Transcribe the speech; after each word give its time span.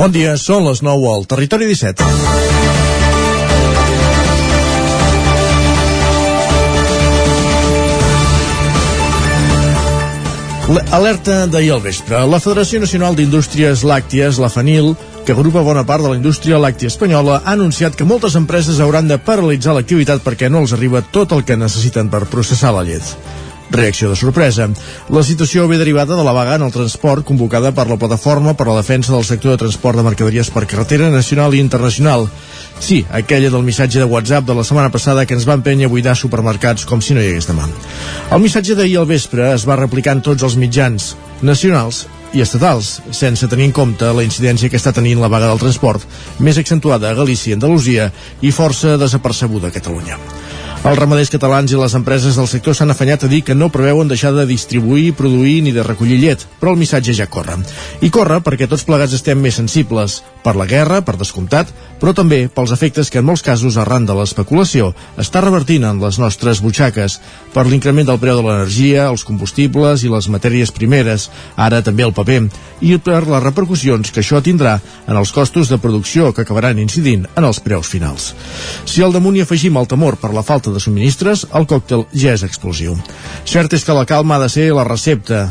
Bon 0.00 0.08
dia, 0.08 0.30
són 0.40 0.64
les 0.64 0.78
9 0.80 1.08
al 1.12 1.26
Territori 1.28 1.66
17. 1.68 2.06
Alerta 10.96 11.44
d'ahir 11.52 11.74
al 11.74 11.82
vespre. 11.84 12.22
La 12.32 12.40
Federació 12.40 12.80
Nacional 12.80 13.18
d'Indústries 13.18 13.84
Làcties, 13.84 14.40
la 14.40 14.48
FANIL, 14.48 14.94
que 15.26 15.36
agrupa 15.36 15.66
bona 15.68 15.84
part 15.84 16.06
de 16.06 16.14
la 16.14 16.16
indústria 16.16 16.62
làctia 16.64 16.88
espanyola, 16.88 17.42
ha 17.44 17.52
anunciat 17.58 17.92
que 17.92 18.08
moltes 18.08 18.38
empreses 18.40 18.80
hauran 18.80 19.10
de 19.10 19.20
paralitzar 19.20 19.76
l'activitat 19.76 20.24
perquè 20.24 20.48
no 20.48 20.64
els 20.64 20.72
arriba 20.72 21.04
tot 21.12 21.36
el 21.36 21.44
que 21.44 21.60
necessiten 21.60 22.08
per 22.08 22.24
processar 22.32 22.72
la 22.72 22.88
llet. 22.88 23.04
Reacció 23.70 24.10
de 24.10 24.16
sorpresa. 24.18 24.66
La 25.14 25.22
situació 25.22 25.68
ve 25.70 25.78
derivada 25.78 26.16
de 26.18 26.24
la 26.26 26.34
vaga 26.34 26.56
en 26.58 26.64
el 26.66 26.72
transport 26.74 27.24
convocada 27.24 27.70
per 27.70 27.86
la 27.86 27.96
Plataforma 27.96 28.56
per 28.58 28.66
a 28.66 28.72
la 28.72 28.80
Defensa 28.82 29.14
del 29.14 29.24
Sector 29.24 29.54
de 29.54 29.62
Transport 29.62 29.96
de 29.96 30.02
Mercaderies 30.02 30.50
per 30.50 30.66
Carretera 30.66 31.10
Nacional 31.10 31.54
i 31.54 31.62
Internacional. 31.62 32.26
Sí, 32.80 33.04
aquella 33.10 33.50
del 33.50 33.62
missatge 33.62 34.00
de 34.00 34.10
WhatsApp 34.10 34.46
de 34.46 34.56
la 34.58 34.64
setmana 34.64 34.90
passada 34.90 35.24
que 35.24 35.36
ens 35.38 35.46
va 35.46 35.54
empènyer 35.58 35.86
a 35.86 35.92
buidar 35.92 36.16
supermercats 36.18 36.84
com 36.84 37.00
si 37.00 37.14
no 37.14 37.22
hi 37.22 37.30
hagués 37.30 37.46
demà. 37.46 37.68
El 38.34 38.42
missatge 38.42 38.74
d'ahir 38.74 38.98
al 38.98 39.10
vespre 39.10 39.52
es 39.54 39.68
va 39.68 39.78
replicar 39.78 40.18
en 40.18 40.24
tots 40.26 40.42
els 40.42 40.58
mitjans 40.58 41.14
nacionals 41.42 42.06
i 42.32 42.42
estatals, 42.42 43.00
sense 43.14 43.48
tenir 43.50 43.70
en 43.70 43.74
compte 43.74 44.10
la 44.14 44.26
incidència 44.26 44.70
que 44.70 44.78
està 44.78 44.92
tenint 44.94 45.22
la 45.22 45.30
vaga 45.30 45.50
del 45.50 45.62
transport, 45.62 46.06
més 46.38 46.58
accentuada 46.58 47.10
a 47.10 47.18
Galícia 47.18 47.52
i 47.52 47.58
Andalusia 47.58 48.10
i 48.42 48.54
força 48.54 48.96
desapercebuda 48.98 49.70
a 49.70 49.74
Catalunya. 49.74 50.18
Els 50.80 50.96
ramaders 50.96 51.28
catalans 51.28 51.72
i 51.74 51.76
les 51.76 51.92
empreses 51.92 52.38
del 52.40 52.46
sector 52.48 52.72
s'han 52.72 52.88
afanyat 52.94 53.26
a 53.26 53.28
dir 53.28 53.42
que 53.44 53.52
no 53.52 53.66
preveuen 53.68 54.08
deixar 54.08 54.30
de 54.32 54.46
distribuir, 54.48 55.10
produir 55.12 55.58
ni 55.60 55.74
de 55.76 55.82
recollir 55.84 56.16
llet, 56.22 56.46
però 56.56 56.72
el 56.72 56.80
missatge 56.80 57.12
ja 57.18 57.26
corre. 57.28 57.58
I 58.00 58.08
corre 58.08 58.38
perquè 58.40 58.64
tots 58.64 58.86
plegats 58.88 59.12
estem 59.12 59.42
més 59.44 59.58
sensibles, 59.60 60.22
per 60.44 60.56
la 60.56 60.66
guerra, 60.66 61.00
per 61.04 61.16
descomptat, 61.20 61.70
però 62.00 62.14
també 62.16 62.46
pels 62.48 62.72
efectes 62.72 63.10
que 63.12 63.20
en 63.20 63.26
molts 63.28 63.44
casos, 63.44 63.76
arran 63.76 64.06
de 64.08 64.16
l'especulació, 64.16 64.90
està 65.20 65.42
revertint 65.44 65.84
en 65.84 66.00
les 66.00 66.18
nostres 66.18 66.62
butxaques, 66.64 67.18
per 67.52 67.66
l'increment 67.68 68.08
del 68.08 68.20
preu 68.22 68.40
de 68.40 68.46
l'energia, 68.46 69.08
els 69.10 69.24
combustibles 69.28 70.04
i 70.04 70.12
les 70.12 70.30
matèries 70.32 70.72
primeres, 70.72 71.28
ara 71.56 71.82
també 71.84 72.06
el 72.06 72.16
paper, 72.16 72.40
i 72.80 72.96
per 72.98 73.22
les 73.28 73.44
repercussions 73.44 74.10
que 74.10 74.24
això 74.24 74.40
tindrà 74.40 74.78
en 75.06 75.16
els 75.20 75.32
costos 75.36 75.68
de 75.68 75.78
producció 75.78 76.32
que 76.32 76.46
acabaran 76.46 76.80
incidint 76.80 77.26
en 77.36 77.44
els 77.44 77.60
preus 77.60 77.92
finals. 77.92 78.32
Si 78.88 79.04
al 79.04 79.12
damunt 79.12 79.36
hi 79.36 79.44
afegim 79.44 79.76
el 79.76 79.88
temor 79.90 80.16
per 80.20 80.32
la 80.34 80.46
falta 80.46 80.72
de 80.72 80.80
subministres, 80.80 81.46
el 81.52 81.68
còctel 81.68 82.06
ja 82.14 82.32
és 82.32 82.46
explosiu. 82.46 82.96
Cert 83.44 83.76
és 83.76 83.84
que 83.84 83.96
la 83.96 84.08
calma 84.08 84.38
ha 84.38 84.46
de 84.46 84.52
ser 84.52 84.70
la 84.72 84.88
recepta, 84.88 85.50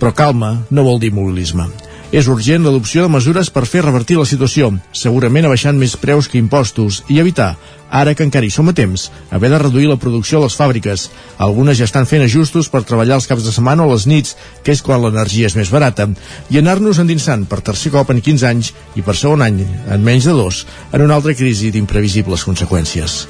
però 0.00 0.12
calma 0.16 0.58
no 0.70 0.84
vol 0.84 1.00
dir 1.00 1.12
mobilisme. 1.12 1.68
És 2.10 2.26
urgent 2.26 2.64
l'adopció 2.66 3.04
de 3.04 3.12
mesures 3.14 3.52
per 3.54 3.62
fer 3.70 3.84
revertir 3.84 4.16
la 4.18 4.26
situació, 4.26 4.72
segurament 4.90 5.46
abaixant 5.46 5.78
més 5.78 5.94
preus 5.94 6.26
que 6.26 6.40
impostos, 6.42 7.04
i 7.06 7.20
evitar 7.22 7.52
ara 7.90 8.14
que 8.14 8.24
encara 8.24 8.46
hi 8.46 8.52
som 8.54 8.70
a 8.70 8.74
temps, 8.74 9.10
haver 9.30 9.50
de 9.50 9.58
reduir 9.58 9.88
la 9.90 9.98
producció 9.98 10.38
a 10.38 10.44
les 10.46 10.56
fàbriques. 10.56 11.08
Algunes 11.38 11.78
ja 11.78 11.88
estan 11.88 12.06
fent 12.06 12.22
ajustos 12.24 12.70
per 12.70 12.84
treballar 12.86 13.18
els 13.18 13.26
caps 13.26 13.44
de 13.44 13.52
setmana 13.52 13.84
o 13.84 13.92
les 13.92 14.06
nits, 14.06 14.36
que 14.64 14.72
és 14.72 14.82
quan 14.82 15.02
l'energia 15.02 15.50
és 15.50 15.56
més 15.58 15.72
barata, 15.74 16.08
i 16.50 16.58
anar-nos 16.58 17.02
endinsant 17.02 17.44
per 17.50 17.60
tercer 17.66 17.92
cop 17.92 18.10
en 18.14 18.22
15 18.22 18.46
anys 18.46 18.72
i 18.94 19.02
per 19.02 19.16
segon 19.18 19.42
any, 19.42 19.60
en 19.90 20.04
menys 20.06 20.30
de 20.30 20.36
dos, 20.38 20.64
en 20.92 21.04
una 21.04 21.18
altra 21.18 21.34
crisi 21.34 21.72
d'imprevisibles 21.74 22.46
conseqüències. 22.46 23.24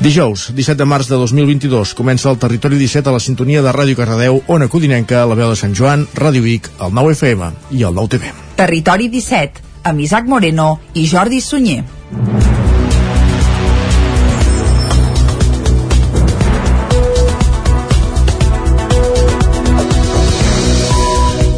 Dijous, 0.00 0.52
17 0.54 0.78
de 0.78 0.86
març 0.86 1.08
de 1.10 1.16
2022, 1.18 1.94
comença 1.98 2.30
el 2.30 2.38
Territori 2.38 2.78
17 2.78 3.10
a 3.10 3.16
la 3.16 3.22
sintonia 3.22 3.64
de 3.66 3.72
Ràdio 3.74 3.98
Cardedeu, 3.98 4.42
Ona 4.46 4.68
Codinenca, 4.70 5.24
la 5.26 5.34
veu 5.34 5.50
de 5.50 5.58
Sant 5.58 5.74
Joan, 5.74 6.06
Ràdio 6.14 6.44
Vic, 6.44 6.70
el 6.78 6.94
9 6.94 7.16
FM 7.18 7.50
i 7.74 7.82
el 7.82 7.98
9 7.98 8.14
TV. 8.14 8.30
Territori 8.58 9.10
17, 9.10 9.66
amb 9.90 10.06
Isaac 10.06 10.30
Moreno 10.30 10.76
i 10.94 11.08
Jordi 11.10 11.42
Sunyer. 11.42 11.82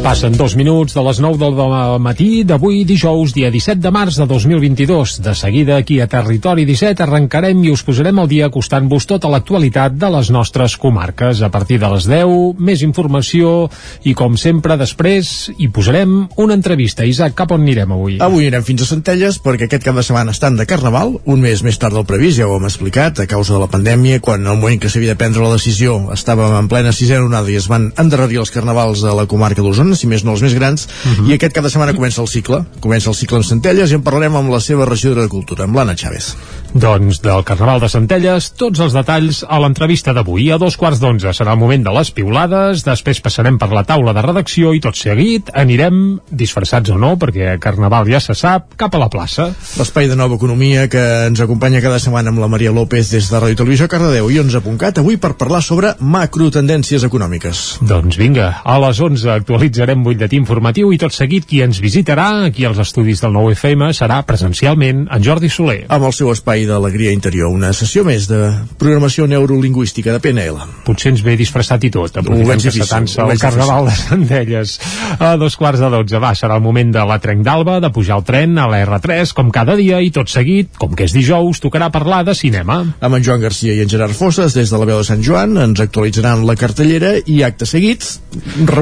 Passen 0.01 0.33
dos 0.33 0.55
minuts 0.57 0.95
de 0.97 1.01
les 1.05 1.19
9 1.21 1.37
del 1.37 1.99
matí 2.01 2.41
d'avui 2.41 2.79
dijous, 2.89 3.35
dia 3.37 3.51
17 3.53 3.77
de 3.83 3.91
març 3.93 4.15
de 4.17 4.25
2022. 4.25 5.19
De 5.21 5.35
seguida, 5.37 5.75
aquí 5.77 5.99
a 6.01 6.07
Territori 6.09 6.65
17, 6.65 7.03
arrencarem 7.05 7.61
i 7.61 7.69
us 7.69 7.83
posarem 7.85 8.17
al 8.17 8.25
dia 8.27 8.47
acostant-vos 8.49 9.05
tota 9.05 9.29
l'actualitat 9.29 9.93
de 10.01 10.09
les 10.09 10.31
nostres 10.33 10.73
comarques. 10.81 11.43
A 11.45 11.51
partir 11.53 11.77
de 11.77 11.91
les 11.93 12.07
10, 12.09 12.57
més 12.57 12.81
informació 12.81 13.69
i, 14.01 14.15
com 14.17 14.39
sempre, 14.41 14.73
després 14.81 15.51
hi 15.61 15.69
posarem 15.69 16.17
una 16.41 16.57
entrevista. 16.57 17.05
Isaac, 17.05 17.37
cap 17.37 17.53
on 17.53 17.61
anirem 17.61 17.93
avui? 17.93 18.17
Avui 18.25 18.49
anirem 18.49 18.65
fins 18.65 18.81
a 18.81 18.89
Centelles 18.89 19.37
perquè 19.37 19.69
aquest 19.69 19.85
cap 19.85 20.01
de 20.01 20.05
setmana 20.07 20.33
estan 20.33 20.57
de 20.57 20.65
Carnaval, 20.65 21.19
un 21.29 21.45
mes 21.45 21.61
més 21.61 21.77
tard 21.77 21.93
del 21.93 22.09
previst, 22.09 22.39
ja 22.41 22.49
ho 22.49 22.57
hem 22.57 22.65
explicat, 22.71 23.21
a 23.21 23.29
causa 23.29 23.53
de 23.53 23.61
la 23.61 23.69
pandèmia, 23.69 24.17
quan 24.17 24.49
al 24.49 24.57
moment 24.57 24.81
que 24.81 24.89
s'havia 24.89 25.13
de 25.13 25.21
prendre 25.21 25.45
la 25.45 25.53
decisió 25.61 25.99
estàvem 26.17 26.57
en 26.57 26.73
plena 26.73 26.89
sisena 26.89 27.29
onada 27.29 27.53
i 27.53 27.61
es 27.61 27.69
van 27.69 27.91
endarrerir 28.01 28.41
els 28.41 28.51
carnavals 28.51 29.05
a 29.05 29.13
la 29.13 29.29
comarca 29.29 29.61
d'Osona, 29.61 29.90
si 29.95 30.07
més 30.07 30.23
no 30.23 30.35
els 30.35 30.41
més 30.41 30.53
grans, 30.53 30.87
uh 30.87 31.09
-huh. 31.11 31.29
i 31.29 31.33
aquest 31.33 31.53
cap 31.53 31.63
de 31.63 31.69
setmana 31.69 31.93
comença 31.93 32.21
el 32.21 32.27
cicle, 32.27 32.63
comença 32.79 33.09
el 33.09 33.15
cicle 33.15 33.37
en 33.37 33.43
Centelles 33.43 33.91
i 33.91 33.95
en 33.95 34.01
parlarem 34.01 34.35
amb 34.35 34.49
la 34.51 34.59
seva 34.59 34.85
regidora 34.85 35.21
de 35.21 35.29
Cultura, 35.29 35.63
amb 35.63 35.75
l'Anna 35.75 35.95
Chávez. 35.95 36.35
Doncs 36.73 37.19
del 37.19 37.43
Carnaval 37.43 37.81
de 37.81 37.89
Centelles, 37.89 38.53
tots 38.55 38.79
els 38.79 38.93
detalls 38.93 39.43
a 39.43 39.59
l'entrevista 39.59 40.13
d'avui. 40.13 40.51
A 40.51 40.57
dos 40.57 40.77
quarts 40.77 41.01
d'onze 41.01 41.33
serà 41.35 41.51
el 41.51 41.59
moment 41.59 41.83
de 41.83 41.91
les 41.91 42.11
piulades, 42.11 42.85
després 42.85 43.19
passarem 43.19 43.57
per 43.59 43.67
la 43.73 43.83
taula 43.83 44.13
de 44.13 44.21
redacció 44.21 44.71
i 44.73 44.79
tot 44.79 44.95
seguit 44.95 45.51
anirem, 45.53 46.21
disfressats 46.31 46.89
o 46.89 46.97
no, 46.97 47.17
perquè 47.19 47.57
Carnaval 47.59 48.07
ja 48.07 48.21
se 48.23 48.35
sap, 48.39 48.77
cap 48.79 48.95
a 48.95 49.01
la 49.03 49.09
plaça. 49.11 49.49
L'espai 49.77 50.07
de 50.07 50.15
nova 50.15 50.39
economia 50.39 50.87
que 50.87 51.03
ens 51.27 51.43
acompanya 51.43 51.81
cada 51.83 51.99
setmana 51.99 52.31
amb 52.31 52.39
la 52.39 52.47
Maria 52.47 52.71
López 52.71 53.11
des 53.11 53.27
de 53.27 53.43
Ràdio 53.43 53.59
Televisió 53.59 53.89
Cardedeu 53.91 54.31
i 54.31 54.39
11.cat 54.39 55.03
avui 55.03 55.19
per 55.19 55.33
parlar 55.35 55.59
sobre 55.65 55.95
macrotendències 55.99 57.03
econòmiques. 57.03 57.81
Doncs 57.83 58.15
vinga, 58.21 58.61
a 58.63 58.79
les 58.79 59.03
11 59.03 59.27
actualitzarem 59.35 59.80
farem 59.81 60.03
butlletí 60.05 60.37
informatiu 60.37 60.91
i 60.93 60.99
tot 61.01 61.15
seguit 61.15 61.47
qui 61.49 61.63
ens 61.65 61.79
visitarà 61.81 62.45
aquí 62.45 62.67
als 62.67 62.77
estudis 62.83 63.21
del 63.23 63.33
nou 63.33 63.47
FM 63.49 63.87
serà 63.97 64.19
presencialment 64.27 65.07
en 65.09 65.23
Jordi 65.25 65.49
Soler. 65.49 65.87
Amb 65.89 66.05
el 66.05 66.13
seu 66.13 66.29
espai 66.29 66.67
d'alegria 66.69 67.13
interior, 67.15 67.49
una 67.49 67.71
sessió 67.73 68.03
més 68.05 68.27
de 68.29 68.41
programació 68.77 69.25
neurolingüística 69.31 70.13
de 70.13 70.21
PNL. 70.21 70.59
Potser 70.85 71.15
ens 71.15 71.23
ve 71.25 71.33
disfressat 71.39 71.87
i 71.87 71.91
tot, 71.93 72.19
aprofitem 72.21 72.61
que 72.61 72.73
s'atansa 72.75 73.25
el 73.25 73.41
Carnaval 73.41 73.89
de 73.89 73.95
Sandelles. 73.97 74.75
A 75.17 75.33
dos 75.41 75.57
quarts 75.57 75.81
de 75.81 75.89
dotze, 75.95 76.21
va, 76.21 76.35
serà 76.37 76.59
el 76.59 76.65
moment 76.65 76.93
de 76.93 77.07
la 77.09 77.17
Trenc 77.23 77.41
d'Alba, 77.47 77.79
de 77.81 77.89
pujar 77.95 78.19
el 78.19 78.27
tren 78.27 78.53
a 78.61 78.67
la 78.69 78.83
R3, 78.85 79.33
com 79.37 79.49
cada 79.49 79.77
dia, 79.79 79.97
i 79.97 80.13
tot 80.13 80.29
seguit, 80.29 80.75
com 80.77 80.93
que 80.93 81.09
és 81.09 81.15
dijous, 81.17 81.63
tocarà 81.63 81.89
parlar 81.89 82.21
de 82.27 82.37
cinema. 82.37 82.83
Amb 83.01 83.17
en 83.17 83.25
Joan 83.25 83.41
Garcia 83.41 83.73
i 83.73 83.81
en 83.81 83.89
Gerard 83.89 84.13
Fosses, 84.17 84.53
des 84.53 84.69
de 84.69 84.77
la 84.77 84.89
veu 84.91 85.01
de 85.01 85.09
Sant 85.09 85.25
Joan, 85.25 85.57
ens 85.65 85.81
actualitzaran 85.81 86.45
la 86.45 86.57
cartellera 86.59 87.15
i 87.25 87.41
acte 87.47 87.65
seguit 87.65 88.05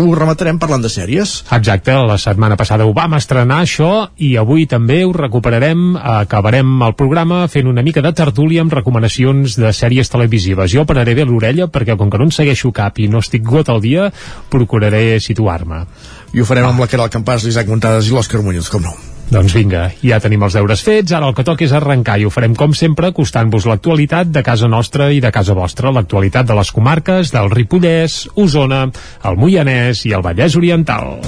ho 0.10 0.16
rematarem 0.18 0.58
parlant 0.62 0.82
de 0.82 0.89
sèries. 0.94 1.34
Exacte, 1.56 1.94
la 2.10 2.18
setmana 2.22 2.58
passada 2.60 2.88
ho 2.88 2.94
vam 2.96 3.16
estrenar 3.18 3.62
això 3.64 4.10
i 4.18 4.36
avui 4.42 4.66
també 4.70 5.02
ho 5.06 5.14
recuperarem, 5.16 5.94
acabarem 5.98 6.74
el 6.88 6.96
programa 7.00 7.44
fent 7.52 7.70
una 7.70 7.84
mica 7.86 8.04
de 8.06 8.14
tertúlia 8.16 8.64
amb 8.66 8.74
recomanacions 8.74 9.60
de 9.60 9.74
sèries 9.76 10.10
televisives. 10.10 10.72
Jo 10.74 10.88
pararé 10.90 11.16
bé 11.18 11.28
l'orella 11.28 11.70
perquè 11.70 11.98
com 11.98 12.10
que 12.10 12.22
no 12.22 12.30
en 12.30 12.36
segueixo 12.36 12.74
cap 12.76 13.00
i 13.00 13.08
no 13.08 13.24
estic 13.24 13.46
got 13.46 13.70
al 13.70 13.84
dia, 13.84 14.10
procuraré 14.50 15.20
situar-me. 15.20 15.86
I 16.34 16.42
ho 16.42 16.50
farem 16.50 16.68
ah. 16.68 16.74
amb 16.74 16.86
la 16.86 16.90
Caral 16.92 17.14
Campàs, 17.14 17.46
l'Isaac 17.46 17.70
Montades 17.70 18.10
i 18.10 18.16
l'Òscar 18.16 18.44
Muñoz, 18.46 18.70
com 18.70 18.86
no. 18.86 18.98
Doncs 19.30 19.54
vinga, 19.54 19.84
ja 20.02 20.18
tenim 20.18 20.42
els 20.42 20.56
deures 20.58 20.82
fets, 20.82 21.14
ara 21.14 21.28
el 21.30 21.36
que 21.38 21.46
toca 21.46 21.62
és 21.62 21.74
arrencar 21.78 22.16
i 22.18 22.26
ho 22.26 22.32
farem 22.34 22.56
com 22.58 22.74
sempre 22.74 23.12
acostant-vos 23.14 23.68
l'actualitat 23.70 24.32
de 24.34 24.42
casa 24.46 24.68
nostra 24.68 25.12
i 25.14 25.22
de 25.22 25.30
casa 25.36 25.54
vostra, 25.54 25.94
l'actualitat 25.94 26.50
de 26.50 26.58
les 26.58 26.74
comarques 26.74 27.30
del 27.36 27.54
Ripollès, 27.54 28.24
Osona, 28.34 28.88
el 29.30 29.38
Moianès 29.38 30.08
i 30.10 30.18
el 30.18 30.26
Vallès 30.26 30.58
Oriental. 30.58 31.20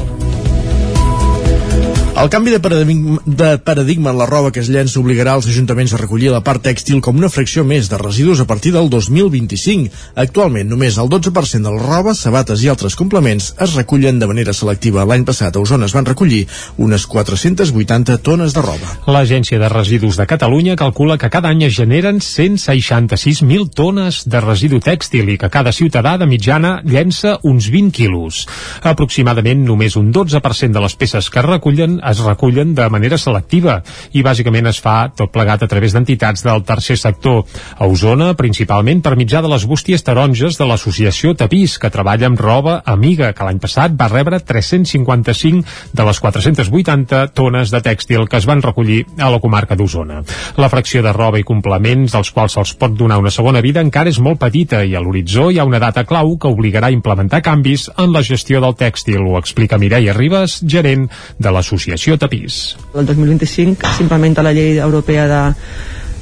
El 2.21 2.29
canvi 2.29 2.51
de 2.51 2.59
paradigma, 2.59 3.19
de 3.25 3.57
paradigma 3.57 4.11
en 4.11 4.17
la 4.19 4.27
roba 4.27 4.51
que 4.53 4.61
es 4.61 4.67
llença 4.69 4.99
obligarà 4.99 5.31
els 5.39 5.47
ajuntaments 5.49 5.95
a 5.95 5.97
recollir 5.97 6.27
la 6.29 6.43
part 6.45 6.61
tèxtil 6.61 6.99
com 7.01 7.17
una 7.17 7.31
fracció 7.33 7.63
més 7.65 7.87
de 7.89 7.97
residus 7.97 8.43
a 8.43 8.45
partir 8.45 8.69
del 8.75 8.91
2025. 8.93 9.89
Actualment, 10.21 10.69
només 10.69 10.99
el 11.01 11.09
12% 11.09 11.65
de 11.65 11.71
la 11.73 11.81
roba, 11.81 12.13
sabates 12.13 12.61
i 12.61 12.69
altres 12.69 12.93
complements 12.99 13.47
es 13.57 13.73
recullen 13.73 14.19
de 14.21 14.27
manera 14.29 14.53
selectiva. 14.53 15.01
L'any 15.09 15.25
passat 15.25 15.57
a 15.57 15.63
Osona 15.63 15.87
es 15.89 15.95
van 15.97 16.05
recollir 16.05 16.43
unes 16.77 17.07
480 17.09 18.19
tones 18.21 18.53
de 18.53 18.61
roba. 18.67 18.93
L'Agència 19.09 19.57
de 19.57 19.71
Residus 19.73 20.21
de 20.21 20.29
Catalunya 20.29 20.77
calcula 20.77 21.17
que 21.17 21.31
cada 21.33 21.49
any 21.49 21.65
es 21.71 21.73
generen 21.79 22.21
166.000 22.21 23.73
tones 23.73 24.21
de 24.29 24.43
residu 24.45 24.77
tèxtil 24.77 25.33
i 25.33 25.39
que 25.41 25.49
cada 25.49 25.73
ciutadà 25.73 26.19
de 26.21 26.29
mitjana 26.29 26.83
llença 26.85 27.39
uns 27.41 27.73
20 27.73 27.97
quilos. 27.97 28.45
Aproximadament 28.93 29.65
només 29.65 29.97
un 29.97 30.13
12% 30.13 30.77
de 30.77 30.85
les 30.85 30.99
peces 31.01 31.33
que 31.33 31.47
recullen 31.49 31.97
es 32.11 32.21
recullen 32.23 32.75
de 32.77 32.87
manera 32.93 33.17
selectiva 33.17 33.79
i 34.13 34.23
bàsicament 34.25 34.69
es 34.71 34.81
fa 34.83 35.09
tot 35.15 35.31
plegat 35.33 35.63
a 35.63 35.69
través 35.71 35.95
d'entitats 35.95 36.43
del 36.45 36.63
tercer 36.67 36.97
sector. 36.99 37.43
A 37.77 37.87
Osona, 37.87 38.33
principalment 38.37 39.01
per 39.01 39.15
mitjà 39.19 39.41
de 39.41 39.51
les 39.51 39.65
bústies 39.67 40.03
taronges 40.03 40.57
de 40.59 40.67
l'associació 40.67 41.33
Tapís, 41.37 41.77
que 41.81 41.91
treballa 41.93 42.29
amb 42.29 42.39
roba 42.41 42.81
amiga, 42.85 43.31
que 43.33 43.47
l'any 43.47 43.61
passat 43.63 43.95
va 43.97 44.09
rebre 44.11 44.39
355 44.39 45.93
de 45.93 46.07
les 46.07 46.19
480 46.19 47.23
tones 47.37 47.71
de 47.71 47.81
tèxtil 47.81 48.27
que 48.29 48.39
es 48.41 48.47
van 48.49 48.63
recollir 48.63 49.03
a 49.17 49.31
la 49.31 49.39
comarca 49.43 49.77
d'Osona. 49.77 50.21
La 50.57 50.69
fracció 50.69 51.03
de 51.05 51.13
roba 51.15 51.39
i 51.39 51.47
complements, 51.47 52.11
dels 52.13 52.31
quals 52.35 52.57
se'ls 52.57 52.75
pot 52.79 52.95
donar 52.97 53.19
una 53.21 53.31
segona 53.33 53.61
vida, 53.63 53.83
encara 53.83 54.11
és 54.11 54.19
molt 54.19 54.41
petita 54.41 54.83
i 54.83 54.95
a 54.95 55.01
l'horitzó 55.03 55.49
hi 55.51 55.59
ha 55.59 55.67
una 55.67 55.79
data 55.79 56.03
clau 56.07 56.35
que 56.37 56.51
obligarà 56.51 56.91
a 56.91 56.95
implementar 56.95 57.41
canvis 57.45 57.89
en 57.97 58.11
la 58.13 58.23
gestió 58.25 58.61
del 58.63 58.75
tèxtil, 58.75 59.21
ho 59.23 59.37
explica 59.39 59.79
Mireia 59.81 60.15
Ribas, 60.17 60.59
gerent 60.65 61.07
de 61.39 61.53
l'associació 61.53 62.00
Tapís. 62.17 62.75
El 62.95 63.05
2025 63.05 63.95
s'implementa 63.97 64.43
la 64.43 64.53
llei 64.53 64.79
europea 64.79 65.27
de 65.29 65.41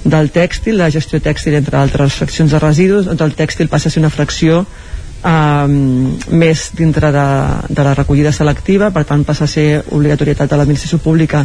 del 0.03 0.29
tèxtil, 0.31 0.77
la 0.79 0.87
gestió 0.91 1.19
tèxtil 1.19 1.57
entre 1.57 1.75
altres 1.77 2.15
fraccions 2.15 2.51
de 2.51 2.59
residus, 2.59 3.05
doncs 3.05 3.21
el 3.21 3.35
tèxtil 3.35 3.67
passa 3.67 3.89
a 3.89 3.91
ser 3.91 3.99
una 3.99 4.11
fracció 4.13 4.61
eh, 4.63 5.67
més 6.31 6.69
dintre 6.77 7.11
de, 7.11 7.27
de 7.67 7.83
la 7.83 7.95
recollida 7.97 8.31
selectiva, 8.31 8.93
per 8.95 9.03
tant 9.09 9.25
passa 9.27 9.43
a 9.43 9.51
ser 9.51 9.83
obligatorietat 9.91 10.49
de 10.49 10.59
l'administració 10.59 11.01
pública 11.03 11.43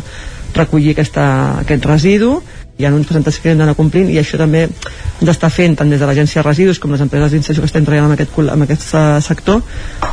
recollir 0.54 0.94
aquesta, 0.94 1.24
aquest 1.64 1.90
residu 1.90 2.36
hi 2.78 2.86
ha 2.86 2.90
uns 2.94 3.06
percentatges 3.06 3.40
que 3.42 3.52
hem 3.52 3.60
d'anar 3.60 3.76
complint 3.78 4.08
i 4.10 4.18
això 4.18 4.38
també 4.38 4.64
ens 4.66 5.30
està 5.30 5.50
fent 5.50 5.76
tant 5.78 5.90
des 5.90 6.00
de 6.00 6.08
l'agència 6.08 6.40
de 6.40 6.46
residus 6.48 6.80
com 6.82 6.94
les 6.94 7.02
empreses 7.04 7.34
d'inserció 7.34 7.62
que 7.62 7.70
estem 7.70 7.86
treballant 7.86 8.10
en 8.10 8.16
aquest, 8.16 8.38
en 8.38 8.66
aquest 8.66 8.86
uh, 8.94 9.04
sector 9.22 9.62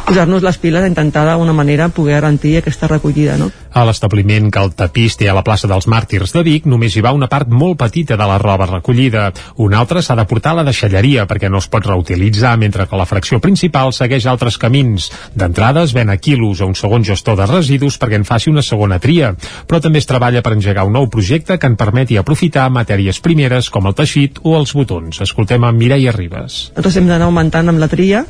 posar-nos 0.06 0.46
les 0.46 0.62
piles 0.62 0.86
a 0.86 0.90
intentar 0.92 1.26
d'una 1.32 1.58
manera 1.58 1.90
poder 1.90 2.20
garantir 2.20 2.58
aquesta 2.58 2.90
recollida 2.90 3.38
no? 3.42 3.50
A 3.72 3.86
l'establiment 3.88 4.50
que 4.52 4.60
el 4.60 4.74
tapís 4.76 5.16
té 5.16 5.30
a 5.32 5.36
la 5.36 5.44
plaça 5.48 5.68
dels 5.72 5.88
Màrtirs 5.88 6.34
de 6.36 6.42
Vic 6.44 6.66
només 6.68 6.96
hi 6.96 7.04
va 7.06 7.14
una 7.16 7.30
part 7.32 7.48
molt 7.48 7.78
petita 7.80 8.18
de 8.20 8.28
la 8.28 8.36
roba 8.42 8.68
recollida. 8.68 9.30
Una 9.64 9.80
altra 9.80 10.02
s'ha 10.04 10.18
de 10.20 10.26
portar 10.28 10.52
a 10.52 10.60
la 10.60 10.66
deixalleria 10.68 11.24
perquè 11.30 11.48
no 11.48 11.62
es 11.64 11.70
pot 11.72 11.88
reutilitzar 11.88 12.58
mentre 12.60 12.88
que 12.88 13.00
la 13.00 13.08
fracció 13.08 13.40
principal 13.40 13.94
segueix 13.96 14.28
altres 14.28 14.60
camins. 14.60 15.08
D'entrada 15.36 15.86
es 15.88 15.96
ven 15.96 16.12
a 16.12 16.18
quilos 16.18 16.60
a 16.60 16.68
un 16.68 16.76
segon 16.76 17.08
gestor 17.08 17.40
de 17.40 17.48
residus 17.48 17.96
perquè 18.02 18.20
en 18.20 18.28
faci 18.28 18.52
una 18.52 18.66
segona 18.66 19.00
tria, 19.00 19.32
però 19.68 19.80
també 19.80 20.04
es 20.04 20.10
treballa 20.10 20.44
per 20.44 20.58
engegar 20.58 20.84
un 20.84 20.98
nou 21.00 21.08
projecte 21.08 21.56
que 21.58 21.72
en 21.72 21.80
permeti 21.80 22.20
aprofitar 22.20 22.68
matèries 22.70 23.24
primeres 23.24 23.72
com 23.72 23.88
el 23.88 23.96
teixit 23.96 24.44
o 24.44 24.58
els 24.60 24.76
botons. 24.76 25.24
Escoltem 25.24 25.64
a 25.64 25.72
Mireia 25.72 26.12
Ribas. 26.12 26.68
Nosaltres 26.76 27.00
hem 27.00 27.08
d'anar 27.08 27.32
augmentant 27.32 27.72
amb 27.72 27.80
la 27.80 27.88
tria 27.88 28.26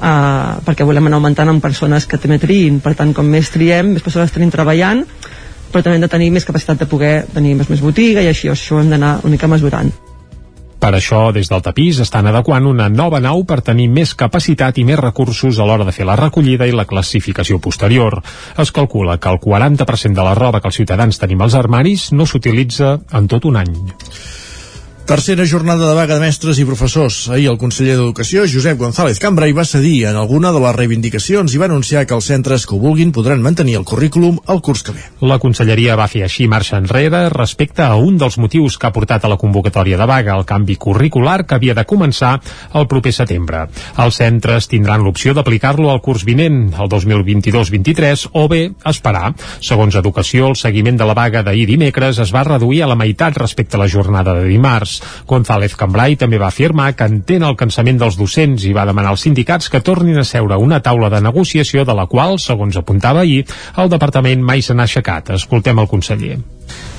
uh, 0.00 0.60
perquè 0.66 0.86
volem 0.86 1.10
anar 1.10 1.20
augmentant 1.20 1.52
amb 1.52 1.62
persones 1.62 2.06
que 2.06 2.20
també 2.20 2.40
triïn 2.42 2.80
per 2.84 2.94
tant 2.98 3.12
com 3.16 3.28
més 3.28 3.50
triem, 3.54 3.94
més 3.94 4.04
persones 4.04 4.32
tenim 4.34 4.52
treballant 4.54 5.04
però 5.72 5.82
també 5.82 5.98
hem 5.98 6.06
de 6.06 6.12
tenir 6.12 6.30
més 6.30 6.46
capacitat 6.46 6.78
de 6.84 6.90
poder 6.90 7.14
tenir 7.34 7.56
més, 7.58 7.70
més 7.70 7.82
botiga 7.82 8.22
i 8.22 8.30
així, 8.30 8.50
això 8.50 8.80
hem 8.80 8.92
d'anar 8.94 9.18
una 9.22 9.34
mica 9.34 9.50
mesurant 9.50 9.92
per 10.84 10.90
això, 10.92 11.30
des 11.32 11.48
del 11.48 11.62
tapís 11.64 11.96
estan 12.04 12.26
adequant 12.28 12.66
una 12.68 12.90
nova 12.92 13.16
nau 13.24 13.46
per 13.48 13.62
tenir 13.64 13.86
més 13.88 14.12
capacitat 14.20 14.76
i 14.76 14.84
més 14.84 15.00
recursos 15.00 15.56
a 15.56 15.64
l'hora 15.64 15.86
de 15.88 15.94
fer 15.96 16.04
la 16.04 16.18
recollida 16.20 16.68
i 16.68 16.74
la 16.76 16.84
classificació 16.84 17.56
posterior. 17.56 18.18
Es 18.60 18.68
calcula 18.68 19.16
que 19.16 19.32
el 19.32 19.40
40% 19.40 20.12
de 20.12 20.26
la 20.28 20.34
roba 20.36 20.60
que 20.60 20.68
els 20.68 20.76
ciutadans 20.76 21.16
tenim 21.22 21.40
als 21.40 21.56
armaris 21.56 22.10
no 22.12 22.26
s'utilitza 22.28 22.98
en 23.16 23.32
tot 23.32 23.48
un 23.48 23.56
any. 23.62 23.72
Tercera 25.04 25.44
jornada 25.44 25.86
de 25.86 25.94
vaga 25.94 26.14
de 26.16 26.22
mestres 26.24 26.56
i 26.56 26.64
professors. 26.64 27.26
Ahir 27.28 27.50
el 27.50 27.58
conseller 27.60 27.92
d'Educació, 27.98 28.46
Josep 28.48 28.78
González 28.80 29.18
Cambra, 29.20 29.44
hi 29.44 29.52
va 29.52 29.66
cedir 29.68 30.06
en 30.08 30.16
alguna 30.16 30.48
de 30.48 30.62
les 30.62 30.72
reivindicacions 30.78 31.52
i 31.52 31.58
va 31.60 31.66
anunciar 31.68 32.06
que 32.08 32.16
els 32.16 32.24
centres 32.24 32.64
que 32.64 32.72
ho 32.72 32.78
vulguin 32.80 33.12
podran 33.12 33.42
mantenir 33.44 33.74
el 33.76 33.84
currículum 33.84 34.38
el 34.48 34.62
curs 34.64 34.80
que 34.82 34.94
ve. 34.96 35.02
La 35.20 35.36
conselleria 35.42 35.98
va 36.00 36.06
fer 36.08 36.22
així 36.24 36.46
marxa 36.48 36.80
enrere 36.80 37.26
respecte 37.34 37.84
a 37.84 37.98
un 38.00 38.16
dels 38.16 38.38
motius 38.40 38.78
que 38.80 38.88
ha 38.88 38.94
portat 38.96 39.26
a 39.26 39.28
la 39.28 39.36
convocatòria 39.36 39.98
de 40.00 40.06
vaga, 40.08 40.38
el 40.38 40.46
canvi 40.48 40.78
curricular 40.80 41.44
que 41.44 41.58
havia 41.58 41.76
de 41.76 41.84
començar 41.84 42.32
el 42.72 42.88
proper 42.88 43.12
setembre. 43.12 43.66
Els 44.00 44.22
centres 44.22 44.70
tindran 44.72 45.04
l'opció 45.04 45.36
d'aplicar-lo 45.36 45.92
al 45.92 46.00
curs 46.00 46.24
vinent, 46.24 46.72
el 46.80 46.88
2022-23, 46.88 48.30
o 48.32 48.46
bé 48.48 48.62
esperar. 48.88 49.34
Segons 49.60 50.00
Educació, 50.00 50.48
el 50.48 50.56
seguiment 50.56 50.96
de 50.96 51.12
la 51.12 51.20
vaga 51.20 51.44
d'ahir 51.44 51.68
dimecres 51.74 52.24
es 52.24 52.32
va 52.32 52.48
reduir 52.48 52.80
a 52.80 52.90
la 52.94 52.96
meitat 52.96 53.36
respecte 53.36 53.76
a 53.76 53.84
la 53.84 53.92
jornada 53.98 54.32
de 54.40 54.48
dimarts. 54.48 54.93
González 55.28 55.76
Cambrai 55.78 56.18
també 56.20 56.38
va 56.40 56.50
afirmar 56.52 56.92
que 56.96 57.08
entén 57.08 57.44
el 57.46 57.56
cansament 57.56 57.98
dels 58.00 58.18
docents 58.20 58.64
i 58.64 58.74
va 58.76 58.86
demanar 58.88 59.14
als 59.14 59.24
sindicats 59.26 59.70
que 59.72 59.82
tornin 59.84 60.18
a 60.20 60.26
seure 60.28 60.58
una 60.60 60.82
taula 60.82 61.10
de 61.10 61.22
negociació 61.24 61.84
de 61.84 61.94
la 61.96 62.06
qual, 62.06 62.38
segons 62.38 62.76
apuntava 62.76 63.24
ahir, 63.24 63.44
el 63.76 63.90
departament 63.92 64.42
mai 64.42 64.62
se 64.62 64.74
n'ha 64.74 64.88
aixecat. 64.88 65.34
Escoltem 65.38 65.78
el 65.78 65.90
conseller. 65.90 66.38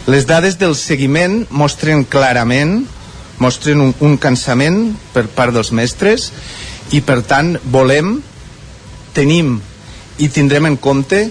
Les 0.08 0.28
dades 0.30 0.60
del 0.62 0.76
seguiment 0.78 1.44
mostren 1.50 2.04
clarament 2.06 2.84
mostren 3.38 3.82
un, 3.82 3.94
un 4.00 4.18
cansament 4.22 4.94
per 5.14 5.26
part 5.36 5.56
dels 5.56 5.72
mestres 5.76 6.30
i 6.96 7.02
per 7.04 7.22
tant 7.28 7.56
volem 7.72 8.20
tenim 9.16 9.58
i 10.22 10.30
tindrem 10.32 10.70
en 10.70 10.78
compte 10.80 11.26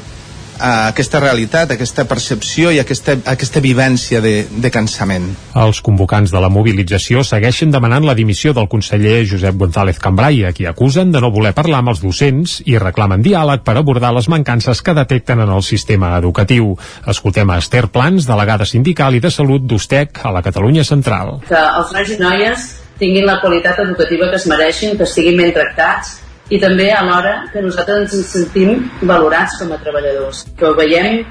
a 0.58 0.88
aquesta 0.88 1.20
realitat, 1.20 1.72
aquesta 1.74 2.04
percepció 2.08 2.70
i 2.74 2.78
aquesta, 2.82 3.16
aquesta 3.30 3.62
vivència 3.64 4.20
de, 4.24 4.34
de 4.48 4.70
cansament. 4.74 5.30
Els 5.58 5.80
convocants 5.84 6.32
de 6.34 6.42
la 6.42 6.50
mobilització 6.52 7.24
segueixen 7.26 7.72
demanant 7.74 8.06
la 8.06 8.16
dimissió 8.18 8.54
del 8.56 8.68
conseller 8.70 9.24
Josep 9.30 9.58
González 9.60 9.98
Cambrai, 10.02 10.44
a 10.44 10.52
qui 10.56 10.68
acusen 10.70 11.12
de 11.14 11.22
no 11.22 11.32
voler 11.34 11.54
parlar 11.56 11.82
amb 11.82 11.94
els 11.94 12.02
docents 12.04 12.60
i 12.66 12.78
reclamen 12.78 13.24
diàleg 13.24 13.64
per 13.66 13.76
abordar 13.78 14.14
les 14.14 14.28
mancances 14.32 14.82
que 14.82 14.96
detecten 14.96 15.42
en 15.44 15.52
el 15.54 15.62
sistema 15.62 16.14
educatiu. 16.18 16.74
Escoltem 17.10 17.50
a 17.50 17.58
Esther 17.62 17.86
Plans, 17.94 18.28
delegada 18.28 18.66
sindical 18.68 19.14
i 19.14 19.22
de 19.24 19.32
salut 19.34 19.64
d'Ustec 19.66 20.24
a 20.24 20.32
la 20.34 20.42
Catalunya 20.42 20.84
Central. 20.84 21.40
Que 21.48 21.60
els 21.60 21.94
nois 21.94 22.14
i 22.14 22.20
noies 22.20 22.68
tinguin 22.98 23.26
la 23.26 23.40
qualitat 23.42 23.80
educativa 23.82 24.30
que 24.30 24.38
es 24.38 24.46
mereixin, 24.50 24.96
que 24.98 25.08
estiguin 25.08 25.40
ben 25.40 25.52
tractats, 25.54 26.20
i 26.52 26.60
també 26.60 26.90
alhora 26.92 27.44
que 27.52 27.62
nosaltres 27.64 28.12
ens 28.12 28.32
sentim 28.34 28.88
valorats 29.02 29.56
com 29.60 29.72
a 29.72 29.80
treballadors, 29.80 30.44
que 30.58 30.68
ho 30.68 30.74
veiem 30.76 31.22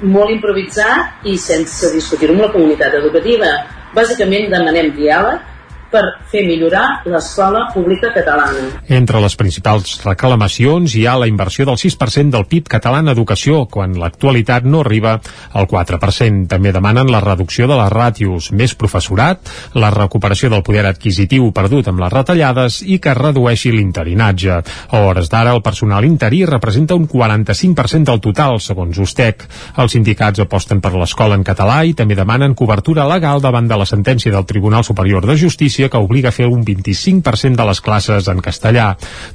molt 0.00 0.30
improvisat 0.32 1.26
i 1.28 1.36
sense 1.38 1.90
discutir-ho 1.92 2.36
amb 2.36 2.46
la 2.46 2.52
comunitat 2.54 2.94
educativa. 3.00 3.50
Bàsicament 3.94 4.50
demanem 4.52 4.92
diàleg 4.96 5.49
per 5.90 6.02
fer 6.30 6.44
millorar 6.46 7.02
l'escola 7.10 7.66
pública 7.74 8.12
catalana. 8.14 8.80
Entre 8.88 9.20
les 9.22 9.34
principals 9.36 9.98
reclamacions 10.04 10.94
hi 10.94 11.04
ha 11.06 11.16
la 11.18 11.28
inversió 11.30 11.66
del 11.66 11.78
6% 11.80 12.30
del 12.30 12.46
PIB 12.50 12.70
català 12.76 13.00
en 13.02 13.10
educació, 13.12 13.64
quan 13.66 13.96
l'actualitat 13.98 14.64
no 14.64 14.84
arriba 14.84 15.16
al 15.52 15.66
4%. 15.70 16.46
També 16.50 16.72
demanen 16.72 17.10
la 17.10 17.22
reducció 17.24 17.66
de 17.70 17.78
les 17.78 17.90
ràtios, 17.92 18.50
més 18.54 18.74
professorat, 18.78 19.50
la 19.74 19.90
recuperació 19.94 20.50
del 20.52 20.64
poder 20.66 20.86
adquisitiu 20.88 21.50
perdut 21.56 21.90
amb 21.90 22.02
les 22.04 22.12
retallades 22.14 22.80
i 22.86 23.00
que 23.02 23.14
redueixi 23.18 23.74
l'interinatge. 23.74 24.60
A 24.90 25.02
hores 25.08 25.30
d'ara, 25.32 25.54
el 25.56 25.62
personal 25.62 26.06
interí 26.06 26.44
representa 26.46 26.94
un 26.94 27.08
45% 27.08 28.04
del 28.10 28.22
total, 28.22 28.60
segons 28.60 28.98
Ustec. 29.02 29.46
Els 29.80 29.96
sindicats 29.96 30.42
aposten 30.42 30.80
per 30.80 30.94
l'escola 30.94 31.38
en 31.38 31.44
català 31.46 31.82
i 31.84 31.94
també 31.98 32.18
demanen 32.18 32.54
cobertura 32.54 33.08
legal 33.10 33.42
davant 33.42 33.68
de 33.68 33.78
la 33.78 33.88
sentència 33.88 34.32
del 34.32 34.46
Tribunal 34.46 34.84
Superior 34.84 35.26
de 35.26 35.36
Justícia 35.40 35.79
Justícia 35.80 35.88
que 35.88 36.04
obliga 36.04 36.28
a 36.28 36.32
fer 36.32 36.44
un 36.44 36.60
25% 36.60 37.56
de 37.56 37.64
les 37.64 37.80
classes 37.80 38.26
en 38.28 38.40
castellà. 38.44 38.90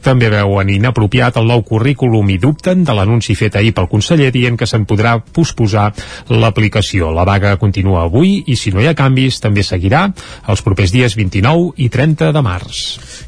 També 0.06 0.28
veuen 0.30 0.70
inapropiat 0.70 1.40
el 1.42 1.48
nou 1.50 1.64
currículum 1.66 2.30
i 2.30 2.38
dubten 2.38 2.84
de 2.86 2.94
l'anunci 2.94 3.34
fet 3.34 3.56
ahir 3.58 3.72
pel 3.74 3.88
conseller 3.90 4.30
dient 4.30 4.54
que 4.54 4.68
se'n 4.70 4.86
podrà 4.86 5.16
posposar 5.18 5.88
l'aplicació. 6.30 7.10
La 7.16 7.26
vaga 7.26 7.56
continua 7.58 8.04
avui 8.04 8.44
i 8.46 8.58
si 8.62 8.70
no 8.70 8.84
hi 8.84 8.86
ha 8.92 8.94
canvis 8.94 9.40
també 9.42 9.64
seguirà 9.66 10.04
els 10.46 10.62
propers 10.62 10.94
dies 10.94 11.16
29 11.18 11.74
i 11.82 11.90
30 11.90 12.30
de 12.36 12.46
març. 12.46 12.84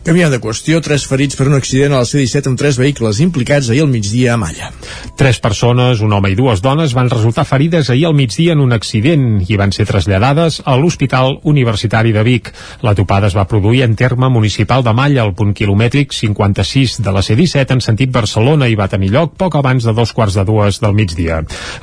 Canviant 0.06 0.36
de 0.36 0.42
qüestió, 0.44 0.78
tres 0.86 1.08
ferits 1.10 1.40
per 1.40 1.50
un 1.50 1.58
accident 1.58 1.96
a 1.98 2.04
la 2.04 2.06
C-17 2.06 2.52
amb 2.52 2.62
tres 2.62 2.78
vehicles 2.78 3.24
implicats 3.26 3.72
ahir 3.74 3.82
al 3.88 3.90
migdia 3.90 4.36
a 4.36 4.38
Malla. 4.38 4.70
Tres 5.18 5.42
persones, 5.42 6.06
un 6.06 6.14
home 6.14 6.36
i 6.36 6.38
dues 6.38 6.62
dones, 6.62 6.94
van 6.94 7.10
resultar 7.10 7.48
ferides 7.50 7.90
ahir 7.90 8.06
al 8.12 8.16
migdia 8.16 8.54
en 8.54 8.62
un 8.62 8.78
accident 8.78 9.42
i 9.48 9.58
van 9.58 9.74
ser 9.74 9.88
traslladades 9.90 10.62
a 10.64 10.78
l'Hospital 10.78 11.40
Universitari 11.44 12.14
de 12.14 12.24
Vic. 12.28 12.54
La 12.86 12.94
topada 13.08 13.30
es 13.32 13.36
va 13.38 13.48
produir 13.48 13.84
en 13.86 13.96
terme 13.96 14.28
municipal 14.28 14.84
de 14.84 14.92
Malla, 14.92 15.22
al 15.24 15.32
punt 15.32 15.54
quilomètric 15.56 16.12
56 16.12 16.98
de 17.06 17.12
la 17.16 17.22
C-17 17.24 17.78
en 17.78 17.82
sentit 17.82 18.12
Barcelona 18.12 18.68
i 18.68 18.76
va 18.76 18.90
tenir 18.92 19.14
lloc 19.14 19.38
poc 19.40 19.56
abans 19.56 19.86
de 19.88 19.94
dos 19.96 20.12
quarts 20.12 20.36
de 20.36 20.44
dues 20.44 20.82
del 20.84 20.92
migdia. 20.98 21.38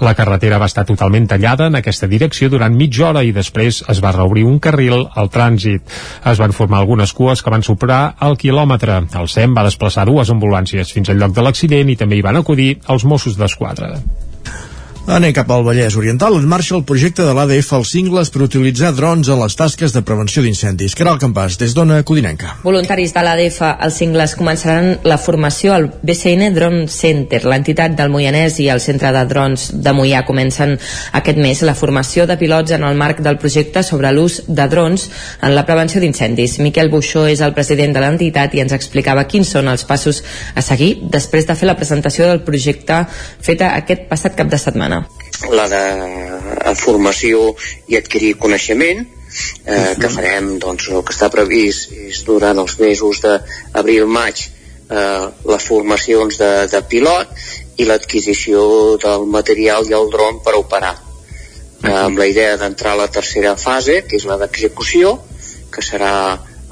La 0.04 0.12
carretera 0.18 0.58
va 0.60 0.68
estar 0.68 0.84
totalment 0.84 1.24
tallada 1.30 1.70
en 1.70 1.80
aquesta 1.80 2.10
direcció 2.12 2.50
durant 2.52 2.76
mitja 2.76 3.08
hora 3.08 3.22
i 3.24 3.32
després 3.32 3.80
es 3.88 4.02
va 4.04 4.12
reobrir 4.12 4.44
un 4.44 4.60
carril 4.60 5.06
al 5.14 5.32
trànsit. 5.32 5.96
Es 6.28 6.42
van 6.44 6.52
formar 6.52 6.82
algunes 6.82 7.16
cues 7.16 7.40
que 7.40 7.54
van 7.56 7.64
superar 7.64 8.02
el 8.20 8.36
quilòmetre. 8.36 9.00
El 9.16 9.32
SEM 9.32 9.56
va 9.56 9.64
desplaçar 9.64 10.04
dues 10.04 10.28
ambulàncies 10.28 10.92
fins 10.92 11.08
al 11.08 11.24
lloc 11.24 11.32
de 11.32 11.48
l'accident 11.48 11.88
i 11.88 11.96
també 11.96 12.20
hi 12.20 12.28
van 12.28 12.36
acudir 12.36 12.74
els 12.84 13.08
Mossos 13.08 13.40
d'Esquadra. 13.40 13.94
Anem 15.04 15.34
cap 15.36 15.50
al 15.52 15.60
Vallès 15.66 15.98
Oriental, 16.00 16.32
en 16.40 16.46
marxa 16.48 16.72
el 16.78 16.82
projecte 16.88 17.26
de 17.26 17.32
l'ADF 17.36 17.74
als 17.76 17.90
cingles 17.92 18.30
per 18.32 18.40
utilitzar 18.46 18.94
drons 18.96 19.28
en 19.28 19.36
les 19.36 19.52
tasques 19.54 19.92
de 19.92 20.00
prevenció 20.00 20.40
d'incendis. 20.40 20.94
Caral 20.96 21.18
Campàs, 21.20 21.58
des 21.60 21.74
d'Ona 21.76 21.98
Codinenca. 22.08 22.54
Voluntaris 22.62 23.12
de 23.12 23.20
l'ADF 23.20 23.58
als 23.66 23.98
cingles 24.00 24.32
començaran 24.38 25.04
la 25.04 25.18
formació 25.20 25.74
al 25.74 25.90
BCN 26.00 26.48
Drone 26.56 26.86
Center. 26.88 27.42
L'entitat 27.44 27.98
del 27.98 28.08
Moianès 28.14 28.56
i 28.64 28.70
el 28.72 28.80
Centre 28.80 29.10
de 29.12 29.26
Drons 29.28 29.66
de 29.84 29.92
Moià 29.92 30.22
comencen 30.24 30.72
aquest 31.12 31.36
mes 31.36 31.60
la 31.60 31.76
formació 31.76 32.24
de 32.24 32.38
pilots 32.40 32.72
en 32.72 32.88
el 32.88 32.96
marc 32.96 33.20
del 33.20 33.36
projecte 33.36 33.84
sobre 33.84 34.08
l'ús 34.08 34.40
de 34.48 34.68
drons 34.72 35.10
en 35.42 35.52
la 35.52 35.66
prevenció 35.68 36.00
d'incendis. 36.00 36.56
Miquel 36.64 36.88
Buixó 36.88 37.26
és 37.28 37.44
el 37.44 37.52
president 37.52 37.92
de 37.92 38.06
l'entitat 38.06 38.56
i 38.56 38.64
ens 38.64 38.72
explicava 38.72 39.28
quins 39.28 39.52
són 39.52 39.68
els 39.68 39.84
passos 39.84 40.24
a 40.56 40.64
seguir 40.64 40.94
després 41.12 41.44
de 41.44 41.60
fer 41.60 41.68
la 41.68 41.76
presentació 41.76 42.32
del 42.32 42.40
projecte 42.48 43.04
feta 43.44 43.74
aquest 43.76 44.08
passat 44.08 44.40
cap 44.40 44.48
de 44.48 44.64
setmana 44.64 44.93
la 45.52 45.66
de 45.68 46.74
formació 46.80 47.52
i 47.90 47.98
adquirir 47.98 48.34
coneixement 48.40 49.04
eh, 49.04 49.94
que 50.00 50.10
farem 50.10 50.54
doncs, 50.62 50.88
el 50.90 51.04
que 51.04 51.14
està 51.14 51.30
previst 51.32 51.92
és 51.92 52.22
durant 52.26 52.58
els 52.62 52.76
mesos 52.80 53.20
d'abril-maig 53.24 54.44
eh, 54.44 55.26
les 55.52 55.66
formacions 55.68 56.38
de, 56.40 56.52
de 56.70 56.82
pilot 56.90 57.34
i 57.78 57.88
l'adquisició 57.88 58.96
del 59.02 59.26
material 59.26 59.88
i 59.90 59.96
el 59.98 60.10
dron 60.12 60.40
per 60.44 60.54
operar. 60.60 60.94
Eh, 61.84 61.92
amb 61.92 62.18
la 62.18 62.28
idea 62.30 62.56
d'entrar 62.60 62.94
a 62.94 63.02
la 63.04 63.10
tercera 63.12 63.56
fase 63.60 64.02
que 64.08 64.20
és 64.20 64.26
la 64.30 64.38
d'execució 64.40 65.18
que 65.74 65.82
serà 65.82 66.14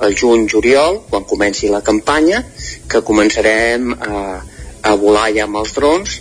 el 0.02 0.14
juny-juliol 0.18 1.02
quan 1.10 1.26
comenci 1.28 1.68
la 1.70 1.82
campanya 1.84 2.42
que 2.90 3.02
començarem 3.04 3.92
a, 3.92 4.20
a 4.82 4.94
volar 4.98 5.28
ja 5.34 5.44
amb 5.48 5.60
els 5.60 5.74
drons 5.76 6.20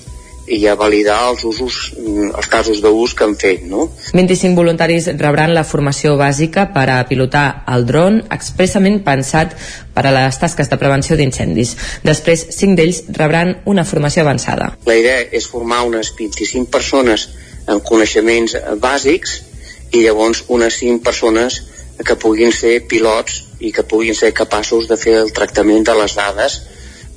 i 0.51 0.65
a 0.67 0.75
validar 0.75 1.17
els 1.29 1.43
usos, 1.47 1.93
mm, 1.95 2.31
els 2.35 2.47
casos 2.51 2.81
d'ús 2.83 3.13
que 3.15 3.23
han 3.23 3.35
fet, 3.39 3.63
no? 3.63 3.87
25 4.13 4.55
voluntaris 4.55 5.07
rebran 5.17 5.53
la 5.55 5.63
formació 5.63 6.17
bàsica 6.19 6.67
per 6.73 6.89
a 6.89 6.97
pilotar 7.07 7.63
el 7.71 7.85
dron 7.87 8.19
expressament 8.29 8.99
pensat 9.05 9.55
per 9.95 10.05
a 10.07 10.11
les 10.11 10.39
tasques 10.39 10.69
de 10.69 10.77
prevenció 10.77 11.15
d'incendis. 11.15 11.75
Després, 12.03 12.47
5 12.57 12.75
d'ells 12.75 13.03
rebran 13.15 13.61
una 13.65 13.85
formació 13.85 14.23
avançada. 14.23 14.73
La 14.85 14.97
idea 14.97 15.23
és 15.31 15.47
formar 15.47 15.83
unes 15.87 16.11
25 16.17 16.67
persones 16.71 17.29
amb 17.67 17.83
coneixements 17.83 18.57
bàsics 18.81 19.41
i 19.91 20.03
llavors 20.03 20.43
unes 20.47 20.75
5 20.79 21.03
persones 21.03 21.61
que 22.03 22.15
puguin 22.15 22.51
ser 22.51 22.81
pilots 22.87 23.43
i 23.59 23.71
que 23.71 23.83
puguin 23.83 24.15
ser 24.15 24.33
capaços 24.33 24.87
de 24.89 24.97
fer 24.97 25.15
el 25.21 25.31
tractament 25.31 25.85
de 25.85 25.95
les 25.95 26.15
dades 26.17 26.61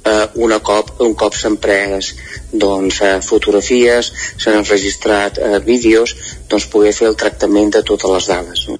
eh, 0.04 0.28
una 0.34 0.60
cop, 0.60 0.94
un 1.00 1.14
cop 1.14 1.34
s'han 1.34 1.56
pres 1.56 2.14
doncs, 2.52 3.00
eh, 3.02 3.20
fotografies, 3.22 4.12
s'han 4.36 4.60
enregistrat 4.60 5.38
eh, 5.38 5.60
vídeos, 5.64 6.14
doncs 6.48 6.68
poder 6.70 6.92
fer 6.94 7.08
el 7.10 7.16
tractament 7.16 7.72
de 7.74 7.82
totes 7.82 8.10
les 8.10 8.28
dades. 8.30 8.66
No? 8.68 8.78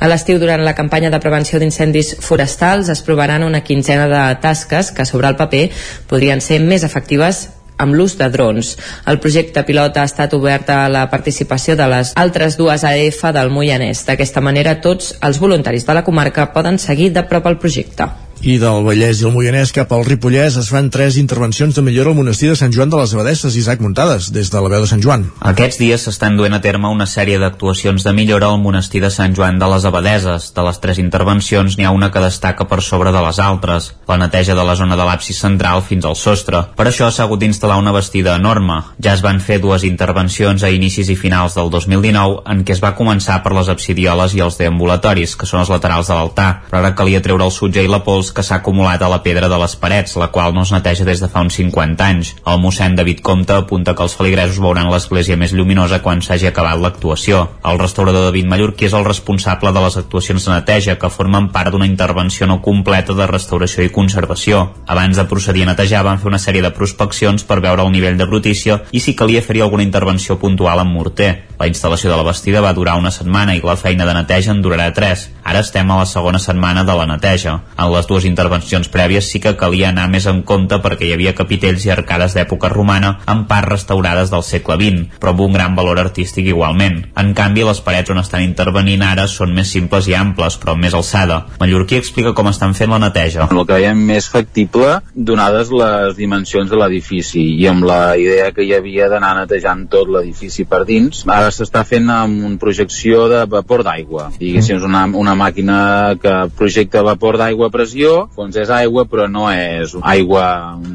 A 0.00 0.08
l'estiu, 0.10 0.40
durant 0.42 0.64
la 0.66 0.74
campanya 0.74 1.10
de 1.12 1.20
prevenció 1.22 1.60
d'incendis 1.62 2.16
forestals, 2.20 2.90
es 2.90 3.02
provaran 3.06 3.44
una 3.46 3.62
quinzena 3.62 4.08
de 4.10 4.24
tasques 4.42 4.90
que, 4.90 5.06
sobre 5.06 5.30
el 5.30 5.36
paper, 5.38 5.68
podrien 6.10 6.42
ser 6.42 6.58
més 6.60 6.82
efectives 6.82 7.46
amb 7.78 7.94
l'ús 7.94 8.16
de 8.18 8.28
drons. 8.30 8.74
El 9.10 9.20
projecte 9.22 9.62
pilot 9.66 9.96
ha 9.98 10.04
estat 10.06 10.34
obert 10.34 10.68
a 10.70 10.88
la 10.90 11.06
participació 11.10 11.78
de 11.78 11.88
les 11.90 12.12
altres 12.18 12.58
dues 12.58 12.84
AF 12.86 13.24
del 13.34 13.50
Moianès. 13.54 14.04
D'aquesta 14.06 14.42
manera, 14.42 14.80
tots 14.82 15.14
els 15.22 15.40
voluntaris 15.42 15.86
de 15.86 15.96
la 15.96 16.04
comarca 16.06 16.52
poden 16.52 16.78
seguir 16.78 17.12
de 17.14 17.26
prop 17.30 17.50
el 17.50 17.58
projecte 17.58 18.10
i 18.42 18.56
del 18.60 18.82
Vallès 18.84 19.20
i 19.20 19.26
el 19.28 19.32
Moianès 19.34 19.72
cap 19.74 19.92
al 19.94 20.04
Ripollès 20.04 20.56
es 20.60 20.68
fan 20.72 20.90
tres 20.92 21.16
intervencions 21.20 21.76
de 21.76 21.82
millora 21.84 22.10
al 22.12 22.16
monestir 22.18 22.50
de 22.50 22.56
Sant 22.58 22.72
Joan 22.74 22.90
de 22.92 22.98
les 22.98 23.14
Abadesses, 23.14 23.56
Isaac 23.56 23.80
Muntades, 23.80 24.30
des 24.34 24.50
de 24.52 24.60
la 24.60 24.70
veu 24.72 24.84
de 24.84 24.88
Sant 24.90 25.02
Joan. 25.04 25.24
Aquests 25.40 25.78
dies 25.80 26.04
s'estan 26.04 26.36
duent 26.36 26.52
a 26.52 26.60
terme 26.64 26.90
una 26.92 27.06
sèrie 27.06 27.38
d'actuacions 27.40 28.04
de 28.04 28.12
millora 28.12 28.50
al 28.50 28.60
monestir 28.60 29.00
de 29.04 29.10
Sant 29.10 29.36
Joan 29.36 29.58
de 29.58 29.68
les 29.72 29.86
Abadeses. 29.88 30.50
De 30.56 30.64
les 30.66 30.80
tres 30.82 31.00
intervencions 31.02 31.78
n'hi 31.78 31.86
ha 31.88 31.94
una 31.94 32.10
que 32.12 32.22
destaca 32.24 32.66
per 32.68 32.80
sobre 32.82 33.12
de 33.14 33.22
les 33.24 33.40
altres, 33.40 33.92
la 34.08 34.18
neteja 34.20 34.54
de 34.58 34.64
la 34.64 34.76
zona 34.76 34.96
de 34.96 35.08
l'absis 35.08 35.40
central 35.40 35.82
fins 35.82 36.04
al 36.04 36.16
sostre. 36.16 36.64
Per 36.76 36.88
això 36.90 37.10
s'ha 37.10 37.24
hagut 37.24 37.40
d'instal·lar 37.40 37.80
una 37.80 37.96
vestida 37.96 38.36
enorme. 38.36 38.80
Ja 39.00 39.14
es 39.14 39.24
van 39.24 39.40
fer 39.40 39.60
dues 39.62 39.84
intervencions 39.88 40.64
a 40.64 40.72
inicis 40.74 41.08
i 41.08 41.16
finals 41.16 41.56
del 41.56 41.70
2019 41.70 42.42
en 42.50 42.64
què 42.64 42.76
es 42.76 42.84
va 42.84 42.94
començar 42.96 43.40
per 43.42 43.54
les 43.56 43.68
absidioles 43.72 44.34
i 44.34 44.44
els 44.44 44.58
deambulatoris, 44.60 45.36
que 45.36 45.46
són 45.48 45.64
els 45.64 45.72
laterals 45.72 46.12
de 46.12 46.18
l'altar, 46.18 46.50
però 46.70 46.82
ara 46.82 46.94
calia 46.94 47.22
treure 47.24 47.44
el 47.44 47.54
sutge 47.54 47.82
i 47.82 47.90
la 47.90 48.02
pols 48.04 48.23
que 48.32 48.42
s'ha 48.46 48.60
acumulat 48.62 49.02
a 49.02 49.08
la 49.10 49.20
pedra 49.24 49.48
de 49.50 49.58
les 49.60 49.74
parets, 49.76 50.16
la 50.16 50.30
qual 50.32 50.54
no 50.54 50.62
es 50.62 50.72
neteja 50.72 51.04
des 51.04 51.20
de 51.20 51.28
fa 51.28 51.42
uns 51.44 51.58
50 51.58 52.04
anys. 52.04 52.34
El 52.46 52.60
mossèn 52.62 52.96
David 52.96 53.20
Comte 53.26 53.56
apunta 53.56 53.94
que 53.94 54.04
els 54.06 54.14
feligresos 54.16 54.60
veuran 54.62 54.90
l'església 54.92 55.36
més 55.36 55.52
lluminosa 55.52 56.00
quan 56.04 56.22
s'hagi 56.22 56.48
acabat 56.48 56.80
l'actuació. 56.80 57.48
El 57.64 57.80
restaurador 57.82 58.28
David 58.30 58.48
Mallorquí 58.48 58.86
és 58.86 58.94
el 58.94 59.04
responsable 59.04 59.72
de 59.72 59.84
les 59.84 59.98
actuacions 60.00 60.46
de 60.46 60.52
neteja, 60.54 60.98
que 60.98 61.10
formen 61.10 61.50
part 61.52 61.74
d'una 61.74 61.88
intervenció 61.90 62.46
no 62.46 62.60
completa 62.62 63.16
de 63.18 63.26
restauració 63.26 63.84
i 63.84 63.92
conservació. 63.92 64.70
Abans 64.86 65.18
de 65.18 65.26
procedir 65.28 65.64
a 65.66 65.72
netejar 65.72 66.04
van 66.06 66.22
fer 66.22 66.30
una 66.30 66.42
sèrie 66.42 66.62
de 66.62 66.70
prospeccions 66.70 67.42
per 67.44 67.60
veure 67.64 67.82
el 67.82 67.92
nivell 67.92 68.16
de 68.20 68.28
brutícia 68.30 68.82
i 68.92 69.02
si 69.02 69.16
calia 69.18 69.42
fer-hi 69.42 69.64
alguna 69.64 69.82
intervenció 69.82 70.38
puntual 70.38 70.84
amb 70.84 70.94
morter. 70.94 71.32
La 71.58 71.66
instal·lació 71.70 72.10
de 72.10 72.16
la 72.18 72.26
bastida 72.26 72.62
va 72.62 72.74
durar 72.76 72.94
una 73.00 73.10
setmana 73.10 73.54
i 73.56 73.62
la 73.64 73.76
feina 73.76 74.06
de 74.06 74.14
neteja 74.14 74.52
en 74.52 74.62
durarà 74.62 74.92
tres. 74.94 75.28
Ara 75.42 75.62
estem 75.64 75.90
a 75.90 75.98
la 75.98 76.06
segona 76.06 76.38
setmana 76.38 76.84
de 76.84 76.94
la 76.94 77.06
neteja. 77.10 77.58
En 77.74 77.90
les 77.90 78.06
dues 78.06 78.13
intervencions 78.22 78.86
prèvies 78.86 79.26
sí 79.32 79.40
que 79.42 79.56
calia 79.58 79.88
anar 79.90 80.06
més 80.12 80.28
en 80.30 80.44
compte 80.46 80.78
perquè 80.84 81.08
hi 81.08 81.12
havia 81.16 81.34
capitells 81.34 81.88
i 81.88 81.90
arcades 81.90 82.36
d'època 82.38 82.70
romana 82.70 83.16
en 83.26 83.42
parts 83.50 83.72
restaurades 83.72 84.30
del 84.30 84.46
segle 84.46 84.78
XX, 84.78 85.18
però 85.18 85.34
amb 85.34 85.42
un 85.48 85.58
gran 85.58 85.74
valor 85.74 85.98
artístic 85.98 86.46
igualment. 86.52 87.00
En 87.18 87.34
canvi, 87.34 87.64
les 87.66 87.82
parets 87.82 88.14
on 88.14 88.22
estan 88.22 88.46
intervenint 88.46 89.02
ara 89.02 89.26
són 89.26 89.50
més 89.56 89.74
simples 89.74 90.06
i 90.06 90.14
amples, 90.14 90.60
però 90.62 90.76
amb 90.76 90.86
més 90.86 90.94
alçada. 90.94 91.40
Mallorquí 91.58 91.98
explica 91.98 92.34
com 92.38 92.52
estan 92.52 92.78
fent 92.78 92.94
la 92.94 93.02
neteja. 93.02 93.48
El 93.50 93.64
que 93.66 93.80
veiem 93.80 94.06
més 94.06 94.30
factible, 94.30 95.00
donades 95.14 95.72
les 95.74 96.14
dimensions 96.18 96.70
de 96.70 96.78
l'edifici 96.78 97.42
i 97.58 97.66
amb 97.70 97.88
la 97.88 98.14
idea 98.20 98.52
que 98.54 98.62
hi 98.62 98.74
havia 98.76 99.08
d'anar 99.10 99.34
netejant 99.40 99.86
tot 99.90 100.10
l'edifici 100.12 100.68
per 100.68 100.84
dins, 100.88 101.24
ara 101.26 101.50
s'està 101.54 101.82
fent 101.88 102.10
amb 102.12 102.44
una 102.44 102.60
projecció 102.60 103.26
de 103.32 103.44
vapor 103.50 103.84
d'aigua. 103.86 104.28
Diguéssim, 104.38 104.78
és 104.78 104.86
una, 104.86 105.04
una 105.24 105.34
màquina 105.38 105.78
que 106.20 106.34
projecta 106.58 107.02
vapor 107.06 107.38
d'aigua 107.40 107.70
a 107.70 107.74
pressió, 107.74 108.03
doncs 108.36 108.58
és 108.64 108.70
aigua 108.70 109.06
però 109.10 109.28
no 109.30 109.48
és 109.52 109.94
aigua 110.02 110.46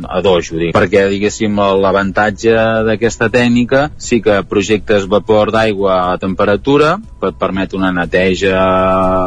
a 0.07 0.21
dojo, 0.25 0.57
dic. 0.59 0.73
perquè 0.75 1.07
diguéssim 1.11 1.59
l'avantatge 1.83 2.55
d'aquesta 2.87 3.29
tècnica 3.33 3.89
sí 3.97 4.21
que 4.21 4.41
projectes 4.49 5.07
vapor 5.09 5.51
d'aigua 5.55 6.13
a 6.13 6.17
temperatura, 6.21 6.97
et 7.27 7.35
permet 7.39 7.73
una 7.75 7.91
neteja 7.91 8.59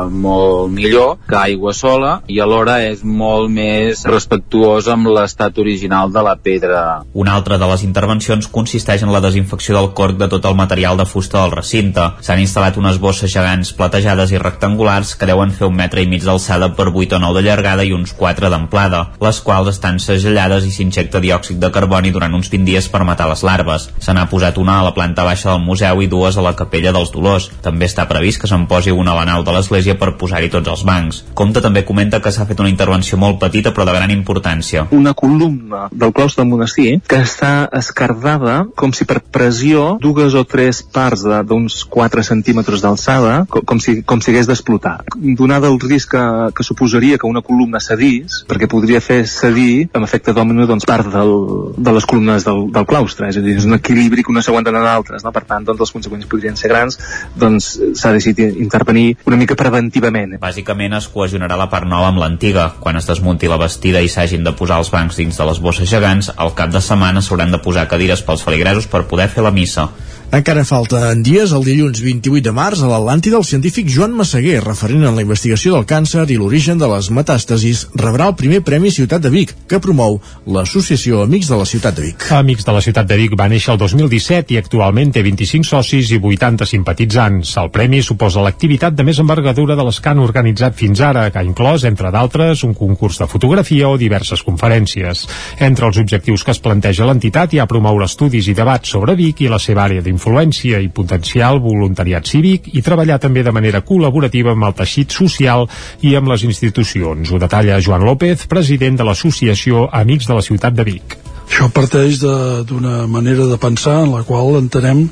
molt 0.08 0.72
millor 0.72 1.18
que 1.28 1.36
aigua 1.36 1.74
sola 1.76 2.12
i 2.28 2.40
alhora 2.40 2.78
és 2.86 3.02
molt 3.04 3.50
més 3.52 4.04
respectuós 4.08 4.88
amb 4.92 5.10
l'estat 5.12 5.58
original 5.60 6.12
de 6.12 6.22
la 6.24 6.34
pedra. 6.36 6.82
Una 7.12 7.36
altra 7.36 7.58
de 7.60 7.68
les 7.68 7.84
intervencions 7.84 8.48
consisteix 8.48 9.04
en 9.04 9.12
la 9.12 9.20
desinfecció 9.24 9.76
del 9.76 9.92
corc 9.98 10.18
de 10.20 10.28
tot 10.32 10.48
el 10.48 10.56
material 10.56 10.96
de 10.96 11.06
fusta 11.08 11.42
del 11.42 11.54
recinte. 11.56 12.08
S'han 12.24 12.42
instal·lat 12.42 12.78
unes 12.80 13.00
bosses 13.02 13.32
gegants 13.32 13.74
platejades 13.76 14.32
i 14.32 14.40
rectangulars 14.40 15.14
que 15.18 15.28
deuen 15.28 15.52
fer 15.52 15.68
un 15.68 15.76
metre 15.76 16.02
i 16.02 16.08
mig 16.08 16.24
d'alçada 16.24 16.72
per 16.76 16.88
8 16.92 17.18
o 17.18 17.22
9 17.22 17.40
de 17.40 17.46
llargada 17.48 17.71
i 17.80 17.94
uns 17.96 18.12
4 18.18 18.50
d'amplada, 18.52 19.00
les 19.24 19.40
quals 19.40 19.72
estan 19.72 19.96
segellades 20.02 20.66
i 20.68 20.72
s'injecta 20.74 21.22
diòxid 21.24 21.56
de 21.62 21.70
carboni 21.72 22.12
durant 22.12 22.34
uns 22.36 22.50
20 22.52 22.68
dies 22.68 22.88
per 22.92 23.02
matar 23.08 23.30
les 23.30 23.42
larves. 23.42 23.88
Se 23.98 24.12
n'ha 24.12 24.28
posat 24.28 24.60
una 24.60 24.78
a 24.80 24.84
la 24.84 24.92
planta 24.92 25.24
baixa 25.24 25.50
del 25.50 25.64
museu 25.64 26.02
i 26.02 26.10
dues 26.12 26.36
a 26.36 26.44
la 26.44 26.54
capella 26.58 26.92
dels 26.92 27.12
Dolors. 27.14 27.48
També 27.64 27.88
està 27.88 28.06
previst 28.10 28.42
que 28.42 28.50
se'n 28.50 28.68
posi 28.68 28.92
una 28.92 29.16
a 29.16 29.20
la 29.20 29.26
nau 29.28 29.46
de 29.46 29.56
l'església 29.56 29.96
per 29.98 30.12
posar-hi 30.20 30.50
tots 30.52 30.68
els 30.68 30.84
bancs. 30.84 31.22
Comte 31.34 31.64
també 31.64 31.84
comenta 31.88 32.20
que 32.20 32.32
s'ha 32.32 32.46
fet 32.48 32.60
una 32.60 32.70
intervenció 32.72 33.18
molt 33.18 33.40
petita 33.40 33.72
però 33.72 33.86
de 33.88 33.96
gran 33.96 34.12
importància. 34.12 34.86
Una 34.92 35.14
columna 35.14 35.88
del 35.90 36.12
claustre 36.12 36.42
del 36.42 36.50
monestir 36.52 37.00
que 37.08 37.22
està 37.24 37.68
escardada 37.72 38.66
com 38.76 38.92
si 38.92 39.06
per 39.08 39.20
pressió 39.22 39.96
dues 40.02 40.34
o 40.34 40.44
tres 40.48 40.82
parts 40.82 41.24
d'uns 41.48 41.82
4 41.88 42.24
centímetres 42.26 42.82
d'alçada, 42.82 43.44
com, 43.48 43.64
com, 43.68 43.80
si, 43.80 44.00
com 44.02 44.20
si 44.20 44.32
hagués 44.32 44.48
d'explotar. 44.50 44.98
Donada 45.38 45.70
el 45.70 45.78
risc 45.80 46.12
que, 46.12 46.24
que 46.56 46.66
suposaria 46.66 47.18
que 47.18 47.26
una 47.26 47.40
columna 47.42 47.61
cedís, 47.82 48.42
perquè 48.48 48.68
podria 48.70 49.00
fer 49.00 49.22
cedir, 49.28 49.88
amb 49.94 50.06
efecte 50.06 50.34
dòmino, 50.36 50.66
doncs, 50.66 50.86
part 50.88 51.08
del, 51.12 51.32
de 51.76 51.94
les 51.94 52.06
columnes 52.08 52.44
del, 52.46 52.66
del 52.72 52.86
claustre, 52.88 53.28
és 53.28 53.38
a 53.38 53.44
dir, 53.44 53.56
és 53.58 53.66
un 53.68 53.76
equilibri 53.78 54.24
que 54.24 54.32
unes 54.32 54.46
s'aguanten 54.48 54.76
a 54.78 54.84
d'altres, 54.84 55.24
no? 55.24 55.32
per 55.34 55.44
tant, 55.48 55.66
doncs, 55.66 55.80
les 55.82 55.94
conseqüències 55.96 56.30
podrien 56.30 56.58
ser 56.58 56.72
grans, 56.72 56.98
doncs 57.38 57.72
s'ha 57.98 58.12
decidit 58.14 58.56
intervenir 58.62 59.16
una 59.26 59.38
mica 59.40 59.56
preventivament. 59.58 60.38
Bàsicament 60.42 60.96
es 60.98 61.08
cohesionarà 61.12 61.58
la 61.58 61.68
part 61.72 61.88
nova 61.88 62.10
amb 62.12 62.22
l'antiga. 62.22 62.70
Quan 62.82 62.98
es 63.00 63.08
desmunti 63.08 63.50
la 63.50 63.60
vestida 63.60 64.02
i 64.02 64.10
s'hagin 64.12 64.44
de 64.46 64.54
posar 64.56 64.80
els 64.82 64.92
bancs 64.92 65.18
dins 65.20 65.38
de 65.38 65.48
les 65.48 65.60
bosses 65.62 65.90
gegants, 65.90 66.32
al 66.36 66.54
cap 66.58 66.72
de 66.72 66.82
setmana 66.82 67.22
s'hauran 67.22 67.52
de 67.54 67.60
posar 67.62 67.88
cadires 67.90 68.24
pels 68.26 68.44
feligresos 68.46 68.88
per 68.90 69.06
poder 69.10 69.28
fer 69.32 69.44
la 69.44 69.54
missa. 69.54 69.88
Encara 70.32 70.62
falta 70.64 71.10
en 71.12 71.20
dies, 71.20 71.50
el 71.52 71.60
dilluns 71.60 71.98
28 72.00 72.40
de 72.46 72.52
març, 72.56 72.80
a 72.80 72.86
l'Atlàntida, 72.88 73.36
el 73.36 73.44
científic 73.44 73.90
Joan 73.92 74.14
Massaguer, 74.16 74.62
referent 74.64 75.02
en 75.04 75.18
la 75.18 75.20
investigació 75.20 75.74
del 75.74 75.82
càncer 75.84 76.22
i 76.32 76.38
l'origen 76.40 76.78
de 76.80 76.86
les 76.88 77.10
metàstasis, 77.12 77.82
rebrà 78.00 78.30
el 78.30 78.38
primer 78.40 78.62
Premi 78.64 78.88
Ciutat 78.88 79.20
de 79.20 79.28
Vic, 79.28 79.52
que 79.68 79.76
promou 79.84 80.16
l'Associació 80.48 81.20
Amics 81.26 81.50
de 81.52 81.58
la 81.60 81.66
Ciutat 81.68 81.98
de 81.98 82.06
Vic. 82.06 82.24
Amics 82.32 82.64
de 82.64 82.72
la 82.72 82.80
Ciutat 82.80 83.10
de 83.10 83.18
Vic 83.20 83.34
va 83.36 83.50
néixer 83.52 83.74
el 83.74 83.80
2017 83.82 84.56
i 84.56 84.60
actualment 84.62 85.12
té 85.12 85.20
25 85.26 85.68
socis 85.68 86.14
i 86.16 86.16
80 86.16 86.70
simpatitzants. 86.70 87.52
El 87.60 87.68
premi 87.76 88.00
suposa 88.00 88.40
l'activitat 88.40 88.96
de 88.96 89.04
més 89.04 89.20
envergadura 89.20 89.76
de 89.76 89.84
les 89.84 90.00
que 90.00 90.14
han 90.14 90.24
organitzat 90.24 90.80
fins 90.80 91.04
ara, 91.04 91.26
que 91.28 91.42
ha 91.42 91.44
inclòs, 91.44 91.84
entre 91.84 92.08
d'altres, 92.08 92.64
un 92.64 92.72
concurs 92.72 93.20
de 93.20 93.28
fotografia 93.28 93.92
o 93.92 94.00
diverses 94.00 94.40
conferències. 94.48 95.28
Entre 95.60 95.92
els 95.92 96.00
objectius 96.00 96.40
que 96.40 96.56
es 96.56 96.64
planteja 96.64 97.04
l'entitat 97.04 97.52
hi 97.52 97.60
ha 97.60 97.68
promoure 97.68 98.08
estudis 98.08 98.48
i 98.48 98.56
debats 98.56 98.96
sobre 98.96 99.12
Vic 99.20 99.44
i 99.44 99.52
la 99.52 99.60
seva 99.60 99.84
àrea 99.84 100.00
d'influència 100.00 100.21
influència 100.22 100.78
i 100.78 100.90
potencial 100.94 101.58
voluntariat 101.58 102.26
cívic 102.26 102.68
i 102.76 102.82
treballar 102.82 103.18
també 103.18 103.42
de 103.42 103.52
manera 103.52 103.82
col·laborativa 103.82 104.54
amb 104.54 104.68
el 104.68 104.76
teixit 104.78 105.10
social 105.10 105.66
i 106.02 106.14
amb 106.14 106.30
les 106.30 106.44
institucions. 106.46 107.32
Ho 107.32 107.40
detalla 107.42 107.80
Joan 107.82 108.06
López, 108.06 108.46
president 108.46 109.00
de 109.00 109.04
l'Associació 109.08 109.88
Amics 109.90 110.28
de 110.30 110.38
la 110.38 110.44
Ciutat 110.46 110.78
de 110.78 110.86
Vic. 110.86 111.18
Això 111.48 111.68
parteix 111.74 112.22
d'una 112.22 113.08
manera 113.10 113.48
de 113.50 113.58
pensar 113.58 114.04
en 114.04 114.14
la 114.14 114.22
qual 114.22 114.60
entenem 114.60 115.08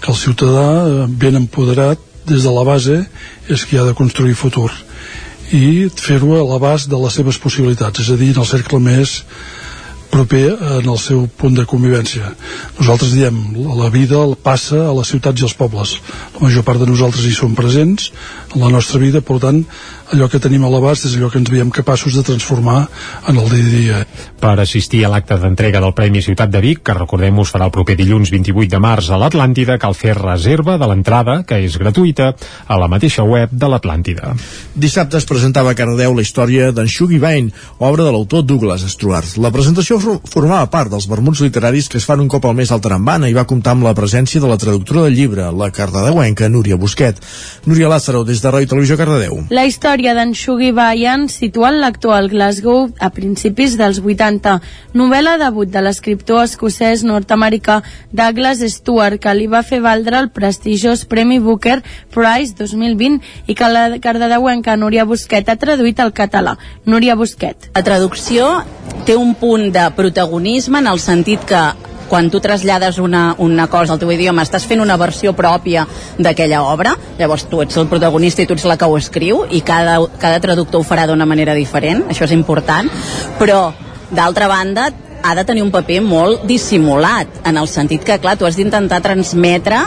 que 0.00 0.12
el 0.12 0.16
ciutadà 0.16 0.68
eh, 0.86 1.06
ben 1.08 1.36
empoderat 1.42 1.98
des 2.24 2.46
de 2.46 2.54
la 2.54 2.62
base 2.62 3.02
és 3.50 3.66
qui 3.66 3.76
ha 3.76 3.84
de 3.84 3.98
construir 3.98 4.38
futur 4.38 4.70
i 5.52 5.90
fer-ho 5.90 6.38
a 6.38 6.44
l'abast 6.48 6.88
de 6.88 6.96
les 6.96 7.12
seves 7.18 7.36
possibilitats, 7.36 8.00
és 8.00 8.08
a 8.08 8.16
dir, 8.16 8.30
en 8.32 8.40
el 8.40 8.48
cercle 8.48 8.78
més 8.80 9.18
proper 10.12 10.44
en 10.52 10.88
el 10.92 10.98
seu 11.00 11.24
punt 11.40 11.56
de 11.56 11.64
convivència. 11.68 12.34
Nosaltres 12.76 13.14
diem, 13.16 13.38
la 13.78 13.88
vida 13.92 14.20
passa 14.44 14.84
a 14.90 14.92
les 14.98 15.08
ciutats 15.14 15.40
i 15.40 15.48
als 15.48 15.56
pobles. 15.56 15.96
La 16.36 16.44
major 16.46 16.66
part 16.66 16.82
de 16.82 16.90
nosaltres 16.90 17.24
hi 17.24 17.34
som 17.36 17.56
presents 17.56 18.10
en 18.52 18.60
la 18.60 18.68
nostra 18.68 19.00
vida, 19.00 19.22
per 19.24 19.38
tant, 19.40 19.62
allò 20.12 20.28
que 20.28 20.40
tenim 20.42 20.66
a 20.66 20.70
l'abast 20.70 21.06
és 21.08 21.14
allò 21.16 21.30
que 21.32 21.40
ens 21.40 21.48
veiem 21.48 21.70
capaços 21.72 22.12
de 22.12 22.24
transformar 22.26 22.82
en 23.30 23.38
el 23.40 23.48
dia 23.48 23.62
a 23.64 23.70
dia. 23.72 24.00
Per 24.42 24.52
assistir 24.60 25.00
a 25.06 25.10
l'acte 25.12 25.38
d'entrega 25.40 25.80
del 25.80 25.94
Premi 25.96 26.20
Ciutat 26.24 26.52
de 26.52 26.60
Vic, 26.60 26.82
que 26.84 26.96
recordem-ho 26.98 27.46
farà 27.48 27.70
el 27.70 27.74
proper 27.74 27.96
dilluns 27.96 28.32
28 28.34 28.68
de 28.74 28.80
març 28.82 29.08
a 29.08 29.20
l'Atlàntida, 29.22 29.78
cal 29.80 29.96
fer 29.96 30.12
reserva 30.18 30.76
de 30.76 30.88
l'entrada, 30.90 31.38
que 31.48 31.62
és 31.64 31.78
gratuïta, 31.80 32.32
a 32.68 32.78
la 32.80 32.90
mateixa 32.92 33.24
web 33.24 33.54
de 33.56 33.72
l'Atlàntida. 33.72 34.34
Dissabte 34.76 35.16
es 35.16 35.28
presentava 35.28 35.72
a 35.72 35.78
Cardeu 35.78 36.12
la 36.18 36.26
història 36.26 36.68
d'en 36.76 36.90
Shuggy 36.90 37.22
Vine, 37.22 37.54
obra 37.80 38.04
de 38.04 38.12
l'autor 38.12 38.44
Douglas 38.44 38.84
Stuart. 38.92 39.38
La 39.40 39.54
presentació 39.54 40.01
formava 40.02 40.66
part 40.70 40.90
dels 40.92 41.06
vermuts 41.10 41.40
literaris 41.44 41.88
que 41.88 41.98
es 42.00 42.06
fan 42.08 42.20
un 42.22 42.28
cop 42.30 42.44
al 42.46 42.56
mes 42.58 42.70
al 42.72 42.80
Tarambana 42.82 43.28
i 43.30 43.36
va 43.36 43.46
comptar 43.48 43.74
amb 43.76 43.86
la 43.86 43.94
presència 43.94 44.40
de 44.42 44.48
la 44.50 44.58
traductora 44.60 45.04
del 45.06 45.16
llibre, 45.16 45.48
la 45.52 45.70
cardedeuenca 45.70 46.48
Núria 46.48 46.76
Busquet. 46.76 47.18
Núria 47.66 47.88
Lázaro, 47.88 48.24
des 48.24 48.42
de 48.42 48.50
Roi 48.50 48.66
Televisió 48.66 48.96
Cardedeu. 48.98 49.38
La 49.50 49.64
història 49.68 50.14
d'en 50.18 50.34
Shuggy 50.34 50.72
Bayan 50.76 51.28
situant 51.32 51.78
l'actual 51.80 52.28
Glasgow 52.32 52.88
a 52.98 53.10
principis 53.14 53.76
dels 53.80 54.00
80. 54.02 54.58
Novel·la 54.98 55.36
debut 55.40 55.70
de 55.70 55.82
l'escriptor 55.84 56.42
escocès 56.44 57.04
nord-americà 57.06 57.80
Douglas 58.12 58.64
Stewart, 58.74 59.20
que 59.22 59.34
li 59.36 59.46
va 59.46 59.62
fer 59.62 59.80
valdre 59.84 60.18
el 60.18 60.30
prestigiós 60.34 61.06
Premi 61.06 61.38
Booker 61.40 61.80
Prize 62.12 62.56
2020 62.58 63.20
i 63.46 63.54
que 63.54 63.70
la 63.72 63.86
cardedeuenca 64.02 64.76
Núria 64.76 65.06
Busquet 65.08 65.48
ha 65.48 65.56
traduït 65.56 66.00
al 66.00 66.12
català. 66.16 66.56
Núria 66.86 67.16
Busquet. 67.16 67.70
La 67.76 67.84
traducció 67.86 68.48
té 69.06 69.16
un 69.18 69.34
punt 69.38 69.70
de 69.74 69.86
protagonisme 69.96 70.80
en 70.82 70.90
el 70.90 71.00
sentit 71.00 71.44
que 71.48 71.62
quan 72.12 72.28
tu 72.30 72.40
trasllades 72.44 72.98
una, 72.98 73.34
una 73.38 73.68
cosa 73.72 73.94
al 73.94 74.00
teu 74.02 74.10
idioma 74.12 74.44
estàs 74.44 74.66
fent 74.68 74.82
una 74.84 74.98
versió 75.00 75.32
pròpia 75.32 75.86
d'aquella 76.18 76.60
obra 76.68 76.92
llavors 77.18 77.46
tu 77.48 77.62
ets 77.64 77.78
el 77.80 77.88
protagonista 77.88 78.44
i 78.44 78.48
tu 78.48 78.56
ets 78.58 78.66
la 78.68 78.76
que 78.76 78.84
ho 78.84 78.98
escriu 79.00 79.46
i 79.48 79.62
cada, 79.64 79.96
cada 80.20 80.42
traductor 80.44 80.82
ho 80.82 80.84
farà 80.84 81.06
d'una 81.08 81.24
manera 81.24 81.56
diferent, 81.56 82.04
això 82.12 82.28
és 82.28 82.36
important 82.36 82.90
però 83.38 83.70
d'altra 84.12 84.50
banda 84.50 84.90
ha 85.22 85.34
de 85.38 85.44
tenir 85.48 85.62
un 85.62 85.70
paper 85.72 86.00
molt 86.04 86.44
dissimulat 86.44 87.42
en 87.46 87.56
el 87.56 87.68
sentit 87.70 88.04
que, 88.04 88.18
clar, 88.20 88.36
tu 88.36 88.44
has 88.44 88.58
d'intentar 88.58 89.00
transmetre 89.04 89.78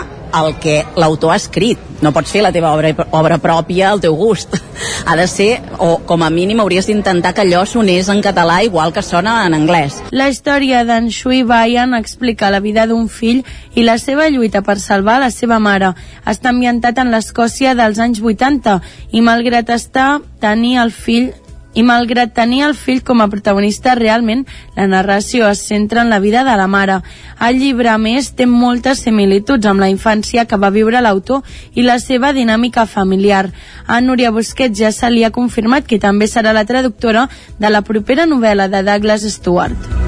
el 0.41 0.55
que 0.59 0.83
l'autor 0.99 1.33
ha 1.33 1.39
escrit. 1.39 1.79
No 2.03 2.11
pots 2.15 2.31
fer 2.33 2.41
la 2.43 2.51
teva 2.51 2.73
obra, 2.75 2.91
obra 3.15 3.37
pròpia 3.41 3.89
al 3.91 4.01
teu 4.03 4.15
gust. 4.19 4.57
ha 5.07 5.15
de 5.15 5.27
ser, 5.31 5.61
o 5.79 5.99
com 6.07 6.23
a 6.23 6.29
mínim 6.29 6.59
hauries 6.59 6.89
d'intentar 6.89 7.33
que 7.33 7.45
allò 7.45 7.63
sonés 7.69 8.09
en 8.11 8.21
català 8.25 8.61
igual 8.65 8.93
que 8.93 9.03
sona 9.05 9.37
en 9.45 9.55
anglès. 9.57 10.01
La 10.11 10.27
història 10.29 10.83
d'en 10.87 11.09
Shui 11.09 11.43
Bayan 11.43 11.95
explica 11.97 12.51
la 12.51 12.59
vida 12.59 12.87
d'un 12.87 13.07
fill 13.09 13.43
i 13.75 13.85
la 13.87 13.97
seva 14.01 14.29
lluita 14.29 14.61
per 14.65 14.79
salvar 14.79 15.19
la 15.23 15.31
seva 15.31 15.59
mare. 15.59 15.93
Està 16.25 16.51
ambientat 16.51 16.99
en 16.99 17.13
l'Escòcia 17.13 17.75
dels 17.77 18.01
anys 18.03 18.21
80 18.21 18.79
i 19.11 19.23
malgrat 19.23 19.71
estar 19.75 20.19
tenir 20.41 20.77
el 20.83 20.91
fill 20.91 21.33
i 21.75 21.83
malgrat 21.83 22.33
tenir 22.33 22.63
el 22.65 22.73
fill 22.75 23.03
com 23.03 23.21
a 23.21 23.27
protagonista 23.29 23.95
realment 23.99 24.45
la 24.75 24.87
narració 24.87 25.49
es 25.51 25.61
centra 25.67 26.01
en 26.01 26.09
la 26.09 26.19
vida 26.23 26.43
de 26.47 26.55
la 26.57 26.67
mare. 26.67 27.01
El 27.39 27.59
llibre, 27.59 27.91
a 27.91 27.97
més, 27.97 28.31
té 28.35 28.47
moltes 28.47 29.03
similituds 29.05 29.67
amb 29.67 29.83
la 29.83 29.91
infància 29.91 30.47
que 30.47 30.59
va 30.61 30.71
viure 30.71 31.03
l'autor 31.03 31.43
i 31.75 31.83
la 31.83 31.99
seva 31.99 32.33
dinàmica 32.33 32.87
familiar. 32.87 33.49
A 33.85 34.01
Núria 34.01 34.31
Busquets 34.31 34.79
ja 34.79 34.91
se 34.95 35.11
li 35.11 35.23
ha 35.23 35.35
confirmat 35.35 35.85
que 35.85 35.99
també 35.99 36.31
serà 36.31 36.55
la 36.55 36.65
traductora 36.65 37.27
de 37.59 37.69
la 37.69 37.83
propera 37.83 38.25
novel·la 38.25 38.71
de 38.71 38.83
Douglas 38.83 39.27
Stewart. 39.37 40.04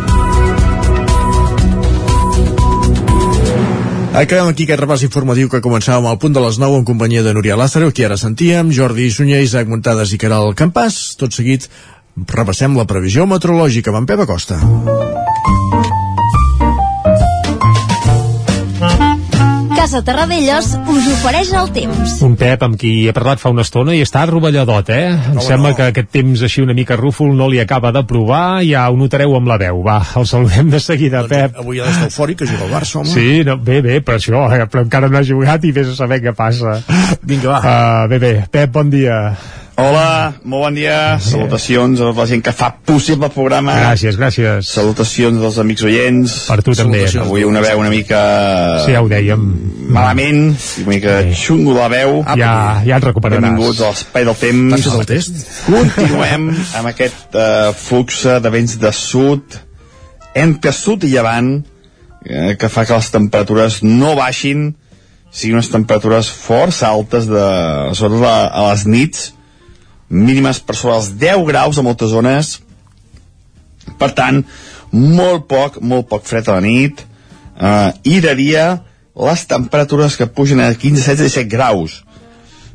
Acabem 4.18 4.48
aquí 4.50 4.66
aquest 4.66 4.80
repàs 4.82 5.04
informatiu 5.06 5.46
que 5.46 5.60
començàvem 5.62 6.08
al 6.10 6.18
punt 6.18 6.34
de 6.34 6.42
les 6.42 6.56
9 6.58 6.80
en 6.80 6.86
companyia 6.90 7.22
de 7.22 7.36
Núria 7.38 7.54
Lázaro, 7.60 7.92
qui 7.94 8.02
ara 8.08 8.18
sentíem, 8.18 8.72
Jordi 8.74 9.12
Sunyer, 9.14 9.44
Isaac 9.46 9.70
Montades 9.70 10.10
i 10.10 10.18
Caral 10.18 10.56
Campàs. 10.58 10.98
Tot 11.22 11.38
seguit 11.38 11.70
repassem 12.34 12.74
la 12.74 12.88
previsió 12.90 13.30
meteorològica 13.30 13.94
amb 13.94 14.02
en 14.02 14.10
Pep 14.10 14.26
Acosta. 14.26 14.58
Casa 19.78 20.00
Terradellos 20.02 20.72
us 20.90 21.08
ofereix 21.12 21.52
el 21.54 21.68
temps. 21.70 22.16
Un 22.26 22.34
Pep 22.40 22.63
amb 22.66 22.80
qui 22.82 23.06
he 23.06 23.12
parlat 23.13 23.38
fa 23.38 23.52
una 23.54 23.62
estona 23.62 23.94
i 23.94 24.00
està 24.02 24.24
rovelladot, 24.26 24.90
eh? 24.90 25.12
Em 25.13 25.36
no, 25.38 25.44
sembla 25.46 25.70
no. 25.70 25.78
que 25.78 25.86
aquest 25.92 26.10
temps 26.18 26.42
així 26.48 26.63
una 26.66 26.74
mica 26.74 26.98
rúfol 26.98 27.36
no 27.38 27.46
li 27.52 27.62
acaba 27.62 27.92
de 27.94 28.02
provar, 28.10 28.63
ja 28.66 28.88
ho 28.90 28.98
notareu 28.98 29.38
amb 29.38 29.52
la 29.52 29.60
veu. 29.62 29.84
Va, 29.86 30.00
el 30.18 30.26
saludem 30.26 30.74
de 30.74 30.82
seguida, 30.82 31.22
doncs, 31.22 31.30
Pep. 31.36 31.62
Avui 31.62 31.78
ha 31.78 31.86
d'estar 31.86 32.10
eufòric, 32.10 32.42
que 32.42 32.50
juga 32.50 32.66
al 32.66 32.74
Barça, 32.74 33.04
home. 33.04 33.13
Sí, 33.13 33.44
no, 33.46 33.60
bé, 33.70 33.84
bé, 33.86 34.02
per 34.02 34.18
això, 34.18 34.48
eh? 34.50 34.66
però 34.66 34.82
encara 34.88 35.13
no 35.13 35.22
ha 35.22 35.26
jugat 35.30 35.70
i 35.70 35.76
vés 35.78 35.94
a 35.94 35.96
saber 36.02 36.24
què 36.26 36.34
passa. 36.34 36.80
Vinga, 37.22 37.54
va. 37.54 37.62
Uh, 37.62 38.10
bé, 38.10 38.22
bé. 38.26 38.34
Pep, 38.50 38.74
bon 38.74 38.90
dia. 38.90 39.22
Hola, 39.78 40.34
molt 40.42 40.63
bon 40.63 40.74
dia. 40.74 41.20
Sí. 41.22 41.36
Salutacions 41.36 42.00
a 42.02 42.08
la 42.10 42.24
gent 42.26 42.42
que 42.42 42.50
fa 42.50 42.72
possible 42.82 43.28
el 43.28 43.34
programa. 43.36 43.76
Gràcies, 43.78 44.16
gràcies. 44.18 44.72
Salutacions 44.74 45.38
dels 45.38 45.60
amics 45.62 45.84
oients. 45.86 46.34
Per 46.50 46.58
tu 46.66 46.74
també. 46.74 47.04
Avui 47.22 47.46
una 47.46 47.62
veu 47.62 47.84
una 47.84 47.92
mica... 47.94 48.22
Sí, 48.88 48.96
ja 48.96 49.04
ho 49.06 49.12
dèiem. 49.12 49.44
Malament, 49.94 50.42
una 50.82 50.96
mica 50.96 51.20
sí. 51.28 51.38
xungo 51.44 51.78
la 51.78 51.92
veu. 51.94 52.24
Ja, 52.26 52.56
ja 52.88 52.98
et 52.98 53.06
recuperaràs. 53.06 53.46
Benvinguts 53.46 53.84
a 53.84 53.94
l'espai 53.94 54.26
del 54.26 54.40
temps. 54.42 54.74
T'has 54.74 54.90
fet 54.90 54.98
el 54.98 55.08
test? 55.13 55.46
Continuem 55.68 56.50
amb 56.82 56.92
aquest 56.96 57.38
uh, 57.38 57.70
flux 57.78 58.26
de 58.42 58.56
vents 58.58 58.76
de 58.82 58.96
sud, 58.98 59.62
entre 60.42 60.74
sud 60.74 61.06
i 61.06 61.13
llevant, 61.13 61.54
eh, 62.26 62.58
que 62.58 62.74
fa 62.74 62.90
que 62.90 62.98
les 62.98 63.13
temperatures 63.13 63.84
no 63.86 64.18
baixin, 64.18 64.72
siguin 65.30 65.62
unes 65.62 65.70
temperatures 65.70 66.34
força 66.34 66.90
altes, 66.90 67.30
de, 67.30 67.50
sobretot 67.94 68.26
a, 68.26 68.38
a 68.50 68.70
les 68.72 68.90
nits, 68.90 69.28
mínimes 70.10 70.60
per 70.63 70.76
sobre 70.76 70.98
els 70.98 71.12
10 71.20 71.46
graus 71.50 71.78
a 71.78 71.86
moltes 71.86 72.13
zones. 72.13 72.58
Per 73.98 74.12
tant 74.15 74.43
molt 74.91 75.48
poc, 75.50 75.82
molt 75.82 76.08
poc 76.10 76.26
fred 76.28 76.48
a 76.48 76.58
la 76.58 76.65
nit. 76.65 77.04
Eh, 77.58 77.91
i 78.15 78.20
de 78.24 78.36
dia 78.38 78.67
les 79.17 79.46
temperatures 79.50 80.15
que 80.17 80.30
pugen 80.30 80.62
a 80.62 80.70
15, 80.74 81.02
16, 81.02 81.32
17 81.34 81.50
graus. 81.52 82.04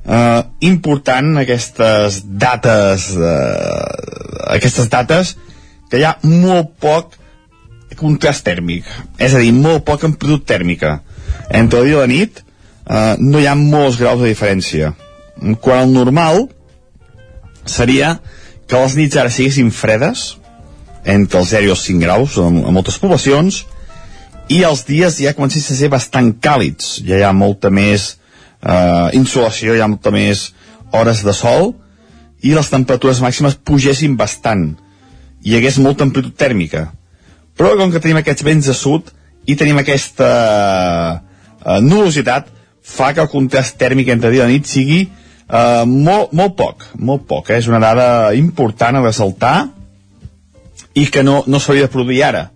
Eh, 0.03 0.43
important 0.67 1.39
aquestes 1.39 2.23
dates 2.27 3.13
eh, 3.15 4.33
aquestes 4.57 4.89
dates 4.91 5.37
que 5.91 6.01
hi 6.01 6.07
ha 6.09 6.17
molt 6.27 6.73
poc 6.83 7.19
contrast 8.01 8.45
tèrmic. 8.47 8.89
És 9.21 9.35
a 9.37 9.43
dir, 9.43 9.53
molt 9.55 9.85
poc 9.87 10.05
amplitud 10.09 10.45
tèrmica. 10.49 10.99
Entre 11.53 11.79
el 11.79 11.91
dia 11.91 11.99
i 11.99 12.01
la 12.01 12.11
nit 12.11 12.43
eh, 12.43 13.15
no 13.21 13.39
hi 13.39 13.47
ha 13.47 13.55
molts 13.59 14.01
graus 14.01 14.23
de 14.23 14.33
diferència. 14.33 14.93
Quan 15.63 15.87
el 15.87 15.95
normal 15.95 16.47
seria 17.67 18.17
que 18.69 18.79
les 18.79 18.97
nits 18.97 19.19
ara 19.21 19.31
siguessin 19.31 19.71
fredes, 19.75 20.37
entre 21.05 21.41
els 21.43 21.51
0 21.51 21.67
i 21.67 21.73
els 21.75 21.85
5 21.89 22.03
graus 22.03 22.39
en, 22.39 22.63
en 22.63 22.75
moltes 22.75 22.99
poblacions, 23.03 23.65
i 24.53 24.63
els 24.67 24.85
dies 24.87 25.19
ja 25.23 25.35
comencessin 25.37 25.77
a 25.77 25.79
ser 25.79 25.91
bastant 25.93 26.33
càlids. 26.43 26.99
Ja 27.07 27.19
hi 27.19 27.25
ha 27.27 27.33
molta 27.37 27.71
més 27.71 28.17
eh, 28.61 29.09
insolació, 29.19 29.75
hi 29.75 29.83
ha 29.83 29.91
molta 29.91 30.13
més 30.15 30.51
hores 30.93 31.23
de 31.25 31.35
sol, 31.37 31.73
i 32.43 32.55
les 32.55 32.71
temperatures 32.71 33.23
màximes 33.23 33.57
pugessin 33.57 34.17
bastant. 34.19 34.73
Hi 35.43 35.57
hagués 35.57 35.79
molta 35.83 36.07
amplitud 36.07 36.35
tèrmica. 36.39 36.89
Però 37.59 37.75
com 37.79 37.93
que 37.93 38.01
tenim 38.03 38.19
aquests 38.21 38.45
vents 38.47 38.69
de 38.71 38.75
sud 38.77 39.13
i 39.47 39.57
tenim 39.59 39.79
aquesta 39.79 40.31
eh, 41.13 41.81
nubositat 41.83 42.51
fa 42.83 43.13
que 43.15 43.23
el 43.23 43.31
contrast 43.31 43.79
tèrmic 43.79 44.11
entre 44.11 44.33
dia 44.35 44.49
i 44.49 44.57
nit 44.57 44.69
sigui 44.69 45.05
eh, 45.53 45.85
molt, 45.87 46.33
molt 46.33 46.57
poc, 46.57 46.89
molt 46.99 47.27
poc. 47.29 47.51
Eh? 47.51 47.61
És 47.61 47.69
una 47.71 47.83
dada 47.83 48.33
important 48.39 48.99
a 48.99 49.05
ressaltar 49.05 49.57
i 50.99 51.07
que 51.13 51.25
no, 51.25 51.43
no 51.47 51.61
s'hauria 51.61 51.89
de 51.89 51.93
produir 51.93 52.23
ara. 52.29 52.47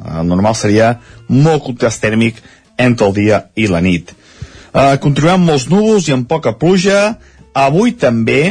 El 0.00 0.28
normal 0.28 0.56
seria 0.56 0.94
molt 1.28 1.64
contrast 1.66 2.00
tèrmic 2.02 2.40
entre 2.80 3.10
el 3.10 3.16
dia 3.16 3.44
i 3.54 3.68
la 3.68 3.82
nit. 3.84 4.14
Eh, 4.70 4.96
continuem 5.02 5.40
amb 5.40 5.50
molts 5.52 5.68
núvols 5.70 6.08
i 6.08 6.14
amb 6.16 6.28
poca 6.30 6.54
pluja. 6.58 7.16
Avui 7.58 7.92
també, 7.98 8.42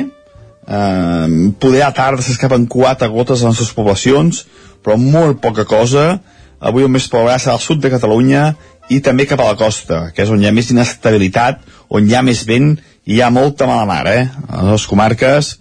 eh, 0.67 1.27
poder 1.59 1.85
a 1.85 1.93
tarda 1.95 2.25
s'escapen 2.25 2.67
quatre 2.67 3.07
gotes 3.07 3.39
a 3.39 3.47
les 3.47 3.55
nostres 3.55 3.73
poblacions, 3.73 4.45
però 4.83 4.99
molt 4.99 5.41
poca 5.41 5.65
cosa. 5.65 6.19
Avui 6.59 6.83
el 6.83 6.91
més 6.91 7.07
plourà 7.07 7.39
serà 7.39 7.55
al 7.55 7.63
sud 7.63 7.79
de 7.81 7.89
Catalunya 7.89 8.53
i 8.91 8.99
també 8.99 9.25
cap 9.25 9.39
a 9.39 9.47
la 9.47 9.57
costa, 9.57 10.09
que 10.13 10.25
és 10.25 10.29
on 10.29 10.41
hi 10.41 10.49
ha 10.49 10.53
més 10.53 10.69
inestabilitat, 10.73 11.61
on 11.89 12.09
hi 12.09 12.15
ha 12.17 12.21
més 12.25 12.43
vent 12.45 12.73
hi 13.05 13.21
ha 13.21 13.29
molta 13.29 13.67
mala 13.69 13.85
mar, 13.89 14.05
eh? 14.07 14.27
A 14.49 14.63
les 14.71 14.85
comarques 14.87 15.57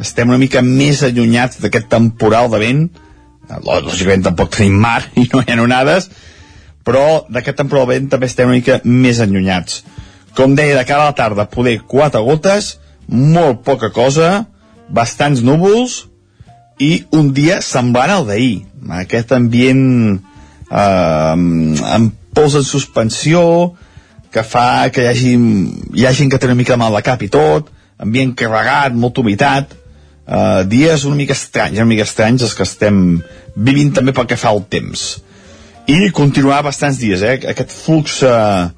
estem 0.00 0.28
una 0.28 0.40
mica 0.40 0.62
més 0.64 1.02
allunyats 1.04 1.60
d'aquest 1.60 1.90
temporal 1.92 2.50
de 2.52 2.60
vent, 2.62 2.84
lògicament 3.66 4.24
tampoc 4.24 4.52
tenim 4.56 4.78
mar 4.80 5.02
i 5.18 5.26
no 5.32 5.42
hi 5.42 5.52
ha 5.52 5.62
onades, 5.62 6.08
però 6.86 7.26
d'aquest 7.28 7.58
temporal 7.60 7.86
de 7.86 7.96
vent 7.96 8.08
també 8.12 8.30
estem 8.30 8.48
una 8.48 8.58
mica 8.58 8.80
més 8.84 9.20
allunyats. 9.20 9.82
Com 10.36 10.54
deia, 10.54 10.76
de 10.78 10.86
cara 10.86 11.08
a 11.08 11.10
la 11.10 11.18
tarda, 11.18 11.48
poder 11.50 11.80
quatre 11.90 12.22
gotes, 12.24 12.76
molt 13.10 13.64
poca 13.66 13.90
cosa, 13.92 14.46
bastants 14.88 15.42
núvols 15.46 16.04
i 16.80 17.04
un 17.16 17.32
dia 17.36 17.60
semblant 17.62 18.14
al 18.14 18.26
d'ahir. 18.28 18.62
Aquest 19.02 19.34
ambient 19.36 19.82
eh, 20.16 20.80
amb 20.80 22.14
pols 22.34 22.56
en 22.60 22.64
suspensió 22.64 23.42
que 24.30 24.44
fa 24.46 24.88
que 24.94 25.04
hi 25.04 25.10
hagi, 25.10 25.34
hi 25.98 26.06
ha 26.06 26.14
gent 26.16 26.30
que 26.30 26.38
té 26.38 26.48
una 26.48 26.58
mica 26.58 26.78
mal 26.80 26.94
de 26.96 27.02
cap 27.06 27.22
i 27.22 27.30
tot, 27.32 27.70
ambient 28.00 28.34
carregat, 28.38 28.94
molta 28.94 29.24
humitat, 29.24 29.74
eh, 30.26 30.62
dies 30.70 31.04
una 31.04 31.18
mica 31.18 31.36
estranys, 31.36 31.78
una 31.78 31.90
mica 31.90 32.06
estranys 32.06 32.46
els 32.46 32.54
que 32.56 32.66
estem 32.68 33.20
vivint 33.56 33.92
també 33.96 34.14
pel 34.16 34.28
que 34.30 34.38
fa 34.40 34.52
al 34.54 34.62
temps. 34.70 35.08
I 35.90 36.12
continuar 36.14 36.62
bastants 36.62 37.00
dies, 37.00 37.22
eh? 37.26 37.40
Aquest 37.50 37.72
flux 37.74 38.20
eh, 38.22 38.68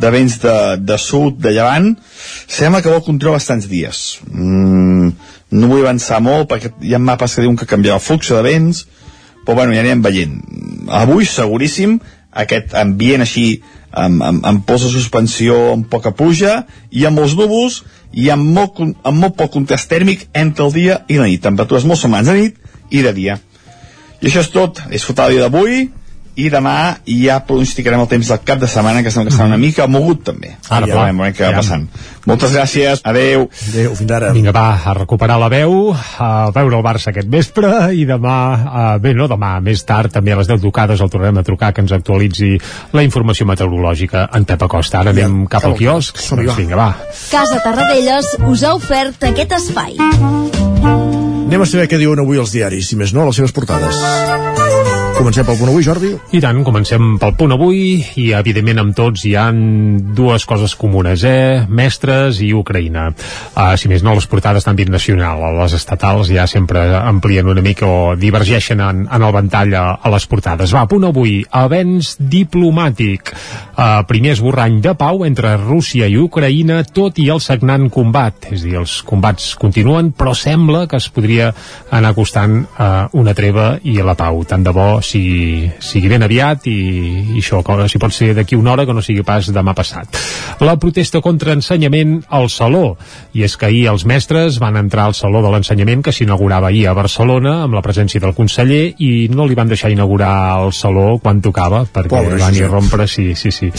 de 0.00 0.10
vents 0.10 0.40
de, 0.42 0.56
de 0.82 0.98
sud, 0.98 1.38
de 1.40 1.54
llevant, 1.54 1.92
sembla 2.50 2.82
que 2.82 2.92
vol 2.92 3.04
continuar 3.06 3.36
bastants 3.38 3.68
dies. 3.70 4.02
Mm, 4.32 5.12
no 5.56 5.70
vull 5.70 5.84
avançar 5.86 6.20
molt 6.24 6.50
perquè 6.50 6.72
hi 6.82 6.94
ha 6.96 7.00
mapes 7.00 7.36
que 7.36 7.44
diuen 7.44 7.56
que 7.56 7.68
canviarà 7.70 8.00
el 8.00 8.04
flux 8.04 8.32
de 8.34 8.42
vents, 8.44 8.84
però 9.46 9.60
bueno, 9.60 9.76
ja 9.76 9.84
anirem 9.84 10.02
veient. 10.02 10.40
Avui, 10.90 11.26
seguríssim, 11.30 12.00
aquest 12.36 12.74
ambient 12.76 13.24
així 13.24 13.46
amb, 13.90 14.22
amb, 14.22 14.44
amb 14.44 14.64
pols 14.68 14.86
de 14.86 14.92
suspensió, 14.92 15.56
amb 15.72 15.88
poca 15.90 16.12
pluja 16.16 16.62
i 16.90 17.06
amb 17.08 17.20
molts 17.20 17.36
núvols 17.38 17.82
i 18.12 18.28
amb 18.32 18.52
molt, 18.56 18.80
amb 18.80 19.22
molt 19.22 19.36
poc 19.38 19.54
contrast 19.56 19.88
tèrmic 19.90 20.26
entre 20.36 20.66
el 20.66 20.74
dia 20.74 21.00
i 21.08 21.18
la 21.20 21.28
nit. 21.30 21.42
Temperatures 21.44 21.88
molt 21.88 22.00
semblants 22.02 22.30
de 22.30 22.36
nit 22.40 22.58
i 22.90 23.02
de 23.04 23.12
dia. 23.16 23.38
I 24.20 24.28
això 24.28 24.44
és 24.44 24.52
tot. 24.52 24.80
És 24.90 25.04
dia 25.06 25.46
d'avui 25.46 25.88
i 26.36 26.50
demà 26.52 26.98
ja 27.08 27.38
pronosticarem 27.46 28.00
el 28.02 28.08
temps 28.10 28.28
del 28.32 28.42
cap 28.44 28.60
de 28.60 28.68
setmana 28.68 29.02
que 29.02 29.10
sembla 29.10 29.30
que 29.30 29.36
estarà 29.36 29.48
una 29.48 29.60
mica 29.60 29.86
mogut 29.88 30.22
també 30.30 30.54
Ara, 30.68 30.86
ja, 30.86 30.94
veurem 30.94 31.22
què 31.32 31.46
va 31.46 31.50
Ja. 31.50 31.62
passant 31.62 31.88
moltes 32.26 32.52
gràcies, 32.52 33.00
adeu 33.06 33.46
adeu, 33.70 33.94
fins 33.96 34.10
ara 34.10 34.32
Vinga, 34.34 34.52
va, 34.52 34.66
a 34.84 34.94
recuperar 34.98 35.38
la 35.40 35.48
veu, 35.48 35.94
a 36.18 36.50
veure 36.54 36.76
el 36.76 36.84
Barça 36.84 37.12
aquest 37.12 37.28
vespre 37.30 37.70
i 37.94 38.04
demà, 38.08 38.36
eh, 38.56 38.98
bé, 39.02 39.14
no 39.14 39.28
demà, 39.30 39.60
més 39.62 39.84
tard, 39.86 40.12
també 40.12 40.32
a 40.34 40.40
les 40.40 40.48
10 40.50 40.60
tocades 40.62 41.00
el 41.00 41.10
tornarem 41.10 41.38
a 41.38 41.44
trucar 41.46 41.72
que 41.72 41.80
ens 41.84 41.92
actualitzi 41.96 42.56
la 42.92 43.04
informació 43.06 43.46
meteorològica 43.46 44.28
en 44.34 44.44
Pep 44.44 44.62
Acosta. 44.66 45.00
Ara 45.00 45.14
anem 45.14 45.46
cap 45.46 45.64
al 45.64 45.76
quiosc. 45.78 46.18
Doncs 46.18 46.50
va. 46.50 46.56
vinga, 46.58 46.76
va. 46.76 46.90
Casa 47.30 47.60
Tarradellas 47.64 48.36
us 48.50 48.62
ha 48.66 48.74
ofert 48.74 49.22
aquest 49.30 49.52
espai. 49.60 49.96
Anem 51.46 51.62
a 51.62 51.66
saber 51.70 51.86
què 51.88 51.98
diuen 52.02 52.18
avui 52.22 52.42
els 52.42 52.52
diaris, 52.52 52.90
si 52.90 52.98
més 52.98 53.14
no, 53.14 53.22
a 53.22 53.30
les 53.30 53.36
seves 53.42 53.54
portades. 53.54 54.95
Comencem 55.16 55.46
pel 55.48 55.56
punt 55.56 55.70
avui, 55.72 55.80
Jordi. 55.80 56.10
I 56.36 56.40
tant, 56.44 56.58
comencem 56.60 57.14
pel 57.16 57.32
punt 57.40 57.54
avui 57.54 58.02
i 58.20 58.26
evidentment 58.36 58.82
amb 58.82 58.92
tots 58.96 59.22
hi 59.24 59.30
han 59.40 59.60
dues 60.14 60.44
coses 60.44 60.74
comunes, 60.76 61.22
eh? 61.24 61.62
Mestres 61.72 62.42
i 62.44 62.50
Ucraïna. 62.52 63.06
Uh, 63.56 63.72
si 63.80 63.88
més 63.88 64.04
no, 64.04 64.12
les 64.18 64.28
portades 64.28 64.68
d'àmbit 64.68 64.90
nacional, 64.92 65.40
les 65.56 65.72
estatals 65.78 66.28
ja 66.28 66.44
sempre 66.50 66.82
amplien 66.98 67.48
una 67.48 67.64
mica 67.64 67.88
o 67.88 68.12
divergeixen 68.20 68.82
en, 68.84 69.06
en 69.08 69.24
el 69.24 69.32
ventall 69.32 69.72
a, 69.72 69.86
a 69.96 70.12
les 70.12 70.28
portades. 70.28 70.74
Va, 70.76 70.84
punt 70.90 71.08
avui, 71.08 71.38
avenç 71.48 72.18
diplomàtic. 72.20 73.32
Uh, 73.72 74.04
primer 74.10 74.36
esborrany 74.36 74.82
de 74.84 74.92
pau 75.00 75.24
entre 75.24 75.54
Rússia 75.64 76.10
i 76.12 76.20
Ucraïna, 76.20 76.82
tot 76.92 77.16
i 77.24 77.30
el 77.32 77.40
sagnant 77.40 77.88
combat. 77.88 78.50
És 78.52 78.68
dir, 78.68 78.76
els 78.82 79.00
combats 79.08 79.54
continuen, 79.56 80.12
però 80.12 80.36
sembla 80.36 80.84
que 80.84 81.00
es 81.00 81.08
podria 81.08 81.48
anar 81.88 82.12
acostant 82.12 82.60
uh, 82.66 83.08
una 83.16 83.32
treva 83.32 83.72
i 83.80 83.96
la 84.04 84.18
pau. 84.18 84.44
Tant 84.44 84.68
de 84.68 84.76
bo 84.76 84.86
sigui, 85.06 85.70
sigui 85.82 86.10
ben 86.10 86.24
aviat 86.26 86.66
i, 86.70 86.76
i 87.36 87.40
això, 87.40 87.62
que 87.66 87.88
si 87.92 88.00
pot 88.02 88.14
ser 88.14 88.32
d'aquí 88.36 88.58
una 88.58 88.74
hora 88.74 88.86
que 88.86 88.94
no 88.96 89.04
sigui 89.04 89.24
pas 89.26 89.48
demà 89.54 89.74
passat. 89.76 90.18
La 90.64 90.76
protesta 90.80 91.20
contra 91.24 91.54
ensenyament 91.56 92.18
al 92.34 92.48
Saló, 92.52 92.96
i 93.36 93.44
és 93.46 93.56
que 93.56 93.68
ahir 93.68 93.86
els 93.92 94.06
mestres 94.08 94.60
van 94.62 94.78
entrar 94.80 95.06
al 95.06 95.16
Saló 95.16 95.42
de 95.44 95.52
l'Ensenyament 95.52 96.02
que 96.04 96.14
s'inaugurava 96.14 96.70
ahir 96.70 96.86
a 96.88 96.94
Barcelona 96.96 97.62
amb 97.64 97.76
la 97.76 97.82
presència 97.84 98.22
del 98.22 98.34
conseller 98.36 98.96
i 99.02 99.28
no 99.32 99.46
li 99.46 99.56
van 99.58 99.70
deixar 99.70 99.92
inaugurar 99.92 100.32
el 100.62 100.72
Saló 100.76 101.18
quan 101.22 101.42
tocava 101.44 101.84
perquè 101.84 102.12
Pobre 102.16 102.40
van 102.40 102.56
irrompre, 102.56 103.06
sí, 103.10 103.34
sí, 103.38 103.52
sí. 103.52 103.70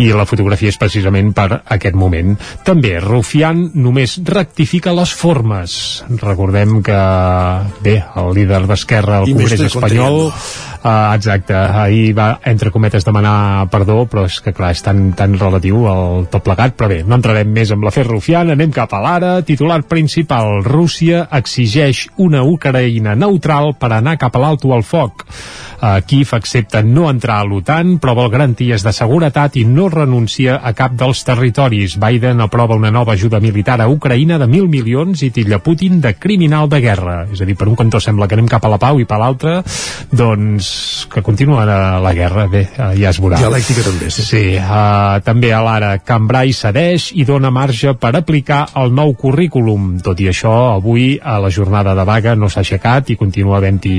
I 0.00 0.10
la 0.16 0.26
fotografia 0.28 0.70
és 0.72 0.78
precisament 0.80 1.32
per 1.36 1.48
aquest 1.60 1.98
moment. 1.98 2.36
També, 2.66 2.96
Rufián 3.02 3.66
només 3.74 4.18
rectifica 4.26 4.94
les 4.96 5.12
formes. 5.16 5.76
Recordem 6.22 6.80
que, 6.86 7.00
bé, 7.84 7.96
el 8.20 8.34
líder 8.36 8.64
d'Esquerra 8.70 9.20
al 9.20 9.30
Congrés 9.30 9.66
espanyol 9.70 10.30
Uh, 10.80 11.12
exacte, 11.12 11.52
ahir 11.52 12.14
va 12.16 12.38
entre 12.48 12.70
cometes 12.72 13.04
demanar 13.04 13.66
perdó 13.68 14.06
però 14.08 14.22
és 14.24 14.38
que 14.40 14.54
clar, 14.56 14.70
és 14.72 14.80
tan, 14.80 15.10
tan 15.12 15.34
relatiu 15.36 15.82
el 15.90 16.24
tot 16.32 16.40
plegat, 16.46 16.72
però 16.72 16.88
bé, 16.88 17.02
no 17.04 17.18
entrarem 17.18 17.50
més 17.52 17.68
amb 17.74 17.84
l'afer 17.84 18.06
rufian, 18.06 18.54
anem 18.54 18.72
cap 18.72 18.94
a 18.96 19.00
l'ara. 19.04 19.32
Titular 19.44 19.82
principal, 19.84 20.62
Rússia 20.64 21.26
exigeix 21.36 22.06
una 22.16 22.40
Ucraïna 22.48 23.12
neutral 23.12 23.74
per 23.76 23.90
anar 23.92 24.16
cap 24.22 24.38
a 24.38 24.40
l'alto 24.40 24.72
al 24.72 24.86
foc. 24.86 25.26
Uh, 25.80 25.98
Kiev 26.04 26.32
accepta 26.36 26.80
no 26.84 27.10
entrar 27.10 27.38
a 27.40 27.44
l'OTAN 27.48 27.98
però 28.00 28.16
vol 28.16 28.32
garanties 28.32 28.84
de 28.84 28.92
seguretat 28.96 29.60
i 29.60 29.66
no 29.68 29.90
renuncia 29.92 30.58
a 30.64 30.72
cap 30.76 30.96
dels 30.96 31.20
territoris. 31.28 31.98
Biden 32.00 32.40
aprova 32.40 32.76
una 32.80 32.92
nova 32.92 33.18
ajuda 33.18 33.40
militar 33.40 33.78
a 33.80 33.88
Ucraïna 33.92 34.40
de 34.40 34.48
mil 34.48 34.68
milions 34.68 35.20
i 35.24 35.30
titlla 35.32 35.60
Putin 35.60 36.00
de 36.00 36.14
criminal 36.16 36.72
de 36.72 36.80
guerra. 36.80 37.20
És 37.28 37.44
a 37.44 37.48
dir, 37.48 37.56
per 37.60 37.68
un 37.68 37.76
cantó 37.76 38.00
sembla 38.00 38.28
que 38.28 38.40
anem 38.40 38.48
cap 38.48 38.64
a 38.64 38.72
la 38.72 38.80
pau 38.80 39.00
i 39.00 39.08
per 39.08 39.20
l'altre, 39.20 39.60
doncs 40.08 40.69
que 41.10 41.22
continua 41.22 41.64
la, 41.68 41.98
la 42.02 42.12
guerra, 42.14 42.46
bé, 42.50 42.62
eh, 42.70 42.90
ja 43.00 43.10
es 43.10 43.20
veurà. 43.22 43.40
Dialèctica 43.40 43.84
també, 43.86 44.10
sí. 44.14 44.24
Sí, 44.26 44.42
uh, 44.58 45.18
també 45.26 45.52
a 45.54 45.60
l'ara 45.64 45.92
Cambrai 46.04 46.52
cedeix 46.56 47.10
i 47.18 47.26
dona 47.28 47.50
marge 47.54 47.94
per 48.00 48.12
aplicar 48.18 48.62
el 48.80 48.94
nou 48.94 49.14
currículum. 49.18 49.96
Tot 50.04 50.20
i 50.22 50.30
això, 50.30 50.54
avui 50.76 51.14
a 51.22 51.38
la 51.42 51.50
jornada 51.50 51.94
de 51.98 52.06
vaga 52.08 52.36
no 52.38 52.50
s'ha 52.50 52.62
aixecat 52.64 53.10
i 53.14 53.18
continua 53.20 53.58
havent-hi 53.58 53.96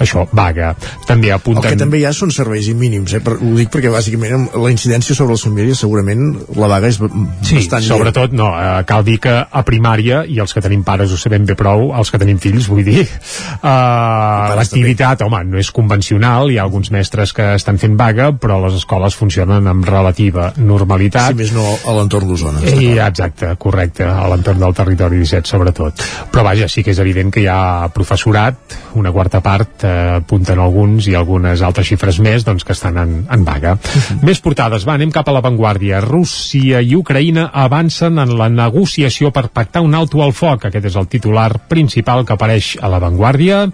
això, 0.00 0.26
vaga. 0.32 0.74
També 1.08 1.32
El 1.32 1.38
apunten... 1.38 1.70
que 1.70 1.80
també 1.80 2.02
hi 2.02 2.06
ha 2.08 2.14
són 2.16 2.32
serveis 2.34 2.68
i 2.70 2.76
mínims, 2.78 3.16
eh? 3.16 3.22
Per, 3.24 3.36
ho 3.40 3.54
dic 3.58 3.72
perquè 3.74 3.92
bàsicament 3.92 4.50
la 4.54 4.72
incidència 4.72 5.16
sobre 5.16 5.34
les 5.34 5.44
famílies 5.44 5.80
segurament 5.84 6.26
la 6.58 6.70
vaga 6.70 6.90
és 6.90 7.00
Sí, 7.44 7.58
bastant 7.58 7.84
sobretot, 7.84 8.32
no, 8.36 8.50
eh, 8.56 8.84
cal 8.88 9.04
dir 9.06 9.18
que 9.22 9.32
a 9.44 9.62
primària, 9.66 10.22
i 10.28 10.38
els 10.42 10.54
que 10.54 10.62
tenim 10.64 10.84
pares 10.86 11.12
ho 11.12 11.18
sabem 11.20 11.44
bé 11.48 11.56
prou, 11.58 11.90
els 11.96 12.10
que 12.12 12.20
tenim 12.20 12.38
fills, 12.42 12.68
vull 12.70 12.84
dir, 12.86 13.04
eh, 13.04 14.54
l'activitat, 14.58 15.24
home, 15.26 15.42
no 15.50 15.60
és 15.60 15.70
convencional, 15.74 16.03
hi 16.12 16.58
ha 16.58 16.62
alguns 16.62 16.90
mestres 16.90 17.32
que 17.32 17.54
estan 17.54 17.78
fent 17.78 17.96
vaga, 17.96 18.30
però 18.36 18.58
les 18.62 18.76
escoles 18.78 19.14
funcionen 19.16 19.66
amb 19.70 19.86
relativa 19.88 20.52
normalitat. 20.56 21.32
Si 21.32 21.38
més 21.38 21.52
no, 21.54 21.64
a 21.64 21.94
l'entorn 21.96 22.28
d'Osona. 22.28 22.60
I, 22.68 22.98
exacte, 22.98 23.54
correcte, 23.58 24.04
a 24.04 24.28
l'entorn 24.30 24.60
del 24.60 24.74
territori 24.76 25.22
17 25.22 25.48
sobretot. 25.48 26.04
Però 26.32 26.44
vaja, 26.46 26.68
sí 26.68 26.84
que 26.84 26.92
és 26.92 27.00
evident 27.02 27.32
que 27.32 27.44
hi 27.44 27.48
ha 27.50 27.88
professorat, 27.94 28.76
una 29.00 29.12
quarta 29.14 29.40
part, 29.44 29.84
eh, 29.84 30.20
apunten 30.20 30.60
alguns 30.60 31.08
i 31.08 31.16
algunes 31.18 31.62
altres 31.64 31.88
xifres 31.88 32.20
més, 32.20 32.44
doncs 32.44 32.64
que 32.64 32.74
estan 32.76 32.98
en, 33.00 33.16
en 33.30 33.44
vaga. 33.46 33.76
Més 34.26 34.40
portades, 34.44 34.84
va, 34.86 34.98
anem 34.98 35.12
cap 35.14 35.28
a 35.28 35.34
l'avantguàrdia. 35.36 36.02
Rússia 36.04 36.82
i 36.84 36.94
Ucraïna 36.98 37.48
avancen 37.64 38.20
en 38.22 38.36
la 38.38 38.50
negociació 38.52 39.32
per 39.34 39.48
pactar 39.54 39.84
un 39.84 39.94
alto 39.94 40.22
al 40.22 40.34
foc. 40.36 40.68
Aquest 40.68 40.90
és 40.90 40.98
el 41.00 41.08
titular 41.10 41.50
principal 41.70 42.24
que 42.26 42.34
apareix 42.36 42.74
a 42.80 42.90
l'avantguàrdia. 42.92 43.64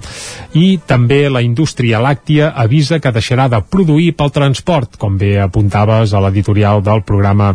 I 0.57 0.67
també 0.87 1.25
la 1.31 1.43
indústria 1.45 2.01
làctia 2.03 2.20
Làctia 2.21 2.51
avisa 2.53 2.99
que 3.01 3.11
deixarà 3.17 3.47
de 3.49 3.59
produir 3.73 4.13
pel 4.17 4.29
transport, 4.31 4.97
com 5.01 5.17
bé 5.19 5.39
apuntaves 5.41 6.13
a 6.13 6.21
l'editorial 6.21 6.83
del 6.85 7.01
programa 7.03 7.55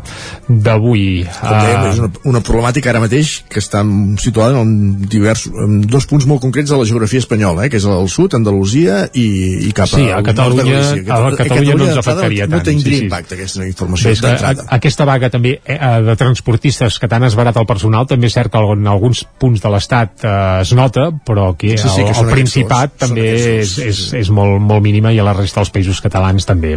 d'avui. 0.49 1.25
Com 1.39 1.51
dèiem, 1.53 1.75
Uh, 1.85 1.89
és 1.91 1.99
una, 1.99 2.09
una 2.31 2.39
problemàtica 2.41 2.89
ara 2.89 2.99
mateix 3.03 3.43
que 3.51 3.59
està 3.61 3.81
situada 4.21 4.61
en, 4.63 4.95
divers, 5.11 5.45
en 5.51 5.81
dos 5.85 6.07
punts 6.09 6.25
molt 6.25 6.41
concrets 6.41 6.71
de 6.71 6.77
la 6.79 6.85
geografia 6.87 7.19
espanyola, 7.21 7.65
eh, 7.65 7.69
que 7.69 7.77
és 7.77 7.85
al 7.85 8.07
sud, 8.09 8.33
Andalusia 8.33 9.03
i, 9.13 9.25
i 9.67 9.71
cap 9.75 9.87
Sí, 9.91 10.07
a 10.09 10.17
al 10.17 10.23
Catalunya- 10.25 10.65
Galícia. 10.65 11.13
a 11.13 11.35
Catalunya 11.37 11.75
no 11.75 11.85
ens 11.89 11.97
afectaria 12.01 12.47
No 12.47 12.57
tant, 12.57 12.65
tindria 12.71 12.95
sí, 12.95 12.99
sí. 12.99 13.05
impacte 13.05 13.35
aquesta 13.35 13.65
informació 13.67 14.09
és 14.15 14.21
que 14.21 14.27
a- 14.33 14.65
aquesta 14.79 15.05
vaga 15.05 15.29
també 15.29 15.59
eh, 15.63 15.77
de 16.07 16.15
transportistes 16.15 16.97
que 16.99 17.07
t'han 17.11 17.23
esbarat 17.27 17.57
el 17.61 17.67
personal 17.69 18.07
també 18.07 18.27
és 18.27 18.33
cert 18.33 18.51
que 18.51 18.57
en 18.73 18.87
alguns 18.87 19.25
punts 19.39 19.61
de 19.61 19.69
l'Estat 19.69 20.23
eh, 20.25 20.61
es 20.61 20.73
nota, 20.73 21.11
però 21.25 21.51
que 21.57 21.77
Sí, 21.77 21.89
sí, 21.89 22.01
que 22.03 22.09
el, 22.11 22.25
el 22.25 22.31
Principat 22.35 22.95
dos, 22.95 23.09
també 23.09 23.27
és, 23.61 23.77
és, 23.79 24.01
és 24.13 24.29
molt, 24.29 24.54
molt 24.59 24.83
mínima 24.85 25.11
i 25.13 25.19
a 25.19 25.25
la 25.27 25.35
resta 25.35 25.61
dels 25.61 25.73
països 25.73 26.01
catalans 26.03 26.47
també. 26.47 26.75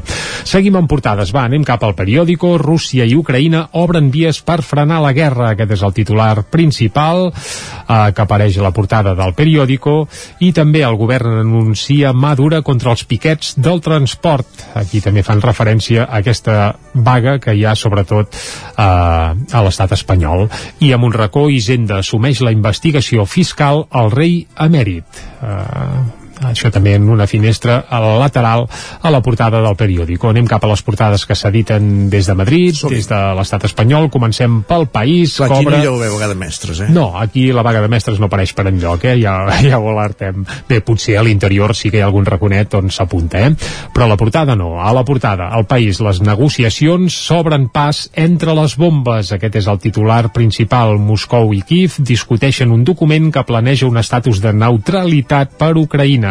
Seguim 0.48 0.78
amb 0.78 0.90
portades, 0.90 1.32
va, 1.34 1.44
anem 1.48 1.64
cap 1.66 1.84
al 1.84 1.96
periòdico. 1.98 2.56
Rússia 2.60 3.06
i 3.08 3.16
Ucraïna 3.18 3.68
obren 3.80 4.10
vies 4.14 4.40
per 4.42 4.60
frenar 4.66 5.00
la 5.04 5.14
guerra. 5.16 5.52
Aquest 5.52 5.76
és 5.78 5.84
el 5.86 5.94
titular 5.96 6.44
principal 6.50 7.28
eh, 7.28 8.10
que 8.14 8.24
apareix 8.24 8.58
a 8.58 8.66
la 8.66 8.74
portada 8.74 9.14
del 9.18 9.34
periòdico 9.38 10.00
i 10.44 10.52
també 10.56 10.84
el 10.86 10.98
govern 11.00 11.40
anuncia 11.42 12.12
mà 12.12 12.34
dura 12.38 12.62
contra 12.66 12.92
els 12.94 13.04
piquets 13.08 13.54
del 13.58 13.82
transport. 13.84 14.46
Aquí 14.78 15.02
també 15.04 15.24
fan 15.26 15.42
referència 15.44 16.06
a 16.06 16.22
aquesta 16.22 16.74
vaga 16.94 17.38
que 17.42 17.54
hi 17.54 17.64
ha 17.64 17.74
sobretot 17.78 18.34
eh, 18.34 18.82
a 18.82 19.64
l'estat 19.64 19.94
espanyol. 19.96 20.48
I 20.84 20.92
amb 20.96 21.08
un 21.08 21.16
racó 21.16 21.48
Hisenda 21.48 22.02
assumeix 22.02 22.42
la 22.44 22.54
investigació 22.54 23.26
fiscal 23.26 23.86
al 23.90 24.12
rei 24.14 24.40
emèrit. 24.58 25.22
Eh, 25.42 26.27
això 26.46 26.70
també 26.70 26.94
en 26.94 27.08
una 27.10 27.26
finestra 27.26 27.80
a 27.88 28.00
la 28.02 28.14
lateral 28.20 28.66
a 29.02 29.10
la 29.10 29.20
portada 29.22 29.62
del 29.64 29.76
periòdico. 29.76 30.30
Anem 30.30 30.46
cap 30.46 30.64
a 30.64 30.70
les 30.70 30.82
portades 30.86 31.24
que 31.26 31.36
s'editen 31.38 32.08
des 32.10 32.28
de 32.28 32.36
Madrid, 32.38 32.76
des 32.90 33.08
de 33.10 33.20
l'estat 33.38 33.64
espanyol. 33.68 34.10
Comencem 34.12 34.62
pel 34.68 34.86
país. 34.92 35.36
Clar, 35.36 35.50
aquí 35.50 35.64
no 35.66 35.70
cobra... 35.70 35.82
hi 35.82 35.90
haver 35.90 36.10
vaga 36.14 36.28
de 36.28 36.38
mestres, 36.38 36.82
eh? 36.84 36.88
No, 36.94 37.10
aquí 37.18 37.48
la 37.52 37.64
vaga 37.66 37.82
de 37.82 37.90
mestres 37.90 38.20
no 38.20 38.28
apareix 38.28 38.54
per 38.54 38.68
enlloc, 38.70 39.04
eh? 39.04 39.16
ja, 39.22 39.34
ja 39.68 39.80
ho 39.80 39.90
alertem. 39.92 40.44
Bé, 40.68 40.80
potser 40.84 41.18
a 41.18 41.24
l'interior 41.26 41.74
sí 41.76 41.90
que 41.90 42.00
hi 42.00 42.04
ha 42.04 42.08
algun 42.08 42.26
raconet 42.28 42.78
on 42.78 42.92
s'apunta, 42.94 43.42
eh? 43.46 43.52
però 43.94 44.06
a 44.06 44.12
la 44.12 44.18
portada 44.20 44.56
no. 44.58 44.76
A 44.82 44.92
la 44.94 45.04
portada, 45.04 45.50
al 45.54 45.66
país, 45.70 46.00
les 46.04 46.22
negociacions 46.22 47.14
s'obren 47.28 47.68
pas 47.72 48.06
entre 48.14 48.54
les 48.56 48.76
bombes. 48.78 49.32
Aquest 49.34 49.58
és 49.62 49.68
el 49.70 49.80
titular 49.82 50.28
principal. 50.34 50.96
Moscou 51.02 51.52
i 51.56 51.62
Kiev 51.66 51.98
discuteixen 51.98 52.72
un 52.74 52.84
document 52.86 53.30
que 53.34 53.44
planeja 53.48 53.88
un 53.88 53.98
estatus 54.00 54.42
de 54.44 54.52
neutralitat 54.54 55.56
per 55.58 55.74
Ucraïna. 55.80 56.27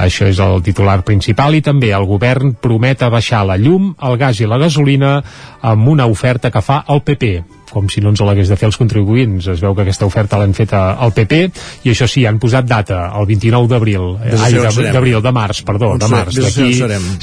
Això 0.00 0.28
és 0.30 0.40
el 0.42 0.62
titular 0.66 1.00
principal. 1.06 1.54
I 1.54 1.64
també 1.64 1.92
el 1.96 2.08
govern 2.08 2.54
promet 2.60 3.02
abaixar 3.06 3.44
la 3.46 3.58
llum, 3.60 3.94
el 4.02 4.18
gas 4.20 4.40
i 4.40 4.50
la 4.50 4.60
gasolina 4.60 5.18
amb 5.60 5.88
una 5.88 6.10
oferta 6.10 6.50
que 6.50 6.64
fa 6.64 6.84
el 6.88 7.04
PP 7.06 7.59
com 7.72 7.88
si 7.90 8.02
no 8.02 8.12
ens 8.12 8.22
l'hagués 8.24 8.50
de 8.50 8.58
fer 8.60 8.68
els 8.68 8.78
contribuents. 8.80 9.50
Es 9.54 9.62
veu 9.62 9.74
que 9.74 9.84
aquesta 9.84 10.08
oferta 10.08 10.38
l'han 10.40 10.54
fet 10.56 10.74
al 10.76 11.14
PP 11.16 11.40
i 11.86 11.92
això 11.92 12.08
sí, 12.10 12.24
han 12.28 12.40
posat 12.42 12.68
data, 12.68 13.02
el 13.18 13.28
29 13.30 13.70
d'abril. 13.70 14.06
D'abril, 14.20 15.20
de 15.22 15.32
març, 15.34 15.62
perdó, 15.66 15.94
On 15.96 16.02
de 16.02 16.10
març. 16.10 16.38
D'aquí, 16.40 16.68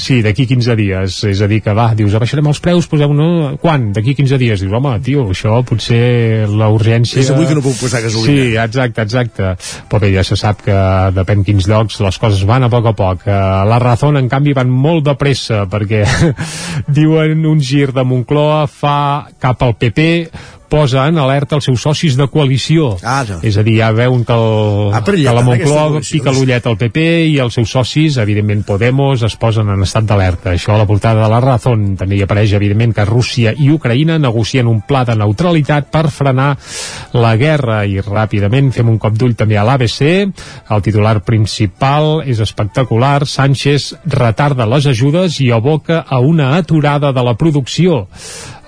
sí, 0.00 0.20
d'aquí 0.24 0.48
15 0.50 0.76
dies. 0.78 1.18
És 1.28 1.42
a 1.44 1.48
dir, 1.50 1.60
que 1.64 1.74
va, 1.76 1.90
dius, 1.98 2.14
abaixarem 2.18 2.48
els 2.50 2.60
preus, 2.64 2.88
posem 2.90 3.14
no, 3.16 3.28
quan? 3.62 3.90
D'aquí 3.96 4.14
15 4.18 4.38
dies. 4.40 4.64
Dius, 4.64 4.74
home, 4.74 4.94
tio, 5.04 5.26
això 5.32 5.60
potser 5.66 6.48
la 6.50 6.70
urgència... 6.74 7.20
És 7.22 7.32
avui 7.34 7.48
que 7.48 7.56
no 7.58 7.64
puc 7.64 7.78
posar 7.80 8.02
gasolina. 8.04 8.28
Sí, 8.28 8.56
exacte, 8.62 9.04
exacte. 9.06 9.54
Però 9.88 10.02
bé, 10.02 10.12
ja 10.14 10.24
se 10.26 10.38
sap 10.38 10.62
que 10.66 10.78
depèn 11.16 11.44
quins 11.46 11.68
llocs, 11.70 12.00
les 12.04 12.20
coses 12.20 12.44
van 12.48 12.66
a 12.66 12.72
poc 12.72 12.90
a 12.90 12.94
poc. 12.98 13.26
Eh, 13.28 13.38
La 13.68 13.80
Razón, 13.82 14.18
en 14.20 14.30
canvi, 14.30 14.54
van 14.56 14.70
molt 14.70 15.06
de 15.08 15.14
pressa, 15.18 15.64
perquè 15.70 16.04
diuen 16.98 17.44
un 17.48 17.62
gir 17.64 17.92
de 17.96 18.04
Moncloa 18.06 18.66
fa 18.70 18.98
cap 19.40 19.62
al 19.64 19.76
PP 19.78 20.08
posa 20.68 21.06
en 21.08 21.18
alerta 21.18 21.56
els 21.56 21.66
seus 21.68 21.82
socis 21.82 22.16
de 22.18 22.28
coalició. 22.30 22.92
Ara. 23.02 23.38
És 23.46 23.56
a 23.58 23.64
dir, 23.66 23.78
ja 23.80 23.90
veuen 23.96 24.24
que, 24.28 24.36
el, 24.36 24.94
perillat, 25.06 25.32
que 25.32 25.36
la 25.38 25.44
Moncloa 25.46 26.02
pica 26.04 26.34
l'ullet 26.34 26.66
al 26.68 26.78
PP 26.80 27.04
i 27.32 27.38
els 27.42 27.56
seus 27.58 27.72
socis, 27.72 28.18
evidentment 28.20 28.64
Podemos, 28.68 29.22
es 29.24 29.36
posen 29.40 29.70
en 29.72 29.82
estat 29.86 30.06
d'alerta. 30.08 30.52
Això 30.52 30.74
a 30.74 30.80
la 30.80 30.86
portada 30.88 31.24
de 31.24 31.30
la 31.32 31.40
Razón. 31.40 31.94
També 31.98 32.18
hi 32.18 32.22
apareix, 32.24 32.52
evidentment, 32.58 32.92
que 32.96 33.06
Rússia 33.08 33.54
i 33.56 33.70
Ucraïna 33.72 34.18
negocien 34.20 34.68
un 34.68 34.82
pla 34.84 35.04
de 35.08 35.16
neutralitat 35.16 35.88
per 35.92 36.06
frenar 36.12 36.50
la 37.16 37.34
guerra. 37.40 37.80
I 37.88 38.02
ràpidament 38.04 38.72
fem 38.76 38.92
un 38.92 39.00
cop 39.00 39.16
d'ull 39.16 39.36
també 39.38 39.58
a 39.58 39.64
l'ABC. 39.66 40.02
El 40.74 40.84
titular 40.84 41.18
principal 41.24 42.22
és 42.28 42.42
espectacular. 42.44 43.24
Sánchez 43.26 43.94
retarda 44.12 44.68
les 44.68 44.86
ajudes 44.90 45.40
i 45.40 45.50
aboca 45.54 46.04
a 46.06 46.20
una 46.20 46.54
aturada 46.56 47.12
de 47.12 47.24
la 47.24 47.36
producció. 47.40 48.06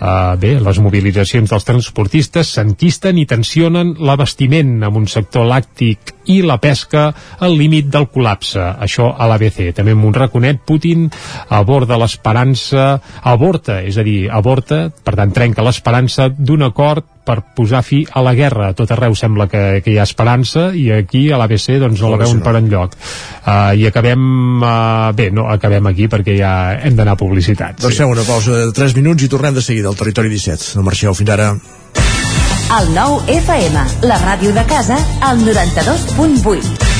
Uh, 0.00 0.32
bé, 0.40 0.54
les 0.64 0.78
mobilitzacions 0.80 1.50
dels 1.52 1.66
transportistes 1.68 2.54
s'enquisten 2.54 3.18
i 3.20 3.26
tensionen 3.28 3.92
l'abastiment 4.00 4.78
amb 4.86 4.96
un 5.02 5.04
sector 5.12 5.44
làctic 5.44 6.14
i 6.32 6.38
la 6.40 6.56
pesca 6.62 7.10
al 7.44 7.58
límit 7.58 7.90
del 7.92 8.08
col·lapse. 8.08 8.64
Això 8.80 9.10
a 9.12 9.28
l'ABC. 9.28 9.74
També 9.76 9.92
amb 9.92 10.08
un 10.08 10.16
raconet, 10.16 10.62
Putin 10.64 11.10
aborda 11.52 12.00
l'esperança, 12.00 12.94
avorta, 13.28 13.82
és 13.84 14.00
a 14.00 14.06
dir, 14.06 14.22
avorta, 14.32 14.86
per 14.88 15.18
tant 15.20 15.36
trenca 15.36 15.66
l'esperança 15.66 16.30
d'un 16.32 16.64
acord 16.70 17.19
per 17.24 17.40
posar 17.56 17.82
fi 17.86 18.02
a 18.10 18.22
la 18.24 18.34
guerra. 18.34 18.70
A 18.70 18.76
tot 18.76 18.90
arreu 18.94 19.14
sembla 19.18 19.46
que, 19.50 19.80
que 19.84 19.94
hi 19.94 19.98
ha 20.00 20.06
esperança 20.08 20.70
i 20.76 20.88
aquí 20.94 21.26
a 21.30 21.40
l'ABC 21.40 21.78
doncs 21.82 22.02
no 22.02 22.12
la 22.12 22.20
veuen 22.22 22.42
per 22.44 22.56
enlloc. 22.60 22.96
Uh, 23.44 23.72
I 23.78 23.86
acabem... 23.90 24.22
Uh, 24.62 25.10
bé, 25.16 25.30
no 25.34 25.48
acabem 25.50 25.90
aquí 25.90 26.08
perquè 26.10 26.36
ja 26.38 26.54
hem 26.78 26.96
d'anar 26.98 27.16
a 27.18 27.20
publicitat. 27.20 27.80
Doncs 27.82 28.00
fem 28.02 28.10
una 28.10 28.26
pausa 28.26 28.64
de 28.66 28.72
3 28.76 28.96
minuts 28.98 29.26
i 29.26 29.30
tornem 29.32 29.56
de 29.56 29.64
seguida 29.64 29.92
al 29.92 29.98
Territori 30.00 30.32
17. 30.32 30.74
No 30.78 30.86
marxeu, 30.86 31.14
fins 31.16 31.36
ara. 31.36 31.52
El 32.70 32.92
nou 32.94 33.18
FM, 33.26 33.82
la 34.06 34.20
ràdio 34.22 34.54
de 34.54 34.64
casa, 34.70 35.00
al 35.26 35.42
92.8. 35.42 36.99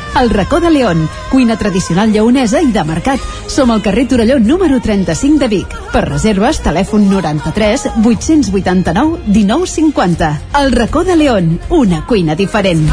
El 0.19 0.29
racó 0.29 0.59
de 0.59 0.69
León, 0.69 1.09
cuina 1.29 1.57
tradicional 1.57 2.11
lleonesa 2.11 2.61
i 2.61 2.71
de 2.71 2.83
mercat. 2.83 3.19
Som 3.47 3.71
al 3.71 3.81
carrer 3.81 4.07
Torelló 4.07 4.39
número 4.39 4.81
35 4.81 5.39
de 5.39 5.47
Vic. 5.47 5.75
Per 5.91 6.03
reserves, 6.07 6.59
telèfon 6.59 7.09
93 7.09 7.87
889 8.03 9.19
1950. 9.27 10.41
El 10.59 10.71
racó 10.73 11.03
de 11.03 11.15
León, 11.15 11.59
una 11.69 12.05
cuina 12.05 12.35
diferent. 12.35 12.89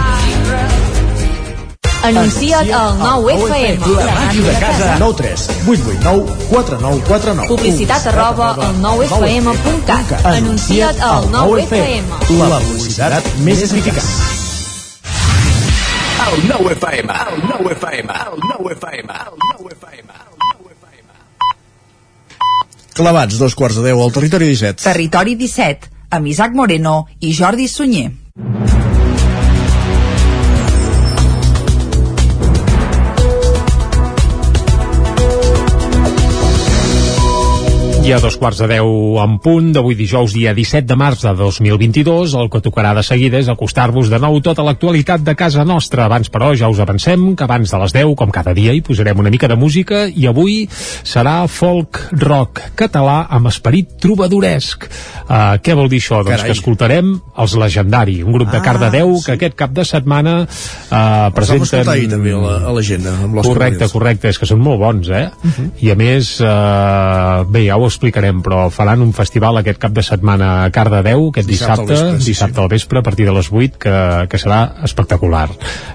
Anuncia't 2.05 2.71
al 2.73 2.99
9FM. 3.01 3.97
La 3.99 4.15
màquina 4.15 4.49
de 4.49 4.59
casa. 4.61 4.97
9 4.99 5.15
3 5.19 5.49
8 5.67 5.83
8 5.91 5.99
9 6.01 6.27
4 6.49 6.79
9 6.81 7.03
4 7.09 7.35
9 7.35 7.49
Publicitat 7.49 8.07
arroba 8.07 8.55
al 8.55 8.81
9FM.cat. 8.81 10.25
Anuncia't 10.25 11.01
al 11.03 11.31
9FM. 11.35 12.05
La 12.39 12.61
publicitat 12.61 13.35
més 13.43 13.67
eficaç. 13.67 14.48
El 16.29 16.47
9 16.47 16.73
FM, 16.73 17.13
el 17.13 17.43
9 17.49 17.73
FM, 17.73 18.13
el 18.13 18.41
9 18.59 18.75
FM, 18.75 19.13
el 19.13 19.39
9 19.61 19.77
FM. 19.81 20.13
Clavats, 22.93 23.39
dos 23.39 23.55
quarts 23.55 23.79
de 23.79 23.85
deu 23.87 24.03
al 24.03 24.13
territori 24.13 24.51
17. 24.51 24.83
Territori 24.83 25.37
17, 25.41 25.89
amb 26.11 26.29
Isaac 26.29 26.53
Moreno 26.59 27.07
i 27.21 27.33
Jordi 27.39 27.69
Sunyer. 27.71 28.11
I 38.09 38.13
a 38.17 38.21
dos 38.25 38.39
quarts 38.41 38.57
de 38.63 38.67
deu 38.71 39.19
en 39.21 39.35
punt 39.45 39.67
d'avui 39.75 39.93
dijous 39.93 40.33
dia 40.33 40.55
17 40.57 40.87
de 40.89 40.97
març 40.97 41.27
de 41.27 41.33
2022 41.37 42.33
el 42.41 42.47
que 42.49 42.63
tocarà 42.65 42.95
de 42.97 43.03
seguida 43.05 43.37
és 43.37 43.51
acostar-vos 43.53 44.09
de 44.09 44.17
nou 44.23 44.39
tota 44.41 44.65
l'actualitat 44.65 45.21
de 45.27 45.35
casa 45.37 45.61
nostra. 45.69 46.07
Abans, 46.07 46.31
però, 46.33 46.55
ja 46.57 46.71
us 46.73 46.81
avancem 46.81 47.35
que 47.37 47.45
abans 47.45 47.69
de 47.69 47.81
les 47.83 47.93
10, 47.93 48.15
com 48.17 48.33
cada 48.33 48.55
dia, 48.57 48.73
hi 48.73 48.81
posarem 48.87 49.21
una 49.21 49.29
mica 49.35 49.51
de 49.53 49.59
música 49.61 50.07
i 50.09 50.25
avui 50.31 50.55
serà 50.73 51.43
folk 51.53 52.01
rock 52.23 52.63
català 52.81 53.27
amb 53.29 53.51
esperit 53.53 53.99
trobadoresc. 54.01 54.89
Uh, 55.29 55.59
què 55.61 55.77
vol 55.77 55.91
dir 55.93 56.01
això? 56.01 56.23
Doncs 56.23 56.33
Carai. 56.33 56.47
que 56.49 56.57
escoltarem 56.57 57.13
els 57.45 57.59
Legendari, 57.61 58.23
un 58.25 58.33
grup 58.33 58.49
de 58.49 58.57
Ah, 58.63 58.65
Cardedeu 58.65 59.19
sí. 59.19 59.27
que 59.27 59.37
aquest 59.37 59.55
cap 59.61 59.77
de 59.77 59.85
setmana 59.85 60.39
uh, 60.47 61.29
Els 61.29 61.37
presenten... 61.37 61.85
ahir 61.93 62.09
també 62.09 62.33
a 62.33 62.41
la- 62.41 62.57
a 62.71 62.73
l'agenda, 62.73 63.13
Correcte, 63.45 63.91
correcte, 63.93 64.33
és 64.33 64.39
que 64.41 64.49
són 64.49 64.65
molt 64.65 64.81
bons, 64.81 65.13
eh? 65.13 65.29
Uh 65.45 65.51
-huh. 65.53 65.71
I 65.85 65.91
a 65.91 65.95
més, 65.95 66.41
eh, 66.41 67.45
bé, 67.53 67.67
ja 67.69 67.77
ho 67.77 67.85
explicarem, 67.99 68.39
però 68.45 68.69
faran 68.71 69.03
un 69.03 69.11
festival 69.17 69.59
aquest 69.59 69.81
cap 69.83 69.93
de 69.95 70.05
setmana 70.07 70.51
a 70.65 70.71
Cardedeu, 70.75 71.29
aquest 71.33 71.49
Dissabte 71.51 71.83
dissabte, 71.83 71.83
al 71.83 71.89
vespre, 71.91 72.23
sí, 72.23 72.31
dissabte 72.31 72.63
al 72.63 72.71
vespre, 72.71 73.01
a 73.01 73.03
partir 73.03 73.27
de 73.27 73.35
les 73.35 73.51
8, 73.51 73.79
que, 73.83 73.95
que 74.31 74.39
serà 74.41 74.61
espectacular. 74.87 75.49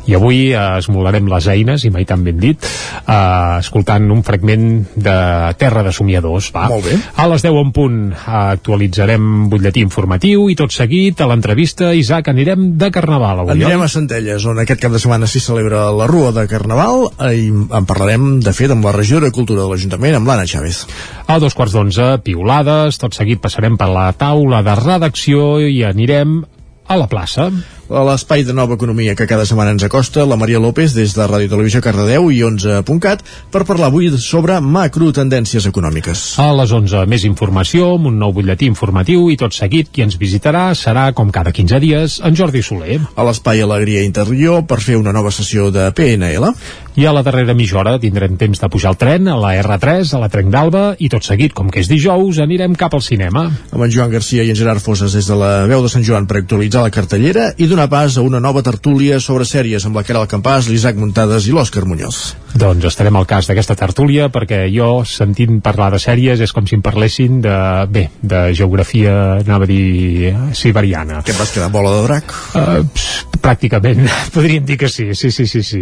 I 0.09 0.17
avui 0.19 0.51
eh, 0.51 0.61
esmolarem 0.81 1.29
les 1.31 1.47
eines, 1.53 1.85
i 1.87 1.91
mai 1.93 2.07
tan 2.09 2.25
ben 2.25 2.39
dit, 2.41 2.59
eh, 2.59 3.59
escoltant 3.61 4.09
un 4.11 4.23
fragment 4.27 4.67
de 4.95 5.15
Terra 5.59 5.85
de 5.85 5.93
Somiadors, 5.95 6.51
va? 6.55 6.67
Molt 6.73 6.89
bé. 6.89 6.97
A 7.15 7.27
les 7.31 7.45
10 7.45 7.59
en 7.63 7.71
punt 7.75 7.99
eh, 8.11 8.19
actualitzarem 8.41 9.47
butlletí 9.53 9.85
informatiu 9.85 10.49
i 10.51 10.57
tot 10.59 10.75
seguit, 10.75 11.21
a 11.23 11.29
l'entrevista, 11.31 11.93
Isaac, 11.95 12.33
anirem 12.33 12.73
de 12.79 12.91
Carnaval 12.93 13.45
avui, 13.45 13.55
Anirem 13.55 13.85
a 13.85 13.89
Centelles, 13.91 14.43
on 14.49 14.59
aquest 14.63 14.81
cap 14.83 14.93
de 14.93 15.01
setmana 15.01 15.29
s'hi 15.29 15.41
celebra 15.43 15.85
la 15.95 16.09
Rua 16.09 16.33
de 16.35 16.47
Carnaval 16.51 17.07
eh, 17.13 17.33
i 17.45 17.47
en 17.53 17.87
parlarem, 17.89 18.37
de 18.43 18.55
fet, 18.55 18.73
amb 18.73 18.85
la 18.89 18.95
regió 18.95 19.21
de 19.23 19.31
Cultura 19.31 19.63
de 19.63 19.69
l'Ajuntament, 19.71 20.19
amb 20.19 20.27
l'Anna 20.27 20.49
Chávez. 20.49 20.83
A 21.27 21.37
dos 21.39 21.55
quarts 21.55 21.71
d'onze, 21.75 21.92
piulades, 22.23 22.99
tot 23.01 23.15
seguit 23.15 23.41
passarem 23.43 23.77
per 23.79 23.89
la 23.91 24.09
taula 24.17 24.63
de 24.65 24.75
redacció 24.79 25.59
i 25.63 25.83
anirem 25.87 26.41
a 26.87 26.97
la 26.99 27.07
plaça. 27.11 27.49
A 27.91 27.99
l'espai 28.07 28.45
de 28.47 28.53
nova 28.55 28.77
economia 28.77 29.11
que 29.11 29.25
cada 29.27 29.43
setmana 29.43 29.73
ens 29.75 29.83
acosta, 29.83 30.23
la 30.23 30.37
Maria 30.39 30.59
López 30.63 30.93
des 30.95 31.11
de 31.17 31.25
Ràdio 31.27 31.49
Televisió 31.51 31.81
Cardedeu 31.83 32.29
i 32.31 32.39
11.cat 32.39 33.25
per 33.51 33.65
parlar 33.67 33.89
avui 33.91 34.07
sobre 34.23 34.55
macrotendències 34.63 35.67
econòmiques. 35.67 36.21
A 36.39 36.47
les 36.55 36.71
11, 36.71 37.03
més 37.11 37.25
informació, 37.27 37.89
amb 37.97 38.07
un 38.07 38.21
nou 38.21 38.31
butlletí 38.31 38.69
informatiu 38.71 39.27
i 39.27 39.35
tot 39.35 39.51
seguit 39.51 39.91
qui 39.91 40.05
ens 40.05 40.15
visitarà 40.15 40.69
serà, 40.79 41.09
com 41.11 41.27
cada 41.27 41.51
15 41.51 41.81
dies, 41.83 42.21
en 42.23 42.39
Jordi 42.39 42.63
Soler. 42.63 43.01
A 43.19 43.27
l'espai 43.27 43.59
Alegria 43.59 44.07
Interior 44.07 44.63
per 44.63 44.79
fer 44.79 44.95
una 44.95 45.11
nova 45.11 45.35
sessió 45.35 45.67
de 45.67 45.89
PNL. 45.91 46.53
I 46.93 47.07
a 47.09 47.11
la 47.11 47.23
darrera 47.25 47.55
mitja 47.57 47.79
hora 47.81 47.97
tindrem 47.97 48.37
temps 48.37 48.59
de 48.61 48.67
pujar 48.69 48.91
al 48.93 48.97
tren, 49.01 49.27
a 49.27 49.35
la 49.41 49.55
R3, 49.57 50.13
a 50.13 50.19
la 50.21 50.29
Trenc 50.29 50.51
d'Alba, 50.53 50.83
i 51.01 51.09
tot 51.09 51.25
seguit, 51.25 51.51
com 51.57 51.71
que 51.73 51.81
és 51.81 51.89
dijous, 51.89 52.37
anirem 52.39 52.77
cap 52.77 52.93
al 52.93 53.01
cinema. 53.01 53.47
Amb 53.73 53.87
en 53.87 53.91
Joan 53.91 54.13
Garcia 54.13 54.45
i 54.45 54.53
en 54.53 54.59
Gerard 54.59 54.79
Fosses 54.79 55.17
des 55.17 55.27
de 55.27 55.35
la 55.35 55.65
veu 55.67 55.81
de 55.81 55.89
Sant 55.89 56.05
Joan 56.05 56.29
per 56.29 56.37
actualitzar 56.43 56.85
la 56.85 56.93
cartellera 56.93 57.49
i 57.57 57.72
donar 57.73 57.89
pas 57.89 58.17
a 58.17 58.21
una 58.21 58.39
nova 58.39 58.61
tertúlia 58.61 59.17
sobre 59.19 59.47
sèries 59.49 59.87
amb 59.87 59.97
la 59.97 60.03
Caral 60.05 60.27
Campàs, 60.29 60.67
l'Isaac 60.69 60.99
Muntades 61.01 61.47
i 61.49 61.55
l'Òscar 61.55 61.87
Muñoz. 61.89 62.35
Doncs 62.53 62.85
estarem 62.85 63.15
al 63.17 63.25
cas 63.25 63.49
d'aquesta 63.49 63.73
tertúlia 63.73 64.27
perquè 64.29 64.67
jo, 64.69 65.01
sentint 65.09 65.57
parlar 65.65 65.89
de 65.95 65.97
sèries, 66.01 66.43
és 66.45 66.53
com 66.53 66.67
si 66.69 66.77
em 66.77 66.83
parlessin 66.85 67.41
de, 67.41 67.57
bé, 67.89 68.05
de 68.21 68.45
geografia, 68.53 69.39
anava 69.41 69.65
a 69.65 69.71
dir, 69.71 70.29
eh, 70.29 70.35
siberiana. 70.53 71.23
Què 71.25 71.33
et 71.33 71.39
vas 71.39 71.53
quedar, 71.55 71.71
bola 71.73 71.95
de 71.95 72.03
drac? 72.05 72.35
Uh, 72.53 72.83
pss, 72.93 73.33
pràcticament, 73.43 74.05
podríem 74.35 74.67
dir 74.69 74.77
que 74.79 74.89
sí, 74.91 75.09
sí, 75.17 75.31
sí, 75.33 75.47
sí, 75.49 75.63
sí. 75.65 75.81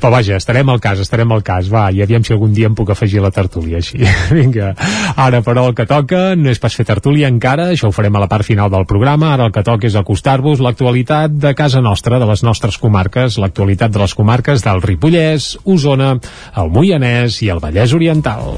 Però 0.00 0.12
vaja, 0.12 0.36
estarem 0.36 0.68
al 0.68 0.82
cas, 0.84 1.00
estarem 1.00 1.32
al 1.32 1.42
cas, 1.46 1.72
va, 1.72 1.88
i 1.88 2.04
aviam 2.04 2.26
si 2.26 2.36
algun 2.36 2.52
dia 2.52 2.68
em 2.68 2.76
puc 2.76 2.92
afegir 2.92 3.22
a 3.22 3.28
la 3.30 3.32
tertúlia, 3.34 3.80
així. 3.80 4.04
Vinga, 4.36 4.74
ara 5.16 5.40
però 5.46 5.70
el 5.70 5.74
que 5.78 5.88
toca 5.88 6.36
no 6.36 6.52
és 6.52 6.60
pas 6.60 6.76
fer 6.76 6.84
tertúlia 6.86 7.32
encara, 7.32 7.70
això 7.72 7.88
ho 7.88 7.96
farem 7.96 8.20
a 8.20 8.24
la 8.26 8.28
part 8.28 8.44
final 8.46 8.68
del 8.72 8.84
programa, 8.90 9.32
ara 9.32 9.48
el 9.48 9.56
que 9.56 9.64
toca 9.66 9.88
és 9.88 9.96
acostar-vos 9.96 10.60
l'actualitat 10.60 11.29
de 11.32 11.54
casa 11.54 11.80
nostra, 11.80 12.18
de 12.18 12.26
les 12.28 12.42
nostres 12.46 12.78
comarques, 12.78 13.38
l'actualitat 13.38 13.92
de 13.94 14.02
les 14.02 14.14
comarques 14.14 14.64
del 14.66 14.82
Ripollès, 14.82 15.56
Osona, 15.64 16.16
el 16.56 16.72
Moianès 16.74 17.42
i 17.44 17.52
el 17.54 17.62
Vallès 17.62 17.94
Oriental. 17.96 18.56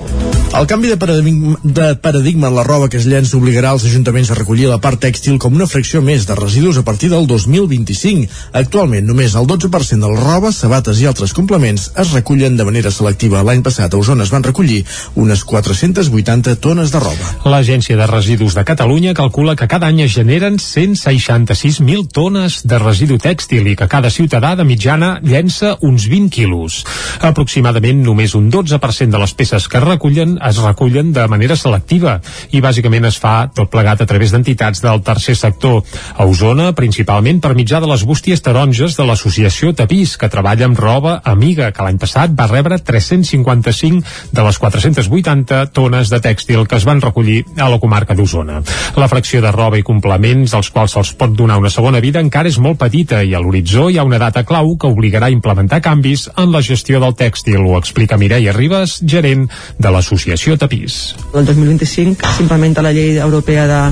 El 0.52 0.66
canvi 0.68 0.90
de 0.90 0.98
paradigma, 1.00 1.56
de 1.64 1.94
paradigma 1.96 2.48
en 2.48 2.54
la 2.54 2.62
roba 2.62 2.90
que 2.92 2.98
es 3.00 3.06
llença 3.08 3.38
obligarà 3.38 3.70
els 3.72 3.86
ajuntaments 3.88 4.28
a 4.30 4.34
recollir 4.36 4.66
la 4.68 4.76
part 4.84 5.00
tèxtil 5.00 5.38
com 5.40 5.54
una 5.56 5.64
fracció 5.66 6.02
més 6.04 6.26
de 6.28 6.34
residus 6.36 6.76
a 6.76 6.82
partir 6.84 7.08
del 7.08 7.24
2025. 7.26 8.28
Actualment, 8.60 9.06
només 9.08 9.32
el 9.32 9.48
12% 9.48 10.04
de 10.04 10.10
la 10.12 10.20
roba, 10.20 10.52
sabates 10.52 11.00
i 11.00 11.08
altres 11.08 11.32
complements 11.32 11.88
es 11.96 12.12
recullen 12.12 12.58
de 12.58 12.66
manera 12.68 12.92
selectiva. 12.92 13.40
L'any 13.40 13.64
passat 13.64 13.94
a 13.94 14.02
Osona 14.02 14.26
es 14.28 14.34
van 14.34 14.44
recollir 14.44 14.82
unes 15.16 15.44
480 15.48 16.58
tones 16.60 16.92
de 16.92 17.00
roba. 17.00 17.32
L'Agència 17.48 17.96
de 17.96 18.10
Residus 18.12 18.52
de 18.52 18.66
Catalunya 18.68 19.16
calcula 19.16 19.56
que 19.56 19.70
cada 19.72 19.88
any 19.88 20.04
es 20.04 20.12
generen 20.12 20.60
166.000 20.60 22.12
tones 22.12 22.60
de 22.64 22.78
residu 22.78 23.18
tèxtil 23.22 23.66
i 23.70 23.76
que 23.76 23.88
cada 23.90 24.10
ciutadà 24.10 24.54
de 24.56 24.64
mitjana 24.66 25.18
llença 25.22 25.76
uns 25.80 26.06
20 26.10 26.30
quilos. 26.32 26.82
Aproximadament 27.20 28.02
només 28.04 28.34
un 28.38 28.50
12% 28.52 29.10
de 29.12 29.20
les 29.22 29.34
peces 29.34 29.68
que 29.68 29.78
es 29.78 29.84
recullen 29.84 30.38
es 30.48 30.60
recullen 30.62 31.12
de 31.12 31.26
manera 31.28 31.56
selectiva 31.56 32.18
i 32.50 32.62
bàsicament 32.64 33.08
es 33.08 33.18
fa 33.22 33.48
tot 33.54 33.70
plegat 33.72 34.02
a 34.02 34.08
través 34.08 34.32
d'entitats 34.32 34.82
del 34.84 35.02
tercer 35.02 35.36
sector. 35.36 35.82
A 36.16 36.26
Osona, 36.28 36.72
principalment 36.76 37.40
per 37.42 37.54
mitjà 37.58 37.80
de 37.82 37.90
les 37.90 38.04
bústies 38.08 38.42
taronges 38.42 38.96
de 38.98 39.06
l'associació 39.08 39.72
Tapís, 39.76 40.16
que 40.16 40.30
treballa 40.32 40.68
amb 40.68 40.78
roba 40.78 41.18
amiga, 41.24 41.70
que 41.72 41.84
l'any 41.84 41.98
passat 42.02 42.34
va 42.38 42.48
rebre 42.50 42.78
355 42.78 44.32
de 44.32 44.46
les 44.46 44.58
480 44.58 45.64
tones 45.74 46.10
de 46.12 46.20
tèxtil 46.22 46.66
que 46.68 46.78
es 46.78 46.86
van 46.88 47.00
recollir 47.02 47.42
a 47.58 47.68
la 47.72 47.80
comarca 47.82 48.14
d'Osona. 48.14 48.62
La 48.96 49.08
fracció 49.08 49.42
de 49.42 49.52
roba 49.54 49.78
i 49.80 49.86
complements 49.86 50.54
als 50.54 50.70
quals 50.70 50.96
se'ls 50.96 51.14
pot 51.18 51.34
donar 51.36 51.58
una 51.60 51.72
segona 51.72 52.00
vida 52.00 52.20
encara 52.22 52.48
és 52.48 52.51
molt 52.58 52.80
petita 52.80 53.22
i 53.22 53.34
a 53.34 53.40
l'horitzó 53.40 53.88
hi 53.90 53.98
ha 53.98 54.04
una 54.04 54.18
data 54.20 54.42
clau 54.48 54.74
que 54.76 54.90
obligarà 54.90 55.30
a 55.30 55.34
implementar 55.34 55.80
canvis 55.84 56.28
en 56.36 56.52
la 56.52 56.62
gestió 56.62 57.00
del 57.00 57.14
tèxtil, 57.16 57.60
ho 57.62 57.78
explica 57.78 58.18
Mireia 58.20 58.52
Ribas, 58.56 58.98
gerent 59.04 59.48
de 59.78 59.92
l'associació 59.94 60.58
Tapís. 60.58 61.14
El 61.34 61.46
2025 61.48 62.36
s'implementa 62.36 62.84
la 62.84 62.92
llei 62.92 63.18
europea 63.18 63.66
de, 63.70 63.82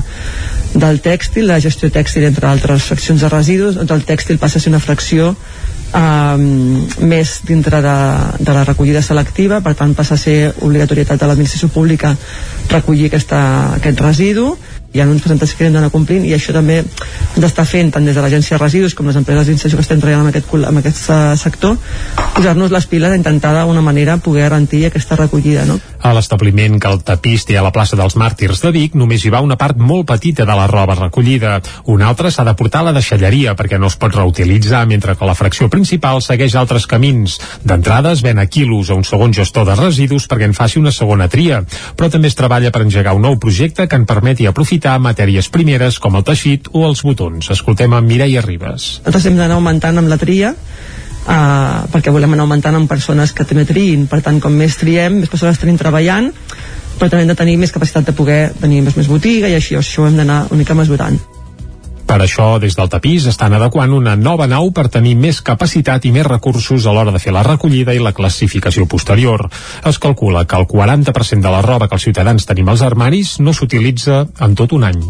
del 0.74 1.00
tèxtil, 1.04 1.48
la 1.50 1.60
gestió 1.60 1.90
tèxtil 1.90 2.28
entre 2.28 2.50
altres 2.50 2.88
fraccions 2.90 3.22
de 3.22 3.32
residus, 3.32 3.76
doncs 3.78 3.96
el 3.96 4.06
tèxtil 4.08 4.40
passa 4.42 4.58
a 4.58 4.64
ser 4.64 4.72
una 4.74 4.82
fracció 4.82 5.34
eh, 5.94 6.36
més 7.00 7.36
dintre 7.46 7.80
de, 7.84 7.96
de 8.40 8.56
la 8.56 8.64
recollida 8.64 9.02
selectiva, 9.02 9.60
per 9.64 9.74
tant 9.78 9.94
passa 9.98 10.16
a 10.16 10.22
ser 10.22 10.52
obligatorietat 10.60 11.20
de 11.20 11.30
l'administració 11.30 11.70
pública 11.74 12.14
recollir 12.70 13.10
aquesta, 13.10 13.40
aquest 13.78 14.04
residu 14.04 14.52
hi 14.92 15.00
ha 15.00 15.06
uns 15.06 15.22
percentatges 15.22 15.54
que 15.56 15.66
hem 15.68 15.76
d'anar 15.76 15.92
complint 15.94 16.24
i 16.26 16.34
això 16.34 16.54
també 16.56 16.80
d'estar 17.36 17.66
fent 17.68 17.92
tant 17.94 18.06
des 18.06 18.16
de 18.16 18.24
l'agència 18.24 18.56
de 18.56 18.62
residus 18.64 18.96
com 18.98 19.06
les 19.06 19.18
empreses 19.20 19.46
d'inserció 19.46 19.78
que 19.78 19.86
estem 19.86 20.02
treballant 20.02 20.26
en 20.26 20.32
aquest, 20.34 20.50
en 20.54 20.82
aquest 20.82 21.06
uh, 21.10 21.20
sector 21.38 21.78
posar-nos 22.34 22.74
les 22.74 22.90
piles 22.90 23.12
a 23.12 23.20
intentar 23.20 23.54
d'una 23.60 23.84
manera 23.86 24.18
poder 24.18 24.48
garantir 24.48 24.84
aquesta 24.86 25.16
recollida 25.16 25.66
no? 25.66 25.78
A 26.00 26.14
l'establiment 26.16 26.78
que 26.80 26.88
el 26.88 27.02
tapís 27.04 27.44
té 27.44 27.58
a 27.60 27.62
la 27.64 27.72
plaça 27.74 27.96
dels 27.98 28.16
Màrtirs 28.16 28.62
de 28.64 28.70
Vic 28.72 28.94
només 28.96 29.24
hi 29.24 29.32
va 29.32 29.42
una 29.44 29.58
part 29.60 29.76
molt 29.76 30.06
petita 30.08 30.46
de 30.48 30.54
la 30.56 30.66
roba 30.70 30.96
recollida. 30.96 31.58
Una 31.92 32.08
altra 32.08 32.30
s'ha 32.32 32.44
de 32.48 32.54
portar 32.56 32.80
a 32.80 32.88
la 32.88 32.94
deixalleria 32.96 33.52
perquè 33.58 33.76
no 33.78 33.90
es 33.92 33.98
pot 34.00 34.16
reutilitzar, 34.16 34.86
mentre 34.88 35.14
que 35.16 35.28
la 35.28 35.36
fracció 35.36 35.68
principal 35.68 36.22
segueix 36.24 36.56
altres 36.56 36.86
camins. 36.88 37.36
D'entrada 37.64 38.14
es 38.16 38.24
ven 38.24 38.40
a 38.40 38.46
quilos 38.46 38.88
a 38.88 38.96
un 38.96 39.04
segon 39.04 39.36
gestor 39.36 39.68
de 39.68 39.76
residus 39.76 40.28
perquè 40.30 40.48
en 40.48 40.56
faci 40.56 40.80
una 40.80 40.94
segona 40.94 41.28
tria, 41.28 41.60
però 41.96 42.08
també 42.08 42.32
es 42.32 42.38
treballa 42.38 42.72
per 42.72 42.86
engegar 42.86 43.14
un 43.18 43.26
nou 43.28 43.36
projecte 43.36 43.84
que 43.86 44.00
en 44.00 44.08
permeti 44.08 44.48
aprofitar 44.48 44.96
matèries 45.04 45.52
primeres 45.52 46.00
com 46.00 46.16
el 46.16 46.24
teixit 46.24 46.72
o 46.72 46.86
els 46.88 47.04
botons. 47.04 47.52
Escoltem 47.52 47.92
a 47.92 48.00
Mireia 48.00 48.40
Ribes. 48.46 49.02
Nosaltres 49.04 49.28
hem 49.28 49.36
d'anar 49.36 49.60
augmentant 49.60 50.00
amb 50.00 50.08
la 50.08 50.20
tria 50.20 50.54
uh, 51.30 51.86
perquè 51.92 52.12
volem 52.12 52.34
anar 52.34 52.46
augmentant 52.46 52.76
amb 52.76 52.90
persones 52.90 53.32
que 53.36 53.46
també 53.46 53.66
triïn 53.68 54.06
per 54.10 54.20
tant 54.26 54.40
com 54.42 54.54
més 54.54 54.76
triem, 54.80 55.22
més 55.22 55.32
persones 55.32 55.60
tenim 55.62 55.78
treballant 55.80 56.30
però 56.98 57.08
també 57.08 57.24
hem 57.24 57.32
de 57.32 57.38
tenir 57.38 57.58
més 57.60 57.72
capacitat 57.72 58.10
de 58.10 58.16
poder 58.16 58.40
tenir 58.60 58.82
més, 58.84 58.96
més 58.98 59.08
botiga 59.08 59.48
i 59.48 59.56
així 59.56 59.78
això 59.78 60.04
ho 60.04 60.10
hem 60.10 60.18
d'anar 60.20 60.46
una 60.50 60.60
mica 60.60 60.76
mesurant 60.76 61.20
per 62.10 62.18
això, 62.24 62.56
des 62.58 62.74
del 62.74 62.88
tapís 62.90 63.28
estan 63.30 63.54
adequant 63.54 63.92
una 63.94 64.16
nova 64.18 64.48
nau 64.50 64.72
per 64.74 64.88
tenir 64.90 65.12
més 65.14 65.38
capacitat 65.46 66.08
i 66.08 66.10
més 66.10 66.26
recursos 66.26 66.82
a 66.82 66.94
l'hora 66.96 67.12
de 67.14 67.20
fer 67.22 67.30
la 67.30 67.44
recollida 67.46 67.94
i 67.94 68.02
la 68.02 68.10
classificació 68.10 68.88
posterior. 68.90 69.44
Es 69.86 70.00
calcula 70.02 70.42
que 70.42 70.58
el 70.58 70.66
40% 70.66 71.46
de 71.46 71.54
la 71.54 71.62
roba 71.62 71.86
que 71.86 71.94
els 71.94 72.08
ciutadans 72.08 72.50
tenim 72.50 72.68
als 72.68 72.82
armaris 72.82 73.36
no 73.38 73.54
s'utilitza 73.54 74.24
en 74.42 74.58
tot 74.58 74.74
un 74.74 74.88
any. 74.90 75.04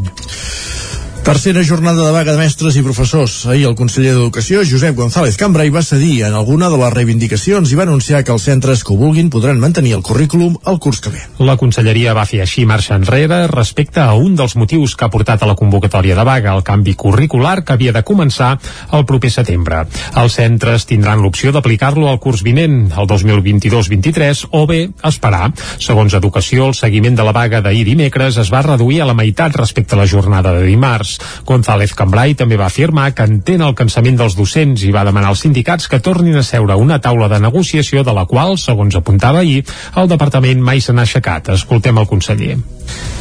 Tercera 1.23 1.63
jornada 1.63 2.03
de 2.07 2.13
vaga 2.13 2.33
de 2.33 2.41
mestres 2.41 2.79
i 2.81 2.83
professors. 2.83 3.35
Ahir 3.53 3.67
el 3.69 3.75
conseller 3.77 4.15
d'Educació, 4.15 4.63
Josep 4.65 4.97
González 4.97 5.37
Cambrai, 5.37 5.69
va 5.69 5.83
cedir 5.85 6.23
en 6.25 6.33
alguna 6.33 6.71
de 6.73 6.79
les 6.81 6.95
reivindicacions 6.95 7.69
i 7.69 7.77
va 7.77 7.85
anunciar 7.85 8.23
que 8.25 8.33
els 8.33 8.47
centres 8.49 8.81
que 8.83 8.95
ho 8.95 8.97
vulguin 8.97 9.29
podran 9.29 9.61
mantenir 9.61 9.93
el 9.99 10.03
currículum 10.03 10.57
el 10.73 10.79
curs 10.81 11.03
que 11.05 11.13
ve. 11.13 11.21
La 11.45 11.59
conselleria 11.61 12.15
va 12.17 12.25
fer 12.25 12.41
així 12.41 12.65
marxa 12.65 12.97
enrere 12.97 13.43
respecte 13.53 14.01
a 14.01 14.15
un 14.17 14.33
dels 14.39 14.57
motius 14.57 14.95
que 14.97 15.05
ha 15.05 15.11
portat 15.13 15.45
a 15.45 15.51
la 15.51 15.59
convocatòria 15.61 16.17
de 16.17 16.25
vaga, 16.25 16.55
el 16.57 16.65
canvi 16.65 16.97
curricular 16.97 17.59
que 17.69 17.77
havia 17.77 17.93
de 17.93 18.03
començar 18.03 18.55
el 18.97 19.05
proper 19.05 19.31
setembre. 19.37 19.85
Els 20.17 20.41
centres 20.41 20.89
tindran 20.89 21.21
l'opció 21.21 21.53
d'aplicar-lo 21.53 22.09
al 22.09 22.19
curs 22.19 22.41
vinent, 22.43 22.95
el 22.97 23.11
2022-23, 23.13 24.47
o 24.57 24.65
bé 24.67 24.81
esperar. 25.05 25.53
Segons 25.77 26.17
Educació, 26.17 26.73
el 26.73 26.75
seguiment 26.81 27.21
de 27.21 27.29
la 27.29 27.37
vaga 27.37 27.61
d'ahir 27.61 27.85
dimecres 27.93 28.41
es 28.41 28.49
va 28.49 28.65
reduir 28.65 29.03
a 29.05 29.13
la 29.13 29.19
meitat 29.21 29.61
respecte 29.61 29.95
a 29.95 30.01
la 30.01 30.09
jornada 30.09 30.57
de 30.57 30.65
dimarts 30.65 31.10
març. 31.11 31.45
González 31.47 31.95
Cambrai 31.95 32.35
també 32.35 32.57
va 32.57 32.67
afirmar 32.67 33.13
que 33.15 33.25
entén 33.25 33.63
el 33.63 33.75
cansament 33.75 34.17
dels 34.17 34.37
docents 34.37 34.83
i 34.83 34.93
va 34.93 35.05
demanar 35.05 35.31
als 35.31 35.43
sindicats 35.43 35.89
que 35.89 36.01
tornin 36.01 36.37
a 36.37 36.43
seure 36.43 36.77
una 36.77 37.01
taula 37.01 37.29
de 37.29 37.41
negociació 37.41 38.05
de 38.05 38.13
la 38.13 38.27
qual, 38.27 38.59
segons 38.59 38.95
apuntava 38.95 39.41
ahir, 39.41 39.65
el 39.97 40.09
departament 40.09 40.61
mai 40.61 40.81
se 40.81 40.93
n'ha 40.93 41.03
aixecat. 41.03 41.51
Escoltem 41.51 41.99
el 41.99 42.07
conseller. 42.07 42.59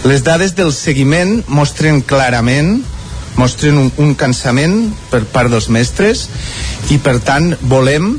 Les 0.05 0.23
dades 0.23 0.55
del 0.55 0.73
seguiment 0.73 1.43
mostren 1.47 2.01
clarament 2.01 2.81
mostren 3.37 3.77
un, 3.77 3.91
un 3.97 4.15
cansament 4.15 4.89
per 5.09 5.23
part 5.31 5.49
dels 5.49 5.69
mestres 5.69 6.27
i 6.91 6.97
per 6.99 7.19
tant 7.23 7.53
volem 7.61 8.17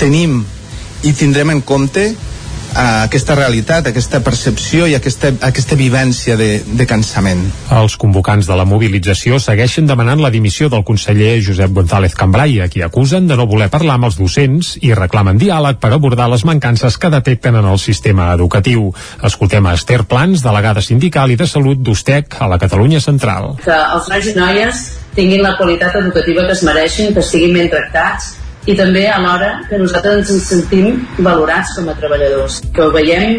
tenim 0.00 0.40
i 1.06 1.12
tindrem 1.12 1.52
en 1.52 1.60
compte 1.62 2.08
a 2.76 3.04
aquesta 3.06 3.34
realitat, 3.34 3.88
aquesta 3.88 4.20
percepció 4.20 4.86
i 4.86 4.94
aquesta, 4.98 5.30
aquesta 5.48 5.78
vivència 5.78 6.36
de, 6.36 6.60
de 6.60 6.86
cansament. 6.88 7.40
Els 7.72 7.96
convocants 8.00 8.48
de 8.48 8.58
la 8.58 8.66
mobilització 8.68 9.40
segueixen 9.40 9.88
demanant 9.88 10.20
la 10.20 10.30
dimissió 10.34 10.68
del 10.72 10.84
conseller 10.84 11.38
Josep 11.46 11.72
González 11.72 12.14
Cambrai, 12.18 12.60
a 12.60 12.68
qui 12.72 12.84
acusen 12.84 13.30
de 13.30 13.38
no 13.40 13.48
voler 13.48 13.70
parlar 13.72 13.96
amb 13.96 14.10
els 14.10 14.20
docents 14.20 14.74
i 14.84 14.92
reclamen 14.94 15.40
diàleg 15.40 15.80
per 15.80 15.94
abordar 15.96 16.28
les 16.32 16.44
mancances 16.44 17.00
que 17.00 17.12
detecten 17.12 17.56
en 17.56 17.70
el 17.72 17.80
sistema 17.80 18.28
educatiu. 18.36 18.90
Escoltem 19.24 19.66
a 19.66 19.74
Esther 19.78 20.04
Plans, 20.04 20.44
delegada 20.44 20.84
sindical 20.84 21.32
i 21.32 21.40
de 21.40 21.48
salut 21.48 21.80
d'USTEC 21.80 22.40
a 22.44 22.50
la 22.52 22.60
Catalunya 22.60 23.00
Central. 23.00 23.54
Que 23.64 23.76
els 23.76 24.10
nois 24.12 24.32
i 24.32 24.36
noies 24.36 24.88
tinguin 25.16 25.40
la 25.40 25.56
qualitat 25.56 25.96
educativa 26.02 26.44
que 26.44 26.52
es 26.52 26.66
mereixin, 26.66 27.14
que 27.16 27.24
siguin 27.24 27.56
ben 27.56 27.72
tractats, 27.72 28.34
i 28.66 28.74
també 28.74 29.06
alhora 29.08 29.62
que 29.68 29.78
nosaltres 29.78 30.30
ens 30.34 30.48
sentim 30.50 31.00
valorats 31.22 31.76
com 31.76 31.88
a 31.88 31.94
treballadors, 31.98 32.60
que 32.74 32.82
ho 32.82 32.90
veiem 32.94 33.38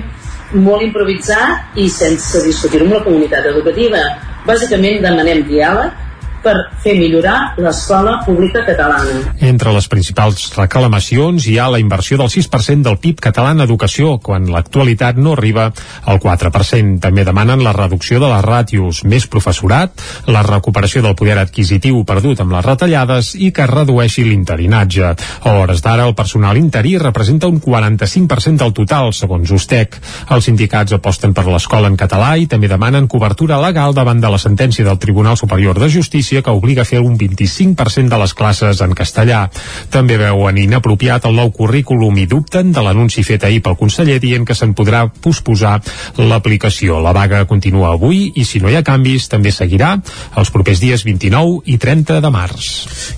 molt 0.63 0.85
improvisat 0.85 1.75
i 1.75 1.89
sense 1.91 2.39
discutir 2.45 2.81
amb 2.85 2.95
la 2.95 3.03
comunitat 3.03 3.49
educativa. 3.51 4.03
Bàsicament 4.47 5.01
demanem 5.03 5.43
diàleg 5.49 6.06
per 6.47 6.55
fer 6.83 6.95
millorar 6.95 7.57
l'escola 7.59 8.21
pública 8.23 8.63
catalana. 8.63 9.33
Entre 9.43 9.73
les 9.75 9.87
principals 9.91 10.45
reclamacions 10.55 11.47
hi 11.49 11.57
ha 11.59 11.67
la 11.73 11.81
inversió 11.81 12.15
del 12.21 12.31
6% 12.31 12.85
del 12.87 12.99
PIB 13.03 13.19
català 13.27 13.51
en 13.55 13.65
educació, 13.65 14.13
quan 14.23 14.47
l'actualitat 14.51 15.19
no 15.19 15.33
arriba 15.35 15.67
al 16.07 16.21
4%. 16.23 17.01
També 17.03 17.25
demanen 17.27 17.63
la 17.65 17.73
reducció 17.75 18.21
de 18.23 18.29
les 18.31 18.45
ràtios, 18.45 19.03
més 19.03 19.27
professorat, 19.27 19.91
la 20.31 20.43
recuperació 20.47 21.03
del 21.03 21.17
poder 21.19 21.35
adquisitiu 21.41 21.99
perdut 22.07 22.39
amb 22.43 22.55
les 22.55 22.65
retallades 22.65 23.33
i 23.35 23.51
que 23.51 23.65
es 23.65 23.73
redueixi 23.73 24.23
l'interinatge. 24.27 25.11
A 25.43 25.55
hores 25.59 25.83
d'ara, 25.83 26.07
el 26.07 26.15
personal 26.15 26.57
interí 26.57 26.95
representa 27.01 27.51
un 27.51 27.59
45% 27.61 28.63
del 28.63 28.75
total, 28.77 29.11
segons 29.13 29.51
Ustec. 29.51 29.99
Els 30.31 30.47
sindicats 30.47 30.95
aposten 30.95 31.35
per 31.35 31.47
l'escola 31.49 31.91
en 31.91 31.99
català 31.99 32.35
i 32.39 32.47
també 32.47 32.71
demanen 32.71 33.11
cobertura 33.11 33.59
legal 33.59 33.95
davant 33.97 34.23
de 34.23 34.31
la 34.31 34.39
sentència 34.41 34.87
del 34.87 34.99
Tribunal 35.03 35.35
Superior 35.37 35.79
de 35.79 35.91
Justícia 35.91 36.36
que 36.43 36.53
obliga 36.53 36.83
a 36.83 36.89
fer 36.89 37.01
un 37.03 37.17
25% 37.17 38.09
de 38.09 38.19
les 38.21 38.33
classes 38.37 38.81
en 38.81 38.95
castellà. 38.97 39.45
També 39.93 40.17
veuen 40.19 40.57
inapropiat 40.57 41.25
el 41.29 41.37
nou 41.37 41.51
currículum 41.55 42.17
i 42.17 42.27
dubten 42.29 42.71
de 42.75 42.83
l'anunci 42.83 43.23
fet 43.27 43.45
ahir 43.47 43.61
pel 43.65 43.77
conseller 43.79 44.19
dient 44.23 44.45
que 44.47 44.55
se'n 44.57 44.75
podrà 44.77 45.05
posposar 45.09 45.77
l'aplicació. 46.17 47.01
La 47.03 47.13
vaga 47.15 47.45
continua 47.49 47.93
avui 47.93 48.31
i 48.35 48.45
si 48.45 48.61
no 48.63 48.69
hi 48.69 48.77
ha 48.77 48.85
canvis 48.85 49.29
també 49.31 49.51
seguirà 49.51 49.95
els 50.37 50.51
propers 50.53 50.81
dies 50.83 51.03
29 51.07 51.61
i 51.65 51.77
30 51.81 52.21
de 52.23 52.31
març. 52.33 52.69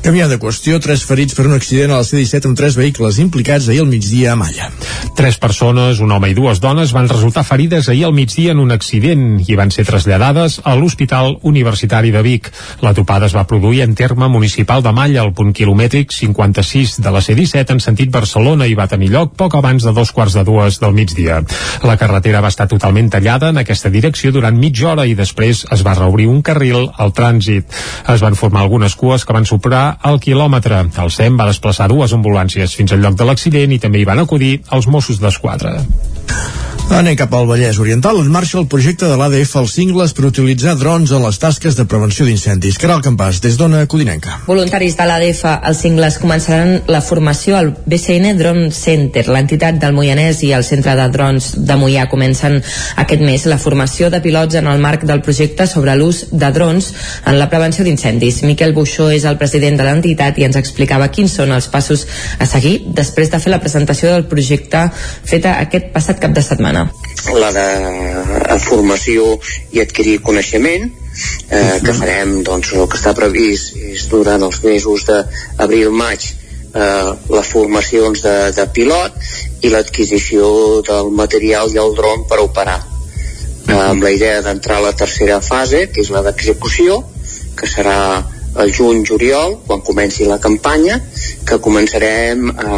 Canviant 0.04 0.32
de 0.32 0.40
qüestió, 0.42 0.80
tres 0.84 1.04
ferits 1.08 1.36
per 1.38 1.48
un 1.50 1.56
accident 1.58 1.94
a 1.94 2.00
la 2.00 2.08
C-17 2.08 2.50
amb 2.50 2.60
tres 2.60 2.78
vehicles 2.80 3.20
implicats 3.22 3.70
ahir 3.70 3.84
al 3.84 3.92
migdia 3.92 4.34
a 4.34 4.40
Malla. 4.40 4.70
Tres 5.18 5.40
persones, 5.42 6.00
un 6.04 6.12
home 6.16 6.32
i 6.32 6.38
dues 6.38 6.62
dones, 6.64 6.94
van 6.96 7.10
resultar 7.12 7.46
ferides 7.48 7.90
ahir 7.90 8.06
al 8.08 8.16
migdia 8.16 8.54
en 8.56 8.64
un 8.64 8.72
accident 8.76 9.40
i 9.46 9.58
van 9.60 9.74
ser 9.76 9.86
traslladades 9.88 10.60
a 10.64 10.76
l'Hospital 10.80 11.38
Universitari 11.44 12.14
de 12.16 12.24
Vic. 12.26 12.52
La 12.86 12.94
topada 13.00 13.30
es 13.30 13.36
va 13.36 13.48
produir 13.48 13.82
en 13.86 13.96
terme 13.96 14.28
municipal 14.28 14.84
de 14.84 14.92
Malla, 14.92 15.24
al 15.24 15.32
punt 15.34 15.54
quilomètric 15.56 16.12
56 16.12 16.98
de 17.00 17.14
la 17.16 17.22
C-17 17.24 17.78
en 17.78 17.80
sentit 17.84 18.12
Barcelona 18.12 18.68
i 18.68 18.76
va 18.76 18.90
tenir 18.92 19.12
lloc 19.14 19.38
poc 19.40 19.56
abans 19.56 19.86
de 19.88 19.94
dos 19.96 20.12
quarts 20.12 20.36
de 20.36 20.44
dues 20.44 20.82
del 20.84 20.96
migdia. 20.98 21.40
La 21.88 21.96
carretera 22.02 22.44
va 22.44 22.52
estar 22.52 22.68
totalment 22.68 23.10
tallada 23.14 23.54
en 23.54 23.62
aquesta 23.62 23.92
direcció 23.94 24.34
durant 24.36 24.58
mitja 24.60 24.92
hora 24.92 25.08
i 25.08 25.16
després 25.16 25.64
es 25.72 25.86
va 25.86 25.96
reobrir 25.96 26.28
un 26.28 26.42
carril 26.44 26.90
al 26.98 27.16
trànsit. 27.16 27.72
Es 28.12 28.24
van 28.26 28.36
formar 28.36 28.66
algunes 28.66 28.98
cues 29.00 29.26
que 29.26 29.36
van 29.36 29.48
superar 29.48 30.00
el 30.10 30.20
quilòmetre. 30.20 30.86
El 31.00 31.14
SEM 31.16 31.40
va 31.40 31.48
desplaçar 31.50 31.88
dues 31.92 32.16
ambulàncies 32.18 32.76
fins 32.76 32.92
al 32.92 33.06
lloc 33.06 33.16
de 33.20 33.30
l'accident 33.30 33.72
i 33.72 33.80
també 33.80 34.04
hi 34.04 34.10
van 34.10 34.26
acudir 34.26 34.58
els 34.76 34.92
Mossos 34.92 35.24
d'Esquadra. 35.24 35.78
Anem 36.90 37.14
cap 37.14 37.34
al 37.38 37.46
Vallès 37.46 37.78
Oriental, 37.78 38.18
en 38.18 38.32
marxa 38.34 38.58
el 38.58 38.66
projecte 38.66 39.06
de 39.06 39.14
l'ADF 39.16 39.52
als 39.60 39.76
cingles 39.78 40.10
per 40.18 40.24
utilitzar 40.26 40.74
drons 40.76 41.12
en 41.14 41.22
les 41.22 41.38
tasques 41.38 41.76
de 41.78 41.84
prevenció 41.86 42.26
d'incendis. 42.26 42.80
Caral 42.82 43.04
Campàs, 43.06 43.38
des 43.44 43.60
d'Ona 43.60 43.84
Codinenca. 43.86 44.40
Voluntaris 44.48 44.98
de 44.98 45.06
l'ADF 45.06 45.44
als 45.52 45.84
cingles 45.86 46.18
començaran 46.18 46.90
la 46.90 47.02
formació 47.06 47.60
al 47.60 47.70
BCN 47.86 48.34
Drone 48.40 48.72
Center. 48.74 49.28
L'entitat 49.30 49.78
del 49.78 49.94
Moianès 49.94 50.42
i 50.48 50.50
el 50.58 50.66
Centre 50.66 50.96
de 50.98 51.06
Drons 51.14 51.52
de 51.70 51.78
Moià 51.78 52.08
comencen 52.10 52.58
aquest 53.06 53.22
mes 53.22 53.46
la 53.46 53.62
formació 53.62 54.10
de 54.10 54.24
pilots 54.26 54.58
en 54.58 54.72
el 54.74 54.82
marc 54.82 55.06
del 55.06 55.22
projecte 55.22 55.70
sobre 55.70 55.94
l'ús 55.96 56.26
de 56.32 56.52
drons 56.58 56.90
en 57.22 57.38
la 57.38 57.52
prevenció 57.54 57.86
d'incendis. 57.86 58.42
Miquel 58.50 58.74
Buixó 58.74 59.12
és 59.14 59.30
el 59.30 59.38
president 59.38 59.78
de 59.78 59.86
l'entitat 59.86 60.42
i 60.42 60.50
ens 60.50 60.58
explicava 60.58 61.14
quins 61.14 61.38
són 61.38 61.54
els 61.54 61.70
passos 61.70 62.08
a 62.40 62.50
seguir 62.50 62.80
després 62.98 63.30
de 63.30 63.40
fer 63.40 63.54
la 63.54 63.62
presentació 63.62 64.10
del 64.16 64.26
projecte 64.26 64.88
feta 64.90 65.60
aquest 65.62 65.94
passat 65.94 66.18
cap 66.20 66.34
de 66.34 66.42
setmana 66.42 66.79
la 67.36 67.52
de 67.54 68.58
formació 68.64 69.36
i 69.76 69.82
adquirir 69.84 70.20
coneixement 70.26 70.88
eh, 70.88 71.80
que 71.84 71.94
farem 71.94 72.40
doncs, 72.48 72.74
el 72.74 72.88
que 72.90 73.00
està 73.00 73.14
previst 73.18 73.76
és 73.76 74.06
durant 74.12 74.44
els 74.48 74.62
mesos 74.64 75.06
d'abril-maig 75.10 76.28
eh, 76.30 77.12
les 77.36 77.52
formacions 77.52 78.24
de, 78.24 78.36
de 78.56 78.66
pilot 78.76 79.20
i 79.66 79.74
l'adquisició 79.74 80.82
del 80.88 81.12
material 81.12 81.72
i 81.74 81.82
el 81.82 81.96
dron 81.98 82.26
per 82.30 82.42
operar. 82.44 82.80
Eh, 83.68 83.78
amb 83.78 84.04
la 84.04 84.12
idea 84.16 84.42
d'entrar 84.46 84.80
a 84.80 84.88
la 84.90 84.96
tercera 84.98 85.40
fase, 85.46 85.88
que 85.94 86.02
és 86.06 86.12
la 86.14 86.24
d'execució, 86.26 87.02
que 87.60 87.68
serà 87.68 88.00
el 88.60 88.72
juny-juliol, 88.74 89.60
quan 89.68 89.84
comenci 89.86 90.26
la 90.26 90.40
campanya, 90.42 90.98
que 91.46 91.60
començarem 91.62 92.50
a, 92.50 92.78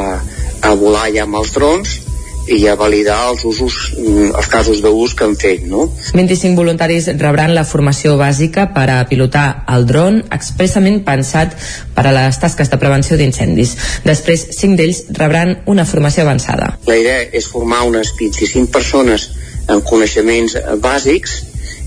a 0.68 0.74
volar 0.80 1.08
ja 1.14 1.28
amb 1.28 1.40
els 1.40 1.54
drons 1.56 2.00
i 2.48 2.66
a 2.68 2.76
validar 2.76 3.30
els 3.30 3.44
usos, 3.46 3.94
mm, 3.98 4.32
els 4.38 4.48
casos 4.48 4.82
d'ús 4.82 5.14
que 5.16 5.24
han 5.24 5.36
fet, 5.36 5.64
no? 5.70 5.90
25 6.14 6.56
voluntaris 6.58 7.08
rebran 7.18 7.54
la 7.56 7.64
formació 7.64 8.18
bàsica 8.18 8.74
per 8.74 8.90
a 8.90 9.06
pilotar 9.08 9.64
el 9.70 9.86
dron 9.86 10.24
expressament 10.32 11.04
pensat 11.06 11.54
per 11.96 12.08
a 12.08 12.16
les 12.16 12.40
tasques 12.40 12.70
de 12.70 12.78
prevenció 12.78 13.18
d'incendis. 13.18 13.76
Després, 14.04 14.48
5 14.58 14.76
d'ells 14.76 15.04
rebran 15.10 15.62
una 15.66 15.86
formació 15.86 16.24
avançada. 16.24 16.78
La 16.88 16.98
idea 16.98 17.22
és 17.32 17.48
formar 17.48 17.84
unes 17.84 18.14
25 18.18 18.72
persones 18.72 19.30
amb 19.68 19.84
coneixements 19.84 20.58
bàsics 20.82 21.44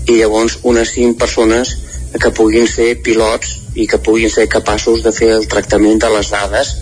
i 0.07 0.19
llavors 0.19 0.59
unes 0.63 0.91
5 0.95 1.17
persones 1.17 1.77
que 2.19 2.31
puguin 2.31 2.67
ser 2.67 2.95
pilots 3.03 3.59
i 3.75 3.87
que 3.87 3.97
puguin 3.97 4.29
ser 4.29 4.47
capaços 4.47 5.03
de 5.03 5.11
fer 5.11 5.33
el 5.35 5.47
tractament 5.51 5.99
de 5.99 6.09
les 6.09 6.29
dades 6.31 6.75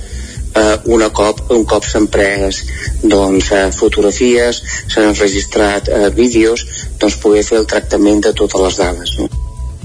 eh, 0.55 0.77
una 0.85 1.09
cop, 1.09 1.41
un 1.51 1.65
cop 1.65 1.85
s'han 1.85 2.07
pres 2.07 2.63
doncs, 3.03 3.51
eh, 3.51 3.69
fotografies, 3.75 4.61
s'han 4.87 5.15
registrat 5.15 5.89
eh, 5.89 6.09
vídeos, 6.15 6.65
doncs 6.99 7.17
poder 7.21 7.43
fer 7.47 7.61
el 7.61 7.69
tractament 7.69 8.23
de 8.27 8.33
totes 8.33 8.61
les 8.61 8.81
dades. 8.81 9.15
No? 9.19 9.29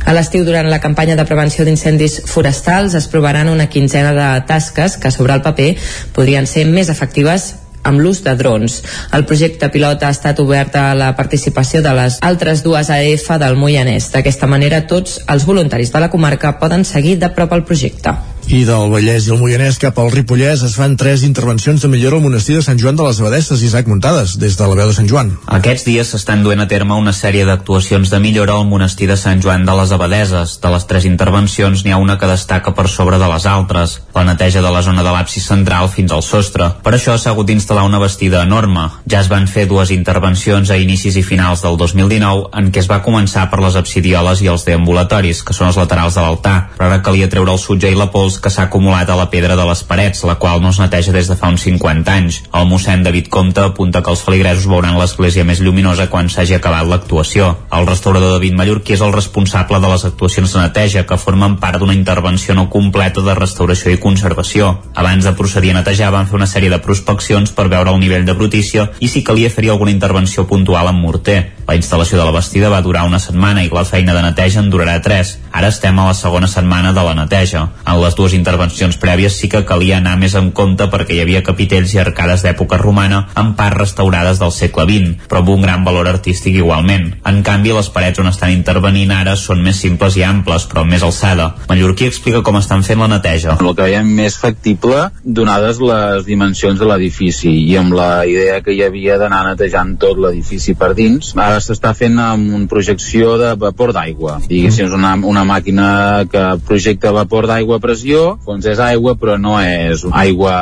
A 0.08 0.14
l'estiu, 0.16 0.44
durant 0.46 0.68
la 0.70 0.80
campanya 0.80 1.18
de 1.18 1.24
prevenció 1.28 1.66
d'incendis 1.66 2.20
forestals, 2.30 2.94
es 2.96 3.08
provaran 3.12 3.50
una 3.52 3.68
quinzena 3.68 4.14
de 4.16 4.28
tasques 4.48 4.96
que, 4.96 5.10
sobre 5.12 5.34
el 5.34 5.42
paper, 5.42 5.74
podrien 6.16 6.46
ser 6.46 6.64
més 6.64 6.88
efectives 6.88 7.50
amb 7.88 8.00
l'ús 8.00 8.22
de 8.24 8.34
drons. 8.36 8.78
El 9.16 9.26
projecte 9.28 9.68
pilot 9.72 10.02
ha 10.04 10.12
estat 10.14 10.40
obert 10.42 10.76
a 10.76 10.94
la 10.98 11.12
participació 11.16 11.82
de 11.84 11.92
les 11.96 12.18
altres 12.24 12.62
dues 12.64 12.90
AF 12.94 13.28
del 13.42 13.56
Moianès. 13.60 14.10
D'aquesta 14.14 14.48
manera, 14.50 14.84
tots 14.86 15.18
els 15.26 15.46
voluntaris 15.48 15.92
de 15.92 16.02
la 16.02 16.10
comarca 16.10 16.56
poden 16.60 16.84
seguir 16.84 17.18
de 17.18 17.30
prop 17.34 17.52
el 17.56 17.64
projecte. 17.68 18.16
I 18.48 18.62
del 18.64 18.88
Vallès 18.88 19.26
i 19.26 19.32
el 19.34 19.36
Moianès 19.36 19.76
cap 19.76 19.98
al 20.00 20.06
Ripollès 20.08 20.62
es 20.64 20.72
fan 20.78 20.94
tres 20.96 21.20
intervencions 21.26 21.82
de 21.84 21.88
millora 21.92 22.16
al 22.16 22.22
monestir 22.24 22.54
de 22.56 22.62
Sant 22.64 22.78
Joan 22.80 22.96
de 22.96 23.04
les 23.04 23.18
Abadesses 23.20 23.60
Isaac 23.60 23.90
Muntades, 23.92 24.38
des 24.40 24.54
de 24.56 24.68
la 24.70 24.76
veu 24.78 24.88
de 24.88 24.94
Sant 24.96 25.10
Joan. 25.10 25.34
Aquests 25.52 25.84
dies 25.84 26.08
s'estan 26.08 26.40
duent 26.46 26.64
a 26.64 26.66
terme 26.70 26.96
una 26.96 27.12
sèrie 27.12 27.44
d'actuacions 27.44 28.08
de 28.08 28.20
millora 28.24 28.54
al 28.56 28.64
monestir 28.64 29.04
de 29.10 29.18
Sant 29.20 29.42
Joan 29.44 29.66
de 29.68 29.74
les 29.76 29.92
Abadeses. 29.92 30.54
De 30.62 30.70
les 30.72 30.86
tres 30.88 31.04
intervencions 31.04 31.82
n'hi 31.84 31.92
ha 31.92 31.98
una 32.00 32.16
que 32.16 32.30
destaca 32.30 32.72
per 32.72 32.86
sobre 32.88 33.18
de 33.20 33.28
les 33.28 33.44
altres, 33.44 33.98
la 34.16 34.24
neteja 34.24 34.64
de 34.64 34.72
la 34.72 34.80
zona 34.80 35.04
de 35.04 35.12
l'absis 35.12 35.44
central 35.44 35.92
fins 35.92 36.16
al 36.16 36.24
sostre. 36.24 36.70
Per 36.80 36.94
això 36.96 37.18
s'ha 37.18 37.36
hagut 37.36 37.52
d'instal·lar 37.52 37.84
una 37.84 38.00
vestida 38.00 38.40
enorme. 38.48 38.86
Ja 39.04 39.20
es 39.20 39.28
van 39.28 39.44
fer 39.44 39.66
dues 39.68 39.92
intervencions 39.92 40.72
a 40.72 40.80
inicis 40.80 41.20
i 41.20 41.26
finals 41.34 41.66
del 41.68 41.76
2019 41.76 42.48
en 42.56 42.72
què 42.72 42.80
es 42.80 42.88
va 42.88 43.02
començar 43.04 43.50
per 43.52 43.60
les 43.60 43.76
absidioles 43.76 44.40
i 44.40 44.48
els 44.48 44.64
deambulatoris, 44.64 45.44
que 45.44 45.52
són 45.52 45.68
els 45.68 45.82
laterals 45.84 46.16
de 46.16 46.24
l'altar, 46.24 46.58
però 46.80 46.88
ara 46.88 47.04
calia 47.04 47.28
treure 47.28 47.52
el 47.52 47.60
sutge 47.60 47.92
i 47.92 48.00
la 48.00 48.08
pols 48.08 48.37
que 48.38 48.50
s'ha 48.50 48.66
acumulat 48.68 49.10
a 49.10 49.16
la 49.18 49.28
pedra 49.32 49.56
de 49.58 49.64
les 49.68 49.82
parets, 49.84 50.24
la 50.24 50.36
qual 50.40 50.62
no 50.62 50.70
es 50.70 50.78
neteja 50.80 51.12
des 51.12 51.28
de 51.30 51.36
fa 51.36 51.50
uns 51.52 51.64
50 51.66 52.12
anys. 52.12 52.40
El 52.54 52.68
mossèn 52.70 53.02
David 53.02 53.28
Comte 53.32 53.64
apunta 53.64 54.02
que 54.02 54.10
els 54.14 54.22
feligresos 54.24 54.68
veuran 54.70 54.98
l'església 54.98 55.44
més 55.44 55.62
lluminosa 55.64 56.08
quan 56.12 56.30
s'hagi 56.30 56.56
acabat 56.56 56.86
l'actuació. 56.88 57.50
El 57.72 57.86
restaurador 57.86 58.36
David 58.36 58.56
Mallorquí 58.58 58.96
és 58.96 59.04
el 59.04 59.12
responsable 59.12 59.80
de 59.80 59.92
les 59.92 60.04
actuacions 60.08 60.52
de 60.54 60.62
neteja 60.62 61.04
que 61.06 61.20
formen 61.20 61.58
part 61.62 61.78
d'una 61.78 61.96
intervenció 61.96 62.54
no 62.54 62.68
completa 62.70 63.24
de 63.26 63.34
restauració 63.34 63.92
i 63.92 64.00
conservació. 64.02 64.74
Abans 64.94 65.24
de 65.24 65.34
procedir 65.38 65.74
a 65.74 65.80
netejar 65.80 66.12
van 66.14 66.26
fer 66.30 66.38
una 66.40 66.50
sèrie 66.50 66.70
de 66.72 66.80
prospeccions 66.84 67.52
per 67.54 67.68
veure 67.68 67.92
el 67.92 68.00
nivell 68.00 68.26
de 68.26 68.36
brutícia 68.38 68.90
i 69.00 69.08
si 69.08 69.24
calia 69.24 69.50
fer-hi 69.50 69.72
alguna 69.72 69.94
intervenció 69.94 70.46
puntual 70.46 70.88
amb 70.90 71.02
morter. 71.04 71.38
La 71.68 71.76
instal·lació 71.76 72.16
de 72.16 72.24
la 72.24 72.32
bastida 72.32 72.70
va 72.72 72.80
durar 72.80 73.04
una 73.04 73.20
setmana 73.20 73.62
i 73.64 73.68
la 73.72 73.84
feina 73.84 74.14
de 74.16 74.22
neteja 74.24 74.62
en 74.62 74.70
durarà 74.72 74.96
tres. 75.04 75.36
Ara 75.52 75.68
estem 75.68 75.98
a 75.98 76.06
la 76.08 76.14
segona 76.16 76.48
setmana 76.48 76.94
de 76.96 77.04
la 77.04 77.14
neteja. 77.18 77.66
En 77.84 78.00
les 78.00 78.16
dues 78.16 78.27
intervencions 78.36 78.98
prèvies 79.00 79.38
sí 79.40 79.48
que 79.52 79.64
calia 79.68 79.98
anar 79.98 80.16
més 80.20 80.34
en 80.38 80.50
compte 80.56 80.88
perquè 80.92 81.16
hi 81.16 81.22
havia 81.22 81.44
capitells 81.46 81.94
i 81.94 82.00
arcades 82.02 82.44
d'època 82.44 82.78
romana 82.80 83.24
en 83.38 83.54
part 83.58 83.78
restaurades 83.78 84.40
del 84.42 84.52
segle 84.54 84.86
XX, 84.88 85.28
però 85.28 85.42
amb 85.42 85.52
un 85.54 85.64
gran 85.66 85.84
valor 85.86 86.08
artístic 86.10 86.58
igualment. 86.58 87.10
En 87.28 87.42
canvi, 87.46 87.72
les 87.76 87.90
parets 87.94 88.20
on 88.22 88.30
estan 88.30 88.54
intervenint 88.54 89.12
ara 89.14 89.36
són 89.36 89.62
més 89.64 89.80
simples 89.80 90.16
i 90.18 90.24
amples, 90.26 90.66
però 90.70 90.84
amb 90.84 90.94
més 90.94 91.04
alçada. 91.06 91.50
Mallorquí 91.68 92.08
explica 92.08 92.42
com 92.46 92.58
estan 92.60 92.84
fent 92.86 93.00
la 93.02 93.10
neteja. 93.14 93.56
El 93.58 93.74
que 93.74 93.88
veiem 93.88 94.08
més 94.18 94.38
factible, 94.40 95.08
donades 95.22 95.80
les 95.82 96.26
dimensions 96.26 96.78
de 96.80 96.88
l'edifici 96.88 97.52
i 97.68 97.76
amb 97.80 97.94
la 97.96 98.24
idea 98.28 98.60
que 98.64 98.74
hi 98.74 98.82
havia 98.86 99.18
d'anar 99.20 99.44
netejant 99.50 99.96
tot 100.00 100.18
l'edifici 100.20 100.74
per 100.78 100.92
dins, 100.98 101.34
ara 101.36 101.60
s'està 101.62 101.94
fent 101.96 102.18
amb 102.22 102.54
una 102.58 102.68
projecció 102.70 103.36
de 103.40 103.54
vapor 103.60 103.94
d'aigua. 103.96 104.38
Diguéssim, 104.48 104.88
és 104.88 104.96
una, 104.96 105.14
una 105.28 105.44
màquina 105.48 105.88
que 106.30 106.44
projecta 106.68 107.14
vapor 107.14 107.48
d'aigua 107.50 107.78
a 107.78 107.82
pressió, 107.82 108.17
fons 108.44 108.66
és 108.68 108.80
aigua, 108.82 109.14
però 109.18 109.36
no 109.40 109.56
és 109.62 110.04
aigua 110.12 110.54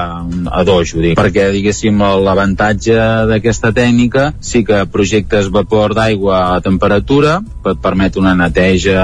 a 0.53 0.65
dojo, 0.67 1.01
dic. 1.03 1.17
perquè, 1.19 1.49
diguéssim, 1.55 2.01
l'avantatge 2.27 2.97
d'aquesta 3.31 3.73
tècnica 3.77 4.31
sí 4.41 4.65
que 4.67 4.85
projectes 4.93 5.51
vapor 5.53 5.95
d'aigua 5.97 6.41
a 6.57 6.61
temperatura, 6.65 7.41
et 7.67 7.81
permet 7.83 8.17
una 8.21 8.35
neteja 8.39 9.03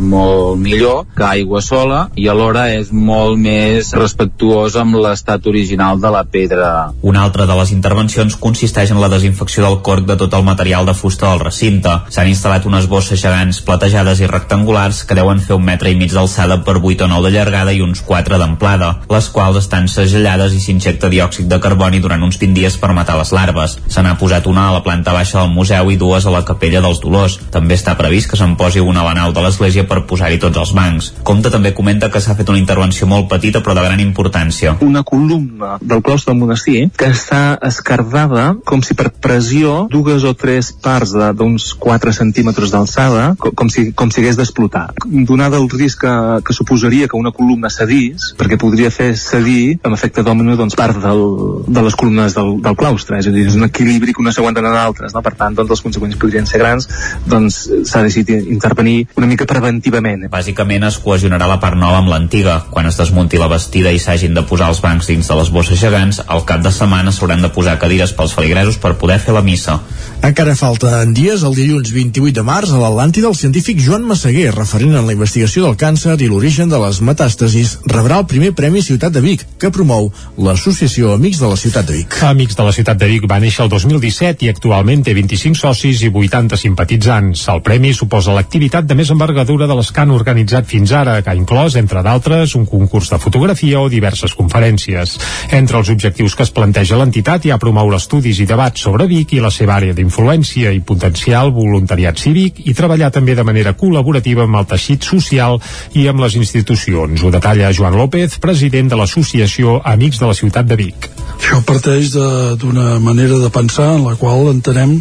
molt 0.00 0.58
millor 0.60 1.04
que 1.16 1.24
aigua 1.26 1.60
sola 1.64 2.06
i 2.16 2.28
alhora 2.32 2.66
és 2.72 2.90
molt 2.92 3.38
més 3.40 3.92
respectuosa 3.96 4.82
amb 4.84 4.96
l'estat 5.04 5.46
original 5.50 6.00
de 6.00 6.12
la 6.14 6.24
pedra. 6.24 6.70
Una 7.02 7.24
altra 7.26 7.46
de 7.46 7.56
les 7.58 7.74
intervencions 7.76 8.38
consisteix 8.40 8.92
en 8.94 9.00
la 9.02 9.10
desinfecció 9.12 9.64
del 9.66 9.80
corc 9.86 10.08
de 10.08 10.16
tot 10.20 10.34
el 10.34 10.46
material 10.46 10.88
de 10.88 10.96
fusta 10.96 11.30
del 11.30 11.44
recinte. 11.44 11.92
S'han 12.14 12.30
instal·lat 12.32 12.66
unes 12.68 12.88
bosses 12.90 13.20
gegants 13.20 13.60
platejades 13.64 14.20
i 14.20 14.30
rectangulars 14.30 15.04
que 15.04 15.18
deuen 15.18 15.42
fer 15.44 15.58
un 15.58 15.66
metre 15.66 15.92
i 15.92 15.98
mig 15.98 16.12
d'alçada 16.14 16.62
per 16.64 16.78
8 16.80 17.04
o 17.04 17.10
9 17.10 17.28
de 17.28 17.34
llargada 17.36 17.63
i 17.72 17.80
uns 17.80 18.02
4 18.04 18.38
d'amplada, 18.38 18.90
les 19.10 19.28
quals 19.32 19.58
estan 19.62 19.88
segellades 19.88 20.52
i 20.52 20.60
s'injecta 20.60 21.08
diòxid 21.08 21.48
de 21.48 21.60
carboni 21.62 22.00
durant 22.04 22.22
uns 22.22 22.38
20 22.40 22.58
dies 22.58 22.76
per 22.80 22.92
matar 22.92 23.16
les 23.18 23.32
larves. 23.32 23.78
Se 23.88 24.02
n'ha 24.02 24.16
posat 24.20 24.46
una 24.50 24.68
a 24.68 24.74
la 24.76 24.82
planta 24.84 25.14
baixa 25.16 25.40
del 25.40 25.54
museu 25.54 25.90
i 25.90 25.96
dues 26.00 26.26
a 26.26 26.34
la 26.34 26.44
capella 26.44 26.82
dels 26.84 27.00
Dolors. 27.00 27.38
També 27.54 27.78
està 27.78 27.96
previst 27.98 28.30
que 28.30 28.38
se'n 28.40 28.56
posi 28.60 28.82
una 28.82 29.00
a 29.02 29.08
la 29.08 29.14
nau 29.16 29.32
de 29.32 29.44
l'església 29.44 29.86
per 29.88 30.04
posar-hi 30.08 30.40
tots 30.42 30.60
els 30.60 30.74
bancs. 30.76 31.12
Comte 31.22 31.52
també 31.54 31.74
comenta 31.74 32.10
que 32.10 32.20
s'ha 32.20 32.36
fet 32.36 32.50
una 32.50 32.60
intervenció 32.60 33.08
molt 33.10 33.28
petita 33.30 33.62
però 33.64 33.76
de 33.78 33.86
gran 33.86 34.02
importància. 34.02 34.76
Una 34.84 35.04
columna 35.06 35.78
del 35.80 36.02
claustre 36.02 36.32
del 36.32 36.40
monestir 36.42 36.90
que 36.98 37.10
està 37.14 37.58
escardada 37.62 38.54
com 38.66 38.82
si 38.82 38.96
per 38.98 39.10
pressió 39.24 39.86
dues 39.92 40.24
o 40.24 40.34
tres 40.34 40.72
parts 40.84 41.14
d'uns 41.14 41.70
4 41.80 42.12
centímetres 42.12 42.72
d'alçada 42.74 43.34
com, 43.38 43.70
si, 43.70 43.90
com 43.92 44.10
si 44.10 44.22
hagués 44.22 44.38
d'explotar. 44.40 44.88
Donada 45.04 45.60
el 45.60 45.70
risc 45.70 46.02
que, 46.04 46.14
que 46.44 46.56
suposaria 46.56 47.08
que 47.08 47.16
una 47.16 47.32
columna 47.32 47.53
cedís, 47.74 48.32
perquè 48.38 48.58
podria 48.60 48.90
fer 48.94 49.12
cedir 49.18 49.78
amb 49.82 49.96
efecte 49.96 50.24
dòmino 50.26 50.56
doncs, 50.58 50.76
part 50.78 50.98
del, 51.02 51.22
de 51.66 51.84
les 51.86 51.96
columnes 51.98 52.34
del, 52.36 52.56
del 52.64 52.76
claustre, 52.78 53.18
és 53.18 53.28
a 53.28 53.34
dir, 53.34 53.46
és 53.48 53.58
un 53.58 53.66
equilibri 53.68 54.14
que 54.14 54.22
unes 54.22 54.36
s'aguanten 54.36 54.66
en 54.66 54.76
d'altres, 54.76 55.14
no? 55.14 55.22
per 55.24 55.34
tant 55.38 55.56
doncs, 55.56 55.72
els 55.76 55.84
conseqüents 55.84 56.18
podrien 56.20 56.46
ser 56.46 56.60
grans, 56.62 56.88
doncs 57.26 57.60
s'ha 57.88 58.04
decidit 58.04 58.48
intervenir 58.50 59.06
una 59.18 59.28
mica 59.30 59.46
preventivament. 59.48 60.28
Bàsicament 60.32 60.86
es 60.88 60.98
cohesionarà 61.02 61.48
la 61.50 61.60
part 61.62 61.78
nova 61.78 62.00
amb 62.02 62.10
l'antiga. 62.12 62.60
Quan 62.70 62.88
es 62.90 62.98
desmunti 62.98 63.40
la 63.40 63.50
vestida 63.50 63.92
i 63.94 64.00
s'hagin 64.02 64.34
de 64.36 64.44
posar 64.48 64.70
els 64.72 64.82
bancs 64.84 65.08
dins 65.10 65.28
de 65.28 65.38
les 65.38 65.50
bosses 65.54 65.80
gegants, 65.80 66.20
al 66.26 66.44
cap 66.48 66.62
de 66.64 66.72
setmana 66.74 67.12
s'hauran 67.14 67.44
de 67.44 67.52
posar 67.54 67.78
cadires 67.82 68.14
pels 68.16 68.34
feligresos 68.36 68.78
per 68.82 68.96
poder 69.00 69.20
fer 69.22 69.36
la 69.36 69.44
missa. 69.46 69.78
Encara 70.24 70.54
falta 70.56 71.02
en 71.04 71.10
dies, 71.12 71.42
el 71.44 71.52
dilluns 71.52 71.90
28 71.92 72.32
de 72.38 72.42
març, 72.48 72.70
a 72.72 72.78
l'Atlàntida, 72.80 73.28
el 73.28 73.36
científic 73.36 73.76
Joan 73.84 74.06
Massaguer, 74.08 74.54
referent 74.54 74.94
en 74.96 75.04
la 75.04 75.12
investigació 75.12 75.66
del 75.66 75.74
càncer 75.76 76.14
i 76.24 76.28
l'origen 76.30 76.70
de 76.72 76.78
les 76.80 77.02
metàstasis, 77.04 77.74
rebrà 77.92 78.22
el 78.22 78.24
primer 78.30 78.54
Premi 78.56 78.80
Ciutat 78.80 79.12
de 79.12 79.20
Vic, 79.20 79.44
que 79.60 79.68
promou 79.68 80.08
l'Associació 80.40 81.12
Amics 81.12 81.42
de 81.42 81.50
la 81.50 81.58
Ciutat 81.60 81.84
de 81.90 81.98
Vic. 81.98 82.16
Amics 82.24 82.56
de 82.56 82.64
la 82.64 82.72
Ciutat 82.72 83.02
de 83.02 83.08
Vic 83.10 83.26
va 83.28 83.36
néixer 83.42 83.66
el 83.66 83.72
2017 83.74 84.46
i 84.46 84.48
actualment 84.54 85.04
té 85.04 85.12
25 85.18 85.60
socis 85.60 86.06
i 86.08 86.08
80 86.08 86.56
simpatitzants. 86.62 87.44
El 87.52 87.60
premi 87.68 87.92
suposa 87.92 88.32
l'activitat 88.32 88.88
de 88.88 88.96
més 88.96 89.12
envergadura 89.12 89.68
de 89.68 89.76
les 89.76 89.92
que 89.92 90.06
han 90.06 90.16
organitzat 90.16 90.64
fins 90.72 90.96
ara, 90.96 91.18
que 91.20 91.34
ha 91.34 91.36
inclòs, 91.36 91.76
entre 91.76 92.00
d'altres, 92.00 92.56
un 92.56 92.64
concurs 92.64 93.12
de 93.12 93.20
fotografia 93.20 93.84
o 93.84 93.92
diverses 93.92 94.32
conferències. 94.32 95.18
Entre 95.52 95.76
els 95.76 95.92
objectius 95.92 96.32
que 96.32 96.48
es 96.48 96.56
planteja 96.56 96.96
l'entitat 96.96 97.44
hi 97.44 97.52
ha 97.52 97.60
promoure 97.60 98.00
estudis 98.00 98.40
i 98.40 98.48
debats 98.48 98.88
sobre 98.88 99.04
Vic 99.12 99.36
i 99.36 99.44
la 99.44 99.52
seva 99.52 99.76
àrea 99.76 99.92
d'influència 100.14 100.70
i 100.70 100.80
potencial 100.80 101.50
voluntariat 101.50 102.18
cívic 102.18 102.60
i 102.64 102.74
treballar 102.74 103.10
també 103.10 103.34
de 103.34 103.42
manera 103.42 103.74
col·laborativa 103.74 104.44
amb 104.44 104.60
el 104.60 104.66
teixit 104.70 105.02
social 105.02 105.58
i 105.94 106.06
amb 106.08 106.20
les 106.22 106.36
institucions. 106.38 107.22
Ho 107.22 107.30
detalla 107.34 107.72
Joan 107.72 107.96
López, 107.98 108.38
president 108.38 108.88
de 108.90 108.96
l'Associació 108.96 109.80
Amics 109.82 110.20
de 110.20 110.30
la 110.30 110.34
Ciutat 110.38 110.66
de 110.70 110.76
Vic. 110.78 111.10
Això 111.40 111.60
parteix 111.66 112.14
d'una 112.14 113.00
manera 113.02 113.40
de 113.42 113.50
pensar 113.50 113.96
en 113.96 114.06
la 114.06 114.14
qual 114.14 114.52
entenem 114.52 115.00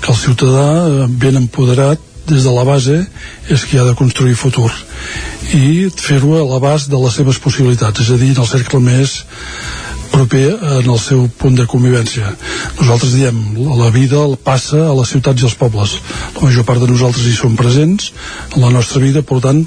que 0.00 0.12
el 0.12 0.18
ciutadà 0.18 0.68
eh, 0.86 1.06
ben 1.10 1.42
empoderat 1.42 1.98
des 2.28 2.44
de 2.46 2.54
la 2.54 2.62
base 2.62 3.00
és 3.50 3.64
qui 3.66 3.80
ha 3.80 3.84
de 3.84 3.96
construir 3.98 4.36
futur 4.38 4.70
i 5.58 5.90
fer-ho 5.90 6.36
a 6.38 6.44
l'abast 6.46 6.86
de 6.88 7.00
les 7.02 7.16
seves 7.18 7.40
possibilitats, 7.42 7.98
és 7.98 8.12
a 8.14 8.18
dir, 8.20 8.30
en 8.30 8.44
el 8.44 8.46
cercle 8.46 8.78
més 8.78 9.24
proper 10.12 10.44
en 10.52 10.90
el 10.90 10.98
seu 11.00 11.24
punt 11.40 11.56
de 11.56 11.66
convivència. 11.70 12.28
Nosaltres 12.78 13.14
diem, 13.16 13.38
la 13.78 13.88
vida 13.94 14.20
passa 14.44 14.84
a 14.90 14.94
les 14.98 15.10
ciutats 15.14 15.42
i 15.42 15.48
als 15.48 15.56
pobles. 15.58 15.96
La 16.36 16.44
major 16.46 16.66
part 16.68 16.82
de 16.82 16.90
nosaltres 16.90 17.26
hi 17.26 17.34
som 17.36 17.56
presents 17.58 18.12
en 18.52 18.62
la 18.62 18.70
nostra 18.74 19.00
vida, 19.02 19.24
per 19.26 19.40
tant, 19.44 19.62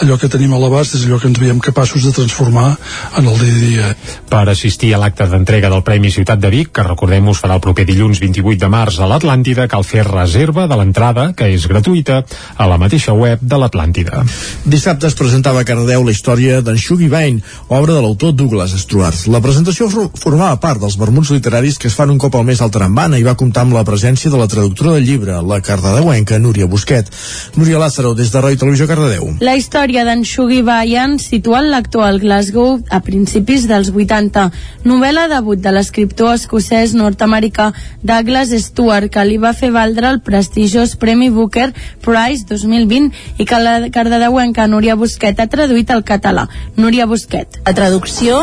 allò 0.00 0.16
que 0.20 0.30
tenim 0.32 0.54
a 0.56 0.60
l'abast 0.62 0.96
és 0.96 1.04
allò 1.04 1.20
que 1.20 1.28
ens 1.28 1.40
veiem 1.40 1.60
capaços 1.60 2.06
de 2.06 2.14
transformar 2.16 2.72
en 3.20 3.28
el 3.28 3.36
dia 3.42 3.52
a 3.52 3.60
dia. 3.60 3.90
Per 4.30 4.44
assistir 4.48 4.94
a 4.94 5.00
l'acte 5.02 5.26
d'entrega 5.28 5.70
del 5.72 5.84
Premi 5.86 6.12
Ciutat 6.14 6.40
de 6.40 6.50
Vic, 6.52 6.72
que 6.74 6.86
recordem-ho 6.86 7.34
farà 7.36 7.58
el 7.58 7.64
proper 7.64 7.84
dilluns 7.88 8.22
28 8.22 8.60
de 8.64 8.72
març 8.72 9.00
a 9.00 9.08
l'Atlàntida, 9.10 9.68
cal 9.68 9.84
fer 9.84 10.06
reserva 10.08 10.66
de 10.70 10.80
l'entrada, 10.80 11.30
que 11.36 11.50
és 11.52 11.66
gratuïta, 11.68 12.22
a 12.56 12.68
la 12.70 12.80
mateixa 12.80 13.12
web 13.16 13.42
de 13.42 13.60
l'Atlàntida. 13.60 14.24
Dissabte 14.64 15.10
es 15.10 15.18
presentava 15.18 15.60
a 15.60 15.68
Cardeu 15.68 16.06
la 16.06 16.16
història 16.16 16.62
d'en 16.64 16.78
Shuggy 16.80 17.10
Bain, 17.12 17.42
obra 17.68 17.98
de 17.98 18.00
l'autor 18.00 18.32
Douglas 18.32 18.72
Stuart. 18.80 19.26
La 19.28 19.42
presentació 19.44 19.89
formava 19.92 20.56
part 20.60 20.80
dels 20.82 20.96
vermuts 21.00 21.30
literaris 21.34 21.78
que 21.78 21.88
es 21.90 21.94
fan 21.96 22.10
un 22.12 22.18
cop 22.20 22.34
al 22.36 22.44
mes 22.48 22.60
al 22.60 22.70
Tarambana 22.72 23.18
i 23.18 23.24
va 23.26 23.36
comptar 23.38 23.64
amb 23.66 23.74
la 23.76 23.84
presència 23.84 24.30
de 24.30 24.38
la 24.40 24.48
traductora 24.50 24.94
del 24.96 25.06
llibre, 25.06 25.36
la 25.42 25.60
cardedeuenca 25.64 26.38
Núria 26.38 26.66
Busquet. 26.70 27.10
Núria 27.56 27.78
Lázaro, 27.78 28.12
des 28.14 28.30
de 28.32 28.42
Ràdio 28.42 28.60
Televisió 28.62 28.86
Cardedeu. 28.90 29.28
La 29.40 29.56
història 29.58 30.04
d'en 30.08 30.24
Shuggy 30.24 30.62
Bayan 30.66 31.18
situa 31.22 31.62
l'actual 31.64 32.20
Glasgow 32.22 32.78
a 32.90 33.00
principis 33.04 33.66
dels 33.70 33.90
80. 33.94 34.46
Novel·la 34.84 35.26
debut 35.32 35.60
de 35.60 35.72
l'escriptor 35.74 36.34
escocès 36.36 36.94
nord-americà 36.94 37.70
Douglas 38.02 38.54
Stuart, 38.64 39.10
que 39.10 39.26
li 39.26 39.38
va 39.42 39.52
fer 39.56 39.72
valdre 39.74 40.10
el 40.10 40.20
prestigiós 40.24 40.96
Premi 41.00 41.30
Booker 41.30 41.70
Prize 42.04 42.46
2020 42.48 43.40
i 43.40 43.46
que 43.48 43.60
la 43.60 43.76
cardedeuenca 43.92 44.68
Núria 44.70 44.96
Busquet 44.96 45.40
ha 45.40 45.48
traduït 45.50 45.90
al 45.90 46.04
català. 46.06 46.46
Núria 46.76 47.08
Busquet. 47.10 47.60
La 47.66 47.74
traducció 47.76 48.40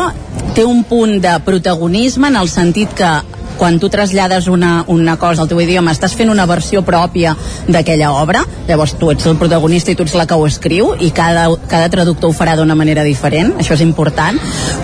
té 0.54 0.64
un 0.66 0.84
punt 0.88 1.18
de 1.22 1.37
protagonisme 1.44 2.28
en 2.28 2.36
el 2.36 2.48
sentit 2.48 2.92
que 2.96 3.10
quan 3.58 3.80
tu 3.82 3.88
trasllades 3.90 4.46
una, 4.46 4.84
una 4.86 5.16
cosa 5.18 5.42
al 5.42 5.48
teu 5.50 5.60
idioma 5.60 5.92
estàs 5.92 6.14
fent 6.14 6.30
una 6.30 6.46
versió 6.46 6.84
pròpia 6.86 7.34
d'aquella 7.66 8.12
obra? 8.14 8.44
Llavors 8.68 8.94
tu 9.00 9.10
ets 9.10 9.26
el 9.26 9.38
protagonista 9.40 9.90
i 9.90 9.98
tu 9.98 10.06
ets 10.06 10.14
la 10.14 10.28
que 10.30 10.38
ho 10.38 10.46
escriu 10.46 10.94
i 11.02 11.10
cada, 11.10 11.48
cada 11.68 11.90
traductor 11.90 12.30
ho 12.30 12.36
farà 12.36 12.54
d'una 12.56 12.78
manera 12.78 13.02
diferent. 13.02 13.56
Això 13.58 13.74
és 13.74 13.82
important. 13.82 14.38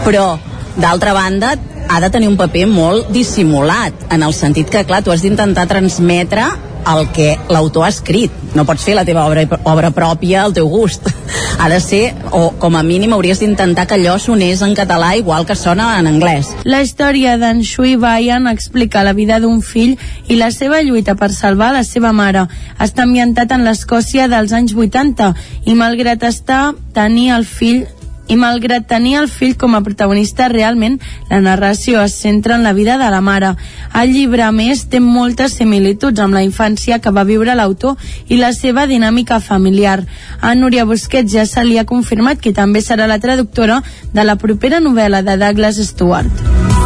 Però 0.05 0.35
d'altra 0.75 1.15
banda 1.15 1.55
ha 1.89 2.01
de 2.01 2.11
tenir 2.11 2.29
un 2.29 2.37
paper 2.37 2.67
molt 2.67 3.11
dissimulat 3.15 4.09
en 4.11 4.27
el 4.27 4.35
sentit 4.35 4.71
que 4.73 4.85
clar, 4.89 5.05
tu 5.05 5.15
has 5.15 5.23
d'intentar 5.23 5.69
transmetre 5.71 6.49
el 6.93 7.09
que 7.13 7.35
l'autor 7.49 7.87
ha 7.87 7.93
escrit. 7.93 8.33
No 8.55 8.65
pots 8.69 8.85
fer 8.87 8.95
la 8.99 9.05
teva 9.05 9.25
obra, 9.27 9.45
obra 9.65 9.91
pròpia 9.95 10.45
al 10.45 10.55
teu 10.57 10.69
gust. 10.69 11.11
Ha 11.55 11.69
de 11.71 11.79
ser, 11.81 12.13
o 12.35 12.51
com 12.61 12.75
a 12.77 12.83
mínim 12.83 13.13
hauries 13.15 13.39
d'intentar 13.41 13.87
que 13.87 13.95
allò 13.95 14.17
sonés 14.19 14.61
en 14.67 14.75
català 14.75 15.13
igual 15.17 15.47
que 15.47 15.55
sona 15.57 15.87
en 16.01 16.09
anglès. 16.11 16.51
La 16.67 16.83
història 16.83 17.37
d'en 17.39 17.63
Shui 17.63 17.95
Bayan 17.97 18.49
explica 18.51 19.05
la 19.07 19.15
vida 19.15 19.39
d'un 19.41 19.63
fill 19.63 19.95
i 20.29 20.37
la 20.37 20.51
seva 20.51 20.83
lluita 20.83 21.15
per 21.15 21.31
salvar 21.33 21.71
la 21.73 21.85
seva 21.87 22.13
mare. 22.13 22.49
Està 22.83 23.07
ambientat 23.07 23.55
en 23.55 23.65
l'Escòcia 23.65 24.27
dels 24.29 24.53
anys 24.53 24.75
80 24.75 25.31
i 25.65 25.79
malgrat 25.79 26.27
estar 26.27 26.75
tenir 26.93 27.31
el 27.39 27.47
fill 27.47 27.87
i 28.29 28.37
malgrat 28.37 28.87
tenir 28.89 29.17
el 29.21 29.29
fill 29.29 29.57
com 29.61 29.75
a 29.75 29.83
protagonista 29.85 30.49
realment 30.49 30.99
la 31.31 31.41
narració 31.45 32.01
es 32.03 32.17
centra 32.21 32.57
en 32.57 32.65
la 32.65 32.73
vida 32.73 32.97
de 32.99 33.11
la 33.11 33.21
mare. 33.21 33.55
El 33.95 34.13
llibre 34.13 34.43
a 34.43 34.53
més 34.53 34.87
té 34.91 35.01
moltes 35.01 35.59
similituds 35.61 36.21
amb 36.21 36.35
la 36.35 36.45
infància 36.47 37.01
que 37.01 37.13
va 37.13 37.27
viure 37.29 37.55
l'autor 37.55 37.97
i 38.29 38.41
la 38.41 38.53
seva 38.53 38.87
dinàmica 38.87 39.41
familiar. 39.41 40.01
A 40.41 40.55
Núria 40.55 40.85
Busquets 40.85 41.33
ja 41.33 41.47
se 41.47 41.65
li 41.65 41.79
ha 41.79 41.89
confirmat 41.89 42.41
que 42.41 42.53
també 42.53 42.81
serà 42.81 43.09
la 43.11 43.21
traductora 43.21 43.83
de 44.13 44.25
la 44.25 44.37
propera 44.37 44.81
novel·la 44.81 45.23
de 45.23 45.39
Douglas 45.41 45.81
Stewart 45.91 46.84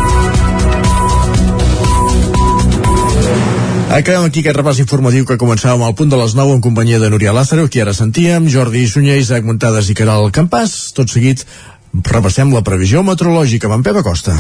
Acabem 3.89 4.27
aquí 4.29 4.43
aquest 4.43 4.57
repàs 4.59 4.79
informatiu 4.83 5.25
que 5.25 5.39
començàvem 5.41 5.81
al 5.87 5.95
punt 5.97 6.11
de 6.13 6.19
les 6.21 6.35
9 6.37 6.59
en 6.59 6.61
companyia 6.61 7.01
de 7.01 7.09
Núria 7.09 7.33
Lázaro, 7.33 7.69
qui 7.73 7.81
ara 7.81 7.95
sentíem, 7.97 8.49
Jordi 8.53 8.85
Sunyer, 8.87 9.17
Isaac 9.17 9.49
Montades 9.49 9.89
i 9.89 9.97
Caral 9.97 10.29
Campàs. 10.29 10.93
Tot 10.93 11.09
seguit 11.09 11.47
repassem 12.13 12.53
la 12.53 12.63
previsió 12.63 13.03
meteorològica 13.03 13.71
amb 13.71 13.81
en 13.81 13.89
Pep 13.89 14.03
Acosta. 14.05 14.37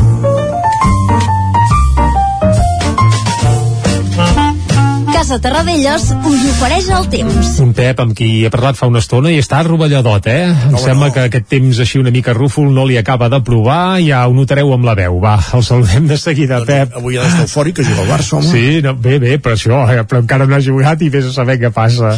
Casa 5.28 5.42
Terradellos 5.44 6.04
us 6.24 6.44
ofereix 6.48 6.86
el 6.96 7.04
temps. 7.12 7.48
Un 7.60 7.74
Pep 7.76 7.98
amb 8.00 8.14
qui 8.16 8.46
he 8.46 8.48
parlat 8.48 8.78
fa 8.78 8.86
una 8.88 9.02
estona 9.02 9.28
i 9.28 9.36
està 9.36 9.58
rovelladot, 9.66 10.24
eh? 10.24 10.46
Em 10.48 10.72
No, 10.72 10.80
sembla 10.80 11.10
no. 11.10 11.12
que 11.12 11.26
aquest 11.28 11.50
temps 11.52 11.80
així 11.84 12.00
una 12.00 12.08
mica 12.14 12.32
rúfol 12.32 12.70
no 12.72 12.86
li 12.88 12.96
acaba 12.96 13.28
de 13.28 13.42
provar, 13.44 13.98
ja 14.00 14.22
ho 14.24 14.32
notareu 14.32 14.72
amb 14.72 14.88
la 14.88 14.94
veu. 14.96 15.18
Va, 15.20 15.34
el 15.52 15.66
saludem 15.66 16.08
de 16.08 16.16
seguida, 16.16 16.62
Pep. 16.64 16.96
Avui 16.96 17.20
ha 17.20 17.26
d'estar 17.26 17.44
eufòric, 17.44 17.76
que 17.76 17.84
juga 17.84 18.06
al 18.06 18.08
Barça, 18.08 18.38
home. 18.38 18.48
Sí, 18.48 18.80
no, 18.80 18.94
bé, 18.96 19.18
bé, 19.20 19.34
però 19.36 19.52
això, 19.58 19.82
eh, 19.92 20.06
però 20.08 20.22
encara 20.24 20.48
no 20.48 20.56
ha 20.56 20.62
jugat 20.64 21.04
i 21.04 21.10
vés 21.12 21.28
a 21.28 21.34
saber 21.36 21.58
què 21.60 21.74
passa. 21.76 22.14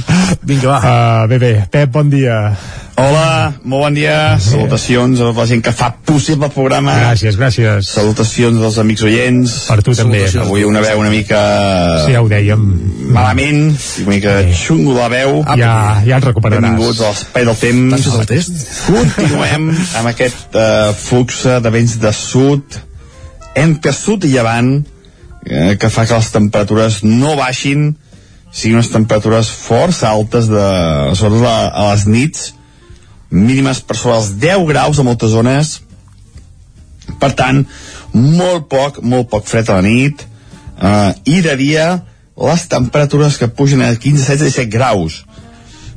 Vinga, 0.47 0.69
va. 0.71 0.79
Uh, 0.79 1.27
bé, 1.35 1.43
bé, 1.43 1.53
Pep, 1.67 1.91
bon 1.91 2.15
dia. 2.15 2.39
Hola, 3.01 3.55
molt 3.65 3.87
bon 3.87 3.95
dia. 3.97 4.37
Salutacions 4.45 5.21
a 5.25 5.31
la 5.33 5.45
gent 5.49 5.63
que 5.65 5.73
fa 5.73 5.87
possible 6.05 6.51
el 6.51 6.53
programa. 6.53 6.93
Gràcies, 7.01 7.39
gràcies. 7.41 7.89
Salutacions 7.95 8.61
dels 8.61 8.77
amics 8.83 9.05
oients. 9.09 9.55
Per 9.71 9.79
tu 9.87 9.95
també. 9.97 10.27
Avui 10.43 10.67
una 10.69 10.83
veu 10.85 11.01
una 11.01 11.13
mica... 11.13 11.39
Sí, 12.05 12.13
ja 12.13 12.21
ho 12.21 12.29
dèiem. 12.29 12.67
Malament, 13.15 13.63
una 14.03 14.11
mica 14.11 14.35
xungo 14.53 14.99
la 14.99 15.09
veu. 15.13 15.41
Ja, 15.49 15.73
ja 16.05 16.21
et 16.21 16.29
recuperaràs. 16.29 16.67
Benvinguts 16.67 17.01
a 17.01 17.15
l'espai 17.15 17.49
del 17.49 17.59
temps. 17.63 17.97
T'has 17.97 18.05
fet 18.11 18.21
el 18.21 18.31
test? 18.35 18.69
Continuem 18.91 19.73
amb 19.73 20.13
aquest 20.13 20.61
uh, 20.61 20.93
flux 21.01 21.43
de 21.65 21.75
vents 21.81 21.97
de 22.05 22.15
sud, 22.21 22.81
entre 23.65 23.97
sud 23.97 24.29
i 24.29 24.35
llevant, 24.37 24.75
eh, 25.49 25.75
que 25.81 25.89
fa 25.89 26.05
que 26.05 26.21
les 26.21 26.33
temperatures 26.37 27.01
no 27.09 27.33
baixin, 27.41 27.95
siguin 28.53 28.83
unes 28.83 28.93
temperatures 28.93 29.49
força 29.57 30.13
altes, 30.13 30.53
de, 30.53 30.71
sobretot 31.17 31.49
a, 31.49 31.61
a 31.73 31.93
les 31.95 32.11
nits, 32.11 32.51
mínimes 33.31 33.81
per 33.81 33.97
sobre 33.97 34.19
els 34.19 34.35
10 34.43 34.67
graus 34.69 34.99
a 34.99 35.07
moltes 35.07 35.33
zones, 35.33 35.79
per 37.21 37.33
tant, 37.39 37.65
molt 38.15 38.69
poc, 38.71 39.01
molt 39.03 39.31
poc 39.31 39.49
fred 39.49 39.71
a 39.71 39.79
la 39.79 39.87
nit, 39.87 40.27
eh, 40.81 41.11
i 41.25 41.41
de 41.45 41.57
dia 41.59 41.89
les 42.41 42.67
temperatures 42.69 43.37
que 43.39 43.49
pugen 43.49 43.83
a 43.83 43.95
15, 43.95 44.25
16, 44.25 44.53
17 44.55 44.71
graus. 44.73 45.25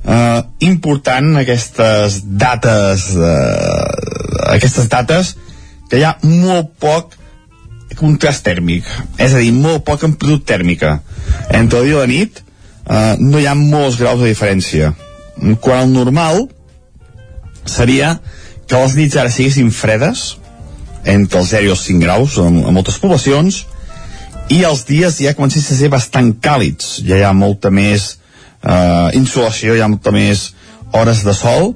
Uh, 0.04 0.44
important 0.60 1.38
aquestes 1.40 2.18
dates 2.28 3.06
uh, 3.16 4.50
aquestes 4.52 4.90
dates 4.92 5.30
que 5.88 6.02
hi 6.02 6.04
ha 6.04 6.18
molt 6.28 6.74
poc 6.76 7.16
contrast 7.96 8.44
tèrmic 8.44 8.84
és 9.16 9.32
a 9.32 9.40
dir, 9.40 9.54
molt 9.56 9.86
poca 9.88 10.10
amplitud 10.10 10.44
tèrmica. 10.44 10.98
Entre 11.56 11.80
el 11.80 11.88
dia 11.88 11.96
i 11.96 12.02
la 12.02 12.10
nit 12.12 12.42
uh, 12.44 13.16
no 13.22 13.40
hi 13.40 13.48
ha 13.48 13.56
molts 13.56 14.02
graus 14.02 14.20
de 14.20 14.34
diferència. 14.34 14.92
Quan 15.64 15.86
el 15.86 15.96
normal 15.96 16.50
seria 17.66 18.18
que 18.68 18.80
les 18.80 18.96
nits 18.98 19.18
ara 19.20 19.32
siguessin 19.32 19.72
fredes 19.72 20.38
entre 21.06 21.42
els 21.42 21.52
0 21.52 21.68
i 21.68 21.74
els 21.74 21.86
5 21.88 22.04
graus 22.04 22.38
en, 22.40 22.62
en 22.64 22.76
moltes 22.76 23.00
poblacions 23.02 23.64
i 24.52 24.64
els 24.68 24.84
dies 24.88 25.20
ja 25.24 25.36
comencessin 25.38 25.76
a 25.76 25.80
ser 25.80 25.90
bastant 25.92 26.34
càlids. 26.44 27.00
Ja 27.08 27.20
hi 27.20 27.26
ha 27.26 27.34
molta 27.36 27.72
més 27.72 28.18
eh, 28.64 29.10
insolació, 29.18 29.76
hi 29.76 29.84
ha 29.84 29.92
molta 29.92 30.12
més 30.16 30.52
hores 30.94 31.24
de 31.26 31.34
sol 31.36 31.74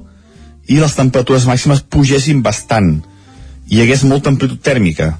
i 0.68 0.78
les 0.80 0.94
temperatures 0.96 1.48
màximes 1.48 1.82
pugessin 1.82 2.42
bastant. 2.44 2.98
I 3.68 3.78
hi 3.78 3.84
hagués 3.84 4.04
molta 4.08 4.32
amplitud 4.32 4.60
tèrmica. 4.64 5.14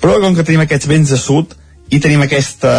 Però 0.00 0.18
com 0.22 0.36
que 0.36 0.44
tenim 0.46 0.62
aquests 0.62 0.88
vents 0.90 1.10
de 1.10 1.18
sud 1.20 1.54
i 1.90 2.00
tenim 2.02 2.22
aquesta 2.22 2.72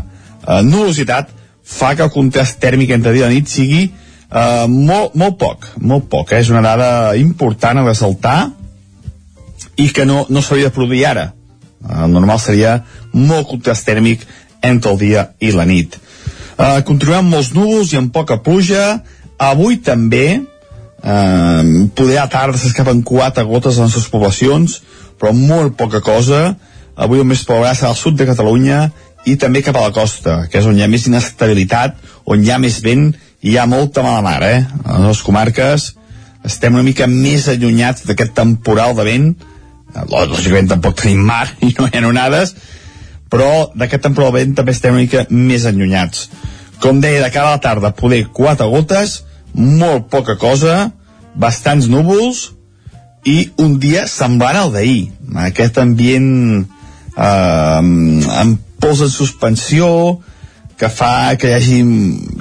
eh, 0.00 0.62
nulositat 0.64 1.32
fa 1.64 1.94
que 1.96 2.04
el 2.04 2.12
contrast 2.12 2.60
tèrmic 2.60 2.92
entre 2.92 3.14
dia 3.16 3.30
i 3.30 3.38
nit 3.38 3.48
sigui 3.48 3.86
eh, 4.34 4.66
molt, 4.68 5.14
molt 5.14 5.38
poc 5.40 5.70
molt 5.80 6.08
poc, 6.10 6.32
eh? 6.32 6.42
és 6.42 6.50
una 6.52 6.62
dada 6.64 7.16
important 7.16 7.80
a 7.80 7.86
ressaltar 7.86 8.38
i 9.80 9.88
que 9.90 10.06
no, 10.06 10.24
no 10.30 10.42
s'hauria 10.42 10.70
de 10.70 10.74
produir 10.74 11.04
ara. 11.08 11.28
El 11.84 12.12
normal 12.14 12.38
seria 12.40 12.78
molt 13.12 13.48
contrast 13.50 13.84
tèrmic 13.86 14.22
entre 14.64 14.92
el 14.92 14.98
dia 15.00 15.28
i 15.42 15.50
la 15.52 15.66
nit. 15.68 15.98
Uh, 16.54 16.80
continuem 16.86 17.24
amb 17.24 17.34
molts 17.34 17.50
núvols 17.56 17.92
i 17.92 17.98
amb 17.98 18.12
poca 18.14 18.38
pluja. 18.40 19.00
Avui 19.42 19.80
també 19.82 20.38
uh, 20.38 21.62
poder 21.98 22.20
a 22.22 22.28
tarda 22.30 22.60
s'escapen 22.60 23.02
quatre 23.02 23.44
gotes 23.48 23.74
a 23.74 23.82
les 23.82 23.90
nostres 23.90 24.06
poblacions 24.12 24.78
però 25.18 25.34
molt 25.34 25.76
poca 25.78 26.00
cosa. 26.04 26.54
Avui 26.94 27.20
el 27.20 27.28
més 27.28 27.42
plourà 27.46 27.74
serà 27.74 27.90
al 27.90 27.98
sud 27.98 28.16
de 28.18 28.28
Catalunya 28.28 28.86
i 29.26 29.36
també 29.40 29.64
cap 29.64 29.76
a 29.80 29.86
la 29.88 29.94
costa 29.94 30.44
que 30.50 30.60
és 30.60 30.66
on 30.68 30.78
hi 30.78 30.84
ha 30.84 30.90
més 30.90 31.06
inestabilitat 31.08 31.96
on 32.30 32.42
hi 32.44 32.50
ha 32.52 32.58
més 32.60 32.78
vent 32.84 33.08
hi 33.44 33.58
ha 33.60 33.66
molta 33.68 34.02
mala 34.02 34.22
mar 34.24 34.40
eh? 34.46 34.64
a 34.88 34.98
les 35.04 35.20
comarques 35.22 35.90
estem 36.44 36.76
una 36.76 36.84
mica 36.86 37.06
més 37.10 37.46
allunyats 37.48 38.04
d'aquest 38.08 38.34
temporal 38.36 38.92
de 38.96 39.04
vent. 39.06 39.28
Lògicament 40.10 40.68
tampoc 40.72 40.96
tenim 41.00 41.22
mar 41.24 41.46
i 41.66 41.74
no 41.76 41.88
hi 41.88 42.00
ha 42.00 42.08
onades 42.08 42.54
però 43.34 43.70
d'aquest 43.74 44.04
temporal 44.06 44.32
de 44.32 44.40
vent 44.40 44.56
també 44.58 44.74
estem 44.74 44.94
una 44.94 45.04
mica 45.04 45.24
més 45.30 45.64
allunyats. 45.66 46.28
Com 46.82 47.00
deia, 47.02 47.22
de 47.22 47.30
cara 47.34 47.52
a 47.52 47.56
la 47.56 47.62
tarda 47.62 47.94
poder 47.96 48.24
quatre 48.32 48.68
gotes 48.70 49.22
molt 49.54 50.08
poca 50.12 50.36
cosa 50.38 50.90
bastants 51.34 51.88
núvols 51.90 52.50
i 53.26 53.50
un 53.62 53.78
dia 53.82 54.04
semblant 54.10 54.60
al 54.60 54.72
d'ahir. 54.74 55.10
Aquest 55.48 55.80
ambient 55.82 56.30
eh, 56.62 57.24
amb 57.24 58.60
pols 58.80 59.02
en 59.06 59.10
suspensió 59.10 59.88
que 60.84 60.92
fa 60.92 61.34
que 61.40 61.48
hi 61.48 61.56
hagi, 61.56 61.80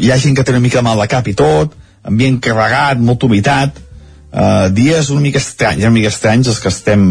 hi 0.03 0.11
ha 0.11 0.19
gent 0.19 0.35
que 0.35 0.43
té 0.43 0.51
una 0.51 0.63
mica 0.63 0.83
mal 0.83 0.99
de 0.99 1.07
cap 1.11 1.27
i 1.31 1.35
tot 1.37 1.73
ambient 2.03 2.41
carregat, 2.43 2.99
molta 2.99 3.29
humitat 3.29 3.77
eh, 3.79 4.69
dies 4.75 5.11
una 5.13 5.23
mica 5.23 5.39
estranys 5.39 5.85
una 5.85 5.93
mica 5.95 6.11
estranys 6.11 6.49
els 6.51 6.59
que 6.59 6.71
estem 6.73 7.05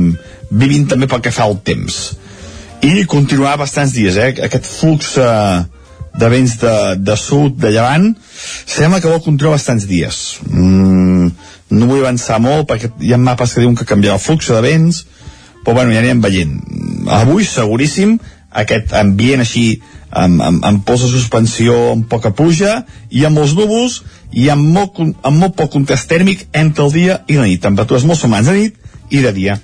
vivint 0.50 0.88
també 0.90 1.08
pel 1.08 1.22
que 1.24 1.32
fa 1.32 1.46
al 1.48 1.56
temps 1.64 2.02
i 2.84 3.06
continuarà 3.08 3.56
bastants 3.62 3.94
dies 3.96 4.18
eh? 4.20 4.32
aquest 4.48 4.68
flux 4.68 5.14
eh, 5.22 5.62
de 6.12 6.28
vents 6.28 6.58
de, 6.60 6.74
de 7.00 7.16
sud, 7.16 7.56
de 7.62 7.70
llevant 7.72 8.10
sembla 8.66 9.00
que 9.00 9.08
vol 9.08 9.22
continuar 9.24 9.56
bastants 9.56 9.88
dies 9.88 10.20
mm, 10.50 11.30
no 11.72 11.88
vull 11.88 12.02
avançar 12.02 12.42
molt 12.44 12.68
perquè 12.68 12.92
hi 13.00 13.14
ha 13.14 13.20
mapes 13.22 13.54
que 13.54 13.64
diuen 13.64 13.78
que 13.78 13.88
canviarà 13.88 14.18
el 14.20 14.26
flux 14.26 14.52
de 14.52 14.60
vents 14.64 15.06
però 15.62 15.78
bueno, 15.78 15.94
ja 15.94 16.02
anirem 16.02 16.20
veient 16.20 16.58
avui 17.22 17.48
seguríssim 17.48 18.18
aquest 18.62 18.92
ambient 18.98 19.40
així 19.46 19.66
amb, 20.12 20.42
amb, 20.44 20.64
amb 20.64 20.84
pols 20.86 21.04
de 21.06 21.10
suspensió 21.10 21.76
amb 21.92 22.06
poca 22.08 22.32
pluja 22.36 22.82
i 23.10 23.24
amb 23.26 23.40
molts 23.40 23.56
núvols 23.58 24.00
i 24.32 24.48
amb 24.52 24.68
molt, 24.74 25.00
amb 25.00 25.38
molt 25.38 25.56
poc 25.58 25.72
contrast 25.74 26.08
tèrmic 26.10 26.46
entre 26.52 26.86
el 26.86 26.92
dia 26.94 27.20
i 27.28 27.38
la 27.40 27.48
nit. 27.48 27.62
Temperatures 27.64 28.06
molt 28.08 28.20
semblants 28.20 28.48
de 28.48 28.56
nit 28.58 28.76
i 29.10 29.22
de 29.24 29.32
dia. 29.36 29.58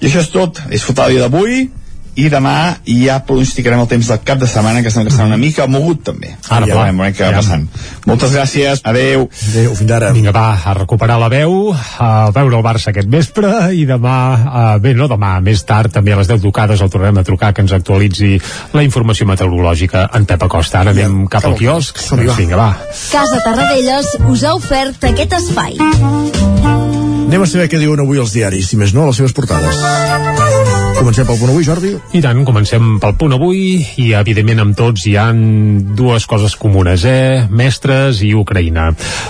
I 0.00 0.08
això 0.08 0.22
és 0.22 0.32
tot, 0.32 0.60
és 0.70 0.84
fotar 0.84 1.08
el 1.08 1.16
dia 1.16 1.26
d'avui 1.26 1.68
i 2.14 2.28
demà 2.32 2.76
ja 2.86 3.20
pronosticarem 3.26 3.80
el 3.80 3.88
temps 3.88 4.08
del 4.12 4.20
cap 4.24 4.38
de 4.42 4.46
setmana 4.50 4.82
que 4.82 4.90
sembla 4.92 5.10
que 5.10 5.16
serà 5.16 5.26
una 5.30 5.38
mica 5.40 5.66
mogut 5.66 6.02
també 6.04 6.34
Ara, 6.48 6.66
ja 6.66 6.74
veurem 6.74 7.00
què 7.12 7.24
va 7.24 7.30
Ja. 7.32 7.38
passant 7.40 7.68
moltes 8.06 8.34
gràcies, 8.34 8.82
adeu 8.84 9.28
adeu, 9.48 9.74
fins 9.78 9.90
ara 9.90 10.12
Vinga, 10.12 10.32
va, 10.34 10.60
a 10.64 10.74
recuperar 10.74 11.18
la 11.20 11.28
veu, 11.32 11.72
a 11.72 12.30
veure 12.34 12.56
el 12.58 12.64
Barça 12.64 12.90
aquest 12.92 13.08
vespre 13.08 13.72
i 13.72 13.86
demà, 13.88 14.16
eh, 14.42 14.78
bé, 14.82 14.94
no 14.98 15.08
demà, 15.08 15.40
més 15.40 15.64
tard, 15.64 15.92
també 15.92 16.12
a 16.12 16.18
les 16.20 16.28
10 16.28 16.42
tocades 16.42 16.80
el 16.80 16.90
tornarem 16.90 17.18
a 17.18 17.24
trucar 17.24 17.52
que 17.54 17.62
ens 17.64 17.72
actualitzi 17.72 18.34
la 18.72 18.82
informació 18.82 19.26
meteorològica 19.26 20.08
en 20.14 20.26
Pep 20.26 20.42
Acosta. 20.48 20.80
Ara 20.80 20.90
anem 20.90 21.26
cap 21.32 21.44
al 21.48 21.56
quiosc. 21.56 21.98
Som-hi, 21.98 22.26
va. 22.26 22.36
Vinga, 22.36 22.56
va. 22.56 22.70
Casa 23.10 23.40
Tarradellas 23.44 24.16
us 24.28 24.44
ha 24.44 24.54
ofert 24.58 25.04
aquest 25.12 25.32
espai. 25.40 25.78
Anem 27.32 27.42
a 27.42 27.48
saber 27.48 27.68
què 27.72 27.80
diuen 27.80 28.00
avui 28.04 28.18
els 28.20 28.32
diaris, 28.36 28.68
si 28.68 28.76
més 28.76 28.92
no, 28.92 29.06
a 29.06 29.12
les 29.12 29.22
seves 29.22 29.32
portades. 29.32 30.81
Comencem 31.02 31.26
pel 31.26 31.38
punt 31.40 31.50
avui, 31.50 31.64
Jordi. 31.66 31.88
I 32.14 32.20
tant, 32.22 32.44
comencem 32.46 32.84
pel 33.02 33.16
punt 33.18 33.32
avui 33.34 33.80
i 33.98 34.04
evidentment 34.14 34.60
amb 34.62 34.76
tots 34.78 35.02
hi 35.10 35.16
han 35.18 35.40
dues 35.98 36.28
coses 36.30 36.52
comunes, 36.54 37.02
eh? 37.02 37.48
Mestres 37.50 38.20
i 38.22 38.28
Ucraïna. 38.38 38.84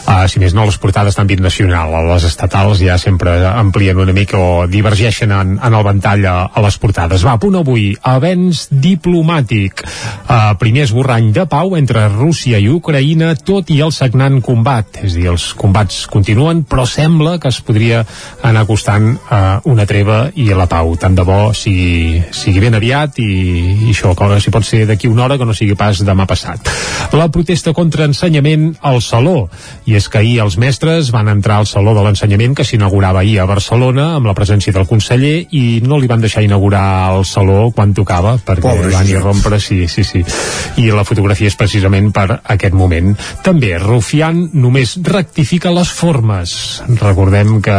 Uh, 0.04 0.26
si 0.28 0.42
més 0.42 0.52
no, 0.52 0.66
les 0.68 0.76
portades 0.76 1.16
d'àmbit 1.16 1.40
nacional, 1.40 1.94
les 2.10 2.26
estatals 2.28 2.82
ja 2.84 2.98
sempre 3.00 3.38
amplien 3.48 3.96
una 4.04 4.12
mica 4.12 4.36
o 4.36 4.66
divergeixen 4.68 5.32
en, 5.32 5.54
en 5.56 5.76
el 5.78 5.86
ventall 5.86 6.26
a, 6.28 6.34
a 6.52 6.64
les 6.66 6.76
portades. 6.82 7.24
Va, 7.24 7.38
punt 7.40 7.56
avui, 7.62 7.86
avenç 8.04 8.66
diplomàtic. 8.68 9.80
Uh, 10.28 10.52
primer 10.60 10.84
esborrany 10.84 11.32
de 11.32 11.46
pau 11.48 11.72
entre 11.80 12.04
Rússia 12.12 12.60
i 12.60 12.68
Ucraïna, 12.68 13.32
tot 13.40 13.72
i 13.72 13.80
el 13.80 13.96
sagnant 13.96 14.42
combat. 14.44 15.00
És 15.08 15.16
dir, 15.16 15.30
els 15.32 15.48
combats 15.56 16.04
continuen, 16.12 16.66
però 16.68 16.84
sembla 16.84 17.38
que 17.40 17.48
es 17.48 17.64
podria 17.64 18.04
anar 18.44 18.68
acostant 18.68 19.14
uh, 19.16 19.56
una 19.72 19.88
treva 19.88 20.26
i 20.36 20.50
la 20.52 20.68
pau. 20.68 20.92
Tant 21.00 21.16
de 21.16 21.24
bo 21.24 21.40
sigui, 21.62 22.22
sigui 22.34 22.62
ben 22.62 22.76
aviat 22.78 23.18
i, 23.22 23.28
i 23.86 23.90
això, 23.92 24.12
que 24.18 24.40
si 24.42 24.52
pot 24.54 24.66
ser 24.66 24.84
d'aquí 24.88 25.10
una 25.10 25.26
hora 25.26 25.38
que 25.38 25.46
no 25.48 25.54
sigui 25.56 25.76
pas 25.78 26.02
demà 26.04 26.26
passat. 26.28 26.68
La 27.16 27.28
protesta 27.32 27.72
contra 27.76 28.06
ensenyament 28.08 28.72
al 28.80 29.00
Saló. 29.02 29.48
I 29.86 29.96
és 29.98 30.08
que 30.08 30.20
ahir 30.20 30.38
els 30.44 30.56
mestres 30.60 31.10
van 31.14 31.30
entrar 31.32 31.60
al 31.60 31.68
Saló 31.70 31.94
de 31.96 32.04
l'Ensenyament 32.04 32.56
que 32.58 32.66
s'inaugurava 32.66 33.22
ahir 33.22 33.38
a 33.42 33.46
Barcelona 33.48 34.12
amb 34.16 34.28
la 34.28 34.34
presència 34.38 34.74
del 34.74 34.86
conseller 34.90 35.46
i 35.50 35.80
no 35.84 35.98
li 36.00 36.10
van 36.10 36.22
deixar 36.24 36.44
inaugurar 36.44 36.84
el 37.16 37.26
Saló 37.28 37.70
quan 37.74 37.94
tocava 37.94 38.36
perquè 38.38 38.64
Pobre 38.64 38.90
van 38.92 39.06
Josep. 39.06 39.18
irrompre, 39.18 39.60
sí, 39.60 39.86
sí, 39.88 40.04
sí. 40.04 40.24
I 40.82 40.88
la 40.94 41.04
fotografia 41.08 41.50
és 41.50 41.58
precisament 41.58 42.10
per 42.14 42.40
aquest 42.42 42.74
moment. 42.76 43.12
També, 43.44 43.74
Rufián 43.82 44.48
només 44.54 44.96
rectifica 45.04 45.72
les 45.74 45.90
formes. 45.92 46.54
Recordem 47.00 47.60
que, 47.64 47.78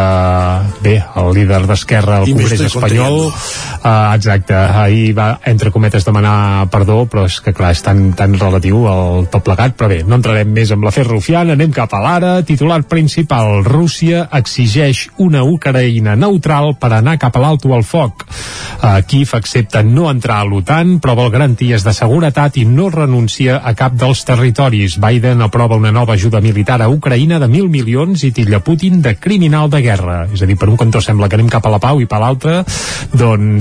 bé, 0.84 0.98
el 1.20 1.34
líder 1.38 1.64
d'Esquerra 1.70 2.22
al 2.22 2.30
Congrés 2.30 2.66
espanyol 2.70 3.32
Uh, 3.82 4.14
exacte, 4.14 4.54
ahir 4.56 5.14
va 5.18 5.40
entre 5.50 5.72
cometes 5.74 6.06
demanar 6.06 6.68
perdó, 6.72 7.04
però 7.10 7.26
és 7.28 7.40
que 7.44 7.54
clar, 7.56 7.74
és 7.76 7.82
tan, 7.84 8.12
tan 8.18 8.36
relatiu 8.40 8.86
el 8.90 9.28
tot 9.34 9.44
plegat, 9.46 9.76
però 9.80 9.90
bé, 9.92 10.02
no 10.08 10.20
entrarem 10.20 10.52
més 10.54 10.72
amb 10.76 10.86
l'afer 10.86 11.06
rufián, 11.08 11.52
anem 11.54 11.74
cap 11.76 11.94
a 11.96 12.02
l'ara, 12.04 12.34
titular 12.48 12.82
principal, 12.90 13.64
Rússia 13.66 14.28
exigeix 14.40 15.08
una 15.24 15.44
Ucraïna 15.48 16.16
neutral 16.20 16.76
per 16.80 16.94
anar 16.98 17.18
cap 17.22 17.36
a 17.38 17.44
l'alto 17.44 17.74
al 17.76 17.86
foc. 17.88 18.26
Uh, 18.84 19.00
Kiev 19.08 19.34
accepta 19.38 19.84
no 19.84 20.10
entrar 20.12 20.42
a 20.42 20.48
l'OTAN, 20.48 20.98
però 21.04 21.16
vol 21.20 21.32
garanties 21.34 21.86
de 21.86 21.94
seguretat 21.96 22.58
i 22.62 22.66
no 22.70 22.90
renuncia 22.94 23.60
a 23.64 23.74
cap 23.78 23.96
dels 24.00 24.24
territoris. 24.28 24.98
Biden 25.02 25.44
aprova 25.44 25.80
una 25.80 25.92
nova 25.92 26.18
ajuda 26.18 26.42
militar 26.44 26.82
a 26.82 26.90
Ucraïna 26.92 27.40
de 27.40 27.50
mil 27.52 27.70
milions 27.72 28.24
i 28.24 28.32
tilla 28.36 28.62
Putin 28.64 29.02
de 29.02 29.16
criminal 29.20 29.70
de 29.72 29.82
guerra. 29.84 30.24
És 30.34 30.44
a 30.44 30.50
dir, 30.50 30.58
per 30.60 30.70
un 30.72 30.80
cantó 30.80 31.02
sembla 31.04 31.30
que 31.30 31.40
anem 31.40 31.52
cap 31.52 31.66
a 31.66 31.74
la 31.74 31.82
pau 31.84 32.02
i 32.02 32.10
per 32.10 32.20
l'altre, 32.24 32.62
doncs 33.14 33.53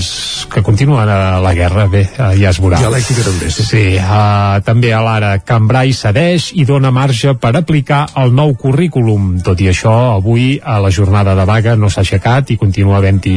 que 0.52 0.62
continua 0.62 1.04
la, 1.08 1.40
la 1.42 1.52
guerra, 1.56 1.86
bé, 1.90 2.04
eh, 2.06 2.30
ja 2.40 2.52
es 2.52 2.60
veurà. 2.62 2.80
Dialèctica 2.82 3.24
també, 3.26 3.50
sí. 3.50 3.66
Sí, 3.66 3.84
uh, 3.98 4.60
també 4.64 4.92
a 4.94 5.00
l'ara 5.04 5.32
Cambrai 5.44 5.92
cedeix 5.96 6.50
i 6.58 6.66
dona 6.68 6.92
marge 6.94 7.34
per 7.40 7.54
aplicar 7.58 8.04
el 8.22 8.34
nou 8.36 8.54
currículum. 8.58 9.34
Tot 9.44 9.60
i 9.60 9.70
això, 9.72 9.94
avui 10.16 10.56
a 10.62 10.78
la 10.82 10.92
jornada 10.94 11.36
de 11.38 11.46
vaga 11.48 11.76
no 11.76 11.90
s'ha 11.90 12.04
aixecat 12.04 12.52
i 12.54 12.58
continua 12.60 12.98
havent-hi 13.00 13.36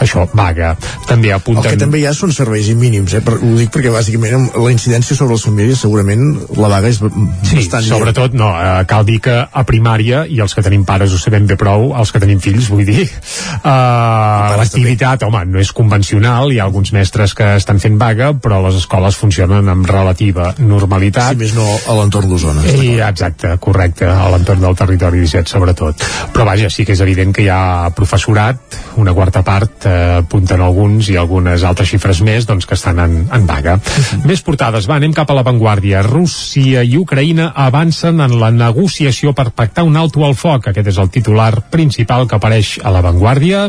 això, 0.00 0.26
vaga. 0.36 0.74
També 1.06 1.32
El 1.32 1.40
apunten... 1.40 1.70
que 1.70 1.80
també 1.80 2.00
hi 2.02 2.06
ha 2.08 2.14
són 2.16 2.34
serveis 2.34 2.68
mínims, 2.76 3.14
eh? 3.16 3.22
Per, 3.24 3.38
ho 3.40 3.52
dic 3.58 3.72
perquè 3.74 3.92
bàsicament 3.94 4.50
la 4.56 4.72
incidència 4.74 5.16
sobre 5.16 5.36
les 5.36 5.46
famílies 5.46 5.82
segurament 5.84 6.26
la 6.56 6.72
vaga 6.72 6.90
és 6.90 7.00
Sí, 7.46 7.60
bastant... 7.60 7.84
sobretot, 7.86 8.34
no, 8.36 8.50
eh, 8.58 8.84
cal 8.88 9.04
dir 9.06 9.18
que 9.24 9.36
a 9.46 9.64
primària, 9.68 10.24
i 10.28 10.40
els 10.42 10.54
que 10.56 10.64
tenim 10.64 10.84
pares 10.88 11.12
ho 11.14 11.20
sabem 11.20 11.46
bé 11.48 11.58
prou, 11.60 11.92
els 11.98 12.12
que 12.12 12.22
tenim 12.22 12.40
fills, 12.42 12.70
vull 12.72 12.86
dir, 12.88 13.06
eh, 13.06 14.56
l'activitat, 14.60 15.26
home, 15.26 15.44
no 15.52 15.62
és 15.62 15.72
convencional, 15.86 16.50
hi 16.50 16.58
ha 16.58 16.66
alguns 16.66 16.90
mestres 16.92 17.32
que 17.38 17.46
estan 17.60 17.78
fent 17.78 17.96
vaga, 18.00 18.32
però 18.42 18.58
les 18.64 18.80
escoles 18.80 19.16
funcionen 19.16 19.68
amb 19.70 19.86
relativa 19.86 20.50
normalitat. 20.58 21.36
Si 21.36 21.44
més 21.44 21.54
no, 21.54 21.64
a 21.64 21.94
l'entorn 22.00 22.32
d'Osona. 22.32 22.64
I, 22.66 22.96
exacte, 23.06 23.54
correcte, 23.62 24.08
a 24.10 24.26
l'entorn 24.32 24.64
del 24.64 24.74
territori 24.78 25.22
17 25.22 25.52
sobretot. 25.52 26.02
Però 26.34 26.46
vaja, 26.48 26.70
sí 26.72 26.84
que 26.84 26.96
és 26.96 27.02
evident 27.04 27.34
que 27.36 27.44
hi 27.44 27.50
ha 27.52 27.92
professorat, 27.94 28.78
una 28.98 29.14
quarta 29.14 29.44
part, 29.46 29.86
eh, 29.86 30.18
apunten 30.24 30.64
alguns 30.64 31.10
i 31.12 31.18
algunes 31.20 31.62
altres 31.62 31.92
xifres 31.94 32.22
més, 32.26 32.48
doncs 32.48 32.66
que 32.66 32.74
estan 32.74 32.98
en, 33.04 33.16
en 33.30 33.46
vaga. 33.46 33.78
Més 34.26 34.42
portades, 34.42 34.88
va, 34.90 34.98
anem 34.98 35.14
cap 35.14 35.30
a 35.30 35.38
l'avantguàrdia. 35.38 36.02
Rússia 36.06 36.82
i 36.82 36.98
Ucraïna 36.98 37.52
avancen 37.66 38.20
en 38.24 38.36
la 38.40 38.50
negociació 38.50 39.36
per 39.36 39.52
pactar 39.54 39.86
un 39.86 39.96
alto 40.00 40.26
al 40.26 40.34
foc. 40.34 40.72
Aquest 40.72 40.90
és 40.90 40.98
el 40.98 41.12
titular 41.14 41.52
principal 41.70 42.26
que 42.26 42.40
apareix 42.40 42.76
a 42.82 42.90
l'avantguàrdia. 42.94 43.68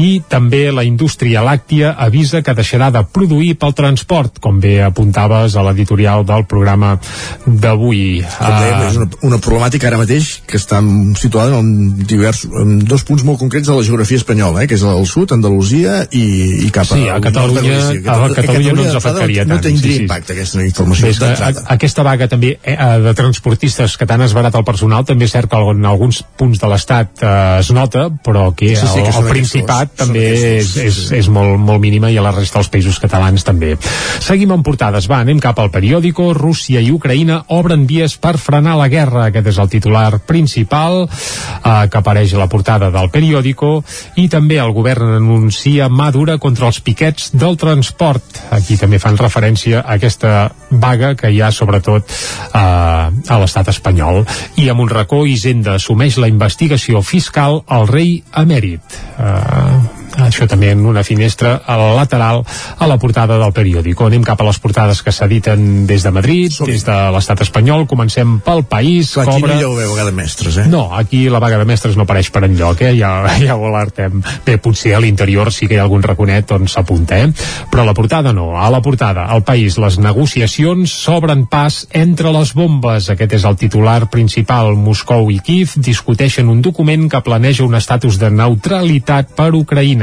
I 0.00 0.22
també 0.32 0.64
la 0.72 0.86
indústria 0.88 1.41
làctia 1.46 1.92
avisa 1.98 2.42
que 2.42 2.54
deixarà 2.54 2.90
de 2.94 3.02
produir 3.12 3.54
pel 3.58 3.74
transport, 3.74 4.38
com 4.42 4.60
bé 4.60 4.82
apuntaves 4.82 5.56
a 5.56 5.62
l'editorial 5.66 6.24
del 6.26 6.44
programa 6.46 6.98
d'avui. 7.46 8.22
Com 8.38 8.46
dèiem, 8.58 8.72
Ah, 8.82 8.88
és 8.90 8.96
una, 8.96 9.08
una 9.28 9.38
problemàtica 9.42 9.88
ara 9.88 9.98
mateix 10.00 10.40
que 10.48 10.56
està 10.58 10.80
situada 11.18 11.58
en, 11.58 11.92
divers, 12.06 12.44
en 12.46 12.78
dos 12.88 13.04
punts 13.04 13.24
molt 13.24 13.38
concrets 13.40 13.66
de 13.68 13.74
la 13.76 13.82
geografia 13.86 14.16
espanyola, 14.20 14.62
eh, 14.64 14.66
que 14.70 14.74
és 14.78 14.82
al 14.86 15.04
sud, 15.06 15.32
Andalusia 15.32 16.02
i, 16.10 16.22
i 16.66 16.70
cap 16.74 16.84
a, 16.90 16.96
Sí, 16.96 17.08
a 17.08 17.14
al 17.16 17.20
nord 17.22 17.24
de 17.24 17.30
Catalunya- 17.30 18.12
a 18.12 18.34
Catalunya 18.34 18.72
no 18.72 18.84
ens 18.84 18.94
afectaria 18.98 19.44
No 19.44 19.56
tant, 19.56 19.62
tindria 19.66 19.92
sí, 19.92 19.96
sí. 19.98 20.02
impacte 20.04 20.32
aquesta 20.34 20.62
informació 20.64 21.06
és 21.08 21.18
que 21.18 21.24
a- 21.26 21.64
aquesta 21.76 22.02
vaga 22.02 22.28
també 22.28 22.58
eh, 22.62 22.76
de 23.04 23.14
transportistes 23.14 23.96
que 23.96 24.06
t'han 24.06 24.22
esbarat 24.26 24.54
el 24.54 24.64
personal 24.64 25.04
també 25.04 25.24
és 25.26 25.32
cert 25.32 25.50
que 25.50 25.56
en 25.72 25.84
alguns 25.86 26.22
punts 26.38 26.58
de 26.60 26.68
l'estat 26.68 27.22
eh, 27.22 27.58
es 27.60 27.70
nota, 27.70 28.08
però 28.24 28.50
que 28.54 28.74
Sí, 28.76 28.86
sí, 28.86 28.98
el, 29.00 29.10
que 29.10 29.18
el 29.18 29.30
Principat 29.32 29.94
també 29.96 30.58
és, 30.58 30.76
és, 30.76 30.98
és 31.12 31.28
molt, 31.32 31.58
molt 31.60 31.82
mínima 31.82 32.10
i 32.12 32.18
a 32.18 32.24
la 32.24 32.34
resta 32.34 32.60
dels 32.60 32.70
països 32.72 33.00
catalans 33.02 33.44
també. 33.46 33.74
Seguim 34.22 34.52
amb 34.54 34.64
portades, 34.66 35.08
va, 35.10 35.22
anem 35.24 35.40
cap 35.42 35.58
al 35.58 35.72
periòdico. 35.74 36.30
Rússia 36.36 36.82
i 36.82 36.92
Ucraïna 36.92 37.42
obren 37.56 37.86
vies 37.88 38.16
per 38.20 38.36
frenar 38.40 38.76
la 38.78 38.88
guerra. 38.92 39.26
Aquest 39.28 39.52
és 39.52 39.60
el 39.62 39.70
titular 39.72 40.20
principal 40.28 41.04
eh, 41.06 41.88
que 41.90 41.98
apareix 42.00 42.34
a 42.34 42.42
la 42.42 42.48
portada 42.52 42.90
del 42.92 43.10
periòdico 43.12 43.72
i 44.20 44.28
també 44.32 44.60
el 44.62 44.74
govern 44.76 45.16
anuncia 45.16 45.88
mà 45.88 46.10
dura 46.14 46.38
contra 46.42 46.68
els 46.68 46.80
piquets 46.84 47.32
del 47.36 47.56
transport. 47.60 48.42
Aquí 48.52 48.76
també 48.80 49.00
fan 49.02 49.18
referència 49.20 49.82
a 49.82 49.96
aquesta 49.96 50.52
vaga 50.70 51.14
que 51.18 51.30
hi 51.32 51.40
ha 51.42 51.52
sobretot 51.52 52.08
eh, 52.08 52.58
a 52.58 53.40
l'estat 53.40 53.72
espanyol. 53.72 54.22
I 54.60 54.68
amb 54.72 54.84
un 54.84 54.92
racó 54.92 55.24
Hisenda 55.26 55.76
assumeix 55.78 56.18
la 56.20 56.30
investigació 56.30 57.02
fiscal 57.02 57.62
al 57.66 57.88
rei 57.90 58.20
emèrit. 58.44 59.00
Eh, 59.18 60.01
això 60.20 60.46
també 60.48 60.72
en 60.72 60.84
una 60.86 61.04
finestra 61.06 61.54
a 61.66 61.76
la 61.80 61.92
lateral 61.96 62.42
a 62.44 62.86
la 62.88 62.98
portada 62.98 63.38
del 63.40 63.52
periòdico. 63.56 64.06
Anem 64.06 64.24
cap 64.26 64.40
a 64.40 64.46
les 64.48 64.58
portades 64.60 65.02
que 65.02 65.12
s'editen 65.12 65.86
des 65.86 66.04
de 66.04 66.12
Madrid, 66.12 66.52
Som 66.52 66.68
des 66.68 66.84
de 66.84 66.96
l'estat 67.14 67.40
espanyol, 67.44 67.86
comencem 67.88 68.38
pel 68.44 68.64
país. 68.68 69.14
Clar, 69.14 69.26
aquí 69.28 69.40
cobra... 69.40 69.54
no 69.54 69.60
hi 69.60 69.66
haurà 69.68 69.88
vaga 69.92 70.06
de 70.10 70.16
mestres, 70.16 70.58
eh? 70.58 70.66
No, 70.68 70.84
aquí 70.96 71.24
la 71.32 71.40
vaga 71.42 71.58
de 71.60 71.68
mestres 71.68 71.96
no 71.96 72.04
apareix 72.04 72.30
per 72.34 72.44
enlloc, 72.48 72.82
eh? 72.82 72.92
ja, 72.98 73.12
ja 73.46 73.56
ho 73.56 73.68
alertem. 73.70 74.22
Bé, 74.46 74.58
potser 74.62 74.94
a 74.96 75.00
l'interior 75.02 75.52
sí 75.52 75.68
que 75.68 75.76
hi 75.76 75.80
ha 75.80 75.86
algun 75.86 76.04
raconet 76.04 76.52
on 76.52 76.68
s'apunta, 76.68 77.18
eh? 77.22 77.30
Però 77.72 77.84
a 77.84 77.88
la 77.88 77.96
portada 77.96 78.32
no. 78.36 78.52
A 78.58 78.68
la 78.72 78.82
portada, 78.84 79.26
al 79.32 79.44
país, 79.46 79.78
les 79.80 79.98
negociacions 80.02 80.92
s'obren 81.04 81.46
pas 81.50 81.82
entre 81.96 82.32
les 82.34 82.52
bombes. 82.56 83.08
Aquest 83.12 83.38
és 83.38 83.46
el 83.48 83.58
titular 83.60 84.10
principal. 84.12 84.74
Moscou 84.76 85.30
i 85.32 85.38
Kiev 85.44 85.76
discuteixen 85.82 86.50
un 86.52 86.60
document 86.64 87.08
que 87.10 87.22
planeja 87.24 87.64
un 87.64 87.76
estatus 87.78 88.18
de 88.20 88.30
neutralitat 88.32 89.32
per 89.36 89.52
Ucraïna. 89.56 90.01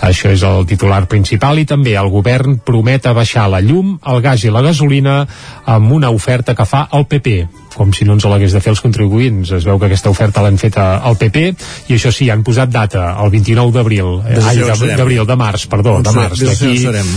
Això 0.00 0.32
és 0.32 0.42
el 0.46 0.66
titular 0.66 1.04
principal 1.10 1.60
i 1.60 1.66
també 1.68 1.96
el 2.00 2.10
govern 2.12 2.58
promet 2.64 3.06
abaixar 3.06 3.48
la 3.52 3.62
llum, 3.64 3.98
el 4.06 4.22
gas 4.24 4.44
i 4.44 4.52
la 4.52 4.64
gasolina 4.64 5.22
amb 5.66 5.92
una 5.92 6.10
oferta 6.10 6.54
que 6.54 6.68
fa 6.68 6.86
el 6.96 7.06
PP 7.10 7.44
com 7.76 7.92
si 7.96 8.06
no 8.08 8.16
ens 8.16 8.26
l'hagués 8.28 8.54
de 8.54 8.62
fer 8.62 8.72
els 8.74 8.82
contribuents. 8.84 9.52
Es 9.56 9.66
veu 9.66 9.78
que 9.80 9.88
aquesta 9.90 10.12
oferta 10.12 10.44
l'han 10.44 10.58
fet 10.60 10.78
al 10.80 11.16
PP 11.20 11.44
i 11.90 11.96
això 11.96 12.12
sí, 12.14 12.30
han 12.30 12.44
posat 12.46 12.70
data, 12.72 13.14
el 13.22 13.32
29 13.32 13.74
d'abril. 13.74 14.10
Eh, 14.26 14.40
d'abril, 14.96 15.24
de 15.26 15.36
març, 15.38 15.66
perdó, 15.70 15.98
de 16.04 16.14
març. 16.14 16.44
D'aquí, 16.46 16.74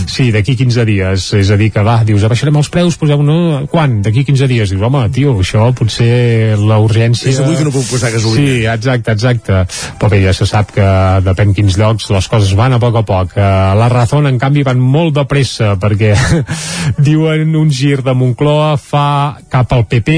sí, 0.10 0.30
d'aquí 0.36 0.58
15 0.60 0.86
dies. 0.90 1.28
És 1.40 1.52
a 1.54 1.58
dir, 1.60 1.72
que 1.74 1.84
va, 1.86 2.00
dius, 2.08 2.24
abaixarem 2.26 2.58
els 2.62 2.72
preus, 2.74 2.98
poseu 3.00 3.24
no, 3.26 3.38
quan? 3.72 4.00
D'aquí 4.06 4.26
15 4.28 4.50
dies. 4.52 4.74
Dius, 4.74 4.84
home, 4.84 5.04
tio, 5.14 5.36
això 5.44 5.70
potser 5.78 6.58
la 6.62 6.80
urgència... 6.84 7.32
És 7.32 7.42
avui 7.44 7.58
que 7.60 7.68
no 7.68 7.74
puc 7.74 7.88
posar 7.92 8.14
gasolina. 8.14 8.48
Sí, 8.48 8.66
exacte, 8.74 9.16
exacte. 9.18 9.64
Però 10.00 10.12
bé, 10.12 10.24
ja 10.26 10.36
se 10.36 10.48
sap 10.50 10.74
que 10.76 10.88
depèn 11.26 11.54
quins 11.58 11.78
llocs 11.80 12.10
les 12.14 12.30
coses 12.32 12.54
van 12.58 12.76
a 12.76 12.82
poc 12.82 13.00
a 13.02 13.06
poc. 13.08 13.38
Uh, 13.38 13.74
la 13.80 13.90
Razón, 13.92 14.28
en 14.30 14.40
canvi, 14.42 14.66
van 14.66 14.82
molt 14.82 15.16
de 15.18 15.26
pressa 15.30 15.74
perquè 15.82 16.14
diuen 17.08 17.56
un 17.60 17.72
gir 17.74 18.02
de 18.06 18.16
Moncloa 18.18 18.76
fa 18.82 19.08
cap 19.52 19.74
al 19.76 19.86
PP 19.90 20.18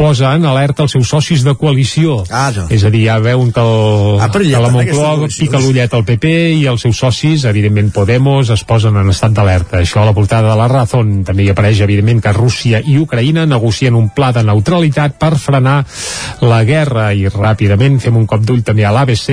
posa 0.00 0.32
en 0.32 0.46
alerta 0.48 0.86
els 0.86 0.94
seus 0.96 1.10
socis 1.12 1.42
de 1.44 1.52
coalició. 1.60 2.22
Ah, 2.32 2.48
no. 2.56 2.64
És 2.72 2.86
a 2.88 2.90
dir, 2.92 3.02
ja 3.04 3.18
veuen 3.20 3.50
que, 3.52 3.60
el, 3.60 4.20
ah, 4.24 4.30
que 4.32 4.62
la 4.62 4.70
Moncloa 4.72 5.28
pica 5.28 5.60
l'ullet 5.60 5.92
al 5.92 6.06
PP 6.08 6.30
i 6.56 6.62
els 6.70 6.86
seus 6.86 6.96
socis, 7.02 7.44
evidentment 7.44 7.90
Podemos, 7.92 8.48
es 8.54 8.62
posen 8.64 8.96
en 8.96 9.10
estat 9.12 9.34
d'alerta. 9.36 9.82
Això 9.82 10.00
a 10.00 10.06
la 10.08 10.14
portada 10.16 10.48
de 10.48 10.56
la 10.56 10.68
Razón 10.72 11.20
també 11.28 11.44
hi 11.44 11.50
apareix, 11.52 11.82
evidentment, 11.84 12.22
que 12.24 12.32
Rússia 12.32 12.80
i 12.80 12.96
Ucraïna 13.00 13.44
negocien 13.50 13.98
un 13.98 14.08
pla 14.16 14.30
de 14.32 14.44
neutralitat 14.46 15.18
per 15.20 15.34
frenar 15.36 15.82
la 16.40 16.62
guerra 16.64 17.10
i 17.12 17.26
ràpidament 17.28 18.00
fem 18.00 18.16
un 18.16 18.24
cop 18.30 18.46
d'ull 18.46 18.64
també 18.64 18.86
a 18.88 18.94
l'ABC. 18.96 19.28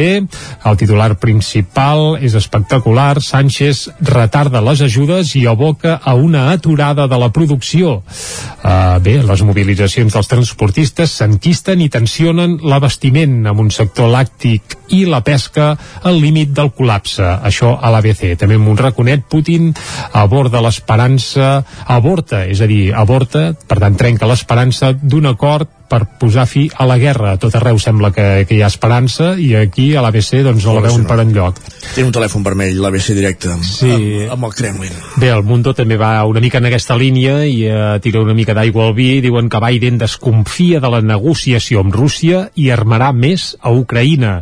El 0.68 0.82
titular 0.82 1.14
principal 1.22 2.18
és 2.20 2.36
espectacular. 2.36 3.22
Sánchez 3.24 3.86
retarda 4.04 4.64
les 4.66 4.84
ajudes 4.84 5.32
i 5.40 5.46
aboca 5.48 5.96
a 6.04 6.18
una 6.20 6.50
aturada 6.52 7.08
de 7.08 7.24
la 7.24 7.32
producció. 7.32 8.02
Uh, 8.68 9.00
bé, 9.00 9.22
les 9.24 9.48
mobilitzacions 9.48 10.12
dels 10.12 10.28
transportistes 10.58 11.12
s'enquisten 11.20 11.84
i 11.86 11.90
tensionen 11.94 12.56
l'abastiment 12.66 13.46
amb 13.46 13.62
un 13.62 13.68
sector 13.70 14.10
làctic 14.10 14.74
i 14.90 15.04
la 15.06 15.20
pesca 15.22 15.76
al 16.02 16.18
límit 16.18 16.50
del 16.58 16.72
col·lapse. 16.74 17.22
Això 17.46 17.76
a 17.78 17.92
l'ABC. 17.94 18.34
També 18.42 18.58
amb 18.58 18.72
un 18.74 18.80
raconet, 18.82 19.28
Putin 19.30 19.70
aborda 20.18 20.64
l'esperança, 20.66 21.62
aborta, 21.86 22.48
és 22.50 22.62
a 22.62 22.66
dir, 22.66 22.90
aborta, 22.90 23.52
per 23.54 23.78
tant 23.84 24.02
trenca 24.02 24.26
l'esperança 24.26 24.96
d'un 24.98 25.30
acord 25.30 25.77
per 25.88 26.04
posar 26.20 26.46
fi 26.48 26.68
a 26.76 26.86
la 26.88 26.98
guerra. 27.00 27.34
A 27.34 27.42
tot 27.42 27.56
arreu 27.56 27.80
sembla 27.80 28.12
que, 28.16 28.46
que 28.48 28.58
hi 28.58 28.62
ha 28.64 28.70
esperança 28.72 29.34
i 29.40 29.54
aquí 29.56 29.90
a 29.96 30.04
l'ABC 30.04 30.44
doncs 30.46 30.66
no 30.68 30.76
la 30.76 30.84
veuen 30.84 31.06
per 31.08 31.20
enlloc. 31.24 31.62
Té 31.96 32.04
un 32.04 32.12
telèfon 32.16 32.44
vermell, 32.46 32.80
l'ABC 32.84 33.14
directe, 33.18 33.54
sí. 33.64 33.92
amb, 33.92 34.36
amb 34.36 34.50
el 34.50 34.56
Kremlin. 34.58 34.98
Bé, 35.22 35.32
el 35.34 35.46
Mundo 35.48 35.74
també 35.78 35.98
va 36.00 36.12
una 36.28 36.44
mica 36.44 36.60
en 36.60 36.68
aquesta 36.70 36.98
línia 37.00 37.40
i 37.48 37.62
uh, 37.72 37.96
tira 38.04 38.22
una 38.22 38.36
mica 38.38 38.56
d'aigua 38.58 38.90
al 38.90 38.96
vi. 38.98 39.10
Diuen 39.24 39.48
que 39.50 39.62
Biden 39.64 40.02
desconfia 40.02 40.82
de 40.84 40.92
la 40.92 41.02
negociació 41.02 41.86
amb 41.86 41.96
Rússia 41.96 42.48
i 42.60 42.70
armarà 42.76 43.14
més 43.16 43.54
a 43.62 43.72
Ucraïna. 43.72 44.42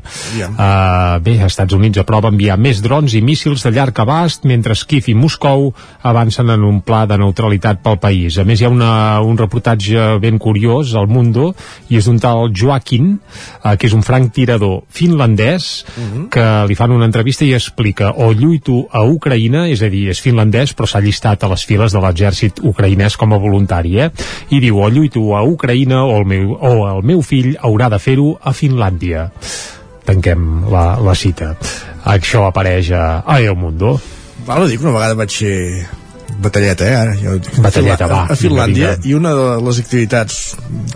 Uh, 0.50 1.22
bé, 1.26 1.38
Estats 1.46 1.78
Units 1.78 2.02
aprova 2.02 2.34
enviar 2.34 2.58
més 2.58 2.82
drons 2.84 3.14
i 3.14 3.22
míssils 3.26 3.66
de 3.66 3.74
llarg 3.76 4.02
abast, 4.02 4.50
mentre 4.50 4.74
Kiev 4.86 5.08
i 5.10 5.16
Moscou 5.18 5.72
avancen 6.06 6.52
en 6.54 6.66
un 6.66 6.82
pla 6.86 7.06
de 7.10 7.18
neutralitat 7.18 7.80
pel 7.86 7.98
país. 8.02 8.38
A 8.38 8.46
més, 8.46 8.62
hi 8.62 8.68
ha 8.68 8.74
una, 8.74 9.22
un 9.26 9.38
reportatge 9.40 10.16
ben 10.22 10.38
curiós 10.42 10.94
al 10.96 11.08
Mundo 11.10 11.35
Mundo 11.36 11.54
i 11.92 12.00
és 12.00 12.08
un 12.08 12.18
tal 12.22 12.50
Joaquin 12.56 13.12
eh, 13.16 13.76
que 13.78 13.88
és 13.90 13.96
un 13.96 14.04
franc 14.06 14.32
tirador 14.34 14.84
finlandès 14.90 15.86
uh 15.86 16.02
-huh. 16.02 16.30
que 16.30 16.46
li 16.68 16.76
fan 16.76 16.92
una 16.92 17.06
entrevista 17.06 17.46
i 17.46 17.54
explica 17.54 18.14
o 18.18 18.32
lluito 18.34 18.88
a 18.92 19.04
Ucraïna, 19.04 19.68
és 19.70 19.82
a 19.82 19.90
dir, 19.90 20.10
és 20.10 20.22
finlandès 20.22 20.76
però 20.76 20.86
s'ha 20.88 21.00
llistat 21.00 21.44
a 21.44 21.48
les 21.48 21.66
files 21.66 21.92
de 21.92 22.00
l'exèrcit 22.00 22.60
ucraïnès 22.62 23.18
com 23.18 23.34
a 23.34 23.38
voluntari, 23.38 24.00
eh? 24.00 24.12
i 24.50 24.60
diu 24.60 24.80
o 24.80 24.90
lluito 24.90 25.36
a 25.36 25.44
Ucraïna 25.44 26.04
o 26.04 26.18
el 26.20 26.26
meu, 26.26 26.58
o 26.60 26.88
el 26.88 27.04
meu 27.04 27.22
fill 27.22 27.58
haurà 27.62 27.90
de 27.90 28.00
fer-ho 28.00 28.38
a 28.42 28.52
Finlàndia 28.52 29.32
tanquem 30.06 30.70
la, 30.70 31.00
la 31.00 31.16
cita 31.16 31.56
això 32.04 32.48
apareix 32.48 32.92
a, 32.92 33.24
a 33.26 33.42
El 33.42 33.56
Mundo 33.56 34.00
Val 34.46 34.64
a 34.64 34.68
dir 34.68 34.78
que 34.78 34.84
una 34.84 34.94
vegada 34.94 35.16
vaig 35.16 35.32
ser 35.32 35.88
batalleta, 36.40 36.88
eh? 36.88 36.96
Ara, 36.96 37.14
jo, 37.20 37.36
batalleta, 37.64 38.08
va. 38.12 38.24
A 38.32 38.38
Finlàndia, 38.40 38.96
i 39.06 39.16
una 39.18 39.34
de 39.36 39.46
les 39.66 39.80
activitats 39.84 40.42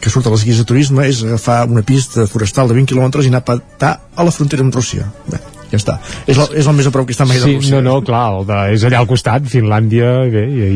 que 0.02 0.12
surt 0.12 0.28
a 0.28 0.34
les 0.34 0.44
guies 0.48 0.60
de 0.62 0.68
turisme 0.68 1.06
és 1.10 1.24
agafar 1.26 1.62
una 1.70 1.86
pista 1.86 2.28
forestal 2.30 2.70
de 2.70 2.78
20 2.78 2.94
quilòmetres 2.94 3.28
i 3.28 3.34
anar 3.34 3.44
a 3.44 3.48
patar 3.54 3.94
a 4.16 4.28
la 4.28 4.34
frontera 4.36 4.66
amb 4.66 4.76
Rússia. 4.76 5.08
Bé, 5.30 5.40
ja 5.72 5.80
està. 5.80 5.98
És 6.26 6.38
el, 6.38 6.60
és 6.60 6.68
el 6.68 6.78
més 6.78 6.90
a 6.90 6.94
prop 6.96 7.08
que 7.08 7.16
està 7.16 7.28
mai 7.30 7.40
sí, 7.40 7.46
de 7.46 7.56
Rússia. 7.60 7.80
No, 7.80 8.00
no, 8.00 8.06
clar, 8.06 8.26
el 8.40 8.50
de, 8.50 8.60
és 8.76 8.86
allà 8.90 9.04
al 9.04 9.10
costat, 9.10 9.48
Finlàndia, 9.52 10.12
bé, 10.34 10.46
i, 10.50 10.68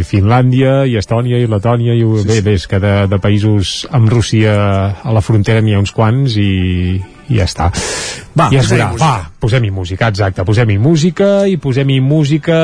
i 0.00 0.06
Finlàndia, 0.06 0.78
i 0.86 0.96
Estònia, 1.00 1.40
i 1.42 1.50
Letònia, 1.50 1.96
i 1.96 2.06
sí, 2.06 2.28
bé, 2.30 2.40
bé, 2.46 2.56
és 2.60 2.68
que 2.70 2.82
de, 2.82 2.94
de 3.10 3.20
països 3.22 3.82
amb 3.96 4.12
Rússia 4.12 4.56
a 5.02 5.16
la 5.16 5.24
frontera 5.24 5.64
n'hi 5.64 5.76
ha 5.76 5.82
uns 5.82 5.94
quants 5.96 6.38
i, 6.40 6.52
i 7.28 7.40
ja 7.40 7.46
està. 7.48 7.70
Va, 8.36 8.50
I 8.52 8.58
es 8.60 8.68
veurà, 8.68 8.90
va, 9.00 9.30
posem-hi 9.40 9.70
música, 9.72 10.10
exacte, 10.12 10.44
posem-hi 10.44 10.76
música 10.76 11.46
i 11.48 11.54
posem-hi 11.56 12.02
música, 12.04 12.56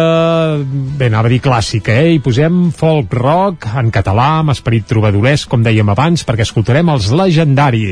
bé, 0.98 1.06
anava 1.08 1.30
a 1.30 1.32
dir 1.32 1.38
clàssica, 1.40 1.94
eh? 1.96 2.10
I 2.18 2.20
posem 2.20 2.66
folk 2.76 3.14
rock 3.16 3.70
en 3.80 3.88
català, 3.94 4.42
amb 4.42 4.52
esperit 4.52 4.84
trobadoresc, 4.90 5.48
com 5.48 5.64
dèiem 5.64 5.88
abans, 5.88 6.26
perquè 6.28 6.44
escoltarem 6.44 6.92
els 6.92 7.08
Legendari, 7.16 7.86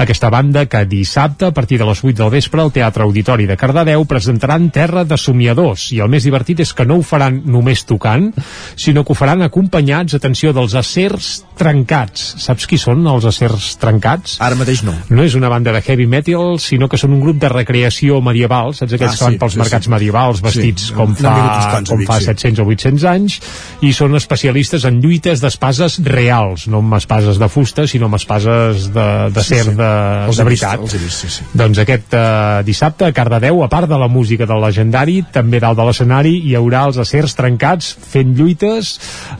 aquesta 0.00 0.30
banda 0.32 0.64
que 0.72 0.86
dissabte, 0.88 1.50
a 1.50 1.52
partir 1.52 1.76
de 1.82 1.90
les 1.90 2.00
8 2.00 2.16
del 2.16 2.32
vespre, 2.32 2.64
al 2.64 2.72
Teatre 2.72 3.04
Auditori 3.04 3.44
de 3.50 3.58
Cardedeu 3.60 4.08
presentaran 4.08 4.70
Terra 4.72 5.04
de 5.04 5.20
Somiadors, 5.20 5.90
i 5.92 6.00
el 6.00 6.08
més 6.08 6.24
divertit 6.24 6.64
és 6.64 6.72
que 6.72 6.88
no 6.88 6.96
ho 6.96 7.04
faran 7.04 7.42
només 7.44 7.84
tocant, 7.84 8.30
sinó 8.72 9.04
que 9.04 9.12
ho 9.12 9.18
faran 9.18 9.44
acompanyats, 9.44 10.16
atenció, 10.16 10.54
dels 10.56 10.78
acers 10.80 11.42
trencats. 11.60 12.24
Saps 12.40 12.64
qui 12.70 12.80
són 12.80 13.04
els 13.10 13.28
acers 13.28 13.74
trencats? 13.82 14.38
Ara 14.40 14.56
mateix 14.56 14.80
no. 14.86 14.96
No 15.12 15.28
és 15.28 15.36
una 15.36 15.52
banda 15.52 15.76
de 15.76 15.84
heavy 15.84 16.07
metal, 16.08 16.58
sinó 16.62 16.88
que 16.88 16.98
són 17.00 17.14
un 17.16 17.22
grup 17.22 17.38
de 17.42 17.50
recreació 17.52 18.20
medieval, 18.24 18.74
saps 18.76 18.96
aquells 18.96 19.14
ah, 19.14 19.18
que 19.18 19.26
van 19.26 19.36
sí, 19.36 19.40
pels 19.42 19.56
sí, 19.56 19.62
mercats 19.62 19.88
sí. 19.88 19.92
medievals 19.94 20.42
vestits 20.44 20.88
Sí, 20.88 20.94
com 20.96 21.14
fa, 21.18 21.34
a 21.76 21.82
com 21.86 22.04
fa 22.08 22.18
sí. 22.22 22.30
700 22.32 22.62
o 22.64 22.68
800 22.72 23.06
anys 23.12 23.38
i 23.84 23.92
són 23.96 24.16
especialistes 24.18 24.86
en 24.88 25.00
lluites 25.02 25.42
d'espases 25.44 25.98
reals, 26.06 26.66
no 26.72 26.80
amb 26.84 26.98
espases 26.98 27.38
de 27.40 27.48
fusta 27.52 27.86
sinó 27.90 28.08
amb 28.08 28.18
espases 28.18 28.88
de, 28.94 29.08
de 29.34 29.44
Sí, 29.44 29.54
ser 29.54 29.64
sí. 29.70 29.76
de, 29.78 29.90
Els 30.28 30.40
de 30.40 30.48
vist, 30.48 30.64
veritat 30.64 30.94
he 30.98 31.02
vist, 31.02 31.22
sí, 31.22 31.30
sí. 31.38 31.46
doncs 31.58 31.82
aquest 31.84 32.16
uh, 32.16 32.60
dissabte 32.66 33.08
a 33.08 33.12
Cardedeu, 33.16 33.62
a 33.64 33.68
part 33.72 33.88
de 33.90 33.98
la 34.00 34.08
música 34.08 34.46
del 34.48 34.62
legendari, 34.64 35.20
també 35.32 35.60
dalt 35.62 35.78
de 35.78 35.86
l'escenari 35.88 36.34
hi 36.48 36.54
haurà 36.58 36.86
els 36.88 36.98
acers 37.02 37.34
trencats 37.38 37.92
fent 38.12 38.34
lluites, 38.38 38.94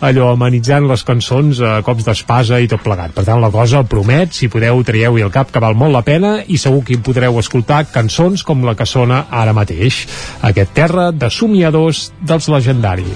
allò 0.04 0.32
amenitzant 0.34 0.88
les 0.88 1.04
cançons 1.06 1.60
a 1.64 1.78
cops 1.86 2.06
d'espasa 2.06 2.60
i 2.62 2.68
tot 2.70 2.82
plegat. 2.84 3.14
Per 3.16 3.24
tant, 3.26 3.40
la 3.42 3.50
cosa 3.54 3.82
promet, 3.88 4.34
si 4.36 4.50
podeu 4.52 4.82
traieu-hi 4.86 5.24
el 5.26 5.32
cap 5.34 5.52
que 5.52 5.62
val 5.62 5.76
molt 5.78 5.94
la 5.94 6.04
pena 6.06 6.38
i 6.46 6.57
segur 6.58 6.82
que 6.84 6.96
hi 6.96 7.02
podreu 7.02 7.38
escoltar 7.40 7.84
cançons 7.92 8.44
com 8.46 8.64
la 8.66 8.76
que 8.78 8.86
sona 8.86 9.24
ara 9.30 9.54
mateix. 9.56 10.04
Aquest 10.42 10.74
terra 10.76 11.10
de 11.12 11.30
somiadors 11.30 12.08
dels 12.20 12.48
legendari. 12.52 13.06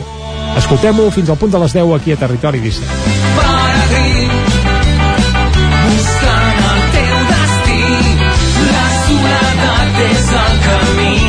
Escoltem-ho 0.58 1.10
fins 1.10 1.30
al 1.32 1.40
punt 1.40 1.52
de 1.52 1.60
les 1.62 1.76
10 1.76 1.96
aquí 1.96 2.12
a 2.12 2.20
Territori 2.20 2.60
17. 2.60 3.20
buscant 5.92 6.62
el 6.72 6.80
teu 6.94 7.18
destí 7.32 7.82
la 8.68 8.86
soledat 9.02 10.00
és 10.06 10.32
el 10.44 10.56
camí 10.68 11.21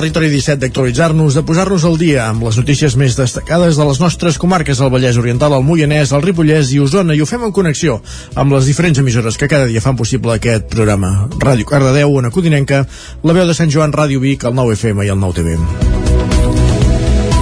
territori 0.00 0.30
17 0.32 0.62
d'actualitzar-nos, 0.62 1.34
de 1.36 1.42
posar-nos 1.44 1.84
al 1.84 1.98
dia 2.00 2.22
amb 2.30 2.46
les 2.46 2.56
notícies 2.56 2.94
més 2.96 3.18
destacades 3.18 3.76
de 3.76 3.84
les 3.84 4.00
nostres 4.00 4.38
comarques, 4.40 4.80
el 4.80 4.88
Vallès 4.94 5.18
Oriental, 5.20 5.52
el 5.52 5.66
Moianès, 5.66 6.14
el 6.16 6.24
Ripollès 6.24 6.72
i 6.72 6.80
Osona, 6.80 7.12
i 7.12 7.20
ho 7.20 7.28
fem 7.28 7.44
en 7.44 7.52
connexió 7.52 7.98
amb 8.32 8.56
les 8.56 8.70
diferents 8.70 9.04
emissores 9.04 9.36
que 9.36 9.50
cada 9.50 9.68
dia 9.68 9.84
fan 9.84 10.00
possible 10.00 10.38
aquest 10.38 10.70
programa. 10.72 11.28
Ràdio 11.36 11.68
Cardedeu, 11.68 12.16
Ona 12.16 12.32
Codinenca, 12.32 12.86
la 13.20 13.36
veu 13.36 13.44
de 13.44 13.56
Sant 13.56 13.68
Joan, 13.68 13.92
Ràdio 13.92 14.24
Vic, 14.24 14.48
el 14.48 14.56
9 14.56 14.78
FM 14.80 15.04
i 15.04 15.12
el 15.12 15.20
9 15.20 15.42
TV 15.42 15.99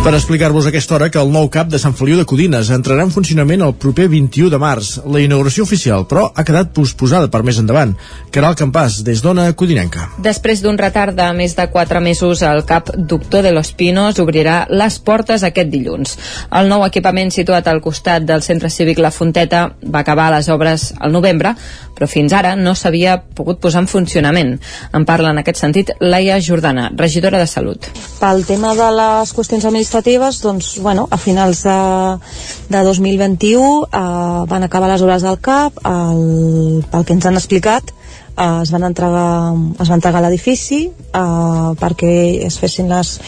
per 0.05 0.15
explicar-vos 0.15 0.67
aquesta 0.69 0.95
hora 0.95 1.09
que 1.11 1.19
el 1.19 1.31
nou 1.35 1.49
CAP 1.51 1.73
de 1.73 1.79
Sant 1.83 1.95
Feliu 1.97 2.17
de 2.19 2.25
Codines 2.29 2.69
entrarà 2.75 3.03
en 3.07 3.11
funcionament 3.11 3.65
el 3.67 3.75
proper 3.83 4.07
21 4.13 4.51
de 4.53 4.59
març. 4.63 4.91
La 5.11 5.21
inauguració 5.23 5.65
oficial, 5.67 6.05
però, 6.09 6.29
ha 6.35 6.45
quedat 6.47 6.71
posposada 6.77 7.31
per 7.33 7.41
més 7.47 7.59
endavant. 7.59 7.95
Caral 8.35 8.55
Campàs, 8.59 9.01
des 9.07 9.23
d'Ona 9.25 9.49
Codinenca. 9.59 10.07
Després 10.23 10.63
d'un 10.63 10.79
retard 10.79 11.17
de 11.19 11.27
més 11.35 11.57
de 11.59 11.67
4 11.73 12.03
mesos, 12.05 12.45
el 12.47 12.63
CAP 12.69 12.93
Doctor 13.11 13.43
de 13.43 13.53
los 13.57 13.73
Pinos 13.75 14.21
obrirà 14.23 14.61
les 14.71 15.01
portes 15.03 15.43
aquest 15.43 15.73
dilluns. 15.73 16.15
El 16.61 16.71
nou 16.71 16.87
equipament 16.87 17.35
situat 17.35 17.67
al 17.67 17.83
costat 17.83 18.29
del 18.29 18.45
Centre 18.47 18.71
Cívic 18.71 19.03
La 19.03 19.11
Fonteta 19.11 19.67
va 19.83 20.05
acabar 20.05 20.31
les 20.37 20.49
obres 20.49 20.93
al 21.01 21.13
novembre, 21.13 21.57
però 21.99 22.07
fins 22.07 22.33
ara 22.37 22.55
no 22.55 22.77
s'havia 22.79 23.17
pogut 23.35 23.59
posar 23.59 23.83
en 23.83 23.91
funcionament. 23.91 24.55
En 24.95 25.05
parla 25.09 25.33
en 25.35 25.43
aquest 25.43 25.59
sentit 25.59 25.91
Laia 25.99 26.39
Jordana, 26.45 26.89
regidora 26.95 27.41
de 27.43 27.49
Salut. 27.51 27.91
Pel 28.21 28.45
tema 28.47 28.77
de 28.79 28.87
les 28.95 29.35
qüestions 29.35 29.67
administratives, 29.67 30.41
doncs, 30.45 30.77
bueno, 30.85 31.09
a 31.11 31.19
finals 31.19 31.65
de, 31.67 31.79
de 32.71 32.85
2021 32.87 33.89
eh, 33.91 34.01
van 34.47 34.67
acabar 34.69 34.93
les 34.93 35.03
obres 35.03 35.27
del 35.27 35.41
CAP, 35.43 35.83
el, 35.91 36.85
pel 36.93 37.05
que 37.05 37.19
ens 37.19 37.27
han 37.27 37.41
explicat, 37.41 37.91
eh, 37.91 38.63
es 38.63 38.71
van 38.71 38.87
entregar, 38.87 39.55
es 39.83 39.91
va 39.91 39.99
entregar 39.99 40.23
l'edifici 40.23 40.85
eh, 40.87 41.71
perquè 41.83 42.15
es 42.47 42.63
fessin 42.63 42.91
les 42.95 43.19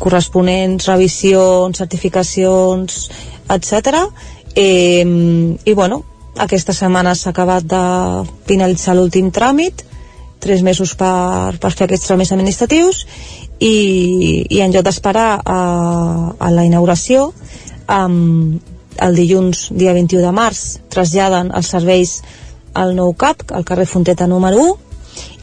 corresponents 0.00 0.88
revisions, 0.88 1.78
certificacions, 1.78 3.06
etc. 3.52 4.04
Eh, 4.56 5.04
I 5.64 5.72
bueno, 5.74 6.04
aquesta 6.38 6.74
setmana 6.76 7.14
s'ha 7.14 7.30
acabat 7.32 7.64
de 7.64 7.82
finalitzar 8.48 8.96
l'últim 8.96 9.30
tràmit, 9.32 9.84
tres 10.40 10.62
mesos 10.62 10.94
per, 10.94 11.56
per 11.60 11.72
fer 11.72 11.86
aquests 11.86 12.08
tràmits 12.10 12.32
administratius 12.36 13.04
i, 13.58 14.46
i 14.50 14.60
en 14.60 14.72
lloc 14.72 14.84
d'esperar 14.86 15.28
a, 15.40 15.60
a 16.38 16.50
la 16.52 16.64
inauguració 16.68 17.30
um, 17.88 18.58
el 19.02 19.16
dilluns 19.16 19.68
dia 19.76 19.94
21 19.96 20.22
de 20.24 20.32
març 20.36 20.64
traslladen 20.92 21.52
els 21.56 21.72
serveis 21.72 22.18
al 22.76 22.92
nou 22.96 23.14
CAP, 23.16 23.48
al 23.56 23.64
carrer 23.64 23.88
Fonteta 23.88 24.28
número 24.28 24.60
1 24.60 24.76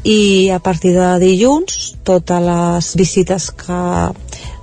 i 0.03 0.49
a 0.53 0.59
partir 0.59 0.93
de 0.93 1.09
dilluns 1.23 1.95
totes 2.05 2.43
les 2.45 2.93
visites 2.99 3.49
que 3.57 3.79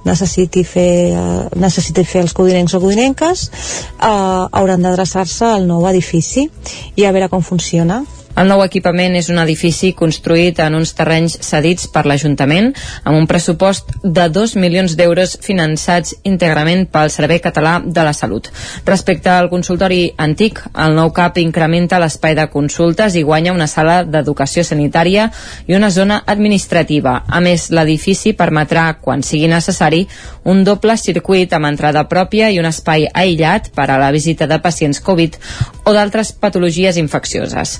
necessiti 0.04 0.64
fer, 0.64 0.92
eh, 1.12 1.48
necessiti 1.60 2.04
fer 2.04 2.24
els 2.24 2.36
codinencs 2.36 2.74
o 2.74 2.80
codinenques 2.82 3.48
eh, 3.50 4.08
hauran 4.08 4.86
d'adreçar-se 4.86 5.52
al 5.56 5.68
nou 5.68 5.86
edifici 5.90 6.48
i 6.96 7.06
a 7.06 7.12
veure 7.12 7.28
com 7.32 7.44
funciona. 7.44 8.02
El 8.40 8.48
nou 8.48 8.62
equipament 8.64 9.12
és 9.18 9.26
un 9.28 9.36
edifici 9.42 9.90
construït 9.92 10.62
en 10.64 10.78
uns 10.78 10.94
terrenys 10.96 11.34
cedits 11.44 11.88
per 11.92 12.06
l'Ajuntament 12.08 12.70
amb 13.04 13.18
un 13.18 13.26
pressupost 13.28 13.90
de 14.00 14.28
2 14.32 14.54
milions 14.62 14.94
d'euros 14.96 15.34
finançats 15.44 16.14
íntegrament 16.24 16.86
pel 16.88 17.12
Servei 17.12 17.42
Català 17.44 17.74
de 17.84 18.04
la 18.06 18.14
Salut. 18.16 18.48
Respecte 18.86 19.28
al 19.28 19.50
consultori 19.52 20.14
antic, 20.16 20.62
el 20.72 20.96
nou 20.96 21.12
CAP 21.12 21.42
incrementa 21.42 21.98
l'espai 22.00 22.36
de 22.38 22.46
consultes 22.54 23.18
i 23.18 23.24
guanya 23.28 23.52
una 23.52 23.66
sala 23.68 23.98
d'educació 24.08 24.64
sanitària 24.64 25.28
i 25.68 25.76
una 25.76 25.90
zona 25.90 26.22
administrativa. 26.24 27.18
A 27.28 27.42
més, 27.44 27.68
l'edifici 27.68 28.32
permetrà, 28.32 28.86
quan 29.04 29.20
sigui 29.26 29.52
necessari, 29.52 30.06
un 30.48 30.64
doble 30.64 30.96
circuit 30.96 31.52
amb 31.52 31.68
entrada 31.68 32.06
pròpia 32.08 32.48
i 32.48 32.58
un 32.62 32.70
espai 32.70 33.04
aïllat 33.12 33.68
per 33.76 33.90
a 33.90 34.00
la 34.00 34.08
visita 34.16 34.48
de 34.48 34.62
pacients 34.64 35.04
Covid 35.04 35.36
o 35.84 35.92
d'altres 35.92 36.32
patologies 36.32 36.96
infeccioses 36.96 37.76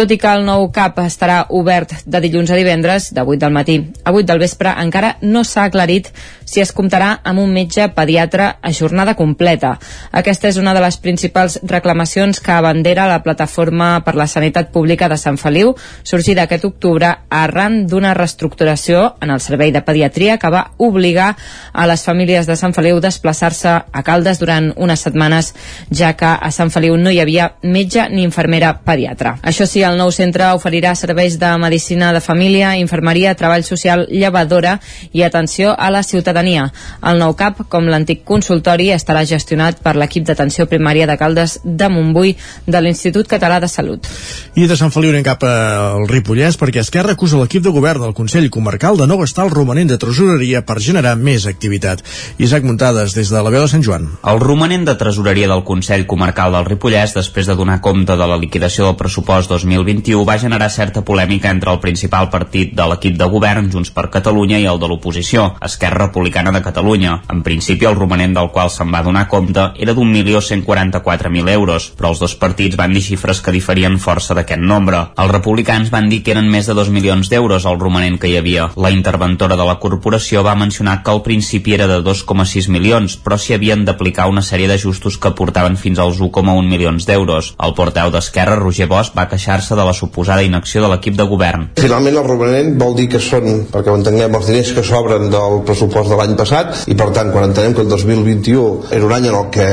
i 0.09 0.17
que 0.17 0.29
el 0.33 0.45
nou 0.47 0.69
CAP 0.73 0.97
estarà 1.03 1.43
obert 1.53 1.93
de 2.09 2.21
dilluns 2.23 2.49
a 2.49 2.57
divendres 2.57 3.11
de 3.13 3.21
8 3.21 3.39
del 3.43 3.53
matí 3.53 3.75
a 4.03 4.13
8 4.13 4.25
del 4.31 4.41
vespre 4.41 4.73
encara 4.81 5.17
no 5.21 5.43
s'ha 5.45 5.67
aclarit 5.69 6.09
si 6.51 6.59
es 6.59 6.73
comptarà 6.75 7.13
amb 7.23 7.39
un 7.39 7.53
metge 7.55 7.87
pediatre 7.95 8.49
a 8.59 8.71
jornada 8.75 9.15
completa. 9.15 9.77
Aquesta 10.11 10.49
és 10.49 10.57
una 10.59 10.73
de 10.75 10.81
les 10.83 10.97
principals 10.99 11.59
reclamacions 11.63 12.41
que 12.43 12.51
abandera 12.51 13.07
la 13.07 13.21
Plataforma 13.23 14.01
per 14.03 14.17
la 14.19 14.27
Sanitat 14.27 14.73
Pública 14.73 15.07
de 15.07 15.17
Sant 15.17 15.39
Feliu, 15.39 15.71
sorgida 16.03 16.43
aquest 16.43 16.67
octubre 16.67 17.13
arran 17.29 17.85
d'una 17.87 18.11
reestructuració 18.17 19.15
en 19.23 19.31
el 19.31 19.39
servei 19.39 19.71
de 19.71 19.83
pediatria 19.85 20.37
que 20.41 20.51
va 20.51 20.65
obligar 20.77 21.29
a 21.71 21.87
les 21.87 22.03
famílies 22.03 22.49
de 22.49 22.57
Sant 22.59 22.75
Feliu 22.75 22.99
desplaçar-se 22.99 23.77
a 23.87 24.03
Caldes 24.03 24.41
durant 24.41 24.71
unes 24.75 25.07
setmanes, 25.07 25.53
ja 25.87 26.11
que 26.19 26.27
a 26.35 26.51
Sant 26.51 26.73
Feliu 26.73 26.97
no 26.99 27.13
hi 27.13 27.21
havia 27.23 27.53
metge 27.63 28.09
ni 28.11 28.25
infermera 28.27 28.73
pediatra. 28.83 29.37
Això 29.41 29.65
sí, 29.69 29.85
el 29.87 29.95
nou 29.99 30.11
centre 30.11 30.51
oferirà 30.57 30.95
serveis 30.99 31.39
de 31.39 31.55
medicina 31.61 32.11
de 32.11 32.19
família, 32.19 32.75
infermeria, 32.75 33.37
treball 33.39 33.63
social, 33.63 34.07
llevadora 34.11 34.79
i 35.13 35.23
atenció 35.23 35.75
a 35.77 35.89
la 35.93 36.03
ciutadania. 36.03 36.40
El 36.41 37.19
nou 37.21 37.33
CAP, 37.37 37.63
com 37.69 37.87
l'antic 37.89 38.23
consultori, 38.25 38.89
estarà 38.91 39.23
gestionat 39.27 39.81
per 39.83 39.93
l'equip 39.95 40.25
d'atenció 40.25 40.65
primària 40.69 41.07
de 41.07 41.17
Caldes 41.19 41.59
de 41.63 41.89
Montbui 41.89 42.35
de 42.65 42.81
l'Institut 42.81 43.29
Català 43.29 43.59
de 43.61 43.69
Salut. 43.71 44.07
I 44.55 44.67
de 44.67 44.77
Sant 44.79 44.91
Feliu 44.93 45.13
anem 45.13 45.25
cap 45.25 45.43
al 45.45 46.07
Ripollès 46.09 46.57
perquè 46.59 46.81
Esquerra 46.81 47.15
acusa 47.15 47.39
l'equip 47.39 47.63
de 47.63 47.73
govern 47.73 48.01
del 48.01 48.15
Consell 48.17 48.49
Comarcal 48.49 48.97
de 48.97 49.07
no 49.07 49.19
gastar 49.21 49.45
el 49.45 49.53
romanent 49.53 49.91
de 49.91 49.99
tresoreria 50.01 50.63
per 50.65 50.79
generar 50.81 51.15
més 51.15 51.45
activitat. 51.49 52.03
Isaac 52.41 52.65
Muntades, 52.65 53.15
des 53.17 53.29
de 53.29 53.43
la 53.43 53.53
veu 53.53 53.65
de 53.65 53.71
Sant 53.71 53.85
Joan. 53.85 54.09
El 54.27 54.41
romanent 54.41 54.85
de 54.87 54.97
tresoreria 54.99 55.49
del 55.51 55.63
Consell 55.67 56.07
Comarcal 56.09 56.57
del 56.57 56.67
Ripollès, 56.69 57.15
després 57.15 57.47
de 57.47 57.55
donar 57.55 57.81
compte 57.81 58.17
de 58.17 58.27
la 58.27 58.39
liquidació 58.41 58.87
del 58.89 58.97
pressupost 58.99 59.51
2021, 59.51 60.25
va 60.25 60.39
generar 60.41 60.71
certa 60.73 61.05
polèmica 61.05 61.51
entre 61.51 61.71
el 61.73 61.81
principal 61.83 62.29
partit 62.33 62.73
de 62.75 62.87
l'equip 62.89 63.17
de 63.19 63.29
govern, 63.29 63.69
Junts 63.71 63.93
per 63.93 64.09
Catalunya, 64.09 64.59
i 64.59 64.67
el 64.69 64.79
de 64.81 64.89
l'oposició, 64.89 65.51
Esquerra 65.61 66.07
Republicana 66.07 66.30
de 66.31 66.61
Catalunya. 66.63 67.21
En 67.29 67.43
principi, 67.43 67.85
el 67.85 67.95
romanent 67.95 68.33
del 68.33 68.49
qual 68.51 68.69
se'n 68.71 68.91
va 68.91 69.03
donar 69.03 69.27
compte 69.27 69.71
era 69.77 69.93
d'un 69.93 70.09
milió 70.11 70.39
144.000 70.39 71.49
euros, 71.51 71.91
però 71.97 72.11
els 72.11 72.19
dos 72.19 72.35
partits 72.35 72.77
van 72.79 72.93
dir 72.93 73.03
xifres 73.03 73.41
que 73.41 73.51
diferien 73.51 73.99
força 73.99 74.33
d'aquest 74.33 74.61
nombre. 74.61 75.11
Els 75.17 75.31
republicans 75.31 75.91
van 75.91 76.09
dir 76.09 76.21
que 76.23 76.31
eren 76.31 76.49
més 76.49 76.67
de 76.67 76.73
2 76.73 76.89
milions 76.89 77.29
d'euros 77.29 77.65
el 77.65 77.79
romanent 77.79 78.17
que 78.19 78.31
hi 78.31 78.37
havia. 78.37 78.69
La 78.75 78.91
interventora 78.91 79.57
de 79.59 79.67
la 79.67 79.77
corporació 79.79 80.43
va 80.43 80.55
mencionar 80.55 81.01
que 81.03 81.11
al 81.11 81.21
principi 81.21 81.75
era 81.75 81.87
de 81.87 81.99
2,6 82.01 82.69
milions, 82.69 83.17
però 83.17 83.37
s'hi 83.37 83.55
havien 83.57 83.85
d'aplicar 83.85 84.29
una 84.31 84.41
sèrie 84.41 84.69
d'ajustos 84.71 85.17
que 85.17 85.33
portaven 85.35 85.77
fins 85.77 85.99
als 85.99 86.21
1,1 86.21 86.67
milions 86.67 87.05
d'euros. 87.05 87.53
El 87.59 87.75
porteu 87.75 88.11
d'Esquerra, 88.11 88.55
Roger 88.55 88.87
Bosch, 88.87 89.13
va 89.17 89.27
queixar-se 89.27 89.75
de 89.75 89.85
la 89.85 89.93
suposada 89.93 90.43
inacció 90.47 90.81
de 90.81 90.93
l'equip 90.93 91.19
de 91.19 91.27
govern. 91.27 91.69
Finalment 91.81 92.21
el 92.21 92.27
romanent 92.27 92.77
vol 92.79 92.95
dir 92.95 93.09
que 93.11 93.19
són, 93.19 93.67
perquè 93.71 93.91
ho 93.91 93.99
entenguem, 93.99 94.35
els 94.39 94.47
diners 94.47 94.73
que 94.77 94.85
sobren 94.85 95.29
del 95.33 95.61
pressupost 95.67 96.10
de 96.11 96.19
l'any 96.19 96.35
passat 96.39 96.85
i 96.91 96.97
per 96.99 97.09
tant 97.15 97.31
quan 97.33 97.47
entenem 97.47 97.75
que 97.75 97.83
el 97.85 97.89
2021 97.91 98.91
era 98.97 99.07
un 99.07 99.15
any 99.15 99.29
en 99.29 99.37
el 99.37 99.49
que 99.53 99.67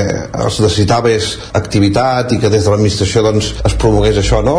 es 0.48 0.60
necessitava 0.62 1.10
és 1.12 1.30
activitat 1.58 2.32
i 2.34 2.40
que 2.42 2.50
des 2.52 2.64
de 2.64 2.72
l'administració 2.72 3.24
doncs, 3.26 3.52
es 3.66 3.76
promogués 3.80 4.18
això, 4.20 4.40
no? 4.44 4.58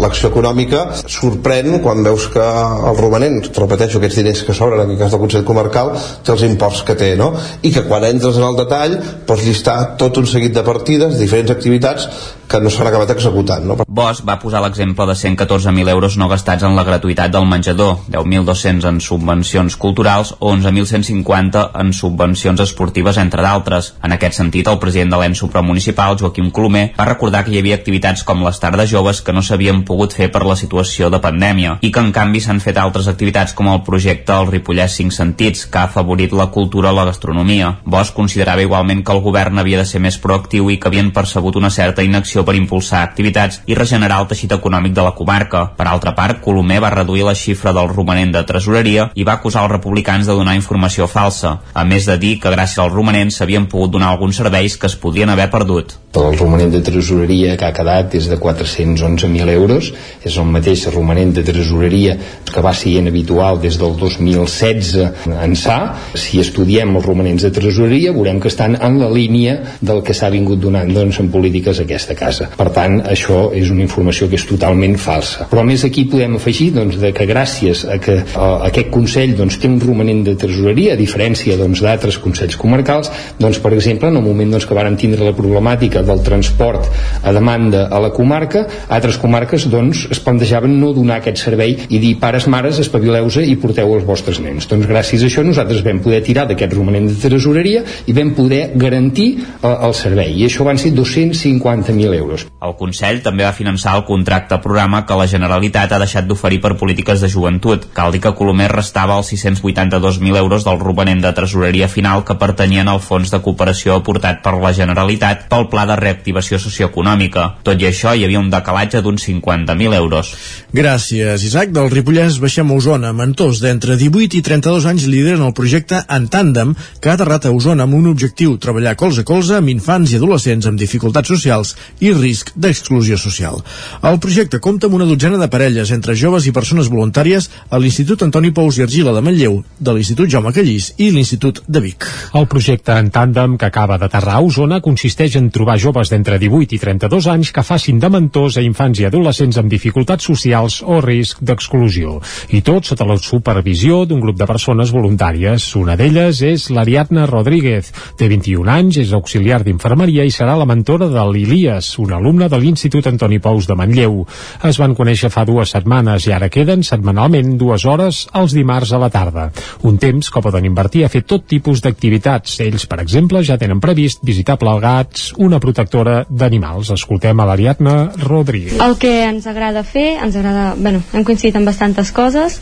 l'acció 0.00 0.28
la, 0.28 0.34
econòmica, 0.34 0.84
sorprèn 1.06 1.78
quan 1.84 2.02
veus 2.06 2.28
que 2.32 2.44
el 2.44 2.98
romanent, 2.98 3.40
repeteixo, 3.56 4.00
aquests 4.00 4.20
diners 4.22 4.42
que 4.46 4.56
s'obren 4.56 4.84
en 4.84 4.94
el 4.94 5.00
cas 5.00 5.14
del 5.14 5.22
Consell 5.22 5.46
Comarcal, 5.48 5.94
té 6.24 6.34
els 6.34 6.44
imports 6.48 6.82
que 6.86 6.96
té, 6.98 7.14
no? 7.20 7.32
i 7.62 7.72
que 7.74 7.84
quan 7.88 8.06
entres 8.08 8.40
en 8.40 8.48
el 8.48 8.58
detall 8.58 8.98
pots 9.28 9.44
llistar 9.46 9.78
tot 10.00 10.18
un 10.20 10.28
seguit 10.28 10.54
de 10.56 10.64
partides, 10.66 11.18
diferents 11.20 11.54
activitats 11.54 12.08
que 12.48 12.60
no 12.64 12.70
s'han 12.72 12.88
acabat 12.88 13.12
executant. 13.12 13.66
No? 13.68 13.76
Bosch 13.84 14.24
va 14.26 14.38
posar 14.40 14.62
l'exemple 14.64 15.04
de 15.10 15.16
114.000 15.18 15.92
euros 15.92 16.16
no 16.16 16.30
gastats 16.30 16.64
en 16.64 16.76
la 16.78 16.84
gratuïtat 16.86 17.32
del 17.34 17.46
menjador, 17.48 17.98
10.200 18.08 18.88
en 18.88 19.00
subvencions 19.04 19.76
culturals, 19.76 20.32
11.150 20.40 21.17
50 21.18 21.70
en 21.74 21.92
subvencions 21.92 22.60
esportives, 22.60 23.18
entre 23.18 23.42
d'altres. 23.42 23.92
En 24.02 24.14
aquest 24.14 24.38
sentit, 24.38 24.68
el 24.68 24.78
president 24.82 25.12
de 25.12 25.20
l'ENS 25.20 25.42
supramunicipal, 25.42 26.16
Joaquim 26.20 26.50
Colomer, 26.54 26.92
va 26.98 27.08
recordar 27.08 27.44
que 27.44 27.52
hi 27.52 27.60
havia 27.60 27.78
activitats 27.78 28.24
com 28.26 28.44
les 28.44 28.60
tardes 28.62 28.90
joves 28.90 29.22
que 29.22 29.34
no 29.34 29.42
s'havien 29.42 29.84
pogut 29.88 30.14
fer 30.14 30.30
per 30.32 30.44
la 30.46 30.56
situació 30.56 31.10
de 31.10 31.20
pandèmia 31.22 31.78
i 31.82 31.90
que, 31.92 32.02
en 32.02 32.12
canvi, 32.14 32.42
s'han 32.44 32.62
fet 32.64 32.78
altres 32.78 33.08
activitats 33.10 33.54
com 33.58 33.70
el 33.72 33.82
projecte 33.86 34.34
El 34.34 34.50
Ripollès 34.52 34.98
5 35.00 35.14
Sentits, 35.14 35.66
que 35.66 35.80
ha 35.80 35.88
afavorit 35.88 36.32
la 36.32 36.48
cultura 36.54 36.92
o 36.92 36.96
la 36.96 37.06
gastronomia. 37.08 37.74
Bosch 37.84 38.14
considerava 38.16 38.64
igualment 38.64 39.02
que 39.04 39.14
el 39.14 39.22
govern 39.24 39.58
havia 39.58 39.82
de 39.82 39.88
ser 39.88 40.02
més 40.04 40.18
proactiu 40.22 40.70
i 40.70 40.78
que 40.78 40.90
havien 40.90 41.10
percebut 41.14 41.56
una 41.58 41.70
certa 41.74 42.04
inacció 42.06 42.44
per 42.44 42.56
impulsar 42.58 43.02
activitats 43.02 43.62
i 43.66 43.76
regenerar 43.78 44.20
el 44.22 44.30
teixit 44.30 44.54
econòmic 44.54 44.94
de 44.94 45.06
la 45.06 45.14
comarca. 45.18 45.64
Per 45.78 45.88
altra 45.88 46.14
part, 46.14 46.42
Colomer 46.44 46.80
va 46.84 46.94
reduir 46.94 47.26
la 47.26 47.36
xifra 47.38 47.74
del 47.74 47.90
romanent 47.90 48.34
de 48.34 48.44
tresoreria 48.46 49.10
i 49.14 49.26
va 49.26 49.38
acusar 49.38 49.64
els 49.64 49.74
republicans 49.74 50.28
de 50.28 50.36
donar 50.36 50.56
informació 50.58 51.07
falsa, 51.08 51.58
a 51.74 51.84
més 51.84 52.06
de 52.08 52.18
dir 52.20 52.36
que 52.42 52.52
gràcies 52.54 52.82
al 52.82 52.92
romanent 52.92 53.32
s'havien 53.34 53.66
pogut 53.70 53.96
donar 53.96 54.12
alguns 54.12 54.38
serveis 54.40 54.76
que 54.76 54.86
es 54.86 54.96
podien 54.96 55.30
haver 55.30 55.50
perdut. 55.50 55.96
El 56.18 56.38
romanent 56.38 56.72
de 56.72 56.80
tresoreria 56.82 57.56
que 57.58 57.66
ha 57.66 57.74
quedat 57.76 58.14
és 58.16 58.26
de 58.30 58.38
411.000 58.40 59.52
euros, 59.52 59.92
és 60.24 60.38
el 60.40 60.48
mateix 60.48 60.86
romanent 60.94 61.34
de 61.36 61.44
tresoreria 61.46 62.16
que 62.48 62.62
va 62.64 62.72
ser 62.74 62.96
habitual 63.06 63.60
des 63.60 63.76
del 63.78 63.94
2016 63.96 64.94
ençà. 65.28 65.76
Si 66.18 66.40
estudiem 66.40 66.96
els 66.96 67.06
romanents 67.06 67.44
de 67.46 67.52
tresoreria 67.54 68.14
veurem 68.16 68.40
que 68.40 68.50
estan 68.50 68.76
en 68.80 68.98
la 69.00 69.10
línia 69.12 69.58
del 69.80 70.02
que 70.02 70.16
s'ha 70.16 70.30
vingut 70.32 70.60
donant 70.62 70.90
doncs, 70.94 71.20
en 71.20 71.30
polítiques 71.30 71.80
aquesta 71.84 72.16
casa. 72.18 72.48
Per 72.56 72.68
tant, 72.74 73.00
això 73.06 73.48
és 73.54 73.70
una 73.70 73.84
informació 73.84 74.28
que 74.28 74.38
és 74.40 74.46
totalment 74.48 74.96
falsa. 74.98 75.46
Però 75.50 75.62
a 75.62 75.68
més 75.68 75.84
aquí 75.86 76.06
podem 76.10 76.38
afegir 76.38 76.70
doncs, 76.76 76.98
de 77.00 77.12
que 77.14 77.28
gràcies 77.28 77.84
a 77.86 77.98
que 78.02 78.18
a, 78.34 78.48
aquest 78.68 78.90
Consell 78.94 79.36
doncs, 79.38 79.58
té 79.60 79.70
un 79.70 79.78
romanent 79.82 80.24
de 80.26 80.36
tresoreria, 80.40 80.94
a 80.94 80.97
diferència 80.98 81.56
doncs, 81.60 81.82
d'altres 81.84 82.18
doncs, 82.18 82.24
Consells 82.28 82.58
comarcals, 82.60 83.10
doncs, 83.38 83.58
per 83.62 83.72
exemple, 83.72 84.10
en 84.10 84.18
el 84.18 84.24
moment 84.24 84.52
doncs, 84.52 84.66
que 84.68 84.76
vàrem 84.76 84.98
tindre 85.00 85.24
la 85.24 85.34
problemàtica 85.36 86.02
del 86.04 86.22
transport 86.26 86.88
a 87.22 87.32
demanda 87.32 87.86
a 87.90 88.00
la 88.02 88.10
comarca, 88.14 88.66
altres 88.88 89.18
comarques 89.20 89.68
doncs, 89.70 90.06
es 90.12 90.20
plantejaven 90.24 90.74
no 90.80 90.92
donar 90.96 91.20
aquest 91.22 91.42
servei 91.44 91.76
i 91.88 92.00
dir 92.02 92.16
pares, 92.20 92.48
mares, 92.50 92.80
espavileu-se 92.82 93.44
i 93.46 93.56
porteu 93.60 93.94
els 93.96 94.06
vostres 94.08 94.40
nens. 94.44 94.68
Doncs 94.70 94.88
gràcies 94.90 95.22
a 95.22 95.30
això 95.30 95.44
nosaltres 95.46 95.84
vam 95.86 96.02
poder 96.04 96.20
tirar 96.26 96.46
d'aquest 96.48 96.74
romanent 96.76 97.08
de 97.10 97.16
tresoreria 97.22 97.84
i 98.06 98.16
vam 98.16 98.34
poder 98.36 98.72
garantir 98.76 99.28
eh, 99.38 99.72
el 99.72 99.94
servei. 99.96 100.34
I 100.38 100.46
això 100.48 100.66
van 100.66 100.80
ser 100.80 100.92
250.000 100.96 102.18
euros. 102.18 102.46
El 102.64 102.74
Consell 102.78 103.22
també 103.24 103.46
va 103.46 103.54
finançar 103.56 103.96
el 103.98 104.04
contracte 104.08 104.58
programa 104.62 105.04
que 105.06 105.18
la 105.18 105.28
Generalitat 105.30 105.92
ha 105.94 106.02
deixat 106.02 106.28
d'oferir 106.28 106.60
per 106.64 106.76
polítiques 106.80 107.22
de 107.22 107.30
joventut. 107.32 107.88
Cal 107.94 108.12
dir 108.14 108.22
que 108.24 108.34
Colomer 108.38 108.70
restava 108.72 109.18
els 109.18 109.32
682.000 109.32 110.38
euros 110.42 110.66
del 110.66 110.80
romanent 110.88 111.20
de 111.24 111.32
tresoreria 111.36 111.88
final 111.92 112.24
que 112.24 112.38
pertanyien 112.40 112.88
al 112.88 113.02
fons 113.04 113.30
de 113.32 113.40
cooperació 113.44 113.98
aportat 113.98 114.40
per 114.44 114.56
la 114.56 114.72
Generalitat 114.76 115.46
pel 115.52 115.68
Pla 115.72 115.84
de 115.88 115.96
Reactivació 116.00 116.58
Socioeconòmica. 116.62 117.44
Tot 117.66 117.80
i 117.82 117.88
això, 117.88 118.14
hi 118.14 118.24
havia 118.24 118.40
un 118.40 118.50
decalatge 118.52 119.02
d'uns 119.04 119.26
50.000 119.28 119.96
euros. 119.98 120.32
Gràcies, 120.74 121.44
Isaac. 121.44 121.72
Del 121.76 121.90
Ripollès 121.92 122.38
baixem 122.40 122.70
a 122.70 122.78
Osona. 122.78 123.12
Mentors 123.16 123.60
d'entre 123.64 123.98
18 124.00 124.38
i 124.38 124.42
32 124.44 124.88
anys 124.90 125.06
lideren 125.10 125.44
el 125.44 125.54
projecte 125.56 126.00
En 126.08 126.28
Tàndem, 126.32 126.74
que 127.00 127.10
ha 127.10 127.16
aterrat 127.18 127.48
a 127.48 127.52
Osona 127.54 127.84
amb 127.84 127.98
un 127.98 128.08
objectiu, 128.12 128.56
treballar 128.62 128.96
colze 129.00 129.24
a 129.24 129.28
colze 129.28 129.58
amb 129.58 129.72
infants 129.72 130.12
i 130.12 130.18
adolescents 130.20 130.68
amb 130.68 130.80
dificultats 130.80 131.28
socials 131.28 131.74
i 132.00 132.12
risc 132.14 132.54
d'exclusió 132.56 133.18
social. 133.20 133.60
El 134.02 134.20
projecte 134.22 134.62
compta 134.64 134.88
amb 134.88 134.98
una 135.00 135.08
dotzena 135.08 135.40
de 135.40 135.50
parelles 135.52 135.92
entre 135.94 136.16
joves 136.16 136.46
i 136.46 136.54
persones 136.54 136.90
voluntàries 136.92 137.50
a 137.68 137.80
l'Institut 137.82 138.22
Antoni 138.26 138.52
Pous 138.54 138.78
i 138.78 138.86
Argila 138.86 139.14
de 139.16 139.24
Manlleu, 139.24 139.60
de 139.78 139.94
l'Institut 139.94 140.30
Jaume 140.30 140.52
Callís 140.54 140.77
i 140.96 141.10
l'Institut 141.12 141.60
de 141.66 141.82
Vic. 141.84 142.06
El 142.38 142.46
projecte 142.50 142.94
en 142.96 143.10
tàndem 143.14 143.56
que 143.58 143.68
acaba 143.68 143.98
d'aterrar 144.00 144.38
a 144.38 144.44
Osona 144.46 144.80
consisteix 144.84 145.36
en 145.40 145.50
trobar 145.54 145.78
joves 145.82 146.12
d'entre 146.12 146.38
18 146.40 146.76
i 146.76 146.80
32 146.82 147.28
anys 147.32 147.52
que 147.54 147.64
facin 147.66 147.98
de 148.02 148.10
mentors 148.12 148.58
a 148.58 148.64
infants 148.64 149.00
i 149.02 149.08
adolescents 149.08 149.58
amb 149.60 149.72
dificultats 149.72 150.28
socials 150.30 150.80
o 150.86 151.00
risc 151.04 151.42
d'exclusió. 151.42 152.18
I 152.54 152.62
tot 152.66 152.88
sota 152.88 153.06
la 153.08 153.18
supervisió 153.18 154.04
d'un 154.06 154.22
grup 154.22 154.38
de 154.38 154.46
persones 154.46 154.92
voluntàries. 154.94 155.66
Una 155.80 155.96
d'elles 155.98 156.42
és 156.46 156.68
l'Ariadna 156.70 157.26
Rodríguez. 157.26 157.90
Té 158.18 158.28
21 158.30 158.70
anys, 158.72 159.00
és 159.02 159.12
auxiliar 159.16 159.62
d'infermeria 159.66 160.26
i 160.26 160.34
serà 160.34 160.56
la 160.58 160.68
mentora 160.68 161.10
de 161.10 161.24
l'Ilias, 161.32 161.90
un 161.98 162.14
alumne 162.16 162.48
de 162.48 162.60
l'Institut 162.60 163.08
Antoni 163.10 163.40
Pous 163.42 163.66
de 163.68 163.76
Manlleu. 163.78 164.22
Es 164.68 164.78
van 164.80 164.94
conèixer 164.98 165.32
fa 165.34 165.44
dues 165.48 165.74
setmanes 165.74 166.28
i 166.28 166.34
ara 166.36 166.50
queden 166.52 166.84
setmanalment 166.86 167.56
dues 167.60 167.84
hores 167.88 168.24
els 168.38 168.54
dimarts 168.56 168.92
a 168.92 169.00
la 169.02 169.10
tarda. 169.12 169.48
Un 169.88 169.98
temps 169.98 170.30
que 170.30 170.42
poden 170.44 170.67
invertir 170.68 171.04
a 171.04 171.10
fer 171.12 171.24
tot 171.26 171.46
tipus 171.48 171.82
d'activitats. 171.84 172.58
Ells, 172.64 172.86
per 172.88 173.00
exemple, 173.02 173.42
ja 173.44 173.58
tenen 173.60 173.80
previst 173.82 174.22
visitar 174.26 174.58
plegats 174.60 175.32
una 175.38 175.60
protectora 175.62 176.22
d'animals. 176.28 176.92
Escoltem 176.94 177.40
a 177.40 177.48
l'Ariadna 177.48 177.96
Rodríguez. 178.22 178.78
El 178.84 178.98
que 179.00 179.14
ens 179.26 179.48
agrada 179.50 179.84
fer, 179.86 180.10
ens 180.22 180.36
agrada, 180.36 180.74
bueno, 180.78 181.02
hem 181.12 181.24
coincidit 181.26 181.58
en 181.58 181.66
bastantes 181.68 182.12
coses 182.14 182.60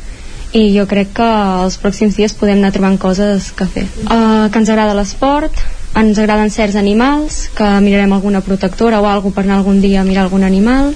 i 0.57 0.69
jo 0.73 0.87
crec 0.89 1.11
que 1.17 1.27
els 1.65 1.77
pròxims 1.83 2.17
dies 2.17 2.35
podem 2.39 2.61
anar 2.61 2.73
trobant 2.75 2.97
coses 3.01 3.51
que 3.57 3.67
fer. 3.69 3.85
Uh, 4.07 4.47
que 4.53 4.63
ens 4.63 4.71
agrada 4.71 4.95
l'esport, 4.97 5.65
ens 5.97 6.19
agraden 6.21 6.53
certs 6.53 6.77
animals, 6.77 7.47
que 7.57 7.67
mirarem 7.85 8.13
alguna 8.13 8.43
protectora 8.45 9.01
o 9.01 9.09
alguna 9.09 9.35
per 9.35 9.45
anar 9.45 9.61
algun 9.61 9.81
dia 9.81 10.03
a 10.03 10.09
mirar 10.09 10.27
algun 10.27 10.45
animal, 10.45 10.95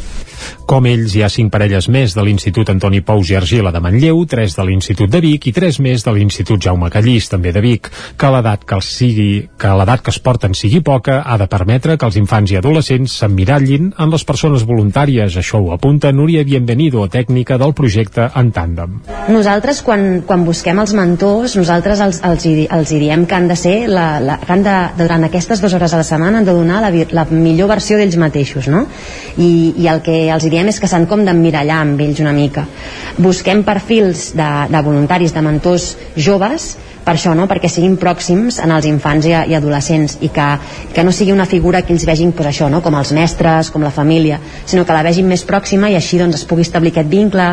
Com 0.71 0.87
ells, 0.87 1.15
hi 1.17 1.25
ha 1.25 1.31
cinc 1.33 1.53
parelles 1.53 1.89
més 1.91 2.15
de 2.17 2.25
l'Institut 2.25 2.71
Antoni 2.73 3.01
Pous 3.07 3.31
i 3.33 3.37
Argila 3.39 3.73
de 3.75 3.83
Manlleu, 3.83 4.25
tres 4.31 4.57
de 4.57 4.67
l'Institut 4.67 5.11
de 5.11 5.21
Vic 5.25 5.49
i 5.51 5.55
tres 5.57 5.81
més 5.83 6.05
de 6.07 6.15
l'Institut 6.15 6.63
Jaume 6.63 6.91
Callís, 6.93 7.29
també 7.33 7.53
de 7.53 7.63
Vic, 7.65 7.91
que 8.17 8.31
l'edat 8.33 8.65
que, 8.65 8.79
els 8.79 8.91
sigui, 9.01 9.31
que 9.59 9.75
l'edat 9.77 10.05
que 10.05 10.15
es 10.15 10.21
porten 10.23 10.55
sigui 10.57 10.81
poca 10.85 11.21
ha 11.27 11.39
de 11.41 11.49
permetre 11.51 11.97
que 11.99 12.07
els 12.09 12.19
infants 12.21 12.53
i 12.53 12.59
adolescents 12.61 13.19
s'emmirallin 13.21 13.91
en 13.99 14.13
les 14.13 14.25
persones 14.25 14.65
voluntàries. 14.69 15.37
Això 15.41 15.61
ho 15.61 15.73
apunta 15.75 16.13
Núria 16.13 16.45
Bienvenido, 16.47 17.07
tècnica 17.11 17.59
del 17.61 17.75
projecte 17.75 18.31
en 18.37 18.53
tàndem. 18.55 19.01
Nosaltres, 19.31 19.83
quan, 19.87 20.23
quan 20.27 20.45
busquem 20.47 20.79
els 20.83 20.95
mentors, 20.97 21.57
nosaltres 21.59 22.01
els, 22.05 22.23
els, 22.27 22.47
hi, 22.47 22.67
els 22.71 22.93
hi 22.93 23.01
diem 23.03 23.27
que 23.27 23.37
han 23.37 23.51
de 23.51 23.57
ser, 23.59 23.77
la, 23.91 24.07
la, 24.23 24.39
que 24.43 24.55
han 24.55 24.65
de, 24.67 24.77
durant 24.99 25.27
aquestes 25.29 25.63
dues 25.63 25.75
hores 25.77 25.95
a 25.95 26.01
la 26.01 26.07
setmana, 26.07 26.41
han 26.41 26.49
de 26.49 26.57
donar 26.57 26.81
la, 26.85 26.91
la 27.17 27.27
millor 27.31 27.71
versió 27.71 27.99
d'ells 28.01 28.19
mateixos, 28.21 28.71
no? 28.73 28.87
I, 29.37 29.51
i 29.79 29.91
el 29.91 30.03
que 30.07 30.30
els 30.35 30.47
diem 30.51 30.69
és 30.71 30.81
que 30.81 30.91
s'han 30.91 31.09
com 31.11 31.25
d'emmirallar 31.27 31.81
amb 31.85 32.01
ells 32.01 32.21
una 32.23 32.35
mica. 32.37 32.67
Busquem 33.19 33.65
perfils 33.67 34.31
de, 34.39 34.51
de 34.71 34.85
voluntaris, 34.87 35.35
de 35.35 35.45
mentors 35.45 35.95
joves, 36.17 36.75
per 37.05 37.15
això, 37.17 37.33
no? 37.35 37.47
perquè 37.49 37.69
siguin 37.71 37.97
pròxims 38.01 38.61
en 38.63 38.73
els 38.75 38.87
infants 38.89 39.27
i, 39.27 39.33
i 39.33 39.57
adolescents 39.57 40.19
i 40.23 40.29
que, 40.35 40.47
que 40.95 41.05
no 41.07 41.15
sigui 41.17 41.33
una 41.33 41.47
figura 41.49 41.81
que 41.83 41.95
ells 41.95 42.05
vegin 42.09 42.35
pues, 42.37 42.51
això, 42.53 42.69
no? 42.73 42.83
com 42.85 42.95
els 42.99 43.13
mestres, 43.17 43.73
com 43.73 43.83
la 43.83 43.93
família, 43.95 44.41
sinó 44.69 44.85
que 44.87 44.97
la 44.97 45.05
vegin 45.07 45.29
més 45.31 45.45
pròxima 45.49 45.91
i 45.91 45.97
així 45.99 46.21
doncs, 46.21 46.43
es 46.43 46.47
pugui 46.49 46.67
establir 46.67 46.93
aquest 46.93 47.11
vincle 47.11 47.49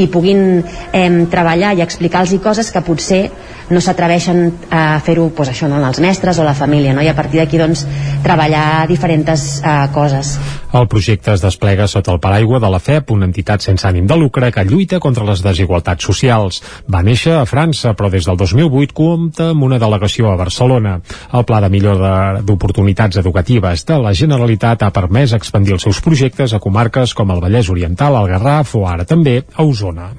i 0.00 0.08
puguin 0.12 0.62
eh, 0.62 1.08
treballar 1.32 1.74
i 1.76 1.84
explicar-los 1.84 2.38
coses 2.42 2.70
que 2.72 2.84
potser 2.86 3.24
no 3.72 3.80
s'atreveixen 3.82 4.44
a 4.70 5.00
fer-ho 5.04 5.28
pues, 5.34 5.50
això, 5.52 5.68
no? 5.70 5.82
els 5.82 6.00
mestres 6.02 6.38
o 6.38 6.46
la 6.46 6.56
família 6.56 6.94
no? 6.94 7.02
i 7.02 7.10
a 7.10 7.16
partir 7.18 7.42
d'aquí 7.42 7.60
doncs, 7.60 7.86
treballar 8.22 8.86
diferents 8.90 9.48
eh, 9.60 9.78
coses. 9.94 10.36
El 10.72 10.86
projecte 10.88 11.34
es 11.34 11.42
desplega 11.44 11.84
sota 11.86 12.14
el 12.14 12.20
paraigua 12.24 12.58
de 12.60 12.68
la 12.72 12.78
FEP, 12.80 13.10
una 13.12 13.26
entitat 13.28 13.60
sense 13.60 13.84
ànim 13.84 14.06
de 14.08 14.16
lucre 14.16 14.48
que 14.54 14.64
lluita 14.64 15.00
contra 15.04 15.26
les 15.28 15.42
desigualtats 15.44 16.08
socials. 16.08 16.62
Va 16.88 17.02
néixer 17.04 17.34
a 17.36 17.44
França, 17.50 17.92
però 17.98 18.08
des 18.08 18.24
del 18.24 18.40
2008 18.40 18.96
compta 18.96 19.50
amb 19.52 19.68
una 19.68 19.80
delegació 19.82 20.32
a 20.32 20.38
Barcelona. 20.40 20.96
El 21.32 21.44
Pla 21.44 21.60
de 21.60 21.72
Millora 21.76 22.14
d'Oportunitats 22.40 23.20
Educatives 23.20 23.84
de 23.84 24.00
la 24.00 24.16
Generalitat 24.16 24.82
ha 24.82 24.94
permès 24.96 25.36
expandir 25.36 25.76
els 25.76 25.84
seus 25.84 26.00
projectes 26.00 26.56
a 26.56 26.64
comarques 26.64 27.12
com 27.12 27.36
el 27.36 27.44
Vallès 27.44 27.68
Oriental, 27.68 28.16
el 28.22 28.32
Garraf 28.32 28.76
o 28.80 28.86
ara 28.88 29.04
també 29.04 29.42
a 29.52 29.68
Osona. 29.68 30.14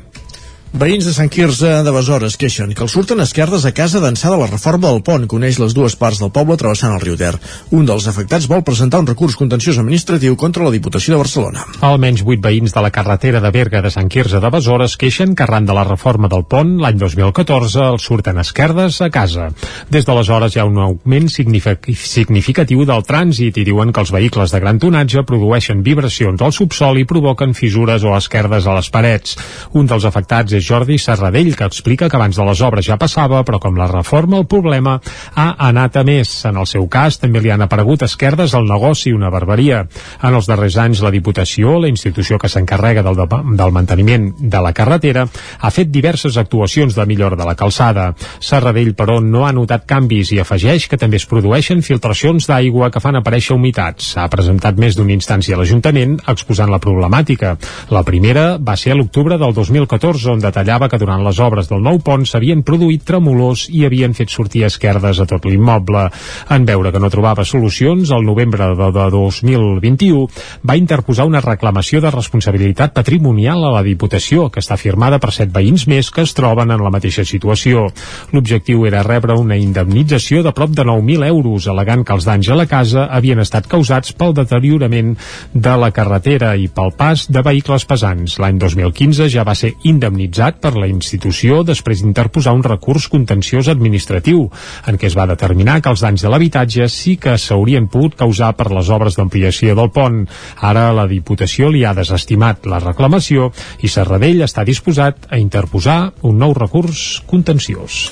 Veïns 0.74 1.06
de 1.06 1.12
Sant 1.14 1.30
Quirze 1.30 1.70
de 1.86 1.92
Besora 1.94 2.26
es 2.26 2.34
queixen 2.42 2.72
que 2.74 2.82
els 2.82 2.94
surten 2.96 3.20
esquerdes 3.22 3.62
a 3.70 3.72
casa 3.78 4.00
d'ençà 4.02 4.32
de 4.34 4.40
la 4.42 4.48
reforma 4.50 4.90
del 4.90 5.04
pont 5.06 5.28
que 5.30 5.36
uneix 5.38 5.60
les 5.62 5.76
dues 5.78 5.94
parts 6.02 6.18
del 6.18 6.32
poble 6.34 6.56
travessant 6.58 6.96
el 6.96 7.04
riu 7.04 7.14
Ter. 7.20 7.36
Un 7.78 7.86
dels 7.86 8.08
afectats 8.10 8.48
vol 8.50 8.64
presentar 8.66 9.04
un 9.04 9.06
recurs 9.06 9.36
contenciós 9.38 9.78
administratiu 9.78 10.34
contra 10.36 10.66
la 10.66 10.72
Diputació 10.74 11.14
de 11.14 11.20
Barcelona. 11.22 11.62
Almenys 11.86 12.24
8 12.26 12.42
veïns 12.42 12.74
de 12.74 12.82
la 12.82 12.90
carretera 12.96 13.38
de 13.44 13.52
Berga 13.54 13.84
de 13.86 13.92
Sant 13.94 14.10
Quirze 14.10 14.42
de 14.42 14.50
Besora 14.56 14.88
es 14.90 14.96
queixen 14.98 15.36
que 15.38 15.46
arran 15.46 15.68
de 15.70 15.76
la 15.78 15.84
reforma 15.86 16.26
del 16.34 16.42
pont 16.50 16.74
l'any 16.82 16.98
2014 16.98 17.86
els 17.92 18.10
surten 18.10 18.42
esquerdes 18.42 18.98
a 19.06 19.12
casa. 19.14 19.52
Des 19.94 20.10
d'aleshores 20.10 20.58
hi 20.58 20.64
ha 20.64 20.66
un 20.66 20.82
augment 20.88 21.30
signific- 21.30 21.94
significatiu 21.94 22.82
del 22.90 23.06
trànsit 23.06 23.62
i 23.62 23.68
diuen 23.70 23.94
que 23.94 24.02
els 24.02 24.12
vehicles 24.18 24.50
de 24.50 24.64
gran 24.66 24.82
tonatge 24.82 25.22
produeixen 25.22 25.86
vibracions 25.86 26.42
al 26.42 26.52
subsol 26.58 26.98
i 26.98 27.06
provoquen 27.06 27.54
fissures 27.54 28.02
o 28.10 28.18
esquerdes 28.18 28.66
a 28.66 28.74
les 28.82 28.90
parets. 28.90 29.38
Un 29.78 29.86
dels 29.86 30.10
afectats 30.10 30.58
és 30.58 30.63
Jordi 30.64 30.98
Serradell, 30.98 31.56
que 31.56 31.66
explica 31.68 32.10
que 32.10 32.16
abans 32.18 32.38
de 32.40 32.46
les 32.48 32.62
obres 32.62 32.86
ja 32.88 32.98
passava, 32.98 33.44
però 33.44 33.60
com 33.60 33.76
la 33.78 33.88
reforma 33.92 34.40
el 34.40 34.48
problema 34.48 35.00
ha 35.36 35.48
anat 35.68 35.98
a 36.00 36.04
més. 36.08 36.32
En 36.50 36.58
el 36.58 36.66
seu 36.70 36.88
cas 36.88 37.20
també 37.20 37.42
li 37.44 37.52
han 37.52 37.62
aparegut 37.62 38.04
esquerdes 38.08 38.54
al 38.56 38.66
negoci, 38.70 39.14
una 39.14 39.30
barberia. 39.34 39.84
En 40.24 40.34
els 40.38 40.48
darrers 40.50 40.78
anys 40.78 41.02
la 41.04 41.12
Diputació, 41.14 41.78
la 41.84 41.90
institució 41.92 42.40
que 42.40 42.50
s'encarrega 42.50 43.04
del, 43.04 43.16
de- 43.20 43.42
del 43.58 43.72
manteniment 43.76 44.32
de 44.40 44.62
la 44.64 44.74
carretera, 44.74 45.28
ha 45.60 45.72
fet 45.72 45.92
diverses 45.92 46.38
actuacions 46.38 46.96
de 46.96 47.06
millora 47.06 47.36
de 47.36 47.46
la 47.46 47.56
calçada. 47.60 48.14
Serradell, 48.40 48.94
però, 48.96 49.20
no 49.22 49.46
ha 49.48 49.52
notat 49.54 49.86
canvis 49.90 50.32
i 50.34 50.40
afegeix 50.42 50.88
que 50.90 50.98
també 50.98 51.18
es 51.22 51.26
produeixen 51.30 51.82
filtracions 51.84 52.48
d'aigua 52.50 52.90
que 52.92 53.02
fan 53.04 53.16
aparèixer 53.20 53.56
humitats. 53.56 54.14
Ha 54.18 54.28
presentat 54.32 54.78
més 54.80 54.96
d'una 54.98 55.14
instància 55.14 55.56
a 55.56 55.60
l'Ajuntament 55.62 56.18
exposant 56.28 56.72
la 56.72 56.80
problemàtica. 56.84 57.56
La 57.94 58.04
primera 58.08 58.58
va 58.58 58.76
ser 58.78 58.94
a 58.94 58.96
l'octubre 59.00 59.38
del 59.38 59.54
2014, 59.54 60.30
on 60.32 60.40
detallava 60.54 60.88
que 60.90 61.00
durant 61.02 61.24
les 61.26 61.40
obres 61.42 61.68
del 61.70 61.82
nou 61.82 61.98
pont 62.06 62.24
s'havien 62.30 62.62
produït 62.62 63.02
tremolors 63.08 63.66
i 63.74 63.84
havien 63.88 64.14
fet 64.14 64.30
sortir 64.30 64.64
esquerdes 64.68 65.20
a 65.20 65.26
tot 65.26 65.48
l'immoble. 65.50 66.06
En 66.54 66.68
veure 66.70 66.92
que 66.94 67.02
no 67.02 67.10
trobava 67.10 67.46
solucions, 67.46 68.12
el 68.14 68.26
novembre 68.28 68.70
de, 68.78 68.90
de 68.94 69.08
2021 69.16 70.28
va 70.70 70.78
interposar 70.78 71.26
una 71.26 71.42
reclamació 71.42 72.04
de 72.04 72.12
responsabilitat 72.14 72.94
patrimonial 72.94 73.66
a 73.66 73.74
la 73.74 73.84
Diputació, 73.84 74.50
que 74.54 74.62
està 74.62 74.78
firmada 74.78 75.20
per 75.20 75.34
set 75.34 75.50
veïns 75.54 75.88
més 75.90 76.12
que 76.14 76.22
es 76.28 76.36
troben 76.38 76.72
en 76.72 76.84
la 76.86 76.94
mateixa 76.94 77.26
situació. 77.26 77.88
L'objectiu 78.32 78.86
era 78.86 79.04
rebre 79.04 79.34
una 79.40 79.58
indemnització 79.58 80.44
de 80.46 80.54
prop 80.54 80.76
de 80.78 80.86
9.000 80.86 81.28
euros, 81.32 81.68
alegant 81.72 82.06
que 82.06 82.14
els 82.14 82.30
danys 82.30 82.52
a 82.54 82.60
la 82.60 82.68
casa 82.70 83.08
havien 83.10 83.42
estat 83.42 83.68
causats 83.72 84.14
pel 84.14 84.38
deteriorament 84.38 85.16
de 85.54 85.76
la 85.82 85.90
carretera 85.96 86.54
i 86.56 86.70
pel 86.70 86.94
pas 86.98 87.26
de 87.32 87.42
vehicles 87.42 87.88
pesants. 87.90 88.38
L'any 88.44 88.62
2015 88.62 89.32
ja 89.34 89.48
va 89.48 89.58
ser 89.58 89.74
indemnitzat 89.90 90.43
per 90.52 90.74
la 90.76 90.88
institució 90.92 91.62
després 91.64 92.02
d'interposar 92.04 92.52
un 92.54 92.64
recurs 92.64 93.08
contenciós 93.08 93.70
administratiu, 93.72 94.50
en 94.88 94.98
què 95.00 95.08
es 95.08 95.16
va 95.16 95.28
determinar 95.30 95.80
que 95.82 95.92
els 95.94 96.04
danys 96.04 96.26
de 96.26 96.32
l'habitatge 96.32 96.90
sí 96.92 97.16
que 97.16 97.38
s'haurien 97.38 97.88
pogut 97.88 98.18
causar 98.20 98.52
per 98.60 98.70
les 98.76 98.90
obres 98.92 99.16
d'ampliació 99.16 99.76
del 99.80 99.92
pont. 99.96 100.26
Ara 100.60 100.90
la 100.92 101.08
Diputació 101.08 101.70
li 101.72 101.86
ha 101.86 101.94
desestimat 101.96 102.68
la 102.68 102.82
reclamació 102.84 103.52
i 103.82 103.88
Serradell 103.88 104.44
està 104.44 104.66
disposat 104.68 105.30
a 105.30 105.40
interposar 105.40 106.12
un 106.22 106.38
nou 106.38 106.54
recurs 106.58 107.22
contenciós. 107.30 108.12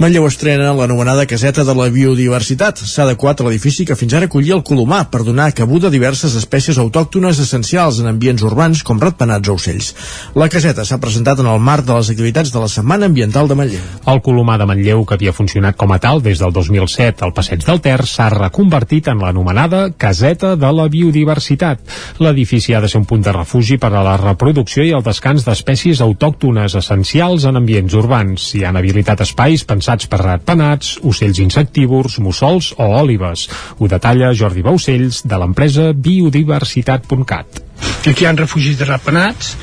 Manlleu 0.00 0.26
estrena 0.28 0.74
l'anomenada 0.76 1.26
caseta 1.26 1.64
de 1.64 1.74
la 1.76 1.88
biodiversitat. 1.92 2.78
S'ha 2.80 3.04
adequat 3.04 3.40
a 3.40 3.46
l'edifici 3.46 3.84
que 3.88 3.96
fins 3.96 4.14
ara 4.16 4.28
acollia 4.30 4.54
el 4.56 4.64
colomar 4.64 5.06
per 5.10 5.22
donar 5.24 5.50
cabuda 5.56 5.88
a 5.88 5.94
diverses 5.94 6.36
espècies 6.38 6.78
autòctones 6.78 7.40
essencials 7.42 8.00
en 8.00 8.08
ambients 8.08 8.44
urbans 8.46 8.84
com 8.86 9.00
ratpenats 9.00 9.48
o 9.48 9.56
ocells. 9.58 9.94
La 10.34 10.48
caseta 10.52 10.84
s'ha 10.84 11.00
presentat 11.02 11.40
en 11.40 11.50
el 11.52 11.60
marc 11.70 11.86
de 11.86 11.94
les 11.94 12.08
activitats 12.10 12.50
de 12.50 12.58
la 12.58 12.68
Setmana 12.68 13.06
Ambiental 13.06 13.46
de 13.46 13.54
Manlleu. 13.54 13.82
El 14.10 14.20
Colomar 14.26 14.56
de 14.58 14.66
Manlleu, 14.66 15.04
que 15.06 15.14
havia 15.14 15.34
funcionat 15.36 15.76
com 15.78 15.92
a 15.94 16.00
tal 16.02 16.22
des 16.24 16.40
del 16.42 16.50
2007 16.56 17.22
al 17.22 17.34
Passeig 17.36 17.62
del 17.66 17.78
Ter, 17.84 18.00
s'ha 18.10 18.26
reconvertit 18.32 19.10
en 19.12 19.22
l'anomenada 19.22 19.84
Caseta 19.94 20.56
de 20.58 20.70
la 20.74 20.88
Biodiversitat. 20.90 21.84
L'edifici 22.18 22.74
ha 22.74 22.80
de 22.82 22.90
ser 22.90 22.98
un 23.02 23.06
punt 23.06 23.22
de 23.22 23.36
refugi 23.36 23.78
per 23.78 23.92
a 23.94 24.02
la 24.02 24.16
reproducció 24.18 24.82
i 24.88 24.90
el 24.96 25.06
descans 25.06 25.46
d'espècies 25.46 26.02
autòctones 26.02 26.74
essencials 26.82 27.46
en 27.46 27.62
ambients 27.62 27.94
urbans. 28.02 28.50
Hi 28.58 28.66
han 28.66 28.80
habilitat 28.80 29.22
espais 29.28 29.62
pensats 29.62 30.10
per 30.10 30.24
ratpenats, 30.24 30.96
ocells 31.06 31.38
insectívors, 31.38 32.18
mussols 32.18 32.74
o 32.78 32.90
òlives. 32.98 33.46
Ho 33.78 33.86
detalla 33.86 34.34
Jordi 34.34 34.66
Baucells, 34.66 35.22
de 35.22 35.38
l'empresa 35.38 35.92
biodiversitat.cat. 35.94 37.66
Aquí 38.10 38.24
hi 38.24 38.26
ha 38.28 38.32
refugis 38.32 38.78
de 38.80 38.86
ratpenats, 38.88 39.54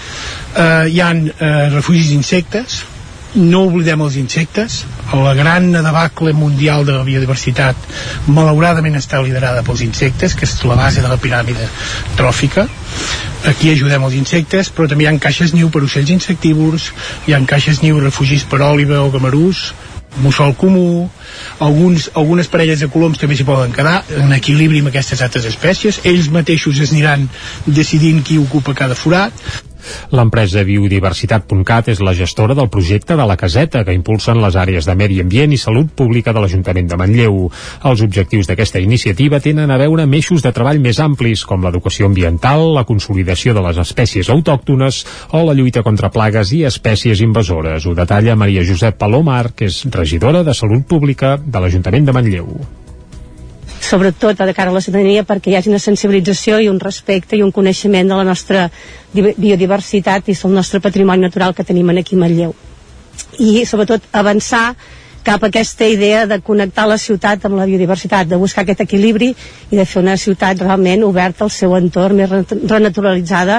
eh, 0.56 0.88
hi 0.92 1.02
ha 1.02 1.10
eh, 1.14 1.70
refugis 1.74 2.12
d'insectes, 2.12 2.84
no 3.38 3.66
oblidem 3.68 4.02
els 4.02 4.16
insectes, 4.18 4.86
la 5.14 5.34
gran 5.36 5.70
debacle 5.72 6.34
mundial 6.34 6.86
de 6.88 6.96
la 6.96 7.04
biodiversitat 7.06 7.76
malauradament 8.28 8.96
està 8.98 9.20
liderada 9.22 9.64
pels 9.68 9.84
insectes, 9.86 10.36
que 10.36 10.48
és 10.48 10.56
la 10.66 10.78
base 10.80 11.04
de 11.04 11.12
la 11.12 11.20
piràmide 11.22 11.68
tròfica. 12.18 12.68
Aquí 13.48 13.72
ajudem 13.72 14.08
els 14.08 14.16
insectes, 14.18 14.72
però 14.72 14.88
també 14.90 15.06
hi 15.06 15.12
ha 15.12 15.18
caixes 15.20 15.54
niu 15.54 15.70
per 15.70 15.84
ocells 15.86 16.14
insectívors, 16.16 16.92
hi 17.28 17.36
ha 17.36 17.44
caixes 17.46 17.84
niu 17.84 18.00
refugis 18.00 18.48
per 18.48 18.64
òliva 18.66 19.04
o 19.04 19.12
gamarús, 19.14 19.70
mussol 20.24 20.56
comú, 20.58 21.10
alguns, 21.60 22.10
algunes 22.16 22.48
parelles 22.50 22.82
de 22.82 22.90
coloms 22.90 23.20
també 23.22 23.38
s'hi 23.38 23.46
poden 23.46 23.76
quedar 23.76 24.00
en 24.18 24.34
equilibri 24.34 24.82
amb 24.82 24.90
aquestes 24.90 25.22
altres 25.22 25.46
espècies. 25.46 26.02
Ells 26.10 26.32
mateixos 26.34 26.80
es 26.82 26.94
aniran 26.96 27.28
decidint 27.68 28.24
qui 28.26 28.40
ocupa 28.42 28.74
cada 28.74 28.98
forat 28.98 29.67
L'empresa 30.16 30.64
biodiversitat.cat 30.68 31.92
és 31.94 32.02
la 32.04 32.14
gestora 32.18 32.56
del 32.58 32.70
projecte 32.74 33.18
de 33.20 33.26
la 33.28 33.38
caseta 33.40 33.84
que 33.86 33.96
impulsen 33.96 34.42
les 34.42 34.56
àrees 34.56 34.88
de 34.88 34.96
medi 34.96 35.20
ambient 35.24 35.54
i 35.54 35.60
salut 35.62 35.92
pública 35.96 36.34
de 36.34 36.44
l'Ajuntament 36.44 36.90
de 36.90 37.00
Manlleu. 37.00 37.38
Els 37.90 38.04
objectius 38.06 38.50
d'aquesta 38.50 38.82
iniciativa 38.84 39.42
tenen 39.44 39.72
a 39.72 39.80
veure 39.82 40.08
amb 40.08 40.18
eixos 40.18 40.46
de 40.46 40.54
treball 40.56 40.82
més 40.84 41.00
amplis 41.04 41.46
com 41.48 41.64
l'educació 41.66 42.10
ambiental, 42.10 42.66
la 42.78 42.86
consolidació 42.90 43.56
de 43.58 43.66
les 43.68 43.82
espècies 43.84 44.32
autòctones 44.34 45.04
o 45.32 45.44
la 45.48 45.56
lluita 45.58 45.84
contra 45.86 46.12
plagues 46.14 46.56
i 46.56 46.64
espècies 46.70 47.22
invasores. 47.26 47.86
Ho 47.86 47.96
detalla 47.98 48.40
Maria 48.40 48.66
Josep 48.68 48.98
Palomar, 48.98 49.54
que 49.56 49.72
és 49.72 49.84
regidora 49.94 50.44
de 50.44 50.58
Salut 50.58 50.88
Pública 50.88 51.38
de 51.38 51.64
l'Ajuntament 51.64 52.08
de 52.08 52.18
Manlleu 52.20 52.52
sobretot 53.88 54.38
de 54.38 54.54
cara 54.54 54.72
a 54.72 54.74
la 54.76 54.82
ciutadania 54.84 55.24
perquè 55.24 55.52
hi 55.52 55.56
hagi 55.60 55.70
una 55.72 55.80
sensibilització 55.80 56.60
i 56.60 56.68
un 56.70 56.80
respecte 56.80 57.38
i 57.38 57.44
un 57.46 57.52
coneixement 57.56 58.10
de 58.12 58.16
la 58.20 58.24
nostra 58.28 58.70
di- 59.14 59.34
biodiversitat 59.38 60.28
i 60.30 60.36
el 60.44 60.52
nostre 60.60 60.80
patrimoni 60.84 61.22
natural 61.22 61.54
que 61.56 61.64
tenim 61.64 61.90
aquí 61.96 62.16
a 62.16 62.20
Manlleu 62.26 62.54
i 63.40 63.66
sobretot 63.66 64.04
avançar 64.12 64.76
cap 65.28 65.44
a 65.44 65.48
aquesta 65.52 65.84
idea 65.92 66.26
de 66.26 66.38
connectar 66.40 66.86
la 66.88 66.96
ciutat 66.98 67.44
amb 67.46 67.58
la 67.60 67.66
biodiversitat, 67.68 68.28
de 68.32 68.38
buscar 68.40 68.64
aquest 68.64 68.80
equilibri 68.86 69.34
i 69.72 69.76
de 69.76 69.84
fer 69.86 70.00
una 70.02 70.16
ciutat 70.18 70.62
realment 70.64 71.04
oberta 71.04 71.44
al 71.44 71.52
seu 71.52 71.76
entorn, 71.76 72.16
més 72.16 72.30
re- 72.32 72.46
renaturalitzada 72.72 73.58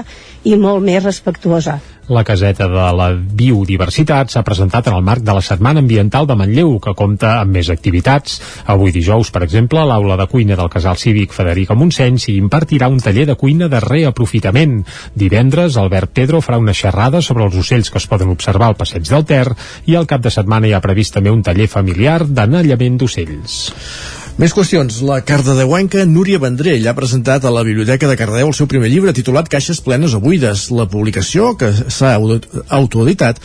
i 0.49 0.57
molt 0.57 0.81
més 0.87 1.03
respectuosa. 1.05 1.75
La 2.09 2.23
caseta 2.25 2.65
de 2.73 2.85
la 2.97 3.11
biodiversitat 3.13 4.31
s'ha 4.33 4.41
presentat 4.41 4.87
en 4.89 4.95
el 4.97 5.03
marc 5.05 5.21
de 5.27 5.35
la 5.37 5.43
Setmana 5.45 5.83
Ambiental 5.85 6.25
de 6.27 6.37
Manlleu, 6.41 6.71
que 6.81 6.95
compta 6.97 7.35
amb 7.43 7.53
més 7.59 7.69
activitats. 7.69 8.39
Avui 8.65 8.95
dijous, 8.95 9.29
per 9.35 9.43
exemple, 9.45 9.83
l'aula 9.85 10.17
de 10.17 10.25
cuina 10.33 10.57
del 10.57 10.71
casal 10.73 10.97
cívic 10.97 11.37
Federica 11.37 11.77
Montseny 11.77 12.17
s'hi 12.17 12.39
impartirà 12.41 12.89
un 12.89 13.03
taller 13.05 13.27
de 13.29 13.37
cuina 13.37 13.69
de 13.69 13.83
reaprofitament. 13.85 14.79
Divendres, 15.13 15.77
Albert 15.77 16.15
Pedro 16.17 16.41
farà 16.41 16.57
una 16.63 16.73
xerrada 16.73 17.21
sobre 17.21 17.45
els 17.45 17.59
ocells 17.61 17.93
que 17.93 18.01
es 18.01 18.09
poden 18.09 18.33
observar 18.33 18.71
al 18.71 18.79
passeig 18.81 19.05
del 19.11 19.27
Ter 19.29 19.45
i 19.85 19.99
al 19.99 20.09
cap 20.09 20.25
de 20.25 20.33
setmana 20.33 20.71
hi 20.71 20.73
ha 20.73 20.81
previst 20.81 21.19
també 21.19 21.35
un 21.35 21.45
taller 21.45 21.69
familiar 21.69 22.23
d'anellament 22.25 22.97
d'ocells. 22.97 23.61
Més 24.39 24.53
qüestions. 24.55 25.01
La 25.03 25.19
cardedeuenca 25.27 26.05
Núria 26.07 26.39
Vendrell 26.39 26.87
ha 26.87 26.95
presentat 26.95 27.45
a 27.45 27.51
la 27.51 27.65
Biblioteca 27.67 28.07
de 28.07 28.17
Cardedeu 28.21 28.53
el 28.53 28.55
seu 28.55 28.69
primer 28.71 28.91
llibre 28.93 29.15
titulat 29.17 29.51
Caixes 29.51 29.81
plenes 29.83 30.15
o 30.15 30.21
buides. 30.23 30.69
La 30.71 30.87
publicació, 30.87 31.57
que 31.59 31.73
s'ha 31.91 32.13
auto- 32.15 32.63
autoeditat, 32.79 33.41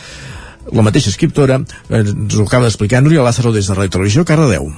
la 0.72 0.86
mateixa 0.86 1.10
escriptora, 1.10 1.58
ens 1.90 2.38
ho 2.38 2.46
acaba 2.46 2.68
d'explicar 2.68 3.02
Núria 3.02 3.26
Lázaro 3.26 3.52
des 3.52 3.66
de 3.66 3.74
Ràdio 3.74 3.96
Televisió 3.98 4.24
Cardedeu. 4.24 4.70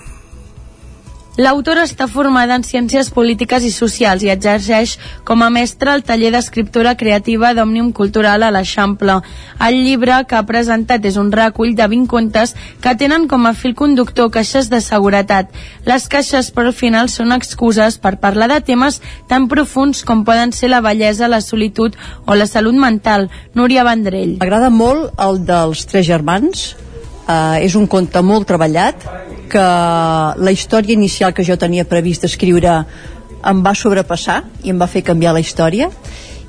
L'autora 1.36 1.82
està 1.84 2.06
formada 2.08 2.54
en 2.56 2.62
Ciències 2.64 3.10
Polítiques 3.12 3.64
i 3.66 3.70
Socials 3.72 4.22
i 4.24 4.30
exerceix 4.32 4.94
com 5.28 5.42
a 5.44 5.50
mestra 5.52 5.92
al 5.92 6.00
taller 6.08 6.30
d'escriptura 6.32 6.94
creativa 6.96 7.50
d'Òmnium 7.52 7.90
Cultural 7.92 8.40
a 8.46 8.48
l'Eixample. 8.54 9.18
El 9.66 9.76
llibre 9.84 10.22
que 10.30 10.38
ha 10.38 10.46
presentat 10.48 11.04
és 11.04 11.18
un 11.20 11.28
recull 11.34 11.74
de 11.76 11.88
20 11.92 12.08
contes 12.08 12.54
que 12.80 12.94
tenen 12.96 13.28
com 13.28 13.44
a 13.44 13.52
fil 13.52 13.76
conductor 13.76 14.30
caixes 14.32 14.70
de 14.72 14.80
seguretat. 14.80 15.52
Les 15.84 16.08
caixes, 16.08 16.48
però, 16.56 16.72
al 16.72 16.78
final 16.80 17.12
són 17.12 17.36
excuses 17.36 18.00
per 18.00 18.16
parlar 18.24 18.48
de 18.54 18.62
temes 18.72 19.02
tan 19.28 19.50
profuns 19.52 20.06
com 20.08 20.24
poden 20.24 20.56
ser 20.56 20.72
la 20.72 20.80
bellesa, 20.80 21.28
la 21.28 21.44
solitud 21.44 22.00
o 22.24 22.34
la 22.34 22.48
salut 22.48 22.80
mental. 22.80 23.28
Núria 23.52 23.84
Vendrell. 23.84 24.38
M'agrada 24.40 24.72
molt 24.72 25.12
el 25.20 25.44
dels 25.44 25.84
tres 25.84 26.08
germans. 26.08 26.70
Uh, 27.26 27.58
és 27.58 27.74
un 27.74 27.88
conte 27.90 28.22
molt 28.22 28.46
treballat 28.46 29.02
que 29.50 29.66
la 30.38 30.52
història 30.54 30.94
inicial 30.94 31.32
que 31.34 31.42
jo 31.42 31.56
tenia 31.58 31.86
previst 31.88 32.22
escriure 32.28 32.78
em 33.46 33.62
va 33.62 33.74
sobrepassar 33.74 34.44
i 34.62 34.70
em 34.70 34.78
va 34.78 34.86
fer 34.90 35.02
canviar 35.06 35.32
la 35.34 35.42
història 35.42 35.90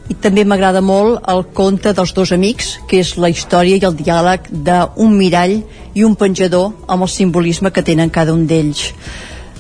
i 0.08 0.16
també 0.24 0.46
m'agrada 0.48 0.80
molt 0.82 1.26
el 1.28 1.44
conte 1.56 1.92
dels 1.94 2.14
dos 2.16 2.32
amics, 2.32 2.78
que 2.88 3.02
és 3.04 3.16
la 3.20 3.30
història 3.30 3.76
i 3.76 3.88
el 3.88 3.98
diàleg 3.98 4.48
d'un 4.52 5.18
mirall 5.18 5.58
i 5.94 6.06
un 6.08 6.16
penjador 6.16 6.72
amb 6.88 7.04
el 7.04 7.12
simbolisme 7.12 7.74
que 7.76 7.84
tenen 7.84 8.14
cada 8.14 8.34
un 8.34 8.46
d'ells. 8.48 8.94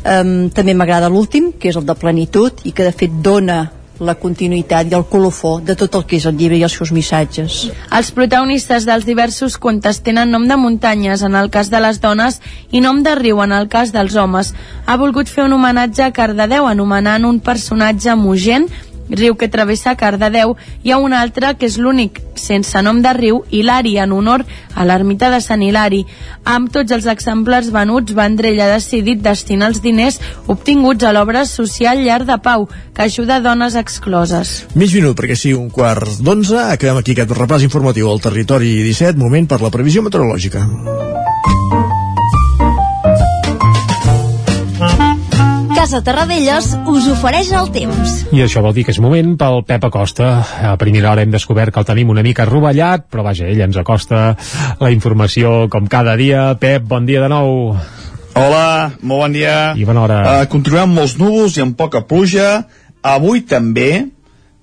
Um, 0.07 0.47
també 0.55 0.71
m'agrada 0.77 1.09
l'últim, 1.11 1.51
que 1.59 1.67
és 1.67 1.75
el 1.75 1.83
de 1.83 1.97
plenitud, 1.99 2.63
i 2.63 2.71
que 2.71 2.85
de 2.87 2.93
fet 2.95 3.19
dona 3.23 3.65
la 3.99 4.15
continuïtat 4.19 4.91
i 4.91 4.95
el 4.97 5.05
colofó 5.09 5.57
de 5.63 5.75
tot 5.79 5.95
el 5.99 6.05
que 6.09 6.17
és 6.19 6.25
el 6.29 6.37
llibre 6.37 6.57
i 6.59 6.65
els 6.67 6.75
seus 6.77 6.91
missatges. 6.95 7.59
Els 7.93 8.11
protagonistes 8.15 8.85
dels 8.87 9.07
diversos 9.07 9.57
contes 9.61 10.01
tenen 10.05 10.31
nom 10.33 10.47
de 10.47 10.57
muntanyes 10.59 11.23
en 11.25 11.35
el 11.35 11.49
cas 11.53 11.71
de 11.73 11.81
les 11.83 12.01
dones 12.03 12.41
i 12.71 12.81
nom 12.83 13.03
de 13.03 13.15
riu 13.19 13.41
en 13.43 13.55
el 13.55 13.69
cas 13.71 13.93
dels 13.95 14.15
homes. 14.15 14.53
Ha 14.85 14.97
volgut 14.97 15.29
fer 15.31 15.47
un 15.47 15.57
homenatge 15.57 16.05
a 16.05 16.13
Cardedeu 16.13 16.67
anomenant 16.67 17.25
un 17.25 17.39
personatge 17.39 18.15
Mogent 18.15 18.69
riu 19.09 19.35
que 19.35 19.49
travessa 19.49 19.95
Cardedeu, 19.95 20.55
hi 20.83 20.91
ha 20.91 20.97
un 21.01 21.13
altre 21.13 21.53
que 21.57 21.67
és 21.67 21.77
l'únic 21.77 22.21
sense 22.37 22.81
nom 22.85 23.01
de 23.01 23.13
riu, 23.17 23.41
Hilari, 23.51 23.97
en 23.97 24.13
honor 24.13 24.45
a 24.75 24.85
l'ermita 24.85 25.29
de 25.33 25.41
Sant 25.41 25.63
Hilari. 25.65 26.03
Amb 26.45 26.71
tots 26.73 26.93
els 26.95 27.07
exemplars 27.09 27.71
venuts, 27.73 28.13
Vendrell 28.17 28.61
ha 28.61 28.69
decidit 28.73 29.23
destinar 29.23 29.71
els 29.71 29.81
diners 29.81 30.19
obtinguts 30.47 31.03
a 31.03 31.13
l'obra 31.15 31.45
social 31.49 32.03
Llar 32.03 32.23
de 32.25 32.37
Pau, 32.43 32.67
que 32.93 33.07
ajuda 33.07 33.41
dones 33.41 33.75
excloses. 33.75 34.63
Mig 34.75 34.93
minut, 34.95 35.17
perquè 35.17 35.35
sí, 35.35 35.53
un 35.53 35.69
quart 35.73 36.21
d'onze. 36.21 36.59
Acabem 36.77 37.01
aquí 37.01 37.17
aquest 37.17 37.35
repàs 37.37 37.65
informatiu 37.67 38.11
al 38.11 38.23
territori 38.23 38.77
17, 38.87 39.17
moment 39.19 39.49
per 39.49 39.61
la 39.61 39.73
previsió 39.73 40.05
meteorològica. 40.05 40.65
Casa 45.87 46.03
Terradellos 46.03 46.65
us 46.91 47.05
ofereix 47.07 47.47
el 47.55 47.69
temps. 47.71 48.15
I 48.35 48.41
això 48.43 48.59
vol 48.59 48.73
dir 48.75 48.83
que 48.83 48.91
és 48.91 48.97
moment 48.99 49.29
pel 49.39 49.61
Pep 49.63 49.85
Acosta. 49.87 50.25
A 50.67 50.73
primera 50.75 51.13
hora 51.13 51.23
hem 51.23 51.31
descobert 51.31 51.71
que 51.71 51.79
el 51.79 51.87
tenim 51.87 52.11
una 52.11 52.25
mica 52.25 52.43
rovellat, 52.43 53.05
però 53.07 53.23
vaja, 53.23 53.47
ell 53.47 53.63
ens 53.63 53.79
acosta 53.79 54.33
la 54.81 54.91
informació 54.91 55.69
com 55.71 55.87
cada 55.87 56.17
dia. 56.19 56.41
Pep, 56.59 56.83
bon 56.91 57.07
dia 57.07 57.23
de 57.23 57.31
nou. 57.31 57.71
Hola, 58.35 58.67
molt 58.99 59.29
bon 59.29 59.39
dia. 59.39 59.55
I 59.79 59.87
bona 59.87 60.03
hora. 60.03 60.19
Uh, 60.27 60.49
continuem 60.51 60.89
amb 60.89 60.99
molts 60.99 61.15
núvols 61.21 61.55
i 61.55 61.63
amb 61.63 61.79
poca 61.79 62.03
pluja. 62.03 62.65
Avui 63.15 63.45
també, 63.47 63.91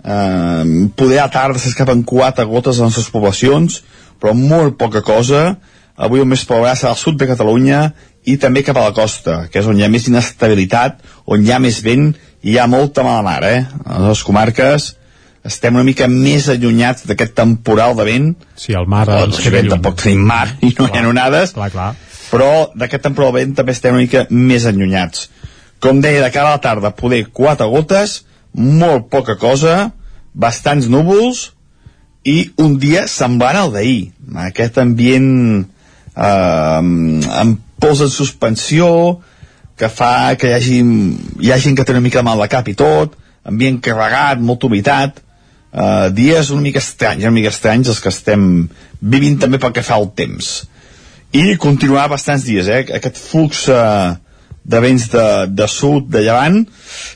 uh, 0.04 0.60
poder 0.92 1.22
a 1.24 1.30
tarda 1.32 1.56
s'escapen 1.56 2.04
quatre 2.04 2.44
gotes 2.52 2.76
a 2.76 2.84
les 2.84 2.90
nostres 2.90 3.08
poblacions, 3.08 3.80
però 4.20 4.36
molt 4.36 4.76
poca 4.76 5.00
cosa. 5.00 5.54
Avui 5.96 6.20
el 6.20 6.28
més 6.28 6.44
plourà 6.44 6.76
serà 6.76 6.92
al 6.92 7.00
sud 7.00 7.16
de 7.16 7.32
Catalunya 7.32 7.94
i 8.24 8.36
també 8.40 8.62
cap 8.64 8.76
a 8.80 8.86
la 8.88 8.94
costa, 8.96 9.46
que 9.52 9.60
és 9.60 9.66
on 9.68 9.76
hi 9.78 9.84
ha 9.84 9.90
més 9.92 10.06
inestabilitat, 10.08 11.00
on 11.26 11.44
hi 11.44 11.52
ha 11.52 11.58
més 11.60 11.82
vent 11.84 12.12
i 12.42 12.54
hi 12.54 12.58
ha 12.58 12.66
molta 12.68 13.02
mala 13.04 13.22
mar, 13.26 13.40
eh? 13.44 13.64
A 13.84 13.98
les 14.06 14.22
comarques 14.24 14.94
estem 15.44 15.74
una 15.76 15.84
mica 15.84 16.06
més 16.08 16.46
allunyats 16.48 17.04
d'aquest 17.04 17.34
temporal 17.36 17.92
de 17.98 18.04
vent. 18.08 18.30
Sí, 18.56 18.72
el 18.72 18.86
mar 18.88 19.04
Oh, 19.08 19.18
ens 19.26 19.34
doncs, 19.36 19.42
queda 19.44 19.60
lluny. 19.60 19.70
tampoc 19.74 19.98
tenim 20.00 20.22
mar 20.24 20.46
i 20.64 20.70
no 20.78 20.86
hi 20.88 20.98
ha 20.98 21.08
onades, 21.08 21.52
Clar, 21.52 21.70
clar. 21.74 21.90
però 22.30 22.70
d'aquest 22.74 23.02
temporal 23.04 23.32
de 23.34 23.42
vent 23.42 23.54
també 23.58 23.72
estem 23.76 23.92
una 23.92 24.02
mica 24.06 24.24
més 24.30 24.64
allunyats. 24.66 25.28
Com 25.84 26.00
deia, 26.00 26.22
de 26.24 26.30
cara 26.32 26.48
a 26.48 26.56
la 26.56 26.62
tarda, 26.64 26.94
poder 26.96 27.26
quatre 27.28 27.66
gotes, 27.68 28.22
molt 28.54 29.10
poca 29.12 29.36
cosa, 29.36 29.90
bastants 30.32 30.88
núvols 30.88 31.50
i 32.24 32.50
un 32.56 32.78
dia 32.80 33.04
semblant 33.06 33.56
al 33.60 33.72
d'ahir. 33.74 34.12
Aquest 34.46 34.78
ambient 34.80 35.66
eh, 36.16 36.80
amb 36.80 37.60
pols 37.84 38.00
en 38.04 38.12
suspensió 38.12 38.88
que 39.76 39.90
fa 39.90 40.34
que 40.40 40.48
hi 40.48 40.56
hagi, 40.56 40.80
hi 41.42 41.52
ha 41.52 41.60
gent 41.60 41.76
que 41.76 41.84
té 41.84 41.92
una 41.92 42.04
mica 42.04 42.22
mal 42.24 42.40
de 42.40 42.48
cap 42.48 42.68
i 42.70 42.76
tot, 42.78 43.16
ambient 43.44 43.80
carregat, 43.84 44.40
molta 44.40 44.68
humitat, 44.70 45.20
eh, 45.74 46.10
dies 46.16 46.52
una 46.54 46.64
mica 46.64 46.80
estranys, 46.80 47.26
una 47.26 47.34
mica 47.34 47.52
estranys 47.52 47.90
els 47.92 48.00
que 48.00 48.12
estem 48.14 48.46
vivint 49.00 49.40
també 49.42 49.60
pel 49.60 49.74
que 49.76 49.84
fa 49.84 49.98
al 49.98 50.08
temps. 50.16 50.54
I 51.34 51.56
continuar 51.60 52.06
bastants 52.12 52.46
dies, 52.46 52.70
eh? 52.70 52.84
Aquest 52.94 53.18
flux 53.18 53.66
eh, 53.68 54.14
de 54.64 54.80
vents 54.80 55.08
de, 55.12 55.26
de 55.50 55.68
sud, 55.68 56.06
de 56.14 56.22
llevant, 56.24 56.62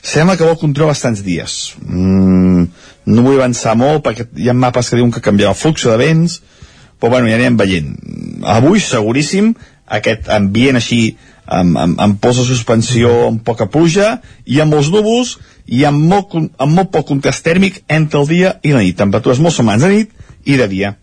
sembla 0.03 0.35
que 0.37 0.45
vol 0.45 0.59
continuar 0.59 0.91
bastants 0.91 1.23
dies. 1.25 1.57
Mm, 1.87 2.67
no 3.09 3.25
vull 3.25 3.39
avançar 3.39 3.73
molt 3.79 4.03
perquè 4.05 4.27
hi 4.37 4.51
ha 4.51 4.57
mapes 4.57 4.91
que 4.91 4.99
diuen 4.99 5.15
que 5.15 5.23
canviarà 5.23 5.55
el 5.55 5.57
flux 5.57 5.87
de 5.87 5.97
vents, 5.97 6.41
però 6.99 7.15
bueno, 7.15 7.31
ja 7.31 7.39
anem 7.39 7.57
veient. 7.57 7.95
Avui, 8.43 8.83
seguríssim, 8.83 9.53
aquest 9.89 10.29
ambient 10.33 10.79
així 10.79 11.01
amb, 11.49 11.77
amb, 11.77 11.99
amb 11.99 12.19
pols 12.21 12.41
de 12.41 12.45
suspensió, 12.47 13.11
amb 13.27 13.43
poca 13.45 13.69
pluja 13.71 14.19
i 14.45 14.61
amb 14.61 14.75
molts 14.75 14.91
núvols 14.93 15.37
i 15.65 15.83
amb 15.85 16.05
molt, 16.11 16.35
amb 16.37 16.75
molt 16.75 16.91
poc 16.93 17.07
contrast 17.09 17.43
tèrmic 17.45 17.81
entre 17.87 18.21
el 18.21 18.27
dia 18.29 18.55
i 18.63 18.73
la 18.73 18.83
nit. 18.85 18.97
Temperatures 18.97 19.41
molt 19.41 19.57
semblants 19.57 19.85
de 19.85 19.93
nit 19.93 20.13
i 20.45 20.57
de 20.59 20.67
dia. 20.69 20.93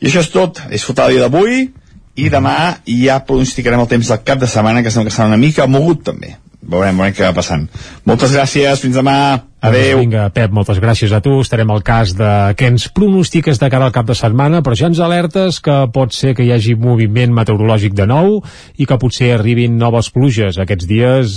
I 0.00 0.10
això 0.10 0.22
és 0.22 0.30
tot. 0.34 0.62
És 0.70 0.84
fotar 0.86 1.08
el 1.08 1.16
dia 1.16 1.26
d'avui 1.26 1.66
i 2.14 2.30
demà 2.30 2.56
ja 2.86 3.18
pronosticarem 3.26 3.82
el 3.82 3.90
temps 3.90 4.10
del 4.10 4.22
cap 4.26 4.42
de 4.42 4.50
setmana 4.50 4.82
que 4.82 4.92
sembla 4.94 5.10
que 5.10 5.16
serà 5.16 5.30
una 5.30 5.40
mica 5.40 5.66
mogut 5.66 6.04
també. 6.06 6.36
Veurem, 6.64 6.96
veurem 6.96 7.14
què 7.14 7.26
va 7.26 7.34
passant. 7.36 7.66
Moltes 8.08 8.32
gràcies, 8.36 8.80
fins 8.80 8.96
demà. 8.96 9.16
Adeu. 9.64 9.96
Doncs 9.96 10.00
Vinga, 10.02 10.24
Pep, 10.28 10.52
moltes 10.52 10.76
gràcies 10.76 11.12
a 11.16 11.22
tu. 11.24 11.38
Estarem 11.40 11.70
al 11.72 11.80
cas 11.84 12.12
de 12.18 12.30
què 12.58 12.68
ens 12.68 12.84
pronostiques 12.92 13.56
de 13.60 13.68
cara 13.72 13.86
al 13.88 13.94
cap 13.94 14.04
de 14.04 14.16
setmana, 14.18 14.60
però 14.60 14.76
ja 14.76 14.90
ens 14.90 15.00
alertes 15.00 15.56
que 15.64 15.76
pot 15.94 16.12
ser 16.12 16.34
que 16.36 16.44
hi 16.44 16.50
hagi 16.52 16.74
moviment 16.76 17.32
meteorològic 17.32 17.94
de 17.96 18.04
nou 18.10 18.42
i 18.76 18.84
que 18.84 18.98
potser 19.00 19.30
arribin 19.32 19.78
noves 19.80 20.10
pluges. 20.12 20.58
Aquests 20.60 20.88
dies, 20.90 21.36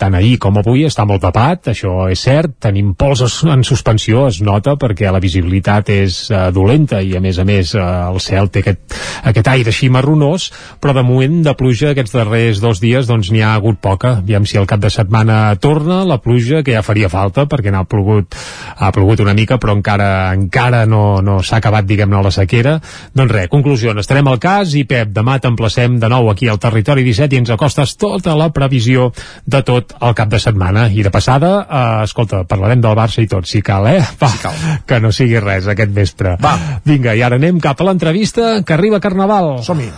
tant 0.00 0.16
ahir 0.18 0.40
com 0.42 0.58
avui, 0.58 0.82
està 0.88 1.06
molt 1.06 1.22
tapat, 1.22 1.70
això 1.70 2.08
és 2.10 2.24
cert. 2.26 2.56
Tenim 2.66 2.96
pols 2.98 3.22
en 3.46 3.62
suspensió, 3.62 4.26
es 4.26 4.40
nota, 4.42 4.74
perquè 4.74 5.12
la 5.14 5.22
visibilitat 5.22 5.94
és 5.94 6.18
uh, 6.32 6.48
dolenta 6.54 6.98
i, 6.98 7.14
a 7.14 7.22
més 7.22 7.38
a 7.38 7.46
més, 7.46 7.76
uh, 7.78 8.08
el 8.08 8.18
cel 8.24 8.50
té 8.50 8.64
aquest, 8.64 8.98
aquest 9.30 9.52
aire 9.54 9.70
així 9.70 9.86
marronós, 9.86 10.48
però 10.82 10.96
de 10.98 11.06
moment 11.06 11.44
de 11.46 11.54
pluja 11.54 11.92
aquests 11.92 12.18
darrers 12.18 12.64
dos 12.64 12.82
dies 12.82 13.06
doncs 13.06 13.30
n'hi 13.30 13.46
ha 13.46 13.54
hagut 13.54 13.78
poca. 13.78 14.16
Aviam 14.24 14.50
si 14.50 14.58
el 14.58 14.66
cap 14.66 14.82
de 14.82 14.90
setmana 14.90 15.54
torna 15.62 16.02
la 16.02 16.18
pluja, 16.18 16.64
que 16.66 16.74
ja 16.74 16.82
faria 16.82 17.12
falta, 17.12 17.46
perquè 17.68 17.74
n'ha 17.74 17.84
plogut, 17.84 18.34
ha 18.78 18.90
plogut 18.92 19.20
una 19.20 19.34
mica, 19.34 19.58
però 19.58 19.74
encara 19.76 20.32
encara 20.32 20.84
no, 20.86 21.20
no 21.22 21.40
s'ha 21.42 21.58
acabat, 21.58 21.86
diguem-ne, 21.86 22.22
la 22.22 22.32
sequera. 22.32 22.78
Doncs 23.14 23.32
res, 23.32 23.48
conclusió, 23.52 23.94
estarem 23.98 24.28
al 24.28 24.38
cas 24.40 24.74
i 24.74 24.84
Pep, 24.88 25.12
demà 25.12 25.38
t'emplacem 25.42 25.98
de 26.00 26.08
nou 26.08 26.30
aquí 26.30 26.48
al 26.48 26.58
Territori 26.58 27.04
17 27.04 27.36
i 27.36 27.42
ens 27.42 27.52
acostes 27.54 27.96
tota 27.98 28.36
la 28.38 28.50
previsió 28.54 29.12
de 29.44 29.62
tot 29.62 29.94
el 30.00 30.14
cap 30.14 30.28
de 30.32 30.40
setmana. 30.40 30.88
I 30.88 31.04
de 31.04 31.12
passada, 31.12 31.52
eh, 31.68 32.04
escolta, 32.04 32.44
parlarem 32.48 32.80
del 32.80 32.96
Barça 32.96 33.22
i 33.22 33.28
tot, 33.28 33.46
si 33.46 33.62
cal, 33.62 33.86
eh? 33.88 34.02
Va, 34.20 34.32
si 34.32 34.42
cal. 34.42 34.54
que 34.86 35.00
no 35.00 35.12
sigui 35.12 35.40
res 35.40 35.68
aquest 35.68 35.92
vespre. 35.94 36.36
Va. 36.42 36.56
Vinga, 36.84 37.14
i 37.14 37.22
ara 37.22 37.36
anem 37.36 37.60
cap 37.60 37.80
a 37.80 37.88
l'entrevista 37.88 38.62
que 38.64 38.76
arriba 38.76 39.00
Carnaval. 39.00 39.58
Som-hi. 39.64 39.90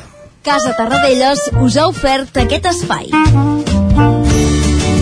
Casa 0.43 0.73
Tarradellas 0.73 1.51
us 1.61 1.77
ha 1.77 1.87
ofert 1.91 2.41
aquest 2.41 2.71
espai. 2.73 3.13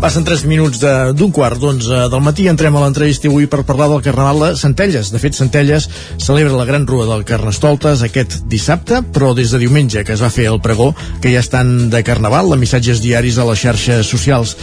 Passen 0.00 0.22
3 0.22 0.44
minuts 0.46 0.78
de- 0.78 1.12
d'un 1.12 1.32
quart 1.32 1.58
d'onze 1.58 2.06
del 2.08 2.20
matí. 2.22 2.46
Entrem 2.46 2.76
a 2.76 2.80
l'entrevista 2.84 3.26
avui 3.26 3.48
per 3.48 3.64
parlar 3.64 3.88
del 3.88 4.00
Carnaval 4.00 4.38
de 4.52 4.56
Centelles. 4.56 5.10
De 5.10 5.18
fet, 5.18 5.34
Centelles 5.34 5.88
celebra 6.18 6.54
la 6.56 6.64
gran 6.64 6.86
rua 6.86 7.04
del 7.04 7.24
Carnestoltes 7.24 8.02
aquest 8.02 8.44
dissabte, 8.46 9.02
però 9.02 9.34
des 9.34 9.50
de 9.50 9.58
diumenge 9.58 10.04
que 10.04 10.12
es 10.12 10.22
va 10.22 10.30
fer 10.30 10.46
el 10.46 10.60
pregó, 10.60 10.94
que 11.20 11.32
ja 11.32 11.40
estan 11.40 11.90
de 11.90 12.04
Carnaval, 12.04 12.52
amb 12.52 12.60
missatges 12.60 13.02
diaris 13.02 13.38
a 13.38 13.44
les 13.44 13.58
xarxes 13.58 14.06
socials. 14.06 14.56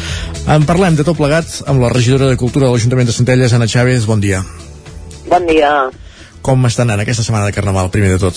En 0.48 0.64
parlem 0.66 0.96
de 0.96 1.04
tot 1.04 1.18
plegat 1.18 1.46
amb 1.68 1.82
la 1.82 1.90
regidora 1.90 2.28
de 2.28 2.38
Cultura 2.38 2.68
de 2.68 2.72
l'Ajuntament 2.72 3.08
de 3.08 3.14
Centelles, 3.14 3.52
Anna 3.52 3.68
Chávez. 3.68 4.06
Bon 4.06 4.22
dia. 4.22 4.42
Bon 5.28 5.46
dia. 5.46 5.90
Com 6.42 6.64
està 6.66 6.84
anant 6.84 7.02
aquesta 7.02 7.24
setmana 7.24 7.46
de 7.48 7.52
Carnaval, 7.52 7.92
primer 7.92 8.12
de 8.12 8.20
tot? 8.20 8.36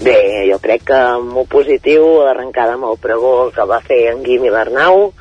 Bé, 0.00 0.46
jo 0.48 0.60
crec 0.60 0.84
que 0.84 1.02
molt 1.34 1.48
positiu, 1.48 2.22
l'arrencada 2.22 2.74
amb 2.74 2.84
el 2.84 2.96
pregó 3.02 3.50
que 3.50 3.64
va 3.66 3.80
fer 3.80 4.12
en 4.12 4.22
Guim 4.22 4.44
i 4.44 4.50
l'Arnau, 4.50 5.12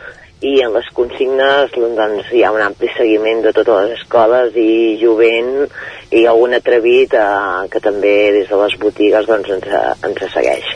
i 0.45 0.59
en 0.61 0.73
les 0.76 0.88
consignes 0.93 1.72
doncs, 1.73 2.27
hi 2.34 2.43
ha 2.45 2.51
un 2.53 2.61
ampli 2.61 2.89
seguiment 2.93 3.41
de 3.45 3.53
totes 3.55 3.88
les 3.88 3.95
escoles 3.97 4.57
i 4.57 4.97
jovent 5.01 5.65
i 6.14 6.26
algun 6.30 6.53
atrevit 6.57 7.15
eh, 7.18 7.23
que 7.72 7.81
també 7.84 8.14
des 8.35 8.51
de 8.51 8.59
les 8.61 8.76
botigues 8.81 9.26
doncs, 9.30 9.49
ens, 9.57 9.97
ens 10.05 10.35
segueix. 10.35 10.69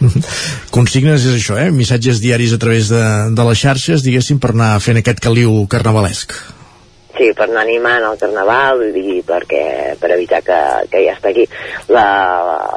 Consignes 0.76 1.28
és 1.28 1.38
això, 1.38 1.60
eh? 1.62 1.70
Missatges 1.76 2.24
diaris 2.24 2.56
a 2.56 2.62
través 2.62 2.90
de, 2.92 3.04
de 3.38 3.46
les 3.52 3.62
xarxes, 3.62 4.04
diguéssim, 4.06 4.42
per 4.42 4.56
anar 4.56 4.74
fent 4.84 5.00
aquest 5.02 5.22
caliu 5.24 5.62
carnavalesc. 5.72 6.36
Sí, 7.18 7.28
per 7.38 7.46
anar 7.50 7.62
animant 7.66 8.06
el 8.08 8.18
carnaval 8.22 8.80
i 8.98 9.20
perquè, 9.28 9.64
per 10.00 10.10
evitar 10.16 10.40
que, 10.46 10.58
que 10.90 11.02
ja 11.06 11.14
està 11.18 11.30
aquí. 11.34 11.44
La, 11.92 12.06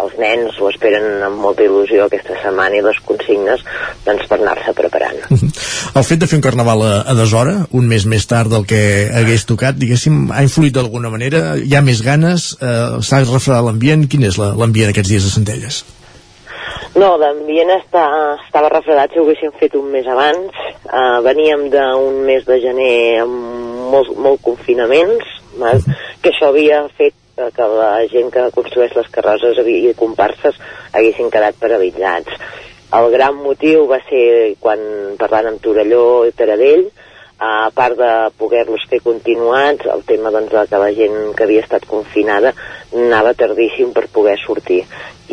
els 0.02 0.16
nens 0.20 0.58
ho 0.60 0.68
esperen 0.72 1.22
amb 1.28 1.38
molta 1.40 1.64
il·lusió 1.64 2.06
aquesta 2.08 2.36
setmana 2.42 2.76
i 2.80 2.82
les 2.84 2.98
consignes 3.06 3.62
doncs, 4.04 4.26
per 4.28 4.40
anar-se 4.40 4.74
preparant. 4.76 5.20
El 5.98 6.04
fet 6.08 6.20
de 6.24 6.28
fer 6.30 6.40
un 6.40 6.44
carnaval 6.44 6.82
a, 6.82 6.92
a 7.08 7.16
deshora, 7.18 7.56
un 7.78 7.86
mes 7.90 8.04
més 8.10 8.26
tard 8.30 8.50
del 8.52 8.66
que 8.68 8.82
hagués 9.14 9.46
tocat, 9.48 9.78
diguéssim, 9.78 10.26
ha 10.34 10.42
influït 10.44 10.74
d'alguna 10.76 11.12
manera? 11.14 11.54
Hi 11.60 11.76
ha 11.78 11.84
més 11.86 12.02
ganes? 12.04 12.50
Eh, 12.60 13.02
S'ha 13.06 13.22
refredat 13.24 13.64
l'ambient? 13.68 14.08
Quin 14.10 14.26
és 14.28 14.36
la- 14.40 14.52
l'ambient 14.58 14.90
aquests 14.90 15.14
dies 15.14 15.24
de 15.28 15.32
Centelles? 15.38 15.84
No, 16.94 17.16
l'ambient 17.18 17.72
està, 17.74 18.04
estava 18.44 18.68
refredat 18.70 19.10
si 19.10 19.18
ho 19.18 19.24
haguéssim 19.24 19.50
fet 19.58 19.72
un 19.74 19.88
mes 19.90 20.06
abans. 20.06 20.54
Uh, 20.86 21.18
veníem 21.26 21.66
d'un 21.72 22.20
mes 22.28 22.44
de 22.46 22.60
gener 22.62 22.94
amb 23.24 23.90
molts 23.90 24.12
molt 24.14 24.42
confinaments, 24.46 25.32
val? 25.58 25.82
que 26.22 26.30
això 26.30 26.52
havia 26.52 26.84
fet 26.94 27.16
que 27.34 27.66
la 27.66 28.04
gent 28.12 28.30
que 28.30 28.44
construeix 28.54 28.94
les 28.94 29.08
carrosses 29.10 29.58
i 29.66 29.90
comparses 29.98 30.60
haguessin 30.92 31.32
quedat 31.34 31.58
paralitzats. 31.58 32.30
El 32.94 33.10
gran 33.10 33.40
motiu 33.42 33.88
va 33.90 33.98
ser 34.06 34.54
quan 34.62 34.78
parlant 35.18 35.50
amb 35.50 35.62
Torelló 35.64 36.22
i 36.28 36.34
Taradell, 36.38 36.86
a 37.44 37.70
part 37.74 37.98
de 37.98 38.10
poder-los 38.40 38.86
fer 38.88 39.00
continuats, 39.04 39.84
el 39.94 40.04
tema 40.08 40.32
doncs, 40.32 40.52
de 40.54 40.64
que 40.70 40.80
la 40.80 40.92
gent 40.96 41.18
que 41.36 41.44
havia 41.44 41.64
estat 41.64 41.84
confinada 41.90 42.54
anava 42.94 43.34
tardíssim 43.36 43.92
per 43.92 44.06
poder 44.12 44.38
sortir 44.40 44.84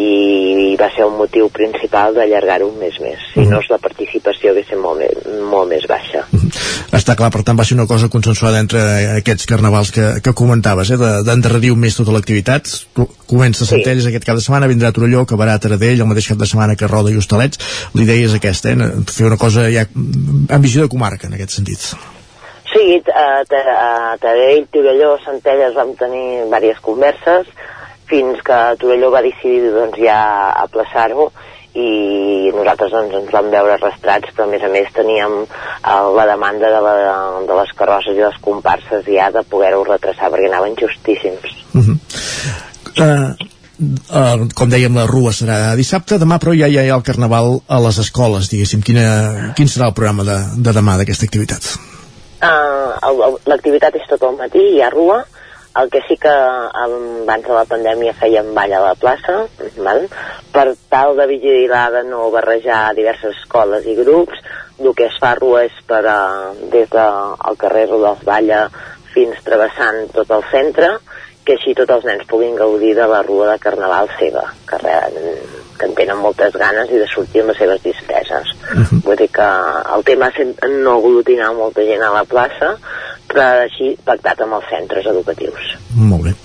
i 0.02 0.76
va 0.80 0.92
ser 0.96 1.08
un 1.08 1.18
motiu 1.20 1.50
principal 1.54 2.16
d'allargar-ho 2.18 2.68
un 2.72 2.80
mes 2.84 3.00
més. 3.04 3.32
Si 3.34 3.48
no, 3.48 3.64
la 3.70 3.80
participació 3.80 4.56
hauria 4.56 4.68
estat 4.68 4.80
molt, 4.80 5.28
molt 5.52 5.72
més 5.72 5.88
baixa. 5.88 6.28
Està 6.92 7.16
clar, 7.16 7.30
per 7.32 7.42
tant, 7.48 7.56
va 7.60 7.64
ser 7.68 7.76
una 7.78 7.86
cosa 7.88 8.10
consensuada 8.12 8.60
entre 8.60 8.82
aquests 9.18 9.46
carnavals 9.48 9.92
que, 9.96 10.08
que 10.24 10.34
comentaves, 10.36 10.92
eh? 10.92 10.98
de- 11.00 11.24
d'endarrerir 11.28 11.72
un 11.72 11.80
mes 11.80 11.96
tota 11.96 12.12
l'activitat. 12.16 12.68
Comença 13.32 13.66
Centelles 13.66 14.06
aquest 14.10 14.26
cap 14.28 14.36
de 14.36 14.44
setmana, 14.44 14.68
vindrà 14.68 14.90
a 14.92 14.96
Torelló, 14.96 15.22
acabarà 15.24 15.56
a 15.56 15.62
Taradell, 15.64 16.02
el 16.04 16.10
mateix 16.10 16.28
cap 16.34 16.42
de 16.42 16.50
setmana 16.50 16.76
que 16.76 16.90
Roda 16.92 17.12
i 17.14 17.18
Hostalets. 17.22 17.62
L'idea 17.96 18.26
és 18.28 18.36
aquesta, 18.36 18.74
eh? 18.76 18.90
fer 19.12 19.28
una 19.30 19.38
cosa 19.40 19.70
ja 19.72 19.86
amb 19.96 20.60
visió 20.66 20.84
de 20.84 20.92
comarca, 20.92 21.28
en 21.32 21.38
aquest 21.40 21.56
sentit. 21.62 21.86
Sí, 22.72 23.02
a, 23.12 23.44
Tar- 23.48 23.68
a 23.76 24.18
Taradell, 24.20 24.66
Torelló, 24.72 25.16
Centelles 25.26 25.74
vam 25.76 25.96
tenir 26.00 26.44
diverses 26.46 26.80
converses 26.84 27.48
fins 28.12 28.40
que 28.44 28.60
Torelló 28.80 29.10
va 29.12 29.22
decidir 29.24 29.72
doncs, 29.72 29.96
ja 30.04 30.20
aplaçar-ho 30.66 31.30
i 31.76 32.52
nosaltres 32.56 32.92
doncs, 32.92 33.14
ens 33.22 33.32
vam 33.32 33.48
veure 33.54 33.78
arrastrats 33.78 34.34
però 34.36 34.48
a 34.48 34.52
més 34.52 34.64
a 34.64 34.72
més 34.74 34.90
teníem 34.96 35.38
eh, 35.46 36.08
la 36.18 36.26
demanda 36.28 36.68
de, 36.74 36.82
la, 36.84 36.96
de 37.48 37.60
les 37.62 37.72
carrosses 37.80 38.18
i 38.18 38.22
les 38.26 38.38
comparses 38.44 39.06
ja 39.08 39.30
de 39.32 39.44
poder-ho 39.48 39.84
retrasar 39.88 40.32
perquè 40.34 40.50
anaven 40.52 40.76
justíssims 40.80 41.48
Uh, 43.00 43.32
uh, 44.12 44.42
com 44.54 44.70
dèiem, 44.70 44.94
la 45.00 45.06
rua 45.08 45.32
serà 45.34 45.72
dissabte, 45.80 46.18
demà 46.20 46.36
però 46.44 46.52
ja 46.54 46.68
hi 46.68 46.76
ha 46.78 46.84
el 46.98 47.06
carnaval 47.08 47.62
a 47.72 47.78
les 47.80 47.98
escoles, 48.04 48.50
diguéssim. 48.52 48.82
Quina, 48.86 49.54
quin 49.58 49.70
serà 49.72 49.88
el 49.88 49.96
programa 49.98 50.26
de, 50.28 50.36
de 50.68 50.74
demà 50.76 50.98
d'aquesta 51.00 51.26
activitat? 51.30 51.70
Uh, 52.44 52.92
el- 53.08 53.24
el- 53.30 53.40
L'activitat 53.48 53.96
és 53.96 54.04
tot 54.12 54.28
al 54.28 54.36
matí, 54.38 54.60
hi 54.76 54.82
ha 54.84 54.90
rua, 54.92 55.22
el 55.80 55.90
que 55.90 56.02
sí 56.08 56.18
que 56.18 56.32
abans 56.32 57.46
de 57.48 57.54
la 57.56 57.66
pandèmia 57.70 58.16
fèiem 58.20 58.52
ball 58.56 58.74
a 58.76 58.82
la 58.84 58.96
plaça, 59.00 59.38
val? 59.78 60.08
per 60.52 60.66
tal 60.92 61.16
de 61.16 61.28
vigilar 61.30 61.86
de 61.94 62.04
no 62.10 62.30
barrejar 62.34 62.92
diverses 62.98 63.38
escoles 63.38 63.88
i 63.88 63.96
grups, 63.96 64.42
el 64.82 64.92
que 64.98 65.08
es 65.08 65.18
fa 65.22 65.36
a 65.38 65.62
és 65.62 65.78
per, 65.88 66.04
uh, 66.04 66.52
des 66.74 66.90
del 66.92 67.36
de, 67.46 67.56
carrer 67.62 67.88
Rodolf 67.90 68.26
Valla 68.28 68.66
fins 69.14 69.40
travessant 69.46 70.08
tot 70.16 70.32
el 70.32 70.44
centre, 70.52 70.98
que 71.46 71.56
així 71.58 71.74
tots 71.78 71.96
els 71.96 72.06
nens 72.06 72.28
puguin 72.30 72.56
gaudir 72.56 72.96
de 72.98 73.08
la 73.08 73.22
rua 73.24 73.52
de 73.54 73.60
carnaval 73.60 74.12
seva, 74.20 74.44
que, 74.68 74.82
que 75.82 75.90
en 75.90 75.96
tenen 75.98 76.22
moltes 76.22 76.54
ganes 76.62 76.92
i 76.94 77.02
de 77.02 77.08
sortir 77.10 77.42
amb 77.42 77.54
les 77.54 77.62
seves 77.62 77.82
disfresses. 77.84 78.54
Vull 79.02 79.18
dir 79.18 79.32
que 79.34 79.48
el 79.96 80.06
tema 80.08 80.30
és 80.30 80.54
no 80.86 81.00
aglutinar 81.00 81.52
molta 81.58 81.86
gent 81.88 82.06
a 82.06 82.14
la 82.14 82.26
plaça, 82.30 82.76
però 83.32 83.48
així 83.66 83.96
pactat 84.06 84.44
amb 84.46 84.60
els 84.60 84.70
centres 84.70 85.08
educatius. 85.10 85.76
Molt 85.98 86.30
bé. 86.30 86.36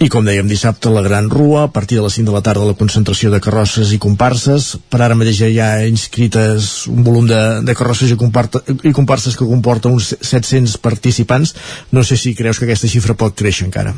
I 0.00 0.08
com 0.08 0.24
dèiem, 0.24 0.46
dissabte 0.48 0.88
la 0.88 1.02
Gran 1.04 1.28
Rua, 1.28 1.66
a 1.66 1.72
partir 1.74 1.98
de 1.98 2.04
les 2.06 2.14
5 2.16 2.30
de 2.30 2.32
la 2.32 2.40
tarda 2.40 2.64
la 2.64 2.76
concentració 2.78 3.28
de 3.34 3.40
carrosses 3.44 3.90
i 3.92 3.98
comparses. 4.00 4.70
Per 4.88 5.00
ara 5.04 5.18
mateix 5.18 5.42
ja 5.42 5.50
hi 5.50 5.58
ha 5.60 5.72
inscrites 5.84 6.86
un 6.88 7.04
volum 7.04 7.28
de, 7.28 7.40
de 7.66 7.74
carrosses 7.76 8.14
i, 8.14 8.16
comparta, 8.16 8.62
i 8.80 8.94
comparses 8.96 9.36
que 9.36 9.48
comporta 9.48 9.92
uns 9.92 10.14
700 10.16 10.78
participants. 10.80 11.52
No 11.92 12.06
sé 12.06 12.16
si 12.16 12.32
creus 12.38 12.58
que 12.62 12.70
aquesta 12.70 12.88
xifra 12.88 13.18
pot 13.18 13.36
créixer 13.36 13.68
encara. 13.68 13.92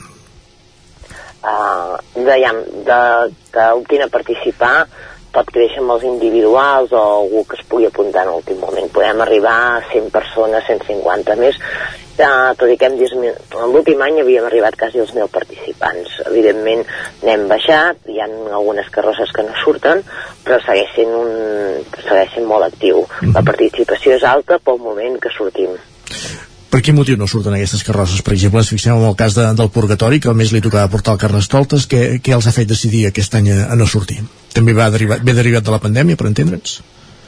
Uh, 1.43 1.99
dèiem, 2.15 2.61
de, 2.87 3.01
que 3.51 3.65
optin 3.75 4.05
a 4.05 4.13
participar 4.13 4.87
pot 5.33 5.49
créixer 5.49 5.81
amb 5.81 5.95
els 5.95 6.05
individuals 6.07 6.93
o 6.93 7.01
algú 7.01 7.43
que 7.49 7.57
es 7.59 7.65
pugui 7.69 7.89
apuntar 7.89 8.27
en 8.27 8.35
l'últim 8.35 8.61
moment. 8.61 8.91
Podem 8.93 9.23
arribar 9.25 9.55
a 9.73 9.81
100 9.91 10.11
persones, 10.15 10.67
150 10.69 11.37
més, 11.41 11.59
uh, 12.21 12.53
tot 12.61 12.69
i 12.69 12.77
que 12.79 12.91
hem 12.91 12.99
disminuït. 13.01 13.57
L'últim 13.73 14.05
any 14.05 14.21
havíem 14.23 14.47
arribat 14.49 14.77
quasi 14.79 15.01
als 15.03 15.15
1.000 15.17 15.33
participants. 15.33 16.21
Evidentment 16.29 16.85
n'hem 17.25 17.49
baixat, 17.51 18.05
hi 18.13 18.21
ha 18.21 18.29
algunes 18.29 18.93
carrosses 18.93 19.33
que 19.33 19.47
no 19.49 19.57
surten, 19.65 20.05
però 20.45 20.61
segueix 20.63 20.93
sent, 20.99 21.17
un, 21.17 21.33
segueix 22.05 22.37
sent 22.37 22.49
molt 22.49 22.69
actiu. 22.69 23.07
La 23.33 23.45
participació 23.47 24.19
és 24.21 24.29
alta 24.37 24.61
pel 24.63 24.83
moment 24.85 25.19
que 25.23 25.33
sortim. 25.33 25.79
Per 26.73 26.81
quin 26.81 26.97
motiu 26.97 27.19
no 27.21 27.27
surten 27.29 27.53
aquestes 27.53 27.83
carrosses? 27.85 28.23
Per 28.25 28.33
exemple, 28.33 28.63
ens 28.63 28.71
fixem 28.73 28.97
en 28.97 29.05
el 29.05 29.17
cas 29.19 29.35
de, 29.37 29.45
del 29.59 29.69
Purgatori, 29.75 30.23
que 30.25 30.31
al 30.31 30.39
més 30.39 30.55
li 30.55 30.63
tocava 30.65 30.89
portar 30.89 31.13
el 31.13 31.21
Carnestoltes, 31.21 31.85
què, 31.85 32.01
què 32.25 32.33
els 32.33 32.49
ha 32.49 32.55
fet 32.57 32.71
decidir 32.71 33.03
aquest 33.11 33.37
any 33.37 33.51
a, 33.53 33.75
no 33.77 33.85
sortir? 33.85 34.23
També 34.57 34.73
va 34.79 34.89
derivar, 34.95 35.19
ve 35.21 35.35
derivat 35.37 35.67
de 35.67 35.75
la 35.75 35.83
pandèmia, 35.83 36.17
per 36.17 36.31
entendre'ns? 36.31 36.79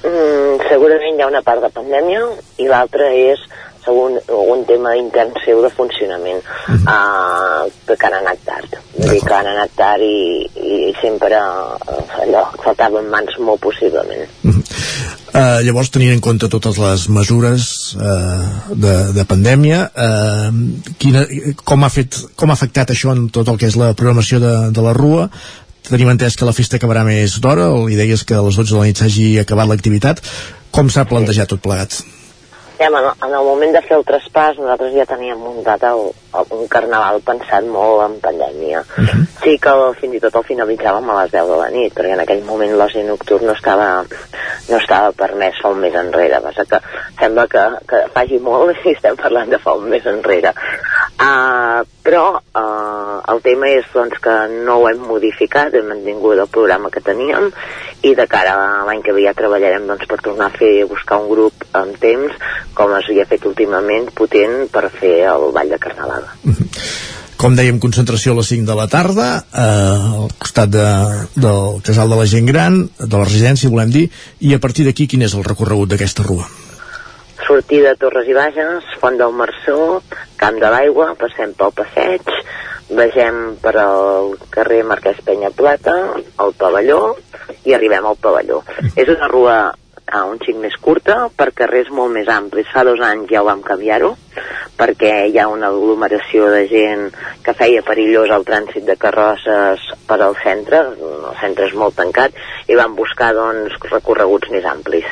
Mm, 0.00 0.64
segurament 0.70 1.20
hi 1.20 1.26
ha 1.26 1.28
una 1.28 1.44
part 1.44 1.60
de 1.60 1.68
pandèmia 1.76 2.24
i 2.64 2.70
l'altra 2.72 3.10
és 3.12 3.44
segon 3.84 4.18
un 4.28 4.64
tema 4.68 4.94
intern 4.98 5.34
seu 5.44 5.62
de 5.64 5.70
funcionament 5.76 6.40
uh, 6.40 7.64
que, 7.86 7.96
que 7.96 8.08
han 8.08 8.18
anat 8.20 8.44
tard 8.48 8.78
vull 8.96 9.12
dir 9.12 9.22
que 9.24 9.36
han 9.36 9.50
anat 9.52 9.74
tard 9.78 10.04
i, 10.04 10.44
i 10.54 10.92
sempre 11.00 11.38
uh, 11.38 12.24
allò 12.24 12.46
faltaven 12.64 13.10
mans 13.12 13.38
molt 13.40 13.62
possiblement 13.64 14.24
Uh, 15.34 15.58
llavors, 15.66 15.88
tenint 15.90 16.12
en 16.14 16.20
compte 16.22 16.46
totes 16.46 16.76
les 16.78 17.08
mesures 17.10 17.64
uh, 17.98 18.70
de, 18.70 18.92
de 19.16 19.24
pandèmia, 19.26 19.80
uh, 19.90 20.52
quina, 21.02 21.24
com, 21.66 21.82
ha 21.82 21.90
fet, 21.90 22.20
com 22.38 22.52
ha 22.52 22.54
afectat 22.54 22.92
això 22.94 23.10
en 23.10 23.24
tot 23.34 23.50
el 23.50 23.58
que 23.58 23.66
és 23.66 23.74
la 23.74 23.90
programació 23.98 24.38
de, 24.38 24.52
de 24.70 24.84
la 24.86 24.94
Rua? 24.94 25.26
Tenim 25.90 26.12
entès 26.12 26.38
que 26.38 26.46
la 26.46 26.54
festa 26.54 26.78
acabarà 26.78 27.02
més 27.08 27.34
d'hora, 27.42 27.66
o 27.74 27.82
l'idea 27.88 28.14
és 28.14 28.22
que 28.22 28.38
a 28.38 28.44
les 28.46 28.62
12 28.62 28.76
de 28.76 28.78
la 28.78 28.86
nit 28.86 29.02
s'hagi 29.02 29.32
acabat 29.42 29.72
l'activitat. 29.72 30.22
Com 30.70 30.86
s'ha 30.86 31.02
plantejat 31.10 31.50
tot 31.50 31.66
plegat? 31.66 31.98
Ja, 32.78 32.88
en, 32.90 32.96
en 32.96 33.32
el 33.32 33.44
moment 33.46 33.74
de 33.74 33.82
fer 33.86 33.98
el 34.00 34.06
traspàs 34.08 34.58
nosaltres 34.58 34.94
ja 34.96 35.06
teníem 35.06 35.38
muntat 35.38 35.84
el, 35.86 36.08
un 36.56 36.66
carnaval 36.68 37.20
pensat 37.26 37.66
molt 37.70 38.04
en 38.04 38.16
pandèmia. 38.22 38.82
Sí 39.42 39.56
que 39.62 39.74
fins 40.00 40.18
i 40.18 40.22
tot 40.22 40.38
el 40.40 40.46
finalitzàvem 40.48 41.10
a 41.10 41.18
les 41.22 41.34
10 41.34 41.50
de 41.50 41.58
la 41.60 41.70
nit 41.74 41.94
perquè 41.94 42.14
en 42.16 42.24
aquell 42.24 42.44
moment 42.46 42.76
l'oci 42.78 43.04
nocturn 43.06 43.46
no 43.48 43.56
estava, 43.56 43.88
no 44.70 44.78
estava 44.80 45.12
permès 45.16 45.60
fa 45.62 45.72
un 45.74 45.82
mes 45.84 45.96
enrere. 46.00 46.42
Passa 46.44 46.66
que 46.70 46.80
sembla 47.20 47.46
que, 47.50 47.64
que 47.90 48.04
faci 48.14 48.40
molt 48.42 48.76
i 48.84 48.94
estem 48.94 49.18
parlant 49.20 49.52
de 49.52 49.60
fa 49.62 49.76
un 49.78 49.90
mes 49.92 50.06
enrere. 50.10 50.54
Uh, 51.14 51.84
però 52.04 52.24
uh, 52.36 53.20
el 53.32 53.40
tema 53.44 53.70
és 53.72 53.86
doncs, 53.94 54.18
que 54.22 54.34
no 54.66 54.80
ho 54.80 54.88
hem 54.90 55.00
modificat 55.08 55.74
hem 55.78 55.86
mantingut 55.92 56.40
el 56.42 56.50
programa 56.52 56.90
que 56.92 57.02
teníem 57.04 57.48
i 58.04 58.12
de 58.18 58.26
cara 58.28 58.56
a 58.58 58.82
l'any 58.88 59.00
que 59.06 59.14
ve 59.16 59.24
ja 59.24 59.32
treballarem 59.38 59.86
doncs, 59.88 60.04
per 60.10 60.18
tornar 60.20 60.50
a 60.50 60.56
fer 60.58 60.72
buscar 60.90 61.22
un 61.22 61.30
grup 61.30 61.64
amb 61.72 61.96
temps 62.02 62.36
com 62.76 62.92
es 62.98 63.08
havia 63.08 63.28
fet 63.30 63.46
últimament 63.48 64.10
potent 64.18 64.66
per 64.74 64.88
fer 64.92 65.16
el 65.30 65.48
ball 65.56 65.72
de 65.72 65.80
carnaval 65.86 66.23
Com 67.40 67.56
dèiem, 67.58 67.80
concentració 67.82 68.32
a 68.32 68.38
les 68.38 68.48
5 68.54 68.64
de 68.68 68.76
la 68.78 68.86
tarda, 68.88 69.28
eh, 69.52 70.20
al 70.24 70.30
costat 70.40 70.70
de, 70.72 70.86
del 71.36 71.80
casal 71.84 72.12
de 72.12 72.20
la 72.20 72.28
gent 72.30 72.46
gran, 72.48 72.84
de 72.98 73.16
la 73.16 73.24
residència, 73.26 73.72
volem 73.72 73.90
dir, 73.92 74.06
i 74.40 74.54
a 74.54 74.60
partir 74.62 74.86
d'aquí 74.86 75.08
quin 75.10 75.26
és 75.26 75.34
el 75.34 75.44
recorregut 75.44 75.92
d'aquesta 75.92 76.24
rua? 76.24 76.46
sortida 77.46 77.90
de 77.90 77.96
Torres 77.96 78.28
i 78.28 78.34
Bages, 78.34 78.84
Font 79.00 79.18
del 79.20 79.32
Marçó, 79.36 80.02
Camp 80.40 80.58
de 80.60 80.70
l'Aigua, 80.72 81.12
passem 81.20 81.52
pel 81.58 81.72
passeig, 81.76 82.30
vegem 82.94 83.56
per 83.62 83.74
al 83.80 84.34
carrer 84.54 84.82
Marquès 84.88 85.20
Penya 85.24 85.50
Plata, 85.54 85.94
al 86.40 86.54
pavelló, 86.58 87.16
i 87.64 87.74
arribem 87.76 88.06
al 88.06 88.18
pavelló. 88.20 88.62
És 88.96 89.08
una 89.08 89.28
rua 89.28 89.56
uh, 90.12 90.24
un 90.30 90.40
xic 90.42 90.58
més 90.60 90.76
curta 90.80 91.28
per 91.36 91.52
carrers 91.56 91.90
molt 91.94 92.14
més 92.14 92.28
amplis. 92.28 92.68
Fa 92.72 92.84
dos 92.86 93.00
anys 93.04 93.30
ja 93.32 93.42
ho 93.42 93.48
vam 93.48 93.62
canviar-ho 93.64 94.14
perquè 94.74 95.12
hi 95.30 95.38
ha 95.38 95.46
una 95.48 95.68
aglomeració 95.70 96.48
de 96.50 96.64
gent 96.70 97.04
que 97.44 97.54
feia 97.54 97.84
perillós 97.86 98.32
el 98.34 98.46
trànsit 98.46 98.86
de 98.88 98.96
carrosses 98.98 99.84
per 100.08 100.18
al 100.18 100.34
centre, 100.42 100.80
el 100.98 101.36
centre 101.40 101.68
és 101.68 101.76
molt 101.78 101.94
tancat, 101.98 102.34
i 102.66 102.74
vam 102.78 102.96
buscar 102.98 103.32
doncs, 103.36 103.76
recorreguts 103.92 104.50
més 104.50 104.66
amplis. 104.66 105.06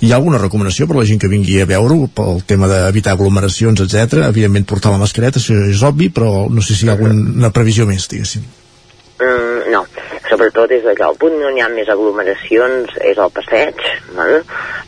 Hi 0.00 0.10
ha 0.10 0.18
alguna 0.18 0.40
recomanació 0.42 0.88
per 0.90 0.98
la 0.98 1.06
gent 1.06 1.20
que 1.22 1.30
vingui 1.30 1.60
a 1.62 1.68
veure-ho 1.70 2.08
pel 2.16 2.42
tema 2.48 2.70
d'evitar 2.70 3.14
aglomeracions, 3.14 3.84
etc. 3.84 4.24
Evidentment 4.26 4.66
portar 4.66 4.94
la 4.94 5.02
mascareta, 5.02 5.38
això 5.38 5.58
és 5.70 5.84
obvi, 5.86 6.10
però 6.10 6.48
no 6.50 6.64
sé 6.64 6.74
si 6.74 6.86
hi 6.86 6.90
ha 6.90 6.96
alguna 6.98 7.52
previsió 7.54 7.86
més, 7.86 8.08
diguéssim. 8.10 8.48
Mm, 9.20 9.70
no, 9.70 9.84
sobretot 10.30 10.70
és 10.76 10.86
allò, 10.86 11.10
el 11.10 11.18
punt 11.20 11.36
on 11.48 11.58
hi 11.58 11.64
ha 11.64 11.68
més 11.72 11.90
aglomeracions 11.90 12.94
és 13.10 13.18
el 13.18 13.34
passeig, 13.34 13.82
val? 14.16 14.38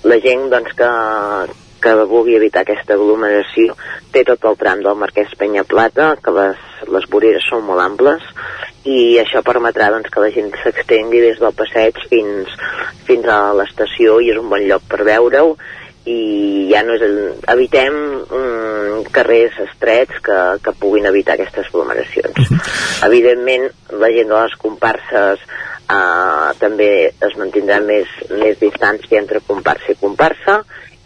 la 0.07 0.19
gent 0.23 0.49
doncs, 0.53 0.73
que, 0.79 0.91
que 1.83 1.95
vulgui 2.11 2.39
evitar 2.39 2.63
aquesta 2.63 2.97
aglomeració 2.97 3.77
té 4.15 4.25
tot 4.29 4.45
el 4.49 4.59
tram 4.61 4.85
del 4.87 4.99
Marquès 5.01 5.35
Penyaplata, 5.39 6.13
que 6.23 6.35
les, 6.39 6.65
les 6.95 7.09
voreres 7.11 7.47
són 7.51 7.67
molt 7.67 7.83
amples, 7.83 8.25
i 8.87 9.19
això 9.23 9.43
permetrà 9.47 9.91
doncs, 9.95 10.11
que 10.11 10.23
la 10.23 10.33
gent 10.35 10.51
s'extengui 10.63 11.23
des 11.23 11.39
del 11.43 11.55
passeig 11.59 11.99
fins, 12.11 12.51
fins 13.07 13.29
a 13.31 13.39
l'estació 13.59 14.19
i 14.23 14.33
és 14.35 14.41
un 14.41 14.51
bon 14.51 14.63
lloc 14.67 14.87
per 14.91 15.03
veure-ho 15.07 15.57
i 16.05 16.69
ja 16.73 16.83
no 16.83 16.97
és 16.97 17.03
el, 17.07 17.19
evitem 17.53 17.99
mm, 18.25 19.11
carrers 19.15 19.59
estrets 19.69 20.19
que, 20.25 20.39
que 20.65 20.75
puguin 20.79 21.07
evitar 21.07 21.37
aquestes 21.37 21.69
aglomeracions. 21.71 22.55
Evidentment, 23.07 23.69
la 24.01 24.11
gent 24.15 24.33
de 24.33 24.39
les 24.41 24.57
comparses 24.63 25.43
eh, 25.43 26.49
també 26.63 26.91
es 27.13 27.37
mantindrà 27.39 27.79
més, 27.85 28.11
més 28.33 28.59
distància 28.63 29.21
entre 29.21 29.45
comparsa 29.47 29.95
i 29.95 30.01
comparsa. 30.01 30.63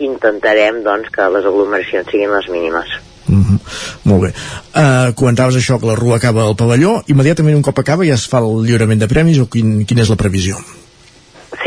Intentarem 0.06 0.82
doncs, 0.84 1.12
que 1.12 1.28
les 1.32 1.44
aglomeracions 1.48 2.08
siguin 2.12 2.32
les 2.32 2.48
mínimes. 2.52 2.96
Mm 3.26 3.42
-hmm. 3.42 3.58
Molt 4.04 4.22
bé. 4.22 4.32
Uh, 4.76 5.12
comentaves 5.14 5.56
això, 5.56 5.80
que 5.80 5.86
la 5.86 5.96
rua 5.96 6.16
acaba 6.16 6.44
al 6.44 6.56
pavelló. 6.56 7.02
Immediatament 7.06 7.56
un 7.56 7.62
cop 7.62 7.78
acaba 7.78 8.04
ja 8.04 8.14
es 8.14 8.28
fa 8.28 8.38
el 8.38 8.64
lliurament 8.64 9.00
de 9.00 9.08
premis 9.08 9.38
o 9.38 9.48
quin, 9.48 9.84
quina 9.84 10.02
és 10.02 10.08
la 10.08 10.16
previsió? 10.16 10.56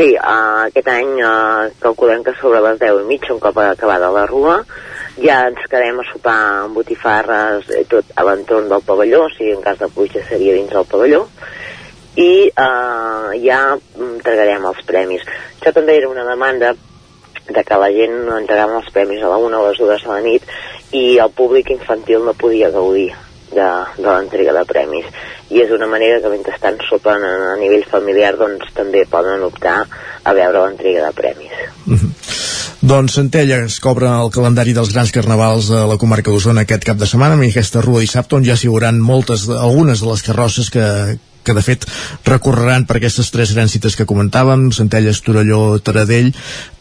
Sí, 0.00 0.14
uh, 0.16 0.64
aquest 0.64 0.86
any 0.88 1.18
uh, 1.20 1.66
calculem 1.76 2.22
que 2.24 2.32
sobre 2.38 2.62
les 2.64 2.78
10 2.80 3.02
i 3.02 3.04
mitja, 3.04 3.34
un 3.34 3.40
cop 3.42 3.58
acabada 3.60 4.08
la 4.14 4.22
rua, 4.24 4.54
ja 5.20 5.42
ens 5.50 5.66
quedem 5.68 6.00
a 6.00 6.06
sopar 6.08 6.36
amb 6.62 6.78
botifarres 6.78 7.68
i 7.76 7.82
tot 7.90 8.14
a 8.16 8.24
l'entorn 8.24 8.72
del 8.72 8.86
pavelló, 8.86 9.26
o 9.26 9.34
sigui, 9.34 9.52
en 9.52 9.60
cas 9.60 9.76
de 9.82 9.90
pluja 9.92 10.24
seria 10.24 10.56
dins 10.56 10.72
del 10.72 10.88
pavelló, 10.88 11.26
i 12.16 12.48
uh, 12.48 13.28
ja 13.44 13.60
entregarem 13.76 14.64
els 14.72 14.80
premis. 14.88 15.28
Això 15.58 15.76
també 15.76 16.00
era 16.00 16.08
una 16.08 16.24
demanda 16.24 16.72
de 17.50 17.60
que 17.68 17.84
la 17.84 17.92
gent 17.92 18.22
entregava 18.40 18.80
els 18.80 18.92
premis 18.96 19.20
a 19.20 19.34
la 19.34 19.36
una 19.36 19.60
o 19.60 19.68
les 19.68 19.84
dues 19.84 20.00
de 20.00 20.14
la 20.14 20.22
nit 20.24 20.48
i 20.96 21.18
el 21.20 21.36
públic 21.36 21.76
infantil 21.76 22.24
no 22.24 22.40
podia 22.40 22.72
gaudir 22.72 23.10
de, 23.54 23.68
de 23.98 24.08
l'entrega 24.08 24.54
de 24.56 24.64
premis. 24.68 25.06
I 25.50 25.64
és 25.64 25.72
una 25.74 25.88
manera 25.90 26.20
que 26.22 26.32
mentrestant 26.32 26.78
sopen 26.88 27.24
a, 27.26 27.32
a 27.54 27.56
nivell 27.60 27.86
familiar 27.90 28.36
doncs 28.38 28.70
també 28.76 29.04
poden 29.10 29.42
optar 29.46 29.82
a 29.82 30.34
veure 30.36 30.64
l'entrega 30.64 31.08
de 31.08 31.14
premis. 31.16 31.56
Doncs 32.80 33.18
Centelles 33.18 33.74
cobra 33.84 34.14
el 34.22 34.30
calendari 34.32 34.72
dels 34.72 34.92
grans 34.94 35.10
carnavals 35.12 35.66
de 35.68 35.82
la 35.90 35.98
comarca 36.00 36.32
d'Osona 36.32 36.64
aquest 36.64 36.86
cap 36.88 36.96
de 37.00 37.08
setmana. 37.08 37.36
Amb 37.36 37.44
aquesta 37.44 37.82
rua 37.84 38.00
dissabte 38.00 38.38
on 38.38 38.46
ja 38.46 38.56
s'hi 38.56 38.70
hauran 38.70 39.02
moltes, 39.04 39.48
algunes 39.52 40.00
de 40.00 40.08
les 40.08 40.24
carrosses 40.24 40.70
que, 40.72 40.86
que 41.44 41.54
de 41.56 41.62
fet 41.64 41.86
recorreran 42.28 42.84
per 42.86 42.98
aquestes 43.00 43.30
tres 43.30 43.54
grans 43.56 43.72
cites 43.72 43.96
que 43.96 44.06
comentàvem, 44.06 44.68
Centelles, 44.76 45.22
Torelló, 45.24 45.78
Taradell 45.80 46.32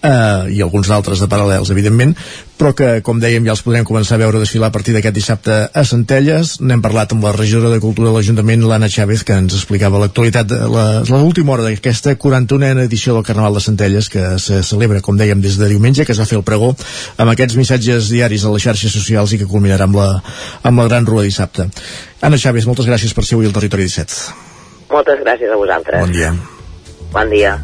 eh, 0.04 0.52
i 0.56 0.62
alguns 0.62 0.88
d'altres 0.92 1.20
de 1.24 1.28
paral·lels, 1.32 1.72
evidentment, 1.72 2.16
però 2.60 2.74
que, 2.76 2.90
com 3.06 3.22
dèiem, 3.24 3.46
ja 3.48 3.54
els 3.56 3.62
podrem 3.64 3.86
començar 3.88 4.18
a 4.18 4.20
veure 4.24 4.40
desfilar 4.42 4.68
a 4.68 4.74
partir 4.76 4.92
d'aquest 4.92 5.16
dissabte 5.16 5.54
a 5.72 5.84
Centelles. 5.88 6.58
N'hem 6.60 6.82
parlat 6.84 7.14
amb 7.16 7.24
la 7.24 7.32
regidora 7.32 7.70
de 7.72 7.80
Cultura 7.80 8.10
de 8.10 8.16
l'Ajuntament, 8.18 8.66
l'Anna 8.68 8.90
Chávez, 8.92 9.24
que 9.24 9.38
ens 9.40 9.56
explicava 9.56 10.02
l'actualitat 10.02 10.50
de 10.52 10.60
la- 10.68 11.04
l'última 11.08 11.54
hora 11.54 11.64
d'aquesta 11.70 12.18
41a 12.20 12.84
edició 12.84 13.14
del 13.16 13.24
Carnaval 13.24 13.54
de 13.56 13.64
Centelles, 13.64 14.10
que 14.10 14.26
se 14.40 14.60
celebra, 14.64 15.00
com 15.02 15.16
dèiem, 15.18 15.40
des 15.42 15.56
de 15.58 15.70
diumenge, 15.72 16.04
que 16.06 16.12
es 16.12 16.20
va 16.20 16.26
fer 16.28 16.38
el 16.38 16.44
pregó 16.44 16.76
amb 17.18 17.32
aquests 17.32 17.56
missatges 17.56 18.10
diaris 18.10 18.44
a 18.44 18.52
les 18.52 18.62
xarxes 18.68 18.92
socials 18.92 19.32
i 19.34 19.38
que 19.40 19.48
culminarà 19.48 19.88
amb 19.88 19.96
la, 19.96 20.10
amb 20.64 20.80
la 20.84 20.88
gran 20.92 21.06
rua 21.08 21.24
dissabte. 21.24 21.70
Anna 22.22 22.38
Chávez, 22.38 22.66
moltes 22.68 22.86
gràcies 22.86 23.14
per 23.16 23.24
ser 23.24 23.36
avui 23.40 23.48
al 23.48 23.54
Territori 23.56 23.88
17. 23.88 24.49
Moltes 24.92 25.20
gràcies 25.24 25.52
a 25.52 25.58
vosaltres 25.60 26.02
Bon 26.02 26.12
dia. 26.16 26.32
bon 27.14 27.30
dia 27.30 27.58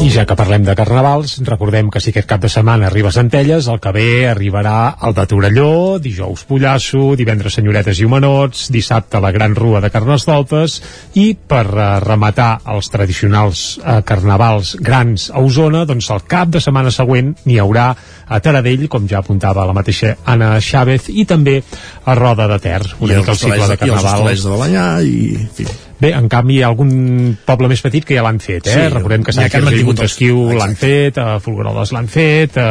I 0.00 0.08
ja 0.08 0.22
que 0.24 0.32
parlem 0.32 0.62
de 0.64 0.72
carnavals, 0.74 1.34
recordem 1.44 1.90
que 1.92 2.00
si 2.00 2.08
aquest 2.10 2.26
cap 2.28 2.40
de 2.40 2.48
setmana 2.48 2.86
arriba 2.88 3.10
a 3.10 3.12
Centelles, 3.12 3.66
el 3.68 3.80
que 3.84 3.90
ve 3.92 4.04
arribarà 4.30 4.94
el 5.04 5.12
de 5.14 5.26
Torelló, 5.28 5.98
dijous 6.00 6.46
Pollasso, 6.48 7.02
divendres 7.20 7.58
Senyoretes 7.58 8.00
i 8.00 8.06
Homenots, 8.08 8.70
dissabte 8.72 9.20
la 9.20 9.30
Gran 9.34 9.52
Rua 9.58 9.82
de 9.84 9.90
Carnestoltes 9.92 10.78
i 11.20 11.34
per 11.36 11.66
eh, 11.68 11.90
rematar 12.06 12.48
els 12.72 12.88
tradicionals 12.90 13.66
eh, 13.76 13.98
carnavals 14.08 14.72
grans 14.80 15.28
a 15.34 15.44
Osona, 15.44 15.84
doncs 15.84 16.08
el 16.16 16.24
cap 16.24 16.48
de 16.56 16.64
setmana 16.64 16.90
següent 16.96 17.34
n'hi 17.44 17.60
haurà 17.60 17.90
a 18.26 18.40
Taradell, 18.40 18.88
com 18.88 19.04
ja 19.10 19.20
apuntava 19.20 19.68
la 19.68 19.76
mateixa 19.76 20.16
Anna 20.24 20.54
Chávez, 20.64 21.10
i 21.12 21.28
també 21.28 21.60
a 21.60 22.16
Roda 22.16 22.48
de 22.48 22.58
Ter, 22.64 22.80
una 23.04 23.20
I 23.20 23.20
mica 23.20 23.36
el 23.36 23.42
cicle 23.44 23.60
de 23.60 23.76
hostalets- 23.76 23.86
i 23.86 23.92
els 23.92 24.02
carnaval. 24.02 24.34
de 24.34 24.56
Balanyà 24.56 24.88
i... 25.04 25.16
En 25.44 25.54
fi. 25.60 25.68
Bé, 26.00 26.14
en 26.16 26.28
canvi 26.32 26.54
hi 26.56 26.62
ha 26.64 26.68
algun 26.72 27.36
poble 27.44 27.68
més 27.68 27.82
petit 27.84 28.06
que 28.08 28.14
ja 28.16 28.22
l'han 28.24 28.38
fet, 28.40 28.66
eh? 28.66 28.72
Sí, 28.72 28.86
Recordem 28.94 29.22
que 29.26 29.34
Sant 29.36 29.50
Quirze 29.50 29.60
i 29.60 29.68
mantingut 29.68 29.98
els- 29.98 30.00
Montesquieu 30.00 30.56
l'han 30.56 30.74
fet, 30.80 31.18
a 31.20 31.38
Folgueroles 31.44 31.92
l'han 31.92 32.08
fet, 32.08 32.56
eh, 32.56 32.62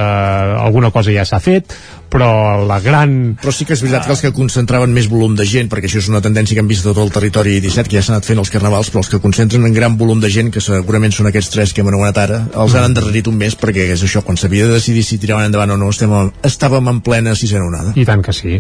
alguna 0.66 0.90
cosa 0.92 1.14
ja 1.14 1.26
s'ha 1.30 1.40
fet, 1.40 1.76
però 2.10 2.30
la 2.66 2.80
gran... 2.82 3.36
Però 3.42 3.52
sí 3.54 3.66
que 3.70 3.76
és 3.78 3.82
veritat 3.84 4.08
que 4.08 4.14
els 4.16 4.22
que 4.26 4.32
concentraven 4.34 4.92
més 4.96 5.08
volum 5.12 5.36
de 5.38 5.46
gent, 5.46 5.70
perquè 5.72 5.86
això 5.90 6.02
és 6.02 6.10
una 6.10 6.22
tendència 6.26 6.56
que 6.58 6.64
hem 6.64 6.70
vist 6.72 6.86
a 6.86 6.90
tot 6.92 7.04
el 7.04 7.12
territori 7.14 7.60
17, 7.62 7.90
que 7.90 8.00
ja 8.00 8.04
s'han 8.06 8.18
anat 8.18 8.28
fent 8.30 8.42
els 8.42 8.50
carnavals, 8.54 8.90
però 8.90 9.04
els 9.04 9.12
que 9.14 9.20
concentren 9.22 9.66
en 9.68 9.74
gran 9.76 9.98
volum 10.00 10.20
de 10.24 10.30
gent, 10.34 10.50
que 10.54 10.62
segurament 10.64 11.14
són 11.16 11.30
aquests 11.30 11.52
tres 11.54 11.74
que 11.74 11.84
hem 11.84 11.92
anomenat 11.94 12.18
ara, 12.24 12.40
els 12.64 12.76
han 12.76 12.88
endarrerit 12.90 13.30
un 13.30 13.38
mes, 13.40 13.56
perquè 13.60 13.86
és 13.94 14.04
això, 14.08 14.24
quan 14.26 14.38
s'havia 14.42 14.66
de 14.68 14.74
decidir 14.80 15.04
si 15.06 15.20
tiraven 15.22 15.46
endavant 15.52 15.76
o 15.76 15.78
no, 15.78 15.90
estem, 15.94 16.12
a- 16.18 16.26
estàvem 16.50 16.90
en 16.92 17.02
plena 17.06 17.36
sisena 17.38 17.68
onada. 17.70 17.94
I 17.96 18.06
tant 18.10 18.26
que 18.26 18.34
sí. 18.34 18.58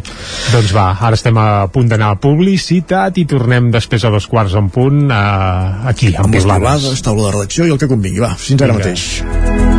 Doncs 0.53 0.73
va, 0.75 0.91
ara 0.99 1.17
estem 1.17 1.37
a 1.41 1.67
punt 1.73 1.89
d'anar 1.89 2.13
a 2.15 2.19
publicitat 2.21 3.17
i 3.17 3.25
tornem 3.29 3.71
després 3.73 4.05
a 4.05 4.13
dos 4.13 4.27
quarts 4.29 4.53
en 4.59 4.69
punt 4.69 5.09
eh, 5.09 5.89
aquí, 5.89 6.13
amb, 6.15 6.29
Amb 6.29 6.35
les 6.39 6.45
privades, 6.45 7.01
taula 7.05 7.27
de 7.29 7.35
redacció 7.39 7.65
i 7.65 7.73
el 7.73 7.81
que 7.81 7.89
convingui. 7.89 8.19
Va, 8.23 8.35
fins 8.37 8.61
ara 8.61 8.73
Vinga. 8.77 8.85
mateix. 8.93 9.78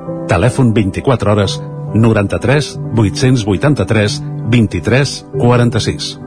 Telèfon 0.31 0.71
24 0.71 1.31
hores 1.33 1.57
93 1.93 2.67
883 2.95 4.21
23 4.47 5.25
46. 5.37 6.19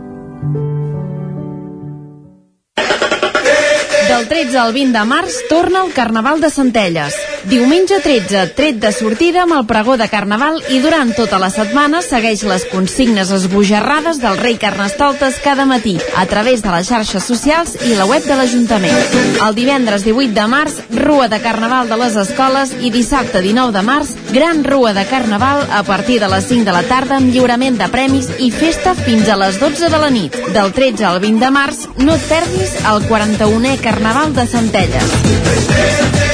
Del 4.11 4.29
13 4.29 4.59
al 4.61 4.75
20 4.77 4.99
de 4.99 5.07
març 5.09 5.39
torna 5.49 5.87
el 5.87 5.95
Carnaval 5.97 6.45
de 6.45 6.53
Centelles. 6.53 7.17
Diumenge 7.45 7.99
13, 8.01 8.55
tret 8.57 8.79
de 8.81 8.91
sortida 8.95 9.43
amb 9.43 9.53
el 9.53 9.67
pregó 9.69 9.99
de 10.01 10.07
Carnaval 10.09 10.63
i 10.73 10.79
durant 10.81 11.11
tota 11.13 11.37
la 11.43 11.51
setmana 11.53 12.01
segueix 12.01 12.41
les 12.49 12.65
consignes 12.71 13.29
esbojarrades 13.37 14.17
del 14.23 14.39
rei 14.41 14.57
Carnestoltes 14.61 15.37
cada 15.45 15.67
matí 15.69 15.99
a 16.17 16.25
través 16.31 16.63
de 16.65 16.73
les 16.73 16.89
xarxes 16.89 17.27
socials 17.29 17.75
i 17.85 17.93
la 17.99 18.07
web 18.09 18.25
de 18.25 18.39
l'Ajuntament. 18.39 18.97
El 19.45 19.57
divendres 19.59 20.07
18 20.09 20.33
de 20.33 20.47
març, 20.49 20.79
Rua 20.97 21.29
de 21.29 21.43
Carnaval 21.45 21.91
de 21.93 21.99
les 22.01 22.17
escoles 22.25 22.73
i 22.81 22.93
dissabte 22.95 23.43
19 23.45 23.77
de 23.77 23.83
març, 23.85 24.15
Gran 24.33 24.65
Rua 24.65 24.95
de 24.97 25.05
Carnaval 25.11 25.67
a 25.69 25.83
partir 25.85 26.21
de 26.25 26.31
les 26.33 26.49
5 26.49 26.65
de 26.65 26.77
la 26.77 26.85
tarda 26.89 27.19
amb 27.21 27.29
lliurament 27.29 27.77
de 27.77 27.91
premis 27.93 28.31
i 28.39 28.49
festa 28.55 28.97
fins 29.05 29.29
a 29.29 29.37
les 29.37 29.61
12 29.61 29.93
de 29.93 30.01
la 30.01 30.09
nit. 30.09 30.41
Del 30.57 30.73
13 30.73 31.05
al 31.13 31.21
20 31.21 31.45
de 31.45 31.53
març, 31.53 31.85
no 32.01 32.17
et 32.17 32.25
perdis 32.33 32.79
el 32.89 33.05
41è 33.11 33.77
Carnaval 33.85 34.33
de 34.33 34.49
Centelles. 34.49 36.34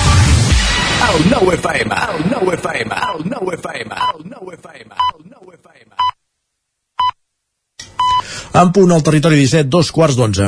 El 1.11 1.29
9 1.29 1.55
FM, 1.55 1.93
el 1.93 2.29
9 2.29 2.55
FM, 2.55 2.95
el 2.95 3.29
9 3.29 3.55
FM, 3.55 3.95
el 3.95 4.29
9 4.29 4.55
FM, 4.55 4.95
el 5.17 5.29
9 5.29 5.57
FM. 5.59 5.95
En 8.53 8.71
punt 8.71 8.91
al 8.91 9.03
territori 9.03 9.35
17, 9.35 9.67
dos 9.67 9.91
quarts 9.91 10.15
d'onze. 10.15 10.47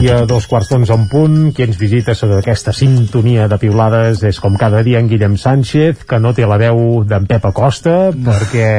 I 0.00 0.08
a 0.08 0.24
dos 0.24 0.46
quarts 0.48 0.70
d'onze 0.70 0.94
en 0.96 1.06
punt, 1.10 1.34
qui 1.52 1.64
ens 1.66 1.76
visita 1.76 2.14
sobre 2.16 2.38
aquesta 2.40 2.72
sintonia 2.72 3.46
de 3.50 3.58
piulades 3.60 4.22
és 4.24 4.38
com 4.40 4.56
cada 4.56 4.80
dia 4.86 5.00
en 5.02 5.08
Guillem 5.10 5.36
Sánchez, 5.36 6.04
que 6.08 6.18
no 6.22 6.32
té 6.36 6.46
la 6.48 6.56
veu 6.60 7.02
d'en 7.04 7.26
Pep 7.28 7.44
Acosta, 7.50 7.96
perquè... 8.12 8.70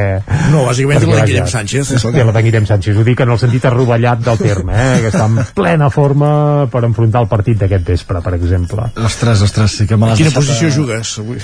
No, 0.50 0.64
bàsicament 0.66 0.98
perquè, 0.98 1.12
la 1.12 1.20
d'en 1.20 1.30
Guillem 1.30 1.50
Sánchez, 1.52 1.92
és 1.98 2.06
el 2.08 2.16
Té 2.16 2.26
la 2.26 2.34
d'en 2.34 2.48
Guillem 2.48 2.66
Sánchez, 2.70 2.98
ho 2.98 3.06
dic 3.06 3.22
en 3.22 3.34
el 3.36 3.40
sentit 3.42 3.68
arrovellat 3.70 4.24
del 4.26 4.42
terme, 4.42 4.74
eh, 4.74 4.98
que 5.04 5.12
està 5.12 5.28
en 5.30 5.38
plena 5.58 5.92
forma 5.94 6.32
per 6.74 6.84
enfrontar 6.88 7.22
el 7.26 7.30
partit 7.32 7.62
d'aquest 7.62 7.86
vespre, 7.94 8.24
per 8.26 8.34
exemple. 8.40 8.90
Ostres, 9.06 9.46
ostres, 9.46 9.78
sí 9.78 9.88
que 9.90 10.00
me 10.00 10.10
l'has 10.10 10.20
quina 10.20 10.34
posició 10.34 10.68
eh, 10.70 10.76
jugues 10.76 11.14
avui? 11.22 11.38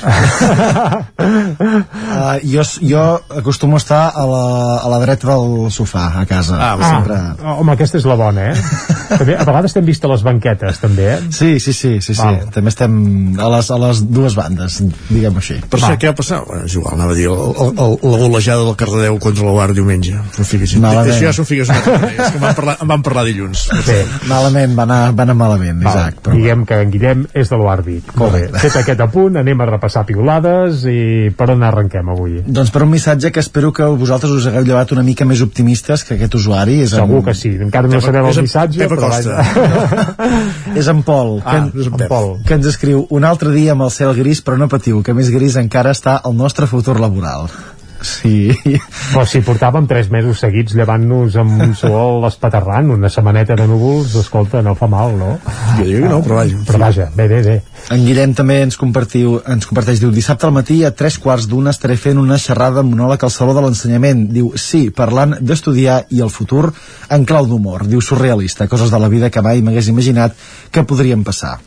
Uh, 1.17 2.37
jo, 2.53 2.65
jo 2.81 3.05
acostumo 3.37 3.77
a 3.77 3.83
estar 3.83 4.03
a 4.09 4.25
la, 4.25 4.43
a 4.81 4.89
la 4.89 4.99
dreta 5.05 5.29
del 5.31 5.71
sofà, 5.71 6.07
a 6.21 6.25
casa. 6.25 6.57
Ah, 6.59 6.75
sempre. 6.81 7.17
ah, 7.43 7.57
home, 7.59 7.73
aquesta 7.77 7.99
és 8.01 8.05
la 8.07 8.17
bona, 8.19 8.51
eh? 8.51 8.55
També, 9.17 9.37
a 9.37 9.45
vegades 9.47 9.66
t'hem 9.75 9.85
vist 9.87 10.05
a 10.05 10.11
les 10.11 10.23
banquetes, 10.25 10.79
també, 10.81 11.07
eh? 11.15 11.17
Sí, 11.33 11.59
sí, 11.59 11.73
sí, 11.73 11.97
sí, 12.01 12.13
sí. 12.13 12.21
Val. 12.21 12.39
També 12.53 12.71
estem 12.73 12.97
a 13.41 13.49
les, 13.55 13.71
a 13.73 13.77
les 13.81 14.01
dues 14.07 14.37
bandes, 14.37 14.79
diguem-ho 15.09 15.41
així. 15.41 15.59
Per 15.69 15.79
cert, 15.81 15.99
què 16.01 16.11
va 16.11 16.17
passar? 16.17 16.41
Bueno, 16.47 16.67
és 16.67 16.75
igual, 16.77 16.95
anava 16.97 17.15
a 17.15 17.17
dir, 17.17 17.27
el, 17.31 17.53
el, 17.65 17.73
el, 17.85 17.97
la 18.11 18.21
golejada 18.23 18.65
del 18.67 18.77
Cardedeu 18.79 19.19
contra 19.23 19.47
el 19.47 19.57
Bar 19.57 19.69
diumenge. 19.77 20.17
Malament. 20.77 21.13
això 21.13 21.27
ja 21.27 21.33
s'ho 21.35 21.45
figues 21.47 21.71
una 21.71 21.79
altra 21.81 22.11
és 22.11 22.17
que 22.17 22.37
en 22.37 22.43
vam 22.43 22.55
parlar, 22.57 22.77
en 22.83 22.91
vam 22.91 23.05
parlar 23.05 23.25
dilluns. 23.27 23.67
Sí, 23.87 23.97
malament, 24.29 24.75
va 24.77 24.85
anar, 24.87 24.99
va 25.17 25.25
anar 25.27 25.37
malament, 25.39 25.81
Val, 25.83 25.93
Isaac. 25.93 26.21
Però... 26.25 26.37
Diguem 26.37 26.65
que 26.69 26.79
en 26.83 26.93
Guillem 26.93 27.25
és 27.33 27.51
de 27.51 27.59
l'Oarbit. 27.59 28.13
Molt 28.19 28.35
bé. 28.37 28.43
Fet 28.61 28.79
aquest 28.81 29.03
apunt, 29.03 29.39
anem 29.41 29.63
a 29.63 29.69
repassar 29.69 30.05
piulades 30.09 30.85
i 30.89 30.99
per 31.37 31.49
on 31.53 31.65
arrenquem 31.67 32.11
avui? 32.13 32.39
Doncs 32.45 32.71
per 32.73 32.83
un 32.85 32.91
missatge 32.93 33.31
que 33.33 33.43
espero 33.43 33.73
que 33.75 33.87
vosaltres 33.99 34.33
us 34.33 34.47
hagueu 34.49 34.65
llevat 34.67 34.93
una 34.95 35.03
mica 35.07 35.27
més 35.27 35.41
optimistes 35.45 36.03
que 36.07 36.15
aquest 36.17 36.37
usuari. 36.39 36.81
És 36.85 36.95
Segur 36.95 37.23
que 37.25 37.35
sí. 37.37 37.53
Encara 37.67 37.89
no 37.91 38.01
sabem 38.03 38.29
el 38.31 38.41
missatge, 38.45 38.87
però 38.87 39.07
Costa. 39.07 39.43
és 40.79 40.87
en 40.91 41.01
Pol, 41.07 41.37
que, 41.41 41.53
Ah, 41.53 41.57
en, 41.63 41.71
és 41.79 41.87
en. 41.87 42.07
Pol. 42.09 42.29
que 42.47 42.57
ens 42.57 42.67
escriu 42.69 43.05
un 43.09 43.23
altre 43.27 43.51
dia 43.55 43.73
amb 43.73 43.87
el 43.87 43.91
cel 43.91 44.13
gris, 44.17 44.41
però 44.43 44.57
no 44.59 44.67
patiu, 44.71 45.01
que 45.03 45.15
més 45.17 45.31
gris 45.33 45.57
encara 45.59 45.91
està 45.95 46.19
el 46.25 46.35
nostre 46.37 46.67
futur 46.67 46.99
laboral. 46.99 47.49
Sí. 48.01 48.53
Però 49.11 49.23
si 49.27 49.41
portàvem 49.45 49.87
tres 49.89 50.11
mesos 50.13 50.41
seguits 50.43 50.75
llevant-nos 50.77 51.37
amb 51.41 51.63
un 51.65 51.73
sol 51.77 52.25
espaterrant, 52.27 52.91
una 52.93 53.09
setmaneta 53.09 53.55
de 53.57 53.65
núvols, 53.69 54.15
escolta, 54.21 54.61
no 54.65 54.75
fa 54.77 54.89
mal, 54.91 55.15
no? 55.17 55.31
Jo 55.77 55.85
dic 55.85 56.03
que 56.03 56.11
no, 56.11 56.19
però 56.25 56.39
vaja. 56.41 56.59
Però 56.67 56.81
vaja, 56.83 57.09
bé, 57.15 57.27
bé, 57.31 57.41
bé. 57.45 57.57
En 57.95 58.05
Guillem 58.05 58.35
també 58.37 58.59
ens, 58.65 58.77
compartiu, 58.79 59.37
ens 59.47 59.67
comparteix, 59.69 60.01
diu, 60.03 60.11
dissabte 60.13 60.47
al 60.47 60.55
matí 60.55 60.81
a 60.85 60.93
tres 60.95 61.17
quarts 61.23 61.49
d'una 61.49 61.73
estaré 61.75 61.97
fent 61.99 62.21
una 62.21 62.39
xerrada 62.41 62.85
monòleg 62.85 63.23
al 63.23 63.33
Saló 63.33 63.55
de 63.57 63.65
l'Ensenyament. 63.65 64.27
Diu, 64.33 64.53
sí, 64.59 64.87
parlant 64.93 65.37
d'estudiar 65.41 66.03
i 66.13 66.21
el 66.25 66.33
futur 66.33 66.67
en 67.09 67.25
clau 67.25 67.49
d'humor. 67.49 67.87
Diu, 67.89 68.03
surrealista, 68.03 68.69
coses 68.71 68.93
de 68.93 69.01
la 69.01 69.11
vida 69.11 69.31
que 69.33 69.43
mai 69.45 69.63
m'hagués 69.63 69.89
imaginat 69.93 70.35
que 70.71 70.85
podrien 70.87 71.23
passar. 71.27 71.57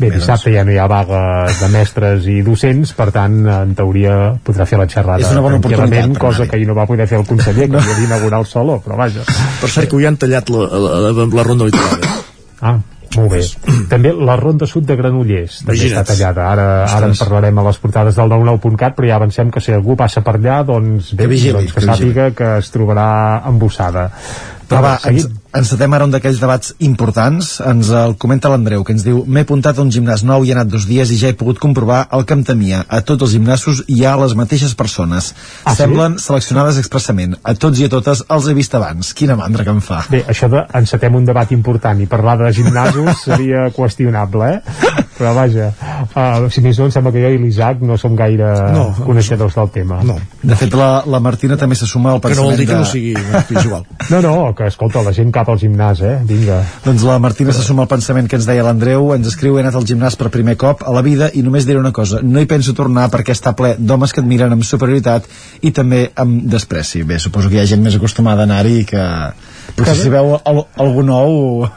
Bé, 0.00 0.08
dissabte 0.14 0.48
ja 0.54 0.62
no 0.64 0.72
hi 0.72 0.78
ha 0.80 0.86
vaga 0.88 1.18
de 1.60 1.68
mestres 1.74 2.24
i 2.32 2.38
docents, 2.46 2.94
per 2.96 3.10
tant, 3.12 3.34
en 3.52 3.74
teoria 3.76 4.14
podrà 4.44 4.64
fer 4.66 4.78
la 4.80 4.86
xerrada 4.88 5.20
És 5.26 5.32
una 5.34 5.42
bona 5.44 5.58
oportunitat 5.60 6.16
cosa 6.18 6.46
que 6.48 6.56
ahir 6.56 6.66
no 6.70 6.74
va 6.78 6.86
poder 6.88 7.06
fer 7.10 7.18
el 7.20 7.26
conseller, 7.28 7.66
que 7.68 7.76
havia 7.82 7.98
d'inaugurar 7.98 8.40
el 8.40 8.46
saló, 8.48 8.78
però 8.80 8.96
vaja. 8.96 9.26
Per 9.60 9.68
cert, 9.68 9.90
que 9.90 9.98
avui 9.98 10.06
han 10.08 10.16
tallat 10.16 10.48
la, 10.54 10.64
la, 10.72 11.10
la, 11.10 11.26
la 11.36 11.44
ronda 11.44 11.68
litoral. 11.68 12.08
Ah, 12.62 12.78
molt 13.16 13.32
bé. 13.34 13.42
També 13.90 14.12
la 14.14 14.36
ronda 14.40 14.66
sud 14.70 14.84
de 14.88 14.96
Granollers 14.96 15.58
també 15.66 15.76
Imagina't. 15.76 16.00
està 16.00 16.14
tallada. 16.14 16.48
Ara, 16.52 16.66
ara 16.96 17.08
en 17.10 17.16
parlarem 17.18 17.58
a 17.60 17.66
les 17.68 17.78
portades 17.82 18.16
del 18.16 18.30
99.cat, 18.32 18.96
però 18.96 19.08
ja 19.10 19.16
avancem 19.20 19.50
que 19.52 19.60
si 19.60 19.72
algú 19.76 19.96
passa 20.00 20.22
per 20.24 20.36
allà, 20.38 20.62
doncs 20.64 21.12
bé, 21.12 21.24
Que 21.24 21.30
vigili, 21.34 21.52
doncs 21.58 21.72
que 21.74 21.80
que 21.80 21.86
vigili. 21.90 22.14
sàpiga 22.14 22.30
que 22.40 22.50
es 22.62 22.70
trobarà 22.72 23.42
embossada. 23.50 24.08
Però 24.70 24.82
va, 24.84 24.92
seguit. 25.02 25.26
ens, 25.26 25.40
encetem 25.60 25.94
ara 25.96 26.06
un 26.06 26.12
d'aquells 26.14 26.38
debats 26.40 26.74
importants. 26.86 27.56
Ens 27.66 27.90
el 27.96 28.14
comenta 28.22 28.50
l'Andreu, 28.52 28.84
que 28.86 28.94
ens 28.94 29.02
diu 29.06 29.24
M'he 29.26 29.42
apuntat 29.44 29.78
a 29.78 29.82
un 29.82 29.90
gimnàs 29.90 30.22
nou 30.26 30.44
i 30.46 30.52
he 30.52 30.54
anat 30.54 30.70
dos 30.70 30.86
dies 30.86 31.10
i 31.10 31.18
ja 31.18 31.32
he 31.32 31.36
pogut 31.38 31.58
comprovar 31.62 32.04
el 32.16 32.24
que 32.26 32.36
em 32.38 32.44
temia. 32.46 32.84
A 32.88 33.02
tots 33.06 33.26
els 33.26 33.34
gimnasos 33.34 33.82
hi 33.90 34.04
ha 34.06 34.14
les 34.20 34.36
mateixes 34.38 34.76
persones. 34.78 35.32
Ah, 35.64 35.74
sí? 35.74 35.82
Semblen 35.82 36.18
seleccionades 36.22 36.78
expressament. 36.78 37.36
A 37.42 37.56
tots 37.58 37.82
i 37.82 37.88
a 37.88 37.92
totes 37.92 38.22
els 38.28 38.48
he 38.48 38.54
vist 38.56 38.74
abans. 38.78 39.12
Quina 39.16 39.36
mandra 39.40 39.66
que 39.66 39.74
em 39.74 39.82
fa. 39.84 40.04
Bé, 40.12 40.22
això 40.30 40.50
de 40.52 40.62
encetem 40.80 41.18
un 41.18 41.26
debat 41.26 41.50
important 41.56 42.00
i 42.00 42.08
parlar 42.10 42.38
de 42.44 42.52
gimnasos 42.54 43.10
seria 43.26 43.66
qüestionable, 43.74 44.54
eh? 44.54 45.04
Però 45.20 45.34
vaja, 45.36 45.68
uh, 46.14 46.46
si 46.48 46.62
més 46.64 46.78
no, 46.80 46.86
em 46.88 46.94
sembla 46.94 47.12
que 47.12 47.20
jo 47.20 47.28
i 47.34 47.40
l'Isaac 47.42 47.82
no 47.84 47.98
som 48.00 48.14
gaire 48.16 48.54
No, 48.72 48.86
coneixedors 49.04 49.58
del 49.58 49.68
tema. 49.74 50.00
No. 50.06 50.16
De 50.40 50.56
fet, 50.56 50.72
la, 50.78 51.02
la 51.10 51.20
Martina 51.20 51.58
també 51.60 51.76
se 51.76 51.88
suma 51.90 52.14
al 52.14 52.22
Que 52.22 52.32
no 52.32 52.46
pensament 52.46 52.48
vol 52.48 52.62
dir 52.62 52.68
que 52.70 52.72
de... 52.72 52.80
no 52.80 52.88
sigui 52.88 53.66
igual. 53.66 53.84
No, 54.08 54.22
no, 54.24 54.32
que 54.60 54.68
escolta, 54.68 55.02
la 55.04 55.12
gent 55.16 55.32
cap 55.32 55.48
al 55.48 55.58
gimnàs, 55.60 56.02
eh? 56.04 56.16
Vinga. 56.28 56.60
Doncs 56.84 57.04
la 57.08 57.18
Martina 57.22 57.54
se 57.56 57.64
suma 57.64 57.86
al 57.86 57.90
pensament 57.90 58.28
que 58.28 58.36
ens 58.36 58.48
deia 58.48 58.64
l'Andreu, 58.66 59.10
ens 59.16 59.30
escriu, 59.32 59.56
he 59.56 59.64
anat 59.64 59.78
al 59.78 59.86
gimnàs 59.88 60.18
per 60.20 60.30
primer 60.34 60.56
cop 60.60 60.84
a 60.84 60.92
la 60.94 61.04
vida 61.06 61.30
i 61.34 61.44
només 61.46 61.68
diré 61.68 61.80
una 61.80 61.94
cosa, 61.96 62.20
no 62.22 62.42
hi 62.42 62.48
penso 62.50 62.76
tornar 62.76 63.08
perquè 63.12 63.36
està 63.36 63.54
ple 63.56 63.74
d'homes 63.78 64.12
que 64.12 64.20
et 64.22 64.28
miren 64.28 64.52
amb 64.56 64.66
superioritat 64.66 65.28
i 65.64 65.72
també 65.76 66.06
amb 66.20 66.44
despreci. 66.52 67.04
Bé, 67.08 67.18
suposo 67.18 67.48
que 67.48 67.58
hi 67.58 67.64
ha 67.64 67.70
gent 67.72 67.82
més 67.84 67.96
acostumada 67.96 68.44
a 68.44 68.50
anar-hi 68.50 68.84
que 68.88 69.06
potser 69.76 69.94
Que- 69.96 70.02
si 70.02 70.08
veu 70.12 70.34
al, 70.44 70.64
algú 70.76 71.02
nou 71.06 71.68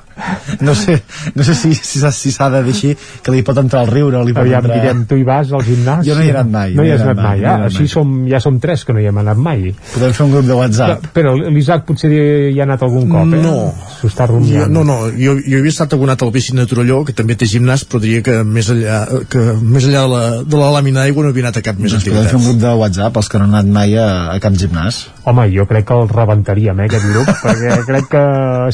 no 0.61 0.75
sé, 0.77 0.99
no 1.33 1.41
sé 1.43 1.55
si 1.57 1.73
s'ha 1.73 2.11
si, 2.13 2.29
s'ha 2.31 2.45
de 2.53 2.59
dir 2.61 2.73
així, 2.75 2.91
que 3.25 3.31
li 3.33 3.41
pot 3.41 3.57
entrar 3.57 3.81
el 3.81 3.89
riure 3.89 4.19
o 4.19 4.23
li 4.27 4.33
pot 4.35 4.43
Aviam, 4.43 4.61
entrar... 4.61 4.75
direm, 4.83 4.99
tu 5.09 5.17
hi 5.17 5.23
vas 5.25 5.49
al 5.57 5.63
gimnàs? 5.65 6.03
Jo 6.05 6.13
no 6.13 6.21
hi 6.21 6.27
he 6.29 6.33
anat 6.35 6.51
mai. 6.53 6.75
No 6.77 6.83
hi 6.85 6.91
has 6.93 7.01
anat 7.01 7.17
mai, 7.17 7.39
hi 7.39 7.41
he 7.41 7.47
ah, 7.49 7.63
així 7.65 7.79
mai. 7.87 7.89
som, 7.95 8.11
ja 8.29 8.39
som 8.43 8.59
tres 8.61 8.83
que 8.85 8.93
no 8.93 9.01
hi 9.01 9.07
hem 9.09 9.17
anat 9.23 9.41
mai. 9.41 9.71
Podem 9.95 10.13
fer 10.13 10.27
un 10.27 10.35
grup 10.35 10.45
de 10.45 10.57
WhatsApp. 10.59 11.07
Però 11.15 11.33
l'Isaac 11.41 11.87
potser 11.89 12.11
hi 12.13 12.59
ha 12.61 12.67
anat 12.67 12.85
algun 12.85 13.09
cop, 13.09 13.33
eh? 13.33 13.41
No. 13.41 13.55
S'ho 13.97 14.11
està 14.11 14.27
Jo, 14.29 14.35
rumiant. 14.35 14.69
no, 14.77 14.83
no, 14.85 14.99
jo, 15.17 15.33
jo 15.41 15.63
havia 15.63 15.73
estat 15.73 15.97
abonat 15.97 16.21
al 16.21 16.31
piscina 16.35 16.61
de 16.61 16.69
Torelló, 16.75 17.01
que 17.09 17.17
també 17.17 17.33
té 17.35 17.49
gimnàs, 17.49 17.87
però 17.89 18.03
diria 18.05 18.21
que 18.21 18.37
més 18.45 18.69
enllà, 18.69 19.01
que 19.33 19.41
més 19.65 19.89
enllà 19.89 20.05
de 20.05 20.13
la, 20.13 20.23
de 20.45 20.61
la 20.61 20.69
làmina 20.77 21.01
d'aigua 21.07 21.25
no 21.25 21.33
havia 21.33 21.47
anat 21.47 21.57
a 21.57 21.65
cap 21.71 21.81
més 21.81 21.89
Doncs 21.97 22.05
podem 22.05 22.21
fer 22.21 22.29
activitat. 22.29 22.39
un 22.39 22.47
grup 22.51 22.61
de 22.67 22.75
WhatsApp, 22.83 23.17
els 23.17 23.33
que 23.33 23.41
no 23.41 23.49
han 23.49 23.57
anat 23.57 23.73
mai 23.81 23.97
a, 23.97 24.07
a 24.35 24.37
cap 24.45 24.53
gimnàs. 24.61 25.07
Home, 25.25 25.49
jo 25.55 25.65
crec 25.65 25.89
que 25.89 25.97
el 25.97 26.07
rebentaríem, 26.13 26.79
eh, 26.85 26.89
aquest 26.91 27.09
grup, 27.09 27.33
perquè 27.47 27.75
crec 27.87 28.09
que 28.11 28.23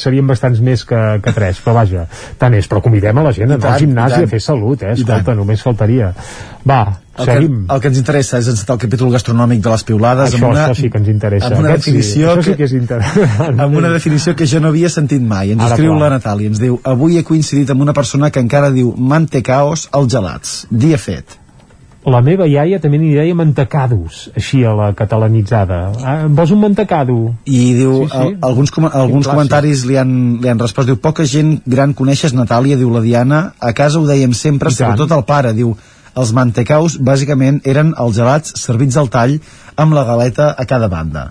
serien 0.01 0.27
bastants 0.29 0.61
més 0.65 0.85
que, 0.85 1.01
que 1.23 1.33
tres, 1.35 1.59
però 1.65 1.75
vaja, 1.81 2.05
tant 2.39 2.53
és, 2.57 2.67
però 2.69 2.81
convidem 2.85 3.17
a 3.17 3.23
la 3.29 3.33
gent 3.35 3.51
a 3.51 3.59
anar 3.59 3.73
al 3.75 3.83
gimnàs 3.83 4.17
i 4.17 4.23
i, 4.23 4.29
a 4.29 4.31
fer 4.31 4.39
salut, 4.43 4.83
eh, 4.83 4.93
escolta, 4.97 5.35
només 5.37 5.61
faltaria. 5.65 6.13
Va, 6.69 6.79
El 7.19 7.25
que, 7.25 7.33
seguim. 7.33 7.55
el 7.71 7.79
que 7.81 7.87
ens 7.91 7.97
interessa 7.99 8.37
és 8.39 8.47
encetar 8.51 8.75
el 8.77 8.79
capítol 8.83 9.09
gastronòmic 9.11 9.61
de 9.63 9.71
les 9.73 9.83
piulades 9.87 10.29
Això, 10.33 10.39
amb 10.43 10.51
una, 10.53 10.65
això 10.69 10.75
sí 10.81 10.89
que 10.91 10.99
ens 11.01 11.09
interessa. 11.11 11.49
amb 11.49 11.59
una 11.63 11.73
Aquest 11.73 11.85
sí, 11.87 11.91
definició 11.91 12.35
sí 12.41 12.49
que, 12.51 12.55
que 12.57 12.67
és 12.69 12.73
interessant. 12.77 13.59
amb 13.65 13.75
una 13.79 13.89
definició 13.91 14.35
que 14.39 14.47
jo 14.47 14.61
no 14.63 14.71
havia 14.71 14.89
sentit 14.93 15.21
mai. 15.21 15.51
Ens 15.55 15.63
Ara, 15.65 15.75
escriu 15.75 15.95
clar. 15.95 16.01
la 16.05 16.09
Natàlia, 16.17 16.47
ens 16.53 16.59
diu 16.63 16.79
avui 16.83 17.17
he 17.19 17.23
coincidit 17.27 17.69
amb 17.73 17.81
una 17.87 17.93
persona 17.97 18.29
que 18.31 18.39
encara 18.43 18.71
diu 18.75 18.93
mantecaos 18.97 19.87
als 19.91 20.11
gelats. 20.13 20.55
Dia 20.71 20.97
fet. 20.97 21.39
La 22.09 22.21
meva 22.25 22.47
iaia 22.49 22.79
també 22.81 22.97
n'hi 22.97 23.11
deia 23.13 23.35
mantecados, 23.37 24.29
així 24.35 24.63
a 24.65 24.71
la 24.73 24.89
catalanitzada. 24.97 25.79
Ah, 26.01 26.15
em 26.25 26.35
vols 26.35 26.53
un 26.55 26.61
mantecado? 26.63 27.17
I 27.45 27.61
diu, 27.77 27.93
Sí, 28.05 28.09
sí, 28.11 28.23
sí. 28.29 28.37
alguns, 28.41 28.71
com, 28.73 28.89
alguns 28.89 29.29
comentaris 29.29 29.85
li 29.85 29.97
han, 29.99 30.11
li 30.41 30.49
han 30.49 30.59
respost, 30.59 30.89
diu, 30.89 30.97
poca 30.97 31.25
gent 31.29 31.59
gran 31.65 31.93
coneixes 31.93 32.33
Natàlia, 32.33 32.77
diu 32.79 32.89
la 32.93 33.03
Diana, 33.05 33.41
a 33.59 33.73
casa 33.77 33.99
ho 33.99 34.07
dèiem 34.07 34.33
sempre, 34.33 34.71
sobretot 34.73 35.11
el 35.15 35.25
pare, 35.29 35.53
diu, 35.53 35.75
els 36.19 36.31
mantecaus 36.33 36.97
bàsicament 36.97 37.61
eren 37.63 37.93
els 37.97 38.15
gelats 38.17 38.55
servits 38.59 38.97
al 38.97 39.11
tall 39.13 39.37
amb 39.77 39.93
la 39.93 40.03
galeta 40.07 40.55
a 40.57 40.65
cada 40.65 40.89
banda. 40.89 41.29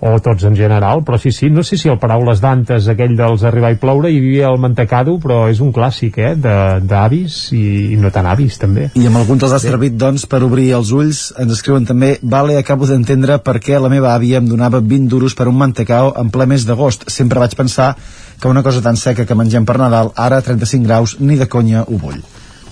O 0.00 0.20
tots 0.22 0.44
en 0.46 0.54
general, 0.54 1.00
però 1.02 1.18
sí, 1.18 1.32
sí, 1.34 1.48
no 1.50 1.64
sé 1.66 1.76
si 1.76 1.88
el 1.90 1.98
Paraules 1.98 2.38
d'Antes, 2.40 2.86
aquell 2.92 3.16
dels 3.18 3.42
Arribar 3.42 3.72
i 3.74 3.78
ploure, 3.82 4.10
hi 4.14 4.20
havia 4.20 4.46
el 4.52 4.58
mantecado, 4.62 5.16
però 5.18 5.48
és 5.50 5.58
un 5.58 5.72
clàssic, 5.74 6.18
eh, 6.22 6.34
de- 6.38 6.78
d'avis 6.86 7.38
i, 7.52 7.62
i 7.94 7.96
no 7.98 8.12
tan 8.14 8.26
avis, 8.30 8.58
també. 8.62 8.90
I 8.94 9.06
amb 9.10 9.16
alguns 9.18 9.42
els 9.42 9.56
ha 9.56 9.58
servit, 9.58 9.96
doncs, 9.98 10.26
per 10.30 10.42
obrir 10.46 10.68
els 10.78 10.92
ulls. 10.94 11.32
Ens 11.38 11.52
escriuen 11.56 11.84
també, 11.88 12.12
vale, 12.22 12.56
acabo 12.62 12.86
d'entendre 12.86 13.40
per 13.42 13.58
què 13.58 13.80
la 13.82 13.90
meva 13.90 14.14
àvia 14.14 14.38
em 14.38 14.46
donava 14.46 14.78
20 14.80 15.08
duros 15.10 15.34
per 15.34 15.48
un 15.50 15.58
mantecao 15.58 16.14
en 16.16 16.30
ple 16.30 16.46
mes 16.46 16.64
d'agost. 16.68 17.08
Sempre 17.10 17.40
vaig 17.42 17.56
pensar 17.58 17.96
que 18.40 18.46
una 18.48 18.62
cosa 18.62 18.80
tan 18.80 18.96
seca 18.96 19.26
que 19.26 19.34
mengem 19.34 19.66
per 19.66 19.78
Nadal, 19.82 20.12
ara 20.14 20.38
a 20.38 20.42
35 20.46 20.86
graus, 20.86 21.16
ni 21.18 21.34
de 21.36 21.48
conya 21.48 21.82
ho 21.82 21.98
vull. 21.98 22.22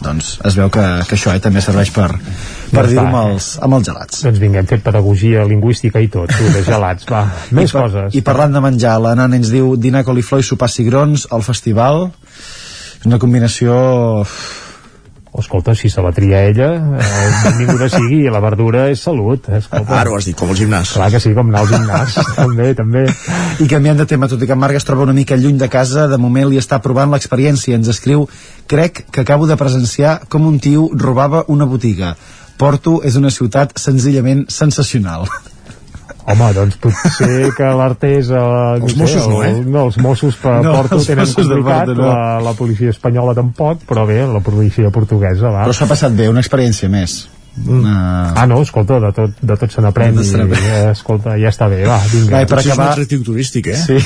Doncs 0.03 0.35
es 0.45 0.57
veu 0.59 0.69
que, 0.73 0.83
que 1.09 1.17
això 1.17 1.33
eh, 1.33 1.41
també 1.43 1.63
serveix 1.65 1.91
per, 1.95 2.11
per 2.73 2.83
Ja 2.85 2.91
dir-ho 2.91 3.05
amb, 3.07 3.17
els, 3.33 3.47
amb 3.65 3.79
els 3.79 3.87
gelats. 3.89 4.21
Doncs 4.27 4.41
vinga, 4.43 4.61
hem 4.61 4.69
fet 4.69 4.85
pedagogia 4.85 5.47
lingüística 5.49 6.03
i 6.05 6.11
tot, 6.13 6.33
tu, 6.37 6.51
de 6.53 6.63
gelats, 6.67 7.09
va, 7.11 7.23
més 7.57 7.71
I, 7.71 7.73
par- 7.73 7.87
coses. 7.89 8.19
I 8.19 8.23
parlant 8.27 8.59
de 8.59 8.63
menjar, 8.65 8.99
la 9.03 9.15
nana 9.19 9.41
ens 9.41 9.51
diu 9.55 9.73
dinar 9.81 10.05
coliflor 10.05 10.45
i 10.45 10.47
sopar 10.47 10.69
cigrons 10.73 11.29
al 11.33 11.45
festival. 11.47 12.11
Una 13.07 13.21
combinació... 13.23 13.81
Oh, 15.37 15.43
escolta, 15.43 15.75
si 15.77 15.91
se 15.93 16.01
la 16.01 16.13
tria 16.17 16.39
ella, 16.49 16.69
eh, 16.97 17.25
benvinguda 17.45 17.91
sigui, 17.93 18.23
i 18.25 18.31
la 18.33 18.41
verdura 18.41 18.87
és 18.89 19.03
salut. 19.05 19.49
eh, 19.51 19.59
Escolta. 19.59 19.99
Ara 20.01 20.09
ho 20.11 20.17
has 20.17 20.25
dit, 20.25 20.37
com 20.39 20.49
el 20.49 20.57
gimnàs. 20.57 20.95
Clar 20.97 21.11
que 21.13 21.21
sí, 21.21 21.35
com 21.37 21.51
anar 21.51 21.61
al 21.61 21.69
gimnàs, 21.69 22.15
també, 22.41 22.71
també. 22.79 23.03
I 23.61 23.67
canviant 23.69 24.01
de 24.01 24.07
tema, 24.09 24.31
tot 24.33 24.41
i 24.41 24.49
que 24.49 24.57
en 24.57 24.63
Marc 24.63 24.79
es 24.81 24.89
troba 24.89 25.05
una 25.05 25.13
mica 25.13 25.37
lluny 25.37 25.59
de 25.61 25.69
casa, 25.69 26.07
de 26.09 26.17
moment 26.17 26.49
li 26.49 26.57
està 26.57 26.79
provant 26.81 27.13
l'experiència. 27.13 27.77
Ens 27.77 27.93
escriu, 27.93 28.25
crec 28.67 29.05
que 29.13 29.27
acabo 29.27 29.47
de 29.47 29.59
presenciar 29.61 30.23
com 30.33 30.47
un 30.49 30.57
tio 30.59 30.89
robava 30.97 31.45
una 31.49 31.69
botiga. 31.69 32.15
Porto 32.57 33.03
és 33.05 33.21
una 33.21 33.29
ciutat 33.29 33.77
senzillament 33.77 34.47
sensacional. 34.49 35.29
Home, 36.27 36.49
doncs 36.57 36.79
potser 36.83 37.53
que 37.55 37.69
l'Artés... 37.79 38.33
Eh, 38.35 38.41
no 38.41 38.89
Els 38.89 38.97
Mossos 38.99 39.29
no, 39.31 39.39
eh? 39.47 39.53
el, 39.53 39.61
no, 39.71 39.85
els 39.87 39.99
Mossos 40.03 40.39
per 40.43 40.57
No, 40.65 40.73
Porto 40.81 40.99
els 40.99 41.07
tenen 41.07 41.23
Mossos 41.23 41.39
de 41.47 41.55
complicat, 41.55 41.93
Porto 41.93 42.01
no. 42.03 42.09
la, 42.11 42.41
la 42.49 42.55
policia 42.59 42.95
espanyola 42.95 43.37
tampoc, 43.39 43.87
però 43.87 44.07
bé, 44.09 44.19
la 44.27 44.43
policia 44.43 44.91
portuguesa, 44.95 45.53
va. 45.55 45.63
Però 45.69 45.77
s'ha 45.77 45.89
passat 45.91 46.19
bé, 46.19 46.27
una 46.33 46.43
experiència 46.43 46.91
més. 46.91 47.21
Una... 47.65 48.33
Ah, 48.37 48.45
no, 48.47 48.61
escolta, 48.61 48.99
de 49.01 49.11
tot, 49.17 49.39
de 49.41 49.55
tot 49.57 49.73
se 49.73 49.81
n'aprèn 49.81 50.19
De 50.19 50.23
i, 50.23 50.43
eh, 50.61 50.91
escolta, 50.93 51.39
ja 51.41 51.49
està 51.49 51.71
bé, 51.73 51.79
va, 51.89 51.97
vinga. 52.13 52.35
Va, 52.35 52.43
per 52.45 52.59
Potser 52.59 52.61
és 52.61 52.67
un 52.67 52.73
acabar... 52.75 52.89
atractiu 52.93 53.23
turístic, 53.25 53.71
eh? 53.73 53.79
Sí. 53.81 53.97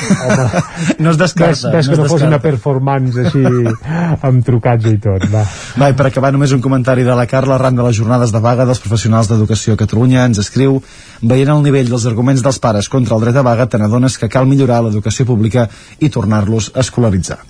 no 1.02 1.10
es 1.10 1.18
Ves, 1.18 1.18
descarta. 1.18 1.72
ves 1.74 1.88
que 1.90 1.96
es 1.96 1.98
no 1.98 2.06
fos 2.06 2.22
una 2.28 2.38
performance 2.40 3.26
així 3.26 3.42
amb 4.30 4.46
trucats 4.46 4.86
i 4.86 4.96
tot, 5.02 5.26
va. 5.34 5.42
Va, 5.82 5.90
per 5.98 6.06
acabar 6.08 6.30
només 6.36 6.54
un 6.54 6.62
comentari 6.62 7.02
de 7.04 7.16
la 7.18 7.26
Carla 7.26 7.58
arran 7.58 7.76
de 7.76 7.88
les 7.88 7.98
jornades 7.98 8.32
de 8.32 8.40
vaga 8.44 8.68
dels 8.70 8.80
professionals 8.86 9.28
d'educació 9.32 9.74
a 9.74 9.82
Catalunya 9.82 10.24
ens 10.30 10.38
escriu 10.46 10.78
veient 11.20 11.50
el 11.50 11.64
nivell 11.66 11.90
dels 11.90 12.06
arguments 12.06 12.46
dels 12.46 12.62
pares 12.62 12.88
contra 12.88 13.18
el 13.18 13.26
dret 13.26 13.36
a 13.36 13.42
vaga 13.46 13.66
te 13.66 13.82
n'adones 13.82 14.16
que 14.16 14.30
cal 14.30 14.46
millorar 14.46 14.82
l'educació 14.86 15.26
pública 15.26 15.66
i 15.98 16.08
tornar-los 16.08 16.70
a 16.74 16.84
escolaritzar 16.86 17.40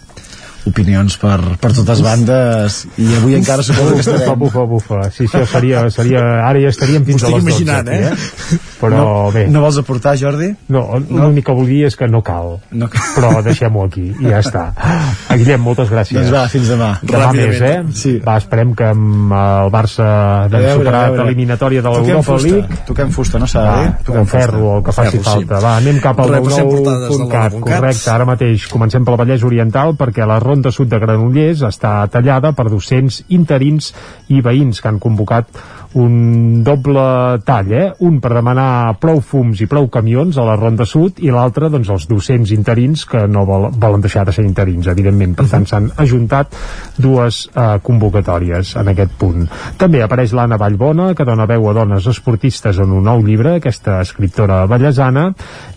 opinions 0.69 1.17
per, 1.21 1.39
per 1.61 1.71
totes 1.77 2.03
bandes 2.05 2.81
i 3.01 3.07
avui 3.19 3.37
encara 3.39 3.63
suposo 3.65 3.95
que 3.97 4.01
Bufa, 4.01 4.17
estarem 4.17 4.39
bufa, 4.39 4.65
bufa. 4.69 5.01
Sí, 5.15 5.25
això 5.29 5.45
seria, 5.49 5.85
seria... 5.95 6.21
Ara 6.47 6.61
ja 6.63 6.71
estaríem 6.73 7.05
fins 7.07 7.25
a 7.25 7.31
les 7.33 7.41
estic 7.41 7.51
12 7.51 7.65
imaginant, 7.65 7.89
aquí, 7.89 8.59
eh? 8.59 8.59
Però 8.81 8.91
no, 8.97 9.09
bé. 9.35 9.47
no 9.53 9.63
vols 9.65 9.79
aportar 9.81 10.15
Jordi? 10.21 10.51
No, 10.73 10.85
l'únic 11.11 11.47
que 11.47 11.55
volia 11.57 11.89
és 11.91 11.97
que 11.99 12.09
no 12.09 12.23
cal. 12.27 12.59
No 12.73 12.89
cal. 12.93 13.07
Però 13.17 13.33
deixem-ho 13.45 13.85
aquí 13.87 14.07
i 14.11 14.31
ja 14.31 14.41
està. 14.41 14.65
A 14.77 15.37
Guillem, 15.41 15.61
moltes 15.65 15.91
gràcies. 15.93 16.17
doncs 16.21 16.33
va, 16.35 16.47
fins 16.53 16.71
demà 16.73 16.91
Demà 17.03 17.31
més, 17.37 17.61
eh? 17.65 17.75
sí. 17.97 18.15
Va, 18.25 18.37
esperem 18.41 18.73
que 18.77 18.91
amb 18.93 19.35
el 19.37 19.73
Barça 19.75 20.07
A 20.45 20.49
doncs, 20.53 20.73
superat 20.81 21.17
l'eliminatòria 21.21 21.85
de 21.85 21.95
l'Europa 21.95 22.39
League 22.45 22.81
toquem 22.89 23.13
fusta, 23.15 23.41
no 23.43 23.49
s'ha 23.51 23.65
de 23.67 23.77
dir? 23.81 23.93
toquem 24.09 24.27
ferro, 24.31 24.77
el 24.79 24.85
que 24.87 24.95
faci 24.97 25.19
Ferro, 25.19 25.23
sí. 25.23 25.29
falta. 25.31 25.61
Va, 25.65 25.77
anem 25.81 26.01
cap 26.03 26.21
al 26.25 26.33
Repassem 26.37 26.69
portades 26.71 27.07
del 27.09 27.21
99.cat. 27.27 27.53
99.cat. 27.53 27.79
Correcte, 27.81 28.11
ara 28.15 28.27
mateix 28.29 28.67
comencem 28.71 29.07
pel 29.07 29.19
Vallès 29.21 29.45
Oriental 29.47 29.95
perquè 30.01 30.27
la 30.29 30.39
Ronda 30.51 30.73
Sud 30.75 30.91
de 30.91 30.99
Granollers 30.99 31.61
està 31.63 31.93
tallada 32.11 32.51
per 32.59 32.67
docents 32.73 33.21
interins 33.31 33.93
i 34.35 34.41
veïns 34.43 34.83
que 34.83 34.91
han 34.91 34.99
convocat 34.99 35.61
un 35.99 36.63
doble 36.63 37.41
tall, 37.45 37.73
eh? 37.73 37.87
Un 38.07 38.21
per 38.23 38.31
demanar 38.37 38.95
prou 39.03 39.19
fums 39.25 39.59
i 39.61 39.67
prou 39.71 39.89
camions 39.91 40.37
a 40.39 40.45
la 40.47 40.55
Ronda 40.59 40.87
Sud 40.87 41.19
i 41.25 41.33
l'altre, 41.35 41.71
doncs, 41.73 41.91
els 41.91 42.07
docents 42.11 42.53
interins 42.55 43.03
que 43.09 43.25
no 43.27 43.43
vol, 43.49 43.69
volen 43.75 44.05
deixar 44.05 44.25
de 44.29 44.35
ser 44.35 44.45
interins, 44.47 44.87
evidentment. 44.93 45.35
Per 45.39 45.49
tant, 45.51 45.67
s'han 45.67 45.91
ajuntat 45.99 46.55
dues 47.01 47.43
eh, 47.51 47.79
convocatòries 47.83 48.77
en 48.79 48.93
aquest 48.93 49.17
punt. 49.19 49.49
També 49.81 50.05
apareix 50.05 50.35
l'Anna 50.37 50.61
Vallbona, 50.61 51.11
que 51.19 51.27
dona 51.27 51.49
veu 51.51 51.67
a 51.71 51.75
dones 51.75 52.07
esportistes 52.11 52.79
en 52.79 52.95
un 52.95 53.05
nou 53.11 53.25
llibre, 53.27 53.57
aquesta 53.59 53.99
escriptora 54.05 54.63
ballesana, 54.71 55.31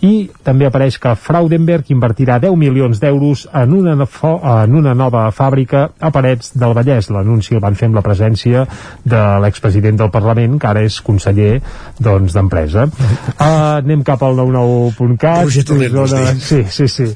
i 0.06 0.28
també 0.46 0.68
apareix 0.68 1.00
que 1.02 1.16
Fraudenberg 1.18 1.90
invertirà 1.90 2.38
10 2.42 2.54
milions 2.60 3.02
d'euros 3.02 3.48
en, 3.52 3.74
una, 3.74 3.96
en 3.98 4.78
una 4.78 4.94
nova 4.94 5.26
fàbrica 5.34 5.88
a 5.98 6.12
Parets 6.14 6.54
del 6.54 6.76
Vallès. 6.76 7.10
L'anunci 7.10 7.58
el 7.58 7.64
van 7.64 7.74
fer 7.74 7.90
amb 7.90 7.98
la 7.98 8.06
presència 8.06 8.66
de 9.02 9.24
l'expresident 9.42 10.03
del 10.04 10.14
Parlament, 10.14 10.56
que 10.60 10.70
ara 10.70 10.84
és 10.86 11.00
conseller 11.04 11.58
doncs, 11.98 12.36
d'Empresa. 12.36 12.86
Uh, 12.86 13.44
anem 13.82 14.04
cap 14.06 14.22
al 14.24 14.38
99.cat. 14.40 15.44
Roger 15.48 15.68
Torrent? 15.68 16.42
Sí, 16.44 16.64
sí, 16.70 16.88
sí. 16.88 17.10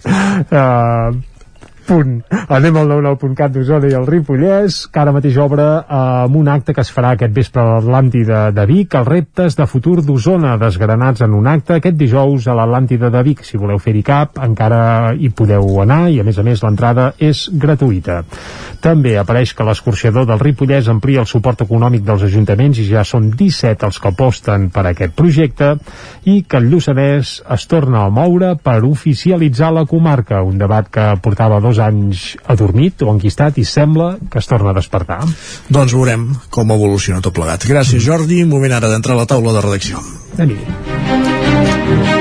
Uh, 0.48 1.37
punt. 1.88 2.18
Anem 2.52 2.76
al 2.76 2.90
99.cat 2.90 3.54
d'Osona 3.54 3.88
i 3.88 3.96
el 3.96 4.06
Ripollès, 4.08 4.82
que 4.92 5.00
ara 5.00 5.14
mateix 5.16 5.38
obre 5.40 5.64
eh, 5.64 6.00
amb 6.24 6.36
un 6.36 6.50
acte 6.52 6.74
que 6.76 6.84
es 6.84 6.92
farà 6.92 7.14
aquest 7.16 7.34
vespre 7.34 7.62
a 7.62 7.78
l'Atlàntida 7.78 8.42
de 8.56 8.66
Vic, 8.68 8.94
els 8.98 9.08
reptes 9.08 9.56
de 9.58 9.66
futur 9.70 9.98
d'Osona, 10.04 10.56
desgranats 10.60 11.24
en 11.24 11.36
un 11.36 11.48
acte 11.48 11.78
aquest 11.78 11.96
dijous 11.98 12.48
a 12.48 12.56
l'Atlàntida 12.58 13.10
de 13.14 13.22
Vic. 13.26 13.44
Si 13.48 13.60
voleu 13.60 13.80
fer-hi 13.82 14.04
cap, 14.06 14.40
encara 14.44 15.14
hi 15.16 15.32
podeu 15.32 15.80
anar 15.82 16.04
i, 16.12 16.20
a 16.20 16.26
més 16.26 16.38
a 16.38 16.44
més, 16.46 16.62
l'entrada 16.64 17.12
és 17.18 17.46
gratuïta. 17.52 18.20
També 18.84 19.16
apareix 19.18 19.54
que 19.56 19.66
l'escorxador 19.66 20.28
del 20.28 20.38
Ripollès 20.42 20.88
amplia 20.92 21.24
el 21.24 21.30
suport 21.30 21.64
econòmic 21.64 22.04
dels 22.06 22.22
ajuntaments 22.28 22.78
i 22.78 22.86
ja 22.90 23.02
són 23.08 23.32
17 23.32 23.88
els 23.88 23.98
que 23.98 24.12
aposten 24.12 24.68
per 24.74 24.84
aquest 24.86 25.16
projecte 25.18 25.72
i 26.30 26.42
que 26.44 26.60
el 26.60 26.68
Lluçanès 26.70 27.38
es 27.56 27.66
torna 27.70 28.04
a 28.04 28.12
moure 28.14 28.54
per 28.62 28.78
oficialitzar 28.86 29.72
la 29.74 29.86
comarca, 29.88 30.44
un 30.46 30.60
debat 30.60 30.86
que 30.92 31.08
portava 31.24 31.58
dos 31.64 31.77
anys 31.82 32.36
adormit 32.46 33.02
o 33.02 33.12
enquistat 33.14 33.58
i 33.58 33.64
sembla 33.68 34.16
que 34.30 34.42
es 34.42 34.50
torna 34.50 34.74
a 34.74 34.78
despertar. 34.78 35.20
Doncs 35.68 35.96
veurem 35.96 36.30
com 36.50 36.74
evoluciona 36.74 37.22
tot 37.24 37.36
plegat. 37.36 37.66
Gràcies, 37.68 38.02
Jordi. 38.04 38.44
Moment 38.48 38.78
ara 38.78 38.92
d'entrar 38.92 39.16
a 39.16 39.22
la 39.22 39.28
taula 39.30 39.56
de 39.56 39.66
redacció. 39.66 40.02
Anem-hi. 40.38 42.17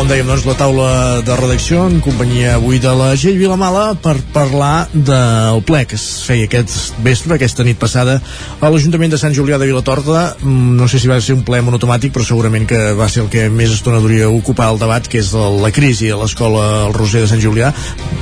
Com 0.00 0.08
dèiem, 0.08 0.30
doncs, 0.30 0.46
la 0.48 0.54
taula 0.56 0.90
de 1.20 1.34
redacció 1.36 1.82
en 1.84 1.98
companyia 2.00 2.54
avui 2.56 2.78
de 2.80 2.88
la 2.96 3.10
Gell 3.20 3.36
Vilamala 3.36 3.98
per 4.00 4.14
parlar 4.32 4.86
del 4.94 5.60
ple 5.68 5.82
que 5.90 5.98
es 5.98 6.06
feia 6.24 6.46
aquest 6.48 6.94
vespre, 7.04 7.36
aquesta 7.36 7.66
nit 7.68 7.76
passada 7.76 8.14
a 8.16 8.70
l'Ajuntament 8.72 9.12
de 9.12 9.18
Sant 9.20 9.36
Julià 9.36 9.58
de 9.60 9.68
Vilatorta. 9.68 10.38
Mm, 10.40 10.78
No 10.80 10.88
sé 10.88 11.02
si 11.02 11.10
va 11.10 11.20
ser 11.20 11.36
un 11.36 11.42
ple 11.44 11.60
monotomàtic, 11.60 12.14
però 12.14 12.24
segurament 12.24 12.64
que 12.64 12.94
va 12.96 13.10
ser 13.12 13.26
el 13.26 13.28
que 13.28 13.50
més 13.52 13.74
estona 13.74 14.00
duria 14.00 14.30
ocupar 14.32 14.70
el 14.72 14.80
debat, 14.80 15.04
que 15.04 15.20
és 15.20 15.34
la 15.36 15.68
crisi 15.70 16.08
a 16.08 16.16
l'escola 16.16 16.86
El 16.86 16.96
Roser 16.96 17.20
de 17.26 17.28
Sant 17.28 17.44
Julià 17.44 17.68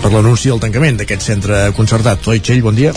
per 0.02 0.10
l'anunci 0.10 0.50
del 0.50 0.59
tancament 0.59 0.98
d'aquest 0.98 1.22
centre 1.22 1.68
concertat. 1.78 2.26
Oi, 2.26 2.42
Txell, 2.42 2.64
bon 2.66 2.74
dia. 2.74 2.90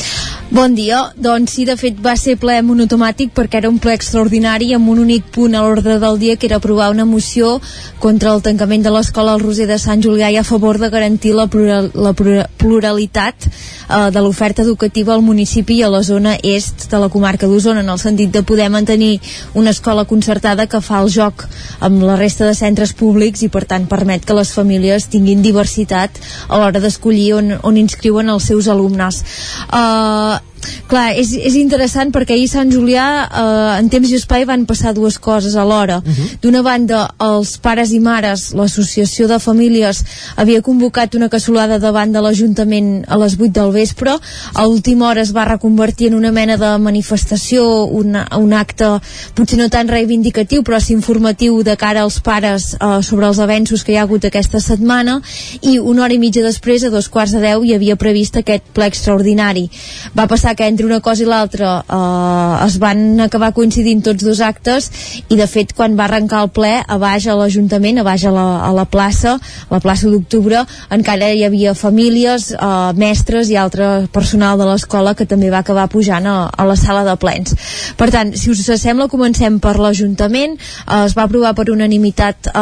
Bon 0.50 0.74
dia. 0.74 1.04
Doncs 1.22 1.54
sí, 1.54 1.68
de 1.70 1.78
fet 1.78 2.02
va 2.02 2.18
ser 2.18 2.34
ple 2.42 2.58
monotomàtic 2.66 3.30
perquè 3.38 3.62
era 3.62 3.70
un 3.70 3.78
ple 3.78 3.94
extraordinari 3.94 4.74
amb 4.74 4.90
un 4.90 5.06
únic 5.06 5.30
punt 5.30 5.54
a 5.54 5.62
l'ordre 5.62 6.00
del 6.02 6.18
dia 6.18 6.36
que 6.36 6.50
era 6.50 6.58
aprovar 6.58 6.90
una 6.90 7.06
moció 7.06 7.60
contra 8.02 8.34
el 8.34 8.42
tancament 8.42 8.71
de 8.80 8.92
l'escola 8.96 9.34
Roser 9.42 9.66
de 9.68 9.76
Sant 9.76 10.00
Julià 10.00 10.30
i 10.32 10.38
a 10.40 10.44
favor 10.48 10.78
de 10.80 10.88
garantir 10.90 11.34
la, 11.36 11.48
plural, 11.52 11.90
la 11.94 12.14
plura- 12.16 12.46
pluralitat 12.58 13.36
eh, 13.44 14.08
de 14.16 14.22
l'oferta 14.24 14.64
educativa 14.64 15.12
al 15.14 15.22
municipi 15.22 15.82
i 15.82 15.84
a 15.84 15.90
la 15.92 16.00
zona 16.08 16.38
est 16.42 16.88
de 16.92 17.02
la 17.04 17.10
comarca 17.12 17.50
d'Osona 17.52 17.84
en 17.84 17.90
el 17.92 18.00
sentit 18.00 18.32
de 18.32 18.44
poder 18.48 18.70
mantenir 18.72 19.20
una 19.54 19.74
escola 19.76 20.06
concertada 20.08 20.68
que 20.72 20.80
fa 20.80 21.02
el 21.04 21.12
joc 21.12 21.44
amb 21.84 22.06
la 22.08 22.16
resta 22.16 22.48
de 22.48 22.56
centres 22.56 22.94
públics 22.96 23.44
i 23.44 23.50
per 23.52 23.66
tant 23.68 23.90
permet 23.92 24.24
que 24.24 24.38
les 24.40 24.54
famílies 24.56 25.10
tinguin 25.12 25.44
diversitat 25.44 26.16
a 26.48 26.62
l'hora 26.62 26.80
d'escollir 26.80 27.34
on, 27.36 27.52
on 27.68 27.76
inscriuen 27.78 28.30
els 28.32 28.48
seus 28.48 28.72
alumnes. 28.72 29.20
Uh, 29.68 30.40
clar, 30.88 31.12
és, 31.18 31.34
és 31.34 31.56
interessant 31.60 32.12
perquè 32.14 32.36
ahir 32.36 32.50
Sant 32.52 32.72
Julià 32.74 33.06
eh, 33.26 33.80
en 33.80 33.90
temps 33.92 34.10
i 34.10 34.18
espai 34.20 34.46
van 34.50 34.66
passar 34.70 34.94
dues 34.98 35.18
coses 35.20 35.56
alhora. 35.56 36.02
Uh 36.02 36.12
-huh. 36.12 36.30
d'una 36.42 36.62
banda 36.62 37.14
els 37.20 37.58
pares 37.58 37.92
i 37.92 38.00
mares 38.00 38.54
l'associació 38.54 39.28
de 39.28 39.40
famílies 39.40 40.04
havia 40.36 40.62
convocat 40.62 41.16
una 41.16 41.30
cassolada 41.30 41.80
davant 41.80 42.12
de 42.12 42.22
l'Ajuntament 42.22 43.06
a 43.08 43.18
les 43.18 43.38
8 43.40 43.52
del 43.52 43.72
vespre. 43.72 44.12
A 44.54 44.68
última 44.68 45.08
hora 45.10 45.22
es 45.22 45.34
va 45.36 45.46
reconvertir 45.46 46.08
en 46.08 46.16
una 46.16 46.32
mena 46.32 46.58
de 46.58 46.78
manifestació 46.78 47.86
un, 47.86 48.18
un 48.38 48.54
acte 48.54 49.00
potser 49.36 49.58
no 49.60 49.70
tan 49.70 49.88
reivindicatiu 49.88 50.64
però 50.64 50.80
sí 50.80 50.94
informatiu 50.94 51.64
de 51.64 51.76
cara 51.78 52.02
als 52.02 52.20
pares 52.20 52.74
eh, 52.74 53.04
sobre 53.04 53.28
els 53.28 53.40
avenços 53.40 53.84
que 53.84 53.94
hi 53.94 53.98
ha 53.98 54.04
hagut 54.04 54.26
aquesta 54.26 54.60
setmana. 54.60 55.22
I 55.62 55.80
una 55.80 56.04
hora 56.04 56.14
i 56.14 56.20
mitja 56.20 56.44
després 56.44 56.84
a 56.84 56.90
dos 56.90 57.10
quarts 57.10 57.34
de 57.34 57.42
deu 57.44 57.64
hi 57.64 57.74
havia 57.74 57.96
previst 57.96 58.38
aquest 58.38 58.64
ple 58.74 58.88
extraordinari. 58.92 59.70
Va 60.18 60.28
passar 60.28 60.51
que 60.56 60.68
entre 60.68 60.86
una 60.86 61.00
cosa 61.02 61.24
i 61.24 61.28
l'altra 61.30 61.72
eh, 61.82 62.66
es 62.66 62.78
van 62.82 63.20
acabar 63.24 63.52
coincidint 63.56 64.04
tots 64.06 64.24
dos 64.26 64.42
actes 64.42 64.90
i 65.30 65.38
de 65.40 65.48
fet 65.48 65.74
quan 65.78 65.96
va 66.00 66.08
arrencar 66.08 66.44
el 66.46 66.52
ple 66.54 66.74
a 66.82 66.98
baix 67.02 67.28
a 67.28 67.36
l'Ajuntament, 67.38 68.02
a 68.02 68.06
baix 68.08 68.26
a 68.26 68.34
la, 68.34 68.46
a 68.68 68.72
la 68.76 68.86
plaça, 68.86 69.38
a 69.38 69.72
la 69.72 69.82
plaça 69.84 70.10
d'octubre 70.12 70.64
encara 70.92 71.32
hi 71.32 71.46
havia 71.48 71.76
famílies 71.78 72.52
eh, 72.56 72.92
mestres 73.00 73.52
i 73.52 73.58
altre 73.60 74.08
personal 74.14 74.60
de 74.60 74.68
l'escola 74.70 75.16
que 75.16 75.28
també 75.30 75.52
va 75.54 75.62
acabar 75.66 75.88
pujant 75.92 76.28
a, 76.28 76.38
a 76.50 76.68
la 76.68 76.78
sala 76.80 77.04
de 77.08 77.16
plens. 77.22 77.56
Per 77.98 78.10
tant, 78.14 78.34
si 78.38 78.52
us 78.52 78.64
sembla 78.82 79.10
comencem 79.12 79.60
per 79.64 79.78
l'Ajuntament 79.80 80.58
eh, 80.58 81.04
es 81.06 81.16
va 81.18 81.28
aprovar 81.28 81.54
per 81.58 81.70
unanimitat 81.74 82.52
eh, 82.52 82.62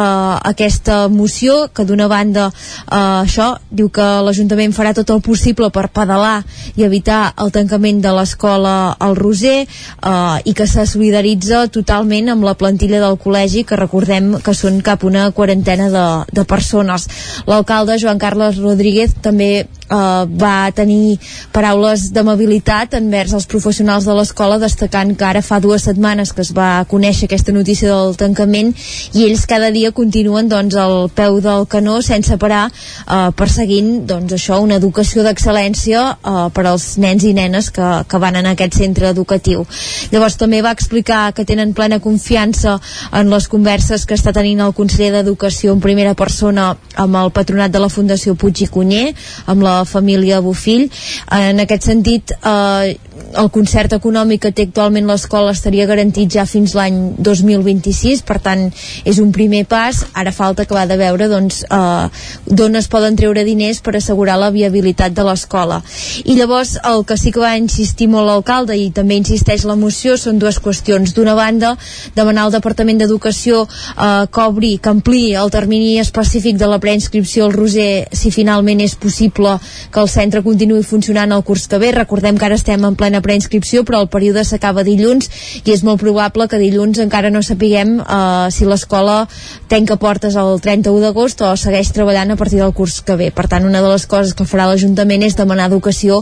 aquesta 0.52 1.02
moció 1.08 1.68
que 1.74 1.84
d'una 1.88 2.08
banda 2.10 2.48
eh, 2.50 2.96
això 2.96 3.52
diu 3.70 3.90
que 3.92 4.06
l'Ajuntament 4.26 4.74
farà 4.76 4.94
tot 4.96 5.10
el 5.14 5.22
possible 5.24 5.70
per 5.74 5.88
pedalar 5.94 6.40
i 6.76 6.84
evitar 6.86 7.22
el 7.40 7.52
tancament 7.54 7.79
de 7.80 8.12
l'escola 8.14 8.94
al 9.00 9.16
Roser 9.16 9.64
eh, 9.64 10.36
i 10.44 10.54
que 10.54 10.66
se 10.68 10.86
solidaritza 10.86 11.66
totalment 11.72 12.28
amb 12.32 12.44
la 12.44 12.54
plantilla 12.54 13.00
del 13.02 13.18
col·legi 13.20 13.64
que 13.64 13.78
recordem 13.80 14.36
que 14.44 14.54
són 14.54 14.80
cap 14.84 15.04
una 15.08 15.30
quarantena 15.32 15.90
de, 15.90 16.06
de 16.36 16.44
persones. 16.44 17.08
L'alcalde 17.48 17.98
Joan 17.98 18.20
Carles 18.20 18.60
Rodríguez 18.60 19.16
també 19.24 19.66
eh, 19.90 20.24
va 20.42 20.70
tenir 20.74 21.18
paraules 21.52 22.10
d'amabilitat 22.14 22.94
envers 23.00 23.34
els 23.36 23.48
professionals 23.50 24.06
de 24.08 24.14
l'escola 24.16 24.58
destacant 24.62 25.12
que 25.16 25.26
ara 25.26 25.42
fa 25.42 25.60
dues 25.60 25.84
setmanes 25.88 26.32
que 26.32 26.44
es 26.46 26.52
va 26.56 26.84
conèixer 26.90 27.26
aquesta 27.28 27.52
notícia 27.52 27.90
del 27.90 28.16
tancament 28.20 28.72
i 29.14 29.26
ells 29.26 29.46
cada 29.50 29.70
dia 29.74 29.92
continuen 29.92 30.48
doncs 30.48 30.76
al 30.78 31.08
peu 31.14 31.40
del 31.44 31.66
canó 31.70 32.00
sense 32.02 32.36
parar 32.38 32.68
eh, 32.70 33.30
perseguint 33.36 34.06
doncs 34.06 34.36
això 34.36 34.60
una 34.62 34.78
educació 34.80 35.24
d'excel·lència 35.26 36.04
eh, 36.14 36.46
per 36.54 36.66
als 36.66 36.96
nens 37.02 37.24
i 37.26 37.34
nenes 37.36 37.70
que, 37.74 37.90
que 38.08 38.22
van 38.22 38.38
en 38.40 38.50
aquest 38.50 38.78
centre 38.80 39.10
educatiu. 39.10 39.64
Llavors 40.12 40.38
també 40.40 40.62
va 40.62 40.72
explicar 40.76 41.32
que 41.36 41.44
tenen 41.48 41.74
plena 41.74 42.00
confiança 42.00 42.78
en 43.16 43.30
les 43.32 43.48
converses 43.50 44.06
que 44.06 44.16
està 44.18 44.32
tenint 44.36 44.62
el 44.64 44.74
conseller 44.76 45.10
d'Educació 45.16 45.74
en 45.74 45.82
primera 45.84 46.14
persona 46.14 46.74
amb 47.00 47.18
el 47.20 47.32
patronat 47.34 47.72
de 47.72 47.82
la 47.82 47.90
Fundació 47.92 48.36
Puig 48.38 48.64
i 48.64 48.68
Cunyer, 48.70 49.10
amb 49.50 49.64
la 49.64 49.79
família 49.84 50.40
Bofill. 50.40 50.90
En 51.30 51.60
aquest 51.60 51.88
sentit, 51.90 52.32
eh, 52.32 52.96
el 53.38 53.50
concert 53.54 53.92
econòmic 53.94 54.42
que 54.44 54.52
té 54.54 54.66
actualment 54.66 55.06
l'escola 55.08 55.52
estaria 55.54 55.86
garantit 55.86 56.30
ja 56.34 56.46
fins 56.48 56.74
l'any 56.74 56.96
2026, 57.18 58.22
per 58.26 58.38
tant 58.42 58.66
és 59.04 59.20
un 59.22 59.30
primer 59.32 59.64
pas, 59.70 60.02
ara 60.14 60.32
falta 60.34 60.64
acabar 60.66 60.86
de 60.90 60.98
veure 61.00 61.28
doncs, 61.30 61.62
eh, 61.64 62.78
es 62.80 62.88
poden 62.88 63.16
treure 63.16 63.44
diners 63.44 63.80
per 63.84 63.96
assegurar 63.96 64.38
la 64.38 64.50
viabilitat 64.50 65.12
de 65.12 65.24
l'escola. 65.26 65.82
I 66.24 66.36
llavors 66.38 66.78
el 66.84 67.04
que 67.04 67.16
sí 67.16 67.32
que 67.32 67.40
va 67.40 67.56
insistir 67.58 68.08
molt 68.08 68.26
l'alcalde 68.26 68.76
i 68.76 68.90
també 68.90 69.18
insisteix 69.20 69.64
la 69.68 69.76
moció 69.76 70.16
són 70.16 70.38
dues 70.38 70.60
qüestions. 70.62 71.14
D'una 71.14 71.34
banda, 71.34 71.76
demanar 72.16 72.46
al 72.46 72.54
Departament 72.54 72.98
d'Educació 72.98 73.66
eh, 73.66 74.26
que 74.32 74.46
obri, 74.46 74.78
que 74.78 74.90
ampliï 74.90 75.34
el 75.36 75.50
termini 75.50 75.98
específic 76.00 76.56
de 76.56 76.68
la 76.70 76.80
preinscripció 76.82 77.46
al 77.46 77.54
Roser 77.54 78.08
si 78.12 78.30
finalment 78.30 78.80
és 78.80 78.94
possible 78.94 79.58
que 79.92 80.00
el 80.00 80.08
centre 80.08 80.42
continuï 80.46 80.82
funcionant 80.86 81.32
el 81.32 81.44
curs 81.44 81.66
que 81.68 81.78
ve. 81.78 81.92
Recordem 81.92 82.38
que 82.38 82.48
ara 82.48 82.58
estem 82.58 82.84
en 82.84 82.96
plena 83.10 83.24
preinscripció 83.26 83.82
però 83.84 84.04
el 84.04 84.08
període 84.12 84.44
s'acaba 84.46 84.84
dilluns 84.86 85.28
i 85.64 85.74
és 85.74 85.82
molt 85.82 86.00
probable 86.00 86.46
que 86.48 86.60
dilluns 86.62 87.00
encara 87.02 87.30
no 87.34 87.42
sapiguem 87.42 87.98
eh, 87.98 88.46
si 88.54 88.68
l'escola 88.68 89.24
tanca 89.68 89.98
portes 89.98 90.36
el 90.38 90.60
31 90.62 91.02
d'agost 91.02 91.42
o 91.42 91.50
segueix 91.58 91.90
treballant 91.96 92.30
a 92.30 92.38
partir 92.38 92.60
del 92.62 92.72
curs 92.72 93.00
que 93.02 93.16
ve. 93.18 93.30
Per 93.34 93.48
tant, 93.50 93.66
una 93.66 93.82
de 93.82 93.90
les 93.90 94.06
coses 94.06 94.34
que 94.34 94.46
farà 94.46 94.68
l'Ajuntament 94.70 95.26
és 95.26 95.36
demanar 95.38 95.68
Educació 95.70 96.20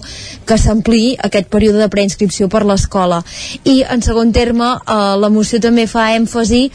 que 0.49 0.59
s'ampliï 0.59 1.17
aquest 1.29 1.49
període 1.53 1.83
de 1.83 1.89
preinscripció 1.93 2.49
per 2.49 2.65
l'escola. 2.65 3.23
I, 3.65 3.83
en 3.85 4.05
segon 4.05 4.33
terme, 4.33 4.77
eh, 4.79 5.17
la 5.21 5.33
moció 5.33 5.61
també 5.61 5.87
fa 5.87 6.13
èmfasi 6.17 6.69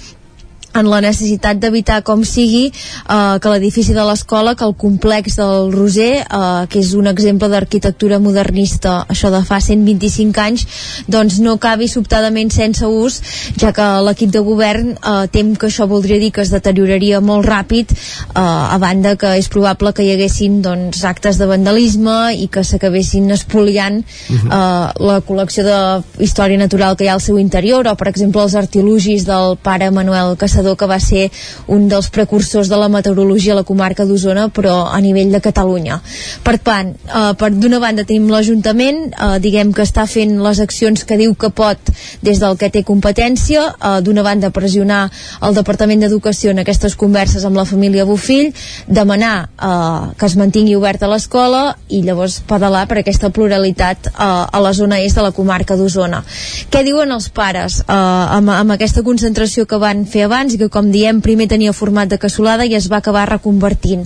en 0.74 0.90
la 0.90 1.02
necessitat 1.04 1.60
d'evitar 1.62 2.02
com 2.06 2.24
sigui 2.26 2.66
eh, 2.70 3.38
que 3.40 3.52
l'edifici 3.52 3.94
de 3.94 4.06
l'escola, 4.08 4.56
que 4.58 4.66
el 4.66 4.76
complex 4.80 5.38
del 5.40 5.72
Roser, 5.74 6.24
eh, 6.24 6.66
que 6.70 6.82
és 6.82 6.94
un 6.98 7.08
exemple 7.12 7.50
d'arquitectura 7.52 8.20
modernista, 8.24 9.04
això 9.10 9.32
de 9.34 9.44
fa 9.46 9.60
125 9.62 10.42
anys, 10.44 10.66
doncs 11.08 11.40
no 11.44 11.56
acabi 11.60 11.88
sobtadament 11.92 12.52
sense 12.54 12.86
ús, 12.88 13.20
ja 13.60 13.74
que 13.76 13.86
l'equip 14.08 14.34
de 14.34 14.44
govern 14.46 14.94
eh, 14.96 15.16
tem 15.34 15.54
que 15.56 15.70
això 15.70 15.88
voldria 15.90 16.20
dir 16.22 16.32
que 16.34 16.44
es 16.44 16.54
deterioraria 16.54 17.22
molt 17.22 17.48
ràpid, 17.48 17.94
eh, 17.94 18.42
a 18.42 18.78
banda 18.82 19.16
que 19.20 19.36
és 19.38 19.50
probable 19.54 19.94
que 19.94 20.06
hi 20.06 20.14
haguessin 20.16 20.62
doncs, 20.66 21.04
actes 21.06 21.38
de 21.38 21.50
vandalisme 21.50 22.34
i 22.34 22.50
que 22.52 22.64
s'acabessin 22.66 23.30
espoliant 23.36 24.02
eh, 24.02 24.50
la 24.50 25.20
col·lecció 25.28 25.66
de 25.68 25.80
història 26.24 26.58
natural 26.58 26.98
que 26.98 27.06
hi 27.06 27.12
ha 27.12 27.18
al 27.20 27.24
seu 27.24 27.38
interior, 27.42 27.88
o 27.88 27.96
per 28.00 28.10
exemple 28.10 28.42
els 28.44 28.58
artilugis 28.58 29.28
del 29.28 29.58
pare 29.62 29.92
Manuel 29.94 30.36
Caçador 30.64 30.78
que 30.80 30.88
va 30.88 31.00
ser 31.00 31.30
un 31.68 31.88
dels 31.92 32.08
precursors 32.14 32.70
de 32.72 32.78
la 32.80 32.88
meteorologia 32.88 33.54
a 33.54 33.60
la 33.60 33.68
comarca 33.68 34.06
d'Osona 34.08 34.48
però 34.54 34.88
a 34.88 35.00
nivell 35.04 35.32
de 35.32 35.42
Catalunya. 35.44 36.00
Per 36.44 36.58
tant, 36.58 36.94
eh, 36.94 37.34
per 37.38 37.52
d'una 37.52 37.80
banda 37.80 38.04
tenim 38.04 38.30
l'Ajuntament, 38.32 39.12
eh, 39.12 39.40
diguem 39.40 39.74
que 39.74 39.84
està 39.84 40.08
fent 40.08 40.40
les 40.42 40.60
accions 40.60 41.04
que 41.04 41.18
diu 41.18 41.36
que 41.36 41.50
pot 41.50 41.78
des 42.22 42.40
del 42.40 42.58
que 42.58 42.70
té 42.70 42.84
competència, 42.84 43.76
eh, 43.76 44.02
d'una 44.02 44.24
banda 44.24 44.52
pressionar 44.52 45.12
el 45.42 45.54
Departament 45.54 46.00
d'Educació 46.00 46.52
en 46.52 46.60
aquestes 46.60 46.96
converses 46.96 47.44
amb 47.44 47.58
la 47.58 47.66
família 47.66 48.06
Bofill 48.06 48.54
demanar 48.88 49.50
eh, 49.60 50.16
que 50.18 50.26
es 50.26 50.36
mantingui 50.36 50.76
oberta 50.76 51.08
l'escola 51.08 51.76
i 51.90 52.02
llavors 52.04 52.40
pedalar 52.48 52.88
per 52.88 53.00
aquesta 53.00 53.30
pluralitat 53.30 54.08
eh, 54.08 54.14
a 54.18 54.60
la 54.62 54.74
zona 54.74 55.02
est 55.02 55.16
de 55.16 55.22
la 55.22 55.32
comarca 55.32 55.76
d'Osona. 55.76 56.24
Què 56.70 56.84
diuen 56.84 57.12
els 57.12 57.30
pares 57.30 57.82
eh, 57.82 57.94
amb, 57.94 58.50
amb 58.50 58.72
aquesta 58.72 59.04
concentració 59.04 59.66
que 59.66 59.78
van 59.78 60.06
fer 60.06 60.24
abans 60.26 60.53
i 60.54 60.60
que 60.62 60.70
com 60.74 60.92
diem 60.94 61.22
primer 61.22 61.48
tenia 61.52 61.74
format 61.74 62.10
de 62.10 62.20
cassolada 62.22 62.66
i 62.66 62.76
es 62.78 62.90
va 62.92 63.00
acabar 63.02 63.26
reconvertint. 63.30 64.06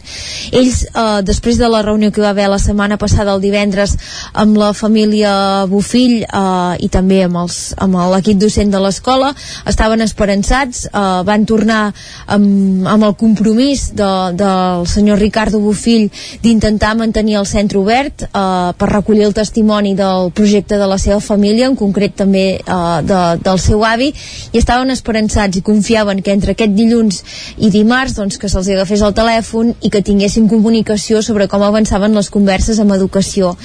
Ells 0.52 0.84
eh, 0.88 1.22
després 1.28 1.60
de 1.60 1.70
la 1.72 1.84
reunió 1.86 2.12
que 2.12 2.24
va 2.24 2.32
haver 2.36 2.48
la 2.50 2.60
setmana 2.62 2.98
passada 2.98 3.36
el 3.36 3.44
divendres 3.44 3.96
amb 4.34 4.58
la 4.58 4.72
família 4.74 5.66
Bofill 5.70 6.24
eh, 6.24 6.76
i 6.84 6.90
també 6.94 7.24
amb, 7.26 7.42
els, 7.44 7.74
amb 7.78 8.00
l'equip 8.14 8.40
docent 8.42 8.72
de 8.74 8.82
l'escola 8.82 9.34
estaven 9.68 10.04
esperançats 10.06 10.86
eh, 10.88 11.06
van 11.28 11.46
tornar 11.50 11.82
amb, 12.26 12.88
amb 12.88 13.10
el 13.10 13.16
compromís 13.20 13.90
de, 13.98 14.12
del 14.38 14.88
senyor 14.90 15.20
Ricardo 15.22 15.60
Bofill 15.64 16.08
d'intentar 16.44 16.96
mantenir 16.98 17.38
el 17.42 17.48
centre 17.50 17.80
obert 17.80 18.28
eh, 18.28 18.74
per 18.78 18.90
recollir 18.92 19.28
el 19.28 19.36
testimoni 19.38 19.96
del 19.98 20.32
projecte 20.32 20.78
de 20.78 20.88
la 20.88 20.98
seva 21.02 21.20
família, 21.24 21.68
en 21.68 21.76
concret 21.80 22.16
també 22.18 22.46
eh, 22.58 23.00
de, 23.08 23.22
del 23.44 23.62
seu 23.62 23.84
avi, 23.86 24.12
i 24.52 24.62
estaven 24.62 24.94
esperançats 24.94 25.60
i 25.60 25.66
confiaven 25.66 26.22
que 26.24 26.34
entre 26.38 26.54
aquest 26.56 26.76
dilluns 26.78 27.22
i 27.58 27.72
dimarts 27.74 28.16
doncs, 28.18 28.38
que 28.38 28.50
se'ls 28.52 28.70
agafés 28.76 29.04
el 29.06 29.16
telèfon 29.18 29.74
i 29.82 29.92
que 29.94 30.04
tinguessin 30.06 30.48
comunicació 30.52 31.24
sobre 31.26 31.50
com 31.52 31.66
avançaven 31.66 32.16
les 32.18 32.30
converses 32.34 32.80
amb 32.80 32.96
educació. 32.96 33.56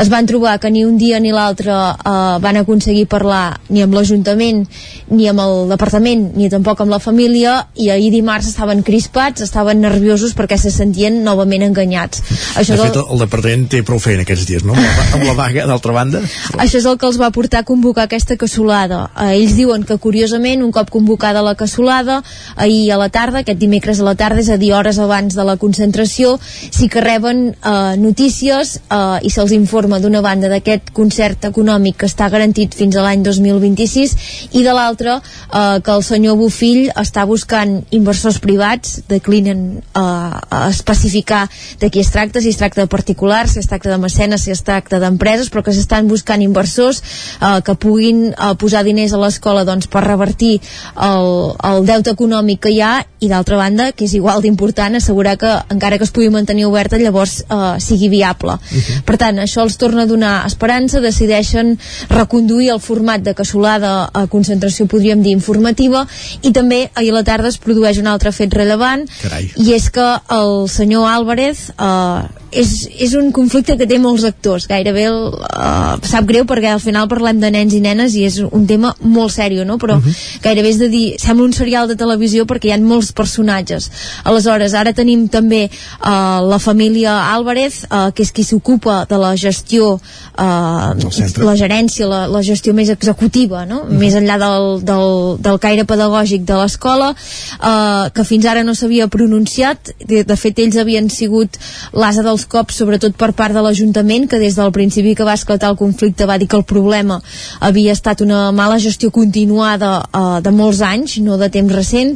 Es 0.00 0.12
van 0.12 0.28
trobar 0.28 0.58
que 0.60 0.70
ni 0.70 0.84
un 0.84 0.98
dia 1.00 1.20
ni 1.20 1.32
l'altre 1.34 1.72
eh, 1.72 2.14
van 2.44 2.60
aconseguir 2.60 3.06
parlar 3.10 3.58
ni 3.72 3.82
amb 3.84 3.96
l'Ajuntament 3.96 4.64
ni 5.10 5.28
amb 5.30 5.42
el 5.42 5.72
departament 5.72 6.28
ni 6.36 6.50
tampoc 6.52 6.82
amb 6.84 6.92
la 6.92 7.00
família 7.02 7.56
i 7.74 7.90
ahir 7.94 8.10
dimarts 8.12 8.50
estaven 8.52 8.82
crispats, 8.86 9.42
estaven 9.44 9.80
nerviosos 9.84 10.34
perquè 10.38 10.58
se 10.60 10.72
sentien 10.74 11.22
novament 11.24 11.64
enganyats. 11.68 12.22
Això 12.60 12.76
de 12.76 12.88
fet, 12.88 12.98
el 13.00 13.22
departament 13.24 13.66
té 13.72 13.82
prou 13.86 14.00
feina 14.02 14.24
aquests 14.26 14.46
dies, 14.48 14.64
no? 14.66 14.76
Amb 14.76 14.84
la, 14.84 15.06
amb 15.18 15.26
la 15.28 15.36
vaga, 15.38 15.66
d'altra 15.70 15.94
banda. 15.96 16.22
Això 16.58 16.80
és 16.80 16.86
el 16.88 16.98
que 17.00 17.08
els 17.08 17.18
va 17.20 17.30
portar 17.34 17.62
a 17.62 17.68
convocar 17.68 18.06
aquesta 18.08 18.36
cassolada. 18.40 19.04
Eh, 19.14 19.36
ells 19.38 19.54
diuen 19.58 19.84
que, 19.88 19.98
curiosament, 20.02 20.64
un 20.64 20.72
cop 20.74 20.90
convocada 20.94 21.44
la 21.44 21.54
cassolada, 21.58 22.07
ahir 22.56 22.92
a 22.92 22.98
la 23.00 23.08
tarda, 23.12 23.42
aquest 23.42 23.60
dimecres 23.60 24.00
a 24.00 24.08
la 24.08 24.16
tarda, 24.18 24.40
és 24.42 24.50
a 24.50 24.58
dir, 24.60 24.72
hores 24.76 24.98
abans 24.98 25.36
de 25.36 25.44
la 25.44 25.56
concentració, 25.60 26.36
sí 26.42 26.88
que 26.88 27.02
reben 27.04 27.52
eh, 27.52 27.96
notícies 28.00 28.78
eh, 28.88 29.18
i 29.22 29.30
se'ls 29.32 29.54
informa 29.56 30.00
d'una 30.00 30.22
banda 30.24 30.50
d'aquest 30.52 30.92
concert 30.96 31.48
econòmic 31.50 31.98
que 32.02 32.08
està 32.08 32.28
garantit 32.32 32.74
fins 32.76 32.96
a 32.96 33.04
l'any 33.04 33.22
2026 33.26 34.14
i 34.58 34.64
de 34.64 34.74
l'altra 34.74 35.18
eh, 35.20 35.80
que 35.84 35.94
el 35.94 36.04
senyor 36.06 36.38
Bufill 36.40 36.88
està 36.96 37.24
buscant 37.28 37.78
inversors 37.94 38.38
privats, 38.42 39.00
declinen 39.08 39.64
eh, 39.78 40.62
especificar 40.68 41.46
de 41.80 41.90
qui 41.90 42.00
es 42.00 42.10
tracta, 42.14 42.40
si 42.40 42.52
es 42.52 42.60
tracta 42.60 42.84
de 42.84 42.90
particulars, 42.90 43.52
si 43.52 43.62
es 43.62 43.68
tracta 43.68 43.90
de 43.90 43.98
mecenes, 43.98 44.44
si 44.44 44.54
es 44.54 44.62
tracta 44.64 45.00
d'empreses, 45.02 45.50
però 45.50 45.64
que 45.66 45.74
s'estan 45.74 46.08
buscant 46.08 46.42
inversors 46.44 47.02
eh, 47.40 47.60
que 47.64 47.74
puguin 47.74 48.28
eh, 48.30 48.52
posar 48.58 48.84
diners 48.86 49.14
a 49.14 49.22
l'escola 49.22 49.64
doncs, 49.68 49.88
per 49.90 50.04
revertir 50.06 50.58
el, 50.94 51.30
el 51.70 51.86
deute 51.88 51.97
econòmic 52.06 52.60
que 52.62 52.70
hi 52.70 52.80
ha 52.80 53.04
i 53.20 53.28
d'altra 53.28 53.56
banda, 53.58 53.90
que 53.92 54.04
és 54.06 54.14
igual 54.14 54.42
d'important, 54.42 54.94
assegurar 54.94 55.36
que 55.38 55.50
encara 55.74 55.98
que 55.98 56.06
es 56.06 56.12
pugui 56.14 56.30
mantenir 56.30 56.66
oberta 56.68 56.98
llavors 56.98 57.40
eh, 57.42 57.76
sigui 57.82 58.08
viable. 58.08 58.58
Per 59.04 59.16
tant, 59.18 59.38
això 59.42 59.64
els 59.66 59.78
torna 59.80 60.04
a 60.04 60.10
donar 60.10 60.46
esperança, 60.46 61.00
decideixen 61.00 61.76
reconduir 62.10 62.70
el 62.74 62.80
format 62.80 63.24
de 63.24 63.34
cassolada 63.34 64.10
a 64.12 64.26
concentració, 64.30 64.86
podríem 64.86 65.22
dir, 65.22 65.34
informativa, 65.34 66.06
i 66.42 66.52
també 66.52 66.90
ahir 66.94 67.10
a 67.10 67.18
la 67.18 67.24
tarda 67.26 67.48
es 67.48 67.58
produeix 67.58 67.98
un 67.98 68.06
altre 68.06 68.32
fet 68.32 68.54
rellevant, 68.54 69.08
Carai. 69.22 69.50
i 69.56 69.74
és 69.74 69.90
que 69.90 70.06
el 70.38 70.68
senyor 70.70 71.08
Álvarez 71.10 71.70
eh, 71.74 72.46
és, 72.50 72.88
és 72.98 73.14
un 73.18 73.30
conflicte 73.34 73.76
que 73.78 73.86
té 73.88 73.98
molts 74.00 74.24
actors. 74.28 74.66
Gairebé 74.70 75.04
el, 75.08 75.18
uh, 75.34 75.96
sap 76.08 76.26
greu 76.28 76.46
perquè 76.48 76.72
al 76.72 76.82
final 76.82 77.08
parlem 77.10 77.40
de 77.42 77.50
nens 77.52 77.74
i 77.76 77.80
nenes 77.84 78.14
i 78.16 78.24
és 78.28 78.38
un 78.44 78.66
tema 78.68 78.94
molt 79.00 79.34
sèrio 79.34 79.64
no? 79.68 79.78
però 79.78 79.98
gairebé 80.44 80.72
és 80.72 80.80
de 80.80 80.88
dir 80.92 81.04
sembla 81.20 81.46
un 81.46 81.54
serial 81.56 81.88
de 81.90 81.96
televisió 81.98 82.46
perquè 82.48 82.70
hi 82.70 82.74
ha 82.74 82.80
molts 82.80 83.12
personatges. 83.16 83.90
Aleshores 84.28 84.74
ara 84.78 84.94
tenim 84.96 85.26
també 85.28 85.66
uh, 85.68 86.40
la 86.44 86.60
família 86.62 87.18
Álvarez 87.34 87.82
uh, 87.88 88.08
que 88.14 88.24
és 88.24 88.32
qui 88.32 88.44
s'ocupa 88.46 89.02
de 89.08 89.20
la 89.20 89.34
gestió 89.36 89.94
uh, 89.98 91.08
la 91.44 91.56
gerència, 91.58 92.08
la, 92.08 92.24
la 92.30 92.42
gestió 92.46 92.74
més 92.74 92.92
executiva 92.94 93.64
no? 93.68 93.84
més 93.88 94.16
enllà 94.18 94.38
del, 94.40 94.68
del, 94.88 95.36
del 95.44 95.60
caire 95.62 95.84
pedagògic 95.88 96.46
de 96.48 96.58
l'escola 96.60 97.12
uh, 97.12 98.08
que 98.14 98.24
fins 98.24 98.48
ara 98.48 98.64
no 98.64 98.74
s'havia 98.74 99.08
pronunciat. 99.12 99.92
De, 100.08 100.22
de 100.24 100.36
fet 100.38 100.58
ells 100.62 100.78
havien 100.80 101.08
sigut 101.12 101.58
l'asa 101.92 102.24
dels 102.38 102.46
cops 102.46 102.76
sobretot 102.78 103.16
per 103.18 103.32
part 103.34 103.54
de 103.54 103.62
l'Ajuntament 103.64 104.28
que 104.30 104.38
des 104.38 104.54
del 104.54 104.70
principi 104.70 105.16
que 105.18 105.26
va 105.26 105.34
esclatar 105.34 105.72
el 105.72 105.78
conflicte 105.78 106.26
va 106.26 106.38
dir 106.38 106.46
que 106.46 106.56
el 106.56 106.62
problema 106.62 107.18
havia 107.60 107.92
estat 107.92 108.22
una 108.22 108.52
mala 108.52 108.78
gestió 108.78 109.10
continuada 109.10 110.04
uh, 110.12 110.38
de 110.40 110.52
molts 110.54 110.80
anys, 110.80 111.18
no 111.18 111.38
de 111.38 111.48
temps 111.50 111.74
recent. 111.74 112.14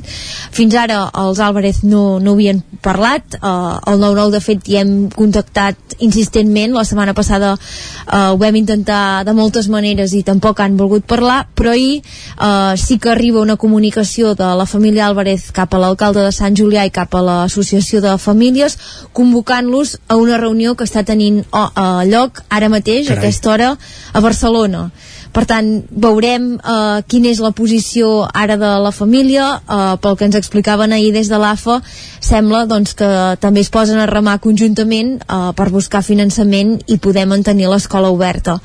Fins 0.52 0.74
ara 0.78 1.08
els 1.24 1.40
Álvarez 1.42 1.82
no, 1.82 2.20
no 2.20 2.36
havien 2.36 2.62
parlat. 2.82 3.38
Uh, 3.40 3.80
el 3.90 3.98
9-9 3.98 4.30
de 4.36 4.40
fet 4.44 4.68
hi 4.68 4.78
hem 4.78 4.92
contactat 5.10 5.96
insistentment, 5.98 6.76
la 6.76 6.84
setmana 6.86 7.14
passada 7.14 7.56
uh, 7.56 8.30
ho 8.32 8.38
vam 8.38 8.56
intentar 8.60 9.24
de 9.26 9.34
moltes 9.34 9.68
maneres 9.72 10.14
i 10.14 10.22
tampoc 10.22 10.62
han 10.62 10.78
volgut 10.78 11.06
parlar 11.08 11.46
però 11.58 11.74
ahir 11.74 12.02
uh, 12.38 12.76
sí 12.78 12.98
que 12.98 13.10
arriba 13.10 13.42
una 13.42 13.56
comunicació 13.56 14.36
de 14.38 14.48
la 14.58 14.66
família 14.66 15.06
Álvarez 15.08 15.50
cap 15.54 15.74
a 15.74 15.80
l'alcalde 15.82 16.22
de 16.22 16.32
Sant 16.34 16.56
Julià 16.58 16.86
i 16.86 16.94
cap 16.94 17.14
a 17.14 17.22
l'associació 17.22 18.00
de 18.04 18.14
famílies 18.18 18.78
convocant-los 19.12 19.96
a 20.12 20.16
una 20.20 20.36
reunió 20.36 20.74
que 20.76 20.84
està 20.84 21.06
tenint 21.08 21.40
a 21.56 22.04
lloc 22.04 22.42
ara 22.52 22.68
mateix, 22.68 23.08
Carai. 23.08 23.16
a 23.16 23.22
aquesta 23.22 23.50
hora 23.52 23.72
a 24.12 24.20
Barcelona. 24.20 24.90
Per 25.32 25.46
tant, 25.48 25.68
veurem 25.88 26.48
eh, 26.58 26.98
quina 27.08 27.30
és 27.32 27.40
la 27.40 27.54
posició 27.56 28.26
ara 28.28 28.58
de 28.60 28.72
la 28.84 28.92
família. 28.92 29.46
Eh, 29.64 29.94
pel 30.04 30.18
que 30.20 30.28
ens 30.28 30.36
explicaven 30.36 30.92
ahir 30.92 31.14
des 31.14 31.30
de 31.32 31.38
l'AFA 31.40 31.78
sembla 32.20 32.66
doncs, 32.68 32.92
que 32.98 33.08
també 33.40 33.64
es 33.64 33.72
posen 33.72 34.02
a 34.02 34.08
remar 34.10 34.36
conjuntament 34.44 35.14
eh, 35.22 35.40
per 35.56 35.70
buscar 35.72 36.04
finançament 36.04 36.76
i 36.86 37.00
poder 37.00 37.24
mantenir 37.30 37.72
l'escola 37.72 38.12
oberta. 38.12 38.58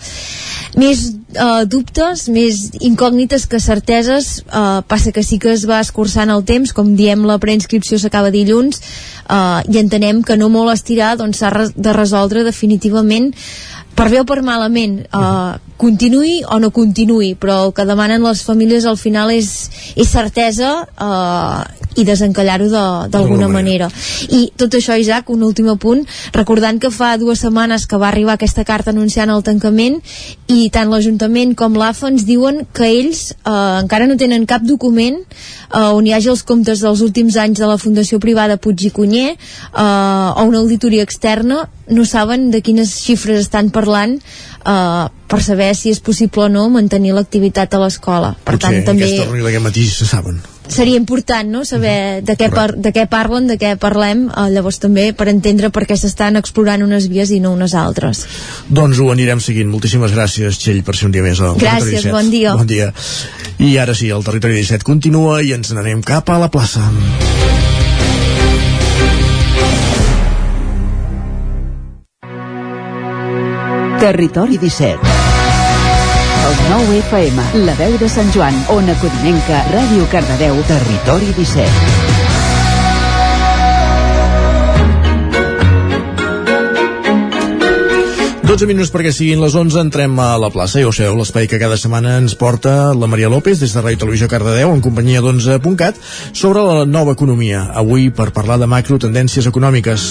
Més 0.75 1.07
eh, 1.33 1.65
dubtes, 1.65 2.27
més 2.29 2.71
incògnites 2.79 3.47
que 3.47 3.59
certeses. 3.59 4.43
Eh, 4.47 4.81
passa 4.87 5.11
que 5.11 5.23
sí 5.23 5.39
que 5.39 5.51
es 5.53 5.65
va 5.69 5.79
escurçant 5.83 6.29
el 6.33 6.43
temps 6.47 6.73
com 6.73 6.95
diem 6.95 7.25
la 7.27 7.39
preinscripció 7.39 7.99
s'acaba 7.99 8.31
dilluns 8.31 8.79
eh, 8.79 9.61
i 9.67 9.79
entenem 9.81 10.23
que 10.23 10.37
no 10.37 10.49
molt 10.53 10.73
estirar 10.73 11.15
doncs 11.17 11.41
s'ha 11.43 11.49
re- 11.53 11.71
de 11.75 11.93
resoldre 11.93 12.43
definitivament 12.47 13.33
per 13.97 14.09
bé 14.13 14.21
o 14.21 14.25
per 14.29 14.43
malament 14.45 14.99
uh, 15.09 15.57
continuï 15.77 16.41
o 16.49 16.59
no 16.59 16.71
continuï 16.73 17.35
però 17.39 17.67
el 17.67 17.73
que 17.77 17.85
demanen 17.85 18.23
les 18.25 18.41
famílies 18.43 18.85
al 18.85 18.97
final 18.97 19.31
és, 19.31 19.69
és 19.95 20.09
certesa 20.09 20.71
uh, 20.97 21.63
i 21.97 22.03
desencallar-ho 22.05 22.67
de- 22.69 23.09
d'alguna 23.13 23.47
manera. 23.49 23.89
i 24.29 24.51
tot 24.55 24.73
això 24.77 24.97
Isaac, 24.99 25.29
un 25.29 25.41
últim 25.43 25.67
apunt. 25.69 26.03
Recordant 26.33 26.77
que 26.79 26.91
fa 26.93 27.15
dues 27.17 27.39
setmanes 27.41 27.87
que 27.87 27.97
va 27.97 28.09
arribar 28.09 28.33
aquesta 28.37 28.63
carta 28.65 28.91
anunciant 28.91 29.29
el 29.33 29.41
tancament 29.43 29.97
i 30.47 30.69
tant 30.69 30.89
l'Ajuntament 30.91 31.55
com 31.57 31.73
l'AFA 31.73 32.11
ens 32.11 32.25
diuen 32.25 32.65
que 32.73 32.85
ells 32.85 33.31
uh, 33.45 33.79
encara 33.81 34.05
no 34.07 34.17
tenen 34.17 34.45
cap 34.45 34.61
document 34.61 35.17
uh, 35.73 35.93
on 35.95 36.05
hi 36.05 36.13
hagi 36.13 36.29
els 36.29 36.43
comptes 36.43 36.81
dels 36.85 37.01
últims 37.01 37.37
anys 37.37 37.59
de 37.59 37.65
la 37.69 37.77
Fundació 37.81 38.19
Privada 38.19 38.57
Puig 38.61 38.85
i 38.85 38.91
Cunyer 38.93 39.31
uh, 39.33 40.37
o 40.37 40.45
una 40.45 40.59
auditoria 40.59 41.03
externa. 41.03 41.65
No 41.87 42.03
saben 42.05 42.51
de 42.51 42.61
quines 42.61 42.93
xifres 43.05 43.39
estan 43.47 43.69
parlant 43.71 44.17
uh, 44.65 45.07
per 45.27 45.41
saber 45.43 45.73
si 45.75 45.91
és 45.91 45.99
possible 45.99 46.45
o 46.45 46.49
no 46.51 46.67
mantenir 46.73 47.13
l'activitat 47.15 47.73
a 47.73 47.81
l'escola. 47.83 48.35
Per 48.43 48.55
Potser 48.55 48.69
tant, 48.69 48.85
també 48.91 49.07
aquesta 49.07 49.27
reunió 49.27 49.47
d'aquest 49.47 49.65
matí 49.65 49.87
se 49.89 50.07
saben. 50.07 50.39
seria 50.67 50.97
important 50.99 51.47
no? 51.47 51.63
saber 51.63 52.21
de 52.27 52.35
què, 52.35 52.49
par 52.51 52.73
de 52.75 52.91
què 52.91 53.05
parlen, 53.07 53.47
de 53.47 53.55
què 53.57 53.75
parlem, 53.79 54.25
uh, 54.27 54.49
llavors 54.51 54.79
també 54.83 55.13
per 55.13 55.29
entendre 55.31 55.69
per 55.71 55.85
què 55.87 55.95
s'estan 55.95 56.35
explorant 56.35 56.83
unes 56.83 57.07
vies 57.07 57.31
i 57.31 57.39
no 57.39 57.53
unes 57.55 57.73
altres. 57.73 58.25
Doncs 58.67 58.99
ho 58.99 59.11
anirem 59.11 59.39
seguint. 59.39 59.69
Moltíssimes 59.71 60.11
gràcies, 60.11 60.59
Txell, 60.59 60.83
per 60.83 60.95
ser 60.95 61.07
un 61.07 61.15
dia 61.15 61.23
més 61.23 61.39
al 61.39 61.55
Gràcies, 61.55 61.87
Territori 61.87 62.03
17. 62.03 62.15
bon 62.17 62.31
dia. 62.31 62.55
Bon 62.55 62.67
dia. 62.67 62.91
I 63.59 63.77
ara 63.77 63.95
sí, 63.95 64.09
el 64.11 64.23
Territori 64.23 64.59
17 64.59 64.83
continua 64.83 65.41
i 65.41 65.53
ens 65.55 65.71
n'anem 65.73 66.03
cap 66.03 66.29
a 66.29 66.39
la 66.39 66.51
plaça. 66.51 66.83
Territori 73.99 74.57
17. 74.57 74.99
El 76.47 76.69
9 76.69 76.97
FM, 76.99 77.41
la 77.65 77.73
veu 77.79 77.97
de 77.97 78.07
Sant 78.07 78.29
Joan, 78.29 78.53
Ona 78.69 78.93
Codinenca, 79.01 79.63
Ràdio 79.73 80.05
Cardedeu, 80.11 80.59
Territori 80.69 81.31
17. 81.33 82.17
12 88.47 88.67
minuts 88.69 88.93
perquè 88.93 89.09
siguin 89.11 89.41
les 89.41 89.57
11, 89.57 89.81
entrem 89.81 90.13
a 90.21 90.37
la 90.39 90.51
plaça. 90.53 90.77
Ja 90.79 90.87
ho 90.87 90.93
sabeu, 90.93 91.17
l'espai 91.17 91.49
que 91.49 91.59
cada 91.59 91.75
setmana 91.75 92.19
ens 92.21 92.37
porta 92.37 92.93
la 92.93 93.09
Maria 93.09 93.33
López 93.33 93.59
des 93.59 93.73
de 93.73 93.81
Ràdio 93.81 94.05
Televisió 94.05 94.29
Cardedeu 94.29 94.71
en 94.75 94.85
companyia 94.85 95.25
d'11.cat 95.25 95.97
sobre 96.37 96.61
la 96.61 96.85
nova 96.85 97.17
economia. 97.17 97.65
Avui 97.73 98.11
per 98.13 98.29
parlar 98.31 98.61
de 98.61 98.69
macro 98.69 99.01
tendències 99.01 99.49
econòmiques. 99.49 100.07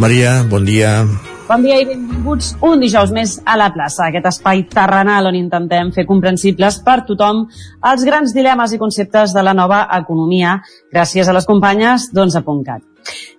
Maria, 0.00 0.40
bon 0.48 0.64
dia. 0.64 1.04
Bon 1.44 1.60
dia 1.60 1.74
i 1.76 1.84
benvinguts 1.84 2.54
un 2.64 2.80
dijous 2.80 3.10
més 3.12 3.34
a 3.44 3.58
la 3.60 3.66
plaça, 3.74 4.06
aquest 4.06 4.30
espai 4.30 4.62
terrenal 4.70 5.28
on 5.28 5.36
intentem 5.36 5.90
fer 5.92 6.06
comprensibles 6.08 6.78
per 6.86 7.02
tothom 7.10 7.42
els 7.90 8.06
grans 8.08 8.32
dilemes 8.32 8.72
i 8.72 8.80
conceptes 8.80 9.36
de 9.36 9.44
la 9.44 9.52
nova 9.52 9.82
economia, 9.98 10.56
gràcies 10.94 11.28
a 11.28 11.36
les 11.36 11.44
companyes 11.44 12.08
d'11.cat. 12.16 12.93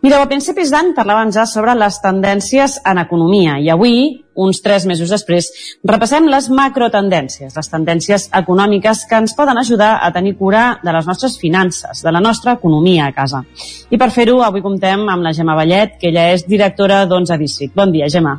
Mireu, 0.05 0.21
a 0.21 0.29
principis 0.29 0.69
d'any 0.73 0.91
parlàvem 0.97 1.31
ja 1.33 1.47
sobre 1.49 1.73
les 1.77 1.97
tendències 2.03 2.77
en 2.85 2.99
economia 3.01 3.55
i 3.63 3.71
avui, 3.73 3.95
uns 4.35 4.59
tres 4.61 4.85
mesos 4.85 5.09
després, 5.09 5.47
repassem 5.87 6.27
les 6.29 6.49
macrotendències, 6.53 7.55
les 7.55 7.71
tendències 7.71 8.27
econòmiques 8.35 9.05
que 9.09 9.21
ens 9.23 9.33
poden 9.37 9.57
ajudar 9.57 9.95
a 10.03 10.11
tenir 10.13 10.35
cura 10.37 10.65
de 10.83 10.93
les 10.93 11.07
nostres 11.07 11.39
finances, 11.41 12.03
de 12.03 12.13
la 12.13 12.21
nostra 12.21 12.57
economia 12.59 13.07
a 13.07 13.15
casa. 13.15 13.41
I 13.89 13.97
per 13.97 14.11
fer-ho, 14.13 14.41
avui 14.43 14.61
comptem 14.61 15.07
amb 15.09 15.25
la 15.25 15.33
Gemma 15.33 15.55
Vallet, 15.57 15.97
que 16.01 16.11
ella 16.11 16.29
és 16.35 16.45
directora 16.45 17.05
d'11 17.09 17.39
District. 17.41 17.73
Bon 17.75 17.91
dia, 17.95 18.09
Gemma. 18.11 18.37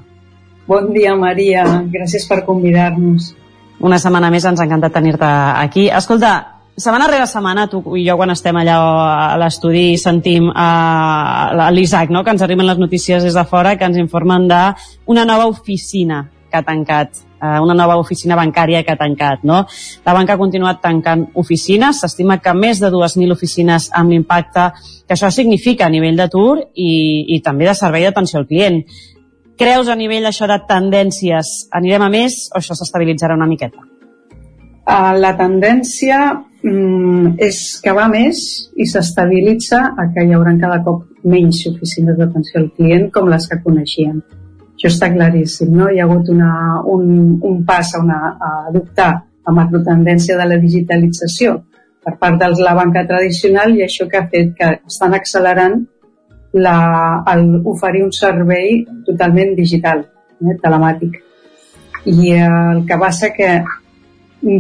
Bon 0.66 0.92
dia, 0.92 1.14
Maria. 1.14 1.64
Gràcies 1.90 2.26
per 2.28 2.44
convidar-nos. 2.46 3.32
Una 3.86 3.98
setmana 4.00 4.30
més 4.32 4.44
ens 4.48 4.60
ha 4.60 4.64
encantat 4.66 4.94
tenir-te 4.94 5.28
aquí. 5.62 5.88
Escolta, 5.92 6.55
setmana 6.76 7.08
rere 7.08 7.26
setmana, 7.26 7.66
tu 7.72 7.82
i 7.96 8.04
jo 8.06 8.16
quan 8.20 8.30
estem 8.30 8.56
allà 8.60 8.76
a 9.32 9.36
l'estudi 9.40 9.96
sentim 9.98 10.50
a 10.54 11.70
l'Isaac, 11.72 12.12
no?, 12.12 12.22
que 12.24 12.34
ens 12.36 12.42
arriben 12.44 12.68
les 12.68 12.78
notícies 12.78 13.24
des 13.24 13.34
de 13.34 13.44
fora, 13.44 13.76
que 13.76 13.88
ens 13.88 13.96
informen 13.96 14.48
d'una 14.48 15.24
nova 15.24 15.46
oficina 15.48 16.26
que 16.50 16.58
ha 16.58 16.62
tancat 16.62 17.16
eh, 17.42 17.60
una 17.60 17.74
nova 17.74 17.96
oficina 17.96 18.36
bancària 18.36 18.82
que 18.84 18.92
ha 18.92 19.00
tancat. 19.00 19.42
No? 19.42 19.64
La 20.04 20.14
banca 20.14 20.34
ha 20.34 20.40
continuat 20.40 20.80
tancant 20.82 21.26
oficines, 21.34 22.00
s'estima 22.00 22.38
que 22.42 22.54
més 22.54 22.80
de 22.80 22.92
2.000 22.92 23.32
oficines 23.32 23.90
amb 23.92 24.12
l'impacte 24.12 24.70
que 25.06 25.16
això 25.16 25.30
significa 25.30 25.86
a 25.86 25.92
nivell 25.92 26.16
d'atur 26.16 26.60
i, 26.74 26.92
i 27.34 27.40
també 27.42 27.68
de 27.68 27.74
servei 27.74 28.06
d'atenció 28.06 28.40
al 28.40 28.48
client. 28.48 28.82
Creus 29.56 29.88
a 29.88 29.96
nivell 29.96 30.28
això 30.28 30.48
de 30.50 30.60
tendències, 30.68 31.68
anirem 31.72 32.04
a 32.04 32.12
més 32.12 32.46
o 32.52 32.60
això 32.60 32.76
s'estabilitzarà 32.76 33.36
una 33.36 33.48
miqueta? 33.48 33.95
Uh, 34.86 35.16
la 35.18 35.32
tendència 35.34 36.18
mm, 36.62 37.36
és 37.42 37.56
que 37.82 37.94
va 37.96 38.06
més 38.06 38.38
i 38.78 38.86
s'estabilitza 38.86 39.80
a 39.98 40.04
que 40.14 40.22
hi 40.22 40.34
haurà 40.36 40.52
cada 40.60 40.78
cop 40.86 41.08
menys 41.26 41.64
oficines 41.72 42.14
d'atenció 42.18 42.60
al 42.60 42.68
client 42.76 43.08
com 43.14 43.26
les 43.32 43.48
que 43.50 43.58
coneixíem. 43.64 44.20
Això 44.76 44.92
està 44.92 45.08
claríssim, 45.10 45.72
no? 45.74 45.88
Hi 45.90 45.98
ha 45.98 46.04
hagut 46.06 46.28
una, 46.30 46.50
un, 46.92 47.08
un 47.48 47.64
pas 47.66 47.90
a, 47.96 48.02
una, 48.04 48.18
a 48.38 48.50
adoptar 48.70 49.08
la 49.46 49.54
macrotendència 49.56 50.36
de 50.38 50.46
la 50.52 50.58
digitalització 50.62 51.56
per 52.06 52.14
part 52.20 52.38
de 52.38 52.50
la 52.62 52.74
banca 52.78 53.02
tradicional 53.08 53.74
i 53.74 53.82
això 53.82 54.06
que 54.10 54.20
ha 54.20 54.28
fet 54.30 54.52
que 54.58 54.68
estan 54.86 55.16
accelerant 55.18 55.80
la, 56.52 56.76
el, 57.32 57.48
oferir 57.72 58.04
un 58.04 58.12
servei 58.14 58.84
totalment 59.08 59.56
digital, 59.58 60.04
eh, 60.38 60.54
telemàtic. 60.62 61.18
I 62.06 62.36
el 62.46 62.84
que 62.86 63.00
passa 63.00 63.32
que 63.34 63.50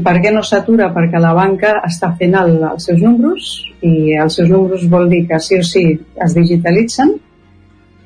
per 0.04 0.16
què 0.22 0.32
no 0.34 0.42
s'atura? 0.42 0.90
Perquè 0.94 1.20
la 1.22 1.34
banca 1.36 1.76
està 1.86 2.12
fent 2.18 2.34
el, 2.38 2.56
els 2.72 2.88
seus 2.88 3.02
números 3.02 3.50
i 3.86 4.16
els 4.18 4.38
seus 4.38 4.50
números 4.50 4.86
vol 4.90 5.08
dir 5.12 5.26
que 5.28 5.38
sí 5.42 5.60
o 5.60 5.64
sí 5.66 5.84
es 6.24 6.34
digitalitzen, 6.34 7.12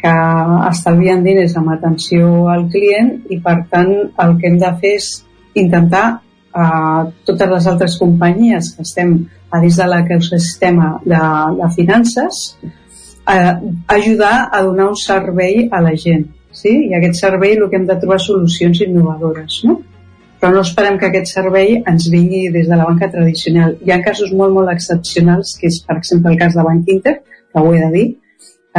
que 0.01 0.15
estalvien 0.71 1.23
diners 1.25 1.57
amb 1.61 1.75
atenció 1.75 2.49
al 2.53 2.67
client 2.73 3.13
i 3.33 3.41
per 3.45 3.57
tant 3.73 3.91
el 4.25 4.37
que 4.41 4.49
hem 4.49 4.59
de 4.61 4.73
fer 4.81 4.95
és 4.97 5.09
intentar 5.61 6.05
eh, 6.17 7.03
totes 7.29 7.53
les 7.55 7.69
altres 7.73 7.97
companyies 8.01 8.75
que 8.77 8.87
estem 8.89 9.17
a 9.51 9.61
dins 9.61 9.81
de 9.81 9.89
l'ecosistema 9.93 10.93
de, 11.05 11.23
de 11.61 11.71
finances 11.77 12.43
eh, 13.29 13.55
ajudar 13.99 14.49
a 14.51 14.63
donar 14.63 14.91
un 14.95 14.99
servei 15.01 15.69
a 15.71 15.83
la 15.85 15.95
gent 16.05 16.29
sí? 16.53 16.73
i 16.89 16.97
aquest 16.97 17.21
servei 17.21 17.57
el 17.59 17.69
que 17.69 17.81
hem 17.81 17.87
de 17.89 17.99
trobar 18.01 18.21
solucions 18.23 18.81
innovadores 18.87 19.63
no? 19.69 19.81
Però 20.41 20.55
no 20.55 20.65
esperem 20.65 20.97
que 20.99 21.11
aquest 21.11 21.35
servei 21.35 21.77
ens 21.93 22.09
vingui 22.13 22.49
des 22.55 22.69
de 22.69 22.77
la 22.81 22.87
banca 22.89 23.11
tradicional. 23.13 23.77
Hi 23.85 23.93
ha 23.93 24.01
casos 24.05 24.33
molt, 24.33 24.55
molt 24.57 24.73
excepcionals, 24.73 25.53
que 25.61 25.69
és, 25.69 25.83
per 25.87 25.99
exemple, 26.01 26.33
el 26.33 26.41
cas 26.41 26.57
de 26.57 26.65
Bank 26.67 26.89
Inter, 26.95 27.17
que 27.53 27.61
ho 27.61 27.75
he 27.75 27.83
de 27.83 27.91
dir, 27.93 28.07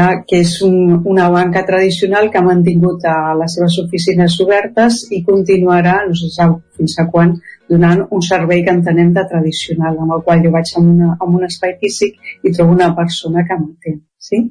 eh, 0.02 0.16
que 0.28 0.42
és 0.42 0.56
un, 0.66 1.04
una 1.14 1.30
banca 1.30 1.66
tradicional 1.68 2.32
que 2.32 2.40
ha 2.40 2.48
mantingut 2.48 3.06
a 3.06 3.36
les 3.38 3.58
seves 3.58 3.78
oficines 3.84 4.40
obertes 4.42 5.04
i 5.12 5.22
continuarà, 5.28 6.00
no 6.08 6.18
sé 6.18 6.32
sap 6.34 6.58
fins 6.80 6.98
a 6.98 7.06
quan, 7.14 7.36
donant 7.70 8.02
un 8.10 8.24
servei 8.26 8.66
que 8.66 8.74
entenem 8.74 9.14
de 9.16 9.28
tradicional, 9.30 10.00
amb 10.02 10.18
el 10.18 10.26
qual 10.26 10.42
jo 10.44 10.54
vaig 10.56 10.74
a, 10.74 10.82
una, 10.82 11.14
a 11.20 11.30
un 11.30 11.46
espai 11.48 11.78
físic 11.84 12.18
i 12.44 12.52
trobo 12.52 12.74
una 12.76 12.90
persona 12.98 13.46
que 13.48 13.60
m'entén. 13.60 14.02
Sí? 14.18 14.42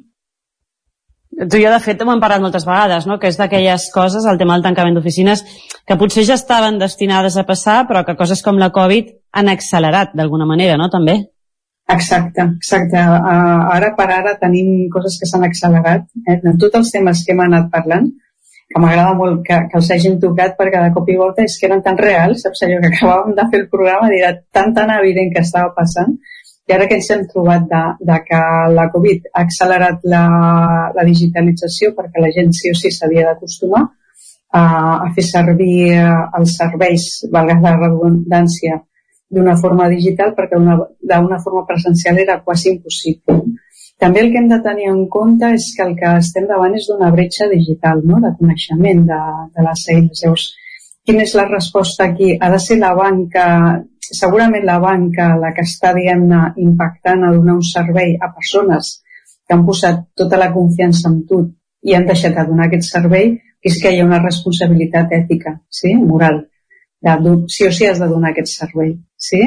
Tu 1.31 1.57
i 1.57 1.63
jo, 1.63 1.71
de 1.71 1.79
fet, 1.79 2.01
ho 2.03 2.11
hem 2.11 2.21
parlat 2.21 2.41
moltes 2.43 2.65
vegades, 2.67 3.05
no? 3.07 3.17
que 3.19 3.29
és 3.31 3.37
d'aquelles 3.39 3.87
coses, 3.93 4.25
el 4.27 4.37
tema 4.37 4.57
del 4.57 4.65
tancament 4.65 4.97
d'oficines, 4.97 5.43
que 5.87 5.97
potser 5.97 6.25
ja 6.27 6.35
estaven 6.35 6.79
destinades 6.81 7.37
a 7.39 7.45
passar, 7.47 7.85
però 7.87 8.03
que 8.05 8.17
coses 8.19 8.43
com 8.43 8.59
la 8.59 8.69
Covid 8.75 9.13
han 9.39 9.47
accelerat 9.49 10.11
d'alguna 10.17 10.45
manera, 10.49 10.75
no?, 10.77 10.89
també. 10.91 11.21
Exacte, 11.91 12.43
exacte. 12.59 12.99
Uh, 12.99 13.63
ara 13.75 13.93
per 13.97 14.09
ara 14.11 14.35
tenim 14.39 14.89
coses 14.91 15.17
que 15.19 15.27
s'han 15.27 15.47
accelerat. 15.47 16.05
Eh? 16.27 16.37
En 16.37 16.59
tots 16.59 16.77
els 16.79 16.91
temes 16.93 17.23
que 17.25 17.33
hem 17.33 17.41
anat 17.47 17.71
parlant, 17.71 18.11
que 18.71 18.79
m'agrada 18.79 19.15
molt 19.19 19.41
que, 19.47 19.57
que 19.71 19.79
els 19.79 19.89
hagin 19.91 20.19
tocat 20.21 20.55
perquè 20.59 20.83
de 20.83 20.91
cop 20.95 21.09
i 21.11 21.17
volta 21.19 21.43
és 21.47 21.57
que 21.59 21.67
eren 21.67 21.83
tan 21.83 21.97
reals, 21.99 22.45
saps 22.45 22.63
allò 22.63 22.79
que 22.83 22.91
acabàvem 22.93 23.35
de 23.39 23.47
fer 23.51 23.59
el 23.63 23.67
programa 23.73 24.11
i 24.11 24.21
era 24.21 24.31
tan 24.55 24.71
tan 24.77 24.93
evident 24.95 25.33
que 25.33 25.43
estava 25.43 25.73
passant 25.75 26.15
i 26.71 26.73
ara 26.73 26.85
que 26.87 26.95
ens 26.95 27.09
hem 27.11 27.25
trobat 27.27 27.65
de, 27.67 27.79
de 28.07 28.17
que 28.27 28.37
la 28.71 28.85
Covid 28.93 29.25
ha 29.33 29.41
accelerat 29.43 30.05
la, 30.13 30.21
la 30.95 31.03
digitalització 31.03 31.91
perquè 31.97 32.23
la 32.23 32.29
gent 32.31 32.53
sí 32.55 32.71
o 32.71 32.77
sí 32.79 32.91
s'havia 32.95 33.25
d'acostumar 33.27 33.81
a, 33.83 34.61
a 34.61 35.09
fer 35.17 35.25
servir 35.27 35.75
eh, 35.97 36.05
els 36.39 36.55
serveis, 36.61 37.07
valga 37.33 37.57
la 37.65 37.75
redundància, 37.75 38.79
d'una 39.31 39.57
forma 39.59 39.89
digital 39.91 40.31
perquè 40.37 40.59
d'una 40.59 41.41
forma 41.43 41.65
presencial 41.67 42.23
era 42.23 42.39
quasi 42.45 42.71
impossible. 42.71 43.41
També 43.99 44.23
el 44.23 44.31
que 44.31 44.39
hem 44.39 44.47
de 44.49 44.59
tenir 44.63 44.87
en 44.91 45.03
compte 45.11 45.51
és 45.59 45.67
que 45.75 45.83
el 45.89 45.93
que 45.99 46.15
estem 46.23 46.47
davant 46.49 46.73
és 46.79 46.87
d'una 46.89 47.11
bretxa 47.11 47.51
digital, 47.51 47.99
no? 48.07 48.23
de 48.23 48.31
coneixement 48.39 49.03
de, 49.11 49.21
de 49.55 49.67
les 49.67 49.83
eines. 49.93 50.23
Llavors, 50.23 50.47
quina 51.05 51.25
és 51.25 51.33
la 51.35 51.47
resposta 51.49 52.05
aquí? 52.09 52.35
Ha 52.37 52.51
de 52.53 52.59
ser 52.61 52.77
la 52.81 52.93
banca 52.97 53.45
segurament 54.11 54.65
la 54.65 54.77
banca 54.79 55.31
la 55.39 55.53
que 55.55 55.63
està, 55.67 55.93
diguem-ne, 55.95 56.41
impactant 56.65 57.23
a 57.23 57.31
donar 57.35 57.55
un 57.59 57.65
servei 57.65 58.15
a 58.19 58.31
persones 58.35 58.97
que 59.47 59.55
han 59.55 59.65
posat 59.67 60.03
tota 60.17 60.39
la 60.39 60.51
confiança 60.53 61.09
en 61.09 61.21
tu 61.27 61.41
i 61.87 61.95
han 61.95 62.05
deixat 62.09 62.35
de 62.37 62.45
donar 62.49 62.67
aquest 62.67 62.91
servei, 62.91 63.33
és 63.61 63.77
que 63.81 63.91
hi 63.91 64.01
ha 64.01 64.07
una 64.07 64.21
responsabilitat 64.21 65.13
ètica, 65.17 65.55
sí? 65.69 65.95
moral. 65.95 66.43
De, 67.01 67.33
sí 67.49 67.65
o 67.65 67.71
sí 67.73 67.87
has 67.89 68.01
de 68.01 68.09
donar 68.09 68.31
aquest 68.31 68.53
servei. 68.53 68.93
Sí? 69.17 69.41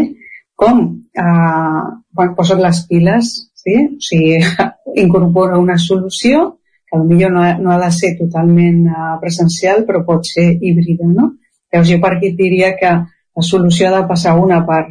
Com? 0.59 0.83
Uh, 1.19 1.85
quan 2.15 2.35
posen 2.39 2.63
les 2.63 2.83
piles, 2.91 3.31
sí? 3.55 3.77
o 3.87 4.03
sigui, 4.09 4.41
incorpora 5.05 5.61
una 5.63 5.79
solució 5.79 6.45
que 6.91 6.99
potser 6.99 7.31
no, 7.31 7.43
ha, 7.43 7.55
no 7.59 7.73
ha 7.75 7.79
de 7.85 7.91
ser 7.95 8.15
totalment 8.19 8.85
uh, 8.91 9.15
presencial, 9.23 9.83
però 9.87 10.03
pot 10.07 10.27
ser 10.31 10.51
híbrida, 10.61 11.07
no? 11.11 11.33
Llavors 11.75 11.91
jo 11.91 11.99
per 12.03 12.13
aquí 12.15 12.31
diria 12.39 12.75
que 12.79 12.91
la 12.95 13.43
solució 13.43 13.89
ha 13.89 13.97
de 13.97 14.07
passar 14.07 14.37
una 14.39 14.61
per 14.67 14.85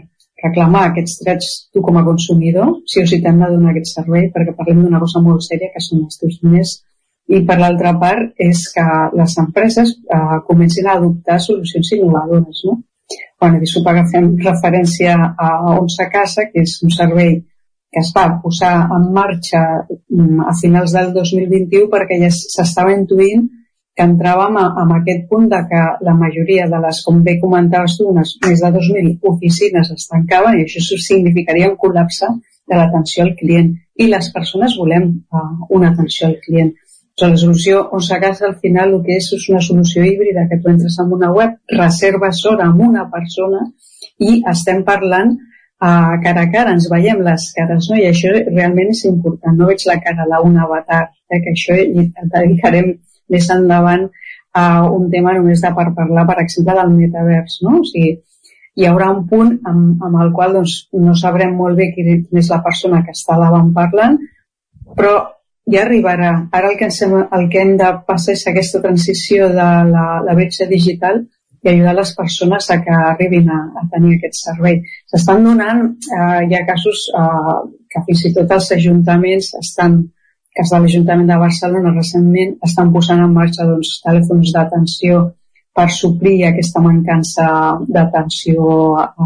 reclamar 0.43 0.88
aquests 0.89 1.22
drets 1.23 1.51
tu 1.72 1.81
com 1.81 1.97
a 1.97 2.03
consumidor, 2.03 2.73
si 2.91 2.99
o 2.99 3.05
si 3.07 3.22
t'han 3.23 3.39
de 3.39 3.51
donar 3.53 3.72
aquest 3.72 3.93
servei, 3.93 4.27
perquè 4.34 4.55
parlem 4.57 4.81
d'una 4.84 4.99
cosa 4.99 5.22
molt 5.23 5.45
sèria 5.45 5.72
que 5.72 5.84
són 5.85 6.03
els 6.03 6.19
teus 6.19 6.41
diners, 6.41 6.73
i 7.31 7.39
per 7.47 7.55
l'altra 7.61 7.93
part 8.01 8.43
és 8.49 8.65
que 8.76 8.84
les 9.15 9.38
empreses 9.39 9.93
eh, 9.95 10.39
comencin 10.49 10.89
a 10.89 10.97
adoptar 10.99 11.39
solucions 11.39 11.93
innovadores. 11.95 12.65
No? 12.68 12.81
Bueno, 13.39 13.64
i 13.64 13.72
suposo 13.72 14.01
que 14.01 14.11
fem 14.11 14.30
referència 14.43 15.15
a 15.47 15.49
Onsa 15.77 16.10
Casa, 16.11 16.49
que 16.51 16.68
és 16.68 16.76
un 16.84 16.91
servei 16.91 17.38
que 17.93 18.01
es 18.01 18.11
va 18.15 18.26
posar 18.43 18.73
en 18.97 19.10
marxa 19.15 19.64
mm, 19.85 20.43
a 20.49 20.53
finals 20.60 20.95
del 20.97 21.14
2021 21.15 21.88
perquè 21.93 22.19
ja 22.23 22.31
s'estava 22.34 22.95
intuint 22.97 23.47
que 23.95 24.06
entràvem 24.10 24.57
a, 24.57 24.65
aquest 24.98 25.28
punt 25.30 25.49
de 25.52 25.60
que 25.70 25.82
la 26.07 26.15
majoria 26.18 26.65
de 26.72 26.80
les, 26.86 27.02
com 27.06 27.22
bé 27.26 27.38
comentaves 27.41 27.98
tu, 27.99 28.07
unes 28.10 28.34
més 28.45 28.64
de 28.64 28.72
2.000 28.78 29.14
oficines 29.34 29.91
es 29.95 30.07
tancaven 30.10 30.57
i 30.57 30.65
això 30.65 30.98
significaria 31.07 31.70
un 31.70 31.78
col·lapse 31.84 32.30
de 32.70 32.80
l'atenció 32.80 33.28
al 33.28 33.36
client 33.41 33.70
i 34.02 34.10
les 34.10 34.32
persones 34.34 34.78
volem 34.80 35.06
uh, 35.30 35.44
una 35.78 35.91
atenció 35.94 36.28
al 36.28 36.40
client. 36.45 36.74
O 37.22 37.30
la 37.30 37.38
solució 37.38 37.84
on 37.94 38.02
s'agassa 38.02 38.48
al 38.48 38.56
final 38.64 38.95
el 38.95 39.03
que 39.06 39.20
és 39.20 39.30
és 39.38 39.48
una 39.53 39.61
solució 39.61 40.02
híbrida 40.02 40.48
que 40.49 40.57
tu 40.64 40.72
entres 40.72 40.98
en 41.03 41.14
una 41.14 41.30
web, 41.32 41.60
reserves 41.78 42.41
hora 42.49 42.72
amb 42.72 42.82
una 42.90 43.06
persona 43.11 43.61
i 44.18 44.40
estem 44.49 44.82
parlant 44.88 45.36
uh, 45.38 46.18
cara 46.26 46.48
a 46.48 46.49
cara, 46.56 46.74
ens 46.74 46.90
veiem 46.90 47.22
les 47.28 47.45
cares, 47.53 47.91
no? 47.91 48.02
I 48.02 48.10
això 48.10 48.34
realment 48.34 48.90
és 48.95 49.06
important. 49.11 49.60
No 49.60 49.70
veig 49.70 49.86
la 49.86 49.99
cara 50.02 50.26
d'un 50.32 50.57
avatar, 50.65 51.03
eh? 51.30 51.44
que 51.44 51.53
això 51.53 51.78
hi 51.78 52.10
dedicarem 52.34 52.95
més 53.31 53.49
endavant 53.53 54.07
a 54.53 54.65
un 54.85 55.09
tema 55.11 55.33
només 55.37 55.61
de 55.61 55.71
per 55.73 55.89
parlar, 55.97 56.27
per 56.29 56.39
exemple, 56.43 56.75
del 56.79 56.93
metavers, 56.93 57.59
no? 57.65 57.79
O 57.81 57.87
sigui, 57.89 58.15
hi 58.75 58.87
haurà 58.89 59.09
un 59.13 59.23
punt 59.29 59.53
amb, 59.69 60.01
amb 60.05 60.21
el 60.23 60.31
qual 60.33 60.57
doncs, 60.57 60.75
no 61.05 61.13
sabrem 61.17 61.53
molt 61.57 61.77
bé 61.77 61.91
quina 61.93 62.17
és 62.41 62.49
la 62.53 62.61
persona 62.65 63.03
que 63.05 63.13
està 63.17 63.37
davant 63.41 63.71
parlant, 63.75 64.17
però 64.97 65.13
ja 65.73 65.83
arribarà. 65.85 66.31
Ara 66.51 66.71
el 66.71 66.77
que, 66.79 66.89
ens, 66.89 67.01
el 67.03 67.47
que 67.51 67.61
hem 67.61 67.77
de 67.79 67.91
passar 68.07 68.35
és 68.37 68.45
aquesta 68.49 68.81
transició 68.83 69.49
de 69.53 69.69
la, 69.93 70.07
la 70.25 70.35
bretxa 70.37 70.67
digital 70.69 71.23
i 71.63 71.69
ajudar 71.71 71.93
les 71.95 72.11
persones 72.17 72.69
a 72.73 72.79
que 72.83 72.95
arribin 73.11 73.47
a, 73.49 73.59
a 73.79 73.85
tenir 73.93 74.17
aquest 74.17 74.41
servei. 74.41 74.81
S'estan 75.11 75.45
donant, 75.47 75.85
eh, 76.17 76.41
hi 76.49 76.57
ha 76.57 76.65
casos 76.67 77.05
eh, 77.15 77.59
que 77.93 78.03
fins 78.09 78.25
i 78.27 78.33
tot 78.35 78.51
els 78.57 78.71
ajuntaments 78.75 79.53
estan 79.61 80.01
cas 80.57 80.73
de 80.73 80.80
l'Ajuntament 80.81 81.30
de 81.30 81.38
Barcelona 81.41 81.93
recentment 81.95 82.57
estan 82.67 82.91
posant 82.95 83.23
en 83.23 83.31
marxa 83.38 83.65
doncs, 83.69 83.95
telèfons 84.05 84.51
d'atenció 84.55 85.23
per 85.73 85.88
suplir 85.89 86.43
aquesta 86.45 86.81
mancança 86.85 87.47
d'atenció 87.95 88.67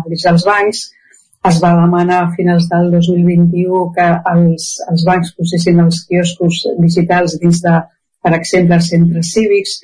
dins 0.07 0.23
dels 0.29 0.45
bancs. 0.47 0.85
Es 1.47 1.59
va 1.63 1.73
demanar 1.75 2.21
a 2.21 2.31
finals 2.35 2.67
del 2.71 2.89
2021 2.95 3.83
que 3.95 4.07
els, 4.31 4.69
els 4.91 5.03
bancs 5.07 5.33
posessin 5.35 5.83
els 5.83 6.01
quioscos 6.07 6.63
digitals 6.79 7.37
dins 7.43 7.61
de, 7.63 7.75
per 8.23 8.33
exemple, 8.39 8.79
els 8.79 8.89
centres 8.93 9.33
cívics, 9.35 9.77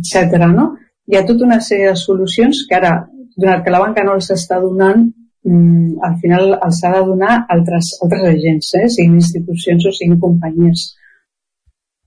etc. 0.00 0.48
No? 0.52 0.72
Hi 1.08 1.20
ha 1.20 1.26
tota 1.28 1.46
una 1.46 1.60
sèrie 1.68 1.92
de 1.92 2.00
solucions 2.00 2.64
que 2.68 2.80
ara, 2.80 2.96
donat 3.36 3.64
que 3.64 3.72
la 3.72 3.80
banca 3.84 4.04
no 4.04 4.16
els 4.16 4.32
està 4.32 4.58
donant, 4.64 5.06
mm, 5.48 5.98
al 6.08 6.16
final 6.22 6.54
els 6.56 6.82
ha 6.84 6.92
de 6.96 7.02
donar 7.10 7.34
altres, 7.56 7.92
altres 8.04 8.28
agents, 8.34 8.72
eh? 8.80 8.86
siguin 8.96 9.18
institucions 9.22 9.86
o 9.86 9.94
siguin 9.98 10.20
companyies. 10.26 10.88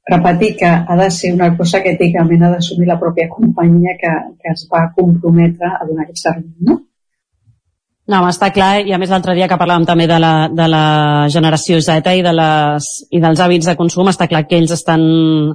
Repetir 0.10 0.56
que 0.58 0.70
ha 0.70 0.96
de 0.98 1.10
ser 1.14 1.34
una 1.36 1.50
cosa 1.58 1.84
que 1.84 1.94
èticament 1.96 2.44
ha 2.44 2.54
d'assumir 2.56 2.88
la 2.90 3.00
pròpia 3.02 3.30
companyia 3.30 3.96
que, 4.02 4.14
que 4.42 4.54
es 4.56 4.68
va 4.74 4.88
comprometre 4.96 5.70
a 5.70 5.86
donar 5.86 6.08
aquest 6.08 6.24
servei, 6.26 6.54
no? 6.70 6.80
No, 8.10 8.24
està 8.26 8.48
clar, 8.50 8.80
i 8.90 8.94
a 8.96 8.98
més 8.98 9.12
l'altre 9.14 9.36
dia 9.38 9.46
que 9.46 9.58
parlàvem 9.60 9.84
també 9.86 10.08
de 10.10 10.16
la, 10.18 10.32
de 10.50 10.66
la 10.66 10.86
generació 11.30 11.78
Z 11.78 12.10
i, 12.18 12.24
de 12.26 12.32
les, 12.34 12.88
i 13.14 13.20
dels 13.22 13.42
hàbits 13.46 13.68
de 13.70 13.76
consum, 13.78 14.10
està 14.10 14.26
clar 14.32 14.48
que 14.50 14.58
ells 14.58 14.74
estan, 14.74 15.04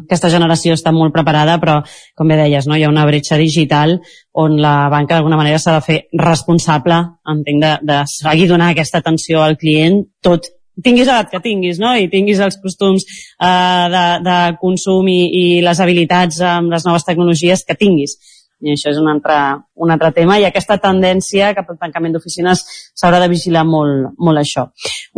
aquesta 0.05 0.31
generació 0.31 0.77
està 0.79 0.93
molt 0.95 1.11
preparada, 1.17 1.57
però, 1.59 1.81
com 2.15 2.31
bé 2.31 2.37
deies, 2.39 2.69
no, 2.71 2.77
hi 2.79 2.85
ha 2.87 2.93
una 2.93 3.07
bretxa 3.09 3.41
digital 3.41 3.97
on 4.39 4.55
la 4.63 4.87
banca 4.93 5.17
d'alguna 5.17 5.41
manera 5.41 5.59
s'ha 5.59 5.75
de 5.75 5.83
fer 5.83 5.99
responsable, 6.21 7.01
entenc, 7.35 7.65
de, 7.65 7.73
de 7.91 7.99
seguir 8.13 8.47
donar 8.53 8.71
aquesta 8.71 9.03
atenció 9.03 9.43
al 9.43 9.59
client 9.59 10.05
tot 10.23 10.47
tinguis 10.83 11.07
l'edat 11.07 11.31
que 11.31 11.43
tinguis, 11.43 11.79
no? 11.83 11.93
I 11.99 12.07
tinguis 12.11 12.39
els 12.43 12.59
costums 12.63 13.03
eh, 13.07 13.87
de, 13.91 14.05
de 14.27 14.39
consum 14.63 15.11
i, 15.11 15.21
i 15.27 15.45
les 15.63 15.83
habilitats 15.83 16.39
amb 16.55 16.71
les 16.75 16.87
noves 16.87 17.07
tecnologies 17.07 17.67
que 17.67 17.79
tinguis 17.79 18.15
i 18.61 18.73
això 18.73 18.91
és 18.93 18.99
un 19.01 19.09
altre, 19.11 19.37
un 19.83 19.91
altre 19.91 20.11
tema 20.17 20.39
i 20.39 20.47
aquesta 20.47 20.77
tendència 20.83 21.53
cap 21.57 21.71
al 21.71 21.81
tancament 21.81 22.15
d'oficines 22.15 22.63
s'haurà 22.95 23.21
de 23.23 23.31
vigilar 23.33 23.65
molt, 23.69 24.15
molt 24.19 24.41
això. 24.41 24.69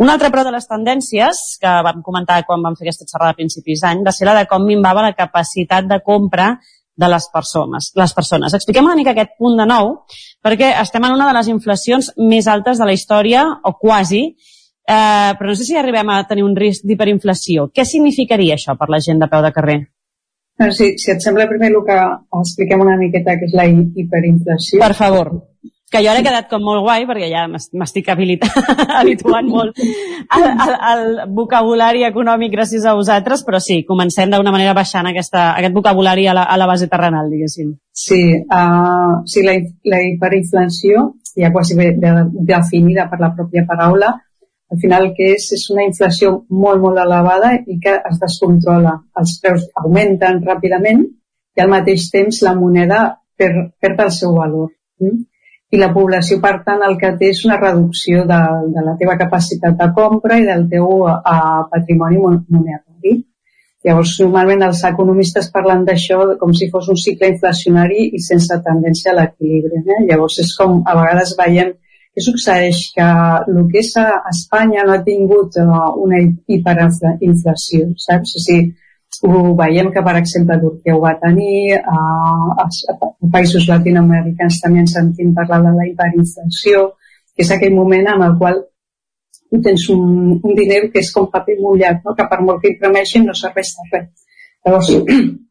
Una 0.03 0.17
altra 0.17 0.31
prova 0.33 0.49
de 0.49 0.55
les 0.57 0.67
tendències 0.67 1.43
que 1.61 1.75
vam 1.87 2.01
comentar 2.05 2.41
quan 2.47 2.65
vam 2.65 2.75
fer 2.75 2.87
aquesta 2.87 3.07
xerrada 3.09 3.35
a 3.35 3.39
principis 3.39 3.83
d'any 3.85 4.03
va 4.07 4.15
ser 4.15 4.27
la 4.27 4.35
de 4.39 4.47
com 4.49 4.65
minvava 4.65 5.05
la 5.05 5.15
capacitat 5.15 5.87
de 5.87 6.01
compra 6.03 6.55
de 6.97 7.07
les 7.07 7.29
persones. 7.31 7.91
Les 7.95 8.13
persones. 8.13 8.53
Expliquem 8.57 8.85
una 8.89 8.97
mica 8.97 9.13
aquest 9.13 9.35
punt 9.37 9.55
de 9.59 9.67
nou, 9.69 9.93
perquè 10.43 10.73
estem 10.81 11.05
en 11.05 11.13
una 11.15 11.27
de 11.29 11.35
les 11.37 11.51
inflacions 11.53 12.09
més 12.17 12.49
altes 12.49 12.81
de 12.81 12.87
la 12.89 12.95
història, 12.97 13.45
o 13.63 13.75
quasi, 13.77 14.23
eh, 14.87 15.31
però 15.37 15.51
no 15.51 15.55
sé 15.55 15.67
si 15.67 15.77
arribem 15.77 16.09
a 16.09 16.23
tenir 16.27 16.43
un 16.43 16.55
risc 16.57 16.87
d'hiperinflació. 16.89 17.69
Què 17.69 17.85
significaria 17.85 18.57
això 18.57 18.75
per 18.79 18.89
la 18.89 18.99
gent 18.99 19.21
de 19.21 19.29
peu 19.29 19.45
de 19.45 19.53
carrer? 19.53 19.79
No, 20.59 20.71
si, 20.73 20.95
si 20.97 21.11
et 21.13 21.21
sembla 21.21 21.45
primer 21.49 21.69
el 21.69 21.83
que 21.85 21.97
expliquem 22.41 22.81
una 22.81 22.97
miqueta 22.97 23.35
que 23.37 23.45
és 23.45 23.53
la 23.53 23.67
hi- 23.69 23.91
hiperinflació. 24.03 24.79
Per 24.81 24.93
favor. 24.97 25.29
Que 25.87 26.01
jo 26.03 26.09
ara 26.11 26.19
he 26.19 26.23
quedat 26.25 26.49
com 26.51 26.59
molt 26.65 26.81
guai, 26.83 27.05
perquè 27.07 27.29
ja 27.31 27.45
m'es- 27.47 27.69
m'estic 27.77 28.09
habituant 28.11 29.47
molt 29.47 29.77
al, 30.35 30.43
al, 30.43 30.73
al 30.91 31.03
vocabulari 31.31 32.03
econòmic 32.03 32.51
gràcies 32.51 32.83
a 32.85 32.95
vosaltres, 32.97 33.45
però 33.47 33.61
sí, 33.63 33.83
comencem 33.87 34.33
d'una 34.33 34.51
manera 34.51 34.73
baixant 34.75 35.07
aquesta, 35.07 35.53
aquest 35.55 35.73
vocabulari 35.77 36.27
a 36.27 36.33
la, 36.35 36.43
a 36.43 36.57
la 36.59 36.67
base 36.67 36.89
terrenal, 36.91 37.29
diguéssim. 37.31 37.71
Sí, 37.93 38.19
uh, 38.43 39.21
sí 39.25 39.45
la, 39.47 39.55
la 39.87 40.01
hiperinflació, 40.09 41.13
ja 41.37 41.53
quasi 41.53 41.77
de, 41.79 41.93
definida 42.49 43.07
per 43.09 43.21
la 43.23 43.31
pròpia 43.37 43.63
paraula, 43.69 44.11
al 44.71 44.79
final 44.81 45.05
el 45.05 45.13
que 45.15 45.29
és 45.35 45.47
és 45.55 45.63
una 45.73 45.85
inflació 45.87 46.33
molt, 46.49 46.81
molt 46.83 46.99
elevada 47.03 47.53
i 47.55 47.77
que 47.83 47.93
es 48.09 48.19
descontrola. 48.23 48.97
Els 49.19 49.37
preus 49.43 49.63
augmenten 49.83 50.41
ràpidament 50.43 51.05
i 51.57 51.63
al 51.63 51.71
mateix 51.71 52.09
temps 52.13 52.41
la 52.43 52.55
moneda 52.55 52.99
per, 53.37 53.51
perd 53.81 54.03
el 54.07 54.11
seu 54.17 54.35
valor. 54.35 54.73
Mm? 54.99 55.23
I 55.71 55.79
la 55.79 55.89
població, 55.93 56.39
per 56.43 56.61
tant, 56.65 56.83
el 56.87 56.95
que 56.99 57.09
té 57.19 57.31
és 57.33 57.41
una 57.45 57.57
reducció 57.59 58.23
de, 58.27 58.41
de 58.75 58.83
la 58.85 58.93
teva 58.99 59.17
capacitat 59.19 59.75
de 59.79 59.87
compra 59.95 60.37
i 60.39 60.45
del 60.47 60.67
teu 60.71 61.01
uh, 61.07 61.63
patrimoni 61.71 62.21
mon- 62.23 62.43
monetari. 62.47 63.17
Llavors, 63.87 64.13
normalment 64.23 64.63
els 64.67 64.83
economistes 64.87 65.49
parlen 65.51 65.83
d'això 65.87 66.21
com 66.39 66.53
si 66.55 66.69
fos 66.71 66.87
un 66.91 66.99
cicle 66.99 67.29
inflacionari 67.33 68.07
i 68.15 68.23
sense 68.23 68.55
tendència 68.63 69.11
a 69.11 69.17
l'equilibri. 69.19 69.83
Eh? 69.83 69.99
Llavors, 70.07 70.39
és 70.43 70.55
com 70.59 70.81
a 70.83 70.95
vegades 71.01 71.35
veiem 71.39 71.75
què 72.17 72.23
succeeix? 72.25 72.77
Que 72.95 73.07
el 73.53 73.57
que 73.69 73.81
és 73.83 73.91
a 74.01 74.07
Espanya 74.31 74.85
no 74.87 74.95
ha 74.95 75.03
tingut 75.05 75.59
uh, 75.61 75.91
una 76.01 76.17
hiperinflació, 76.25 77.91
saps? 78.01 78.31
O 78.39 78.41
sigui, 78.41 78.71
ho 79.29 79.41
veiem 79.59 79.91
que, 79.93 80.01
per 80.07 80.15
exemple, 80.17 80.57
Turquia 80.63 80.95
ho 80.95 81.03
va 81.03 81.13
tenir, 81.21 81.77
uh, 81.77 82.55
els 82.63 82.81
països 83.35 83.69
latinoamericans 83.69 84.57
també 84.63 84.81
ens 84.81 84.97
sentim 84.97 85.35
parlar 85.37 85.61
de 85.67 85.75
la 85.77 85.85
hiperinflació, 85.91 86.87
que 87.35 87.45
és 87.45 87.53
aquell 87.53 87.77
moment 87.77 88.09
en 88.15 88.25
el 88.31 88.35
qual 88.41 88.63
tu 89.51 89.61
tens 89.69 89.85
un, 89.93 90.39
un 90.41 90.57
diner 90.57 90.87
que 90.89 91.05
és 91.05 91.13
com 91.13 91.29
paper 91.29 91.59
mullat, 91.61 92.01
no? 92.01 92.17
que 92.17 92.25
per 92.33 92.41
molt 92.41 92.65
que 92.65 92.73
imprimeixin 92.73 93.29
no 93.29 93.37
serveix 93.37 93.75
de 93.77 93.89
res. 93.93 94.09
Llavors, 94.65 94.89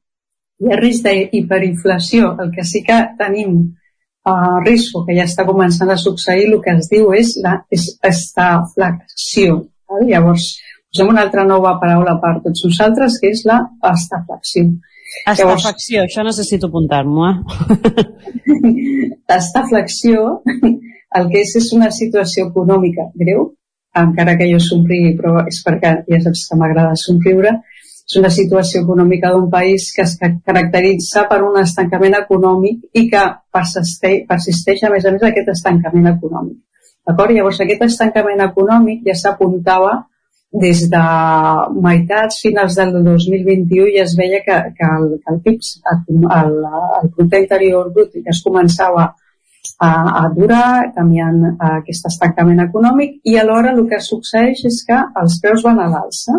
hi 0.66 0.74
ha 0.74 0.82
risc 0.82 1.06
d'hiperinflació. 1.06 2.34
El 2.43 2.51
que 2.59 2.66
sí 2.66 2.82
que 2.90 2.98
tenim 3.22 3.60
uh, 4.27 4.59
risc, 4.66 4.97
que 5.07 5.16
ja 5.16 5.27
està 5.28 5.47
començant 5.48 5.90
a 5.93 5.98
succeir, 6.01 6.48
el 6.51 6.61
que 6.65 6.74
es 6.77 6.90
diu 6.93 7.12
és 7.16 7.35
la 7.44 7.57
és 7.73 7.86
estaflació. 8.11 9.62
Val? 9.90 10.07
Llavors, 10.11 10.48
posem 10.90 11.12
una 11.15 11.24
altra 11.27 11.47
nova 11.48 11.77
paraula 11.82 12.16
per 12.23 12.36
tots 12.44 12.66
nosaltres, 12.66 13.20
que 13.23 13.32
és 13.35 13.44
la 13.48 13.62
estaflació. 13.93 14.69
Estafacció, 15.31 16.03
això 16.05 16.24
necessito 16.27 16.69
apuntar-m'ho, 16.69 17.28
eh? 17.31 18.07
L'estaflació, 19.31 20.40
el 21.16 21.31
que 21.31 21.43
és 21.44 21.55
és 21.61 21.70
una 21.77 21.93
situació 21.94 22.48
econòmica 22.51 23.07
greu, 23.23 23.53
encara 23.97 24.35
que 24.36 24.48
jo 24.51 24.59
somrigui, 24.61 25.15
però 25.19 25.40
és 25.48 25.62
perquè 25.65 25.93
ja 26.11 26.20
saps 26.24 26.44
que 26.51 26.59
m'agrada 26.61 26.98
somriure, 27.01 27.55
és 28.07 28.16
una 28.20 28.31
situació 28.31 28.85
econòmica 28.85 29.33
d'un 29.35 29.49
país 29.51 29.89
que 29.95 30.05
es 30.07 30.15
ca- 30.20 30.31
caracteritza 30.47 31.24
per 31.31 31.41
un 31.43 31.59
estancament 31.59 32.15
econòmic 32.20 32.85
i 32.95 33.09
que 33.11 33.23
persisteix, 33.53 34.23
persisteix 34.28 34.85
a 34.87 34.91
més 34.93 35.07
a 35.07 35.12
més 35.15 35.24
aquest 35.27 35.51
estancament 35.57 36.07
econòmic. 36.12 36.61
D'acord? 37.07 37.35
Llavors 37.35 37.61
aquest 37.62 37.83
estancament 37.89 38.43
econòmic 38.47 39.03
ja 39.07 39.15
s'apuntava 39.15 40.07
des 40.53 40.87
de 40.91 41.03
meitats, 41.83 42.41
finals 42.43 42.78
del 42.78 42.95
2021 43.05 43.91
ja 43.97 44.05
es 44.07 44.15
veia 44.16 44.41
que, 44.47 44.57
que 44.78 44.91
el, 44.99 45.07
que 45.20 45.35
el 45.35 45.41
PIB, 45.43 45.61
el, 45.93 46.19
el, 46.41 47.11
producte 47.11 47.41
interior 47.43 47.91
brut, 47.93 48.15
ja 48.23 48.33
es 48.33 48.43
començava 48.47 49.07
a, 49.83 49.91
a 49.91 50.28
durar, 50.35 50.93
canviant 50.95 51.43
aquest 51.59 52.07
estancament 52.07 52.62
econòmic 52.69 53.19
i 53.27 53.37
alhora 53.37 53.74
el 53.74 53.83
que 53.91 53.99
succeeix 54.01 54.62
és 54.70 54.85
que 54.87 55.01
els 55.23 55.41
preus 55.43 55.66
van 55.66 55.83
a 55.83 55.91
l'alça 55.91 56.39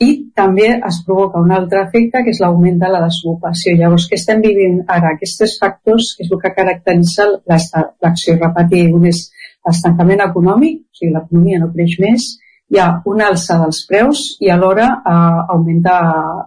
i 0.00 0.10
també 0.36 0.68
es 0.88 0.98
provoca 1.06 1.40
un 1.44 1.50
altre 1.52 1.82
efecte 1.84 2.22
que 2.24 2.32
és 2.32 2.40
l'augment 2.40 2.78
de 2.80 2.88
la 2.88 3.02
desocupació. 3.04 3.74
Llavors, 3.76 4.06
què 4.08 4.16
estem 4.16 4.40
vivint 4.44 4.78
ara? 4.88 5.12
Aquests 5.14 5.58
factors 5.60 6.14
que 6.16 6.24
és 6.24 6.30
el 6.32 6.40
que 6.40 6.54
caracteritza 6.56 7.26
l'acció 7.50 8.36
repetir. 8.38 8.86
Un 8.96 9.04
és 9.10 9.26
l'estancament 9.66 10.22
econòmic, 10.24 10.78
o 10.80 11.00
sigui, 11.00 11.12
l'economia 11.16 11.60
no 11.60 11.68
creix 11.74 11.98
més, 12.00 12.28
hi 12.70 12.78
ha 12.80 12.88
una 13.12 13.28
alça 13.32 13.58
dels 13.60 13.82
preus 13.90 14.22
i 14.40 14.48
alhora 14.54 14.86
eh, 14.88 15.40
augmenta 15.56 15.98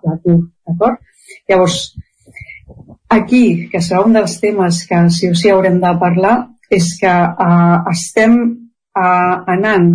l'atur. 0.07 0.39
D'acord? 0.65 0.97
Llavors, 1.51 1.77
aquí, 3.13 3.43
que 3.69 3.83
serà 3.83 4.01
un 4.07 4.17
dels 4.17 4.39
temes 4.41 4.81
que 4.89 5.03
sí 5.13 5.29
o 5.29 5.37
sí 5.37 5.51
haurem 5.53 5.77
de 5.83 5.93
parlar, 6.01 6.35
és 6.73 6.89
que 6.97 7.11
eh, 7.11 7.77
estem 7.93 8.39
eh, 8.41 9.35
anant 9.57 9.93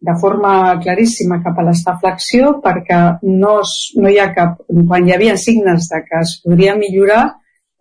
de 0.00 0.14
forma 0.20 0.78
claríssima 0.82 1.40
cap 1.42 1.58
a 1.58 1.64
l'estaflació 1.66 2.54
perquè 2.64 2.98
no, 3.26 3.58
es, 3.64 3.74
no 3.98 4.10
hi 4.10 4.18
ha 4.22 4.30
cap... 4.34 4.60
Quan 4.68 5.08
hi 5.08 5.14
havia 5.16 5.36
signes 5.36 5.88
de 5.90 6.02
que 6.06 6.20
es 6.22 6.36
podria 6.44 6.76
millorar, 6.78 7.24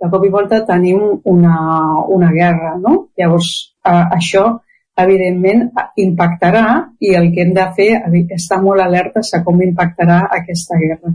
de 0.02 0.10
cop 0.14 0.26
i 0.26 0.32
volta 0.34 0.64
tenim 0.66 1.02
una, 1.26 1.58
una 2.14 2.32
guerra, 2.34 2.76
no? 2.82 3.08
Llavors, 3.18 3.52
eh, 3.86 4.04
això 4.18 4.48
evidentment 4.98 5.68
impactarà 6.02 6.66
i 7.06 7.14
el 7.18 7.30
que 7.34 7.44
hem 7.46 7.54
de 7.54 7.66
fer 7.78 7.90
és 8.02 8.36
estar 8.38 8.60
molt 8.64 8.82
alertes 8.82 9.34
a 9.38 9.44
com 9.46 9.62
impactarà 9.62 10.24
aquesta 10.40 10.78
guerra. 10.82 11.14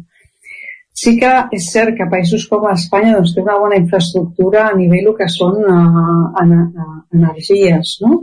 Sí 1.03 1.17
que 1.19 1.31
és 1.57 1.67
cert 1.73 1.97
que 1.99 2.07
països 2.11 2.45
com 2.51 2.69
Espanya 2.71 3.17
doncs, 3.17 3.33
té 3.35 3.43
una 3.43 3.57
bona 3.59 3.79
infraestructura 3.81 4.69
a 4.69 4.77
nivell 4.77 5.09
el 5.11 5.17
que 5.19 5.29
són 5.35 5.57
uh, 5.65 6.43
energies, 7.17 7.97
no? 8.05 8.21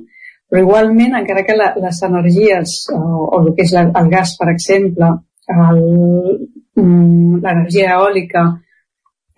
Però 0.49 0.63
igualment, 0.63 1.13
encara 1.17 1.43
que 1.45 1.55
la, 1.57 1.73
les 1.77 1.99
energies, 2.07 2.79
uh, 2.93 3.25
o 3.27 3.41
el 3.43 3.51
que 3.57 3.67
és 3.67 3.73
la, 3.75 3.85
el 4.01 4.09
gas, 4.09 4.33
per 4.39 4.49
exemple, 4.49 5.11
mm, 5.53 7.41
l'energia 7.43 7.93
eòlica, 7.99 8.47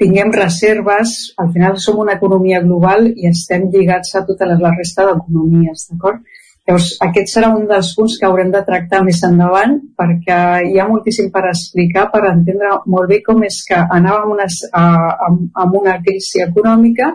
tinguem 0.02 0.32
reserves, 0.34 1.12
al 1.38 1.52
final 1.54 1.76
som 1.78 2.00
una 2.02 2.16
economia 2.18 2.62
global 2.64 3.10
i 3.12 3.28
estem 3.30 3.68
lligats 3.74 4.16
a 4.16 4.24
tota 4.26 4.48
la, 4.50 4.72
resta 4.78 5.06
d'economies, 5.10 5.90
d'acord? 5.92 6.24
Llavors, 6.62 6.88
aquest 7.06 7.32
serà 7.34 7.50
un 7.58 7.66
dels 7.70 7.90
punts 7.98 8.16
que 8.20 8.28
haurem 8.28 8.52
de 8.54 8.62
tractar 8.66 9.02
més 9.06 9.20
endavant 9.28 9.80
perquè 9.98 10.38
hi 10.70 10.78
ha 10.80 10.88
moltíssim 10.90 11.32
per 11.34 11.48
explicar 11.50 12.06
per 12.14 12.22
entendre 12.30 12.76
molt 12.94 13.10
bé 13.10 13.20
com 13.26 13.42
és 13.48 13.58
que 13.68 13.80
anàvem 13.98 14.36
unes, 14.36 14.60
a, 14.72 14.84
amb, 15.28 15.48
amb 15.64 15.80
una 15.82 15.98
crisi 16.06 16.44
econòmica 16.46 17.10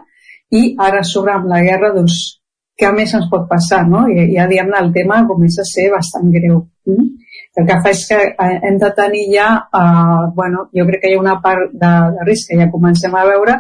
i 0.50 0.64
ara 0.88 1.04
a 1.04 1.06
sobre 1.06 1.34
amb 1.36 1.46
la 1.52 1.62
guerra 1.62 1.92
doncs 1.94 2.18
què 2.76 2.90
més 2.92 3.14
ens 3.16 3.28
pot 3.32 3.46
passar, 3.48 3.84
no? 3.88 4.04
I 4.12 4.26
ja 4.34 4.46
diguem-ne 4.50 4.80
el 4.82 4.90
tema 4.92 5.22
comença 5.28 5.62
a 5.62 5.68
ser 5.68 5.86
bastant 5.94 6.28
greu. 6.34 6.58
Mm? 6.88 7.06
El 7.56 7.64
que 7.68 7.78
fa 7.84 7.92
és 7.94 8.02
que 8.08 8.18
eh, 8.28 8.58
hem 8.68 8.76
de 8.82 8.90
tenir 8.98 9.22
ja, 9.32 9.46
eh, 9.80 10.26
bueno, 10.36 10.66
jo 10.76 10.84
crec 10.90 11.00
que 11.04 11.12
hi 11.12 11.16
ha 11.16 11.22
una 11.22 11.38
part 11.40 11.72
de, 11.72 11.92
de 12.18 12.26
risc 12.28 12.50
que 12.50 12.58
ja 12.60 12.68
comencem 12.74 13.16
a 13.16 13.24
veure, 13.30 13.56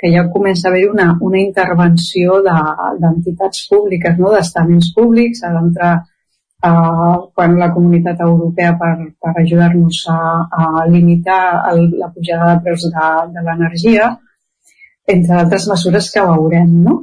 que 0.00 0.12
ja 0.14 0.22
comença 0.32 0.68
a 0.68 0.70
haver 0.70 0.86
una, 0.90 1.08
una 1.20 1.40
intervenció 1.42 2.38
de- 2.46 2.94
d'entitats 3.02 3.66
públiques, 3.72 4.16
no? 4.22 4.30
d'estaments 4.32 4.92
públics, 4.96 5.42
a 5.42 5.50
l'entrar 5.56 5.92
eh, 5.98 7.18
quan 7.34 7.58
la 7.58 7.72
comunitat 7.74 8.22
europea 8.24 8.76
per, 8.78 8.94
per 9.18 9.34
ajudar-nos 9.42 10.04
a, 10.14 10.20
a 10.62 10.86
limitar 10.86 11.42
el, 11.72 11.88
la 11.98 12.08
pujada 12.14 12.54
de 12.54 12.64
preus 12.68 12.86
de, 12.86 13.12
de 13.34 13.46
l'energia, 13.50 14.10
entre 15.10 15.40
altres 15.42 15.66
mesures 15.74 16.12
que 16.14 16.28
veurem, 16.32 16.70
no? 16.86 17.00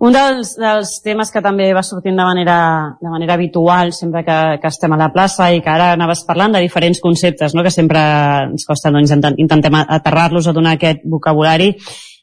Un 0.00 0.14
dels, 0.16 0.54
dels 0.56 0.94
temes 1.04 1.28
que 1.28 1.42
també 1.44 1.66
va 1.76 1.82
sortint 1.84 2.16
de 2.16 2.24
manera, 2.24 2.56
de 2.96 3.10
manera 3.12 3.34
habitual 3.36 3.92
sempre 3.92 4.22
que, 4.24 4.36
que 4.62 4.68
estem 4.72 4.94
a 4.96 4.98
la 5.00 5.10
plaça 5.12 5.50
i 5.52 5.60
que 5.60 5.68
ara 5.68 5.90
anaves 5.92 6.22
parlant 6.24 6.56
de 6.56 6.62
diferents 6.64 7.02
conceptes 7.04 7.52
no? 7.52 7.60
que 7.62 7.72
sempre 7.74 8.00
ens 8.46 8.64
costa 8.64 8.92
doncs, 8.94 9.12
intent- 9.12 9.36
intentem 9.36 9.76
aterrar-los 9.82 10.48
a 10.48 10.54
donar 10.56 10.78
aquest 10.78 11.04
vocabulari 11.04 11.74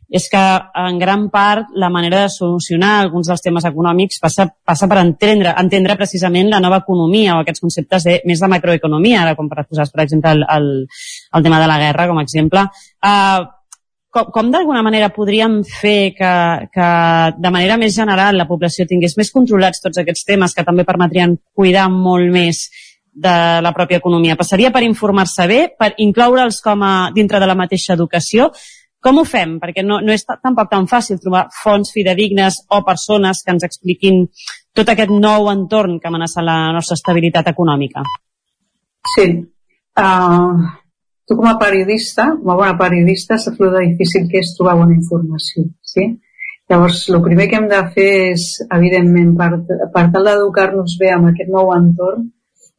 és 0.09 0.25
que 0.31 0.41
en 0.87 0.97
gran 0.97 1.27
part 1.29 1.67
la 1.75 1.89
manera 1.91 2.21
de 2.23 2.29
solucionar 2.31 3.01
alguns 3.01 3.27
dels 3.27 3.43
temes 3.43 3.65
econòmics 3.67 4.21
passa, 4.23 4.47
passa 4.65 4.87
per 4.87 5.01
entendre, 5.03 5.51
entendre 5.59 5.97
precisament 5.99 6.49
la 6.49 6.61
nova 6.63 6.79
economia 6.81 7.35
o 7.35 7.41
aquests 7.43 7.61
conceptes 7.61 8.07
de, 8.07 8.15
més 8.25 8.39
de 8.39 8.49
macroeconomia, 8.49 9.25
ara 9.25 9.35
com 9.35 9.51
per 9.51 9.67
posar 9.67 9.85
per 9.91 10.05
exemple 10.05 10.31
el, 10.31 10.45
el, 10.47 10.71
el 10.87 11.43
tema 11.43 11.59
de 11.59 11.67
la 11.67 11.77
guerra 11.83 12.07
com 12.07 12.17
a 12.17 12.23
exemple. 12.23 12.63
Uh, 13.03 13.43
com, 14.13 14.31
com 14.33 14.51
d'alguna 14.51 14.81
manera 14.85 15.09
podríem 15.13 15.59
fer 15.67 16.13
que, 16.17 16.33
que 16.73 16.89
de 17.37 17.51
manera 17.53 17.77
més 17.77 17.95
general 17.95 18.37
la 18.37 18.47
població 18.49 18.87
tingués 18.87 19.17
més 19.19 19.31
controlats 19.35 19.81
tots 19.83 19.99
aquests 20.01 20.25
temes 20.27 20.55
que 20.55 20.65
també 20.67 20.85
permetrien 20.87 21.37
cuidar 21.53 21.87
molt 21.93 22.31
més 22.33 22.67
de 23.17 23.35
la 23.65 23.73
pròpia 23.73 23.97
economia? 24.01 24.37
Passaria 24.37 24.71
per 24.71 24.83
informar-se 24.85 25.47
bé, 25.49 25.61
per 25.77 25.93
incloure'ls 26.03 26.61
com 26.63 26.83
a 26.85 26.93
dintre 27.15 27.41
de 27.41 27.49
la 27.49 27.57
mateixa 27.57 27.95
educació? 27.97 28.51
Com 29.01 29.19
ho 29.21 29.25
fem? 29.29 29.57
Perquè 29.61 29.83
no, 29.85 29.99
no 30.01 30.13
és 30.13 30.25
ta- 30.25 30.39
tampoc 30.41 30.69
tan 30.71 30.87
fàcil 30.89 31.19
trobar 31.21 31.47
fonts 31.63 31.91
fidedignes 31.93 32.63
o 32.73 32.81
persones 32.85 33.43
que 33.45 33.53
ens 33.53 33.65
expliquin 33.67 34.25
tot 34.77 34.89
aquest 34.89 35.13
nou 35.13 35.49
entorn 35.51 35.99
que 35.99 36.09
amenaça 36.09 36.43
la 36.45 36.71
nostra 36.73 36.97
estabilitat 36.97 37.49
econòmica. 37.53 38.03
Sí. 39.15 39.29
Uh, 39.97 40.65
tu 41.27 41.35
com 41.35 41.49
a 41.49 41.57
periodista, 41.59 42.29
com 42.39 42.53
a 42.53 42.55
bona 42.61 42.77
periodista, 42.79 43.37
saps 43.37 43.59
de 43.59 43.83
difícil 43.89 44.29
que 44.31 44.39
és 44.43 44.53
trobar 44.55 44.77
bona 44.79 44.95
informació, 44.95 45.67
sí? 45.83 46.07
Llavors, 46.67 47.03
el 47.09 47.21
primer 47.23 47.47
que 47.49 47.59
hem 47.59 47.67
de 47.71 47.81
fer 47.95 48.09
és, 48.33 48.47
evidentment, 48.75 49.35
per, 49.39 49.51
per 49.93 50.03
tal 50.13 50.27
d'educar-nos 50.27 50.97
bé 50.99 51.13
amb 51.15 51.29
aquest 51.29 51.51
nou 51.53 51.71
entorn, 51.75 52.25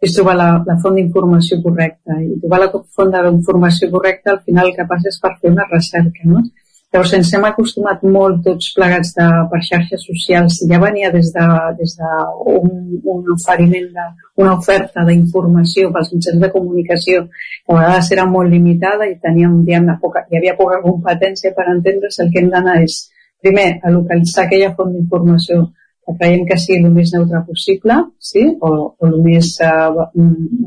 és 0.05 0.15
trobar 0.15 0.35
la, 0.39 0.49
la 0.67 0.77
font 0.83 0.97
d'informació 0.99 1.59
correcta. 1.65 2.19
I 2.23 2.37
trobar 2.43 2.61
la 2.63 2.69
font 2.97 3.15
d'informació 3.15 3.89
correcta, 3.95 4.35
al 4.35 4.43
final 4.45 4.69
el 4.69 4.77
que 4.77 4.87
passa 4.91 5.11
és 5.13 5.21
per 5.23 5.33
fer 5.41 5.53
una 5.55 5.67
recerca, 5.73 6.29
no? 6.29 6.45
Llavors, 6.89 7.11
ens 7.19 7.31
hem 7.37 7.43
acostumat 7.45 8.05
molt 8.17 8.39
tots 8.47 8.71
plegats 8.73 9.11
de, 9.17 9.25
per 9.51 9.59
xarxes 9.67 10.07
socials, 10.09 10.55
ja 10.71 10.79
venia 10.81 11.11
des 11.13 11.29
de, 11.35 11.49
des 11.77 11.93
de 11.99 12.13
un, 12.55 12.71
un 13.15 13.27
oferiment, 13.35 13.91
de, 13.97 14.07
una 14.41 14.55
oferta 14.57 15.05
d'informació 15.05 15.91
pels 15.93 16.15
mitjans 16.15 16.41
de 16.45 16.51
comunicació, 16.55 17.27
que 17.29 17.75
a 17.75 17.83
vegades 17.83 18.09
era 18.17 18.25
molt 18.31 18.49
limitada 18.55 19.09
i 19.11 19.19
teníem, 19.21 19.59
diguem 19.67 19.91
poca, 20.01 20.23
hi 20.31 20.41
havia 20.41 20.57
poca 20.57 20.81
competència 20.87 21.53
per 21.59 21.67
entendre's, 21.75 22.17
el 22.25 22.33
que 22.33 22.41
hem 22.41 22.49
d'anar 22.55 22.79
és, 22.87 22.97
primer, 23.45 23.69
a 23.85 23.93
localitzar 23.93 24.47
aquella 24.47 24.73
font 24.81 24.97
d'informació 24.97 25.67
que 26.09 26.17
creiem 26.23 26.49
que 26.49 26.57
sigui 26.57 26.89
el 26.89 26.97
més 26.97 27.13
neutre 27.13 27.43
possible, 27.51 27.99
sí? 28.31 28.47
o, 28.65 28.73
o 28.97 29.13
el 29.13 29.21
més 29.29 29.53
uh, 29.61 30.09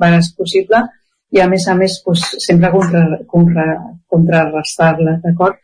veraç 0.05 0.29
possible, 0.37 0.85
i 1.33 1.41
a 1.41 1.49
més 1.49 1.65
a 1.65 1.73
més 1.81 1.97
pues, 2.05 2.29
sempre 2.45 2.69
contra, 2.77 3.03
contra, 3.25 3.67
contrarrestar-la, 4.11 5.17
d'acord? 5.25 5.57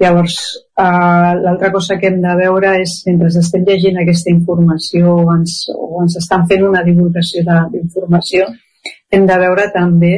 Llavors, 0.00 0.36
uh, 0.80 1.32
l'altra 1.44 1.70
cosa 1.72 1.98
que 2.00 2.08
hem 2.08 2.22
de 2.22 2.34
veure 2.38 2.72
és, 2.80 2.94
mentre 3.04 3.28
estem 3.36 3.66
llegint 3.66 4.00
aquesta 4.00 4.32
informació 4.32 5.16
o 5.20 5.26
ens, 5.34 5.58
o 5.74 6.00
ens 6.00 6.16
estan 6.22 6.46
fent 6.48 6.64
una 6.64 6.80
divulgació 6.86 7.44
d'informació, 7.44 8.46
hem 9.12 9.26
de 9.28 9.36
veure 9.44 9.68
també 9.74 10.14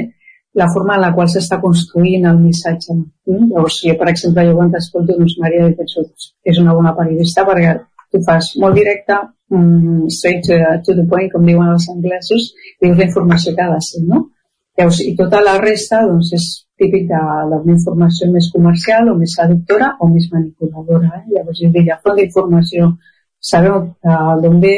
la 0.54 0.68
forma 0.70 0.94
en 0.94 1.02
la 1.02 1.10
qual 1.16 1.28
s'està 1.32 1.58
construint 1.60 2.28
el 2.28 2.38
missatge. 2.38 2.94
Mm? 2.94 3.50
Llavors, 3.54 3.80
jo, 3.88 3.96
per 3.98 4.10
exemple, 4.12 4.46
jo 4.48 4.56
quan 4.58 4.70
t'escolto, 4.70 5.16
doncs, 5.18 5.38
Maria, 5.42 5.70
penso 5.78 6.04
que 6.06 6.54
és 6.54 6.60
una 6.62 6.76
bona 6.78 6.94
periodista 6.98 7.46
perquè 7.48 7.74
tu 8.12 8.20
fas 8.26 8.52
molt 8.62 8.76
directe, 8.76 9.16
mm, 9.50 10.10
straight 10.12 10.44
to, 10.46 10.58
to 10.86 10.94
the 10.98 11.06
point, 11.08 11.30
com 11.32 11.48
diuen 11.48 11.72
els 11.72 11.88
anglesos, 11.90 12.52
dius 12.84 12.98
la 12.98 13.08
informació 13.08 13.56
que 13.56 13.64
ha 13.64 13.72
de 13.72 13.80
ser, 13.88 14.04
no? 14.06 14.26
Llavors, 14.78 15.00
i 15.02 15.16
tota 15.16 15.40
la 15.42 15.56
resta 15.60 16.04
doncs, 16.06 16.34
és 16.36 16.52
típic 16.80 17.08
de, 17.10 17.20
d'una 17.50 17.74
informació 17.76 18.30
més 18.32 18.48
comercial 18.54 19.10
o 19.12 19.18
més 19.18 19.34
seductora 19.38 19.92
o 20.00 20.08
més 20.10 20.28
manipuladora. 20.32 21.20
Eh? 21.20 21.36
Llavors, 21.36 21.60
jo 21.60 21.70
diria, 21.74 21.98
font 22.04 22.18
d'informació, 22.18 22.88
sabeu 23.52 23.78
uh, 23.82 24.34
d'on 24.42 24.58
ve, 24.62 24.76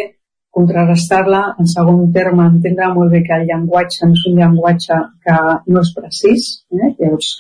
contrarrestar-la, 0.55 1.41
en 1.59 1.67
segon 1.67 2.05
terme, 2.15 2.47
entendre 2.47 2.93
molt 2.95 3.11
bé 3.11 3.25
que 3.27 3.35
el 3.35 3.49
llenguatge 3.49 4.07
no 4.07 4.15
és 4.15 4.27
un 4.31 4.37
llenguatge 4.39 4.99
que 5.27 5.39
no 5.67 5.83
és 5.83 5.95
precís. 5.97 6.51
Eh? 6.71 6.93
Llavors, 7.01 7.33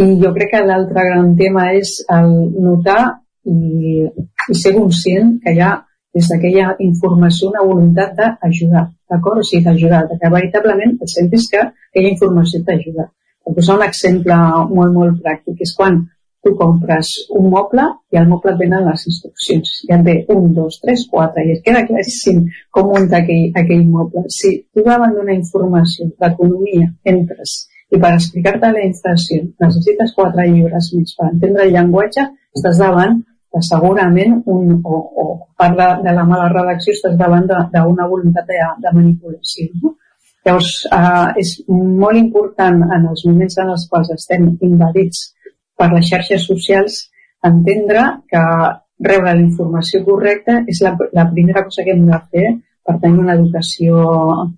I 0.00 0.06
jo 0.22 0.30
crec 0.34 0.54
que 0.54 0.62
l'altre 0.66 1.04
gran 1.06 1.34
tema 1.38 1.68
és 1.78 1.98
el 2.10 2.30
notar 2.64 3.02
i, 3.46 4.06
i 4.08 4.56
ser 4.58 4.72
conscient 4.78 5.36
que 5.44 5.52
hi 5.54 5.60
ha 5.62 5.74
des 6.14 6.30
d'aquella 6.30 6.72
informació 6.86 7.50
una 7.50 7.62
voluntat 7.66 8.14
d'ajudar, 8.18 8.84
d'acord? 9.10 9.42
O 9.42 9.46
sigui, 9.46 9.64
d'ajudar, 9.66 10.04
que 10.22 10.32
veritablement 10.36 10.96
et 11.02 11.12
sentis 11.12 11.46
que 11.52 11.60
aquella 11.60 12.12
informació 12.14 12.62
t'ajuda. 12.66 13.08
Per 13.44 13.54
posar 13.58 13.76
un 13.78 13.84
exemple 13.86 14.36
molt, 14.72 14.92
molt 14.98 15.18
pràctic, 15.24 15.58
és 15.66 15.74
quan 15.76 15.98
tu 16.44 16.52
compres 16.60 17.10
un 17.38 17.46
moble 17.52 17.84
i 18.12 18.18
al 18.20 18.26
moble 18.28 18.52
et 18.52 18.58
venen 18.60 18.84
les 18.88 19.04
instruccions. 19.10 19.70
I 19.88 19.94
et 19.96 20.02
ve 20.06 20.14
un, 20.34 20.50
dos, 20.56 20.76
tres, 20.82 21.06
quatre, 21.10 21.44
i 21.44 21.54
et 21.56 21.62
queda 21.64 21.84
claríssim 21.88 22.42
com 22.70 22.90
munta 22.92 23.20
aquell, 23.22 23.46
aquell 23.62 23.84
moble. 23.88 24.24
Si 24.38 24.50
tu 24.74 24.84
davant 24.84 25.14
d'una 25.16 25.36
informació 25.38 26.10
d'economia 26.20 26.90
entres 27.14 27.54
i 27.94 28.00
per 28.00 28.14
explicar-te 28.16 28.72
la 28.74 28.82
inflació 28.88 29.42
necessites 29.62 30.12
quatre 30.16 30.44
llibres 30.50 30.90
més 30.96 31.14
per 31.16 31.30
entendre 31.30 31.64
el 31.68 31.72
llenguatge, 31.76 32.24
estàs 32.56 32.80
davant 32.80 33.20
de 33.54 33.60
segurament 33.62 34.40
un, 34.50 34.80
o, 34.84 34.96
o 35.22 35.24
part 35.56 35.76
de, 35.78 35.88
de 36.08 36.14
la 36.16 36.24
mala 36.28 36.48
redacció 36.52 36.92
estàs 36.96 37.16
davant 37.20 37.46
de- 37.48 37.60
d'una 37.76 38.08
voluntat 38.10 38.48
de, 38.50 38.58
de 38.84 38.92
manipulació. 38.96 39.68
No? 39.82 39.94
Llavors, 40.44 40.70
eh, 40.92 41.40
és 41.40 41.54
molt 41.68 42.20
important 42.20 42.82
en 42.84 43.08
els 43.10 43.24
moments 43.28 43.58
en 43.62 43.72
els 43.74 43.86
quals 43.90 44.10
estem 44.12 44.50
invadits 44.60 45.30
per 45.78 45.88
les 45.92 46.08
xarxes 46.10 46.46
socials 46.50 46.98
entendre 47.48 48.04
que 48.30 48.42
rebre 49.08 49.32
la 49.32 49.40
informació 49.40 50.02
correcta 50.04 50.60
és 50.70 50.80
la, 50.84 50.94
la 51.12 51.26
primera 51.32 51.64
cosa 51.64 51.84
que 51.84 51.96
hem 51.96 52.04
de 52.10 52.20
fer 52.30 52.46
per 52.84 52.98
tenir 53.00 53.24
una 53.24 53.34
educació 53.38 54.04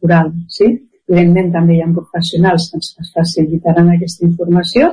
plural. 0.00 0.32
Sí? 0.58 0.68
Evidentment, 1.06 1.52
també 1.54 1.76
hi 1.76 1.82
ha 1.84 1.90
professionals 1.94 2.70
que 2.70 2.80
ens 2.80 3.12
facilitaran 3.14 3.92
aquesta 3.94 4.26
informació, 4.26 4.90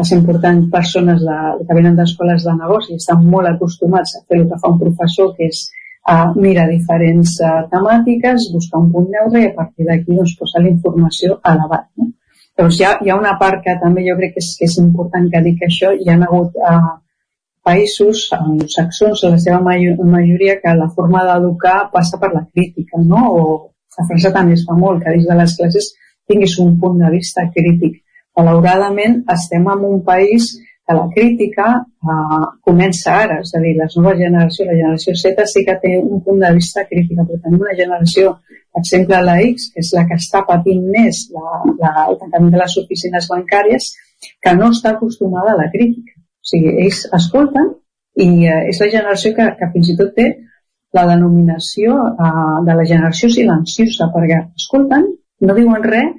és 0.00 0.12
important 0.16 0.62
persones 0.72 1.20
de, 1.20 1.38
que 1.68 1.76
venen 1.76 1.96
d'escoles 1.98 2.46
de 2.46 2.54
negoci 2.56 2.94
i 2.94 3.00
estan 3.00 3.26
molt 3.28 3.50
acostumats 3.50 4.14
a 4.16 4.22
fer 4.24 4.40
el 4.40 4.46
que 4.48 4.60
fa 4.62 4.70
un 4.72 4.78
professor, 4.80 5.34
que 5.36 5.50
és 5.52 5.66
uh, 6.10 6.32
mirar 6.36 6.66
diferents 6.70 7.38
uh, 7.40 7.62
temàtiques, 7.72 8.50
buscar 8.54 8.82
un 8.82 8.90
punt 8.92 9.08
neutre 9.12 9.44
i 9.44 9.48
a 9.50 9.54
partir 9.56 9.88
d'aquí 9.88 10.18
doncs, 10.18 10.36
posar 10.40 10.64
la 10.64 10.72
informació 10.72 11.38
a 11.42 11.56
debat. 11.62 11.88
No? 11.98 12.10
Llavors 12.58 12.80
hi 12.80 12.84
ha, 12.86 12.92
hi 13.02 13.10
ha 13.10 13.18
una 13.18 13.34
part 13.40 13.64
que 13.64 13.74
també 13.82 14.04
jo 14.06 14.14
crec 14.20 14.36
que 14.36 14.44
és, 14.44 14.52
que 14.58 14.68
és 14.70 14.76
important 14.82 15.26
que 15.32 15.42
dic 15.48 15.64
això, 15.66 15.90
hi 15.94 16.10
ha 16.10 16.18
hagut 16.28 16.60
uh, 16.60 16.94
països 17.64 18.28
anglosaxons, 18.36 19.24
la 19.32 19.40
seva 19.42 19.60
major, 19.64 19.98
majoria, 20.04 20.58
que 20.62 20.74
la 20.78 20.90
forma 20.96 21.24
d'educar 21.26 21.88
passa 21.92 22.20
per 22.20 22.30
la 22.34 22.44
crítica, 22.52 23.00
no? 23.00 23.22
O 23.32 23.44
a 23.98 24.06
França 24.08 24.32
també 24.34 24.56
es 24.58 24.64
fa 24.68 24.76
molt, 24.78 25.02
que 25.02 25.14
dins 25.16 25.26
de 25.30 25.36
les 25.38 25.56
classes 25.58 25.90
tinguis 26.28 26.58
un 26.62 26.76
punt 26.80 27.00
de 27.00 27.10
vista 27.14 27.46
crític. 27.56 28.00
Malauradament 28.36 29.20
estem 29.34 29.66
en 29.70 29.84
un 29.88 30.00
país 30.06 30.50
que 30.86 30.94
la 30.94 31.08
crítica 31.14 31.66
eh, 31.80 32.46
comença 32.68 33.14
ara, 33.24 33.38
és 33.40 33.52
a 33.56 33.60
dir, 33.62 33.74
les 33.78 33.96
noves 33.96 34.18
generacions, 34.20 34.68
la 34.68 34.78
generació 34.80 35.14
Z 35.16 35.46
sí 35.52 35.64
que 35.64 35.76
té 35.82 35.94
un 36.00 36.20
punt 36.24 36.42
de 36.42 36.50
vista 36.58 36.84
crític, 36.90 37.20
però 37.20 37.40
tenim 37.40 37.62
una 37.64 37.76
generació, 37.78 38.34
per 38.74 38.82
exemple 38.82 39.20
la 39.24 39.38
X, 39.46 39.70
que 39.72 39.84
és 39.84 39.92
la 39.96 40.04
que 40.10 40.18
està 40.20 40.44
patint 40.48 40.82
més 40.96 41.22
la, 41.36 41.62
la, 41.80 41.92
el 42.08 42.18
tancament 42.20 42.52
de 42.52 42.60
les 42.60 42.76
oficines 42.84 43.30
bancàries, 43.32 43.90
que 44.44 44.54
no 44.58 44.70
està 44.74 44.92
acostumada 44.92 45.54
a 45.54 45.60
la 45.62 45.70
crítica. 45.72 46.18
O 46.20 46.50
sigui, 46.50 46.74
ells 46.84 47.04
escolten 47.16 47.72
i 48.20 48.28
eh, 48.44 48.60
és 48.70 48.80
la 48.82 48.90
generació 48.92 49.32
que, 49.38 49.46
que 49.58 49.70
fins 49.72 49.92
i 49.92 49.96
tot 50.00 50.12
té 50.18 50.28
la 50.94 51.06
denominació 51.08 51.96
eh, 52.12 52.58
de 52.68 52.76
la 52.76 52.84
generació 52.90 53.30
silenciosa, 53.32 54.10
perquè 54.12 54.42
escolten, 54.52 55.08
no 55.48 55.56
diuen 55.56 55.88
res, 55.88 56.12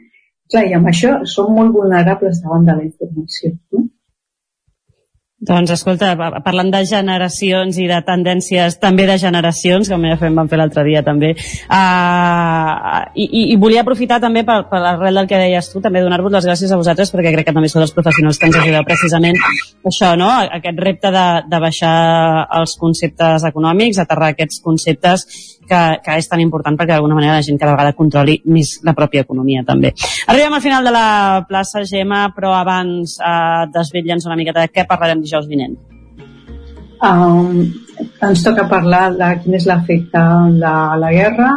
clar, 0.50 0.66
i 0.66 0.74
amb 0.78 0.90
això 0.90 1.20
són 1.30 1.54
molt 1.54 1.74
vulnerables 1.78 2.42
davant 2.42 2.66
de 2.66 2.80
la 2.80 2.88
informació. 2.90 3.54
No? 3.74 3.86
Doncs 5.44 5.74
escolta, 5.76 6.14
pa- 6.16 6.40
parlant 6.40 6.70
de 6.72 6.80
generacions 6.88 7.76
i 7.84 7.90
de 7.90 7.98
tendències 8.08 8.78
també 8.80 9.04
de 9.04 9.18
generacions, 9.20 9.90
com 9.92 10.06
ja 10.08 10.16
fem, 10.16 10.32
vam 10.32 10.48
fer 10.48 10.56
l'altre 10.62 10.86
dia 10.88 11.02
també, 11.04 11.34
uh, 11.36 13.02
i, 13.20 13.26
i, 13.26 13.42
i 13.52 13.58
volia 13.60 13.82
aprofitar 13.84 14.22
també 14.24 14.46
per, 14.48 14.62
per 14.70 14.80
l'arrel 14.80 15.20
del 15.20 15.28
que 15.28 15.42
deies 15.42 15.68
tu, 15.74 15.82
també 15.84 16.00
donar-vos 16.06 16.32
les 16.38 16.48
gràcies 16.48 16.72
a 16.72 16.80
vosaltres 16.80 17.12
perquè 17.12 17.34
crec 17.36 17.50
que 17.50 17.56
també 17.58 17.68
sou 17.68 17.84
els 17.84 17.92
professionals 17.92 18.40
que 18.40 18.48
ens 18.48 18.62
ajudeu 18.62 18.88
precisament 18.88 19.36
això, 19.84 20.14
no? 20.16 20.32
aquest 20.56 20.80
repte 20.80 21.12
de, 21.12 21.26
de 21.52 21.62
baixar 21.68 21.96
els 22.62 22.78
conceptes 22.80 23.44
econòmics, 23.52 24.00
aterrar 24.00 24.32
aquests 24.32 24.64
conceptes 24.64 25.28
que, 25.70 25.82
que 26.06 26.18
és 26.20 26.30
tan 26.30 26.42
important 26.44 26.78
perquè 26.78 26.94
d'alguna 26.94 27.18
manera 27.18 27.40
la 27.40 27.46
gent 27.46 27.60
cada 27.62 27.74
vegada 27.76 27.96
controli 27.98 28.38
més 28.46 28.78
la 28.86 28.96
pròpia 28.98 29.26
economia 29.26 29.64
també. 29.68 29.94
Arribem 30.32 30.58
al 30.58 30.64
final 30.64 30.86
de 30.86 30.94
la 30.96 31.10
plaça 31.50 31.84
Gemma, 31.90 32.28
però 32.36 32.54
abans 32.58 33.18
eh, 33.20 33.66
desvetlla'ns 33.74 34.28
una 34.30 34.40
miqueta 34.40 34.66
de 34.66 34.74
què 34.74 34.88
parlarem 34.90 35.24
dijous 35.24 35.50
vinent. 35.50 35.78
Um, 37.06 37.66
ens 38.24 38.44
toca 38.44 38.68
parlar 38.72 39.10
de 39.18 39.32
quin 39.44 39.58
és 39.58 39.68
l'efecte 39.70 40.22
de 40.62 40.76
la 41.02 41.12
guerra 41.14 41.50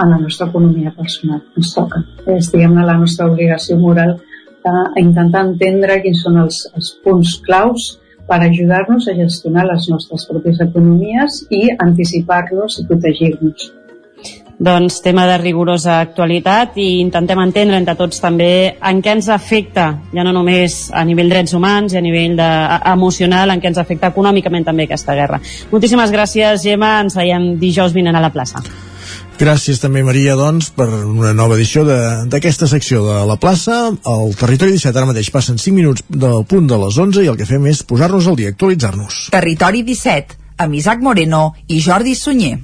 en 0.00 0.10
la 0.10 0.18
nostra 0.18 0.48
economia 0.48 0.92
personal. 0.96 1.42
Ens 1.58 1.74
toca. 1.74 2.00
És, 2.26 2.50
diguem-ne, 2.52 2.84
la 2.86 2.96
nostra 2.98 3.28
obligació 3.30 3.78
moral 3.80 4.16
d'intentar 4.64 5.44
entendre 5.44 6.00
quins 6.02 6.22
són 6.24 6.40
els, 6.40 6.62
els 6.74 6.94
punts 7.04 7.36
claus 7.44 7.92
per 8.28 8.40
ajudar-nos 8.42 9.06
a 9.08 9.14
gestionar 9.18 9.66
les 9.68 9.88
nostres 9.92 10.26
pròpies 10.30 10.60
economies 10.64 11.42
i 11.50 11.68
anticipar-nos 11.78 12.80
i 12.80 12.86
protegir-nos. 12.88 13.72
Doncs 14.54 15.00
tema 15.02 15.24
de 15.26 15.34
rigorosa 15.42 15.96
actualitat 16.00 16.76
i 16.78 17.00
intentem 17.02 17.40
entendre 17.42 17.76
entre 17.76 17.96
tots 17.98 18.20
també 18.22 18.76
en 18.78 19.00
què 19.02 19.16
ens 19.16 19.28
afecta, 19.34 19.88
ja 20.14 20.22
no 20.24 20.32
només 20.32 20.92
a 20.94 21.02
nivell 21.04 21.28
drets 21.28 21.52
humans 21.58 21.92
i 21.92 21.98
a 21.98 22.04
nivell 22.06 22.36
de, 22.38 22.46
a- 22.46 22.78
emocional, 22.94 23.50
en 23.50 23.60
què 23.60 23.72
ens 23.72 23.82
afecta 23.82 24.12
econòmicament 24.14 24.64
també 24.64 24.86
aquesta 24.86 25.18
guerra. 25.18 25.40
Moltíssimes 25.74 26.14
gràcies, 26.14 26.62
Gemma. 26.62 27.00
Ens 27.02 27.18
veiem 27.18 27.56
dijous 27.58 27.92
vinent 27.92 28.14
a 28.16 28.22
la 28.22 28.30
plaça. 28.30 28.62
Gràcies 29.34 29.80
també, 29.82 30.04
Maria, 30.06 30.36
doncs, 30.38 30.68
per 30.76 30.86
una 30.86 31.32
nova 31.34 31.56
edició 31.58 31.82
d'aquesta 31.84 32.68
secció 32.70 33.02
de 33.06 33.16
la 33.26 33.36
plaça. 33.40 33.78
El 33.90 34.36
Territori 34.38 34.76
17 34.76 35.00
ara 35.00 35.10
mateix 35.10 35.32
passen 35.34 35.58
5 35.58 35.74
minuts 35.74 36.06
del 36.08 36.46
punt 36.46 36.70
de 36.70 36.78
les 36.84 37.00
11 37.06 37.24
i 37.24 37.32
el 37.32 37.40
que 37.40 37.48
fem 37.48 37.66
és 37.72 37.82
posar-nos 37.82 38.30
al 38.30 38.38
dia, 38.38 38.54
actualitzar-nos. 38.54 39.26
Territori 39.34 39.82
17, 39.82 40.38
amb 40.62 40.78
Isaac 40.78 41.02
Moreno 41.02 41.48
i 41.66 41.82
Jordi 41.82 42.14
Sunyer. 42.14 42.58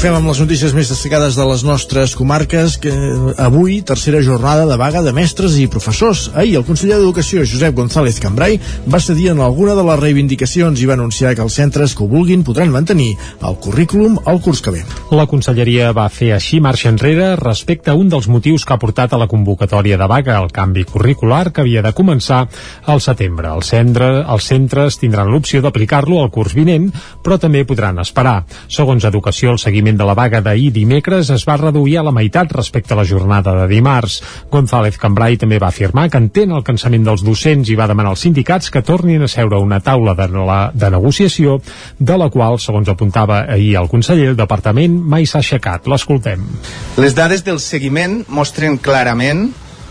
Fem 0.00 0.14
amb 0.16 0.30
les 0.30 0.38
notícies 0.40 0.72
més 0.72 0.88
destacades 0.88 1.34
de 1.36 1.44
les 1.44 1.60
nostres 1.60 2.14
comarques, 2.16 2.78
que 2.80 2.92
avui, 3.36 3.82
tercera 3.84 4.22
jornada 4.24 4.62
de 4.64 4.76
vaga 4.80 5.02
de 5.04 5.12
mestres 5.12 5.58
i 5.60 5.66
professors. 5.68 6.30
Ahir, 6.32 6.54
el 6.56 6.64
conseller 6.64 6.96
d'Educació, 6.96 7.42
Josep 7.44 7.74
González 7.76 8.16
Cambrai, 8.22 8.56
va 8.88 9.00
cedir 9.04 9.28
en 9.34 9.42
alguna 9.44 9.74
de 9.76 9.84
les 9.84 10.00
reivindicacions 10.00 10.80
i 10.80 10.88
va 10.88 10.96
anunciar 10.96 11.34
que 11.36 11.44
els 11.44 11.58
centres 11.60 11.92
que 11.92 12.00
ho 12.06 12.08
vulguin 12.08 12.46
podran 12.48 12.72
mantenir 12.72 13.10
el 13.44 13.58
currículum 13.60 14.16
al 14.24 14.40
curs 14.40 14.62
que 14.64 14.72
ve. 14.72 14.80
La 15.12 15.26
conselleria 15.28 15.90
va 15.92 16.06
fer 16.08 16.30
així 16.32 16.62
marxa 16.64 16.88
enrere 16.88 17.34
respecte 17.36 17.92
a 17.92 17.98
un 17.98 18.08
dels 18.08 18.30
motius 18.32 18.64
que 18.64 18.72
ha 18.72 18.80
portat 18.80 19.12
a 19.12 19.20
la 19.20 19.28
convocatòria 19.28 20.00
de 20.00 20.08
vaga 20.08 20.38
el 20.40 20.48
canvi 20.48 20.86
curricular 20.88 21.50
que 21.52 21.60
havia 21.60 21.84
de 21.84 21.92
començar 21.92 22.46
al 22.86 23.04
setembre. 23.04 23.52
El 23.52 23.66
centre, 23.68 24.10
els 24.24 24.48
centres 24.48 24.96
tindran 24.96 25.28
l'opció 25.28 25.60
d'aplicar-lo 25.60 26.22
al 26.22 26.32
curs 26.32 26.56
vinent, 26.56 26.88
però 27.20 27.36
també 27.36 27.66
podran 27.68 28.00
esperar. 28.00 28.46
Segons 28.68 29.04
Educació, 29.04 29.52
el 29.52 29.60
seguiment 29.60 29.89
de 29.98 30.06
la 30.06 30.14
vaga 30.14 30.40
d'ahir 30.44 30.70
dimecres 30.74 31.30
es 31.34 31.44
va 31.48 31.56
reduir 31.56 31.96
a 31.98 32.04
la 32.06 32.12
meitat 32.14 32.52
respecte 32.52 32.94
a 32.94 32.98
la 32.98 33.06
jornada 33.08 33.54
de 33.58 33.66
dimarts. 33.70 34.20
González 34.50 34.98
Cambrai 34.98 35.38
també 35.40 35.58
va 35.62 35.70
afirmar 35.72 36.08
que 36.10 36.20
entén 36.20 36.52
el 36.52 36.64
cansament 36.66 37.06
dels 37.06 37.24
docents 37.26 37.70
i 37.70 37.78
va 37.78 37.88
demanar 37.90 38.12
als 38.14 38.26
sindicats 38.26 38.70
que 38.70 38.84
tornin 38.86 39.22
a 39.22 39.30
seure 39.30 39.58
una 39.58 39.80
taula 39.80 40.14
de, 40.18 40.28
la, 40.34 40.60
de 40.74 40.90
negociació 40.90 41.60
de 41.98 42.18
la 42.20 42.30
qual, 42.30 42.58
segons 42.58 42.88
apuntava 42.88 43.44
ahir 43.48 43.74
el 43.80 43.90
conseller, 43.90 44.30
el 44.34 44.38
departament 44.38 44.94
mai 45.00 45.26
s'ha 45.26 45.40
aixecat. 45.40 45.88
L'escoltem. 45.90 46.44
Les 47.00 47.16
dades 47.16 47.44
del 47.46 47.60
seguiment 47.62 48.20
mostren 48.28 48.78
clarament 48.78 49.48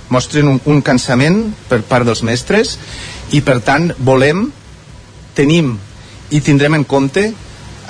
mostren 0.10 0.48
un, 0.50 0.58
un 0.66 0.82
cansament 0.82 1.44
per 1.70 1.84
part 1.88 2.08
dels 2.08 2.24
mestres 2.26 2.78
i 3.32 3.44
per 3.46 3.60
tant 3.66 3.92
volem, 4.02 4.48
tenim 5.38 5.76
i 6.34 6.42
tindrem 6.46 6.76
en 6.78 6.86
compte 6.86 7.30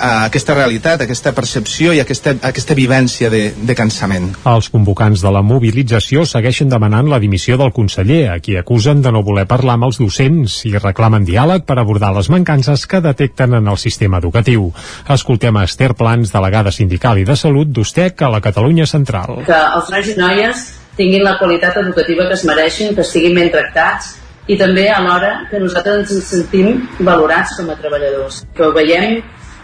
uh, 0.00 0.24
aquesta 0.26 0.56
realitat, 0.56 1.04
aquesta 1.04 1.32
percepció 1.36 1.92
i 1.94 2.00
aquesta, 2.00 2.34
aquesta 2.48 2.74
vivència 2.74 3.30
de, 3.32 3.42
de 3.54 3.76
cansament. 3.76 4.30
Els 4.48 4.70
convocants 4.72 5.22
de 5.22 5.32
la 5.32 5.42
mobilització 5.44 6.24
segueixen 6.28 6.72
demanant 6.72 7.10
la 7.10 7.20
dimissió 7.22 7.58
del 7.60 7.74
conseller, 7.76 8.22
a 8.32 8.38
qui 8.40 8.56
acusen 8.58 9.04
de 9.04 9.12
no 9.12 9.22
voler 9.26 9.46
parlar 9.50 9.76
amb 9.76 9.90
els 9.90 10.00
docents 10.00 10.60
i 10.70 10.74
reclamen 10.78 11.26
diàleg 11.28 11.66
per 11.68 11.78
abordar 11.78 12.14
les 12.16 12.30
mancances 12.32 12.86
que 12.88 13.02
detecten 13.04 13.58
en 13.60 13.68
el 13.68 13.78
sistema 13.78 14.18
educatiu. 14.18 14.70
Escoltem 15.08 15.56
a 15.60 15.66
Esther 15.68 15.92
Plans, 15.98 16.32
delegada 16.32 16.72
sindical 16.74 17.20
i 17.20 17.28
de 17.28 17.36
salut 17.36 17.68
d'USTEC 17.68 18.24
a 18.24 18.32
la 18.32 18.40
Catalunya 18.40 18.86
Central. 18.86 19.44
que 19.46 19.58
els 19.76 19.90
nois 19.92 20.08
i 20.08 20.16
noies 20.18 20.64
tinguin 20.96 21.22
la 21.24 21.36
qualitat 21.38 21.76
educativa 21.80 22.26
que 22.28 22.36
es 22.38 22.44
mereixin, 22.48 22.94
que 22.94 23.04
estiguin 23.06 23.36
ben 23.36 23.50
tractats 23.52 24.16
i 24.50 24.56
també 24.58 24.88
alhora 24.90 25.46
que 25.50 25.60
nosaltres 25.62 26.10
ens 26.10 26.30
sentim 26.32 26.80
valorats 27.06 27.54
com 27.58 27.70
a 27.70 27.76
treballadors, 27.78 28.42
que 28.56 28.66
ho 28.66 28.72
veiem 28.74 29.20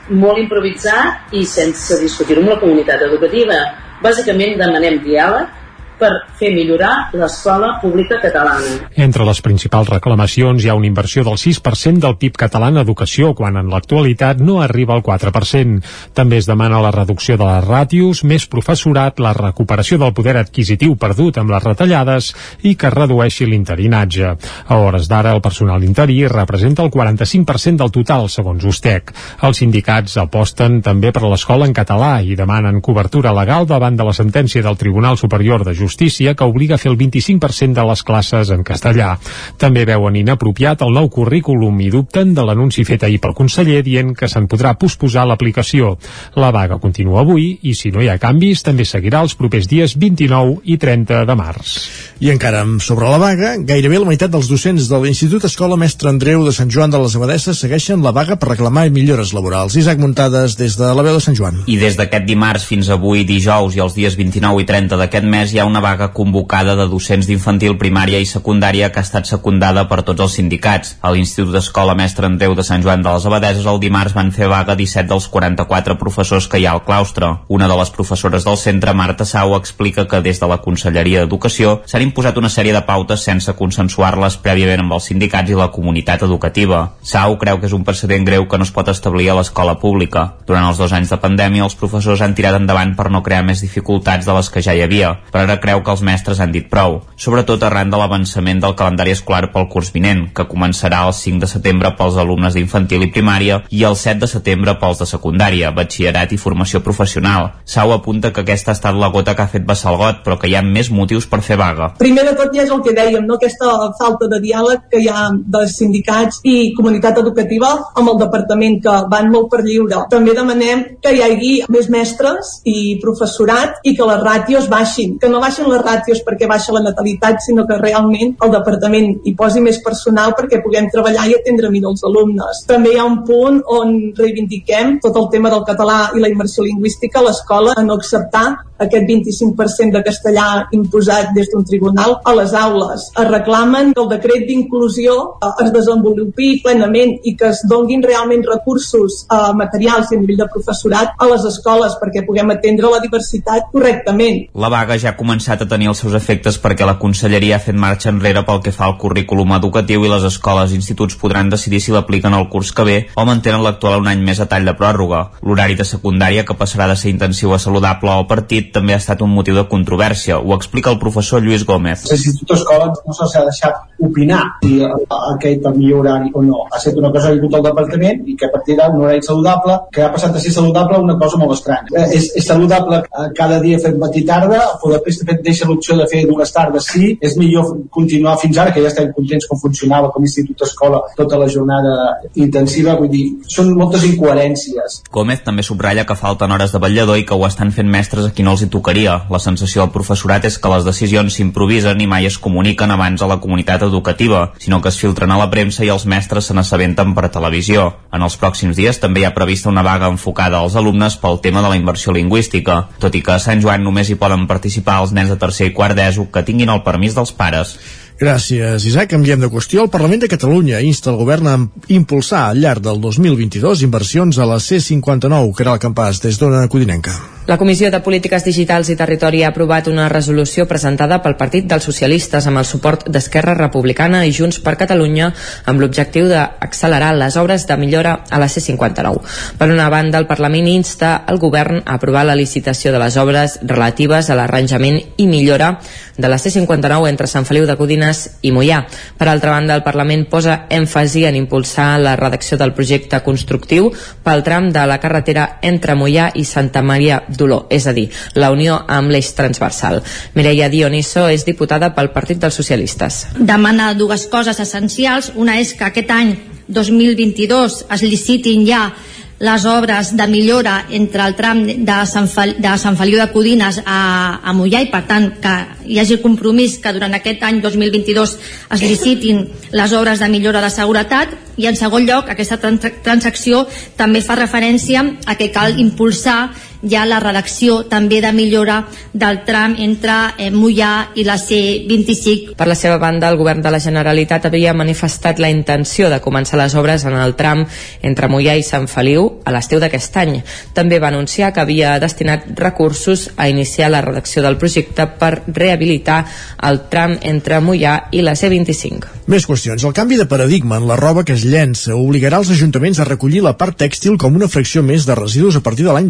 molt 0.09 0.39
improvisat 0.39 1.35
i 1.35 1.45
sense 1.49 1.99
discutir-ho 2.01 2.43
amb 2.45 2.55
la 2.55 2.61
comunitat 2.61 3.03
educativa. 3.09 3.59
Bàsicament 4.03 4.59
demanem 4.61 5.01
diàleg 5.05 5.66
per 5.99 6.11
fer 6.39 6.53
millorar 6.55 7.11
l'escola 7.17 7.77
pública 7.81 8.19
catalana. 8.21 8.89
Entre 9.07 9.25
les 9.25 9.41
principals 9.45 9.89
reclamacions 9.89 10.65
hi 10.65 10.71
ha 10.71 10.77
una 10.77 10.89
inversió 10.89 11.25
del 11.25 11.39
6% 11.41 12.03
del 12.05 12.17
PIB 12.21 12.37
català 12.45 12.69
en 12.73 12.81
educació, 12.83 13.33
quan 13.35 13.57
en 13.57 13.71
l'actualitat 13.73 14.43
no 14.45 14.61
arriba 14.63 14.95
al 14.97 15.05
4%. 15.07 15.81
També 16.17 16.41
es 16.41 16.49
demana 16.49 16.83
la 16.85 16.93
reducció 16.95 17.39
de 17.41 17.49
les 17.49 17.65
ràtios, 17.65 18.23
més 18.25 18.47
professorat, 18.53 19.21
la 19.21 19.33
recuperació 19.37 19.99
del 20.03 20.13
poder 20.17 20.37
adquisitiu 20.41 20.97
perdut 21.01 21.41
amb 21.41 21.55
les 21.55 21.65
retallades 21.65 22.33
i 22.63 22.75
que 22.77 22.93
redueixi 22.93 23.49
l'interinatge. 23.49 24.35
A 24.69 24.81
hores 24.83 25.09
d'ara, 25.09 25.33
el 25.33 25.45
personal 25.45 25.85
interí 25.85 26.23
representa 26.29 26.85
el 26.85 26.93
45% 26.93 27.83
del 27.83 27.95
total, 27.95 28.29
segons 28.29 28.65
USTEC. 28.65 29.15
Els 29.47 29.65
sindicats 29.65 30.19
aposten 30.21 30.83
també 30.85 31.13
per 31.13 31.25
l'escola 31.25 31.67
en 31.67 31.75
català 31.77 32.21
i 32.21 32.37
demanen 32.37 32.83
cobertura 32.85 33.33
legal 33.37 33.67
davant 33.67 33.97
de 33.97 34.05
la 34.05 34.17
sentència 34.17 34.63
del 34.63 34.77
Tribunal 34.77 35.17
Superior 35.17 35.65
de 35.65 35.73
Justícia 35.73 35.86
que 35.87 36.45
obliga 36.45 36.77
a 36.77 36.79
fer 36.79 36.91
el 36.91 36.99
25% 36.99 37.75
de 37.77 37.85
les 37.87 38.03
classes 38.03 38.51
en 38.51 38.65
castellà. 38.67 39.17
També 39.59 39.85
veuen 39.89 40.17
inapropiat 40.17 40.83
el 40.83 40.95
nou 40.97 41.09
currículum 41.13 41.81
i 41.81 41.91
dubten 41.91 42.35
de 42.35 42.45
l'anunci 42.47 42.85
fet 42.85 43.05
ahir 43.05 43.21
pel 43.23 43.35
conseller 43.37 43.83
dient 43.87 44.15
que 44.17 44.29
se'n 44.29 44.49
podrà 44.49 44.75
posposar 44.79 45.27
l'aplicació. 45.27 45.97
La 46.37 46.51
vaga 46.55 46.81
continua 46.83 47.21
avui 47.21 47.59
i 47.63 47.75
si 47.75 47.93
no 47.95 48.03
hi 48.03 48.11
ha 48.11 48.19
canvis 48.23 48.65
també 48.67 48.85
seguirà 48.85 49.23
els 49.25 49.37
propers 49.39 49.69
dies 49.71 49.97
29 49.97 50.61
i 50.65 50.79
30 50.81 51.25
de 51.29 51.39
març. 51.39 51.77
I 52.21 52.31
encara 52.33 52.65
sobre 52.81 53.11
la 53.11 53.19
vaga, 53.21 53.55
gairebé 53.61 53.99
la 54.01 54.09
meitat 54.09 54.33
dels 54.33 54.49
docents 54.49 54.89
de 54.89 55.01
l'Institut 55.03 55.45
Escola 55.45 55.77
Mestre 55.77 56.11
Andreu 56.11 56.45
de 56.47 56.53
Sant 56.57 56.71
Joan 56.73 56.93
de 56.93 57.01
les 57.03 57.17
Abadesses 57.19 57.61
segueixen 57.61 58.03
la 58.05 58.15
vaga 58.17 58.39
per 58.41 58.51
reclamar 58.55 58.87
millores 58.91 59.33
laborals. 59.37 59.77
Isaac 59.77 60.01
Muntades 60.01 60.57
des 60.57 60.77
de 60.79 60.93
la 60.97 61.05
veu 61.05 61.19
de 61.19 61.23
Sant 61.25 61.37
Joan. 61.37 61.63
I 61.67 61.77
des 61.81 61.99
d'aquest 61.99 62.25
dimarts 62.29 62.65
fins 62.69 62.89
avui 62.93 63.25
dijous 63.29 63.77
i 63.77 63.83
els 63.85 63.97
dies 63.97 64.17
29 64.17 64.63
i 64.63 64.69
30 64.69 64.99
d'aquest 65.01 65.29
mes 65.29 65.53
hi 65.53 65.61
ha 65.61 65.69
una 65.69 65.76
vaga 65.81 66.13
convocada 66.13 66.77
de 66.77 66.87
docents 66.91 67.27
d'infantil, 67.29 67.77
primària 67.81 68.21
i 68.23 68.29
secundària 68.29 68.91
que 68.93 69.01
ha 69.01 69.07
estat 69.07 69.29
secundada 69.29 69.87
per 69.91 70.03
tots 70.03 70.23
els 70.25 70.37
sindicats. 70.39 70.97
A 71.03 71.13
l'Institut 71.15 71.53
d'Escola 71.55 71.95
Mestre 71.99 72.27
Andreu 72.29 72.55
de 72.55 72.65
Sant 72.67 72.85
Joan 72.85 73.03
de 73.05 73.13
les 73.13 73.27
Abadeses 73.27 73.67
el 73.67 73.81
dimarts 73.83 74.15
van 74.17 74.33
fer 74.33 74.49
vaga 74.53 74.77
17 74.79 75.09
dels 75.11 75.29
44 75.33 75.99
professors 76.01 76.49
que 76.49 76.61
hi 76.61 76.67
ha 76.67 76.75
al 76.77 76.85
claustre. 76.85 77.33
Una 77.49 77.69
de 77.69 77.77
les 77.79 77.91
professores 77.91 78.45
del 78.45 78.57
centre, 78.57 78.95
Marta 78.95 79.25
Sau, 79.25 79.55
explica 79.57 80.07
que 80.09 80.23
des 80.23 80.41
de 80.41 80.51
la 80.51 80.61
Conselleria 80.65 81.25
d'Educació 81.25 81.81
s'han 81.87 82.07
imposat 82.07 82.39
una 82.41 82.53
sèrie 82.53 82.75
de 82.75 82.85
pautes 82.87 83.25
sense 83.27 83.53
consensuar-les 83.59 84.39
prèviament 84.43 84.85
amb 84.85 84.97
els 84.97 85.11
sindicats 85.11 85.51
i 85.51 85.59
la 85.59 85.71
comunitat 85.75 86.23
educativa. 86.27 86.83
Sau 87.03 87.37
creu 87.41 87.61
que 87.61 87.71
és 87.71 87.77
un 87.77 87.85
precedent 87.85 88.27
greu 88.27 88.47
que 88.49 88.59
no 88.59 88.67
es 88.67 88.73
pot 88.75 88.89
establir 88.93 89.31
a 89.31 89.39
l'escola 89.39 89.77
pública. 89.83 90.27
Durant 90.47 90.69
els 90.69 90.79
dos 90.81 90.93
anys 90.97 91.13
de 91.13 91.21
pandèmia, 91.23 91.65
els 91.67 91.79
professors 91.79 92.23
han 92.23 92.35
tirat 92.35 92.59
endavant 92.61 92.95
per 92.97 93.11
no 93.11 93.23
crear 93.27 93.45
més 93.47 93.63
dificultats 93.65 94.27
de 94.27 94.37
les 94.37 94.51
que 94.51 94.63
ja 94.63 94.75
hi 94.75 94.83
havia. 94.85 95.13
Però 95.33 95.45
ara 95.45 95.61
creu 95.67 95.83
que 95.83 95.91
els 95.91 96.03
mestres 96.07 96.39
han 96.41 96.53
dit 96.55 96.69
prou, 96.71 97.01
sobretot 97.19 97.63
arran 97.67 97.91
de 97.91 97.99
l'avançament 97.99 98.61
del 98.63 98.77
calendari 98.79 99.13
escolar 99.17 99.51
pel 99.53 99.67
curs 99.73 99.91
vinent, 99.93 100.29
que 100.37 100.47
començarà 100.47 101.03
el 101.09 101.15
5 101.17 101.43
de 101.43 101.49
setembre 101.51 101.91
pels 101.99 102.17
alumnes 102.23 102.55
d'infantil 102.55 103.03
i 103.03 103.11
primària 103.13 103.61
i 103.75 103.83
el 103.89 103.97
7 103.99 104.23
de 104.23 104.29
setembre 104.31 104.77
pels 104.81 105.03
de 105.03 105.09
secundària, 105.11 105.73
batxillerat 105.75 106.33
i 106.33 106.39
formació 106.39 106.83
professional. 106.87 107.51
Sau 107.65 107.93
apunta 107.93 108.33
que 108.33 108.45
aquesta 108.45 108.71
ha 108.73 108.79
estat 108.79 108.95
la 108.95 109.11
gota 109.11 109.35
que 109.35 109.43
ha 109.43 109.51
fet 109.51 109.67
vessar 109.67 109.93
el 109.93 109.99
got, 110.01 110.23
però 110.25 110.39
que 110.39 110.49
hi 110.49 110.55
ha 110.57 110.63
més 110.63 110.91
motius 110.95 111.27
per 111.27 111.43
fer 111.43 111.59
vaga. 111.59 111.91
Primer 111.99 112.29
de 112.31 112.37
tot 112.39 112.55
ja 112.55 112.63
és 112.63 112.73
el 112.73 112.83
que 112.87 112.95
dèiem, 112.97 113.27
no? 113.27 113.41
aquesta 113.41 113.73
falta 113.99 114.31
de 114.31 114.41
diàleg 114.45 114.87
que 114.93 115.03
hi 115.03 115.11
ha 115.11 115.27
dels 115.35 115.77
sindicats 115.81 116.41
i 116.47 116.73
comunitat 116.79 117.19
educativa 117.25 117.73
amb 117.99 118.15
el 118.15 118.21
departament 118.23 118.79
que 118.85 118.97
van 119.11 119.33
molt 119.35 119.51
per 119.51 119.65
lliure. 119.67 120.05
També 120.13 120.37
demanem 120.37 120.87
que 121.03 121.17
hi 121.17 121.25
hagi 121.27 121.53
més 121.73 121.91
mestres 121.91 122.61
i 122.65 122.97
professorat 123.03 123.83
i 123.85 123.97
que 123.99 124.07
les 124.07 124.23
ràtios 124.23 124.71
baixin, 124.71 125.19
que 125.19 125.31
no 125.33 125.43
baixin 125.43 125.56
les 125.65 125.81
ràtios 125.81 126.21
perquè 126.27 126.49
baixa 126.51 126.75
la 126.77 126.85
natalitat, 126.85 127.41
sinó 127.41 127.65
que 127.67 127.79
realment 127.81 128.35
el 128.45 128.53
departament 128.53 129.09
hi 129.25 129.33
posi 129.39 129.63
més 129.65 129.81
personal 129.85 130.35
perquè 130.37 130.61
puguem 130.65 130.91
treballar 130.93 131.25
i 131.31 131.39
atendre 131.39 131.71
millor 131.73 131.97
els 131.97 132.05
alumnes. 132.05 132.65
També 132.69 132.93
hi 132.93 133.01
ha 133.01 133.09
un 133.09 133.23
punt 133.25 133.63
on 133.79 133.97
reivindiquem 134.19 134.99
tot 135.01 135.17
el 135.17 135.31
tema 135.33 135.53
del 135.55 135.65
català 135.65 136.11
i 136.15 136.21
la 136.21 136.33
immersió 136.33 136.67
lingüística 136.67 137.23
a 137.23 137.29
l'escola 137.31 137.77
a 137.77 137.87
no 137.87 137.97
acceptar 137.97 138.47
aquest 138.79 139.07
25% 139.09 139.97
de 139.97 140.03
castellà 140.05 140.47
imposat 140.77 141.33
des 141.35 141.49
d'un 141.53 141.65
tribunal 141.65 142.19
a 142.25 142.35
les 142.37 142.53
aules. 142.55 143.09
Es 143.17 143.29
reclamen 143.31 143.93
que 143.95 144.03
el 144.03 144.09
decret 144.11 144.47
d'inclusió 144.49 145.17
eh, 145.41 145.53
es 145.65 145.73
desenvolupi 145.73 146.61
plenament 146.65 147.17
i 147.25 147.37
que 147.37 147.51
es 147.55 147.63
donguin 147.69 148.05
realment 148.05 148.45
recursos 148.47 149.25
eh, 149.25 149.53
materials 149.57 150.13
i 150.13 150.17
a 150.19 150.21
nivell 150.21 150.43
de 150.45 150.49
professorat 150.53 151.17
a 151.17 151.31
les 151.33 151.47
escoles 151.49 151.97
perquè 152.01 152.25
puguem 152.27 152.53
atendre 152.53 152.93
la 152.93 153.01
diversitat 153.01 153.71
correctament. 153.73 154.45
La 154.55 154.71
vaga 154.73 154.99
ja 155.01 155.13
ha 155.15 155.17
començat 155.47 155.63
a 155.63 155.69
tenir 155.71 155.87
els 155.87 156.01
seus 156.03 156.15
efectes 156.19 156.57
perquè 156.59 156.87
la 156.87 156.97
Conselleria 156.99 157.57
ha 157.57 157.63
fet 157.63 157.77
marxa 157.79 158.11
enrere 158.11 158.43
pel 158.47 158.59
que 158.65 158.73
fa 158.75 158.87
al 158.87 158.97
currículum 158.99 159.53
educatiu 159.55 160.03
i 160.03 160.09
les 160.11 160.25
escoles 160.27 160.73
i 160.73 160.75
instituts 160.81 161.15
podran 161.21 161.51
decidir 161.53 161.79
si 161.81 161.93
l'apliquen 161.95 162.35
el 162.35 162.49
curs 162.51 162.73
que 162.75 162.85
ve 162.89 162.97
o 163.15 163.25
mantenen 163.25 163.63
l'actual 163.63 164.01
un 164.01 164.09
any 164.11 164.25
més 164.27 164.41
a 164.41 164.49
tall 164.51 164.67
de 164.67 164.75
pròrroga. 164.75 165.21
L'horari 165.47 165.77
de 165.79 165.87
secundària, 165.87 166.45
que 166.45 166.57
passarà 166.59 166.89
de 166.91 166.97
ser 166.99 167.13
intensiu 167.13 167.55
a 167.55 167.61
saludable 167.63 168.11
o 168.11 168.27
partit, 168.27 168.73
també 168.75 168.97
ha 168.97 168.99
estat 168.99 169.23
un 169.23 169.31
motiu 169.31 169.55
de 169.55 169.67
controvèrsia. 169.71 170.41
Ho 170.41 170.57
explica 170.57 170.91
el 170.91 170.99
professor 170.99 171.43
Lluís 171.43 171.65
Gómez. 171.65 172.09
L'Institut 172.11 172.57
Escola 172.57 172.91
no 172.91 173.15
se'ls 173.15 173.37
ha 173.39 173.45
deixat 173.47 174.03
opinar 174.03 174.43
si 174.65 174.83
aquest 174.83 175.71
el 175.71 175.79
millor 175.79 176.03
horari 176.03 176.33
o 176.35 176.43
no. 176.43 176.65
Ha 176.73 176.81
estat 176.81 176.99
una 176.99 177.13
cosa 177.15 177.31
que 177.31 177.37
ha 177.37 177.39
vingut 177.39 177.59
al 177.61 177.67
departament 177.69 178.27
i 178.27 178.35
que 178.35 178.51
a 178.51 178.53
partir 178.57 178.79
d'un 178.81 178.99
horari 179.05 179.23
saludable, 179.23 179.79
que 179.95 180.03
ha 180.03 180.11
passat 180.11 180.35
a 180.35 180.43
ser 180.43 180.57
saludable 180.59 180.99
una 181.07 181.19
cosa 181.23 181.39
molt 181.39 181.55
estranya. 181.55 181.87
Eh, 181.95 182.19
és, 182.19 182.33
és 182.43 182.51
saludable 182.51 183.03
eh, 183.05 183.31
cada 183.39 183.63
dia 183.63 183.79
fer 183.79 183.95
matí 183.95 184.27
tarda, 184.27 184.61
o 184.83 184.93
després 184.93 185.23
de 185.23 185.36
fet 185.37 185.45
deixa 185.45 185.69
l'opció 185.69 185.97
de 185.99 186.07
fer 186.11 186.25
dues 186.29 186.53
tardes 186.53 186.89
sí, 186.93 187.13
és 187.21 187.37
millor 187.39 187.73
continuar 187.93 188.37
fins 188.41 188.59
ara, 188.59 188.73
que 188.73 188.83
ja 188.83 188.91
estem 188.91 189.13
contents 189.17 189.47
com 189.49 189.61
funcionava 189.61 190.11
com 190.15 190.25
Institut 190.25 190.65
Escola 190.67 191.03
tota 191.17 191.39
la 191.39 191.49
jornada 191.53 191.95
intensiva, 192.35 192.97
vull 192.99 193.11
dir, 193.13 193.25
són 193.53 193.73
moltes 193.77 194.05
incoherències. 194.09 195.01
Gómez 195.13 195.43
també 195.47 195.65
subratlla 195.67 196.07
que 196.09 196.19
falten 196.19 196.53
hores 196.53 196.73
de 196.75 196.81
vetllador 196.83 197.21
i 197.21 197.27
que 197.29 197.37
ho 197.37 197.47
estan 197.47 197.73
fent 197.75 197.91
mestres 197.93 198.29
a 198.29 198.33
qui 198.35 198.47
no 198.47 198.57
els 198.57 198.65
hi 198.65 198.71
tocaria. 198.73 199.19
La 199.33 199.43
sensació 199.43 199.85
del 199.85 199.95
professorat 199.95 200.47
és 200.49 200.59
que 200.59 200.73
les 200.73 200.87
decisions 200.87 201.37
s'improvisen 201.37 202.01
i 202.01 202.09
mai 202.11 202.29
es 202.29 202.39
comuniquen 202.43 202.93
abans 202.95 203.23
a 203.23 203.31
la 203.31 203.39
comunitat 203.43 203.87
educativa, 203.87 204.51
sinó 204.63 204.81
que 204.83 204.93
es 204.93 205.01
filtren 205.01 205.33
a 205.33 205.41
la 205.41 205.51
premsa 205.53 205.85
i 205.85 205.93
els 205.93 206.07
mestres 206.07 206.49
se 206.49 206.57
n'assabenten 206.57 207.15
per 207.17 207.29
televisió. 207.33 207.89
En 208.13 208.25
els 208.25 208.39
pròxims 208.41 208.79
dies 208.79 209.01
també 209.03 209.23
hi 209.23 209.29
ha 209.29 209.35
prevista 209.37 209.71
una 209.71 209.85
vaga 209.87 210.11
enfocada 210.13 210.61
als 210.61 210.77
alumnes 210.77 211.19
pel 211.21 211.41
tema 211.45 211.63
de 211.63 211.73
la 211.73 211.79
inversió 211.79 212.15
lingüística, 212.15 212.83
tot 213.03 213.15
i 213.15 213.23
que 213.23 213.35
a 213.37 213.43
Sant 213.43 213.63
Joan 213.63 213.85
només 213.85 214.11
hi 214.11 214.19
poden 214.21 214.47
participar 214.51 215.01
els 215.03 215.13
nens 215.17 215.26
de 215.31 215.39
tercer 215.41 215.71
i 215.71 215.75
quart 215.77 215.97
d'ESO 215.97 216.29
que 216.33 216.45
tinguin 216.47 216.73
el 216.73 216.83
permís 216.87 217.17
dels 217.17 217.33
pares. 217.37 217.77
Gràcies, 218.17 218.87
Isaac. 218.89 219.11
Canviem 219.13 219.43
de 219.45 219.51
qüestió. 219.53 219.85
El 219.85 219.93
Parlament 219.93 220.25
de 220.25 220.33
Catalunya 220.33 220.81
insta 220.81 221.13
el 221.13 221.21
govern 221.21 221.53
a 221.53 221.57
impulsar 221.93 222.47
al 222.49 222.63
llarg 222.65 222.85
del 222.85 223.01
2022 223.01 223.85
inversions 223.85 224.39
a 224.39 224.49
la 224.49 224.57
C59, 224.57 225.53
que 225.53 225.67
era 225.67 225.77
el 225.77 225.83
campàs 225.83 226.25
des 226.25 226.41
d'Ona 226.41 226.65
Codinenca. 226.73 227.36
La 227.47 227.59
Comissió 227.59 227.93
de 227.93 228.01
Polítiques 228.03 228.43
Digitals 228.43 228.89
i 228.91 228.97
Territori 228.99 229.45
ha 229.45 229.53
aprovat 229.53 229.87
una 229.87 230.09
resolució 230.11 230.65
presentada 230.67 231.21
pel 231.23 231.37
Partit 231.39 231.69
dels 231.71 231.85
Socialistes 231.87 232.49
amb 232.51 232.59
el 232.59 232.65
suport 232.67 233.05
d'Esquerra 233.07 233.53
Republicana 233.55 234.25
i 234.27 234.33
Junts 234.35 234.59
per 234.65 234.73
Catalunya 234.81 235.29
amb 235.71 235.79
l'objectiu 235.79 236.27
d'accelerar 236.27 237.13
les 237.15 237.37
obres 237.39 237.69
de 237.69 237.77
millora 237.79 238.17
a 238.27 238.41
la 238.43 238.49
C59. 238.51 239.21
Per 239.61 239.69
una 239.71 239.87
banda, 239.95 240.19
el 240.19 240.27
Parlament 240.27 240.67
insta 240.67 241.13
el 241.31 241.39
govern 241.39 241.85
a 241.85 241.95
aprovar 242.01 242.25
la 242.27 242.35
licitació 242.35 242.91
de 242.91 242.99
les 242.99 243.15
obres 243.23 243.61
relatives 243.63 244.27
a 244.27 244.35
l'arranjament 244.35 244.99
i 245.17 245.29
millora 245.31 245.77
de 246.19 246.27
la 246.27 246.41
C59 246.43 247.07
entre 247.07 247.31
Sant 247.31 247.47
Feliu 247.47 247.67
de 247.71 247.79
Codines 247.79 248.25
i 248.43 248.51
Mollà. 248.51 248.81
Per 249.15 249.31
altra 249.31 249.55
banda, 249.55 249.79
el 249.79 249.87
Parlament 249.87 250.27
posa 250.27 250.65
èmfasi 250.67 251.29
en 251.31 251.39
impulsar 251.39 252.01
la 252.03 252.17
redacció 252.19 252.59
del 252.59 252.75
projecte 252.75 253.23
constructiu 253.23 253.93
pel 254.27 254.43
tram 254.43 254.73
de 254.75 254.83
la 254.91 254.99
carretera 254.99 255.61
entre 255.63 255.95
Mollà 255.95 256.33
i 256.35 256.43
Santa 256.43 256.83
Maria 256.83 257.23
d'Olor, 257.37 257.67
és 257.71 257.87
a 257.87 257.95
dir, 257.97 258.09
la 258.35 258.51
unió 258.55 258.79
amb 258.89 259.13
l'eix 259.13 259.33
transversal. 259.37 260.03
Mireia 260.35 260.71
Dioniso 260.73 261.29
és 261.33 261.47
diputada 261.47 261.93
pel 261.95 262.13
Partit 262.15 262.41
dels 262.43 262.55
Socialistes. 262.55 263.27
demana 263.39 263.95
dues 263.95 264.27
coses 264.27 264.61
essencials. 264.61 265.33
Una 265.35 265.59
és 265.61 265.75
que 265.75 265.85
aquest 265.85 266.11
any 266.11 266.37
2022 266.69 267.85
es 267.91 268.03
licitin 268.03 268.67
ja 268.67 268.93
les 269.39 269.67
obres 269.67 270.17
de 270.17 270.27
millora 270.27 270.87
entre 270.91 271.27
el 271.27 271.35
tram 271.37 271.61
de 271.67 271.97
Sant, 272.09 272.29
Fel, 272.29 272.55
de 272.57 272.73
Sant 272.81 272.97
Feliu 272.97 273.19
de 273.21 273.29
Codines 273.33 273.83
a, 273.85 274.41
a 274.41 274.55
Mollà 274.57 274.81
i 274.81 274.89
per 274.89 275.03
tant 275.09 275.29
que 275.43 275.55
hi 275.85 275.99
hagi 276.01 276.17
compromís 276.23 276.79
que 276.81 276.93
durant 276.97 277.13
aquest 277.15 277.45
any 277.45 277.61
2022 277.61 278.33
es 278.73 278.85
licitin 278.85 279.45
les 279.77 279.93
obres 279.93 280.23
de 280.25 280.31
millora 280.33 280.63
de 280.65 280.71
seguretat 280.73 281.35
i 281.61 281.69
en 281.69 281.77
segon 281.77 282.09
lloc 282.09 282.33
aquesta 282.33 282.57
trans 282.63 282.89
transacció 283.05 283.67
també 284.01 284.25
fa 284.25 284.39
referència 284.41 285.05
a 285.27 285.37
que 285.37 285.53
cal 285.53 285.77
impulsar 285.85 286.55
ja 286.89 287.05
la 287.07 287.19
redacció 287.21 287.83
també 287.91 288.21
de 288.23 288.33
millora 288.33 288.81
del 289.13 289.43
tram 289.47 289.77
entre 289.83 290.15
eh, 290.39 290.51
Mollà 290.55 291.13
i 291.15 291.25
la 291.27 291.37
C25. 291.41 292.55
Per 292.57 292.69
la 292.69 292.77
seva 292.79 292.99
banda, 293.03 293.29
el 293.31 293.39
govern 293.39 293.63
de 293.65 293.73
la 293.73 293.81
Generalitat 293.83 294.47
havia 294.49 294.75
manifestat 294.77 295.41
la 295.43 295.51
intenció 295.51 296.11
de 296.13 296.21
començar 296.25 296.61
les 296.61 296.75
obres 296.79 297.05
en 297.05 297.17
el 297.19 297.35
tram 297.39 297.65
entre 298.03 298.31
Mollà 298.33 298.57
i 298.57 298.65
Sant 298.67 298.89
Feliu 298.91 299.29
a 299.45 299.55
l'estiu 299.55 299.81
d'aquest 299.83 300.17
any. 300.23 300.39
També 300.75 301.01
va 301.03 301.11
anunciar 301.13 301.53
que 301.53 301.65
havia 301.65 301.97
destinat 302.03 302.49
recursos 302.59 303.31
a 303.37 303.49
iniciar 303.49 303.91
la 303.91 304.03
redacció 304.05 304.43
del 304.43 304.59
projecte 304.59 305.09
per 305.19 305.33
rehabilitar 305.47 306.23
el 306.69 306.85
tram 306.91 307.17
entre 307.23 307.61
Mollà 307.61 307.99
i 308.13 308.23
la 308.23 308.37
C25. 308.39 309.27
Més 309.27 309.47
qüestions. 309.49 309.83
El 309.83 309.95
canvi 309.95 310.21
de 310.21 310.29
paradigma 310.31 310.77
en 310.79 310.87
la 310.87 310.97
roba 310.99 311.25
que 311.27 311.35
es 311.35 311.43
llença 311.43 311.97
obligarà 311.99 312.39
els 312.39 312.53
ajuntaments 312.55 313.01
a 313.01 313.07
recollir 313.09 313.43
la 313.43 313.57
part 313.59 313.75
tèxtil 313.81 314.15
com 314.23 314.37
una 314.39 314.47
fracció 314.47 314.85
més 314.87 315.07
de 315.07 315.17
residus 315.19 315.57
a 315.59 315.65
partir 315.67 315.87
de 315.87 315.95
l'any 315.95 316.07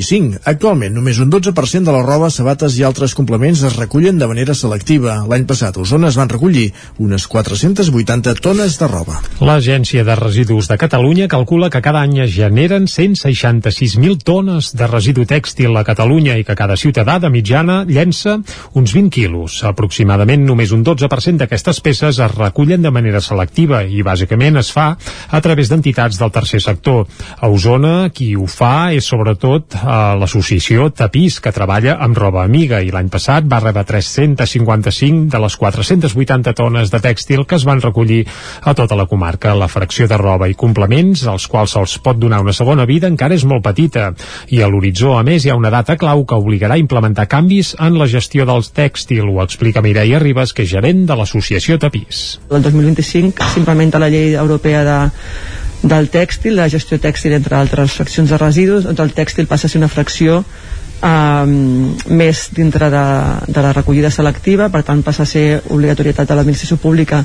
2025. 0.00 0.40
Actualment, 0.44 0.94
només 0.94 1.18
un 1.20 1.30
12% 1.30 1.84
de 1.84 1.92
la 1.92 2.02
roba, 2.02 2.30
sabates 2.30 2.76
i 2.78 2.84
altres 2.86 3.14
complements 3.14 3.62
es 3.66 3.76
recullen 3.76 4.18
de 4.18 4.28
manera 4.30 4.54
selectiva. 4.54 5.20
L'any 5.28 5.46
passat, 5.48 5.76
a 5.76 5.84
Osona 5.84 6.08
es 6.08 6.18
van 6.18 6.30
recollir 6.30 6.70
unes 6.98 7.26
480 7.30 8.34
tones 8.40 8.78
de 8.80 8.88
roba. 8.88 9.20
L'Agència 9.40 10.04
de 10.04 10.16
Residus 10.16 10.68
de 10.70 10.78
Catalunya 10.80 11.28
calcula 11.28 11.70
que 11.70 11.82
cada 11.84 12.02
any 12.02 12.20
es 12.24 12.32
generen 12.34 12.88
166.000 12.88 14.22
tones 14.24 14.72
de 14.76 14.88
residu 14.88 15.26
tèxtil 15.28 15.76
a 15.76 15.84
Catalunya 15.84 16.38
i 16.40 16.44
que 16.44 16.56
cada 16.56 16.78
ciutadà 16.80 17.18
de 17.20 17.30
mitjana 17.30 17.82
llença 17.88 18.38
uns 18.74 18.94
20 18.96 19.10
quilos. 19.14 19.60
Aproximadament 19.68 20.46
només 20.46 20.72
un 20.72 20.84
12% 20.84 21.44
d'aquestes 21.44 21.80
peces 21.84 22.18
es 22.18 22.36
recullen 22.36 22.82
de 22.82 22.90
manera 22.94 23.20
selectiva 23.20 23.82
i 23.84 24.02
bàsicament 24.06 24.60
es 24.60 24.72
fa 24.72 24.94
a 25.30 25.40
través 25.40 25.70
d'entitats 25.70 26.18
del 26.20 26.32
tercer 26.32 26.62
sector. 26.62 27.06
A 27.40 27.48
Osona 27.48 28.10
qui 28.14 28.32
ho 28.36 28.46
fa 28.50 28.92
és 28.94 29.06
sobretot 29.10 29.79
a 29.82 30.14
l'associació 30.18 30.88
Tapís 30.94 31.38
que 31.40 31.52
treballa 31.54 31.96
amb 32.04 32.18
roba 32.18 32.42
amiga 32.44 32.80
i 32.84 32.90
l'any 32.92 33.08
passat 33.12 33.46
va 33.50 33.60
rebre 33.62 33.84
355 33.88 35.28
de 35.32 35.40
les 35.42 35.56
480 35.56 36.54
tones 36.58 36.92
de 36.92 37.00
tèxtil 37.02 37.44
que 37.46 37.58
es 37.58 37.66
van 37.68 37.82
recollir 37.82 38.24
a 38.62 38.74
tota 38.74 38.98
la 38.98 39.06
comarca. 39.10 39.54
La 39.54 39.68
fracció 39.68 40.08
de 40.10 40.18
roba 40.20 40.48
i 40.50 40.56
complements, 40.58 41.26
als 41.30 41.46
quals 41.50 41.76
se'ls 41.76 41.98
pot 42.04 42.18
donar 42.20 42.40
una 42.44 42.54
segona 42.56 42.86
vida, 42.88 43.08
encara 43.08 43.36
és 43.36 43.44
molt 43.44 43.64
petita 43.64 44.10
i 44.48 44.62
a 44.62 44.68
l'horitzó, 44.68 45.16
a 45.18 45.24
més, 45.26 45.44
hi 45.44 45.52
ha 45.52 45.58
una 45.58 45.72
data 45.72 45.96
clau 46.00 46.24
que 46.24 46.38
obligarà 46.38 46.76
a 46.76 46.82
implementar 46.82 47.28
canvis 47.30 47.74
en 47.78 47.98
la 48.00 48.08
gestió 48.10 48.46
dels 48.48 48.72
tèxtil, 48.76 49.28
ho 49.28 49.42
explica 49.44 49.84
Mireia 49.84 50.20
Ribas, 50.22 50.52
que 50.52 50.66
és 50.66 50.72
gerent 50.72 51.06
de 51.08 51.16
l'associació 51.16 51.78
Tapís. 51.80 52.40
El 52.50 52.62
2025 52.62 53.54
s'implementa 53.54 54.00
la 54.02 54.10
llei 54.12 54.34
europea 54.34 54.84
de, 54.84 54.98
del 55.82 56.10
tèxtil, 56.12 56.56
la 56.58 56.68
gestió 56.68 56.98
tèxtil 57.00 57.34
entre 57.38 57.56
altres 57.56 57.96
fraccions 57.96 58.30
de 58.30 58.38
residus, 58.40 58.84
doncs 58.84 59.00
el 59.00 59.14
tèxtil 59.16 59.48
passa 59.48 59.66
a 59.66 59.72
ser 59.72 59.80
una 59.80 59.88
fracció 59.88 60.42
um, 60.42 61.94
més 62.06 62.48
dintre 62.56 62.90
de, 62.92 63.04
de 63.48 63.64
la 63.64 63.72
recollida 63.76 64.10
selectiva, 64.12 64.68
per 64.68 64.82
tant 64.86 65.02
passa 65.06 65.24
a 65.24 65.30
ser 65.30 65.62
obligatorietat 65.68 66.28
de 66.28 66.36
l'administració 66.36 66.80
pública 66.80 67.24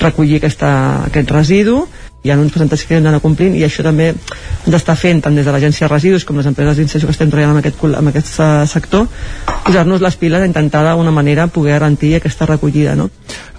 recollir 0.00 0.40
aquesta, 0.40 0.72
aquest 1.10 1.30
residu 1.30 1.84
hi 2.22 2.30
ha 2.30 2.38
uns 2.38 2.52
percentatges 2.54 2.86
que 2.86 2.96
hem 2.96 3.06
d'anar 3.06 3.22
complint 3.22 3.56
i 3.58 3.64
això 3.66 3.82
també 3.82 4.12
hem 4.12 4.70
d'estar 4.70 4.94
fent 4.98 5.22
tant 5.24 5.34
des 5.34 5.46
de 5.46 5.54
l'agència 5.54 5.88
de 5.88 5.92
residus 5.92 6.24
com 6.24 6.38
les 6.38 6.46
empreses 6.46 6.78
d'inserció 6.78 7.08
que 7.08 7.16
estem 7.16 7.30
treballant 7.32 7.56
amb 7.56 7.62
aquest, 7.64 7.82
amb 7.98 8.12
aquest 8.12 8.38
eh, 8.38 8.50
sector 8.70 9.08
posar-nos 9.66 10.04
les 10.04 10.18
piles 10.20 10.42
a 10.42 10.46
intentar 10.46 10.84
d'alguna 10.86 11.10
manera 11.10 11.48
poder 11.50 11.74
garantir 11.78 12.14
aquesta 12.16 12.46
recollida 12.46 12.94
no? 12.94 13.10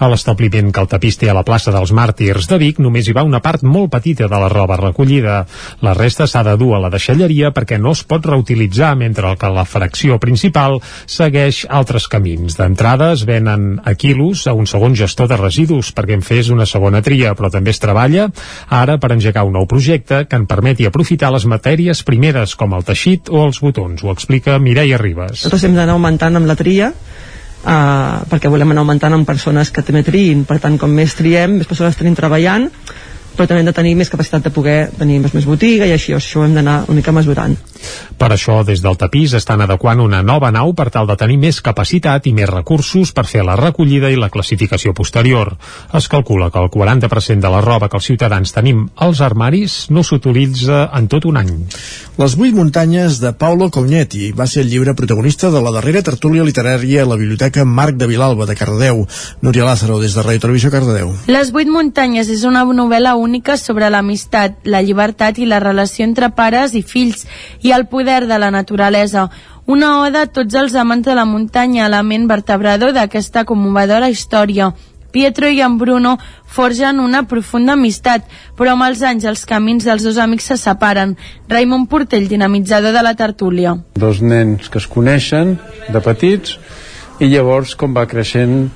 A 0.04 0.10
l'establiment 0.12 0.72
que 0.74 0.82
el 0.82 0.90
tapís 0.92 1.16
té 1.20 1.30
a 1.32 1.36
la 1.36 1.46
plaça 1.48 1.72
dels 1.72 1.94
Màrtirs 1.96 2.48
de 2.52 2.58
Vic 2.60 2.80
només 2.84 3.08
hi 3.08 3.14
va 3.16 3.24
una 3.28 3.40
part 3.44 3.64
molt 3.64 3.92
petita 3.94 4.28
de 4.28 4.40
la 4.42 4.50
roba 4.52 4.76
recollida. 4.80 5.44
La 5.86 5.94
resta 5.96 6.28
s'ha 6.28 6.42
de 6.44 6.56
dur 6.60 6.74
a 6.76 6.82
la 6.84 6.90
deixalleria 6.92 7.54
perquè 7.56 7.78
no 7.80 7.94
es 7.96 8.04
pot 8.04 8.26
reutilitzar, 8.26 8.94
mentre 9.00 9.36
que 9.40 9.52
la 9.54 9.64
fracció 9.70 10.18
principal 10.20 10.80
segueix 11.06 11.64
altres 11.70 12.10
camins. 12.12 12.58
D'entrada 12.60 13.12
es 13.14 13.24
venen 13.30 13.80
a 13.86 13.94
quilos 13.96 14.48
a 14.48 14.58
un 14.58 14.68
segon 14.68 14.98
gestor 15.00 15.30
de 15.32 15.40
residus 15.40 15.94
perquè 15.96 16.18
en 16.18 16.26
fes 16.26 16.52
una 16.52 16.68
segona 16.68 17.04
tria, 17.06 17.36
però 17.38 17.52
també 17.54 17.72
es 17.72 17.80
treballa 17.84 18.28
ara 18.70 18.98
per 19.02 19.12
engegar 19.16 19.46
un 19.48 19.56
nou 19.58 19.68
projecte 19.70 20.24
que 20.30 20.40
en 20.40 20.48
permeti 20.50 20.88
aprofitar 20.88 21.32
les 21.34 21.46
matèries 21.50 22.04
primeres 22.08 22.56
com 22.60 22.74
el 22.78 22.86
teixit 22.88 23.30
o 23.30 23.46
els 23.46 23.62
botons. 23.64 24.04
Ho 24.04 24.12
explica 24.14 24.60
Mireia 24.60 24.98
Ribas. 24.98 25.44
nosaltres 25.44 25.64
hem 25.70 25.78
d'anar 25.78 25.98
augmentant 25.98 26.36
amb 26.40 26.50
la 26.50 26.58
tria 26.60 26.92
uh, 26.94 28.24
perquè 28.30 28.52
volem 28.52 28.74
anar 28.74 28.84
augmentant 28.84 29.16
amb 29.18 29.28
persones 29.28 29.72
que 29.72 29.84
també 29.86 30.04
triïn 30.04 30.46
per 30.50 30.60
tant 30.64 30.78
com 30.78 30.92
més 30.92 31.16
triem, 31.16 31.60
més 31.60 31.70
persones 31.70 31.98
tenim 32.00 32.16
treballant 32.16 32.70
però 33.36 33.48
també 33.48 33.64
hem 33.64 33.70
de 33.70 33.76
tenir 33.76 33.96
més 34.00 34.12
capacitat 34.14 34.44
de 34.46 34.54
poder 34.54 34.78
tenir 34.98 35.20
més, 35.24 35.34
més 35.34 35.48
botiga 35.50 35.88
i 35.90 35.94
així 35.96 36.14
això 36.14 36.42
ho 36.42 36.48
hem 36.48 36.56
d'anar 36.58 36.84
una 36.88 37.00
mica 37.00 37.16
mesurant 37.16 37.58
Per 38.18 38.30
això, 38.32 38.62
des 38.64 38.82
del 38.84 38.96
tapís 39.00 39.34
estan 39.36 39.62
adequant 39.66 40.00
una 40.00 40.22
nova 40.24 40.52
nau 40.54 40.74
per 40.78 40.90
tal 40.94 41.08
de 41.10 41.18
tenir 41.20 41.38
més 41.42 41.60
capacitat 41.66 42.28
i 42.30 42.34
més 42.34 42.50
recursos 42.50 43.12
per 43.12 43.26
fer 43.28 43.44
la 43.44 43.58
recollida 43.60 44.12
i 44.14 44.20
la 44.20 44.30
classificació 44.34 44.94
posterior. 44.94 45.56
Es 45.98 46.08
calcula 46.08 46.50
que 46.54 46.62
el 46.62 46.70
40% 46.72 47.44
de 47.44 47.52
la 47.52 47.62
roba 47.66 47.90
que 47.90 48.00
els 48.00 48.08
ciutadans 48.08 48.54
tenim 48.56 48.86
als 48.96 49.22
armaris 49.22 49.90
no 49.90 50.04
s'utilitza 50.04 50.86
en 50.94 51.10
tot 51.12 51.26
un 51.26 51.42
any. 51.42 51.52
Les 52.18 52.38
vuit 52.38 52.54
muntanyes 52.56 53.20
de 53.20 53.34
Paolo 53.34 53.70
Cognetti 53.74 54.32
va 54.38 54.48
ser 54.48 54.64
el 54.64 54.70
llibre 54.72 54.94
protagonista 54.96 55.50
de 55.52 55.62
la 55.66 55.74
darrera 55.74 56.04
tertúlia 56.06 56.46
literària 56.46 57.04
a 57.04 57.10
la 57.10 57.18
Biblioteca 57.20 57.66
Marc 57.66 57.98
de 57.98 58.08
Vilalba 58.08 58.46
de 58.46 58.56
Cardedeu. 58.56 59.04
Núria 59.42 59.66
Lázaro, 59.66 60.00
des 60.00 60.14
de 60.14 60.24
Ràdio 60.24 60.46
Televisió 60.46 60.72
Cardedeu. 60.72 61.12
Les 61.28 61.52
vuit 61.52 61.68
muntanyes 61.68 62.30
és 62.30 62.46
una 62.48 62.64
novel·la 62.64 63.16
única 63.24 63.58
sobre 63.58 63.90
l'amistat, 63.90 64.60
la 64.64 64.84
llibertat 64.84 65.40
i 65.40 65.48
la 65.50 65.62
relació 65.64 66.06
entre 66.06 66.30
pares 66.36 66.76
i 66.76 66.84
fills 66.84 67.26
i 67.64 67.72
el 67.72 67.88
poder 67.88 68.28
de 68.28 68.38
la 68.40 68.52
naturalesa. 68.52 69.30
Una 69.66 69.94
oda 70.04 70.26
a 70.28 70.32
tots 70.32 70.56
els 70.60 70.76
amants 70.76 71.08
de 71.08 71.16
la 71.16 71.24
muntanya, 71.26 71.86
element 71.88 72.28
vertebrador 72.28 72.92
d'aquesta 72.92 73.46
commovedora 73.48 74.10
història. 74.12 74.74
Pietro 75.14 75.48
i 75.48 75.62
en 75.62 75.78
Bruno 75.78 76.18
forgen 76.50 77.00
una 77.00 77.22
profunda 77.30 77.76
amistat, 77.78 78.26
però 78.58 78.74
amb 78.74 78.88
els 78.88 79.04
anys 79.06 79.28
els 79.30 79.44
camins 79.46 79.86
dels 79.86 80.02
dos 80.02 80.18
amics 80.18 80.48
se 80.50 80.58
separen. 80.58 81.14
Raimon 81.48 81.86
Portell, 81.88 82.26
dinamitzador 82.28 82.96
de 82.98 83.04
la 83.06 83.14
tertúlia. 83.14 83.78
dos 83.94 84.22
nens 84.22 84.70
que 84.70 84.80
es 84.82 84.88
coneixen 84.88 85.60
de 85.94 86.02
petits 86.02 86.58
i 87.24 87.30
llavors 87.32 87.78
com 87.80 87.94
va 87.96 88.04
creixent 88.10 88.68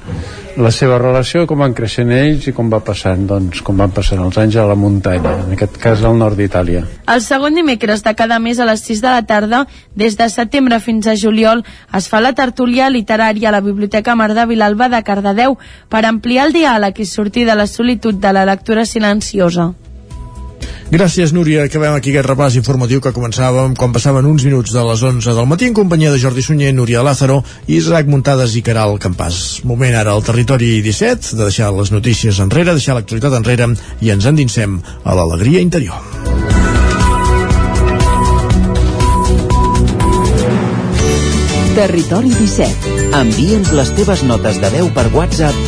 la 0.58 0.72
seva 0.74 0.98
relació, 1.02 1.44
com 1.50 1.60
van 1.62 1.74
creixent 1.78 2.10
ells 2.16 2.48
i 2.50 2.54
com 2.56 2.70
va 2.72 2.80
passant, 2.86 3.26
doncs, 3.30 3.60
com 3.66 3.78
van 3.78 3.92
passant 3.94 4.22
els 4.24 4.38
anys 4.42 4.56
a 4.58 4.66
la 4.70 4.78
muntanya, 4.80 5.34
en 5.44 5.54
aquest 5.54 5.78
cas 5.82 6.04
al 6.08 6.16
nord 6.18 6.40
d'Itàlia. 6.40 6.86
El 7.14 7.22
segon 7.26 7.60
dimecres 7.60 8.02
de 8.06 8.14
cada 8.18 8.40
mes 8.42 8.60
a 8.60 8.66
les 8.70 8.82
6 8.88 9.04
de 9.04 9.12
la 9.12 9.26
tarda, 9.30 9.66
des 9.96 10.18
de 10.18 10.30
setembre 10.34 10.80
fins 10.82 11.10
a 11.12 11.18
juliol, 11.20 11.66
es 11.98 12.08
fa 12.10 12.24
la 12.24 12.34
tertúlia 12.38 12.90
literària 12.90 13.52
a 13.52 13.58
la 13.58 13.66
Biblioteca 13.66 14.16
Mar 14.16 14.32
de 14.34 14.48
Vilalba 14.50 14.90
de 14.90 15.04
Cardedeu 15.04 15.60
per 15.92 16.06
ampliar 16.06 16.48
el 16.48 16.56
diàleg 16.56 17.04
i 17.04 17.10
sortir 17.10 17.46
de 17.46 17.58
la 17.60 17.68
solitud 17.68 18.16
de 18.16 18.34
la 18.34 18.48
lectura 18.48 18.86
silenciosa. 18.86 19.74
Gràcies, 20.88 21.34
Núria. 21.36 21.66
Acabem 21.68 21.92
aquí 21.98 22.14
aquest 22.14 22.30
repàs 22.30 22.56
informatiu 22.56 23.02
que 23.04 23.12
començàvem 23.12 23.74
quan 23.76 23.92
passaven 23.92 24.26
uns 24.30 24.46
minuts 24.48 24.72
de 24.72 24.84
les 24.88 25.04
11 25.04 25.36
del 25.36 25.50
matí 25.52 25.68
en 25.68 25.76
companyia 25.76 26.14
de 26.14 26.22
Jordi 26.22 26.46
Sunyer, 26.46 26.72
Núria 26.74 27.04
Lázaro, 27.04 27.42
Isaac 27.68 28.08
Muntades 28.08 28.56
i 28.56 28.64
Caral 28.64 28.96
Campàs. 28.96 29.66
Moment 29.68 29.98
ara 30.00 30.16
al 30.16 30.24
territori 30.24 30.78
17, 30.86 31.36
de 31.36 31.44
deixar 31.44 31.74
les 31.76 31.92
notícies 31.92 32.40
enrere, 32.40 32.72
deixar 32.72 32.96
l'actualitat 32.96 33.36
enrere 33.36 33.74
i 34.00 34.16
ens 34.16 34.32
endinsem 34.32 34.80
a 35.04 35.18
l'alegria 35.18 35.60
interior. 35.60 36.00
Territori 41.76 42.32
17. 42.32 43.12
Envia'ns 43.14 43.76
les 43.76 43.92
teves 44.00 44.24
notes 44.26 44.64
de 44.64 44.72
veu 44.80 44.88
per 44.96 45.10
WhatsApp 45.14 45.67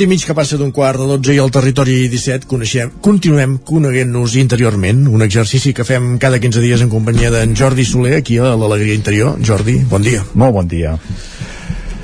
Minut 0.00 0.08
i 0.08 0.16
mig 0.16 0.22
que 0.24 0.34
passa 0.34 0.56
d'un 0.56 0.70
quart 0.72 0.96
de 0.96 1.04
12 1.04 1.34
i 1.34 1.38
al 1.42 1.50
territori 1.52 2.08
17 2.08 2.46
coneixem, 2.48 2.92
continuem 3.04 3.58
coneguent-nos 3.66 4.36
interiorment, 4.40 5.02
un 5.12 5.20
exercici 5.20 5.74
que 5.76 5.84
fem 5.84 6.14
cada 6.18 6.38
15 6.40 6.62
dies 6.62 6.80
en 6.80 6.88
companyia 6.88 7.28
d'en 7.30 7.52
Jordi 7.54 7.84
Soler 7.84 8.14
aquí 8.16 8.38
a 8.38 8.54
l'Alegria 8.56 8.94
Interior. 8.96 9.36
Jordi, 9.44 9.76
bon 9.90 10.00
dia. 10.00 10.22
Molt 10.34 10.54
bon 10.56 10.70
dia. 10.70 10.94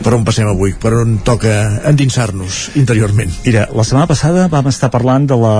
Per 0.03 0.13
on 0.13 0.27
passem 0.27 0.49
avui? 0.51 0.75
Per 0.77 0.93
on 0.93 1.15
toca 1.25 1.55
endinsar-nos 1.89 2.77
interiorment? 2.77 3.33
Mira, 3.47 3.65
la 3.73 3.87
setmana 3.87 4.11
passada 4.11 4.45
vam 4.53 4.69
estar 4.69 4.93
parlant 4.93 5.31
de 5.31 5.41
la 5.41 5.57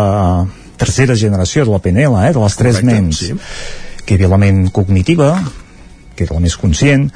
tercera 0.77 1.17
generació 1.17 1.65
de 1.65 1.73
la 1.73 1.81
PNL, 1.81 2.21
eh, 2.21 2.35
de 2.37 2.43
les 2.45 2.57
tres 2.61 2.83
Correcte, 2.83 3.01
ments. 3.01 3.19
sí. 3.19 3.33
Que 4.05 4.15
hi 4.15 4.21
havia 4.21 4.29
la 4.35 4.43
ment 4.45 4.69
cognitiva, 4.71 5.33
que 6.15 6.29
era 6.29 6.37
la 6.37 6.45
més 6.45 6.57
conscient, 6.61 7.09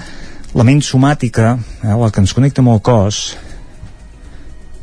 la 0.55 0.65
ment 0.65 0.81
somàtica, 0.81 1.58
eh, 1.84 1.92
la 1.92 2.10
que 2.10 2.24
ens 2.24 2.32
connecta 2.32 2.65
amb 2.65 2.73
el 2.73 2.81
cos, 2.81 3.36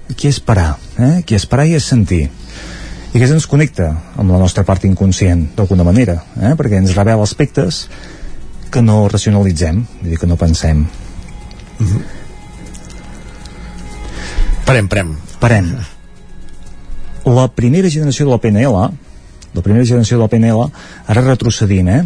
aquí 0.10 0.30
és 0.30 0.40
parar, 0.40 0.78
eh? 0.98 1.18
aquí 1.22 1.36
és 1.38 1.46
parar 1.46 1.68
i 1.68 1.76
és 1.78 1.86
sentir. 1.86 2.28
I 2.28 3.18
aquesta 3.18 3.38
ens 3.38 3.48
connecta 3.50 3.90
amb 4.20 4.32
la 4.34 4.40
nostra 4.42 4.64
part 4.68 4.84
inconscient, 4.88 5.48
d'alguna 5.56 5.86
manera, 5.88 6.20
eh? 6.42 6.54
perquè 6.60 6.82
ens 6.82 6.96
revela 6.98 7.24
aspectes 7.24 7.86
que 8.72 8.84
no 8.84 9.06
racionalitzem, 9.08 9.84
vull 10.02 10.12
dir 10.12 10.20
que 10.20 10.30
no 10.30 10.40
pensem. 10.40 10.84
Parem, 14.68 14.90
parem. 14.92 15.14
Parem. 15.40 15.72
La 17.28 17.48
primera 17.48 17.90
generació 17.92 18.28
de 18.28 18.34
la 18.34 18.42
PNL, 18.44 18.84
la 19.56 19.64
primera 19.64 19.86
generació 19.86 20.18
de 20.18 20.26
la 20.26 20.32
PNL, 20.32 20.68
ara 21.08 21.24
retrocedint, 21.24 21.88
eh? 21.88 22.04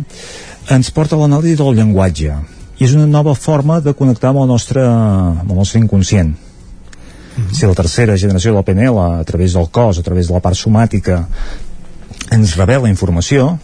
ens 0.72 0.92
porta 0.94 1.18
a 1.18 1.22
l'anàlisi 1.22 1.58
del 1.60 1.76
llenguatge. 1.78 2.38
I 2.78 2.86
és 2.86 2.94
una 2.98 3.08
nova 3.10 3.34
forma 3.38 3.80
de 3.82 3.94
connectar 3.98 4.32
amb 4.32 4.44
el 4.44 4.50
nostre, 4.50 4.86
amb 4.86 5.50
el 5.50 5.58
nostre 5.58 5.82
inconscient. 5.82 6.34
Si 7.52 7.66
la 7.66 7.76
tercera 7.78 8.18
generació 8.18 8.52
de 8.52 8.60
la 8.60 8.66
PNL, 8.68 8.98
a 9.22 9.24
través 9.24 9.54
del 9.56 9.70
cos, 9.72 10.00
a 10.00 10.04
través 10.04 10.28
de 10.28 10.36
la 10.36 10.42
part 10.44 10.58
somàtica, 10.60 11.24
ens 12.32 12.56
revela 12.60 12.92
informació, 12.92 13.58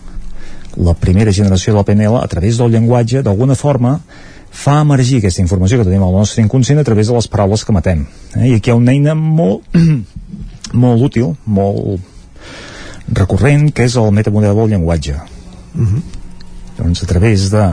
la 0.78 0.94
primera 0.94 1.34
generació 1.34 1.74
de 1.74 1.80
la 1.80 1.86
PNL, 1.86 2.20
a 2.22 2.28
través 2.32 2.58
del 2.58 2.72
llenguatge, 2.72 3.24
d'alguna 3.26 3.56
forma, 3.56 3.98
fa 4.58 4.80
emergir 4.82 5.20
aquesta 5.20 5.44
informació 5.44 5.80
que 5.80 5.88
tenim 5.88 6.04
al 6.06 6.16
nostre 6.16 6.44
inconscient 6.44 6.80
a 6.80 6.86
través 6.88 7.10
de 7.10 7.16
les 7.18 7.28
paraules 7.28 7.64
que 7.66 7.76
matem. 7.76 8.06
Eh? 8.36 8.48
I 8.48 8.54
aquí 8.58 8.72
hi 8.72 8.74
ha 8.74 8.80
una 8.80 8.94
eina 8.96 9.16
molt, 9.16 9.68
molt 10.86 11.04
útil, 11.10 11.34
molt 11.46 12.00
recurrent, 13.14 13.70
que 13.72 13.88
és 13.88 13.98
el 14.00 14.12
metamodel 14.16 14.56
del 14.58 14.76
llenguatge. 14.76 15.20
Doncs 16.78 17.04
a 17.04 17.10
través 17.10 17.50
de 17.54 17.64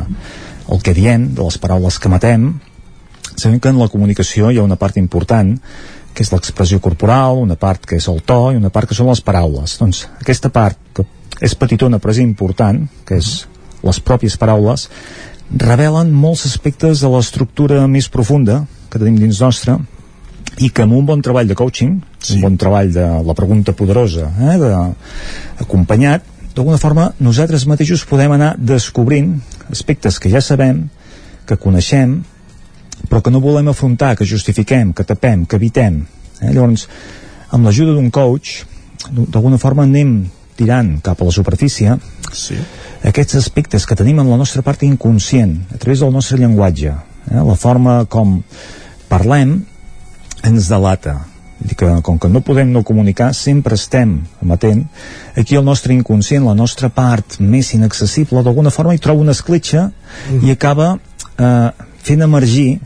el 0.75 0.83
que 0.83 0.95
diem, 0.97 1.29
de 1.37 1.45
les 1.45 1.59
paraules 1.61 1.99
que 2.01 2.13
matem, 2.13 2.55
sabem 3.37 3.59
que 3.61 3.71
en 3.73 3.81
la 3.81 3.91
comunicació 3.93 4.51
hi 4.51 4.59
ha 4.59 4.67
una 4.67 4.79
part 4.81 4.99
important 5.01 5.55
que 6.15 6.23
és 6.23 6.31
l'expressió 6.31 6.79
corporal, 6.81 7.41
una 7.43 7.57
part 7.59 7.87
que 7.91 7.99
és 7.99 8.07
el 8.09 8.21
to 8.23 8.53
i 8.55 8.61
una 8.61 8.71
part 8.71 8.89
que 8.89 8.95
són 8.95 9.11
les 9.11 9.23
paraules. 9.25 9.79
Doncs 9.81 10.05
aquesta 10.21 10.51
part, 10.55 10.79
que 10.95 11.05
és 11.43 11.57
petitona 11.59 11.99
però 11.99 12.15
és 12.15 12.23
important, 12.23 12.85
que 13.05 13.19
és 13.19 13.33
les 13.85 13.99
pròpies 14.01 14.39
paraules, 14.41 14.87
revelen 15.51 16.13
molts 16.15 16.47
aspectes 16.49 17.03
de 17.03 17.11
l'estructura 17.11 17.83
més 17.91 18.09
profunda 18.09 18.63
que 18.91 19.01
tenim 19.01 19.19
dins 19.19 19.43
nostre 19.43 19.77
i 20.63 20.71
que 20.71 20.85
amb 20.85 20.95
un 20.95 21.07
bon 21.07 21.23
treball 21.23 21.49
de 21.51 21.57
coaching, 21.59 21.99
sí. 22.19 22.37
un 22.37 22.45
bon 22.47 22.59
treball 22.61 22.93
de 22.95 23.05
la 23.27 23.35
pregunta 23.35 23.75
poderosa, 23.75 24.31
eh, 24.39 24.57
de, 24.61 24.71
acompanyat, 25.65 26.31
d'alguna 26.55 26.79
forma 26.79 27.09
nosaltres 27.19 27.67
mateixos 27.67 28.05
podem 28.07 28.37
anar 28.37 28.55
descobrint 28.59 29.35
aspectes 29.75 30.21
que 30.23 30.31
ja 30.31 30.43
sabem, 30.45 30.85
que 31.45 31.59
coneixem, 31.59 32.21
però 33.09 33.23
que 33.23 33.33
no 33.33 33.43
volem 33.45 33.69
afrontar, 33.69 34.15
que 34.17 34.29
justifiquem, 34.29 34.93
que 34.93 35.05
tapem, 35.05 35.45
que 35.47 35.57
evitem. 35.57 36.03
Eh? 36.41 36.53
Llavors, 36.53 36.89
amb 37.55 37.67
l'ajuda 37.67 37.95
d'un 37.97 38.11
coach, 38.11 38.63
d'alguna 39.11 39.61
forma 39.61 39.85
anem 39.85 40.25
tirant 40.57 40.97
cap 41.03 41.21
a 41.21 41.27
la 41.27 41.35
superfície 41.35 41.97
sí. 42.33 42.57
aquests 43.05 43.37
aspectes 43.41 43.87
que 43.87 43.97
tenim 43.99 44.21
en 44.23 44.31
la 44.31 44.39
nostra 44.41 44.63
part 44.63 44.83
inconscient, 44.87 45.57
a 45.75 45.79
través 45.79 46.01
del 46.01 46.13
nostre 46.15 46.39
llenguatge. 46.39 46.95
Eh? 47.31 47.43
La 47.43 47.57
forma 47.59 48.03
com 48.11 48.41
parlem 49.11 49.61
ens 50.45 50.69
delata. 50.71 51.21
Dir 51.65 51.77
que, 51.79 51.89
com 52.05 52.19
que 52.19 52.29
no 52.29 52.43
podem 52.45 52.69
no 52.75 52.83
comunicar, 52.85 53.31
sempre 53.35 53.79
estem 53.79 54.19
amatent. 54.43 54.85
Aquí 55.39 55.57
el 55.57 55.65
nostre 55.65 55.95
inconscient, 55.95 56.45
la 56.45 56.57
nostra 56.59 56.91
part 56.93 57.39
més 57.41 57.73
inaccessible, 57.77 58.43
d'alguna 58.45 58.73
forma 58.75 58.95
hi 58.95 59.01
troba 59.03 59.23
una 59.23 59.33
escletxa 59.33 59.87
mm. 59.89 60.43
i 60.45 60.53
acaba 60.53 60.97
eh, 61.39 61.71
fent 62.05 62.27
emergir 62.27 62.81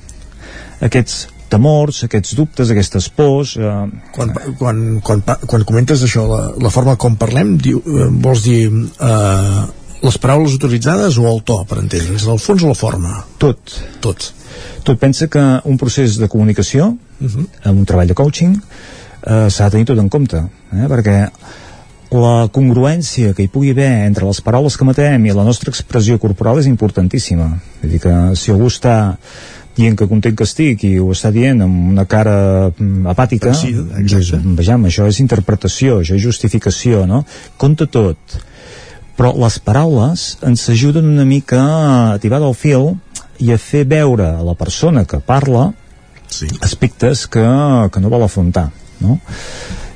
aquests 0.84 1.26
temors, 1.48 2.02
aquests 2.04 2.34
dubtes, 2.36 2.70
aquestes 2.70 3.08
pors... 3.08 3.56
Eh... 3.56 3.74
Quan, 4.14 4.32
quan, 4.60 4.82
quan, 5.04 5.22
quan 5.48 5.64
comentes 5.68 6.02
això, 6.04 6.26
la, 6.28 6.40
la 6.60 6.72
forma 6.72 6.96
com 7.00 7.16
parlem, 7.20 7.56
diu, 7.62 7.80
eh, 7.80 8.08
vols 8.24 8.44
dir 8.44 8.60
eh, 8.68 9.62
les 10.04 10.18
paraules 10.22 10.54
utilitzades 10.58 11.16
o 11.18 11.26
el 11.30 11.40
to, 11.48 11.62
per 11.68 11.80
entendre'ns, 11.82 12.28
el 12.28 12.42
fons 12.42 12.64
o 12.66 12.72
la 12.74 12.78
forma? 12.78 13.22
Tot. 13.40 13.78
Tot. 14.04 14.28
Tot 14.84 15.00
pensa 15.00 15.28
que 15.32 15.42
un 15.68 15.78
procés 15.80 16.18
de 16.20 16.28
comunicació, 16.28 16.92
uh 16.92 17.24
Mhm. 17.24 17.28
-huh. 17.28 17.46
amb 17.70 17.78
un 17.78 17.84
treball 17.84 18.06
de 18.06 18.14
coaching, 18.14 18.54
eh, 19.26 19.48
s'ha 19.50 19.64
de 19.64 19.70
tenir 19.70 19.86
tot 19.86 19.98
en 19.98 20.08
compte, 20.08 20.36
eh? 20.36 20.86
perquè 20.88 21.30
la 22.10 22.48
congruència 22.52 23.34
que 23.34 23.42
hi 23.42 23.48
pugui 23.48 23.70
haver 23.70 24.06
entre 24.06 24.24
les 24.24 24.40
paraules 24.40 24.76
que 24.76 24.84
matem 24.84 25.26
i 25.26 25.32
la 25.32 25.44
nostra 25.44 25.70
expressió 25.70 26.18
corporal 26.18 26.58
és 26.58 26.66
importantíssima. 26.66 27.60
Vull 27.82 27.90
dir 27.90 28.00
que 28.00 28.14
si 28.34 28.50
algú 28.50 28.66
està 28.66 29.18
dient 29.78 29.96
que 29.98 30.08
content 30.10 30.36
que 30.36 30.46
estic 30.46 30.84
i 30.88 30.92
ho 31.00 31.08
està 31.14 31.30
dient 31.34 31.62
amb 31.64 31.92
una 31.94 32.04
cara 32.10 32.36
mm, 32.70 33.06
apàtica 33.14 33.54
Sí, 33.56 33.72
vejam, 34.58 34.88
això 34.90 35.06
és 35.08 35.22
interpretació 35.22 36.02
això 36.02 36.18
és 36.18 36.24
justificació, 36.24 37.06
no? 37.06 37.24
Compte 37.56 37.86
tot 37.86 38.38
però 39.18 39.32
les 39.34 39.58
paraules 39.58 40.28
ens 40.46 40.68
ajuden 40.70 41.08
una 41.14 41.26
mica 41.26 41.60
a 42.14 42.18
tibar 42.22 42.38
del 42.42 42.54
fil 42.54 42.92
i 43.42 43.50
a 43.54 43.58
fer 43.58 43.84
veure 43.90 44.28
a 44.36 44.44
la 44.46 44.54
persona 44.58 45.04
que 45.10 45.18
parla 45.18 45.72
sí. 46.30 46.46
aspectes 46.62 47.26
que, 47.26 47.42
que 47.90 48.02
no 48.02 48.12
vol 48.12 48.26
afrontar 48.26 48.68
no? 49.02 49.18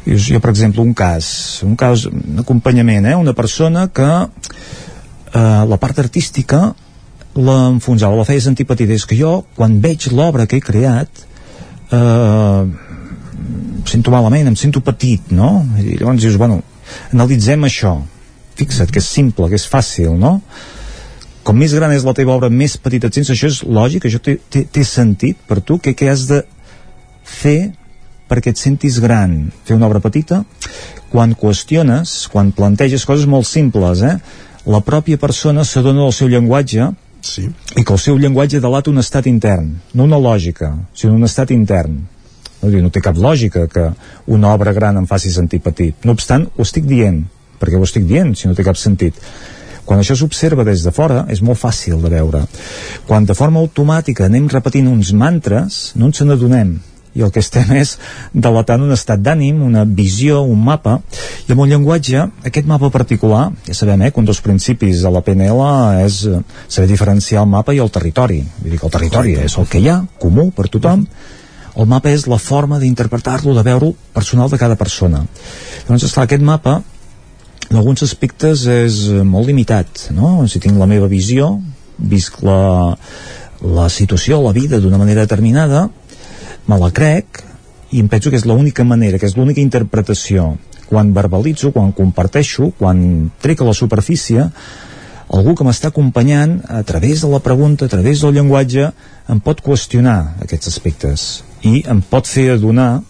Dius, 0.03 0.27
jo 0.27 0.41
per 0.43 0.51
exemple 0.51 0.83
un 0.83 0.95
cas 0.95 1.63
un 1.67 1.77
cas, 1.79 2.09
un 2.11 2.43
acompanyament 2.43 3.07
eh? 3.13 3.17
una 3.19 3.35
persona 3.39 3.87
que 3.95 4.11
eh, 4.23 5.63
la 5.71 5.79
part 5.79 6.03
artística 6.03 6.73
l'enfonsava, 7.37 8.17
la 8.19 8.27
feia 8.29 8.43
sentir 8.45 8.67
petita. 8.69 8.95
És 8.95 9.07
que 9.09 9.19
jo 9.19 9.43
quan 9.57 9.79
veig 9.85 10.11
l'obra 10.13 10.47
que 10.47 10.59
he 10.59 10.65
creat 10.65 11.25
eh, 11.93 12.63
em 12.63 13.87
sento 13.89 14.13
malament, 14.15 14.51
em 14.51 14.59
sento 14.59 14.83
petit 14.85 15.33
no? 15.33 15.55
i 15.81 15.97
llavors 15.97 16.23
dius, 16.23 16.39
bueno 16.41 16.63
analitzem 17.13 17.65
això. 17.65 17.97
Fixa't 18.59 18.93
que 18.93 19.01
és 19.01 19.09
simple, 19.09 19.49
que 19.49 19.57
és 19.57 19.69
fàcil 19.69 20.17
no? 20.21 20.39
com 21.43 21.59
més 21.59 21.75
gran 21.75 21.91
és 21.91 22.05
la 22.07 22.15
teva 22.15 22.37
obra 22.37 22.51
més 22.53 22.77
petita 22.79 23.09
et 23.09 23.17
sents, 23.17 23.33
això 23.35 23.49
és 23.51 23.63
lògic 23.67 24.07
això 24.07 24.21
té, 24.23 24.37
té, 24.51 24.63
té 24.71 24.85
sentit 24.87 25.41
per 25.49 25.59
tu, 25.67 25.79
què, 25.83 25.95
què 25.99 26.11
has 26.13 26.29
de 26.31 26.43
fer 27.27 27.73
perquè 28.31 28.53
et 28.53 28.61
sentis 28.61 29.01
gran? 29.03 29.51
Fer 29.67 29.75
una 29.77 29.89
obra 29.89 30.01
petita? 30.01 30.43
Quan 31.13 31.35
qüestiones, 31.37 32.29
quan 32.33 32.55
planteges 32.57 33.05
coses 33.09 33.27
molt 33.29 33.49
simples 33.49 34.05
eh? 34.07 34.15
la 34.71 34.81
pròpia 34.87 35.19
persona 35.19 35.67
s'adona 35.67 36.07
del 36.07 36.15
seu 36.15 36.31
llenguatge 36.31 36.93
sí. 37.23 37.47
i 37.77 37.85
que 37.85 37.95
el 37.95 38.01
seu 38.03 38.19
llenguatge 38.19 38.61
delata 38.61 38.91
un 38.91 39.01
estat 39.03 39.27
intern 39.31 39.71
no 39.95 40.05
una 40.05 40.21
lògica, 40.21 40.75
sinó 40.95 41.15
un 41.15 41.25
estat 41.29 41.51
intern. 41.55 42.01
No, 42.63 42.71
no 42.71 42.91
té 42.95 43.01
cap 43.03 43.17
lògica 43.19 43.67
que 43.71 43.89
una 44.31 44.53
obra 44.55 44.73
gran 44.73 45.01
em 45.01 45.09
faci 45.11 45.33
sentir 45.35 45.63
petit. 45.65 46.05
No 46.07 46.15
obstant, 46.15 46.47
ho 46.55 46.63
estic 46.63 46.87
dient. 46.87 47.25
Perquè 47.59 47.79
ho 47.79 47.83
estic 47.87 48.07
dient, 48.07 48.37
si 48.39 48.47
no 48.47 48.55
té 48.55 48.63
cap 48.67 48.79
sentit? 48.79 49.19
Quan 49.83 49.99
això 49.99 50.15
s'observa 50.15 50.63
des 50.67 50.85
de 50.87 50.93
fora 50.95 51.25
és 51.31 51.43
molt 51.43 51.59
fàcil 51.59 51.99
de 52.03 52.11
veure. 52.13 52.45
Quan 53.09 53.27
de 53.27 53.35
forma 53.35 53.59
automàtica 53.63 54.29
anem 54.29 54.47
repetint 54.51 54.87
uns 54.91 55.11
mantres 55.13 55.83
no 55.99 56.11
ens 56.11 56.23
n'adonem 56.23 56.77
i 57.15 57.25
el 57.25 57.33
que 57.33 57.43
estem 57.43 57.73
és 57.77 57.97
delatant 58.33 58.85
un 58.85 58.95
estat 58.95 59.21
d'ànim, 59.23 59.61
una 59.63 59.85
visió, 59.85 60.41
un 60.43 60.63
mapa 60.65 60.99
i 61.47 61.53
amb 61.53 61.65
un 61.65 61.73
llenguatge, 61.73 62.25
aquest 62.49 62.69
mapa 62.69 62.91
particular 62.95 63.51
ja 63.67 63.77
sabem 63.77 64.07
eh, 64.07 64.13
que 64.13 64.23
un 64.23 64.29
dels 64.29 64.41
principis 64.45 65.05
de 65.05 65.13
la 65.13 65.23
PNL 65.25 65.69
és 66.05 66.23
eh, 66.29 66.41
saber 66.67 66.89
diferenciar 66.91 67.45
el 67.45 67.53
mapa 67.53 67.75
i 67.77 67.83
el 67.83 67.93
territori, 67.93 68.43
vull 68.63 68.73
dir 68.73 68.81
que 68.81 68.89
el 68.89 68.97
territori 68.97 69.37
és 69.45 69.59
el 69.59 69.69
que 69.69 69.83
hi 69.83 69.91
ha, 69.93 70.03
comú 70.23 70.51
per 70.57 70.69
tothom. 70.73 71.07
El 71.73 71.87
mapa 71.89 72.11
és 72.13 72.27
la 72.29 72.37
forma 72.37 72.77
d'interpretar-lo, 72.81 73.55
de 73.57 73.63
veure-ho 73.65 73.95
personal 74.13 74.51
de 74.53 74.59
cada 74.61 74.77
persona. 74.77 75.23
Llavors 75.87 76.05
esclar, 76.05 76.27
aquest 76.27 76.45
mapa 76.45 76.83
en 77.71 77.79
alguns 77.79 78.03
aspectes 78.05 78.67
és 78.69 79.07
eh, 79.09 79.23
molt 79.25 79.49
limitat 79.49 80.09
no? 80.17 80.43
si 80.49 80.61
tinc 80.61 80.77
la 80.81 80.89
meva 80.91 81.09
visió 81.09 81.55
visc 81.97 82.43
la, 82.45 82.97
la 83.63 83.89
situació, 83.93 84.41
la 84.43 84.53
vida 84.53 84.81
d'una 84.83 85.01
manera 85.01 85.25
determinada 85.25 85.87
me 86.69 86.79
la 86.79 86.91
crec 86.95 87.43
i 87.93 88.01
em 88.01 88.09
penso 88.09 88.31
que 88.31 88.39
és 88.41 88.47
l'única 88.49 88.85
manera, 88.85 89.19
que 89.19 89.29
és 89.29 89.37
l'única 89.37 89.61
interpretació 89.61 90.55
quan 90.89 91.13
verbalitzo, 91.17 91.73
quan 91.73 91.93
comparteixo 91.97 92.73
quan 92.79 93.31
trec 93.43 93.63
a 93.63 93.69
la 93.69 93.77
superfície 93.77 94.49
algú 95.33 95.55
que 95.57 95.65
m'està 95.65 95.89
acompanyant 95.89 96.59
a 96.69 96.83
través 96.85 97.23
de 97.25 97.31
la 97.33 97.41
pregunta, 97.41 97.87
a 97.87 97.93
través 97.93 98.21
del 98.21 98.37
llenguatge 98.37 98.91
em 99.33 99.41
pot 99.41 99.63
qüestionar 99.65 100.37
aquests 100.45 100.69
aspectes 100.69 101.31
i 101.65 101.81
em 101.89 102.03
pot 102.05 102.29
fer 102.29 102.51
adonar 102.57 103.01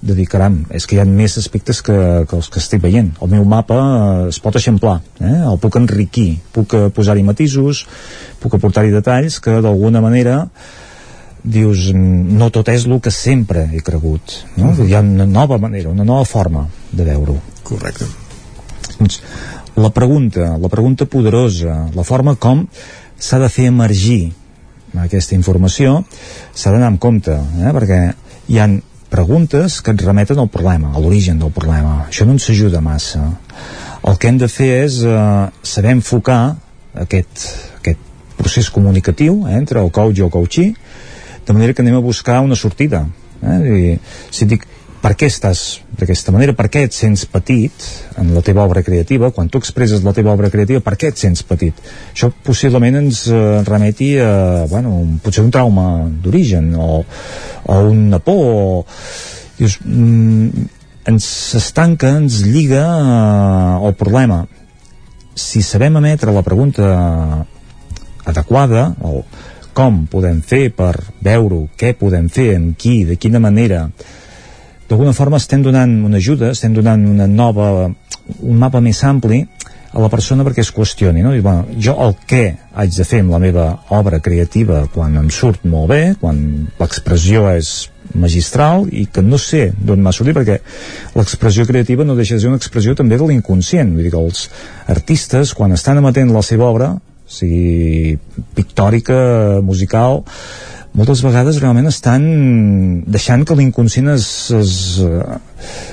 de 0.00 0.14
dir, 0.16 0.24
caram, 0.32 0.62
és 0.72 0.86
que 0.88 0.96
hi 0.96 1.00
ha 1.02 1.04
més 1.04 1.36
aspectes 1.36 1.82
que, 1.84 1.94
que 2.24 2.36
els 2.36 2.48
que 2.48 2.60
estic 2.62 2.80
veient. 2.80 3.10
El 3.20 3.28
meu 3.34 3.44
mapa 3.44 3.76
eh, 3.76 4.28
es 4.30 4.38
pot 4.40 4.56
eixamplar, 4.56 4.96
eh? 5.20 5.34
el 5.44 5.58
puc 5.60 5.76
enriquir, 5.76 6.38
puc 6.54 6.72
eh, 6.72 6.86
posar-hi 6.96 7.24
matisos, 7.26 7.82
puc 8.40 8.56
aportar-hi 8.56 8.94
detalls 8.94 9.36
que 9.44 9.58
d'alguna 9.60 10.00
manera 10.00 10.46
dius, 11.44 11.90
no 11.94 12.50
tot 12.52 12.68
és 12.68 12.86
el 12.86 12.98
que 13.00 13.12
sempre 13.14 13.68
he 13.72 13.80
cregut 13.80 14.34
no? 14.56 14.70
Uh 14.70 14.76
-huh. 14.76 14.88
hi 14.88 14.94
ha 14.94 15.00
una 15.00 15.26
nova 15.26 15.58
manera, 15.58 15.88
una 15.88 16.04
nova 16.04 16.24
forma 16.24 16.66
de 16.90 17.04
veure-ho 17.04 17.38
correcte 17.62 18.04
doncs, 18.98 19.22
la 19.76 19.90
pregunta, 19.90 20.58
la 20.58 20.68
pregunta 20.68 21.06
poderosa 21.06 21.88
la 21.94 22.04
forma 22.04 22.34
com 22.34 22.66
s'ha 23.18 23.38
de 23.38 23.48
fer 23.48 23.66
emergir 23.66 24.32
aquesta 24.94 25.34
informació 25.34 26.04
s'ha 26.54 26.70
d'anar 26.70 26.86
amb 26.86 26.98
compte 26.98 27.32
eh? 27.32 27.72
perquè 27.72 28.14
hi 28.48 28.58
han 28.58 28.82
preguntes 29.10 29.80
que 29.82 29.90
et 29.90 30.02
remeten 30.02 30.38
al 30.38 30.48
problema, 30.48 30.92
a 30.94 31.00
l'origen 31.00 31.38
del 31.38 31.50
problema 31.50 32.06
això 32.08 32.24
no 32.24 32.32
ens 32.32 32.50
ajuda 32.50 32.80
massa 32.80 33.38
el 34.06 34.18
que 34.18 34.28
hem 34.28 34.38
de 34.38 34.48
fer 34.48 34.84
és 34.84 35.02
eh, 35.02 35.48
saber 35.62 35.90
enfocar 35.92 36.56
aquest, 36.94 37.46
aquest 37.80 37.98
procés 38.36 38.70
comunicatiu 38.70 39.46
eh, 39.46 39.56
entre 39.58 39.82
el 39.82 39.90
coach 39.90 40.18
i 40.18 40.24
el 40.26 40.30
coachee 40.30 40.74
de 41.50 41.56
manera 41.58 41.74
que 41.74 41.82
anem 41.82 41.98
a 41.98 42.04
buscar 42.04 42.38
una 42.46 42.58
sortida 42.58 43.04
eh? 43.42 43.58
I, 43.58 43.96
si 44.30 44.46
dic 44.46 44.66
per 45.00 45.14
què 45.16 45.30
estàs 45.30 45.80
d'aquesta 45.96 46.32
manera, 46.32 46.52
per 46.56 46.66
què 46.72 46.82
et 46.84 46.94
sents 46.94 47.24
petit 47.32 47.84
en 48.20 48.34
la 48.34 48.42
teva 48.44 48.66
obra 48.68 48.82
creativa? 48.84 49.30
Quan 49.32 49.48
tu 49.48 49.60
expresses 49.60 50.04
la 50.04 50.12
teva 50.16 50.34
obra 50.34 50.50
creativa, 50.52 50.82
per 50.84 50.96
què 51.00 51.08
et 51.10 51.20
sents 51.20 51.42
petit? 51.48 51.76
Això 52.12 52.28
possiblement 52.44 53.00
ens 53.00 53.22
eh, 53.32 53.62
remeti 53.64 54.12
a, 54.20 54.66
bueno, 54.68 54.92
un, 55.00 55.16
potser 55.24 55.44
un 55.46 55.52
trauma 55.54 55.86
d'origen 56.24 56.74
o, 56.76 56.90
o 57.00 57.78
una 57.88 58.20
por 58.20 58.44
o, 58.44 58.84
dius, 59.56 59.78
mm, 59.80 60.66
ens 61.14 61.30
estanca, 61.56 62.12
ens 62.20 62.42
lliga 62.44 62.84
eh, 62.84 63.88
el 63.88 63.96
problema. 63.96 64.42
Si 65.32 65.64
sabem 65.64 65.96
emetre 65.96 66.34
la 66.36 66.44
pregunta 66.44 66.90
adequada 68.28 68.90
o 69.00 69.22
com 69.74 70.04
podem 70.10 70.40
fer 70.42 70.70
per 70.76 70.94
veure-ho, 71.22 71.68
què 71.78 71.94
podem 71.98 72.28
fer, 72.32 72.54
amb 72.56 72.76
qui, 72.78 73.04
de 73.08 73.16
quina 73.20 73.40
manera? 73.42 73.86
D'alguna 74.90 75.14
forma 75.14 75.38
estem 75.38 75.62
donant 75.62 75.92
una 76.06 76.18
ajuda 76.18 76.50
estem 76.50 76.74
donant 76.74 77.04
una 77.06 77.28
nova 77.30 77.86
un 77.86 78.56
mapa 78.58 78.80
més 78.82 79.04
ampli 79.06 79.44
a 79.90 80.02
la 80.02 80.08
persona 80.10 80.42
perquè 80.46 80.64
es 80.64 80.72
qüestioni 80.74 81.22
no? 81.22 81.30
I, 81.34 81.42
bueno, 81.42 81.66
jo 81.78 81.94
el 82.02 82.16
què 82.26 82.42
haig 82.74 82.96
de 82.96 83.06
fer 83.06 83.20
amb 83.22 83.34
la 83.34 83.40
meva 83.42 83.66
obra 83.94 84.20
creativa 84.22 84.84
quan 84.90 85.14
em 85.18 85.30
surt 85.34 85.62
molt 85.70 85.90
bé 85.92 86.02
quan 86.18 86.40
l'expressió 86.80 87.46
és 87.54 87.90
magistral 88.18 88.88
i 88.90 89.04
que 89.06 89.22
no 89.22 89.38
sé 89.38 89.68
d'on 89.78 90.02
m'ha 90.02 90.14
sortit 90.14 90.34
perquè 90.40 90.58
l'expressió 91.14 91.66
creativa 91.66 92.06
no 92.06 92.18
deixa 92.18 92.34
de 92.34 92.42
ser 92.42 92.50
una 92.50 92.58
expressió 92.58 92.96
també 92.98 93.18
de 93.18 93.30
l'inconscient 93.30 93.94
vull 93.94 94.06
dir 94.06 94.14
que 94.14 94.24
els 94.24 94.48
artistes 94.90 95.54
quan 95.54 95.74
estan 95.78 96.02
emetent 96.02 96.34
la 96.34 96.42
seva 96.46 96.66
obra 96.70 96.96
sigui 97.30 98.18
pictòrica, 98.58 99.20
musical 99.62 100.24
moltes 100.90 101.20
vegades 101.22 101.60
realment 101.62 101.86
estan 101.86 102.24
deixant 103.06 103.44
que 103.46 103.54
l'inconscient 103.54 104.10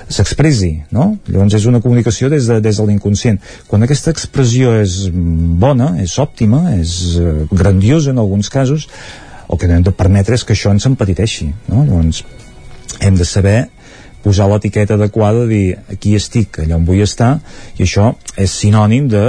s'expressi, 0.10 0.72
no? 0.96 1.18
Llavors 1.30 1.54
és 1.60 1.66
una 1.70 1.82
comunicació 1.84 2.30
des 2.34 2.48
de, 2.50 2.58
des 2.64 2.78
de 2.80 2.86
l'inconscient. 2.88 3.38
Quan 3.70 3.86
aquesta 3.86 4.12
expressió 4.16 4.74
és 4.82 5.10
bona, 5.14 6.02
és 6.02 6.18
òptima, 6.24 6.74
és 6.80 6.92
eh, 7.22 7.46
grandiosa 7.52 8.10
en 8.14 8.20
alguns 8.24 8.50
casos, 8.50 8.88
el 9.48 9.58
que 9.60 9.70
hem 9.70 9.86
de 9.86 9.94
permetre 9.96 10.34
és 10.36 10.44
que 10.44 10.54
això 10.58 10.70
ens 10.74 10.90
empetiteixi, 10.90 11.48
no? 11.70 11.86
Llavors 11.86 12.24
hem 13.00 13.16
de 13.20 13.26
saber 13.28 13.70
posar 14.24 14.48
l'etiqueta 14.50 14.96
adequada 14.98 15.46
de 15.46 15.48
dir 15.48 15.78
aquí 15.94 16.16
estic, 16.18 16.60
allà 16.64 16.78
on 16.78 16.86
vull 16.88 17.04
estar 17.06 17.38
i 17.78 17.86
això 17.86 18.12
és 18.36 18.54
sinònim 18.64 19.08
de, 19.12 19.24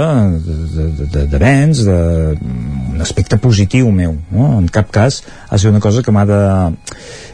de, 0.45 0.87
de, 0.99 1.25
de 1.29 1.41
vents 1.41 1.83
d'un 1.87 3.01
aspecte 3.03 3.39
positiu 3.41 3.91
meu 3.95 4.17
no? 4.31 4.51
en 4.57 4.69
cap 4.73 4.91
cas 4.93 5.21
ha 5.47 5.55
de 5.55 5.61
ser 5.63 5.73
una 5.73 5.83
cosa 5.83 6.03
que 6.03 6.13
m'ha 6.15 6.25
de 6.29 6.43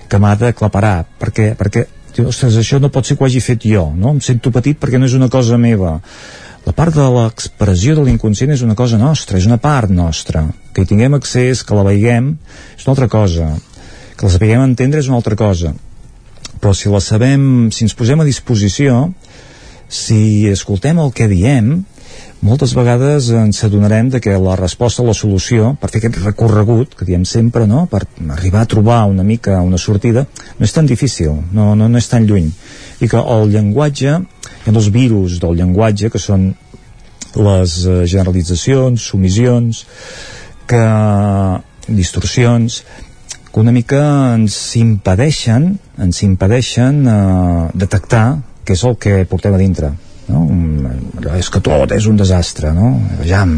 que 0.09 0.21
m'ha 0.21 0.35
d'aclaparar 0.39 0.97
perquè, 1.19 1.53
perquè 1.57 1.87
ostres, 2.25 2.59
això 2.59 2.79
no 2.79 2.91
pot 2.93 3.07
ser 3.07 3.17
que 3.17 3.25
ho 3.25 3.29
hagi 3.29 3.43
fet 3.43 3.65
jo 3.71 3.87
no? 3.95 4.15
em 4.15 4.21
sento 4.23 4.53
petit 4.53 4.79
perquè 4.79 4.99
no 4.99 5.09
és 5.09 5.15
una 5.17 5.31
cosa 5.31 5.57
meva. 5.57 5.99
La 6.65 6.73
part 6.73 6.95
de 6.97 7.03
l'expressió 7.13 7.93
de 7.93 8.01
l'inconscient 8.01 8.55
és 8.55 8.63
una 8.65 8.73
cosa 8.73 8.97
nostra, 8.97 9.37
és 9.37 9.45
una 9.45 9.59
part 9.61 9.91
nostra. 9.93 10.47
Que 10.73 10.81
hi 10.81 10.87
tinguem 10.89 11.13
accés, 11.13 11.61
que 11.61 11.77
la 11.77 11.83
veiguem 11.85 12.31
és 12.73 12.87
una 12.87 12.95
altra 12.95 13.05
cosa. 13.05 13.51
Que 14.17 14.25
la 14.25 14.31
sapiguem 14.33 14.63
entendre 14.65 15.03
és 15.03 15.09
una 15.11 15.19
altra 15.19 15.37
cosa 15.37 15.75
però 16.65 16.73
si 16.73 16.89
la 16.89 16.97
sabem, 16.97 17.69
si 17.69 17.83
ens 17.85 17.93
posem 17.93 18.23
a 18.23 18.25
disposició, 18.25 19.11
si 19.85 20.47
escoltem 20.49 20.97
el 20.97 21.11
que 21.13 21.27
diem, 21.29 21.67
moltes 22.41 22.71
vegades 22.73 23.27
ens 23.37 23.59
adonarem 23.67 24.09
de 24.09 24.17
que 24.17 24.33
la 24.41 24.55
resposta 24.57 25.05
la 25.05 25.13
solució, 25.13 25.75
per 25.77 25.91
fer 25.93 26.01
aquest 26.01 26.17
recorregut, 26.23 26.95
que 26.97 27.05
diem 27.05 27.21
sempre, 27.29 27.67
no?, 27.69 27.83
per 27.91 28.01
arribar 28.33 28.63
a 28.63 28.69
trobar 28.71 29.03
una 29.11 29.21
mica 29.21 29.59
una 29.61 29.77
sortida, 29.77 30.25
no 30.57 30.65
és 30.65 30.73
tan 30.73 30.89
difícil, 30.89 31.37
no, 31.53 31.75
no, 31.77 31.85
no 31.85 32.01
és 32.01 32.09
tan 32.09 32.25
lluny. 32.25 32.49
I 32.97 33.11
que 33.13 33.21
el 33.21 33.53
llenguatge, 33.53 34.17
hi 34.17 34.65
ha 34.65 34.73
els 34.73 34.89
virus 34.89 35.37
del 35.45 35.61
llenguatge, 35.61 36.09
que 36.09 36.23
són 36.23 36.49
les 37.35 37.77
eh, 37.85 38.01
generalitzacions, 38.09 39.05
submissions, 39.05 39.85
que 40.65 40.83
distorsions, 41.93 42.81
que 43.55 43.61
una 43.63 43.71
mica 43.71 44.01
ens 44.35 44.55
impedeixen 44.75 45.69
ens 46.03 46.17
impedeixen 46.25 46.97
eh, 47.07 47.67
detectar 47.71 48.25
què 48.67 48.75
és 48.75 48.81
el 48.83 48.97
que 48.99 49.13
portem 49.31 49.55
a 49.55 49.59
dintre 49.61 49.93
no? 50.27 50.41
és 51.37 51.47
que 51.53 51.61
tot 51.63 51.93
és 51.95 52.09
un 52.11 52.19
desastre 52.19 52.73
no? 52.75 52.89
Vejam, 53.21 53.53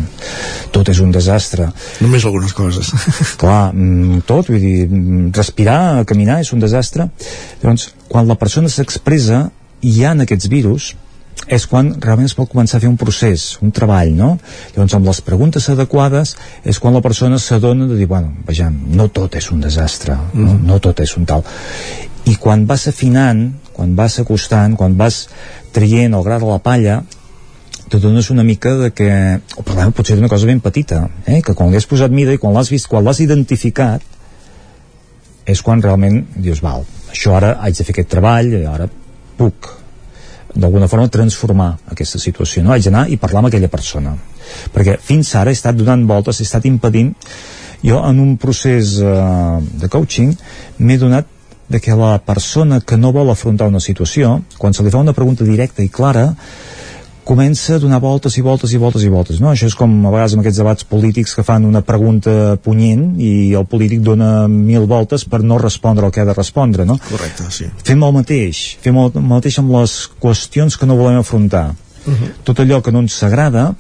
tot 0.76 0.92
és 0.94 1.02
un 1.02 1.10
desastre 1.16 1.72
només 2.06 2.28
algunes 2.30 2.54
coses 2.54 2.94
clar, 3.42 3.72
mm, 3.74 4.22
tot, 4.30 4.52
vull 4.54 4.62
dir 4.62 4.86
mm, 4.86 5.32
respirar, 5.34 6.06
caminar 6.06 6.44
és 6.46 6.54
un 6.54 6.62
desastre 6.62 7.10
llavors, 7.64 7.90
quan 8.06 8.30
la 8.30 8.38
persona 8.38 8.70
s'expressa 8.70 9.48
hi 9.82 9.98
ha 10.06 10.14
aquests 10.14 10.54
virus 10.54 10.92
és 11.46 11.66
quan 11.70 11.94
realment 12.02 12.28
es 12.28 12.36
pot 12.36 12.50
començar 12.52 12.80
a 12.80 12.84
fer 12.84 12.90
un 12.90 12.98
procés, 13.00 13.56
un 13.64 13.72
treball, 13.72 14.12
no? 14.18 14.34
Llavors, 14.74 14.96
amb 14.98 15.08
les 15.08 15.22
preguntes 15.24 15.70
adequades 15.72 16.34
és 16.68 16.80
quan 16.84 16.98
la 16.98 17.04
persona 17.06 17.40
s'adona 17.40 17.88
de 17.88 17.96
dir, 18.00 18.08
bueno, 18.10 18.34
vejam, 18.48 18.76
no 18.98 19.08
tot 19.14 19.38
és 19.40 19.52
un 19.54 19.62
desastre, 19.64 20.18
mm. 20.18 20.44
no, 20.44 20.58
no 20.74 20.80
tot 20.84 21.00
és 21.06 21.16
un 21.20 21.28
tal. 21.30 21.46
I 22.28 22.36
quan 22.42 22.66
vas 22.68 22.88
afinant, 22.92 23.46
quan 23.72 23.96
vas 23.96 24.20
acostant, 24.20 24.76
quan 24.76 24.98
vas 25.00 25.28
traient 25.72 26.18
el 26.18 26.26
gra 26.26 26.42
de 26.42 26.50
la 26.50 26.60
palla, 26.60 27.00
te 27.88 28.02
dones 28.04 28.30
una 28.34 28.44
mica 28.44 28.74
de 28.76 28.92
que 28.92 29.08
el 29.08 29.64
problema 29.64 29.94
pot 29.96 30.08
ser 30.08 30.18
una 30.20 30.28
cosa 30.28 30.50
ben 30.50 30.60
petita, 30.60 31.06
eh? 31.26 31.40
que 31.42 31.56
quan 31.56 31.72
li 31.72 31.80
has 31.80 31.88
posat 31.88 32.12
mida 32.12 32.36
i 32.36 32.42
quan 32.42 32.54
l'has 32.58 32.72
vist, 32.74 32.90
quan 32.92 33.06
l'has 33.06 33.22
identificat, 33.24 34.04
és 35.48 35.64
quan 35.64 35.80
realment 35.80 36.26
dius, 36.36 36.60
val, 36.60 36.84
això 37.14 37.38
ara 37.38 37.56
haig 37.64 37.78
de 37.78 37.88
fer 37.88 37.96
aquest 37.96 38.12
treball, 38.12 38.52
ara 38.68 38.90
puc 39.40 39.72
d'alguna 40.56 40.88
forma 40.88 41.10
transformar 41.12 41.70
aquesta 41.92 42.20
situació 42.20 42.64
no? 42.64 42.74
haig 42.74 42.88
d'anar 42.88 43.08
i 43.10 43.20
parlar 43.22 43.44
amb 43.44 43.52
aquella 43.52 43.72
persona 43.72 44.16
perquè 44.74 44.98
fins 45.04 45.34
ara 45.36 45.52
he 45.52 45.58
estat 45.58 45.78
donant 45.78 46.06
voltes 46.08 46.40
he 46.40 46.48
estat 46.48 46.66
impedint 46.70 47.14
jo 47.84 48.00
en 48.04 48.20
un 48.20 48.38
procés 48.42 48.98
uh, 49.02 49.60
de 49.62 49.90
coaching 49.90 50.34
m'he 50.80 50.98
donat 50.98 51.28
de 51.68 51.82
que 51.84 51.96
la 52.00 52.18
persona 52.24 52.80
que 52.80 52.98
no 52.98 53.12
vol 53.12 53.30
afrontar 53.30 53.68
una 53.68 53.84
situació 53.84 54.42
quan 54.58 54.74
se 54.74 54.84
li 54.84 54.94
fa 54.94 55.04
una 55.04 55.14
pregunta 55.14 55.44
directa 55.44 55.84
i 55.84 55.90
clara 55.90 56.30
comença 57.28 57.76
a 57.76 57.80
donar 57.84 58.00
voltes 58.00 58.38
i 58.40 58.42
voltes 58.42 58.72
i 58.72 58.80
voltes 58.80 59.04
i 59.04 59.10
voltes, 59.12 59.42
no? 59.44 59.50
Això 59.52 59.68
és 59.68 59.76
com 59.76 59.92
a 60.08 60.12
vegades 60.14 60.36
amb 60.36 60.46
aquests 60.46 60.62
debats 60.62 60.88
polítics 60.88 61.34
que 61.36 61.44
fan 61.44 61.66
una 61.68 61.82
pregunta 61.84 62.56
punyent 62.64 63.18
i 63.20 63.52
el 63.60 63.66
polític 63.68 64.00
dona 64.06 64.48
mil 64.48 64.88
voltes 64.88 65.26
per 65.28 65.42
no 65.44 65.60
respondre 65.60 66.08
el 66.08 66.14
que 66.16 66.24
ha 66.24 66.28
de 66.30 66.38
respondre, 66.38 66.86
no? 66.88 66.96
Correcte, 67.10 67.50
sí. 67.52 67.68
Fem 67.84 68.06
el 68.08 68.16
mateix, 68.16 68.62
fem 68.84 69.02
el 69.04 69.20
mateix 69.28 69.60
amb 69.60 69.76
les 69.76 69.98
qüestions 70.24 70.80
que 70.80 70.88
no 70.88 70.96
volem 70.96 71.20
afrontar. 71.20 71.74
Uh 72.06 72.14
-huh. 72.14 72.32
Tot 72.48 72.64
allò 72.64 72.82
que 72.82 72.92
no 72.92 73.04
ens 73.04 73.22
agrada, 73.24 73.74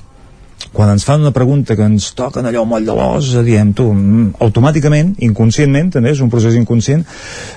quan 0.74 0.90
ens 0.92 1.06
fan 1.06 1.22
una 1.22 1.32
pregunta 1.32 1.76
que 1.77 1.86
ens 1.86 2.10
toquen 2.18 2.45
allò 2.45 2.64
moll 2.66 2.86
de 2.86 2.94
l'os, 2.95 3.30
diem, 3.45 3.72
tu, 3.77 3.88
mm, 3.94 4.38
automàticament, 4.44 5.16
inconscientment, 5.26 5.92
també 5.94 6.11
és 6.11 6.22
un 6.22 6.30
procés 6.34 6.58
inconscient, 6.58 7.06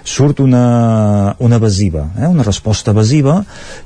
surt 0.04 0.40
una, 0.40 1.34
una 1.38 1.56
evasiva, 1.56 2.10
eh? 2.18 2.28
una 2.28 2.46
resposta 2.46 2.92
evasiva 2.92 3.40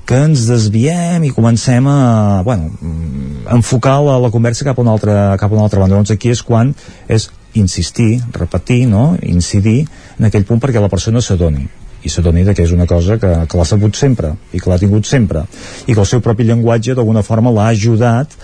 que 0.07 0.18
ens 0.26 0.47
desviem 0.51 1.25
i 1.25 1.33
comencem 1.34 1.86
a, 1.89 2.43
bueno, 2.44 2.70
mm, 2.81 3.47
enfocar 3.55 4.01
la, 4.05 4.18
la 4.18 4.31
conversa 4.34 4.67
cap 4.67 4.78
a 4.78 4.83
una 4.83 4.93
altra, 4.93 5.36
cap 5.39 5.51
a 5.51 5.55
una 5.55 5.65
altra 5.68 5.81
banda. 5.81 5.97
Doncs 5.97 6.15
aquí 6.15 6.31
és 6.34 6.43
quan 6.43 6.75
és 7.09 7.31
insistir, 7.55 8.20
repetir, 8.34 8.84
no? 8.91 9.15
incidir 9.23 9.84
en 10.18 10.26
aquell 10.26 10.44
punt 10.44 10.60
perquè 10.60 10.83
la 10.83 10.91
persona 10.91 11.23
s'adoni 11.23 11.68
i 12.05 12.10
s'adoni 12.12 12.44
que 12.52 12.62
és 12.67 12.73
una 12.75 12.86
cosa 12.86 13.17
que, 13.17 13.31
que 13.49 13.57
l'ha 13.57 13.65
sabut 13.65 13.97
sempre 13.97 14.34
i 14.52 14.60
que 14.60 14.68
l'ha 14.68 14.78
tingut 14.78 15.07
sempre 15.09 15.47
i 15.86 15.94
que 15.94 16.01
el 16.01 16.07
seu 16.07 16.20
propi 16.20 16.44
llenguatge 16.44 16.94
d'alguna 16.94 17.23
forma 17.23 17.52
l'ha 17.55 17.70
ajudat 17.73 18.34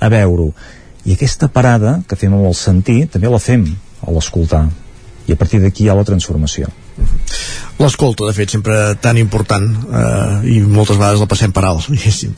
a 0.00 0.10
veure-ho. 0.12 0.52
I 1.08 1.14
aquesta 1.14 1.48
parada 1.52 1.98
que 2.08 2.18
fem 2.18 2.34
amb 2.34 2.48
el 2.48 2.56
sentir 2.58 3.06
també 3.12 3.30
la 3.30 3.40
fem 3.42 3.64
a 4.04 4.12
l'escoltar. 4.14 4.66
I 5.28 5.34
a 5.34 5.38
partir 5.40 5.60
d'aquí 5.60 5.84
hi 5.84 5.90
ha 5.92 5.96
la 5.96 6.06
transformació. 6.08 6.68
L'escolta, 7.78 8.26
de 8.26 8.34
fet, 8.34 8.50
sempre 8.50 8.74
tan 8.98 9.20
important 9.20 9.68
eh, 9.70 10.50
i 10.50 10.56
moltes 10.66 10.98
vegades 10.98 11.22
la 11.22 11.28
passem 11.30 11.52
per 11.54 11.62
alt, 11.68 11.86
diguéssim. 11.94 12.34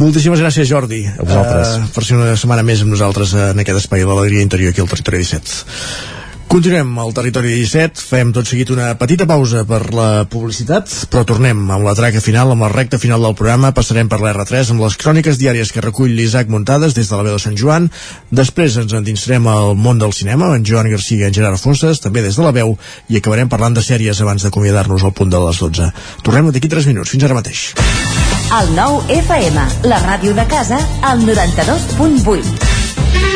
Moltíssimes 0.00 0.42
gràcies, 0.42 0.66
Jordi, 0.68 1.04
a 1.06 1.22
vosaltres. 1.22 1.76
Eh, 1.76 1.88
per 1.94 2.04
ser 2.04 2.18
una 2.18 2.34
setmana 2.34 2.66
més 2.66 2.82
amb 2.82 2.94
nosaltres 2.96 3.36
en 3.52 3.62
aquest 3.62 3.84
espai 3.84 4.02
de 4.02 4.10
l'alegria 4.10 4.46
interior 4.46 4.74
aquí 4.74 4.82
al 4.82 4.90
Territori 4.90 5.22
17. 5.22 6.15
Continuem 6.46 6.92
al 7.02 7.10
territori 7.10 7.50
17, 7.58 7.98
fem 8.06 8.28
tot 8.32 8.46
seguit 8.46 8.70
una 8.70 8.92
petita 8.96 9.26
pausa 9.26 9.64
per 9.66 9.80
la 9.90 10.22
publicitat, 10.30 10.92
però 11.10 11.24
tornem 11.26 11.64
amb 11.74 11.84
la 11.84 11.94
traca 11.98 12.22
final, 12.22 12.52
amb 12.54 12.62
la 12.62 12.70
recta 12.70 13.00
final 13.02 13.26
del 13.26 13.34
programa, 13.34 13.72
passarem 13.74 14.06
per 14.08 14.20
l'R3 14.22 14.70
amb 14.72 14.84
les 14.84 14.96
cròniques 15.02 15.40
diàries 15.42 15.74
que 15.74 15.82
recull 15.82 16.14
l'Isaac 16.14 16.48
Muntades 16.52 16.94
des 16.94 17.10
de 17.10 17.18
la 17.18 17.26
veu 17.26 17.34
de 17.34 17.42
Sant 17.42 17.58
Joan, 17.58 17.90
després 18.30 18.78
ens 18.78 18.94
endinsarem 18.94 19.48
al 19.50 19.74
món 19.74 19.98
del 19.98 20.14
cinema, 20.14 20.52
en 20.54 20.64
Joan 20.64 20.88
Garcia 20.92 21.26
i 21.26 21.28
en 21.28 21.34
Gerard 21.34 21.60
Fosses, 21.60 21.98
també 22.00 22.22
des 22.22 22.38
de 22.38 22.46
la 22.46 22.54
veu, 22.54 22.76
i 23.10 23.18
acabarem 23.18 23.50
parlant 23.50 23.74
de 23.74 23.82
sèries 23.82 24.22
abans 24.22 24.46
d'acomiadar-nos 24.46 25.02
al 25.02 25.16
punt 25.18 25.34
de 25.34 25.42
les 25.48 25.60
12. 25.66 25.90
Tornem 26.22 26.54
d'aquí 26.54 26.70
3 26.70 26.92
minuts, 26.92 27.10
fins 27.10 27.26
ara 27.26 27.36
mateix. 27.36 27.72
El 28.54 28.70
nou 28.78 29.02
FM, 29.10 29.66
la 29.90 29.98
ràdio 30.06 30.38
de 30.38 30.46
casa, 30.46 30.78
al 31.02 31.26
92.8. 31.26 33.35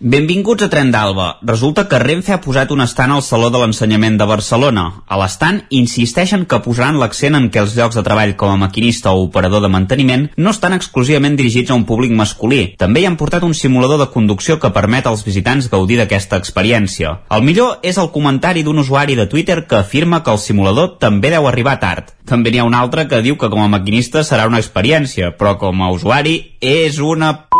Benvinguts 0.00 0.62
a 0.62 0.68
Tren 0.70 0.92
d'Alba. 0.94 1.40
Resulta 1.42 1.88
que 1.90 1.98
Renfe 1.98 2.30
ha 2.30 2.38
posat 2.38 2.70
un 2.70 2.84
estant 2.84 3.10
al 3.10 3.22
Saló 3.26 3.48
de 3.50 3.58
l'Ensenyament 3.58 4.14
de 4.20 4.28
Barcelona. 4.30 4.84
A 5.10 5.16
l'estant 5.18 5.58
insisteixen 5.74 6.44
que 6.46 6.60
posaran 6.62 7.00
l'accent 7.00 7.34
en 7.34 7.48
què 7.50 7.58
els 7.64 7.74
llocs 7.74 7.98
de 7.98 8.04
treball 8.06 8.36
com 8.38 8.52
a 8.52 8.60
maquinista 8.60 9.10
o 9.10 9.24
operador 9.24 9.64
de 9.64 9.72
manteniment 9.74 10.28
no 10.36 10.52
estan 10.54 10.76
exclusivament 10.76 11.34
dirigits 11.34 11.74
a 11.74 11.80
un 11.80 11.82
públic 11.88 12.14
masculí. 12.14 12.60
També 12.78 13.02
hi 13.02 13.08
han 13.10 13.18
portat 13.18 13.42
un 13.42 13.58
simulador 13.58 13.98
de 13.98 14.06
conducció 14.14 14.60
que 14.62 14.70
permet 14.70 15.10
als 15.10 15.26
visitants 15.26 15.66
gaudir 15.66 15.98
d'aquesta 15.98 16.38
experiència. 16.38 17.16
El 17.34 17.42
millor 17.42 17.82
és 17.82 17.98
el 17.98 18.12
comentari 18.14 18.62
d'un 18.62 18.78
usuari 18.78 19.18
de 19.18 19.26
Twitter 19.26 19.64
que 19.66 19.82
afirma 19.82 20.22
que 20.22 20.30
el 20.30 20.38
simulador 20.38 20.94
també 21.02 21.34
deu 21.34 21.50
arribar 21.50 21.80
tard. 21.82 22.14
També 22.22 22.54
n'hi 22.54 22.62
ha 22.62 22.70
un 22.70 22.78
altre 22.78 23.08
que 23.10 23.24
diu 23.26 23.34
que 23.34 23.50
com 23.50 23.66
a 23.66 23.72
maquinista 23.72 24.22
serà 24.22 24.46
una 24.46 24.62
experiència, 24.62 25.34
però 25.34 25.58
com 25.58 25.82
a 25.82 25.90
usuari 25.90 26.44
és 26.62 27.02
una 27.02 27.34
p 27.50 27.57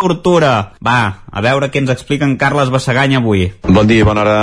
tortura. 0.00 0.72
Va, 0.84 1.00
a 1.30 1.42
veure 1.44 1.68
què 1.70 1.82
ens 1.82 1.92
explica 1.92 2.26
en 2.28 2.38
Carles 2.40 2.72
Bassagany 2.72 3.18
avui. 3.20 3.50
Bon 3.68 3.86
dia, 3.88 4.06
bona 4.08 4.24
hora. 4.24 4.38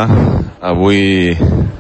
Avui 0.62 1.34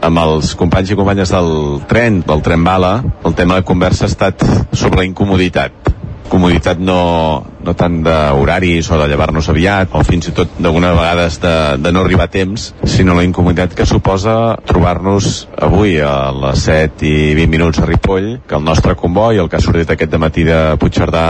amb 0.05 0.21
els 0.21 0.53
companys 0.57 0.93
i 0.93 0.97
companyes 0.97 1.33
del 1.33 1.51
tren, 1.89 2.21
del 2.25 2.43
tren 2.45 2.65
bala, 2.65 2.97
el 3.25 3.37
tema 3.37 3.57
de 3.57 3.65
conversa 3.67 4.05
ha 4.05 4.11
estat 4.11 4.43
sobre 4.73 5.01
la 5.01 5.07
incomoditat 5.07 5.93
comoditat 6.27 6.79
no, 6.79 7.45
no 7.67 7.75
tant 7.77 7.99
d'horaris 8.05 8.89
o 8.91 8.99
de 9.01 9.09
llevar-nos 9.11 9.49
aviat 9.51 9.91
o 9.91 10.03
fins 10.07 10.29
i 10.31 10.35
tot 10.37 10.57
d'alguna 10.57 10.93
vegades 10.95 11.39
de, 11.43 11.53
de 11.83 11.91
no 11.91 12.05
arribar 12.05 12.29
a 12.29 12.33
temps 12.33 12.69
sinó 12.87 13.17
la 13.17 13.25
incomoditat 13.27 13.75
que 13.75 13.85
suposa 13.89 14.55
trobar-nos 14.67 15.47
avui 15.67 15.97
a 15.99 16.31
les 16.31 16.63
7 16.69 17.07
i 17.07 17.35
20 17.35 17.51
minuts 17.51 17.83
a 17.83 17.87
Ripoll 17.89 18.29
que 18.47 18.55
el 18.55 18.63
nostre 18.63 18.95
comboi, 18.95 19.41
el 19.41 19.49
que 19.51 19.59
ha 19.59 19.63
sortit 19.63 19.91
aquest 19.91 20.13
de 20.13 20.21
matí 20.21 20.47
de 20.47 20.59
Puigcerdà 20.79 21.27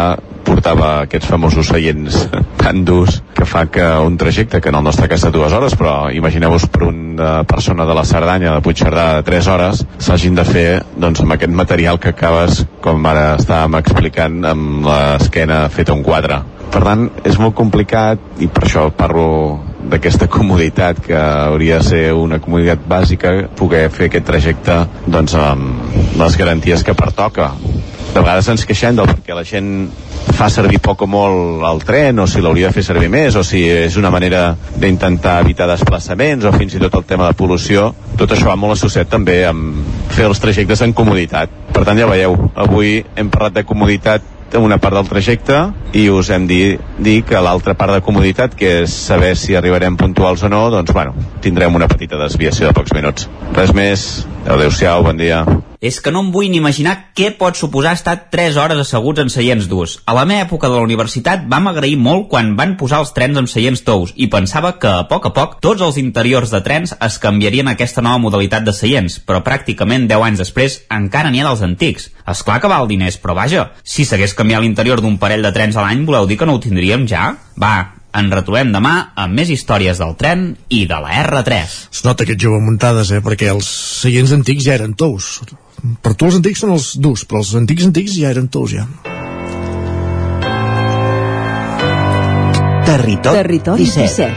portava 0.47 0.91
aquests 1.03 1.27
famosos 1.27 1.71
seients 1.73 2.21
tan 2.63 2.85
durs 2.87 3.21
que 3.35 3.45
fa 3.49 3.65
que 3.71 3.85
un 4.05 4.17
trajecte 4.17 4.61
que 4.61 4.69
en 4.69 4.79
el 4.79 4.85
nostre 4.85 5.09
cas 5.09 5.25
de 5.25 5.33
dues 5.33 5.53
hores 5.53 5.75
però 5.79 6.07
imagineu-vos 6.13 6.69
per 6.71 6.85
una 6.87 7.31
persona 7.49 7.85
de 7.85 7.97
la 7.97 8.05
Cerdanya 8.05 8.53
de 8.55 8.63
Puigcerdà 8.63 9.07
de 9.17 9.25
3 9.27 9.51
hores 9.53 9.83
s'hagin 9.97 10.37
de 10.37 10.45
fer 10.47 10.67
doncs, 10.95 11.21
amb 11.25 11.35
aquest 11.35 11.53
material 11.53 11.99
que 11.99 12.13
acabes 12.13 12.63
com 12.83 13.05
ara 13.09 13.35
estàvem 13.37 13.77
explicant 13.81 14.43
amb 14.45 14.85
l'esquena 14.87 15.65
feta 15.73 15.95
un 15.95 16.03
quadre. 16.05 16.26
Per 16.27 16.83
tant, 16.83 17.07
és 17.25 17.37
molt 17.39 17.55
complicat 17.57 18.41
i 18.43 18.49
per 18.51 18.65
això 18.67 18.87
parlo 18.93 19.27
d'aquesta 19.87 20.27
comoditat 20.35 20.99
que 21.05 21.17
hauria 21.17 21.79
de 21.79 21.87
ser 21.87 22.03
una 22.13 22.41
comoditat 22.43 22.83
bàsica 22.89 23.33
poder 23.57 23.87
fer 23.93 24.09
aquest 24.11 24.27
trajecte 24.27 24.81
doncs, 25.07 25.37
amb 25.39 26.19
les 26.19 26.37
garanties 26.37 26.83
que 26.83 26.97
pertoca. 26.97 27.53
De 28.13 28.19
vegades 28.19 28.47
ens 28.51 28.65
queixem 28.67 28.97
del 28.97 29.09
perquè 29.09 29.35
la 29.37 29.45
gent 29.47 29.89
fa 30.37 30.49
servir 30.53 30.77
poc 30.83 31.01
o 31.01 31.07
molt 31.09 31.63
el 31.65 31.81
tren 31.87 32.19
o 32.19 32.27
si 32.29 32.41
l'hauria 32.43 32.69
de 32.69 32.75
fer 32.75 32.83
servir 32.85 33.09
més 33.09 33.35
o 33.39 33.43
si 33.47 33.63
és 33.71 33.95
una 33.97 34.11
manera 34.13 34.51
d'intentar 34.77 35.39
evitar 35.41 35.69
desplaçaments 35.71 36.45
o 36.45 36.53
fins 36.53 36.75
i 36.75 36.81
tot 36.83 36.93
el 36.99 37.05
tema 37.09 37.29
de 37.29 37.37
pol·lució. 37.37 37.89
Tot 38.19 38.33
això 38.33 38.51
va 38.51 38.59
molt 38.59 38.77
associat 38.77 39.09
també 39.09 39.39
amb 39.47 39.81
fer 40.13 40.27
els 40.29 40.41
trajectes 40.43 40.83
en 40.85 40.93
comoditat. 40.97 41.53
Per 41.73 41.85
tant 41.87 41.97
ja 41.97 42.09
veieu, 42.09 42.35
avui 42.55 42.99
hem 43.15 43.31
parlat 43.33 43.57
de 43.57 43.65
comoditat 43.65 44.36
una 44.55 44.77
part 44.79 44.95
del 44.95 45.09
trajecte 45.09 45.57
i 45.97 46.07
us 46.09 46.29
hem 46.31 46.47
dit 46.47 46.79
dir 47.03 47.19
que 47.27 47.41
l'altra 47.43 47.75
part 47.75 47.97
de 47.97 48.03
comoditat, 48.05 48.55
que 48.55 48.83
és 48.85 48.95
saber 49.09 49.35
si 49.35 49.57
arribarem 49.59 49.97
puntuals 49.99 50.45
o 50.47 50.49
no, 50.49 50.67
doncs 50.71 50.93
bueno, 50.95 51.13
tindrem 51.43 51.75
una 51.75 51.89
petita 51.91 52.19
desviació 52.21 52.69
de 52.69 52.77
pocs 52.77 52.95
minuts. 52.95 53.27
Res 53.57 53.73
més, 53.75 54.07
adeu-siau, 54.47 55.03
bon 55.03 55.19
dia 55.19 55.43
és 55.81 55.99
que 56.01 56.11
no 56.11 56.23
em 56.23 56.31
vull 56.33 56.49
ni 56.49 56.57
imaginar 56.57 57.13
què 57.17 57.29
pot 57.37 57.57
suposar 57.57 57.93
estar 57.97 58.15
3 58.33 58.57
hores 58.57 58.79
asseguts 58.81 59.21
en 59.21 59.29
seients 59.29 59.67
durs. 59.69 59.97
A 60.09 60.15
la 60.17 60.25
meva 60.25 60.45
època 60.47 60.69
de 60.69 60.77
la 60.77 60.85
universitat 60.85 61.45
vam 61.49 61.69
agrair 61.69 61.97
molt 62.01 62.27
quan 62.31 62.55
van 62.57 62.75
posar 62.79 63.01
els 63.03 63.13
trens 63.13 63.37
amb 63.37 63.51
seients 63.51 63.83
tous 63.85 64.13
i 64.15 64.29
pensava 64.33 64.73
que 64.81 64.89
a 64.89 65.05
poc 65.09 65.29
a 65.29 65.33
poc 65.35 65.57
tots 65.61 65.83
els 65.85 65.99
interiors 66.01 66.53
de 66.53 66.61
trens 66.65 66.95
es 66.97 67.19
canviarien 67.21 67.67
a 67.67 67.75
aquesta 67.77 68.01
nova 68.01 68.21
modalitat 68.23 68.65
de 68.65 68.73
seients, 68.73 69.19
però 69.21 69.43
pràcticament 69.45 70.07
10 70.09 70.25
anys 70.29 70.41
després 70.43 70.79
encara 70.89 71.31
n'hi 71.31 71.43
ha 71.43 71.49
dels 71.49 71.65
antics. 71.67 72.09
És 72.27 72.43
clar 72.43 72.59
que 72.59 72.71
val 72.71 72.89
diners, 72.89 73.19
però 73.21 73.37
vaja, 73.37 73.69
si 73.83 74.05
s'hagués 74.05 74.35
canviat 74.35 74.63
l'interior 74.63 75.01
d'un 75.01 75.19
parell 75.21 75.45
de 75.45 75.53
trens 75.53 75.77
a 75.77 75.85
l'any, 75.85 76.03
voleu 76.05 76.27
dir 76.27 76.37
que 76.37 76.49
no 76.49 76.57
ho 76.57 76.63
tindríem 76.63 77.05
ja? 77.07 77.29
Va, 77.57 77.96
ens 78.17 78.33
retrobem 78.33 78.73
demà 78.73 78.95
amb 79.15 79.37
més 79.37 79.51
històries 79.53 80.01
del 80.01 80.17
tren 80.17 80.49
i 80.73 80.85
de 80.89 80.99
la 81.03 81.21
R3. 81.23 81.77
Es 81.93 82.03
nota 82.07 82.25
aquest 82.25 82.41
jove 82.41 82.59
muntades, 82.63 83.13
eh? 83.13 83.21
Perquè 83.23 83.53
els 83.53 83.69
seients 84.01 84.33
antics 84.35 84.65
ja 84.65 84.77
eren 84.79 84.97
tous 84.97 85.37
per 86.01 86.15
tu 86.17 86.25
els 86.27 86.37
antics 86.39 86.63
són 86.63 86.73
els 86.73 86.87
durs, 87.01 87.23
però 87.29 87.43
els 87.43 87.53
antics 87.59 87.85
antics 87.87 88.17
ja 88.17 88.31
eren 88.33 88.47
tous, 88.49 88.73
ja. 88.73 88.87
Territori, 92.87 93.37
Territori 93.37 93.85
17. 93.85 94.07
17. 94.11 94.33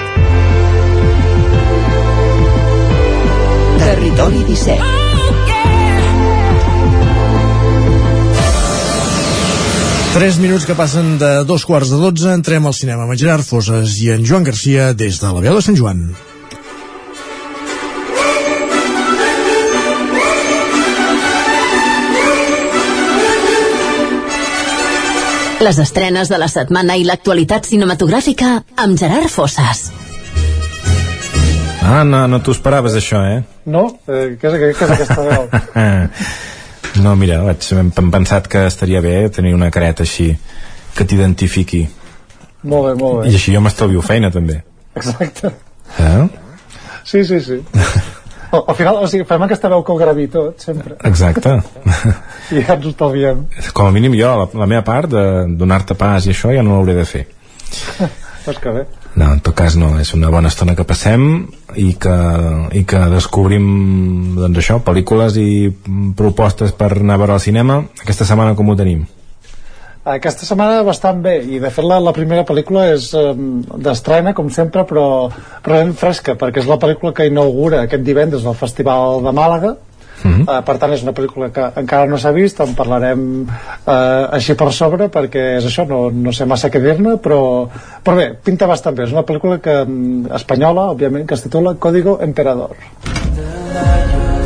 Territori 3.81 4.45
17. 4.55 5.00
Tres 10.11 10.41
minuts 10.43 10.67
que 10.67 10.75
passen 10.75 11.21
de 11.21 11.45
dos 11.47 11.63
quarts 11.63 11.93
de 11.95 11.99
dotze, 12.03 12.33
entrem 12.35 12.65
al 12.67 12.75
cinema 12.75 13.05
amb 13.07 13.15
en 13.15 13.19
Gerard 13.21 13.47
Foses 13.47 13.95
i 14.03 14.09
en 14.11 14.25
Joan 14.27 14.43
Garcia 14.43 14.89
des 14.91 15.21
de 15.23 15.31
la 15.31 15.39
veu 15.45 15.55
de 15.55 15.63
Sant 15.63 15.79
Joan. 15.79 16.03
Les 25.63 25.79
estrenes 25.79 26.27
de 26.27 26.43
la 26.43 26.51
setmana 26.51 26.99
i 26.99 27.07
l'actualitat 27.07 27.71
cinematogràfica 27.71 28.53
amb 28.83 28.99
Gerard 28.99 29.31
Fosses. 29.31 29.93
Ah, 31.87 32.03
no, 32.03 32.27
no 32.27 32.43
t'ho 32.43 32.59
esperaves, 32.59 32.99
això, 32.99 33.23
eh? 33.31 33.43
No? 33.71 33.87
Eh, 34.11 34.35
què, 34.43 34.51
és, 34.51 34.75
què 34.75 34.89
és 34.89 34.97
aquesta 34.99 35.23
veu? 35.23 35.51
no, 37.05 37.15
mira, 37.17 37.41
vaig, 37.47 37.65
hem 37.77 37.91
pensat 38.13 38.49
que 38.51 38.67
estaria 38.67 39.01
bé 39.05 39.29
tenir 39.33 39.55
una 39.55 39.71
careta 39.71 40.03
així 40.07 40.31
que 40.97 41.05
t'identifiqui. 41.07 41.89
molt 42.63 42.89
bé, 42.89 42.95
molt 43.01 43.27
I 43.27 43.31
bé. 43.31 43.35
així 43.39 43.55
jo 43.55 43.61
m'estalvio 43.65 44.03
feina, 44.03 44.31
també. 44.31 44.63
Exacte. 44.95 45.53
Eh? 45.99 46.29
Sí, 47.05 47.25
sí, 47.25 47.41
sí. 47.41 47.61
Al, 48.53 48.65
al 48.69 48.75
final, 48.77 48.97
o 49.05 49.07
sigui, 49.09 49.25
fem 49.25 49.43
aquesta 49.47 49.71
veu 49.73 49.83
que 49.87 49.93
ho 49.93 49.97
gravi 50.01 50.27
tot, 50.29 50.61
sempre. 50.61 50.97
Exacte. 51.09 51.57
I 52.57 52.65
ja 52.67 52.77
ens 52.77 52.87
estalviem. 52.93 53.45
Com 53.73 53.87
a 53.89 53.95
mínim 53.95 54.17
jo, 54.19 54.33
la, 54.43 54.49
la 54.65 54.67
meva 54.71 54.83
part 54.87 55.11
de 55.13 55.25
donar-te 55.57 55.95
pas 55.95 56.27
i 56.27 56.35
això 56.35 56.53
ja 56.55 56.63
no 56.67 56.77
l'hauré 56.77 56.99
de 56.99 57.07
fer. 57.09 57.27
Doncs 58.45 58.59
que 58.61 58.75
bé. 58.75 58.85
No, 59.19 59.27
en 59.35 59.41
tot 59.43 59.57
cas 59.59 59.75
no, 59.75 59.97
és 59.99 60.13
una 60.15 60.31
bona 60.31 60.51
estona 60.53 60.77
que 60.79 60.87
passem 60.87 61.25
i 61.75 61.93
que, 61.99 62.17
i 62.79 62.85
que 62.87 63.01
descobrim 63.11 63.65
doncs 64.39 64.61
això, 64.63 64.79
pel·lícules 64.87 65.39
i 65.41 65.49
propostes 66.17 66.75
per 66.79 66.93
anar 66.95 67.17
a 67.19 67.23
veure 67.25 67.35
al 67.35 67.43
cinema. 67.43 67.81
Aquesta 68.05 68.29
setmana 68.29 68.55
com 68.59 68.71
ho 68.71 68.79
tenim? 68.79 69.09
Aquesta 70.11 70.47
setmana 70.47 70.81
bastant 70.87 71.19
bé 71.21 71.35
i 71.45 71.59
de 71.61 71.69
fet 71.75 71.85
la, 71.85 71.99
la 72.01 72.15
primera 72.17 72.47
pel·lícula 72.49 72.87
és 72.95 73.11
eh, 73.19 73.35
d'estrena 73.85 74.33
com 74.37 74.49
sempre 74.55 74.87
però, 74.89 75.05
ben 75.67 75.93
fresca 75.93 76.39
perquè 76.41 76.63
és 76.63 76.71
la 76.71 76.79
pel·lícula 76.81 77.13
que 77.13 77.27
inaugura 77.29 77.83
aquest 77.85 78.07
divendres 78.07 78.47
al 78.47 78.57
Festival 78.57 79.21
de 79.27 79.35
Màlaga 79.37 79.75
Mhm. 80.23 80.43
Uh, 80.43 80.61
per 80.67 80.77
tant 80.79 80.93
és 80.93 81.03
una 81.03 81.15
pel·lícula 81.17 81.49
que 81.55 81.71
encara 81.81 82.07
no 82.07 82.19
s'ha 82.21 82.33
vist 82.37 82.61
en 82.61 82.75
parlarem 82.77 83.23
uh, 83.49 84.29
així 84.37 84.55
per 84.55 84.73
sobre 84.77 85.09
perquè 85.09 85.57
és 85.57 85.65
això, 85.65 85.87
no, 85.89 86.11
no 86.11 86.33
sé 86.33 86.45
massa 86.45 86.69
què 86.69 86.83
dir-ne 86.83 87.17
però, 87.23 87.69
però 88.05 88.17
bé, 88.17 88.29
pinta 88.45 88.69
bastant 88.69 88.97
bé 88.97 89.09
és 89.09 89.17
una 89.17 89.25
pel·lícula 89.25 89.61
que, 89.65 89.81
mm, 89.85 90.35
espanyola 90.37 90.91
òbviament, 90.93 91.27
que 91.27 91.35
es 91.39 91.47
titula 91.47 91.77
Código 91.81 92.19
Emperador 92.21 92.77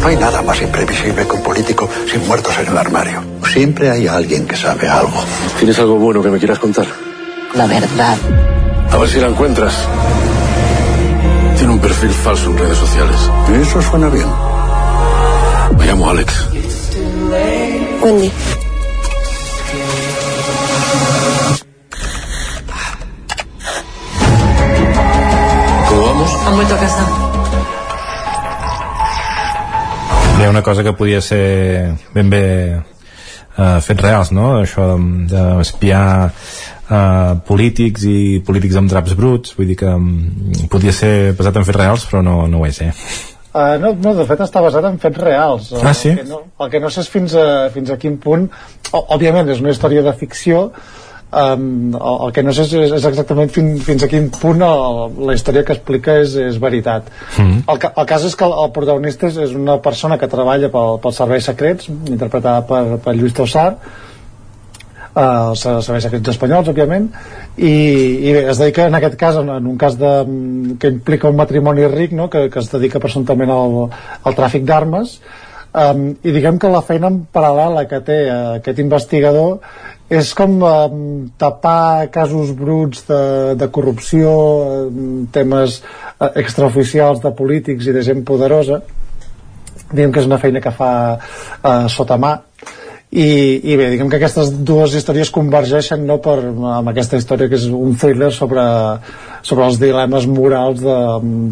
No 0.04 0.10
hay 0.10 0.16
nada 0.16 0.42
más 0.42 0.60
imprevisible 0.60 1.26
que 1.26 1.32
un 1.32 1.42
político 1.42 1.88
sin 2.12 2.26
muertos 2.26 2.52
en 2.58 2.66
el 2.66 2.76
armario. 2.76 3.22
Siempre 3.50 3.90
hay 3.90 4.06
alguien 4.06 4.46
que 4.46 4.54
sabe 4.54 4.86
algo. 4.86 5.24
¿Tienes 5.58 5.78
algo 5.78 5.96
bueno 5.96 6.22
que 6.22 6.28
me 6.28 6.38
quieras 6.38 6.58
contar? 6.58 6.86
La 7.54 7.66
verdad. 7.66 8.18
A 8.90 8.98
ver 8.98 9.08
si 9.08 9.18
la 9.18 9.28
encuentras. 9.28 9.74
Tiene 11.56 11.72
un 11.72 11.78
perfil 11.78 12.10
falso 12.10 12.50
en 12.50 12.58
redes 12.58 12.76
sociales. 12.76 13.16
Eso 13.62 13.80
suena 13.80 14.10
bien. 14.10 14.26
Me 15.78 15.86
llamo 15.86 16.10
Alex. 16.10 16.48
Wendy. 18.02 18.30
¿Cómo 25.88 26.02
vamos? 26.02 26.30
Han 26.46 26.56
vuelto 26.56 26.74
a 26.74 26.78
casa. 26.78 27.24
hi 30.44 30.46
ha 30.46 30.50
una 30.50 30.62
cosa 30.62 30.82
que 30.82 30.92
podia 30.92 31.22
ser 31.22 31.94
ben 32.12 32.28
bé 32.28 32.76
uh, 32.76 33.80
fets 33.80 34.02
reals, 34.02 34.32
no? 34.34 34.58
Això 34.60 34.90
d'espiar 35.30 36.06
uh, 36.26 37.38
polítics 37.48 38.04
i 38.10 38.42
polítics 38.44 38.76
amb 38.76 38.90
draps 38.92 39.14
bruts, 39.16 39.54
vull 39.56 39.70
dir 39.70 39.78
que 39.80 39.94
um, 39.94 40.10
podia 40.68 40.92
ser 40.92 41.32
basat 41.38 41.60
en 41.60 41.64
fets 41.64 41.78
reals, 41.78 42.04
però 42.10 42.20
no, 42.26 42.42
no 42.50 42.60
ho 42.60 42.66
és, 42.68 42.82
eh? 42.84 42.92
Uh, 43.54 43.76
no, 43.78 43.92
no, 43.94 44.16
de 44.18 44.24
fet 44.26 44.40
està 44.42 44.58
basat 44.64 44.82
en 44.88 44.96
fets 44.98 45.20
reals. 45.22 45.68
Ah, 45.78 45.92
sí? 45.94 46.10
El 46.10 46.16
que 46.24 46.26
no, 46.26 46.40
el 46.64 46.70
que 46.72 46.80
no 46.82 46.88
sé 46.90 47.04
és 47.04 47.10
fins 47.12 47.36
a, 47.38 47.70
fins 47.70 47.92
a 47.94 47.96
quin 48.02 48.16
punt... 48.18 48.48
O, 48.90 49.00
òbviament 49.14 49.46
és 49.54 49.60
una 49.62 49.70
història 49.70 50.02
de 50.02 50.12
ficció, 50.18 50.64
um, 51.30 51.94
el, 51.94 52.16
el 52.26 52.32
que 52.34 52.42
no 52.46 52.52
sé 52.54 52.64
és, 52.66 52.74
és 52.98 53.06
exactament 53.10 53.50
fin, 53.54 53.72
fins 53.82 54.02
a 54.02 54.08
quin 54.10 54.26
punt 54.34 54.62
el, 54.66 54.98
la 55.30 55.34
història 55.38 55.62
que 55.66 55.74
explica 55.78 56.16
és, 56.22 56.34
és 56.50 56.58
veritat. 56.62 57.08
Mm. 57.38 57.62
El, 57.70 57.78
ca- 57.82 57.92
el 57.94 58.08
cas 58.10 58.26
és 58.26 58.34
que 58.38 58.46
el, 58.46 58.54
el 58.64 58.72
protagonista 58.74 59.30
és, 59.30 59.38
és 59.48 59.54
una 59.58 59.78
persona 59.82 60.18
que 60.18 60.30
treballa 60.30 60.70
pel, 60.74 60.98
pels 61.02 61.22
serveis 61.22 61.46
secrets, 61.50 61.86
interpretada 62.10 62.66
per, 62.68 62.82
per 63.06 63.14
Lluís 63.18 63.34
Tossar, 63.38 63.68
els 65.14 65.62
serveis 65.62 66.02
secrets 66.02 66.32
espanyols, 66.32 66.68
òbviament, 66.72 67.06
i, 67.54 67.70
i 67.70 68.34
bé, 68.34 68.42
es 68.50 68.58
dedica 68.58 68.88
en 68.90 68.98
aquest 68.98 69.16
cas, 69.20 69.38
en, 69.38 69.50
en 69.54 69.66
un 69.70 69.78
cas 69.78 69.96
de, 70.00 70.12
que 70.80 70.90
implica 70.96 71.30
un 71.30 71.38
matrimoni 71.38 71.86
ric, 71.92 72.12
no? 72.18 72.28
que, 72.30 72.48
que 72.50 72.58
es 72.58 72.70
dedica 72.72 73.02
presumptament 73.02 73.52
al, 73.54 73.76
al 74.26 74.36
tràfic 74.36 74.66
d'armes, 74.66 75.20
um, 75.70 76.08
i 76.18 76.34
diguem 76.34 76.58
que 76.58 76.72
la 76.72 76.82
feina 76.82 77.12
en 77.12 77.20
paral·lela 77.30 77.86
que 77.90 78.02
té 78.06 78.20
eh, 78.26 78.38
aquest 78.58 78.82
investigador 78.82 79.60
és 80.14 80.34
com 80.36 80.58
um, 80.60 80.98
tapar 81.40 82.10
casos 82.12 82.50
bruts 82.58 83.06
de, 83.08 83.22
de 83.58 83.70
corrupció, 83.72 84.34
um, 84.90 85.24
temes 85.32 85.78
uh, 86.18 86.32
extraoficials 86.34 87.22
de 87.22 87.32
polítics 87.38 87.86
i 87.86 87.94
de 87.94 88.02
gent 88.04 88.26
poderosa, 88.26 88.82
diguem 89.92 90.10
que 90.10 90.24
és 90.24 90.26
una 90.26 90.42
feina 90.42 90.60
que 90.60 90.74
fa 90.74 90.90
uh, 91.14 91.86
sota 91.92 92.18
mà 92.18 92.34
i, 93.14 93.26
i 93.62 93.76
bé, 93.78 93.86
diguem 93.92 94.08
que 94.10 94.18
aquestes 94.18 94.48
dues 94.66 94.96
històries 94.98 95.30
convergeixen 95.34 96.02
no, 96.08 96.16
per, 96.22 96.40
amb 96.50 96.90
aquesta 96.90 97.20
història 97.20 97.46
que 97.50 97.54
és 97.60 97.68
un 97.70 97.94
thriller 98.00 98.32
sobre, 98.34 98.64
sobre 99.46 99.68
els 99.68 99.78
dilemes 99.78 100.26
morals 100.26 100.82
de, 100.82 100.96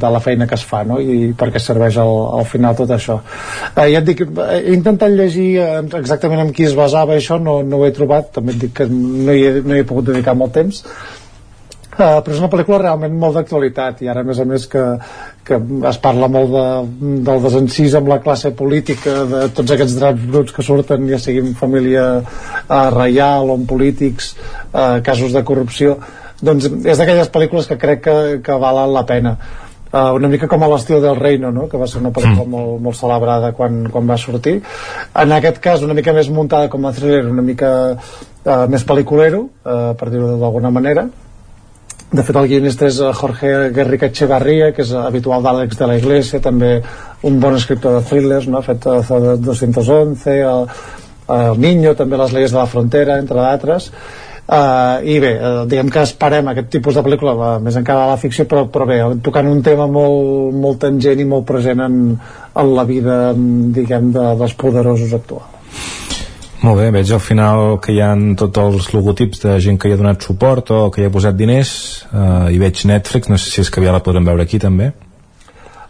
de 0.03 0.11
la 0.11 0.23
feina 0.25 0.49
que 0.51 0.59
es 0.59 0.67
fa 0.67 0.83
no? 0.89 0.99
i 0.99 1.31
per 1.39 1.53
què 1.55 1.63
serveix 1.63 2.01
al, 2.03 2.11
al 2.41 2.49
final 2.51 2.75
tot 2.81 2.91
això 2.97 3.21
eh, 3.23 3.87
ja 3.93 4.01
et 4.01 4.11
dic, 4.11 4.25
he 4.27 4.75
intentat 4.75 5.15
llegir 5.15 5.49
eh, 5.63 5.71
exactament 6.01 6.43
en 6.49 6.53
qui 6.57 6.67
es 6.67 6.75
basava 6.79 7.15
això 7.15 7.39
no, 7.39 7.61
no 7.63 7.79
ho 7.79 7.87
he 7.87 7.95
trobat, 7.95 8.33
també 8.35 8.57
et 8.57 8.67
dic 8.67 8.77
que 8.81 8.91
no 8.91 9.31
hi 9.31 9.47
he, 9.47 9.57
no 9.63 9.77
hi 9.77 9.85
he 9.85 9.89
pogut 9.93 10.11
dedicar 10.11 10.35
molt 10.39 10.57
temps 10.59 10.83
Uh, 12.03 12.19
però 12.25 12.35
és 12.35 12.41
una 12.41 12.49
pel·lícula 12.51 12.79
realment 12.81 13.13
molt 13.15 13.37
d'actualitat 13.37 14.01
i 14.03 14.09
ara 14.11 14.25
a 14.25 14.27
més 14.27 14.39
a 14.43 14.47
més 14.49 14.65
que, 14.71 14.81
que 15.47 15.59
es 15.87 15.99
parla 16.03 16.27
molt 16.33 16.51
de, 16.51 16.65
del 17.29 17.45
desencís 17.45 17.95
amb 17.95 18.11
la 18.11 18.17
classe 18.25 18.51
política 18.59 19.21
de 19.31 19.43
tots 19.55 19.75
aquests 19.77 19.95
draps 20.01 20.25
bruts 20.33 20.57
que 20.57 20.65
surten 20.67 21.07
ja 21.07 21.21
siguin 21.23 21.53
família 21.59 22.07
uh, 22.19 22.89
reial 22.97 23.53
o 23.53 23.59
en 23.61 23.69
polítics 23.71 24.33
uh, 24.35 24.99
casos 25.07 25.37
de 25.37 25.45
corrupció. 25.47 25.95
Doncs 26.43 26.67
és 26.83 26.99
d'aquelles 26.99 27.31
pel·lícules 27.31 27.71
que 27.71 27.79
crec 27.79 28.03
que, 28.09 28.19
que 28.43 28.59
valen 28.67 28.97
la 28.97 29.07
pena. 29.07 29.37
Uh, 29.93 30.11
una 30.19 30.33
mica 30.33 30.51
com 30.51 30.65
a 30.65 30.73
l'estil 30.73 31.03
del 31.05 31.19
Reino 31.21 31.53
no? 31.55 31.69
que 31.71 31.79
va 31.79 31.87
ser 31.87 32.01
una 32.03 32.11
pel·lícula 32.17 32.49
molt, 32.49 32.79
molt 32.83 32.99
celebrada 32.99 33.53
quan, 33.55 33.85
quan 33.95 34.11
va 34.11 34.19
sortir. 34.19 34.59
En 35.23 35.39
aquest 35.39 35.63
cas 35.63 35.87
una 35.87 35.95
mica 35.95 36.17
més 36.17 36.33
muntada 36.35 36.73
com 36.73 36.89
a 36.89 36.97
thriller 36.97 37.29
una 37.29 37.45
mica 37.47 37.75
uh, 37.93 38.65
més 38.73 38.89
pel·liculero 38.89 39.45
uh, 39.45 39.93
per 39.95 40.11
dir-ho 40.11 40.39
d'alguna 40.41 40.73
manera 40.73 41.13
de 42.13 42.23
fet 42.23 42.37
el 42.37 42.49
guionista 42.51 42.89
és 42.89 42.99
eh, 43.01 43.13
Jorge 43.17 43.53
Guerrica 43.73 44.11
Echevarría 44.11 44.73
que 44.77 44.85
és 44.85 44.93
habitual 44.97 45.45
d'Àlex 45.45 45.79
de 45.79 45.89
la 45.89 45.97
Iglesia 46.01 46.43
també 46.45 46.75
un 47.29 47.39
bon 47.41 47.57
escriptor 47.57 47.97
de 47.97 48.03
thrillers 48.09 48.49
no? 48.49 48.61
ha 48.61 48.67
fet 48.67 48.85
eh, 48.87 49.39
211 49.41 50.35
el, 50.41 50.69
el 51.33 51.63
Niño, 51.63 51.95
també 51.97 52.21
les 52.21 52.35
leyes 52.37 52.53
de 52.53 52.61
la 52.61 52.69
frontera 52.69 53.19
entre 53.23 53.41
d'altres 53.41 53.91
Uh, 54.53 54.99
i 55.07 55.15
bé, 55.23 55.31
uh, 55.39 55.61
diguem 55.71 55.89
que 55.89 56.03
esperem 56.03 56.49
aquest 56.51 56.67
tipus 56.75 56.97
de 56.99 57.05
pel·lícula, 57.07 57.33
uh, 57.39 57.61
més 57.63 57.77
encara 57.79 58.09
la 58.11 58.19
ficció 58.21 58.45
però, 58.51 58.65
però 58.75 58.85
bé, 58.91 58.99
tocant 59.23 59.47
un 59.49 59.63
tema 59.65 59.87
molt, 59.89 60.51
molt 60.59 60.81
tangent 60.83 61.23
i 61.23 61.29
molt 61.31 61.47
present 61.49 61.81
en, 61.81 61.97
en 62.19 62.75
la 62.75 62.85
vida, 62.85 63.21
diguem, 63.79 64.11
de, 64.13 64.27
dels 64.43 64.57
poderosos 64.59 65.15
actuals 65.17 66.02
Molt 66.63 66.79
bé, 66.79 66.91
veig 66.95 67.11
al 67.11 67.23
final 67.23 67.79
que 67.83 67.95
hi 67.95 68.03
ha 68.03 68.13
tots 68.39 68.61
els 68.63 68.91
logotips 68.95 69.41
de 69.43 69.57
gent 69.63 69.81
que 69.83 69.91
hi 69.91 69.97
ha 69.97 69.99
donat 69.99 70.23
suport 70.23 70.71
o 70.71 70.83
que 70.95 71.03
hi 71.03 71.09
ha 71.09 71.15
posat 71.15 71.35
diners 71.35 71.73
uh, 72.13 72.47
i 72.55 72.61
veig 72.63 72.85
Netflix, 72.87 73.31
no 73.33 73.39
sé 73.39 73.51
si 73.51 73.65
és 73.65 73.71
que 73.73 73.83
ja 73.83 73.95
la 73.95 74.05
podrem 74.05 74.29
veure 74.31 74.47
aquí 74.47 74.63
també 74.63 74.93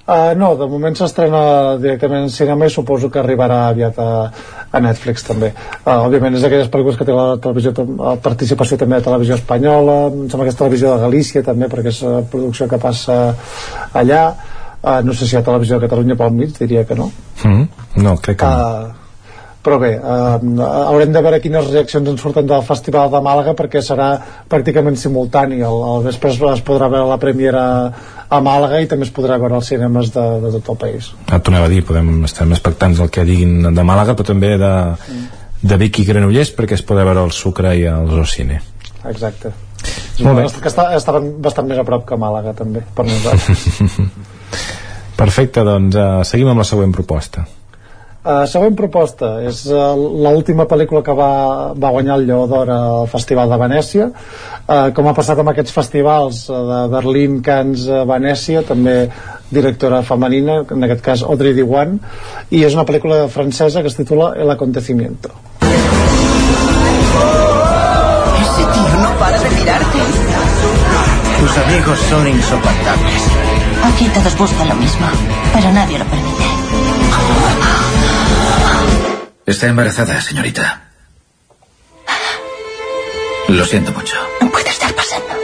Uh, 0.02 0.32
no, 0.34 0.48
de 0.58 0.66
moment 0.66 0.96
s'estrena 0.98 1.40
directament 1.78 2.24
en 2.26 2.32
cinema 2.34 2.66
i 2.66 2.72
suposo 2.74 3.06
que 3.06 3.20
arribarà 3.20 3.68
aviat 3.68 4.00
a, 4.02 4.06
a 4.74 4.80
Netflix 4.82 5.22
també. 5.28 5.52
Uh, 5.84 6.08
òbviament 6.08 6.34
és 6.34 6.42
d'aquelles 6.42 6.70
pel·lícules 6.72 6.98
que 6.98 7.06
té 7.06 7.14
la 7.14 7.36
televisió 7.44 7.70
la 7.86 8.16
participació 8.24 8.80
també 8.80 8.98
de 8.98 9.06
televisió 9.06 9.38
espanyola, 9.38 9.94
em 10.10 10.24
sembla 10.26 10.48
que 10.48 10.54
és 10.56 10.58
televisió 10.58 10.90
de 10.90 11.04
Galícia 11.04 11.44
també 11.46 11.68
perquè 11.70 11.92
és 11.94 12.00
la 12.02 12.24
producció 12.32 12.66
que 12.72 12.80
passa 12.82 13.20
allà. 14.02 14.24
Uh, 14.82 14.98
no 15.06 15.14
sé 15.14 15.28
si 15.28 15.36
hi 15.36 15.38
ha 15.38 15.44
televisió 15.46 15.78
de 15.78 15.86
Catalunya 15.86 16.18
pel 16.18 16.34
mig, 16.34 16.58
diria 16.58 16.82
que 16.82 16.98
no. 16.98 17.06
mm. 17.46 18.02
No, 18.02 18.16
crec 18.18 18.42
que 18.42 18.50
no. 18.50 18.66
Uh, 18.90 19.01
però 19.62 19.78
bé, 19.78 19.92
eh, 19.94 20.62
haurem 20.66 21.12
de 21.14 21.22
veure 21.22 21.38
quines 21.42 21.68
reaccions 21.70 22.08
ens 22.10 22.22
surten 22.24 22.48
del 22.50 22.64
Festival 22.66 23.12
de 23.12 23.20
Màlaga 23.22 23.54
perquè 23.58 23.82
serà 23.84 24.08
pràcticament 24.50 24.98
simultani. 24.98 25.60
Al, 25.62 25.78
al 25.86 26.02
vespre 26.08 26.32
es, 26.32 26.64
podrà 26.66 26.90
veure 26.90 27.06
la 27.08 27.20
premiera 27.22 27.62
a 28.28 28.40
Màlaga 28.42 28.80
i 28.82 28.90
també 28.90 29.06
es 29.06 29.14
podrà 29.14 29.38
veure 29.38 29.60
als 29.60 29.70
cinemes 29.70 30.10
de, 30.14 30.26
de 30.42 30.52
tot 30.56 30.74
el 30.74 30.80
país. 30.82 31.12
Et 31.28 31.38
tornava 31.38 31.70
a 31.70 31.72
dir, 31.72 31.84
podem 31.86 32.24
estar 32.26 32.48
més 32.50 32.58
expectants 32.58 32.98
del 32.98 33.12
que 33.14 33.26
diguin 33.28 33.70
de 33.70 33.86
Màlaga 33.86 34.18
però 34.18 34.32
també 34.32 34.56
de, 34.58 34.74
de 35.62 35.80
Vic 35.84 36.02
i 36.02 36.08
Granollers 36.10 36.54
perquè 36.58 36.74
es 36.78 36.84
podrà 36.86 37.06
veure 37.06 37.22
el 37.28 37.34
Sucre 37.36 37.76
i 37.78 37.86
el 37.86 38.10
Zocine 38.10 38.60
exacte. 39.08 39.52
Molt 40.22 40.38
bé. 40.38 40.44
que 40.62 40.70
està, 40.70 40.90
estaven 40.94 41.32
bastant 41.42 41.66
més 41.66 41.78
a 41.80 41.86
prop 41.86 42.04
que 42.06 42.18
Màlaga 42.18 42.52
també 42.54 42.84
per 42.94 43.06
nosaltres. 43.08 43.98
Perfecte, 45.22 45.64
doncs 45.66 45.98
uh, 45.98 46.22
seguim 46.26 46.50
amb 46.50 46.62
la 46.62 46.66
següent 46.66 46.94
proposta 46.94 47.46
Uh, 48.22 48.44
següent 48.46 48.76
proposta 48.78 49.32
és 49.42 49.64
uh, 49.66 49.96
l'última 49.98 50.62
pel·lícula 50.70 51.00
que 51.02 51.14
va, 51.18 51.74
va 51.74 51.88
guanyar 51.90 52.20
el 52.20 52.28
Lleó 52.28 52.44
d'Or 52.46 52.68
al 52.70 53.08
Festival 53.10 53.50
de 53.50 53.56
Venècia 53.58 54.06
uh, 54.12 54.92
com 54.94 55.08
ha 55.10 55.14
passat 55.16 55.40
amb 55.42 55.50
aquests 55.50 55.74
festivals 55.74 56.44
uh, 56.46 56.60
de 56.68 56.78
Berlín, 56.92 57.40
Cannes, 57.42 57.88
uh, 57.90 58.04
Venècia 58.06 58.62
també 58.68 59.10
directora 59.50 60.04
femenina 60.06 60.60
en 60.70 60.86
aquest 60.86 61.02
cas 61.02 61.26
Audrey 61.26 61.50
Diwan 61.58 61.98
i 62.54 62.62
és 62.62 62.78
una 62.78 62.86
pel·lícula 62.86 63.26
francesa 63.26 63.82
que 63.82 63.90
es 63.90 63.98
titula 63.98 64.36
El 64.38 64.54
acontecimiento 64.54 65.34
Ese 68.38 68.64
tío 68.70 69.02
no 69.02 69.10
para 69.18 69.38
de 69.40 69.50
mirarte. 69.50 69.98
Tus 71.40 71.58
amigos 71.58 71.98
son 72.08 72.28
insoportables. 72.28 73.22
Aquí 73.82 74.06
todos 74.14 74.38
buscan 74.38 74.68
lo 74.68 74.76
mismo, 74.76 75.06
pero 75.52 75.72
nadie 75.72 75.98
lo 75.98 76.04
permite. 76.04 76.21
Está 79.46 79.66
embarazada, 79.66 80.20
señorita. 80.20 80.84
Lo 83.48 83.64
siento 83.64 83.92
mucho. 83.92 84.16
No 84.40 84.50
puede 84.50 84.70
estar 84.70 84.94
pasando. 84.94 85.34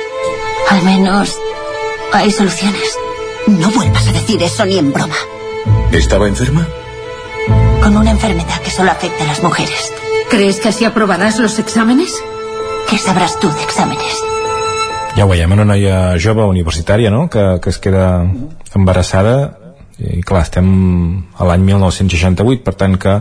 Al 0.71 0.83
menos 0.83 1.37
hay 2.13 2.31
soluciones. 2.31 2.97
No 3.47 3.71
vuelvas 3.71 4.07
a 4.09 4.13
decir 4.13 4.43
eso 4.43 4.65
ni 4.67 4.79
en 4.79 4.93
broma. 4.93 5.17
¿Estaba 5.93 6.29
enferma? 6.29 6.67
Con 7.83 7.97
una 7.97 8.11
enfermedad 8.11 8.61
que 8.63 8.71
solo 8.71 8.91
afecta 8.91 9.25
a 9.25 9.27
las 9.27 9.43
mujeres. 9.43 9.93
¿Crees 10.31 10.61
que 10.61 10.69
así 10.69 10.85
aprobarás 10.85 11.39
los 11.39 11.59
exámenes? 11.59 12.15
¿Qué 12.89 12.99
sabrás 12.99 13.39
tú 13.41 13.51
de 13.51 13.63
exámenes? 13.63 14.15
ja 15.19 15.25
ho 15.27 15.29
veiem, 15.29 15.51
una 15.51 15.65
noia 15.67 16.15
jove 16.23 16.45
universitària 16.47 17.11
no? 17.11 17.27
que, 17.29 17.43
que 17.63 17.73
es 17.73 17.79
queda 17.83 18.23
embarassada 18.79 19.35
i 19.99 20.21
clar, 20.23 20.45
estem 20.47 20.69
a 21.35 21.49
l'any 21.49 21.65
1968 21.67 22.63
per 22.63 22.75
tant 22.79 22.95
que 23.03 23.17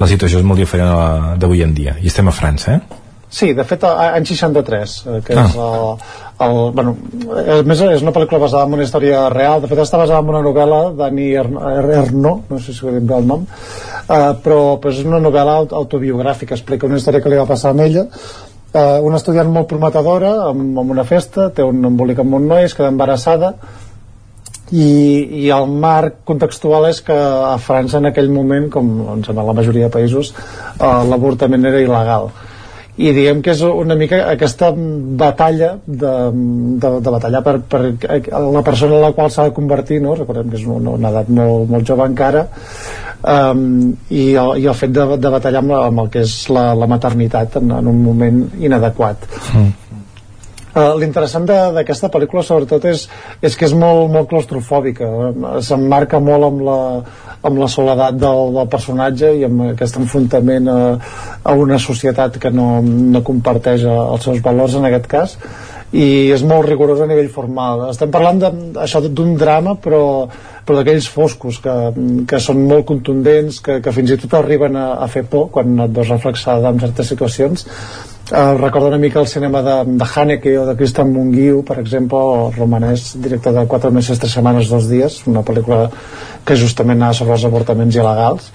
la 0.00 0.06
situació 0.10 0.38
és 0.40 0.44
molt 0.44 0.58
diferent 0.58 1.38
d'avui 1.38 1.62
en 1.62 1.74
dia 1.74 1.96
i 2.02 2.06
estem 2.10 2.28
a 2.28 2.32
França, 2.34 2.74
eh? 2.78 3.00
Sí, 3.34 3.48
de 3.52 3.64
fet, 3.66 3.82
any 3.84 4.24
63, 4.26 4.92
eh, 5.10 5.20
que 5.26 5.34
Ah. 5.34 5.44
és 5.48 5.54
el, 5.56 5.96
el, 6.46 6.58
bueno, 6.76 6.96
a 7.58 7.62
més 7.66 7.80
és 7.80 8.02
una 8.02 8.12
pel·lícula 8.14 8.38
basada 8.44 8.64
en 8.68 8.74
una 8.76 8.84
història 8.84 9.28
real, 9.32 9.60
de 9.60 9.66
fet 9.66 9.78
està 9.82 9.98
basada 9.98 10.20
en 10.20 10.28
una 10.30 10.42
novel·la 10.44 10.92
d'Annie 10.94 11.34
Ernaux, 11.40 12.42
no 12.50 12.58
sé 12.60 12.72
si 12.72 12.84
ho 12.84 12.90
he 12.90 13.00
dit 13.00 13.08
bé 13.08 13.16
el 13.18 13.26
nom, 13.26 13.42
eh, 13.42 14.32
però, 14.44 14.78
però 14.78 14.90
és 14.92 15.02
una 15.04 15.18
novel·la 15.18 15.56
aut- 15.64 15.72
autobiogràfica, 15.74 16.54
explica 16.54 16.86
una 16.86 16.96
història 17.00 17.20
que 17.20 17.28
li 17.32 17.36
va 17.40 17.46
passar 17.46 17.74
a 17.74 17.82
ella, 17.84 18.06
eh, 18.72 19.00
una 19.02 19.16
estudiant 19.16 19.50
molt 19.50 19.66
prometedora, 19.66 20.34
amb, 20.50 20.78
amb 20.78 20.90
una 20.94 21.04
festa, 21.04 21.50
té 21.50 21.62
un 21.66 21.82
embolic 21.84 22.18
amb 22.20 22.34
un 22.34 22.46
noi, 22.46 22.64
es 22.64 22.74
queda 22.74 22.88
embarassada, 22.88 23.54
i, 24.72 24.88
i 25.44 25.50
el 25.52 25.68
marc 25.68 26.22
contextual 26.28 26.88
és 26.88 27.02
que 27.04 27.14
a 27.14 27.56
França 27.60 28.00
en 28.00 28.08
aquell 28.10 28.32
moment, 28.32 28.70
com 28.72 28.90
doncs, 29.02 29.30
en 29.30 29.40
la 29.42 29.56
majoria 29.56 29.90
de 29.90 29.94
països, 29.98 30.32
eh, 30.78 30.98
l'avortament 31.10 31.68
era 31.68 31.82
il·legal. 31.84 32.30
I 32.94 33.10
diguem 33.10 33.40
que 33.42 33.50
és 33.50 33.62
una 33.66 33.96
mica 33.98 34.20
aquesta 34.30 34.68
batalla 34.74 35.72
de, 35.84 36.12
de, 36.78 36.90
de 37.02 37.14
batallar 37.16 37.40
per, 37.42 37.56
per 37.66 37.80
la 38.30 38.62
persona 38.62 39.00
en 39.00 39.02
la 39.02 39.10
qual 39.16 39.32
s'ha 39.34 39.48
de 39.48 39.54
convertir 39.56 39.98
no? 40.04 40.14
recordem 40.14 40.52
que 40.52 40.60
és 40.60 40.68
una, 40.70 40.94
una 40.94 41.10
edat 41.10 41.32
molt, 41.34 41.66
molt 41.74 41.90
jove 41.90 42.06
encara 42.06 42.44
um, 43.18 43.64
i, 44.14 44.28
el, 44.38 44.52
i 44.62 44.68
el 44.70 44.78
fet 44.78 44.94
de, 44.94 45.08
de 45.18 45.32
batallar 45.34 45.64
amb, 45.64 45.74
la, 45.74 45.80
amb 45.88 46.04
el 46.04 46.12
que 46.14 46.22
és 46.22 46.36
la, 46.54 46.68
la 46.78 46.86
maternitat 46.94 47.58
en, 47.58 47.74
en 47.80 47.90
un 47.90 47.98
moment 48.04 48.44
inadequat 48.62 49.26
Uh, 50.74 50.96
L'interessant 50.98 51.44
d'aquesta 51.46 52.08
pel·lícula 52.10 52.42
sobretot 52.42 52.82
és, 52.90 53.04
és 53.38 53.54
que 53.54 53.68
és 53.68 53.74
molt, 53.78 54.08
molt 54.10 54.26
claustrofòbica. 54.32 55.06
Eh, 55.06 55.50
s'emmarca 55.62 56.18
molt 56.18 56.48
amb 56.48 56.64
la, 56.66 56.78
amb 57.46 57.60
la 57.62 57.68
soledat 57.70 58.16
del, 58.18 58.50
del 58.56 58.66
personatge 58.72 59.30
i 59.38 59.44
amb 59.46 59.68
aquest 59.68 60.00
enfrontament 60.00 60.66
a, 60.72 60.78
a 61.46 61.54
una 61.54 61.78
societat 61.78 62.40
que 62.42 62.50
no, 62.50 62.80
no 62.82 63.22
comparteix 63.22 63.84
eh, 63.86 63.92
els 63.94 64.26
seus 64.26 64.42
valors 64.42 64.74
en 64.74 64.88
aquest 64.88 65.06
cas. 65.12 65.36
I 65.94 66.32
és 66.34 66.42
molt 66.42 66.66
rigorós 66.66 67.04
a 67.04 67.06
nivell 67.06 67.30
formal. 67.30 67.84
Estem 67.92 68.10
parlant 68.10 68.40
de, 68.42 68.50
això 68.82 68.98
d'un 69.04 69.36
drama 69.38 69.76
però, 69.78 70.00
però 70.66 70.80
d'aquells 70.80 71.06
foscos 71.06 71.60
que, 71.62 71.76
que 72.26 72.42
són 72.42 72.64
molt 72.66 72.88
contundents 72.88 73.60
que, 73.62 73.78
que 73.84 73.94
fins 73.94 74.10
i 74.10 74.18
tot 74.24 74.34
arriben 74.40 74.74
a, 74.74 74.88
a 75.06 75.08
fer 75.12 75.22
por 75.30 75.52
quan 75.54 75.78
et 75.86 75.94
veus 75.94 76.10
reflexada 76.16 76.74
en 76.74 76.82
certes 76.82 77.14
situacions 77.14 77.62
Uh, 78.30 78.56
recordo 78.56 78.88
una 78.88 78.96
mica 78.96 79.20
el 79.20 79.26
cinema 79.26 79.60
de, 79.60 79.84
de 79.84 80.04
Haneke 80.14 80.58
o 80.58 80.64
de 80.64 80.74
Christian 80.76 81.10
Mungiu, 81.12 81.58
per 81.62 81.76
exemple, 81.82 82.16
o 82.16 82.50
romanès, 82.56 83.10
director 83.20 83.52
de 83.52 83.66
4 83.68 83.90
mesos, 83.92 84.18
3 84.18 84.32
setmanes, 84.38 84.70
2 84.72 84.88
dies, 84.88 85.18
una 85.28 85.42
pel·lícula 85.44 85.90
que 86.44 86.56
justament 86.56 87.02
anava 87.02 87.18
sobre 87.18 87.36
els 87.36 87.44
avortaments 87.44 87.98
il·legals 88.00 88.48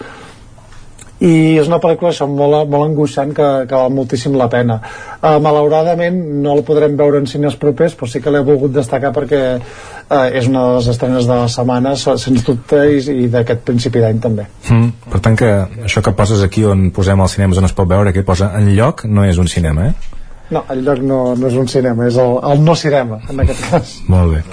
i 1.19 1.57
és 1.59 1.67
una 1.67 1.81
pel·lícula 1.83 2.13
això, 2.13 2.27
molt, 2.31 2.69
molt 2.71 2.89
angoixant 2.89 3.33
que, 3.35 3.47
que 3.67 3.75
val 3.75 3.91
moltíssim 3.91 4.37
la 4.39 4.47
pena 4.51 4.79
uh, 4.79 5.37
malauradament 5.43 6.19
no 6.43 6.55
la 6.55 6.65
podrem 6.67 6.95
veure 6.99 7.19
en 7.19 7.27
cines 7.27 7.57
propers 7.59 7.97
però 7.99 8.07
sí 8.07 8.21
que 8.23 8.31
l'he 8.31 8.43
volgut 8.47 8.71
destacar 8.75 9.11
perquè 9.15 9.41
uh, 9.59 10.27
és 10.27 10.47
una 10.47 10.65
de 10.67 10.77
les 10.77 10.91
estrenes 10.93 11.27
de 11.27 11.41
la 11.41 11.49
setmana 11.51 11.95
sens 11.99 12.45
dubte 12.47 12.85
i, 12.95 13.01
i 13.25 13.27
d'aquest 13.31 13.65
principi 13.67 14.03
d'any 14.03 14.23
també 14.23 14.47
Mm. 14.69 14.89
Per 15.09 15.19
tant 15.23 15.35
que 15.39 15.47
això 15.87 16.01
que 16.05 16.11
poses 16.13 16.43
aquí 16.45 16.61
on 16.67 16.89
posem 16.93 17.19
els 17.23 17.33
cinemes 17.33 17.57
on 17.57 17.65
es 17.65 17.73
pot 17.73 17.87
veure, 17.89 18.11
que 18.13 18.21
posa 18.27 18.51
en 18.57 18.67
lloc, 18.75 19.01
no 19.05 19.23
és 19.25 19.39
un 19.41 19.47
cinema, 19.49 19.87
eh? 19.89 20.19
no, 20.51 20.63
el 20.69 20.83
lloc 20.85 21.01
no, 21.05 21.19
no 21.37 21.49
és 21.49 21.57
un 21.57 21.67
cinema 21.69 22.07
és 22.09 22.17
el, 22.21 22.37
el 22.51 22.63
no 22.65 22.75
cinema 22.77 23.19
en 23.29 23.43
aquest 23.45 23.65
cas 23.69 23.93
Molt 24.13 24.35
bé. 24.35 24.43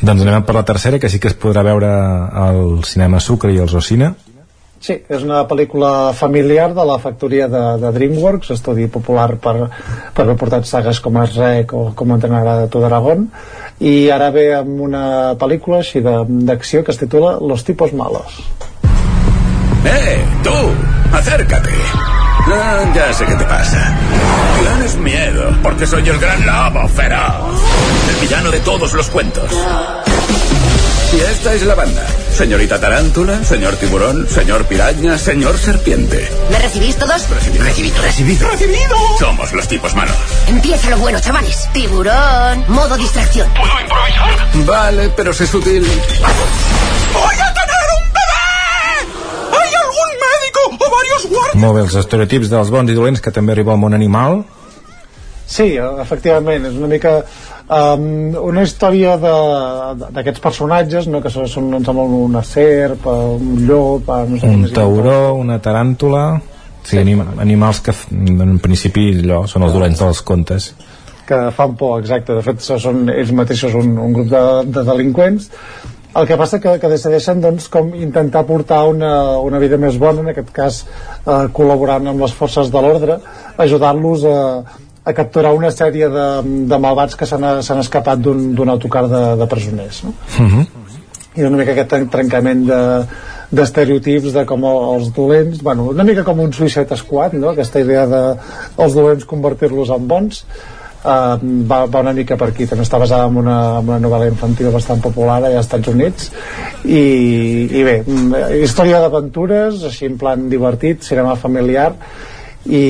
Doncs 0.00 0.24
anem 0.24 0.44
per 0.48 0.56
la 0.56 0.64
tercera, 0.64 0.98
que 0.98 1.10
sí 1.12 1.18
que 1.20 1.28
es 1.28 1.36
podrà 1.36 1.64
veure 1.66 1.90
al 1.90 2.80
cinema 2.88 3.20
Sucre 3.20 3.52
i 3.52 3.58
al 3.60 3.68
Rosina. 3.68 4.14
Sí, 4.80 4.94
és 5.12 5.22
una 5.26 5.42
pel·lícula 5.44 6.12
familiar 6.16 6.70
de 6.72 6.84
la 6.88 6.94
factoria 6.98 7.48
de, 7.52 7.60
de 7.82 7.90
DreamWorks, 7.92 8.48
estudi 8.54 8.86
popular 8.88 9.34
per, 9.36 9.52
per 10.16 10.24
haver 10.24 10.36
portat 10.40 10.64
sagues 10.64 11.02
com 11.04 11.18
es 11.20 11.34
Rec 11.36 11.74
o 11.76 11.90
com 11.94 12.14
entrenar 12.16 12.46
a 12.48 12.66
tu 12.72 12.80
d'Aragón, 12.80 13.26
i 13.84 14.08
ara 14.10 14.30
ve 14.32 14.46
amb 14.56 14.80
una 14.88 15.02
pel·lícula 15.40 15.82
així 15.84 16.00
de- 16.00 16.24
d'acció 16.48 16.80
que 16.84 16.94
es 16.94 16.98
titula 17.02 17.36
Los 17.44 17.64
tipos 17.68 17.92
malos. 17.92 18.40
¡Eh, 19.84 20.24
tú! 20.44 20.56
¡Acércate! 21.12 21.76
Ah, 22.52 22.80
ya 22.94 23.12
sé 23.12 23.26
qué 23.26 23.34
te 23.34 23.44
pasa. 23.44 23.84
Tienes 24.60 24.96
miedo, 24.96 25.44
porque 25.62 25.86
soy 25.86 26.08
el 26.08 26.18
gran 26.18 26.40
lobo 26.46 26.88
feroz. 26.88 27.60
El 28.14 28.20
villano 28.22 28.50
de 28.50 28.60
todos 28.60 28.94
los 28.94 29.08
cuentos. 29.10 29.44
Y 31.12 31.20
esta 31.20 31.52
es 31.54 31.62
la 31.66 31.74
banda. 31.74 32.06
Señorita 32.32 32.80
Tarántula, 32.80 33.44
señor 33.44 33.76
Tiburón, 33.76 34.26
señor 34.28 34.64
Piraña, 34.64 35.18
señor 35.18 35.58
Serpiente. 35.58 36.28
¿Me 36.50 36.58
recibís 36.58 36.96
todos? 36.96 37.28
Recibido. 37.28 37.64
Recibido, 37.64 38.02
recibido. 38.02 38.48
¡Recibido! 38.50 38.96
Somos 39.18 39.52
los 39.52 39.68
tipos 39.68 39.94
malos. 39.94 40.14
Empieza 40.48 40.90
lo 40.90 40.96
bueno, 40.98 41.20
chavales. 41.20 41.68
Tiburón, 41.72 42.64
modo 42.68 42.96
distracción. 42.96 43.48
¿Puedo 43.52 43.80
improvisar? 43.80 44.66
Vale, 44.66 45.10
pero 45.16 45.32
sé 45.32 45.46
sutil. 45.46 45.82
¡Voy 47.12 47.34
a 47.34 47.54
tener 47.54 47.86
un 47.98 48.12
bebé! 48.16 49.60
¿Hay 49.60 49.74
algún 49.74 50.10
médico 50.24 50.86
o 50.86 50.90
varios 50.90 51.26
guardias? 51.28 51.54
Molt 51.56 51.74
bé, 51.76 51.82
els 51.82 51.94
estereotips 52.00 52.48
dels 52.48 52.70
bons 52.70 52.90
i 52.90 52.94
dolents 52.96 53.20
que 53.20 53.32
també 53.34 53.52
arriba 53.52 53.74
al 53.74 53.82
món 53.82 53.94
animal. 53.94 54.44
Sí, 55.50 55.72
efectivament, 55.74 56.68
és 56.68 56.76
una 56.78 56.86
mica 56.90 57.16
um, 57.66 58.04
una 58.52 58.62
història 58.62 59.16
d'aquests 59.18 60.42
personatges, 60.44 61.08
no? 61.10 61.18
que 61.24 61.32
són, 61.32 61.72
em 61.74 61.86
sembla, 61.86 62.06
una 62.30 62.44
serp, 62.46 63.08
un 63.10 63.64
llop, 63.66 64.06
eh, 64.06 64.22
no 64.30 64.38
sé 64.38 64.54
Un 64.54 64.70
tauró, 64.74 65.20
una 65.40 65.58
taràntula... 65.62 66.24
Sí, 66.80 66.96
anim 66.96 67.20
animals 67.20 67.82
que 67.84 67.92
en 67.92 68.54
principi 68.64 69.10
allò, 69.12 69.42
són 69.50 69.66
els 69.66 69.74
dolents 69.76 70.00
dels 70.00 70.22
contes. 70.24 70.70
que 71.28 71.38
fan 71.54 71.76
por, 71.78 72.00
exacte. 72.00 72.34
De 72.34 72.42
fet, 72.42 72.62
són 72.64 73.04
ells 73.12 73.30
mateixos 73.36 73.76
un, 73.78 73.92
un 74.02 74.14
grup 74.16 74.30
de, 74.32 74.44
de 74.74 74.82
delinqüents. 74.88 75.50
El 76.18 76.26
que 76.26 76.38
passa 76.40 76.58
que, 76.58 76.72
que 76.82 76.90
decideixen 76.90 77.42
doncs, 77.44 77.68
com 77.70 77.92
intentar 77.94 78.42
portar 78.48 78.80
una, 78.90 79.12
una 79.38 79.60
vida 79.62 79.78
més 79.78 79.98
bona, 80.00 80.24
en 80.24 80.32
aquest 80.32 80.50
cas 80.56 80.80
eh, 80.82 81.44
col·laborant 81.54 82.10
amb 82.10 82.24
les 82.24 82.34
forces 82.34 82.72
de 82.72 82.82
l'ordre, 82.82 83.20
ajudant-los 83.62 84.24
a, 84.26 84.38
a 85.04 85.12
capturar 85.16 85.54
una 85.56 85.70
sèrie 85.72 86.08
de, 86.12 86.26
de 86.68 86.78
malvats 86.78 87.16
que 87.16 87.26
s'han 87.26 87.80
escapat 87.80 88.20
d'un 88.20 88.68
autocar 88.68 89.06
de, 89.08 89.22
de 89.40 89.46
presoners. 89.48 90.04
No? 90.04 90.14
Uh 90.38 90.46
-huh. 90.52 90.66
i 91.36 91.42
una 91.46 91.56
mica 91.56 91.72
aquest 91.72 91.90
tren- 91.92 92.08
trencament 92.10 92.66
de, 92.66 92.80
d'estereotips 93.50 94.32
de 94.34 94.44
com 94.46 94.64
els 94.64 95.12
dolents 95.14 95.62
bueno, 95.62 95.90
una 95.94 96.04
mica 96.04 96.24
com 96.24 96.40
un 96.40 96.52
Suicide 96.52 96.96
Squad 96.96 97.32
no? 97.32 97.50
aquesta 97.50 97.80
idea 97.80 98.06
de 98.06 98.22
els 98.78 98.94
dolents 98.94 99.24
convertir-los 99.24 99.90
en 99.90 100.06
bons 100.08 100.44
Uh, 101.00 101.40
va, 101.64 101.86
va 101.88 102.00
una 102.04 102.12
mica 102.12 102.36
per 102.36 102.50
aquí 102.50 102.66
també 102.68 102.84
està 102.84 102.98
basada 103.00 103.24
en 103.30 103.36
una, 103.40 103.78
en 103.78 103.86
una 103.88 103.98
novel·la 104.04 104.26
infantil 104.28 104.68
bastant 104.68 105.00
popular 105.00 105.38
als 105.38 105.54
Estats 105.62 105.88
Units 105.88 106.26
i, 106.84 107.00
i 107.72 107.84
bé, 107.86 107.94
mm, 108.04 108.60
història 108.60 109.00
d'aventures 109.00 109.80
així 109.88 110.04
en 110.10 110.18
plan 110.20 110.50
divertit, 110.52 111.00
cinema 111.00 111.38
familiar 111.40 111.94
i, 112.66 112.80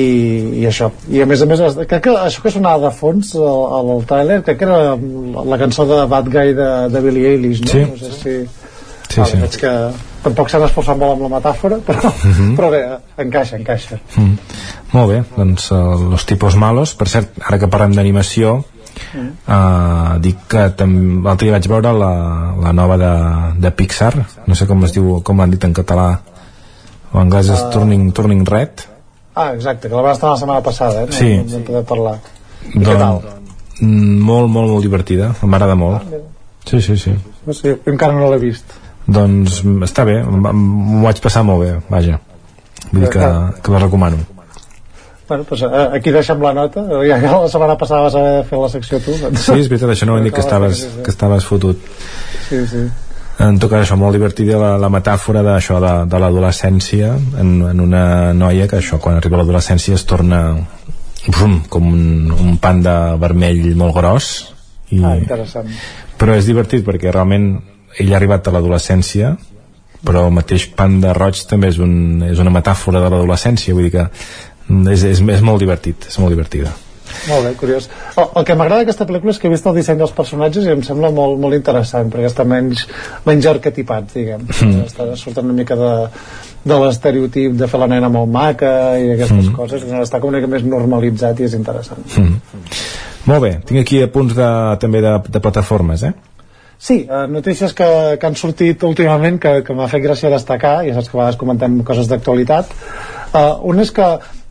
i 0.61 0.65
això 0.67 0.89
i 1.09 1.21
a 1.23 1.25
més 1.25 1.41
a 1.41 1.45
més, 1.47 1.61
crec 1.87 2.01
que 2.03 2.11
això 2.17 2.41
que 2.43 2.51
sonava 2.51 2.89
de 2.89 2.95
fons 2.95 3.33
al, 3.39 3.91
al 3.91 4.01
tràiler, 4.09 4.41
crec 4.43 4.57
que 4.59 4.65
era 4.67 4.95
la 5.47 5.57
cançó 5.61 5.85
de 5.87 6.01
Bad 6.11 6.27
Guy 6.33 6.53
de, 6.57 6.69
de 6.91 7.01
Billie 7.05 7.29
Eilish 7.35 7.61
no? 7.63 7.71
Sí. 7.71 7.85
no 7.87 7.97
sé 7.97 8.11
si 8.17 8.35
Sí, 9.11 9.19
ah, 9.19 9.25
sí. 9.27 9.37
veig 9.41 9.55
que 9.59 9.71
tampoc 10.23 10.47
s'han 10.47 10.63
esforçat 10.63 10.95
molt 10.95 11.17
amb 11.17 11.25
la 11.25 11.31
metàfora 11.37 11.79
però, 11.83 12.11
Mhm. 12.23 12.53
però 12.55 12.69
bé, 12.71 12.81
encaixa, 13.19 13.57
encaixa 13.57 13.97
Mm. 14.17 14.37
Molt 14.93 15.09
bé, 15.11 15.23
doncs 15.37 15.69
uh, 15.71 15.95
Los 16.11 16.25
tipos 16.25 16.55
malos, 16.55 16.93
per 16.95 17.07
cert, 17.07 17.29
ara 17.47 17.57
que 17.59 17.67
parlem 17.67 17.91
d'animació 17.95 18.53
uh, 18.57 20.19
dic 20.19 20.37
que 20.51 20.63
l'altre 20.77 21.45
dia 21.47 21.55
vaig 21.57 21.67
veure 21.67 21.91
la, 21.95 22.11
la 22.61 22.71
nova 22.73 22.97
de, 22.97 23.11
de 23.61 23.71
Pixar 23.71 24.13
no 24.47 24.55
sé 24.55 24.67
com 24.67 24.83
es 24.87 24.93
diu, 24.95 25.19
com 25.23 25.39
l'han 25.39 25.51
dit 25.51 25.63
en 25.67 25.73
català 25.73 26.09
en 27.13 27.19
anglès 27.25 27.49
és 27.51 27.59
Ah. 27.65 27.69
Turning, 27.73 28.11
Turning 28.15 28.45
Red 28.47 28.85
ah, 29.35 29.53
exacte, 29.55 29.87
que 29.89 29.95
la 29.95 30.01
vam 30.01 30.13
estar 30.13 30.29
la 30.31 30.37
setmana 30.37 30.61
passada 30.65 31.03
eh? 31.03 31.07
no, 31.07 31.13
Sí. 31.17 31.31
no, 31.37 31.59
no 31.59 31.65
poder 31.65 31.83
parlar. 31.85 32.17
I 32.73 32.79
què 32.85 32.97
tal? 32.97 33.21
mm, 33.81 34.19
molt, 34.27 34.49
molt, 34.49 34.69
molt 34.75 34.83
divertida 34.85 35.31
m'agrada 35.41 35.75
molt. 35.75 36.03
Sí, 36.65 36.81
sí, 36.81 36.97
sí. 36.97 37.15
No 37.45 37.53
sé, 37.57 37.77
encara 37.89 38.13
no 38.13 38.29
l'he 38.31 38.37
vist. 38.41 38.75
Doncs 39.07 39.63
està 39.87 40.05
bé, 40.05 40.19
m'ho 40.23 41.01
vaig 41.03 41.19
passar 41.23 41.41
molt 41.43 41.63
bé 41.65 41.71
vaja, 41.89 42.19
vull 42.91 43.01
dir 43.01 43.09
que, 43.15 43.31
que 43.63 43.71
la 43.73 43.79
recomano. 43.81 44.19
Bueno, 45.31 45.45
doncs, 45.47 45.61
eh, 45.63 45.87
aquí 45.97 46.11
deixem 46.11 46.41
la 46.43 46.51
nota. 46.53 46.83
Ja 47.09 47.17
que 47.21 47.27
la 47.31 47.47
setmana 47.49 47.77
passada 47.79 48.01
vas 48.03 48.15
haver 48.19 48.33
de 48.37 48.43
fer 48.49 48.59
la 48.59 48.69
secció 48.69 48.99
tu. 48.99 49.13
Doncs. 49.15 49.45
sí, 49.47 49.53
és 49.63 49.69
veritat, 49.71 49.89
això 49.95 50.05
no 50.05 50.17
ho 50.17 50.19
he 50.19 50.25
dit 50.27 50.33
que 50.35 50.43
estaves, 50.43 50.83
que 51.05 51.09
estaves 51.13 51.45
fotut. 51.47 51.79
Sí, 52.49 52.59
sí. 52.67 52.83
En 53.41 53.57
tot 53.59 53.71
cas 53.71 53.85
això 53.85 53.97
molt 53.97 54.15
divertida 54.15 54.59
la, 54.61 54.75
la 54.81 54.89
metàfora 54.93 55.41
d'això 55.45 55.79
de, 55.81 55.93
de 56.11 56.21
l'adolescència 56.21 57.13
en, 57.41 57.55
en 57.71 57.81
una 57.83 58.03
noia 58.37 58.67
que 58.69 58.79
això 58.79 58.99
quan 59.01 59.17
arriba 59.17 59.39
a 59.39 59.41
l'adolescència 59.41 59.97
es 59.97 60.05
torna 60.09 60.41
brum, 61.27 61.61
com 61.69 61.89
un, 61.91 62.31
un 62.33 62.57
panda 62.61 63.15
vermell 63.21 63.75
molt 63.77 63.93
gros. 63.97 64.31
I, 64.91 64.99
ah, 65.05 65.15
interessant. 65.19 65.69
Però 66.19 66.35
és 66.37 66.49
divertit 66.49 66.85
perquè 66.85 67.13
realment 67.13 67.53
ell 67.99 68.13
ha 68.13 68.19
arribat 68.19 68.47
a 68.47 68.55
l'adolescència 68.55 69.35
però 70.05 70.25
el 70.27 70.33
mateix 70.33 70.67
panda 70.77 71.13
roig 71.13 71.43
també 71.49 71.69
és, 71.69 71.77
un, 71.81 72.23
és 72.25 72.39
una 72.41 72.53
metàfora 72.53 73.01
de 73.03 73.11
l'adolescència 73.11 73.75
vull 73.77 73.89
dir 73.89 73.93
que 73.97 74.07
és, 74.93 75.03
és, 75.03 75.21
és 75.21 75.43
molt 75.45 75.61
divertit 75.61 76.07
és 76.09 76.17
molt 76.21 76.33
divertida 76.33 76.73
Molt 77.29 77.45
bé, 77.47 77.51
curiós. 77.59 77.89
El, 78.15 78.27
el 78.39 78.45
que 78.47 78.55
m'agrada 78.59 78.83
d'aquesta 78.83 79.05
pel·lícula 79.09 79.33
és 79.35 79.39
que 79.41 79.49
he 79.49 79.53
vist 79.53 79.67
el 79.69 79.75
disseny 79.77 79.99
dels 80.01 80.13
personatges 80.17 80.65
i 80.65 80.73
em 80.73 80.81
sembla 80.85 81.11
molt, 81.15 81.39
molt 81.41 81.57
interessant, 81.57 82.09
perquè 82.13 82.29
està 82.31 82.45
menys, 82.47 82.85
menys 83.27 83.49
arquetipat, 83.51 84.09
diguem. 84.13 84.47
Mm. 84.47 84.85
Està 84.87 85.09
sortant 85.19 85.45
una 85.49 85.57
mica 85.57 85.77
de, 85.79 85.91
de 86.65 86.79
l'estereotip 86.85 87.55
de 87.59 87.69
fer 87.71 87.79
la 87.81 87.89
nena 87.91 88.09
molt 88.13 88.31
maca 88.31 88.73
i 88.99 89.13
aquestes 89.15 89.47
Mm. 89.51 89.55
coses, 89.55 89.83
està 90.01 90.19
com 90.19 90.29
una 90.29 90.41
mica 90.41 90.49
més 90.51 90.63
normalitzat 90.67 91.39
i 91.39 91.47
és 91.47 91.53
interessant. 91.57 92.03
mm. 92.17 92.65
molt 93.25 93.41
bé, 93.41 93.55
tinc 93.65 93.79
aquí 93.81 94.01
apunts 94.03 94.35
de, 94.37 94.49
també 94.81 95.01
de, 95.01 95.15
de 95.29 95.39
plataformes 95.39 96.03
eh? 96.03 96.13
Sí, 96.81 97.05
eh, 97.05 97.27
notícies 97.29 97.73
que, 97.77 98.17
que 98.17 98.25
han 98.25 98.35
sortit 98.35 98.81
últimament 98.83 99.37
que, 99.39 99.51
que 99.61 99.73
m'ha 99.77 99.85
fet 99.91 100.01
gràcia 100.01 100.31
destacar, 100.33 100.79
ja 100.87 100.95
saps 100.95 101.11
que 101.11 101.17
a 101.17 101.19
vegades 101.19 101.37
comentem 101.37 101.75
coses 101.85 102.07
d'actualitat. 102.09 102.71
Uh, 103.31 103.59
un 103.69 103.79
és 103.83 103.91
que 103.93 104.07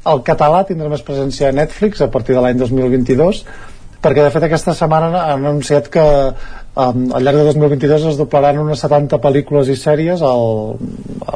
el 0.08 0.22
català 0.24 0.62
tindrà 0.68 0.88
més 0.88 1.02
presència 1.04 1.50
a 1.50 1.56
Netflix 1.56 2.00
a 2.00 2.08
partir 2.12 2.36
de 2.36 2.44
l'any 2.44 2.56
2022, 2.60 3.42
perquè 4.00 4.24
de 4.24 4.32
fet 4.32 4.46
aquesta 4.46 4.74
setmana 4.76 5.10
han 5.26 5.44
anunciat 5.44 5.90
que 5.92 6.04
um, 6.30 7.02
al 7.12 7.26
llarg 7.26 7.42
de 7.42 7.44
2022 7.50 8.06
es 8.12 8.20
doblaran 8.20 8.62
unes 8.62 8.80
70 8.80 9.20
pel·lícules 9.20 9.68
i 9.68 9.76
sèries 9.76 10.24
al, 10.24 10.78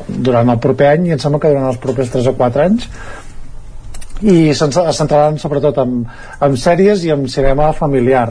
durant 0.08 0.54
el 0.54 0.62
proper 0.64 0.94
any 0.94 1.10
i 1.10 1.14
em 1.16 1.20
sembla 1.20 1.42
que 1.42 1.52
durant 1.52 1.68
els 1.74 1.82
propers 1.82 2.12
3 2.14 2.32
o 2.32 2.34
4 2.40 2.64
anys 2.64 2.88
i 4.24 4.36
es 4.54 4.62
centraran 4.62 5.36
sobretot 5.42 5.82
en, 5.82 6.04
en 6.46 6.56
sèries 6.56 7.02
i 7.04 7.10
en 7.12 7.26
cinema 7.28 7.72
familiar. 7.76 8.30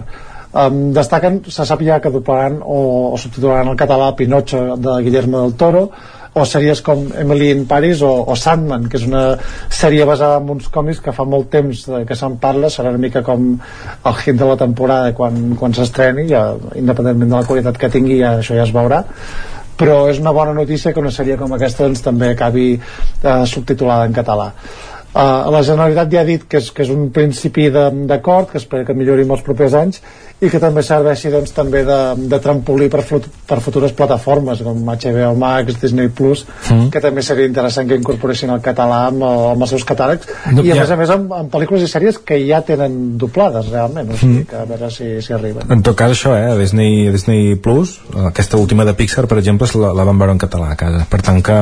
Um, 0.53 0.91
destaquen, 0.93 1.41
se 1.49 1.65
sap 1.65 1.81
ja 1.85 1.99
que 2.01 2.11
doblaran 2.13 2.59
o, 2.61 3.13
o 3.13 3.17
subtitularan 3.21 3.69
al 3.69 3.77
català 3.77 4.11
Pinocho 4.17 4.77
de 4.77 4.97
Guillermo 5.05 5.43
del 5.43 5.55
Toro 5.57 5.87
o 6.33 6.45
sèries 6.49 6.81
com 6.85 7.05
Emily 7.19 7.51
in 7.53 7.65
Paris 7.69 8.01
o, 8.01 8.11
o 8.25 8.35
Sandman, 8.39 8.87
que 8.89 8.97
és 8.97 9.05
una 9.05 9.23
sèrie 9.69 10.05
basada 10.09 10.39
en 10.41 10.49
uns 10.55 10.69
còmics 10.73 11.01
que 11.05 11.13
fa 11.13 11.25
molt 11.29 11.51
temps 11.53 11.85
que 12.07 12.17
se'n 12.17 12.39
parla, 12.41 12.71
serà 12.73 12.93
una 12.93 13.01
mica 13.01 13.21
com 13.25 13.51
el 13.53 14.21
hit 14.23 14.39
de 14.39 14.47
la 14.49 14.57
temporada 14.59 15.13
quan, 15.17 15.53
quan 15.59 15.75
s'estreni, 15.77 16.25
ja, 16.31 16.45
independentment 16.79 17.29
de 17.29 17.37
la 17.37 17.49
qualitat 17.49 17.77
que 17.77 17.91
tingui, 17.93 18.17
ja, 18.23 18.37
això 18.41 18.57
ja 18.57 18.65
es 18.65 18.73
veurà. 18.73 19.03
Però 19.77 20.03
és 20.09 20.19
una 20.21 20.33
bona 20.33 20.53
notícia 20.53 20.93
que 20.93 21.01
una 21.01 21.13
sèrie 21.13 21.37
com 21.37 21.53
aquesta 21.53 21.85
doncs, 21.85 22.01
també 22.05 22.31
acabi 22.33 22.67
eh, 22.75 23.45
subtitulada 23.49 24.05
en 24.09 24.13
català 24.13 24.51
Uh, 25.13 25.45
la 25.53 25.59
Generalitat 25.61 26.09
ja 26.09 26.21
ha 26.21 26.25
dit 26.25 26.41
que 26.49 26.57
és, 26.57 26.71
que 26.73 26.81
és 26.81 26.89
un 26.89 27.11
principi 27.13 27.67
d'acord, 27.69 28.47
que 28.49 28.57
espera 28.57 28.83
que 28.83 28.95
millori 28.97 29.21
els 29.29 29.41
propers 29.45 29.73
anys 29.77 29.99
i 30.41 30.49
que 30.49 30.57
també 30.59 30.81
serveixi 30.81 31.29
doncs, 31.29 31.51
també 31.53 31.83
de, 31.85 31.97
de 32.31 32.39
trampolí 32.41 32.87
per, 32.89 33.03
flut, 33.05 33.27
per 33.47 33.59
futures 33.61 33.93
plataformes 33.93 34.63
com 34.65 34.81
HBO 34.89 35.35
Max, 35.37 35.77
Disney 35.79 36.07
Plus 36.09 36.45
Mm. 36.69 36.89
que 36.89 36.99
també 37.03 37.21
seria 37.21 37.45
interessant 37.45 37.87
que 37.87 37.95
incorporessin 37.99 38.49
el 38.49 38.61
català 38.65 39.03
amb, 39.11 39.21
el- 39.21 39.45
amb 39.51 39.61
els 39.61 39.69
seus 39.69 39.85
catàlegs 39.85 40.25
No, 40.51 40.63
i 40.63 40.71
a 40.71 40.75
ja. 40.75 40.81
més 40.81 40.91
a 40.91 40.95
més 40.97 41.09
amb, 41.13 41.31
amb 41.33 41.51
pel·lícules 41.53 41.83
i 41.83 41.87
sèries 41.91 42.17
que 42.25 42.39
ja 42.47 42.61
tenen 42.65 43.17
doblades 43.17 43.69
realment 43.69 44.09
o 44.09 44.17
sigui, 44.17 44.39
Mm. 44.41 44.45
que 44.49 44.55
a 44.55 44.65
veure 44.65 44.89
si, 44.91 45.21
si 45.21 45.33
arriben 45.33 45.69
En 45.69 45.83
tot 45.83 45.95
cas, 45.95 46.09
això, 46.11 46.33
eh, 46.35 46.49
a 46.51 46.57
Disney, 46.57 47.07
a 47.07 47.11
Disney 47.11 47.53
Plus, 47.55 47.99
aquesta 48.25 48.57
última 48.57 48.83
de 48.85 48.93
Pixar, 48.95 49.27
per 49.27 49.37
exemple, 49.37 49.67
la, 49.75 49.93
la 49.93 50.03
vam 50.09 50.17
veure 50.17 50.31
en 50.33 50.39
català 50.39 50.71
a 50.71 50.75
casa. 50.75 51.05
Per 51.09 51.21
tant 51.21 51.41
que, 51.43 51.59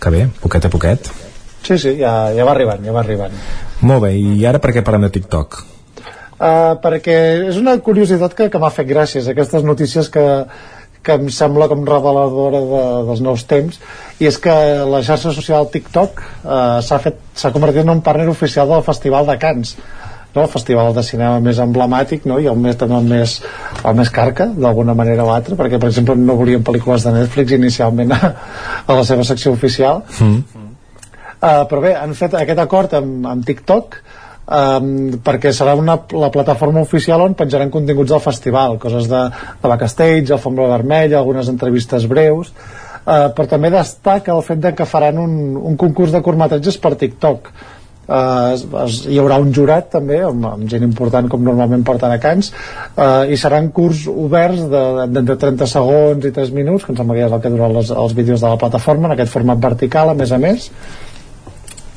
que 0.00 0.10
bé, 0.10 0.28
poquet 0.40 0.64
a 0.64 0.70
poquet. 0.70 1.10
Sí, 1.66 1.78
sí, 1.78 1.96
ja, 2.00 2.14
ja 2.36 2.46
va 2.46 2.54
arribant 2.54 2.84
ja 2.84 2.94
va 2.94 3.02
arribant 3.04 3.34
Molt 3.84 4.06
bé, 4.06 4.14
i 4.16 4.44
ara 4.48 4.60
per 4.62 4.72
què 4.72 4.84
parlem 4.84 5.08
de 5.08 5.12
TikTok? 5.16 5.60
Uh, 6.34 6.74
perquè 6.82 7.18
és 7.50 7.58
una 7.60 7.76
curiositat 7.84 8.32
que, 8.34 8.48
que 8.50 8.60
m'ha 8.60 8.72
fet 8.74 8.88
gràcies 8.88 9.28
aquestes 9.30 9.62
notícies 9.66 10.08
que, 10.12 10.24
que 11.04 11.18
em 11.20 11.28
sembla 11.30 11.68
com 11.70 11.84
reveladora 11.86 12.62
de, 12.64 12.80
dels 13.10 13.22
nous 13.24 13.44
temps 13.50 13.78
i 14.18 14.26
és 14.30 14.38
que 14.42 14.54
la 14.90 15.02
xarxa 15.06 15.34
social 15.36 15.68
TikTok 15.70 16.24
uh, 16.24 16.80
s'ha 16.82 16.98
fet 17.04 17.20
s'ha 17.38 17.52
convertit 17.54 17.84
en 17.84 17.94
un 17.94 18.02
partner 18.02 18.26
oficial 18.32 18.70
del 18.72 18.82
Festival 18.86 19.30
de 19.30 19.38
Cants 19.42 19.76
no? 20.34 20.42
el 20.42 20.50
festival 20.50 20.92
de 20.94 21.04
cinema 21.06 21.38
més 21.44 21.60
emblemàtic 21.62 22.26
no? 22.26 22.40
i 22.42 22.48
el 22.50 22.58
més, 22.58 22.76
també 22.80 22.98
el 22.98 23.08
més, 23.12 23.36
el 23.84 23.96
més 23.98 24.10
carca 24.10 24.48
d'alguna 24.50 24.96
manera 24.98 25.26
o 25.26 25.32
altra 25.34 25.58
perquè 25.60 25.78
per 25.80 25.92
exemple 25.92 26.18
no 26.18 26.38
volien 26.40 26.66
pel·lícules 26.66 27.06
de 27.06 27.14
Netflix 27.20 27.54
inicialment 27.56 28.14
a, 28.16 28.34
a 28.86 28.98
la 28.98 29.06
seva 29.06 29.24
secció 29.24 29.54
oficial 29.54 30.02
Mm. 30.18 30.63
Uh, 31.44 31.64
però 31.68 31.82
bé, 31.84 31.90
han 31.98 32.14
fet 32.16 32.32
aquest 32.38 32.60
acord 32.62 32.94
amb, 32.96 33.26
amb 33.28 33.44
TikTok 33.44 33.98
um, 34.48 34.86
perquè 35.24 35.52
serà 35.52 35.74
una, 35.76 35.98
la 36.16 36.30
plataforma 36.32 36.80
oficial 36.80 37.20
on 37.20 37.36
penjaran 37.36 37.72
continguts 37.74 38.14
del 38.14 38.22
festival 38.24 38.78
coses 38.80 39.10
de, 39.10 39.26
de 39.60 39.68
backstage, 39.74 40.32
alfombra 40.32 40.70
vermella 40.72 41.18
algunes 41.20 41.50
entrevistes 41.52 42.08
breus. 42.08 42.54
Uh, 43.04 43.28
però 43.36 43.44
també 43.50 43.68
destaca 43.68 44.32
el 44.32 44.40
fet 44.46 44.62
de 44.64 44.72
que 44.72 44.88
faran 44.88 45.18
un, 45.20 45.32
un 45.60 45.74
concurs 45.76 46.14
de 46.14 46.22
curtmetratges 46.24 46.78
per 46.80 46.94
TikTok. 46.96 47.50
Uh, 48.04 48.52
es, 48.54 48.64
es, 48.84 48.96
hi 49.12 49.18
haurà 49.20 49.36
un 49.40 49.52
jurat 49.56 49.86
també 49.92 50.18
amb, 50.24 50.44
amb 50.48 50.64
gent 50.68 50.82
important 50.84 51.28
com 51.32 51.44
normalment 51.44 51.84
porten 51.88 52.12
a 52.12 52.18
Cans 52.20 52.50
uh, 52.52 53.24
i 53.32 53.36
seran 53.40 53.70
curs 53.72 54.02
oberts 54.12 54.66
de- 54.68 55.06
d'entre 55.08 55.38
30 55.40 55.68
segons 55.72 56.24
i 56.28 56.32
3 56.36 56.52
minuts 56.52 56.84
que 56.84 56.92
em 56.92 56.98
sembla 57.00 57.16
que 57.16 57.22
ja 57.22 57.30
és 57.30 57.36
el 57.36 57.40
que 57.46 57.52
duren 57.54 57.72
les, 57.78 57.92
els 57.96 58.12
vídeos 58.16 58.44
de 58.44 58.50
la 58.52 58.60
plataforma 58.60 59.08
en 59.08 59.16
aquest 59.16 59.32
format 59.32 59.62
vertical 59.64 60.12
a 60.12 60.16
més 60.20 60.36
a 60.36 60.40
més 60.42 60.68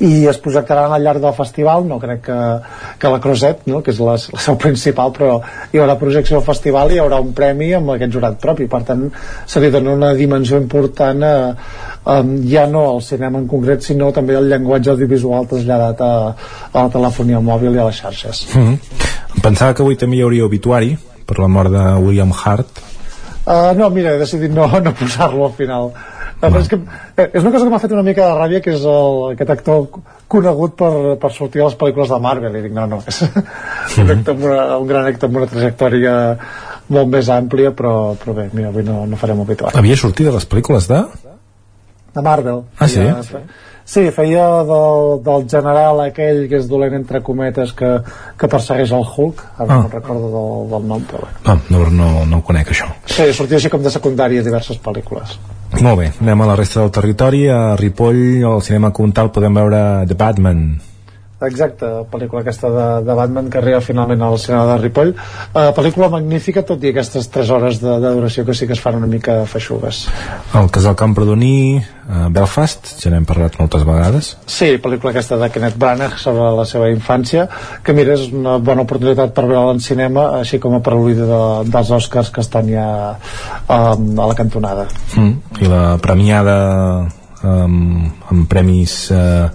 i 0.04 0.28
es 0.30 0.38
projectaran 0.38 0.92
al 0.94 1.02
llarg 1.02 1.22
del 1.22 1.34
festival 1.34 1.86
no 1.88 1.98
crec 1.98 2.22
que, 2.28 2.38
que 2.98 3.10
la 3.10 3.20
Croset 3.20 3.64
no? 3.66 3.82
que 3.82 3.90
és 3.94 3.98
la, 3.98 4.14
la 4.14 4.42
seu 4.44 4.58
principal 4.60 5.12
però 5.16 5.40
hi 5.72 5.80
haurà 5.82 5.98
projecció 5.98 6.38
al 6.38 6.46
festival 6.46 6.92
i 6.92 6.98
hi 6.98 7.02
haurà 7.02 7.18
un 7.22 7.32
premi 7.34 7.72
amb 7.74 7.94
aquest 7.96 8.14
jurat 8.14 8.38
propi 8.42 8.68
per 8.70 8.84
tant 8.88 9.08
se 9.46 9.62
li 9.62 9.72
dona 9.74 9.96
una 9.98 10.12
dimensió 10.18 10.60
important 10.62 11.26
a, 11.26 11.34
a, 12.04 12.20
ja 12.46 12.68
no 12.70 12.84
al 12.92 13.02
cinema 13.02 13.42
en 13.42 13.48
concret 13.50 13.82
sinó 13.86 14.12
també 14.14 14.38
al 14.38 14.46
llenguatge 14.50 14.94
audiovisual 14.94 15.50
traslladat 15.50 16.04
a, 16.06 16.12
a 16.70 16.78
la 16.78 16.94
telefonia 16.94 17.42
mòbil 17.42 17.74
i 17.74 17.82
a 17.82 17.90
les 17.90 18.02
xarxes 18.04 18.46
Mm. 18.58 18.78
Em 19.36 19.42
pensava 19.44 19.74
que 19.74 19.84
avui 19.84 19.96
també 19.98 20.18
hi 20.18 20.22
hauria 20.26 20.46
obituari 20.46 20.94
per 21.28 21.38
la 21.38 21.48
mort 21.52 21.70
de 21.70 21.82
William 22.02 22.32
Hart. 22.32 22.80
Uh, 23.48 23.72
no, 23.76 23.88
mira, 23.92 24.14
he 24.14 24.20
decidit 24.20 24.52
no, 24.52 24.66
no 24.84 24.92
posar-lo 24.96 25.46
al 25.46 25.54
final. 25.56 25.92
No. 26.38 26.52
És, 26.60 26.68
que, 26.70 26.78
eh, 27.16 27.26
és 27.32 27.42
una 27.42 27.50
cosa 27.50 27.64
que 27.64 27.70
m'ha 27.72 27.80
fet 27.82 27.92
una 27.96 28.04
mica 28.06 28.28
de 28.28 28.34
ràbia, 28.38 28.60
que 28.62 28.70
és 28.76 28.84
el, 28.86 29.16
aquest 29.32 29.50
actor 29.56 29.86
conegut 30.30 30.76
per, 30.78 30.92
per 31.18 31.30
sortir 31.34 31.64
a 31.64 31.66
les 31.66 31.78
pel·lícules 31.80 32.12
de 32.12 32.18
Marvel. 32.22 32.58
I 32.60 32.62
dic, 32.68 32.74
no, 32.76 32.86
no, 32.90 33.00
és 33.10 33.22
un, 33.24 34.12
actor 34.14 34.36
amb 34.36 34.44
una, 34.46 34.60
un 34.78 34.90
gran 34.90 35.08
actor 35.10 35.32
amb 35.32 35.40
una 35.40 35.48
trajectòria 35.50 36.12
molt 36.94 37.10
més 37.12 37.30
àmplia, 37.34 37.72
però, 37.76 37.94
però 38.20 38.36
bé, 38.36 38.46
mira, 38.54 38.70
avui 38.70 38.86
no, 38.86 39.00
no 39.10 39.18
farem 39.20 39.42
obituari. 39.42 39.76
Havia 39.80 39.98
sortit 39.98 40.30
de 40.30 40.36
les 40.36 40.46
pel·lícules 40.48 40.86
de... 40.92 41.02
de 42.14 42.24
Marvel. 42.24 42.62
Ah, 42.78 42.86
sí? 42.86 43.02
Feia, 43.02 43.18
sí, 43.26 43.42
feia 43.88 44.46
del, 44.68 45.22
del 45.24 45.46
general 45.48 46.02
aquell 46.04 46.42
que 46.50 46.58
és 46.60 46.66
dolent 46.68 46.92
entre 46.98 47.22
cometes 47.24 47.72
que, 47.72 47.88
que 48.38 48.48
persegueix 48.52 48.92
el 48.92 49.04
Hulk, 49.06 49.44
ara 49.58 49.68
Ah. 49.68 49.82
no 49.82 49.88
recordo 49.92 50.28
del, 50.34 50.66
del 50.74 50.88
nom, 50.90 51.06
però 51.08 51.22
bé. 51.24 51.32
No, 51.46 51.54
no, 51.70 51.86
no, 51.90 52.08
no 52.28 52.36
ho 52.38 52.42
conec, 52.44 52.68
això. 52.74 52.88
Sí, 53.06 53.30
sortia 53.32 53.56
així 53.56 53.70
com 53.72 53.82
de 53.82 53.90
secundària 53.94 54.42
diverses 54.44 54.76
pel·lícules. 54.84 55.38
Molt 55.80 55.98
bé, 56.00 56.10
anem 56.20 56.40
a 56.42 56.46
la 56.48 56.56
resta 56.56 56.80
del 56.80 56.90
territori. 56.90 57.46
A 57.52 57.76
Ripoll, 57.76 58.42
al 58.44 58.62
cinema 58.64 58.90
Comtal, 58.92 59.28
podem 59.32 59.54
veure 59.54 59.82
The 60.08 60.14
Batman. 60.16 60.62
Exacte, 61.46 61.86
pel·lícula 62.10 62.40
aquesta 62.42 62.66
de, 62.74 62.86
de 63.06 63.14
Batman 63.14 63.46
que 63.46 63.60
arriba 63.60 63.78
finalment 63.84 64.24
al 64.26 64.40
cinema 64.42 64.64
de 64.72 64.78
Ripoll 64.80 65.12
uh, 65.14 65.68
pel·lícula 65.76 66.08
magnífica, 66.10 66.64
tot 66.66 66.82
i 66.82 66.90
aquestes 66.90 67.28
3 67.30 67.52
hores 67.54 67.78
de, 67.78 67.92
de 68.02 68.10
duració 68.16 68.42
que 68.48 68.56
sí 68.58 68.66
que 68.66 68.74
es 68.74 68.82
fan 68.82 68.98
una 68.98 69.06
mica 69.06 69.44
feixugues 69.46 70.08
El 70.58 70.66
Casal 70.74 70.96
Camprodoní, 70.98 71.78
a 72.08 72.26
Belfast, 72.32 72.90
ja 72.98 73.12
n'hem 73.12 73.26
parlat 73.28 73.58
moltes 73.60 73.84
vegades. 73.86 74.32
Sí, 74.50 74.72
pel·lícula 74.82 75.12
aquesta 75.12 75.38
de 75.38 75.50
Kenneth 75.52 75.78
Branagh 75.78 76.18
sobre 76.18 76.50
la 76.56 76.64
seva 76.66 76.88
infància, 76.90 77.46
que 77.84 77.94
mira, 77.94 78.16
és 78.16 78.32
una 78.32 78.56
bona 78.64 78.86
oportunitat 78.86 79.34
per 79.36 79.44
veure-la 79.46 79.76
en 79.76 79.82
cinema, 79.84 80.24
així 80.40 80.58
com 80.62 80.74
a 80.74 80.82
preludi 80.84 81.18
de, 81.20 81.40
dels 81.68 81.92
Oscars 81.98 82.32
que 82.34 82.42
estan 82.42 82.70
ja 82.72 82.88
um, 83.14 84.08
a 84.16 84.30
la 84.32 84.36
cantonada. 84.38 84.88
Mm. 85.14 85.62
I 85.62 85.70
la 85.70 85.84
premiada 86.02 86.56
um, 87.44 88.08
amb 88.32 88.48
premis 88.50 89.04
uh, 89.12 89.52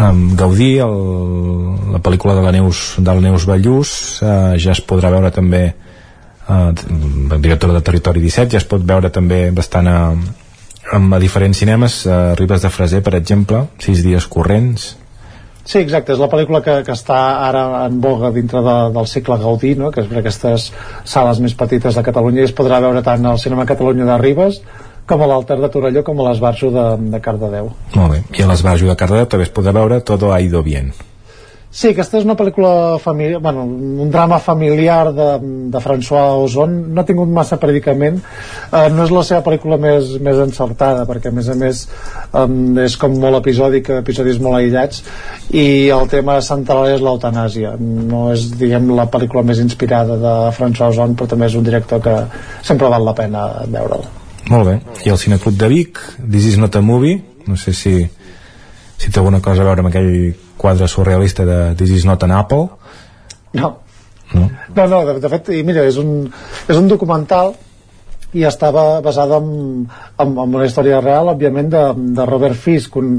um, 0.00 0.22
Gaudí, 0.36 0.72
el, 0.82 0.96
la 1.92 2.00
pel·lícula 2.02 2.34
de 2.38 2.44
la 2.44 2.52
Neus, 2.56 2.96
del 2.98 3.22
Neus 3.24 3.46
Ballús, 3.48 3.92
uh, 4.24 4.56
ja 4.60 4.74
es 4.74 4.82
podrà 4.82 5.12
veure 5.12 5.32
també 5.34 5.62
uh, 5.70 6.70
directora 7.36 7.76
de 7.76 7.84
Territori 7.86 8.24
17, 8.24 8.54
ja 8.54 8.62
es 8.62 8.68
pot 8.68 8.84
veure 8.86 9.12
també 9.12 9.46
bastant 9.54 9.90
a, 9.90 9.98
a 10.90 11.20
diferents 11.22 11.62
cinemes, 11.62 12.00
a 12.06 12.34
Ribes 12.40 12.64
de 12.64 12.72
Freser, 12.72 13.04
per 13.06 13.14
exemple, 13.20 13.66
sis 13.82 14.02
dies 14.06 14.26
corrents, 14.26 14.94
Sí, 15.70 15.78
exacte, 15.78 16.14
és 16.16 16.18
la 16.18 16.26
pel·lícula 16.32 16.62
que, 16.64 16.72
que 16.86 16.94
està 16.96 17.16
ara 17.46 17.62
en 17.84 18.00
boga 18.02 18.32
dintre 18.34 18.62
de, 18.64 18.76
del 18.94 19.06
cicle 19.06 19.36
Gaudí, 19.38 19.74
no? 19.78 19.90
que 19.94 20.02
és 20.02 20.08
per 20.10 20.18
aquestes 20.18 20.70
sales 21.06 21.38
més 21.44 21.54
petites 21.54 21.94
de 21.94 22.02
Catalunya 22.06 22.42
i 22.42 22.48
es 22.48 22.54
podrà 22.56 22.80
veure 22.82 23.02
tant 23.06 23.28
al 23.28 23.38
Cinema 23.38 23.68
Catalunya 23.68 24.08
de 24.08 24.16
Ribes 24.18 24.62
com 25.10 25.26
a 25.26 25.30
l'Alter 25.30 25.58
de 25.60 25.70
Torelló 25.74 26.06
com 26.06 26.22
a 26.22 26.30
l'Esbarjo 26.30 26.72
de, 26.74 26.88
de 27.12 27.22
Cardedeu. 27.24 27.70
Molt 27.98 28.16
bé. 28.16 28.24
I 28.38 28.46
a 28.46 28.50
l'Esbarjo 28.52 28.90
de 28.90 28.98
Cardedeu 28.98 29.30
també 29.30 29.48
es 29.48 29.54
podrà 29.54 29.76
veure 29.76 30.02
Todo 30.06 30.32
ha 30.32 30.40
ido 30.40 30.62
bien. 30.66 30.92
Sí, 31.70 31.92
aquesta 31.92 32.18
és 32.18 32.24
una 32.26 32.34
pel·lícula 32.34 32.98
familiar, 32.98 33.38
bueno, 33.38 33.62
un 34.02 34.08
drama 34.10 34.40
familiar 34.42 35.12
de, 35.14 35.26
de 35.70 35.82
François 35.84 36.40
Ozon, 36.42 36.72
no 36.90 37.02
ha 37.02 37.06
tingut 37.06 37.30
massa 37.30 37.60
predicament, 37.62 38.16
eh, 38.72 38.88
no 38.90 39.04
és 39.04 39.12
la 39.14 39.22
seva 39.28 39.44
pel·lícula 39.46 39.78
més, 39.78 40.16
més 40.18 40.40
encertada, 40.42 41.04
perquè 41.06 41.30
a 41.30 41.36
més 41.36 41.46
a 41.46 41.54
més 41.60 41.84
um, 42.34 42.74
és 42.82 42.98
com 42.98 43.14
molt 43.22 43.38
episòdic, 43.38 43.92
episodis 44.00 44.42
molt 44.42 44.58
aïllats, 44.58 45.04
i 45.54 45.66
el 45.94 46.10
tema 46.10 46.40
central 46.42 46.90
és 46.90 47.06
l'eutanàsia. 47.06 47.76
No 47.78 48.26
és, 48.34 48.48
diguem, 48.58 48.90
la 48.98 49.06
pel·lícula 49.06 49.46
més 49.46 49.62
inspirada 49.62 50.18
de 50.18 50.38
François 50.58 50.90
Ozon, 50.90 51.14
però 51.14 51.30
també 51.30 51.46
és 51.46 51.54
un 51.60 51.70
director 51.70 52.02
que 52.02 52.16
sempre 52.66 52.90
val 52.90 53.06
la 53.06 53.14
pena 53.14 53.46
veure'l. 53.70 54.10
Molt 54.48 54.66
bé. 54.66 54.78
I 55.04 55.12
el 55.12 55.18
Cineclub 55.20 55.58
de 55.58 55.68
Vic, 55.68 56.00
This 56.18 56.46
is 56.52 56.58
not 56.58 56.76
a 56.76 56.80
movie, 56.80 57.20
no 57.46 57.56
sé 57.56 57.74
si, 57.76 57.94
si 58.96 59.10
té 59.10 59.20
alguna 59.20 59.42
cosa 59.44 59.62
a 59.62 59.68
veure 59.68 59.84
amb 59.84 59.90
aquell 59.90 60.34
quadre 60.60 60.88
surrealista 60.88 61.44
de 61.44 61.74
This 61.76 61.90
is 62.00 62.06
not 62.08 62.24
an 62.24 62.32
apple. 62.36 62.68
No. 63.52 63.74
No? 64.32 64.46
No, 64.76 64.86
no, 64.86 65.04
de, 65.06 65.18
de 65.20 65.28
fet, 65.32 65.50
i 65.58 65.64
mira, 65.66 65.84
és 65.88 65.98
un, 65.98 66.30
és 66.68 66.78
un 66.78 66.88
documental 66.88 67.54
i 68.32 68.44
estava 68.46 69.00
basada 69.02 69.40
en, 69.42 69.88
en, 70.22 70.36
en 70.38 70.54
una 70.54 70.66
història 70.68 71.00
real, 71.02 71.32
òbviament, 71.32 71.70
de, 71.72 71.82
de 72.16 72.26
Robert 72.28 72.54
Fisk, 72.54 72.96
un, 73.00 73.16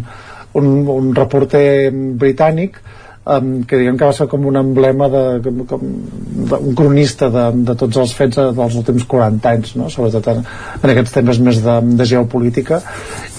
un, 0.55 0.71
un 0.93 1.11
reporter 1.15 1.91
britànic 1.91 2.79
um, 3.25 3.63
que 3.67 3.77
diguem 3.77 3.97
que 3.97 4.07
va 4.07 4.13
ser 4.15 4.27
com 4.31 4.45
un 4.49 4.57
emblema 4.57 5.07
de, 5.11 5.23
com, 5.45 5.59
com, 5.69 5.81
de 6.51 6.59
un 6.59 6.75
cronista 6.77 7.29
de, 7.33 7.43
de 7.67 7.75
tots 7.77 7.99
els 8.01 8.13
fets 8.17 8.39
de- 8.39 8.47
dels 8.57 8.77
últims 8.79 9.05
40 9.09 9.49
anys 9.51 9.75
no? 9.77 9.89
sobretot 9.93 10.27
en, 10.33 10.41
en 10.81 10.93
aquests 10.93 11.13
temes 11.17 11.39
més 11.43 11.61
de, 11.63 11.75
de 11.99 12.07
geopolítica. 12.09 12.81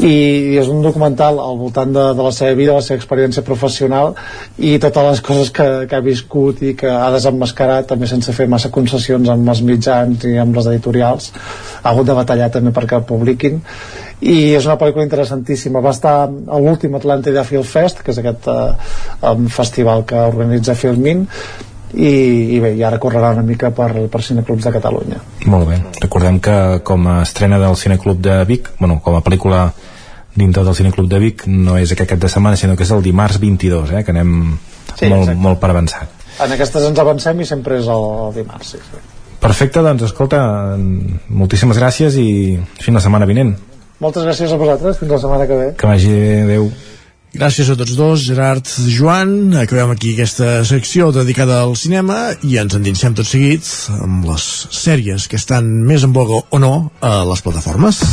I, 0.00 0.12
i 0.54 0.58
és 0.60 0.68
un 0.72 0.82
documental 0.84 1.40
al 1.42 1.58
voltant 1.60 1.92
de, 1.94 2.06
de 2.16 2.26
la 2.28 2.32
seva 2.34 2.54
vida, 2.58 2.76
la 2.78 2.84
seva 2.84 3.00
experiència 3.00 3.44
professional 3.46 4.14
i 4.58 4.76
totes 4.82 5.08
les 5.10 5.24
coses 5.24 5.50
que, 5.54 5.68
que 5.90 5.98
ha 5.98 6.04
viscut 6.04 6.62
i 6.62 6.74
que 6.78 6.90
ha 6.90 7.10
desemmascarat 7.14 7.90
també 7.92 8.08
sense 8.10 8.32
fer 8.36 8.48
massa 8.50 8.70
concessions 8.74 9.28
amb 9.32 9.48
els 9.52 9.62
mitjans 9.66 10.24
i 10.30 10.36
amb 10.40 10.56
les 10.56 10.70
editorials. 10.72 11.32
Ha 11.82 11.90
hagut 11.90 12.06
de 12.08 12.16
batallar 12.16 12.50
també 12.54 12.72
perquè 12.74 12.98
el 13.00 13.06
publiquin 13.08 13.60
i 14.22 14.52
és 14.54 14.66
una 14.68 14.76
pel·lícula 14.78 15.02
interessantíssima 15.06 15.80
va 15.82 15.90
estar 15.90 16.14
a 16.30 16.58
l'últim 16.62 16.94
Atlàntida 16.94 17.42
Film 17.48 17.64
Fest 17.66 18.04
que 18.06 18.12
és 18.14 18.18
aquest 18.22 18.46
eh, 18.52 18.72
um, 19.32 19.48
festival 19.50 20.04
que 20.06 20.20
organitza 20.30 20.76
Filmin 20.78 21.24
i, 21.92 22.12
i 22.56 22.60
bé, 22.62 22.70
i 22.78 22.84
ara 22.86 23.00
correrà 23.02 23.32
una 23.34 23.42
mica 23.44 23.72
per, 23.76 23.90
per 24.08 24.20
cineclubs 24.24 24.64
de 24.64 24.72
Catalunya 24.72 25.18
Molt 25.50 25.66
bé. 25.68 25.80
Recordem 26.00 26.38
que 26.40 26.54
com 26.86 27.08
a 27.10 27.18
estrena 27.26 27.58
del 27.60 27.74
Cineclub 27.76 28.20
de 28.24 28.38
Vic, 28.48 28.70
bueno, 28.78 29.00
com 29.04 29.18
a 29.18 29.24
pel·lícula 29.26 29.66
dintre 30.34 30.62
del 30.64 30.74
Cineclub 30.78 31.10
de 31.10 31.18
Vic, 31.20 31.42
no 31.50 31.74
és 31.76 31.92
aquest 31.92 32.14
cap 32.14 32.22
de 32.22 32.30
setmana, 32.32 32.56
sinó 32.56 32.76
que 32.78 32.86
és 32.86 32.92
el 32.94 33.02
dimarts 33.04 33.36
22, 33.42 33.90
eh, 33.92 34.04
que 34.06 34.14
anem 34.14 34.30
Sí, 34.92 35.08
molt, 35.08 35.26
exacte. 35.26 35.40
molt 35.40 35.60
per 35.60 35.70
avançat. 35.74 36.08
en 36.46 36.52
aquestes 36.54 36.86
ens 36.88 36.98
avancem 37.02 37.40
i 37.40 37.44
sempre 37.48 37.76
és 37.82 37.86
el, 37.92 38.06
el 38.28 38.32
dimarts 38.38 38.70
sí, 38.72 38.78
sí. 38.86 39.02
Perfecte, 39.42 39.82
doncs 39.82 40.02
escolta, 40.06 40.38
moltíssimes 41.28 41.76
gràcies 41.80 42.16
i 42.16 42.56
fins 42.78 42.94
la 42.94 43.00
setmana 43.04 43.26
vinent. 43.26 43.52
Moltes 44.02 44.26
gràcies 44.26 44.52
a 44.52 44.58
vosaltres, 44.60 44.98
fins 45.00 45.14
la 45.14 45.20
setmana 45.22 45.46
que 45.46 45.58
ve 45.60 45.68
Que 45.78 45.92
vagi 45.94 46.16
adeu. 46.42 46.72
Gràcies 47.32 47.70
a 47.72 47.76
tots 47.80 47.94
dos, 47.96 48.26
Gerard, 48.26 48.68
Joan. 48.92 49.54
Acabem 49.56 49.94
aquí 49.94 50.12
aquesta 50.12 50.66
secció 50.68 51.08
dedicada 51.16 51.62
al 51.64 51.78
cinema 51.80 52.34
i 52.44 52.58
ens 52.60 52.76
endinsem 52.76 53.16
tot 53.16 53.28
seguit 53.30 53.64
amb 54.02 54.28
les 54.28 54.48
sèries 54.82 55.30
que 55.32 55.40
estan 55.40 55.72
més 55.88 56.04
en 56.04 56.12
boga 56.12 56.42
o 56.44 56.60
no 56.60 56.74
a 57.00 57.22
les 57.30 57.40
plataformes. 57.40 58.04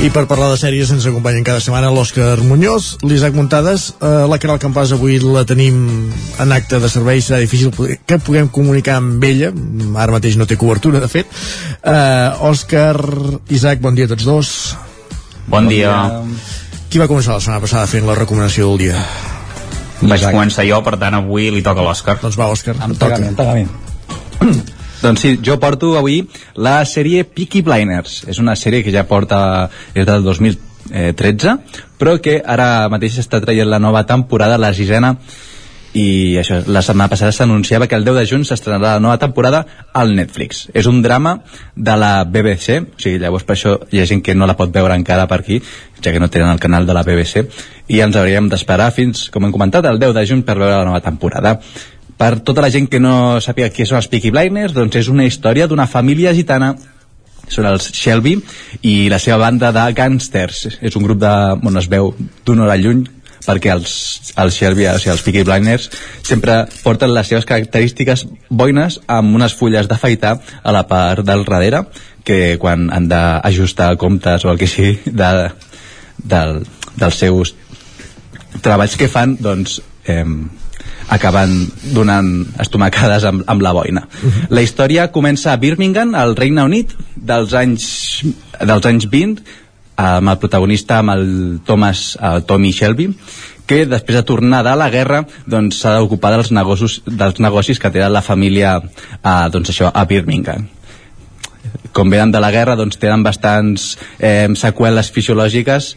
I 0.00 0.08
per 0.08 0.22
parlar 0.24 0.46
de 0.48 0.56
sèries 0.56 0.88
ens 0.94 1.04
acompanyen 1.10 1.44
cada 1.44 1.60
setmana 1.60 1.90
l'Òscar 1.92 2.38
Muñoz, 2.48 2.94
l'Isaac 3.04 3.34
Muntades, 3.36 3.90
eh, 4.00 4.08
la 4.30 4.38
Caral 4.40 4.56
Campàs 4.62 4.94
avui 4.96 5.18
la 5.20 5.42
tenim 5.44 5.76
en 6.40 6.54
acte 6.56 6.78
de 6.80 6.88
servei, 6.88 7.20
serà 7.20 7.36
difícil 7.42 7.68
poder- 7.70 7.98
que 8.06 8.16
puguem 8.18 8.48
comunicar 8.48 8.96
amb 8.96 9.22
ella, 9.22 9.52
ara 10.00 10.12
mateix 10.16 10.38
no 10.40 10.46
té 10.46 10.56
cobertura, 10.56 11.00
de 11.00 11.08
fet. 11.08 11.26
Eh, 11.84 12.30
Òscar, 12.48 12.96
Isaac, 13.50 13.80
bon 13.80 13.94
dia 13.94 14.06
a 14.06 14.08
tots 14.08 14.24
dos. 14.24 14.76
Bon 15.46 15.68
dia. 15.68 16.22
Qui 16.88 16.98
va 16.98 17.06
començar 17.06 17.34
la 17.36 17.40
setmana 17.40 17.60
passada 17.60 17.86
fent 17.86 18.06
la 18.06 18.14
recomanació 18.14 18.70
del 18.70 18.78
dia? 18.78 19.04
Vaig 20.00 20.24
començar 20.32 20.64
jo, 20.66 20.80
per 20.82 20.96
tant 20.96 21.14
avui 21.14 21.50
li 21.50 21.60
toca 21.62 21.82
l'Òscar. 21.84 22.16
Doncs 22.22 22.36
va, 22.40 22.48
Òscar, 22.48 22.74
Amb 22.80 22.96
pagament, 22.96 23.36
pagament. 23.36 23.68
Doncs 25.02 25.20
sí, 25.24 25.36
jo 25.44 25.58
porto 25.60 25.94
avui 25.98 26.22
la 26.56 26.80
sèrie 26.84 27.24
Peaky 27.24 27.62
Blinders. 27.66 28.24
És 28.30 28.40
una 28.42 28.56
sèrie 28.56 28.84
que 28.84 28.94
ja 28.94 29.06
porta 29.08 29.68
des 29.94 30.06
del 30.08 30.24
2013, 30.26 31.56
però 32.00 32.18
que 32.22 32.40
ara 32.40 32.88
mateix 32.92 33.20
està 33.22 33.40
traient 33.42 33.68
la 33.68 33.82
nova 33.82 34.04
temporada, 34.08 34.60
la 34.60 34.74
sisena, 34.74 35.16
i 35.92 36.38
això, 36.38 36.60
la 36.70 36.82
setmana 36.86 37.10
passada 37.10 37.32
s'anunciava 37.34 37.88
que 37.90 37.96
el 37.98 38.04
10 38.06 38.18
de 38.20 38.26
juny 38.30 38.44
s'estrenarà 38.46 38.94
la 38.94 39.02
nova 39.02 39.18
temporada 39.18 39.64
al 39.92 40.14
Netflix. 40.14 40.68
És 40.72 40.86
un 40.86 41.00
drama 41.02 41.40
de 41.74 41.96
la 41.98 42.24
BBC, 42.24 42.78
o 42.84 43.00
sigui, 43.02 43.18
llavors 43.18 43.46
per 43.46 43.56
això 43.56 43.76
hi 43.90 44.02
ha 44.02 44.06
gent 44.06 44.22
que 44.22 44.36
no 44.36 44.46
la 44.46 44.56
pot 44.58 44.70
veure 44.74 44.94
encara 44.94 45.26
per 45.26 45.40
aquí, 45.42 45.58
ja 46.00 46.12
que 46.12 46.20
no 46.22 46.30
tenen 46.30 46.52
el 46.52 46.62
canal 46.62 46.86
de 46.86 46.94
la 46.94 47.02
BBC, 47.02 47.46
i 47.88 48.00
ens 48.04 48.16
hauríem 48.16 48.48
d'esperar 48.48 48.92
fins, 48.94 49.28
com 49.34 49.44
hem 49.44 49.54
comentat, 49.54 49.86
el 49.90 49.98
10 49.98 50.14
de 50.14 50.26
juny 50.30 50.44
per 50.46 50.58
veure 50.60 50.76
la 50.76 50.86
nova 50.86 51.02
temporada. 51.02 51.58
Per 52.20 52.34
tota 52.44 52.60
la 52.60 52.68
gent 52.72 52.90
que 52.92 53.00
no 53.00 53.40
sàpiga 53.40 53.70
qui 53.72 53.86
són 53.88 53.96
els 54.00 54.10
Peaky 54.12 54.32
Blinders, 54.34 54.74
doncs 54.76 54.98
és 55.00 55.08
una 55.08 55.24
història 55.24 55.68
d'una 55.70 55.88
família 55.88 56.34
gitana 56.36 56.74
són 57.50 57.66
els 57.66 57.88
Shelby 57.96 58.36
i 58.86 59.08
la 59.10 59.18
seva 59.18 59.40
banda 59.40 59.72
de 59.74 59.86
gàngsters 59.96 60.66
és 60.78 60.98
un 60.98 61.06
grup 61.06 61.18
de, 61.22 61.32
on 61.66 61.80
es 61.80 61.88
veu 61.90 62.12
d'una 62.46 62.66
hora 62.66 62.76
lluny 62.78 63.06
perquè 63.46 63.72
els, 63.72 63.94
els 64.36 64.56
Shelby, 64.56 64.84
o 64.86 64.98
sigui, 65.00 65.14
els 65.14 65.24
Peaky 65.24 65.46
Blinders 65.48 65.88
sempre 66.28 66.60
porten 66.84 67.14
les 67.14 67.32
seves 67.32 67.48
característiques 67.48 68.26
boines 68.50 69.00
amb 69.08 69.34
unes 69.40 69.56
fulles 69.56 69.88
d'afaitar 69.88 70.36
a 70.62 70.76
la 70.76 70.84
part 70.90 71.24
del 71.26 71.46
darrere 71.48 71.86
que 72.24 72.58
quan 72.60 72.90
han 72.92 73.08
d'ajustar 73.08 73.94
comptes 73.98 74.44
o 74.44 74.52
el 74.52 74.60
que 74.60 74.68
sigui 74.68 75.00
de, 75.06 75.32
del, 76.20 76.60
dels 77.00 77.22
seus 77.24 77.54
treballs 78.60 78.98
que 79.00 79.08
fan 79.08 79.38
doncs 79.40 79.80
eh, 80.04 80.26
acaben 81.10 81.54
donant 81.94 82.30
estomacades 82.62 83.26
amb, 83.28 83.44
amb 83.50 83.64
la 83.64 83.74
boina. 83.76 84.06
La 84.48 84.62
història 84.62 85.10
comença 85.12 85.52
a 85.52 85.58
Birmingham, 85.60 86.14
al 86.14 86.36
Regne 86.38 86.64
Unit, 86.66 86.94
dels 87.16 87.54
anys, 87.58 87.84
dels 88.60 88.86
anys 88.86 89.08
20, 89.10 89.42
amb 90.00 90.32
el 90.32 90.40
protagonista, 90.40 91.00
amb 91.00 91.16
el 91.16 91.28
Thomas, 91.66 92.14
el 92.16 92.44
Tommy 92.48 92.72
Shelby, 92.72 93.10
que 93.70 93.84
després 93.86 94.18
de 94.18 94.26
tornar 94.26 94.64
de 94.66 94.72
la 94.78 94.88
guerra 94.90 95.24
doncs 95.46 95.82
s'ha 95.82 95.98
d'ocupar 95.98 96.32
dels 96.34 96.50
negocis, 96.54 97.00
dels 97.06 97.38
negocis 97.38 97.78
que 97.78 97.92
té 97.94 98.06
la 98.08 98.24
família 98.24 98.78
a, 99.22 99.34
doncs 99.52 99.70
això, 99.70 99.90
a 99.94 100.06
Birmingham 100.10 100.66
com 101.92 102.10
venen 102.10 102.32
de 102.32 102.40
la 102.42 102.50
guerra 102.54 102.76
doncs 102.78 102.98
tenen 103.02 103.22
bastants 103.26 103.96
eh, 104.18 104.48
seqüeles 104.58 105.10
fisiològiques 105.14 105.94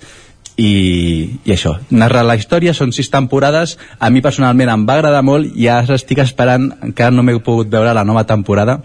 i, 0.57 1.39
i 1.45 1.53
això, 1.55 1.77
narra 1.89 2.23
la 2.23 2.37
història 2.37 2.73
són 2.77 2.93
sis 2.93 3.09
temporades, 3.13 3.77
a 3.99 4.09
mi 4.13 4.21
personalment 4.21 4.69
em 4.69 4.87
va 4.87 4.99
agradar 4.99 5.23
molt. 5.25 5.49
I 5.55 5.69
ara 5.73 5.97
estic 5.97 6.21
esperant 6.23 6.71
encara 6.81 7.13
no 7.13 7.25
m'he 7.25 7.39
pogut 7.41 7.71
veure 7.73 7.93
la 7.93 8.05
nova 8.05 8.25
temporada 8.29 8.81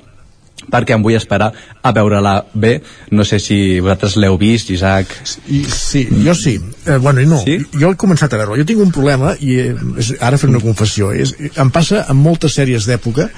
perquè 0.71 0.97
em 0.97 1.05
vull 1.05 1.17
esperar 1.19 1.51
a 1.83 1.93
veure-la 1.97 2.35
bé. 2.55 2.79
No 3.11 3.25
sé 3.25 3.39
si 3.43 3.79
vosaltres 3.81 4.17
l'heu 4.21 4.39
vist, 4.41 4.71
Isaac. 4.75 5.15
I, 5.49 5.63
sí, 5.65 6.07
jo 6.25 6.35
sí. 6.35 6.59
Eh, 6.87 6.99
bueno, 6.99 7.23
no, 7.29 7.41
sí? 7.45 7.59
jo 7.75 7.93
he 7.93 7.99
començat 8.01 8.33
a 8.33 8.41
veure 8.41 8.59
Jo 8.59 8.67
tinc 8.69 8.81
un 8.83 8.93
problema, 8.95 9.35
i 9.41 9.59
eh, 9.61 9.75
és, 10.01 10.13
ara 10.25 10.39
fer 10.41 10.51
una 10.51 10.63
confessió, 10.63 11.11
és, 11.13 11.35
em 11.57 11.71
passa 11.75 12.05
amb 12.09 12.25
moltes 12.25 12.57
sèries 12.59 12.89
d'època 12.89 13.29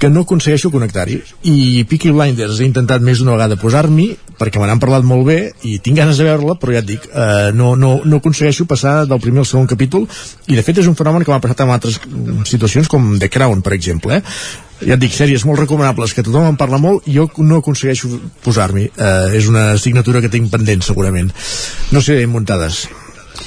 que 0.00 0.10
no 0.10 0.24
aconsegueixo 0.26 0.70
connectar-hi. 0.72 1.20
I 1.50 1.84
Peaky 1.90 2.14
Blinders 2.14 2.60
he 2.60 2.68
intentat 2.68 3.04
més 3.04 3.20
d'una 3.20 3.36
vegada 3.36 3.58
posar-m'hi, 3.60 4.08
perquè 4.40 4.60
me 4.60 4.68
n'han 4.70 4.80
parlat 4.82 5.04
molt 5.06 5.26
bé, 5.28 5.38
i 5.68 5.78
tinc 5.84 6.00
ganes 6.00 6.20
de 6.20 6.26
veure-la, 6.28 6.56
però 6.60 6.74
ja 6.76 6.84
et 6.84 6.88
dic, 6.88 7.06
eh, 7.10 7.50
no, 7.56 7.74
no, 7.76 7.98
no 8.04 8.22
aconsegueixo 8.22 8.66
passar 8.70 9.04
del 9.10 9.20
primer 9.22 9.44
al 9.44 9.50
segon 9.50 9.68
capítol, 9.70 10.08
i 10.48 10.56
de 10.56 10.64
fet 10.66 10.80
és 10.80 10.88
un 10.90 10.96
fenomen 10.98 11.26
que 11.26 11.32
m'ha 11.32 11.42
passat 11.44 11.64
en 11.66 11.74
altres 11.76 12.00
situacions, 12.48 12.88
com 12.88 13.12
The 13.20 13.28
Crown, 13.32 13.62
per 13.66 13.76
exemple, 13.76 14.20
eh? 14.20 14.68
Ja 14.86 14.96
et 14.96 15.02
dic, 15.02 15.14
sèries 15.14 15.44
molt 15.48 15.60
recomanables 15.62 16.14
que 16.16 16.24
tothom 16.26 16.48
en 16.52 16.58
parla 16.60 16.80
molt 16.80 17.06
jo 17.10 17.28
no 17.44 17.60
aconsegueixo 17.60 18.10
posar-m'hi. 18.44 18.88
Eh, 18.96 19.38
és 19.40 19.50
una 19.50 19.70
assignatura 19.76 20.22
que 20.24 20.32
tinc 20.32 20.50
pendent 20.52 20.84
segurament. 20.86 21.30
No 21.92 22.02
sé, 22.04 22.20
muntades 22.30 22.86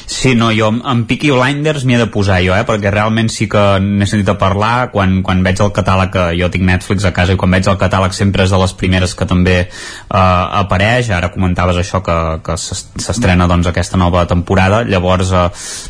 Sí, 0.06 0.36
no, 0.36 0.50
jo 0.56 0.70
amb 0.88 1.08
Peaky 1.08 1.32
Blinders 1.34 1.84
m'hi 1.88 1.98
he 1.98 2.00
de 2.00 2.08
posar 2.12 2.40
jo, 2.44 2.54
eh, 2.56 2.64
perquè 2.68 2.92
realment 2.92 3.30
sí 3.32 3.48
que 3.52 3.62
n'he 3.84 4.06
sentit 4.08 4.30
a 4.32 4.38
parlar 4.40 4.90
quan, 4.94 5.18
quan 5.26 5.44
veig 5.44 5.60
el 5.64 5.72
catàleg, 5.76 6.12
que 6.14 6.24
jo 6.40 6.50
tinc 6.54 6.66
Netflix 6.68 7.06
a 7.08 7.14
casa 7.16 7.36
i 7.36 7.40
quan 7.40 7.52
veig 7.56 7.68
el 7.68 7.80
catàleg 7.82 8.16
sempre 8.16 8.46
és 8.46 8.54
de 8.54 8.60
les 8.62 8.74
primeres 8.80 9.16
que 9.18 9.28
també 9.28 9.56
eh, 9.64 9.68
apareix, 10.14 11.10
ara 11.12 11.32
comentaves 11.34 11.80
això 11.82 12.04
que, 12.06 12.18
que 12.46 12.58
s'estrena 12.60 13.48
doncs 13.52 13.68
aquesta 13.72 14.00
nova 14.00 14.26
temporada, 14.30 14.84
llavors 14.88 15.34
eh, 15.34 15.44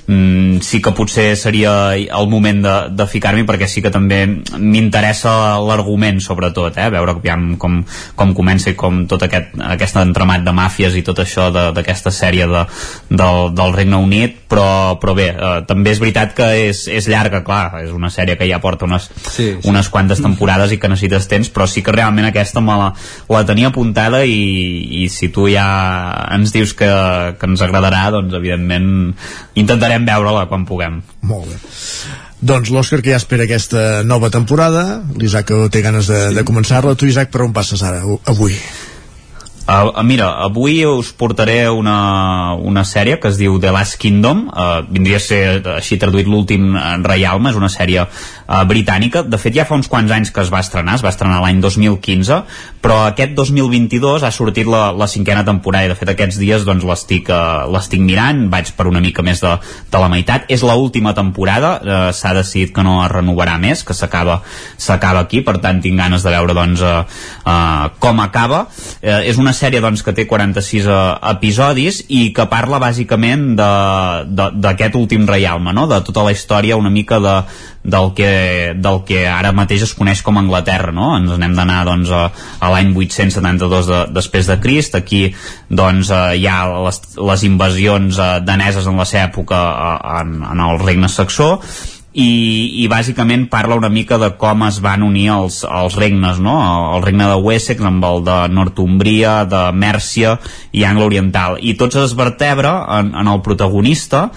mm, 0.08 0.62
sí 0.66 0.82
que 0.82 0.96
potser 0.98 1.28
seria 1.40 1.76
el 1.94 2.30
moment 2.32 2.64
de, 2.66 2.76
de 2.94 3.10
ficar-m'hi 3.10 3.46
perquè 3.50 3.70
sí 3.70 3.84
que 3.86 3.94
també 3.94 4.24
m'interessa 4.28 5.60
l'argument 5.62 6.22
sobretot, 6.24 6.78
eh, 6.78 6.90
veure 6.94 7.18
aviam, 7.18 7.54
com, 7.62 7.82
com 8.16 8.34
comença 8.38 8.72
i 8.74 8.78
com 8.80 9.04
tot 9.10 9.28
aquest, 9.28 9.58
aquest 9.74 10.02
entramat 10.02 10.46
de 10.46 10.56
màfies 10.56 10.98
i 10.98 11.06
tot 11.06 11.22
això 11.24 11.50
d'aquesta 11.54 12.14
sèrie 12.14 12.48
de, 12.50 12.66
del, 13.10 13.54
del 13.58 13.78
Regne 13.84 14.00
Unit, 14.00 14.36
però, 14.48 14.98
però 15.00 15.14
bé, 15.18 15.28
eh, 15.34 15.62
també 15.68 15.92
és 15.92 16.00
veritat 16.00 16.34
que 16.38 16.48
és, 16.70 16.86
és 16.88 17.08
llarga, 17.12 17.44
clar, 17.44 17.84
és 17.84 17.92
una 17.92 18.10
sèrie 18.14 18.38
que 18.40 18.48
ja 18.48 18.62
porta 18.64 18.88
unes, 18.88 19.10
sí, 19.28 19.52
sí. 19.52 19.70
unes 19.70 19.90
quantes 19.92 20.22
temporades 20.24 20.72
i 20.72 20.80
que 20.80 20.90
necessites 20.92 21.28
temps, 21.28 21.52
però 21.54 21.68
sí 21.68 21.84
que 21.84 21.94
realment 21.96 22.30
aquesta 22.30 22.64
me 22.64 22.78
la, 22.80 22.92
la 23.30 23.44
tenia 23.48 23.74
apuntada 23.74 24.24
i, 24.24 25.04
i 25.04 25.08
si 25.12 25.30
tu 25.34 25.50
ja 25.52 25.68
ens 26.34 26.56
dius 26.56 26.76
que, 26.78 26.90
que 27.40 27.50
ens 27.50 27.64
agradarà, 27.66 28.06
doncs 28.16 28.36
evidentment 28.40 28.88
intentarem 29.60 30.08
veure-la 30.08 30.48
quan 30.52 30.68
puguem. 30.70 31.02
Molt 31.28 31.52
bé. 31.52 31.60
Doncs 32.44 32.72
l'Òscar 32.76 33.00
que 33.04 33.14
ja 33.14 33.20
espera 33.20 33.46
aquesta 33.48 34.04
nova 34.08 34.32
temporada, 34.32 35.04
l'Isaac 35.20 35.52
té 35.72 35.84
ganes 35.84 36.10
de, 36.12 36.26
sí. 36.30 36.40
de 36.40 36.48
començar-la. 36.48 36.96
Tu, 37.00 37.12
Isaac, 37.12 37.32
per 37.32 37.46
on 37.46 37.54
passes 37.56 37.84
ara, 37.84 38.04
avui? 38.04 38.58
Uh, 39.64 40.04
mira, 40.04 40.28
avui 40.44 40.82
us 40.84 41.14
portaré 41.16 41.70
una, 41.72 42.52
una 42.60 42.84
sèrie 42.84 43.16
que 43.16 43.30
es 43.32 43.38
diu 43.40 43.56
The 43.64 43.72
Last 43.72 43.96
Kingdom. 43.96 44.50
Uh, 44.52 44.82
vindria 44.92 45.22
a 45.22 45.24
ser 45.24 45.44
així 45.78 45.96
traduït 46.02 46.28
l'últim 46.28 46.76
reialme, 47.08 47.54
és 47.54 47.60
una 47.60 47.72
sèrie 47.72 48.04
uh, 48.04 48.58
britànica, 48.68 49.24
de 49.24 49.40
fet 49.40 49.56
ja 49.56 49.64
fa 49.70 49.78
uns 49.80 49.88
quants 49.88 50.12
anys 50.12 50.34
que 50.36 50.44
es 50.44 50.52
va 50.52 50.60
estrenar, 50.60 50.98
es 51.00 51.06
va 51.06 51.14
estrenar 51.16 51.40
l'any 51.46 51.64
2015 51.64 52.42
però 52.84 53.06
aquest 53.08 53.32
2022 53.38 54.26
ha 54.28 54.32
sortit 54.36 54.68
la, 54.68 54.90
la 54.92 55.08
cinquena 55.08 55.46
temporada 55.48 55.88
i 55.88 55.92
de 55.94 55.96
fet 55.96 56.10
aquests 56.12 56.36
dies 56.42 56.66
doncs 56.68 56.84
l'estic 56.84 57.32
uh, 57.32 58.00
mirant, 58.04 58.50
vaig 58.52 58.74
per 58.76 58.90
una 58.90 59.00
mica 59.00 59.24
més 59.24 59.40
de, 59.40 59.54
de 59.88 60.02
la 60.02 60.10
meitat, 60.12 60.50
és 60.52 60.62
l 60.62 60.76
última 60.76 61.14
temporada 61.16 61.78
uh, 61.80 62.12
s'ha 62.12 62.34
decidit 62.36 62.74
que 62.76 62.84
no 62.84 62.98
es 63.06 63.12
renovarà 63.14 63.56
més 63.58 63.86
que 63.88 63.96
s'acaba 63.96 64.42
aquí, 65.22 65.40
per 65.42 65.60
tant 65.64 65.80
tinc 65.80 65.98
ganes 65.98 66.24
de 66.24 66.34
veure 66.36 66.54
doncs 66.54 66.84
uh, 66.84 67.06
uh, 67.46 67.88
com 68.04 68.20
acaba. 68.20 68.66
Uh, 69.00 69.22
és 69.24 69.40
una 69.40 69.53
sèrie 69.56 69.82
doncs, 69.84 70.04
que 70.04 70.14
té 70.16 70.26
46 70.30 70.88
uh, 70.88 70.94
eh, 70.94 71.32
episodis 71.34 72.02
i 72.14 72.28
que 72.36 72.46
parla 72.52 72.80
bàsicament 72.82 73.54
d'aquest 73.56 74.98
últim 75.00 75.28
reialme, 75.30 75.74
no? 75.76 75.88
de 75.90 76.02
tota 76.06 76.26
la 76.26 76.34
història 76.36 76.78
una 76.80 76.92
mica 76.94 77.20
de, 77.24 77.36
del, 77.84 78.12
que, 78.18 78.32
del 78.76 79.02
que 79.08 79.24
ara 79.30 79.54
mateix 79.56 79.88
es 79.88 79.96
coneix 79.98 80.24
com 80.26 80.40
Anglaterra. 80.42 80.94
No? 80.96 81.14
Ens 81.18 81.34
anem 81.38 81.56
d'anar 81.58 81.82
doncs, 81.88 82.12
a, 82.12 82.28
a 82.60 82.74
l'any 82.74 82.94
872 82.98 83.90
de, 83.90 84.04
després 84.18 84.52
de 84.52 84.60
Crist. 84.64 85.00
Aquí 85.00 85.26
doncs, 85.70 86.14
uh, 86.14 86.36
hi 86.38 86.48
ha 86.50 86.62
les, 86.88 87.02
les 87.32 87.50
invasions 87.50 88.22
uh, 88.22 88.38
daneses 88.44 88.88
en 88.90 89.00
la 89.00 89.10
seva 89.10 89.28
època 89.32 89.60
uh, 89.74 89.98
en, 90.22 90.40
en 90.54 90.64
el 90.68 90.82
regne 90.84 91.12
saxó 91.12 91.58
i, 92.14 92.30
i 92.84 92.88
bàsicament 92.90 93.48
parla 93.50 93.78
una 93.80 93.90
mica 93.90 94.20
de 94.22 94.30
com 94.38 94.64
es 94.68 94.80
van 94.86 95.04
unir 95.06 95.28
els, 95.34 95.64
els 95.66 95.98
regnes, 95.98 96.40
no? 96.40 96.56
el 96.96 97.06
regne 97.06 97.28
de 97.30 97.40
Wessex 97.42 97.82
amb 97.90 98.06
el 98.06 98.22
de 98.26 98.40
Northumbria, 98.54 99.44
de 99.50 99.64
Mèrcia 99.74 100.38
i 100.72 100.86
Angla 100.86 101.10
Oriental, 101.10 101.58
i 101.60 101.74
tots 101.80 101.98
es 102.04 102.14
vertebra 102.18 102.78
en, 103.00 103.14
en 103.18 103.32
el 103.34 103.42
protagonista 103.46 104.28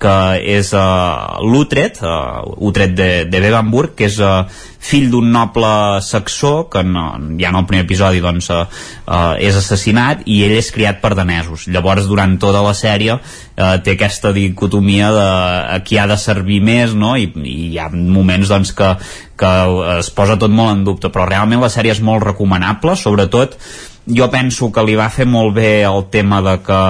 que 0.00 0.14
és 0.58 0.72
uh, 0.74 1.38
l'Utrecht, 1.46 2.00
uh, 2.02 2.42
Utrecht 2.66 2.96
de, 2.98 3.08
de 3.30 3.40
Bevenburg, 3.40 3.94
que 3.96 4.08
és 4.08 4.18
uh, 4.18 4.42
fill 4.84 5.06
d'un 5.12 5.30
noble 5.32 5.70
saxó, 6.04 6.66
que 6.70 6.82
no, 6.84 7.04
ja 7.40 7.52
en 7.52 7.60
el 7.60 7.66
primer 7.70 7.84
episodi 7.86 8.20
doncs, 8.24 8.50
uh, 8.52 8.64
uh, 9.06 9.36
és 9.38 9.56
assassinat, 9.56 10.26
i 10.26 10.42
ell 10.44 10.56
és 10.58 10.72
criat 10.74 11.00
per 11.04 11.14
danesos. 11.14 11.68
Llavors, 11.70 12.10
durant 12.10 12.34
tota 12.42 12.64
la 12.66 12.74
sèrie, 12.76 13.16
uh, 13.16 13.70
té 13.86 13.94
aquesta 13.94 14.34
dicotomia 14.34 15.14
de 15.14 15.30
a 15.78 15.80
qui 15.86 16.00
ha 16.00 16.08
de 16.10 16.18
servir 16.20 16.60
més, 16.64 16.98
no? 16.98 17.14
I, 17.16 17.30
i 17.30 17.56
hi 17.70 17.80
ha 17.80 17.88
moments 17.94 18.50
doncs, 18.50 18.74
que, 18.76 18.92
que 19.40 19.56
es 20.00 20.10
posa 20.14 20.36
tot 20.40 20.52
molt 20.52 20.74
en 20.74 20.86
dubte, 20.90 21.12
però 21.14 21.30
realment 21.30 21.62
la 21.62 21.72
sèrie 21.72 21.94
és 21.94 22.02
molt 22.04 22.26
recomanable, 22.26 22.98
sobretot 22.98 23.56
jo 24.06 24.28
penso 24.30 24.70
que 24.72 24.84
li 24.84 24.96
va 24.98 25.08
fer 25.12 25.24
molt 25.26 25.54
bé 25.56 25.84
el 25.88 26.02
tema 26.12 26.42
de 26.44 26.58
que, 26.64 26.80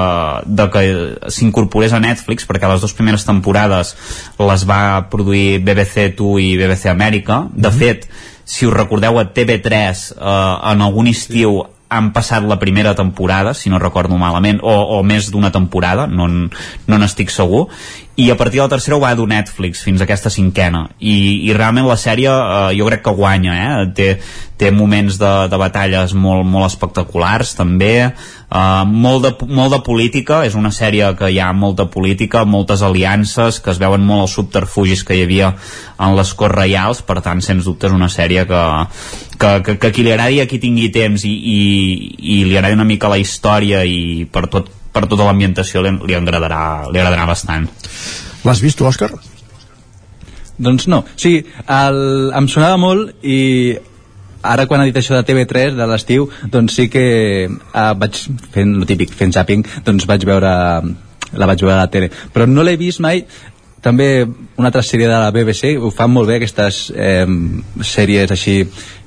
de 0.47 0.67
que 0.70 0.84
s'incorporés 1.31 1.94
a 1.94 2.02
Netflix 2.02 2.49
perquè 2.49 2.70
les 2.70 2.83
dues 2.83 2.94
primeres 2.97 3.26
temporades 3.26 3.94
les 4.41 4.67
va 4.67 5.07
produir 5.10 5.60
BBC2 5.62 6.41
i 6.43 6.49
BBC 6.59 6.91
Amèrica 6.91 7.44
de 7.52 7.68
mm 7.68 7.73
-hmm. 7.73 7.78
fet 7.78 8.09
si 8.44 8.67
us 8.67 8.75
recordeu 8.75 9.18
a 9.18 9.33
TV3 9.33 9.73
eh, 9.73 10.73
en 10.73 10.83
algun 10.83 11.07
estiu 11.07 11.65
han 11.89 12.12
passat 12.12 12.43
la 12.43 12.59
primera 12.59 12.94
temporada, 12.94 13.55
si 13.55 13.70
no 13.70 13.78
recordo 13.78 14.17
malament, 14.18 14.59
o, 14.62 14.99
o 14.99 15.02
més 15.07 15.31
d'una 15.31 15.52
temporada, 15.52 16.07
no, 16.07 16.26
no 16.26 16.99
n'estic 16.99 17.31
segur, 17.31 17.68
i 18.17 18.31
a 18.31 18.36
partir 18.36 18.60
de 18.60 18.62
la 18.62 18.68
tercera 18.68 18.94
ho 18.94 19.01
va 19.02 19.15
dur 19.18 19.26
Netflix 19.26 19.81
fins 19.83 20.01
a 20.01 20.05
aquesta 20.07 20.31
cinquena. 20.31 20.84
I, 21.01 21.49
i 21.49 21.55
realment 21.57 21.89
la 21.89 21.97
sèrie 21.99 22.31
eh, 22.31 22.75
jo 22.78 22.86
crec 22.86 23.02
que 23.02 23.15
guanya 23.17 23.57
eh? 23.59 23.70
té, 23.91 24.07
té 24.60 24.70
moments 24.70 25.18
de, 25.18 25.33
de 25.51 25.59
batalles 25.59 26.15
molt, 26.15 26.47
molt 26.47 26.68
espectaculars 26.68 27.57
també. 27.59 27.97
Eh, 28.07 28.84
molt, 28.86 29.26
de, 29.26 29.49
molt 29.51 29.75
de 29.75 29.81
política. 29.83 30.44
És 30.47 30.55
una 30.55 30.70
sèrie 30.70 31.10
que 31.18 31.33
hi 31.34 31.41
ha 31.43 31.51
molta 31.51 31.89
política 31.91 32.44
moltes 32.47 32.86
aliances, 32.86 33.59
que 33.59 33.75
es 33.75 33.83
veuen 33.83 34.07
molt 34.07 34.28
els 34.28 34.39
subterfugis 34.39 35.02
que 35.02 35.18
hi 35.18 35.26
havia 35.26 35.51
en 35.99 36.15
les 36.15 36.33
Corts 36.39 36.55
Reials. 36.55 37.02
Per 37.02 37.18
tant 37.18 37.43
sens 37.43 37.67
dubte 37.67 37.91
és 37.91 37.99
una 37.99 38.12
sèrie 38.12 38.47
que, 38.47 38.62
que, 39.34 39.52
que, 39.67 39.76
que 39.83 39.91
qui 39.91 40.07
li 40.07 40.15
agradi 40.15 40.39
a 40.39 40.47
qui 40.47 40.62
tingui 40.62 40.93
temps 40.94 41.26
i, 41.26 41.34
i, 41.34 41.60
i 42.39 42.41
li 42.47 42.55
agradi 42.55 42.78
una 42.78 42.86
mica 42.86 43.10
la 43.10 43.18
història 43.18 43.83
i 43.83 44.23
per 44.31 44.47
tot 44.55 44.70
per 44.94 45.06
tota 45.10 45.26
l'ambientació 45.26 45.82
li, 45.84 45.92
li, 46.06 46.16
agradarà, 46.16 46.90
li 46.90 47.00
agradarà 47.02 47.26
bastant. 47.28 47.66
L'has 48.44 48.62
vist 48.62 48.78
tu, 48.78 48.86
Òscar? 48.86 49.10
Doncs 50.64 50.86
no. 50.86 51.02
Sí, 51.18 51.40
el, 51.66 51.98
em 52.39 52.47
sonava 52.50 52.78
molt 52.78 53.26
i 53.26 53.74
ara 54.44 54.68
quan 54.70 54.82
ha 54.82 54.86
dit 54.86 54.97
això 55.00 55.16
de 55.16 55.24
TV3 55.26 55.74
de 55.78 55.89
l'estiu, 55.89 56.28
doncs 56.52 56.76
sí 56.78 56.86
que 56.92 57.06
eh, 57.48 57.90
vaig 57.98 58.20
fent 58.55 58.76
lo 58.78 58.86
típic, 58.86 59.14
fent 59.16 59.32
zapping, 59.34 59.64
doncs 59.86 60.06
vaig 60.06 60.26
veure 60.28 60.52
la 61.34 61.48
vaig 61.50 61.64
veure 61.64 61.74
a 61.78 61.86
la 61.86 61.90
tele, 61.90 62.10
però 62.32 62.47
no 62.47 62.62
l'he 62.62 62.76
vist 62.78 63.02
mai 63.02 63.24
també 63.84 64.24
una 64.24 64.70
altra 64.70 64.82
sèrie 64.82 65.08
de 65.10 65.16
la 65.16 65.32
BBC 65.34 65.74
ho 65.76 65.90
fan 65.92 66.12
molt 66.12 66.31
bé 66.31 66.39
aquestes 66.39 66.86
eh, 66.94 67.26
sèries 67.84 68.32
així 68.32 68.62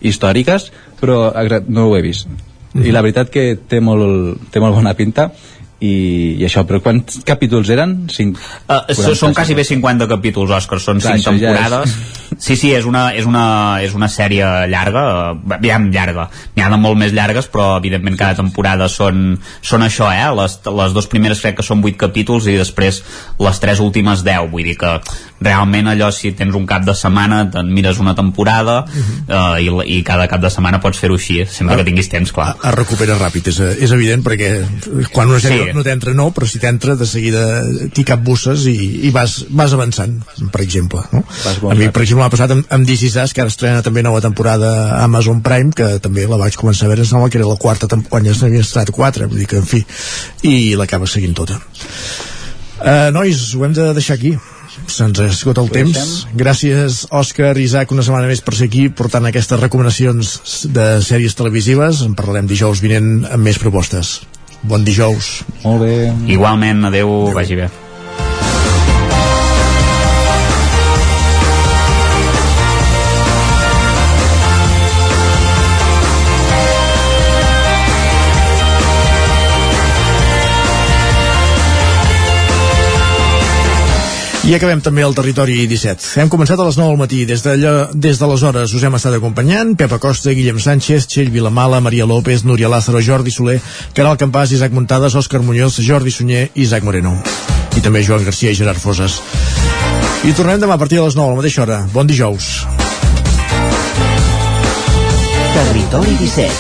històriques 0.06 0.70
però 1.00 1.32
no 1.68 1.88
ho 1.88 1.96
he 1.98 2.04
vist 2.06 2.28
mm 2.28 2.36
-hmm. 2.74 2.86
i 2.86 2.92
la 2.92 3.02
veritat 3.02 3.30
que 3.34 3.58
té 3.68 3.80
molt, 3.80 4.52
té 4.52 4.60
molt 4.60 4.76
bona 4.76 4.94
pinta 4.94 5.32
i, 5.80 6.38
i 6.40 6.46
això, 6.48 6.64
però 6.66 6.80
quants 6.82 7.20
capítols 7.28 7.70
eren? 7.74 8.08
5, 8.10 8.46
Uh, 8.68 9.14
són 9.16 9.34
quasi 9.34 9.54
bé 9.56 9.64
50 9.64 10.08
capítols, 10.10 10.52
Òscar, 10.52 10.80
són 10.84 11.00
Clar, 11.00 11.14
5 11.16 11.22
això 11.22 11.36
ja 11.40 11.54
temporades. 11.54 11.98
Sí, 12.38 12.54
sí, 12.60 12.70
és 12.76 12.86
una, 12.86 13.14
és 13.18 13.26
una, 13.26 13.80
és 13.82 13.94
una 13.98 14.06
sèrie 14.12 14.46
llarga, 14.70 15.02
eh, 15.32 15.54
aviam, 15.56 15.88
llarga. 15.90 16.28
N'hi 16.54 16.62
ha 16.62 16.68
de 16.70 16.78
molt 16.78 17.00
més 17.00 17.14
llargues, 17.16 17.48
però 17.50 17.78
evidentment 17.80 18.18
cada 18.20 18.36
temporada 18.38 18.86
són, 18.92 19.40
són 19.66 19.82
això, 19.82 20.10
eh? 20.14 20.28
Les, 20.38 20.58
les 20.68 20.94
dues 20.94 21.08
primeres 21.10 21.42
crec 21.42 21.56
que 21.58 21.66
són 21.66 21.82
8 21.82 21.98
capítols 21.98 22.46
i 22.52 22.58
després 22.60 23.00
les 23.42 23.60
tres 23.64 23.80
últimes 23.82 24.22
10, 24.28 24.52
vull 24.52 24.68
dir 24.70 24.76
que 24.78 24.92
realment 25.42 25.88
allò 25.90 26.12
si 26.14 26.34
tens 26.38 26.54
un 26.58 26.68
cap 26.70 26.86
de 26.86 26.94
setmana 26.98 27.44
te'n 27.54 27.72
mires 27.74 27.98
una 28.04 28.14
temporada 28.18 28.84
uh, 28.86 29.58
i, 29.62 29.72
i 29.98 30.04
cada 30.06 30.28
cap 30.30 30.42
de 30.44 30.50
setmana 30.54 30.82
pots 30.84 31.00
fer-ho 31.02 31.18
així, 31.18 31.40
sempre 31.46 31.74
Ah. 31.74 31.78
Ah. 31.78 31.82
que 31.82 31.88
tinguis 31.90 32.10
temps, 32.12 32.32
clar. 32.36 32.52
es 32.58 32.76
recupera 32.76 33.18
ràpid, 33.18 33.50
és, 33.50 33.60
és 33.88 33.92
evident 33.96 34.24
perquè 34.26 34.52
quan 35.14 35.30
una 35.32 35.40
sèrie 35.42 35.67
Sí. 35.67 35.67
No 35.76 35.84
t'entra 35.86 36.14
no, 36.18 36.30
però 36.36 36.48
si 36.50 36.62
t'entra 36.64 36.96
de 37.00 37.08
seguida 37.10 37.44
t'hi 37.94 38.06
capbusses 38.08 38.68
i, 38.72 38.78
i 39.08 39.14
vas, 39.16 39.40
vas 39.50 39.76
avançant 39.76 40.18
per 40.54 40.64
exemple 40.66 41.04
no? 41.12 41.24
a 41.24 41.78
mi 41.78 41.90
per 41.90 42.06
exemple 42.06 42.24
m'ha 42.24 42.34
passat 42.34 42.56
amb, 42.56 42.68
amb 42.78 42.94
Is 42.98 43.04
Us 43.16 43.34
que 43.34 43.44
ara 43.44 43.54
estrena 43.54 43.84
també 43.86 44.04
nova 44.06 44.22
temporada 44.24 44.72
a 44.88 45.04
Amazon 45.06 45.42
Prime 45.46 45.76
que 45.76 45.98
també 46.04 46.28
la 46.30 46.40
vaig 46.42 46.58
començar 46.60 46.88
a 46.88 46.94
veure 46.94 47.06
em 47.06 47.10
sembla 47.10 47.32
que 47.32 47.42
era 47.42 47.50
la 47.50 47.60
quarta 47.62 47.90
quan 48.10 48.26
ja 48.26 48.36
n'havia 48.38 48.66
estat 48.66 48.92
quatre 48.96 49.28
vull 49.28 49.44
dir 49.44 49.50
que 49.50 49.62
en 49.62 49.68
fi 49.68 49.84
i 50.48 50.76
l'acaba 50.78 51.08
seguint 51.10 51.36
tota. 51.38 51.60
Uh, 52.78 53.10
nois, 53.14 53.40
ho 53.56 53.66
hem 53.66 53.74
de 53.74 53.90
deixar 53.98 54.18
aquí. 54.18 54.36
Se'ns 54.88 55.20
ha 55.20 55.28
esgotat 55.32 55.64
el 55.66 55.72
temps. 55.74 56.28
Gràcies 56.38 57.02
Òscar 57.10 57.56
i 57.58 57.66
Isaac 57.66 57.92
una 57.96 58.06
setmana 58.06 58.30
més 58.30 58.44
per 58.46 58.54
ser 58.56 58.70
aquí 58.70 58.88
portant 58.94 59.26
aquestes 59.26 59.60
recomanacions 59.60 60.38
de 60.78 60.88
sèries 61.04 61.36
televisives. 61.40 62.04
En 62.06 62.14
parlarem 62.20 62.50
dijous 62.50 62.84
vinent 62.86 63.26
amb 63.26 63.50
més 63.50 63.60
propostes 63.62 64.20
bon 64.64 64.84
dijous 64.84 65.44
molt 65.64 65.82
bé 65.84 66.12
Igualment, 66.28 66.86
adeu, 66.86 67.12
adeu. 67.28 67.36
vagi 67.36 67.56
bé. 67.56 67.70
I 84.48 84.54
acabem 84.56 84.80
també 84.80 85.04
el 85.04 85.12
territori 85.16 85.66
17. 85.68 86.22
Hem 86.22 86.30
començat 86.32 86.60
a 86.60 86.64
les 86.64 86.78
9 86.80 86.94
del 86.94 87.00
matí. 87.02 87.26
Des 87.28 87.42
d'allò- 87.44 87.90
des 87.94 88.18
d'aleshores 88.18 88.74
us 88.74 88.84
hem 88.84 88.96
estat 88.96 89.14
acompanyant 89.18 89.76
Pepa 89.76 90.00
Costa, 90.00 90.32
Guillem 90.32 90.58
Sánchez, 90.60 91.06
Txell 91.08 91.30
Vilamala, 91.30 91.82
Maria 91.82 92.06
López, 92.06 92.46
Núria 92.46 92.70
Lázaro, 92.70 93.02
Jordi 93.02 93.30
Soler, 93.32 93.60
Caral 93.94 94.16
Campàs, 94.18 94.52
Isaac 94.54 94.72
Muntades, 94.72 95.16
Òscar 95.16 95.42
Muñoz, 95.42 95.82
Jordi 95.86 96.12
Sunyer 96.12 96.50
i 96.56 96.62
Isaac 96.64 96.84
Moreno. 96.84 97.22
I 97.76 97.82
també 97.82 98.02
Joan 98.04 98.24
Garcia 98.24 98.52
i 98.52 98.56
Gerard 98.56 98.80
Foses. 98.80 99.20
I 100.24 100.32
tornem 100.32 100.62
demà 100.62 100.76
a 100.76 100.78
partir 100.78 100.98
de 100.98 101.04
les 101.04 101.16
9 101.16 101.28
a 101.28 101.32
la 101.32 101.42
mateixa 101.42 101.62
hora. 101.64 101.86
Bon 101.92 102.08
dijous. 102.08 102.66
Territori 105.54 106.16
17, 106.22 106.52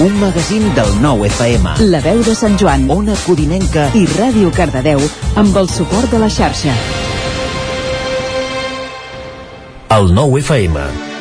un 0.00 0.18
magazín 0.18 0.74
del 0.74 0.88
nou 1.02 1.24
FM. 1.26 1.76
La 1.90 2.00
veu 2.00 2.22
de 2.24 2.34
Sant 2.34 2.56
Joan, 2.58 2.88
Ona 2.90 3.14
Codinenca 3.26 3.90
i 3.94 4.06
Ràdio 4.16 4.50
Cardedeu 4.50 5.00
amb 5.36 5.56
el 5.56 5.68
suport 5.68 6.10
de 6.10 6.18
la 6.18 6.30
xarxa. 6.30 6.72
El 9.94 10.10
nou 10.12 10.38
FM. 10.38 11.13